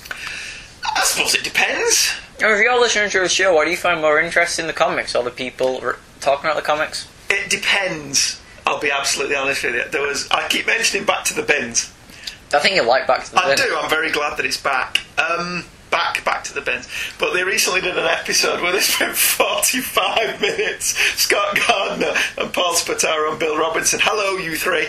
I 0.85 1.03
suppose 1.05 1.35
it 1.35 1.45
depends. 1.45 2.13
Or 2.43 2.55
if 2.55 2.63
you're 2.63 2.81
listening 2.81 3.11
to 3.11 3.23
a 3.23 3.29
show, 3.29 3.55
why 3.55 3.67
do 3.67 3.71
you 3.71 3.77
find 3.77 4.01
more 4.01 4.19
interest 4.19 4.59
in 4.59 4.67
the 4.67 4.73
comics 4.73 5.15
or 5.15 5.23
the 5.23 5.31
people 5.31 5.79
r- 5.83 5.99
talking 6.21 6.47
about 6.51 6.57
the 6.57 6.67
comics? 6.67 7.07
It 7.29 7.51
depends. 7.51 8.41
I'll 8.67 8.81
be 8.81 8.91
absolutely 8.91 9.37
honest 9.37 9.63
with 9.63 9.75
you. 9.75 9.85
There 9.91 10.01
was. 10.03 10.27
I 10.31 10.49
keep 10.49 10.67
mentioning 10.67 11.05
back 11.07 11.25
to 11.27 11.35
the 11.35 11.43
bins. 11.43 11.93
I 12.53 12.59
think 12.59 12.75
you 12.77 12.83
like 12.83 13.07
Back 13.07 13.25
to 13.25 13.31
the 13.33 13.41
I 13.41 13.55
Bin. 13.55 13.65
do. 13.67 13.77
I'm 13.81 13.89
very 13.91 14.11
glad 14.11 14.37
that 14.39 14.45
it's 14.47 14.57
back. 14.61 14.99
Um, 15.19 15.65
back, 15.91 16.25
back 16.25 16.43
to 16.45 16.55
the 16.55 16.61
bins. 16.61 16.89
But 17.19 17.33
they 17.33 17.45
recently 17.45 17.81
did 17.81 17.97
an 17.97 18.07
episode 18.07 18.61
where 18.61 18.73
they 18.73 18.81
spent 18.81 19.17
45 19.17 20.41
minutes. 20.41 20.97
Scott 21.21 21.59
Gardner 21.67 22.13
and 22.39 22.53
Paul 22.53 22.75
Spataro 22.75 23.31
and 23.31 23.39
Bill 23.39 23.57
Robinson. 23.57 24.01
Hello, 24.03 24.37
you 24.37 24.57
three. 24.57 24.89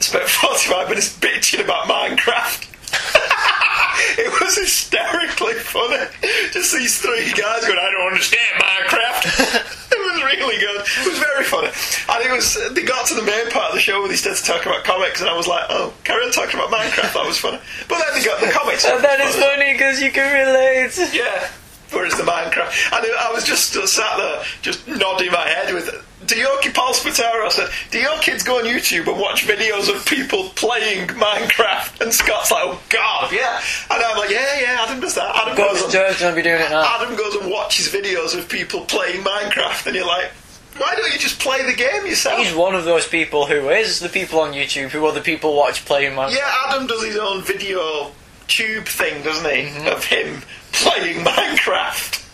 Spent 0.00 0.28
45 0.28 0.88
minutes 0.90 1.16
bitching 1.18 1.64
about 1.64 1.84
Minecraft. 1.86 2.66
it 4.18 4.40
was 4.40 4.56
hysterically 4.56 5.54
funny. 5.54 6.04
Just 6.52 6.72
these 6.72 7.00
three 7.00 7.26
guys 7.32 7.64
going, 7.66 7.78
I 7.78 7.90
don't 7.90 8.06
understand 8.12 8.62
Minecraft. 8.62 9.84
it 10.32 10.38
really 10.38 10.58
good. 10.58 10.80
It 10.80 11.08
was 11.08 11.18
very 11.18 11.44
funny. 11.44 11.70
And 12.08 12.24
it 12.24 12.32
was, 12.32 12.56
they 12.74 12.82
got 12.82 13.06
to 13.08 13.14
the 13.14 13.22
main 13.22 13.50
part 13.50 13.70
of 13.70 13.74
the 13.74 13.80
show 13.80 14.00
where 14.00 14.08
they 14.08 14.16
started 14.16 14.44
talking 14.44 14.72
about 14.72 14.84
comics, 14.84 15.20
and 15.20 15.28
I 15.28 15.36
was 15.36 15.46
like, 15.46 15.64
oh, 15.70 15.92
carry 16.04 16.24
on 16.24 16.32
talking 16.32 16.58
about 16.58 16.70
Minecraft. 16.70 17.14
That 17.14 17.26
was 17.26 17.38
funny. 17.38 17.60
But 17.88 17.98
then 17.98 18.18
they 18.18 18.24
got 18.24 18.40
the 18.40 18.50
comics. 18.50 18.84
Oh, 18.84 18.96
and 18.96 19.04
that 19.04 19.20
is 19.20 19.36
funny 19.36 19.72
because 19.72 20.00
you 20.00 20.10
can 20.10 20.28
relate. 20.32 20.96
Yeah. 21.14 21.48
Whereas 21.90 22.14
the 22.16 22.22
Minecraft, 22.22 22.92
and 22.92 23.06
I 23.18 23.32
was 23.32 23.44
just 23.44 23.72
sat 23.72 24.16
there, 24.18 24.44
just 24.60 24.86
nodding 24.86 25.32
my 25.32 25.48
head 25.48 25.72
with. 25.72 26.04
Do 26.28 26.36
your 26.38 26.58
ki- 26.60 26.70
Paul 26.70 26.92
Spataro 26.92 27.50
said, 27.50 27.70
"Do 27.90 27.98
your 27.98 28.18
kids 28.18 28.42
go 28.42 28.58
on 28.58 28.64
YouTube 28.64 29.06
and 29.08 29.18
watch 29.18 29.46
videos 29.46 29.88
of 29.94 30.04
people 30.06 30.50
playing 30.50 31.08
Minecraft?" 31.08 32.00
And 32.00 32.12
Scott's 32.12 32.50
like, 32.50 32.62
"Oh 32.64 32.80
God, 32.90 33.32
yeah." 33.32 33.60
And 33.90 34.02
I'm 34.02 34.16
like, 34.18 34.30
"Yeah, 34.30 34.60
yeah." 34.60 34.84
Adam 34.84 35.00
does 35.00 35.14
that. 35.14 35.34
Adam 35.34 35.56
goes. 35.56 35.80
Joe's 35.92 36.20
going 36.20 36.32
to 36.34 36.36
be 36.36 36.42
doing 36.42 36.60
it 36.60 36.70
now. 36.70 36.96
Adam 37.00 37.16
goes 37.16 37.34
and 37.34 37.50
watches 37.50 37.88
videos 37.88 38.36
of 38.38 38.48
people 38.48 38.82
playing 38.82 39.22
Minecraft, 39.24 39.86
and 39.86 39.96
you're 39.96 40.06
like, 40.06 40.30
"Why 40.76 40.94
don't 40.94 41.12
you 41.12 41.18
just 41.18 41.38
play 41.40 41.64
the 41.64 41.74
game 41.74 42.06
yourself?" 42.06 42.38
He's 42.38 42.54
one 42.54 42.74
of 42.74 42.84
those 42.84 43.06
people 43.08 43.46
who 43.46 43.70
is 43.70 44.00
the 44.00 44.08
people 44.10 44.40
on 44.40 44.52
YouTube 44.52 44.90
who 44.90 45.06
other 45.06 45.20
people 45.22 45.54
watch 45.56 45.84
playing 45.86 46.12
Minecraft. 46.12 46.36
Yeah, 46.36 46.54
Adam 46.68 46.86
does 46.86 47.04
his 47.04 47.16
own 47.16 47.42
video 47.42 48.12
tube 48.48 48.86
thing, 48.86 49.22
doesn't 49.22 49.44
he? 49.50 49.62
Mm-hmm. 49.62 49.86
Of 49.88 50.04
him 50.04 50.42
playing 50.72 51.18
Minecraft. 51.24 52.24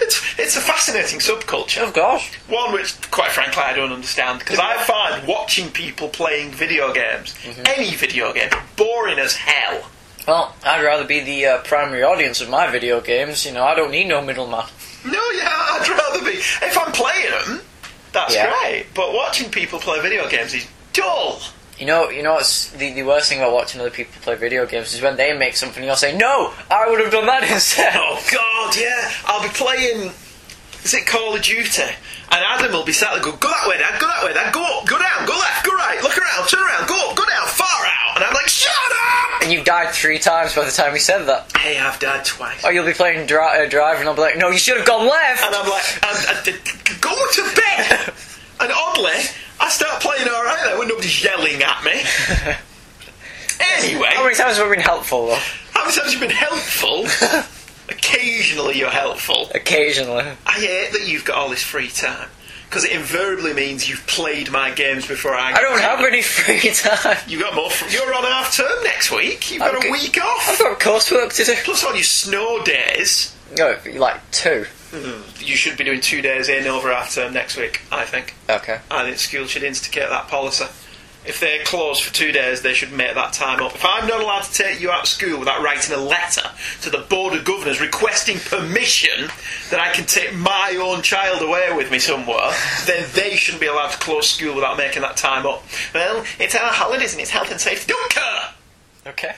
It's, 0.00 0.38
it's 0.38 0.56
a 0.56 0.60
fascinating 0.60 1.18
subculture. 1.20 1.82
Of 1.86 1.92
course. 1.94 2.26
One 2.48 2.72
which, 2.72 2.98
quite 3.10 3.30
frankly, 3.30 3.62
I 3.62 3.74
don't 3.74 3.92
understand 3.92 4.38
because 4.40 4.58
I 4.58 4.76
find 4.84 5.26
watching 5.26 5.70
people 5.70 6.08
playing 6.08 6.50
video 6.52 6.92
games, 6.92 7.34
Mm-hmm. 7.44 7.62
any 7.66 7.94
video 7.94 8.32
game, 8.32 8.50
boring 8.76 9.18
as 9.18 9.34
hell. 9.34 9.82
Well, 10.28 10.54
I'd 10.64 10.84
rather 10.84 11.04
be 11.06 11.20
the 11.20 11.46
uh, 11.46 11.58
primary 11.62 12.02
audience 12.02 12.40
of 12.40 12.48
my 12.50 12.70
video 12.70 13.00
games. 13.00 13.44
You 13.46 13.52
know, 13.52 13.64
I 13.64 13.74
don't 13.74 13.90
need 13.90 14.06
no 14.06 14.20
middleman. 14.20 14.64
No, 15.04 15.12
yeah, 15.34 15.48
I'd 15.48 15.88
rather 15.88 16.24
be. 16.24 16.36
If 16.36 16.76
I'm 16.78 16.92
playing 16.92 17.30
them, 17.30 17.60
that's 18.12 18.34
Yeah. 18.34 18.54
great. 18.60 18.86
But 18.94 19.12
watching 19.14 19.50
people 19.50 19.78
play 19.78 20.00
video 20.00 20.28
games 20.28 20.52
is 20.54 20.66
dull. 20.92 21.40
You 21.80 21.86
know, 21.86 22.10
you 22.10 22.22
know 22.22 22.34
what's 22.34 22.70
the, 22.72 22.92
the 22.92 23.02
worst 23.02 23.30
thing 23.30 23.38
about 23.38 23.54
watching 23.54 23.80
other 23.80 23.90
people 23.90 24.12
play 24.20 24.36
video 24.36 24.66
games 24.66 24.92
is 24.92 25.00
when 25.00 25.16
they 25.16 25.36
make 25.36 25.56
something, 25.56 25.82
you'll 25.82 25.96
say, 25.96 26.14
"No, 26.14 26.52
I 26.70 26.88
would 26.90 27.00
have 27.00 27.10
done 27.10 27.24
that 27.24 27.42
instead." 27.50 27.94
Oh 27.96 28.22
God, 28.30 28.76
yeah. 28.76 29.10
I'll 29.24 29.42
be 29.42 29.48
playing. 29.48 30.12
Is 30.84 30.92
it 30.92 31.06
Call 31.06 31.34
of 31.34 31.42
Duty? 31.42 31.82
And 32.32 32.44
Adam 32.44 32.72
will 32.72 32.84
be 32.84 32.92
sat 32.92 33.12
there, 33.14 33.22
go, 33.22 33.32
go 33.32 33.48
that 33.48 33.68
way, 33.68 33.76
Dad, 33.76 34.00
go 34.00 34.06
that 34.06 34.24
way, 34.24 34.32
Dad, 34.32 34.54
go 34.54 34.62
up, 34.62 34.86
go 34.86 34.98
down, 34.98 35.26
go 35.26 35.32
left, 35.32 35.66
go 35.66 35.74
right, 35.74 36.00
look 36.02 36.16
around, 36.16 36.48
turn 36.48 36.62
around, 36.62 36.86
go 36.86 37.10
up, 37.10 37.16
go 37.16 37.24
down, 37.26 37.46
far 37.48 37.66
out. 37.66 38.16
And 38.16 38.24
I'm 38.24 38.32
like, 38.32 38.48
shut 38.48 38.72
up! 38.72 39.42
And 39.42 39.52
you've 39.52 39.64
died 39.64 39.90
three 39.92 40.18
times 40.18 40.54
by 40.54 40.64
the 40.64 40.70
time 40.70 40.92
he 40.92 41.00
said 41.00 41.24
that. 41.24 41.50
Hey, 41.56 41.78
I've 41.78 41.98
died 41.98 42.24
twice. 42.24 42.64
Or 42.64 42.72
you'll 42.72 42.86
be 42.86 42.92
playing 42.92 43.26
dri- 43.26 43.40
uh, 43.40 43.68
Drive, 43.68 44.00
and 44.00 44.08
I'll 44.08 44.14
be 44.14 44.20
like, 44.20 44.38
"No, 44.38 44.50
you 44.50 44.58
should 44.58 44.76
have 44.76 44.86
gone 44.86 45.08
left." 45.08 45.42
And 45.42 45.54
I'm 45.54 45.68
like, 45.68 45.84
and, 46.04 46.48
and, 46.48 47.00
go 47.00 47.14
to 47.32 47.42
bed! 47.56 48.12
And 48.60 48.70
oddly, 48.72 49.16
I 49.60 49.68
start 49.68 50.00
playing 50.02 50.26
alright 50.28 50.58
then 50.64 50.78
when 50.78 50.88
nobody's 50.88 51.22
yelling 51.22 51.62
at 51.62 51.84
me. 51.84 51.92
anyway. 53.60 54.08
How 54.14 54.24
many 54.24 54.34
times 54.34 54.56
have 54.56 54.68
we 54.68 54.76
been 54.76 54.84
helpful 54.84 55.26
though? 55.28 55.38
How 55.72 55.84
many 55.84 55.96
times 55.96 56.12
have 56.12 56.14
you 56.14 56.20
been 56.20 56.30
helpful? 56.36 57.06
Occasionally 57.90 58.78
you're 58.78 58.90
helpful. 58.90 59.50
Occasionally. 59.54 60.24
I 60.46 60.52
hate 60.52 60.92
that 60.92 61.06
you've 61.08 61.24
got 61.24 61.36
all 61.36 61.48
this 61.50 61.62
free 61.62 61.88
time. 61.88 62.28
Because 62.68 62.84
it 62.84 62.92
invariably 62.92 63.52
means 63.52 63.88
you've 63.88 64.06
played 64.06 64.52
my 64.52 64.70
games 64.70 65.04
before 65.04 65.34
I. 65.34 65.52
I 65.54 65.60
don't 65.60 65.80
have 65.80 66.04
any 66.04 66.22
free 66.22 66.70
time. 66.72 67.16
You 67.26 67.40
got 67.40 67.56
more. 67.56 67.68
Fr- 67.68 67.88
you're 67.92 68.14
on 68.14 68.22
half 68.22 68.54
term 68.56 68.84
next 68.84 69.10
week. 69.10 69.50
You've 69.50 69.58
got 69.58 69.74
I've 69.74 69.80
a 69.80 69.82
got- 69.82 69.90
week 69.92 70.16
off. 70.22 70.48
I've 70.50 70.58
got 70.60 70.78
coursework 70.78 71.34
to 71.34 71.44
do. 71.44 71.54
Plus 71.64 71.82
all 71.84 71.94
your 71.94 72.04
snow 72.04 72.62
days. 72.62 73.34
No, 73.58 73.76
like 73.96 74.20
two. 74.30 74.66
You 74.92 75.56
should 75.56 75.76
be 75.76 75.84
doing 75.84 76.00
two 76.00 76.20
days 76.22 76.48
in 76.48 76.66
over 76.66 76.92
half 76.92 77.14
term 77.14 77.32
next 77.32 77.56
week. 77.56 77.82
I 77.92 78.04
think. 78.04 78.34
Okay. 78.48 78.80
I 78.90 79.04
think 79.04 79.18
schools 79.18 79.50
should 79.50 79.62
instigate 79.62 80.08
that 80.08 80.28
policy. 80.28 80.64
If 81.22 81.38
they're 81.38 81.62
closed 81.64 82.02
for 82.02 82.14
two 82.14 82.32
days, 82.32 82.62
they 82.62 82.72
should 82.72 82.92
make 82.92 83.14
that 83.14 83.34
time 83.34 83.60
up. 83.62 83.74
If 83.74 83.84
I'm 83.84 84.08
not 84.08 84.22
allowed 84.22 84.40
to 84.44 84.52
take 84.54 84.80
you 84.80 84.90
out 84.90 85.02
of 85.02 85.06
school 85.08 85.38
without 85.38 85.62
writing 85.62 85.94
a 85.94 85.98
letter 86.00 86.48
to 86.80 86.88
the 86.88 86.98
Board 87.10 87.34
of 87.34 87.44
Governors 87.44 87.78
requesting 87.78 88.38
permission 88.38 89.28
that 89.70 89.78
I 89.80 89.92
can 89.92 90.06
take 90.06 90.34
my 90.34 90.78
own 90.80 91.02
child 91.02 91.42
away 91.42 91.74
with 91.76 91.90
me 91.90 91.98
somewhere, 91.98 92.50
then 92.86 93.06
they 93.14 93.36
shouldn't 93.36 93.60
be 93.60 93.66
allowed 93.66 93.90
to 93.90 93.98
close 93.98 94.30
school 94.30 94.54
without 94.54 94.78
making 94.78 95.02
that 95.02 95.18
time 95.18 95.44
up. 95.44 95.62
Well, 95.94 96.24
it's 96.38 96.54
our 96.54 96.72
holidays 96.72 97.12
and 97.12 97.20
it's 97.20 97.30
health 97.30 97.50
and 97.50 97.60
safety. 97.60 97.92
Don't 97.92 98.10
care! 98.10 98.54
Okay. 99.08 99.34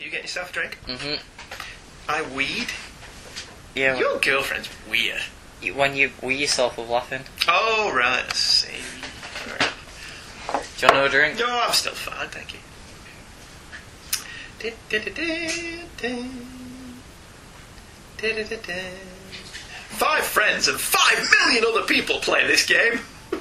You 0.00 0.10
get 0.10 0.22
yourself 0.22 0.50
a 0.50 0.52
drink? 0.52 0.78
Mhm. 0.88 1.20
I 2.08 2.22
weed? 2.22 2.66
Yeah. 3.74 3.98
Your 3.98 4.18
girlfriend's 4.18 4.68
weird. 4.88 5.22
you- 5.62 5.74
When 5.74 5.94
you 5.96 6.10
wee 6.22 6.36
yourself 6.36 6.76
with 6.78 6.88
laughing. 6.88 7.24
Oh, 7.46 7.92
right, 7.94 8.24
I 8.28 8.32
see. 8.32 8.68
Do 10.52 10.54
you 10.54 10.58
want 10.88 10.92
another 10.96 11.08
drink? 11.10 11.38
No, 11.38 11.46
I'm 11.60 11.72
still 11.72 11.92
fine, 11.94 12.28
thank 12.28 12.52
you. 12.54 12.58
Five 19.88 20.24
friends 20.24 20.68
and 20.68 20.78
five 20.80 21.18
million 21.42 21.64
other 21.68 21.82
people 21.86 22.16
play 22.20 22.46
this 22.46 22.66
game. 22.66 23.00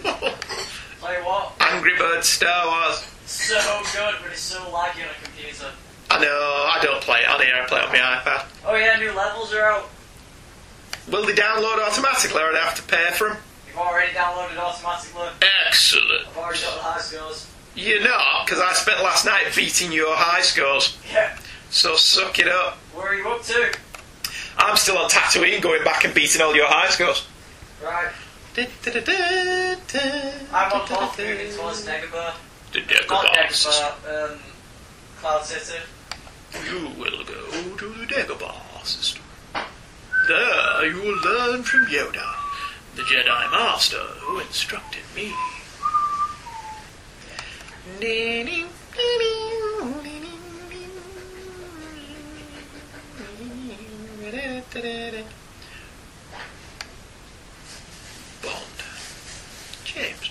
Play 1.00 1.16
what? 1.24 1.54
Angry 1.62 1.96
Birds 1.98 2.28
Star 2.28 2.68
Wars. 2.68 3.06
So 3.26 3.56
good, 3.94 4.16
but 4.22 4.32
it's 4.32 4.42
so 4.42 4.60
laggy 4.66 5.02
on 5.04 5.10
a 5.10 5.24
computer. 5.26 5.72
I 6.12 6.20
know, 6.20 6.28
I 6.28 6.80
don't 6.82 7.02
play 7.02 7.22
it 7.22 7.30
on 7.30 7.42
here, 7.42 7.54
I 7.56 7.66
play 7.68 7.80
it 7.80 7.86
on 7.86 7.92
my 7.94 7.98
iPad. 8.00 8.46
Oh 8.66 8.76
yeah, 8.76 8.98
new 8.98 9.14
levels 9.14 9.54
are 9.54 9.62
out. 9.64 9.90
Will 11.12 11.26
they 11.26 11.34
download 11.34 11.80
automatically 11.80 12.42
or 12.42 12.52
do 12.52 12.58
I 12.58 12.62
have 12.62 12.76
to 12.76 12.84
pay 12.84 13.10
for 13.14 13.30
them? 13.30 13.38
You've 13.68 13.78
already 13.78 14.14
downloaded 14.14 14.58
automatically. 14.58 15.30
Excellent. 15.68 16.28
I've 16.28 16.38
already 16.38 16.62
got 16.62 16.76
the 16.76 16.82
high 16.82 17.00
scores. 17.00 17.48
You're 17.76 18.04
not, 18.04 18.46
because 18.46 18.60
I 18.60 18.74
spent 18.74 19.02
last 19.04 19.26
night 19.26 19.46
beating 19.56 19.92
your 19.92 20.16
high 20.16 20.42
scores. 20.42 20.98
Yeah. 21.12 21.38
So 21.70 21.96
suck 21.96 22.40
it 22.40 22.48
up. 22.48 22.78
Where 22.94 23.08
are 23.08 23.16
you 23.16 23.28
up 23.30 23.42
to? 23.44 23.74
I'm 24.58 24.76
still 24.76 24.98
on 24.98 25.10
Tatooine 25.10 25.62
going 25.62 25.84
back 25.84 26.04
and 26.04 26.14
beating 26.14 26.42
all 26.42 26.56
your 26.56 26.68
high 26.68 26.90
scores. 26.90 27.26
Right. 27.84 28.12
I'm 28.58 28.68
on 30.74 30.88
both 30.88 31.18
moving 31.18 31.52
towards 31.54 31.86
Dagobah. 31.86 32.34
The 32.74 32.80
Not 32.80 33.26
Dagobah. 33.26 33.48
Dagobah, 33.48 34.32
um, 34.32 34.40
Cloud 35.18 35.46
City. 35.46 35.80
You 36.68 36.90
will 37.00 37.24
go 37.24 37.52
to 37.78 37.90
the 37.94 38.06
Dagobah 38.06 38.86
system. 38.86 39.24
There 40.30 40.86
you 40.86 41.02
will 41.02 41.20
learn 41.22 41.64
from 41.64 41.88
Yoda, 41.88 42.36
the 42.96 43.02
Jedi 43.02 43.52
Master 43.52 43.98
who 43.98 44.38
instructed 44.38 45.02
me. 45.16 45.34
Bond. 58.44 58.84
James 59.84 60.30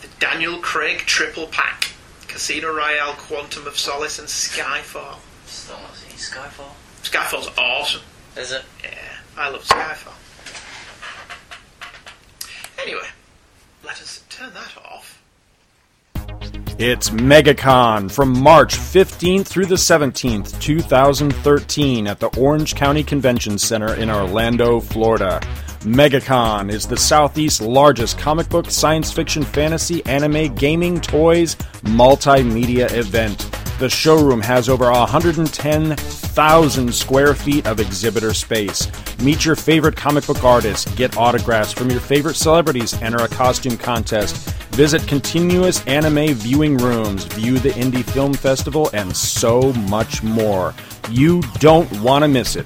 The 0.00 0.08
Daniel 0.20 0.58
Craig 0.58 0.98
triple 0.98 1.48
pack. 1.48 1.90
Casino 2.28 2.72
Royale, 2.72 3.14
Quantum 3.14 3.66
of 3.66 3.76
Solace, 3.76 4.18
and 4.20 4.28
Skyfall. 4.28 5.16
Still 5.46 5.76
not 5.78 5.96
seen 5.96 6.16
Skyfall. 6.16 6.72
Skyfall's 7.02 7.50
awesome. 7.58 8.02
Is 8.36 8.52
it? 8.52 8.62
Yeah, 8.82 8.90
I 9.36 9.48
love 9.48 9.64
Skyfall. 9.64 10.14
Anyway, 12.80 13.08
let 13.84 14.00
us 14.00 14.22
turn 14.28 14.54
that 14.54 14.72
off. 14.84 15.13
It's 16.76 17.10
MegaCon 17.10 18.10
from 18.10 18.36
March 18.42 18.74
15th 18.74 19.46
through 19.46 19.66
the 19.66 19.76
17th, 19.76 20.60
2013, 20.60 22.08
at 22.08 22.18
the 22.18 22.36
Orange 22.36 22.74
County 22.74 23.04
Convention 23.04 23.58
Center 23.58 23.94
in 23.94 24.10
Orlando, 24.10 24.80
Florida. 24.80 25.38
MegaCon 25.82 26.72
is 26.72 26.88
the 26.88 26.96
Southeast's 26.96 27.60
largest 27.60 28.18
comic 28.18 28.48
book, 28.48 28.72
science 28.72 29.12
fiction, 29.12 29.44
fantasy, 29.44 30.04
anime, 30.06 30.52
gaming, 30.56 31.00
toys, 31.00 31.54
multimedia 31.84 32.92
event. 32.92 33.48
The 33.84 33.90
showroom 33.90 34.40
has 34.40 34.70
over 34.70 34.90
110,000 34.90 36.94
square 36.94 37.34
feet 37.34 37.66
of 37.66 37.80
exhibitor 37.80 38.32
space. 38.32 38.88
Meet 39.20 39.44
your 39.44 39.56
favorite 39.56 39.94
comic 39.94 40.26
book 40.26 40.42
artists, 40.42 40.90
get 40.94 41.18
autographs 41.18 41.74
from 41.74 41.90
your 41.90 42.00
favorite 42.00 42.36
celebrities, 42.36 42.94
enter 43.02 43.22
a 43.22 43.28
costume 43.28 43.76
contest, 43.76 44.36
visit 44.70 45.06
continuous 45.06 45.86
anime 45.86 46.32
viewing 46.32 46.78
rooms, 46.78 47.24
view 47.24 47.58
the 47.58 47.72
Indie 47.72 48.04
Film 48.04 48.32
Festival, 48.32 48.88
and 48.94 49.14
so 49.14 49.74
much 49.74 50.22
more. 50.22 50.72
You 51.10 51.42
don't 51.58 51.92
want 52.00 52.22
to 52.22 52.28
miss 52.28 52.56
it. 52.56 52.64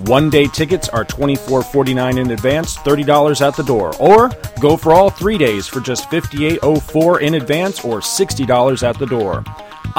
One 0.00 0.28
day 0.28 0.48
tickets 0.48 0.90
are 0.90 1.06
$24.49 1.06 2.20
in 2.20 2.30
advance, 2.30 2.76
$30 2.76 3.40
at 3.40 3.56
the 3.56 3.62
door. 3.62 3.94
Or 3.98 4.30
go 4.60 4.76
for 4.76 4.92
all 4.92 5.08
three 5.08 5.38
days 5.38 5.66
for 5.66 5.80
just 5.80 6.10
$58.04 6.10 7.22
in 7.22 7.36
advance 7.36 7.82
or 7.82 8.00
$60 8.00 8.86
at 8.86 8.98
the 8.98 9.06
door. 9.06 9.42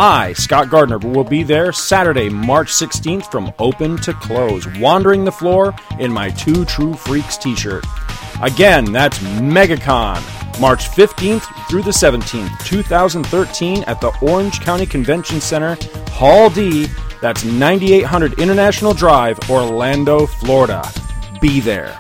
I, 0.02 0.32
Scott 0.32 0.70
Gardner, 0.70 0.98
will 0.98 1.26
be 1.26 1.44
there 1.44 1.74
Saturday, 1.74 2.30
March 2.30 2.72
16th 2.72 3.30
from 3.30 3.52
open 3.60 3.98
to 3.98 4.14
close, 4.14 4.66
wandering 4.78 5.26
the 5.26 5.32
floor 5.34 5.76
in 6.00 6.10
my 6.10 6.30
Two 6.30 6.64
True 6.64 6.94
Freaks 6.94 7.36
t 7.36 7.54
shirt. 7.54 7.86
Again, 8.42 8.94
that's 8.94 9.20
MegaCon, 9.20 10.62
March 10.62 10.88
15th 10.92 11.44
through 11.68 11.82
the 11.82 11.92
17th, 11.92 12.64
2013, 12.64 13.84
at 13.88 14.00
the 14.00 14.18
Orange 14.22 14.62
County 14.62 14.86
Convention 14.86 15.42
Center, 15.42 15.78
Hall 16.12 16.50
D. 16.50 16.88
That's 17.22 17.44
9800 17.44 18.40
International 18.40 18.94
Drive, 18.94 19.38
Orlando, 19.50 20.26
Florida. 20.26 20.90
Be 21.42 21.60
there. 21.60 21.98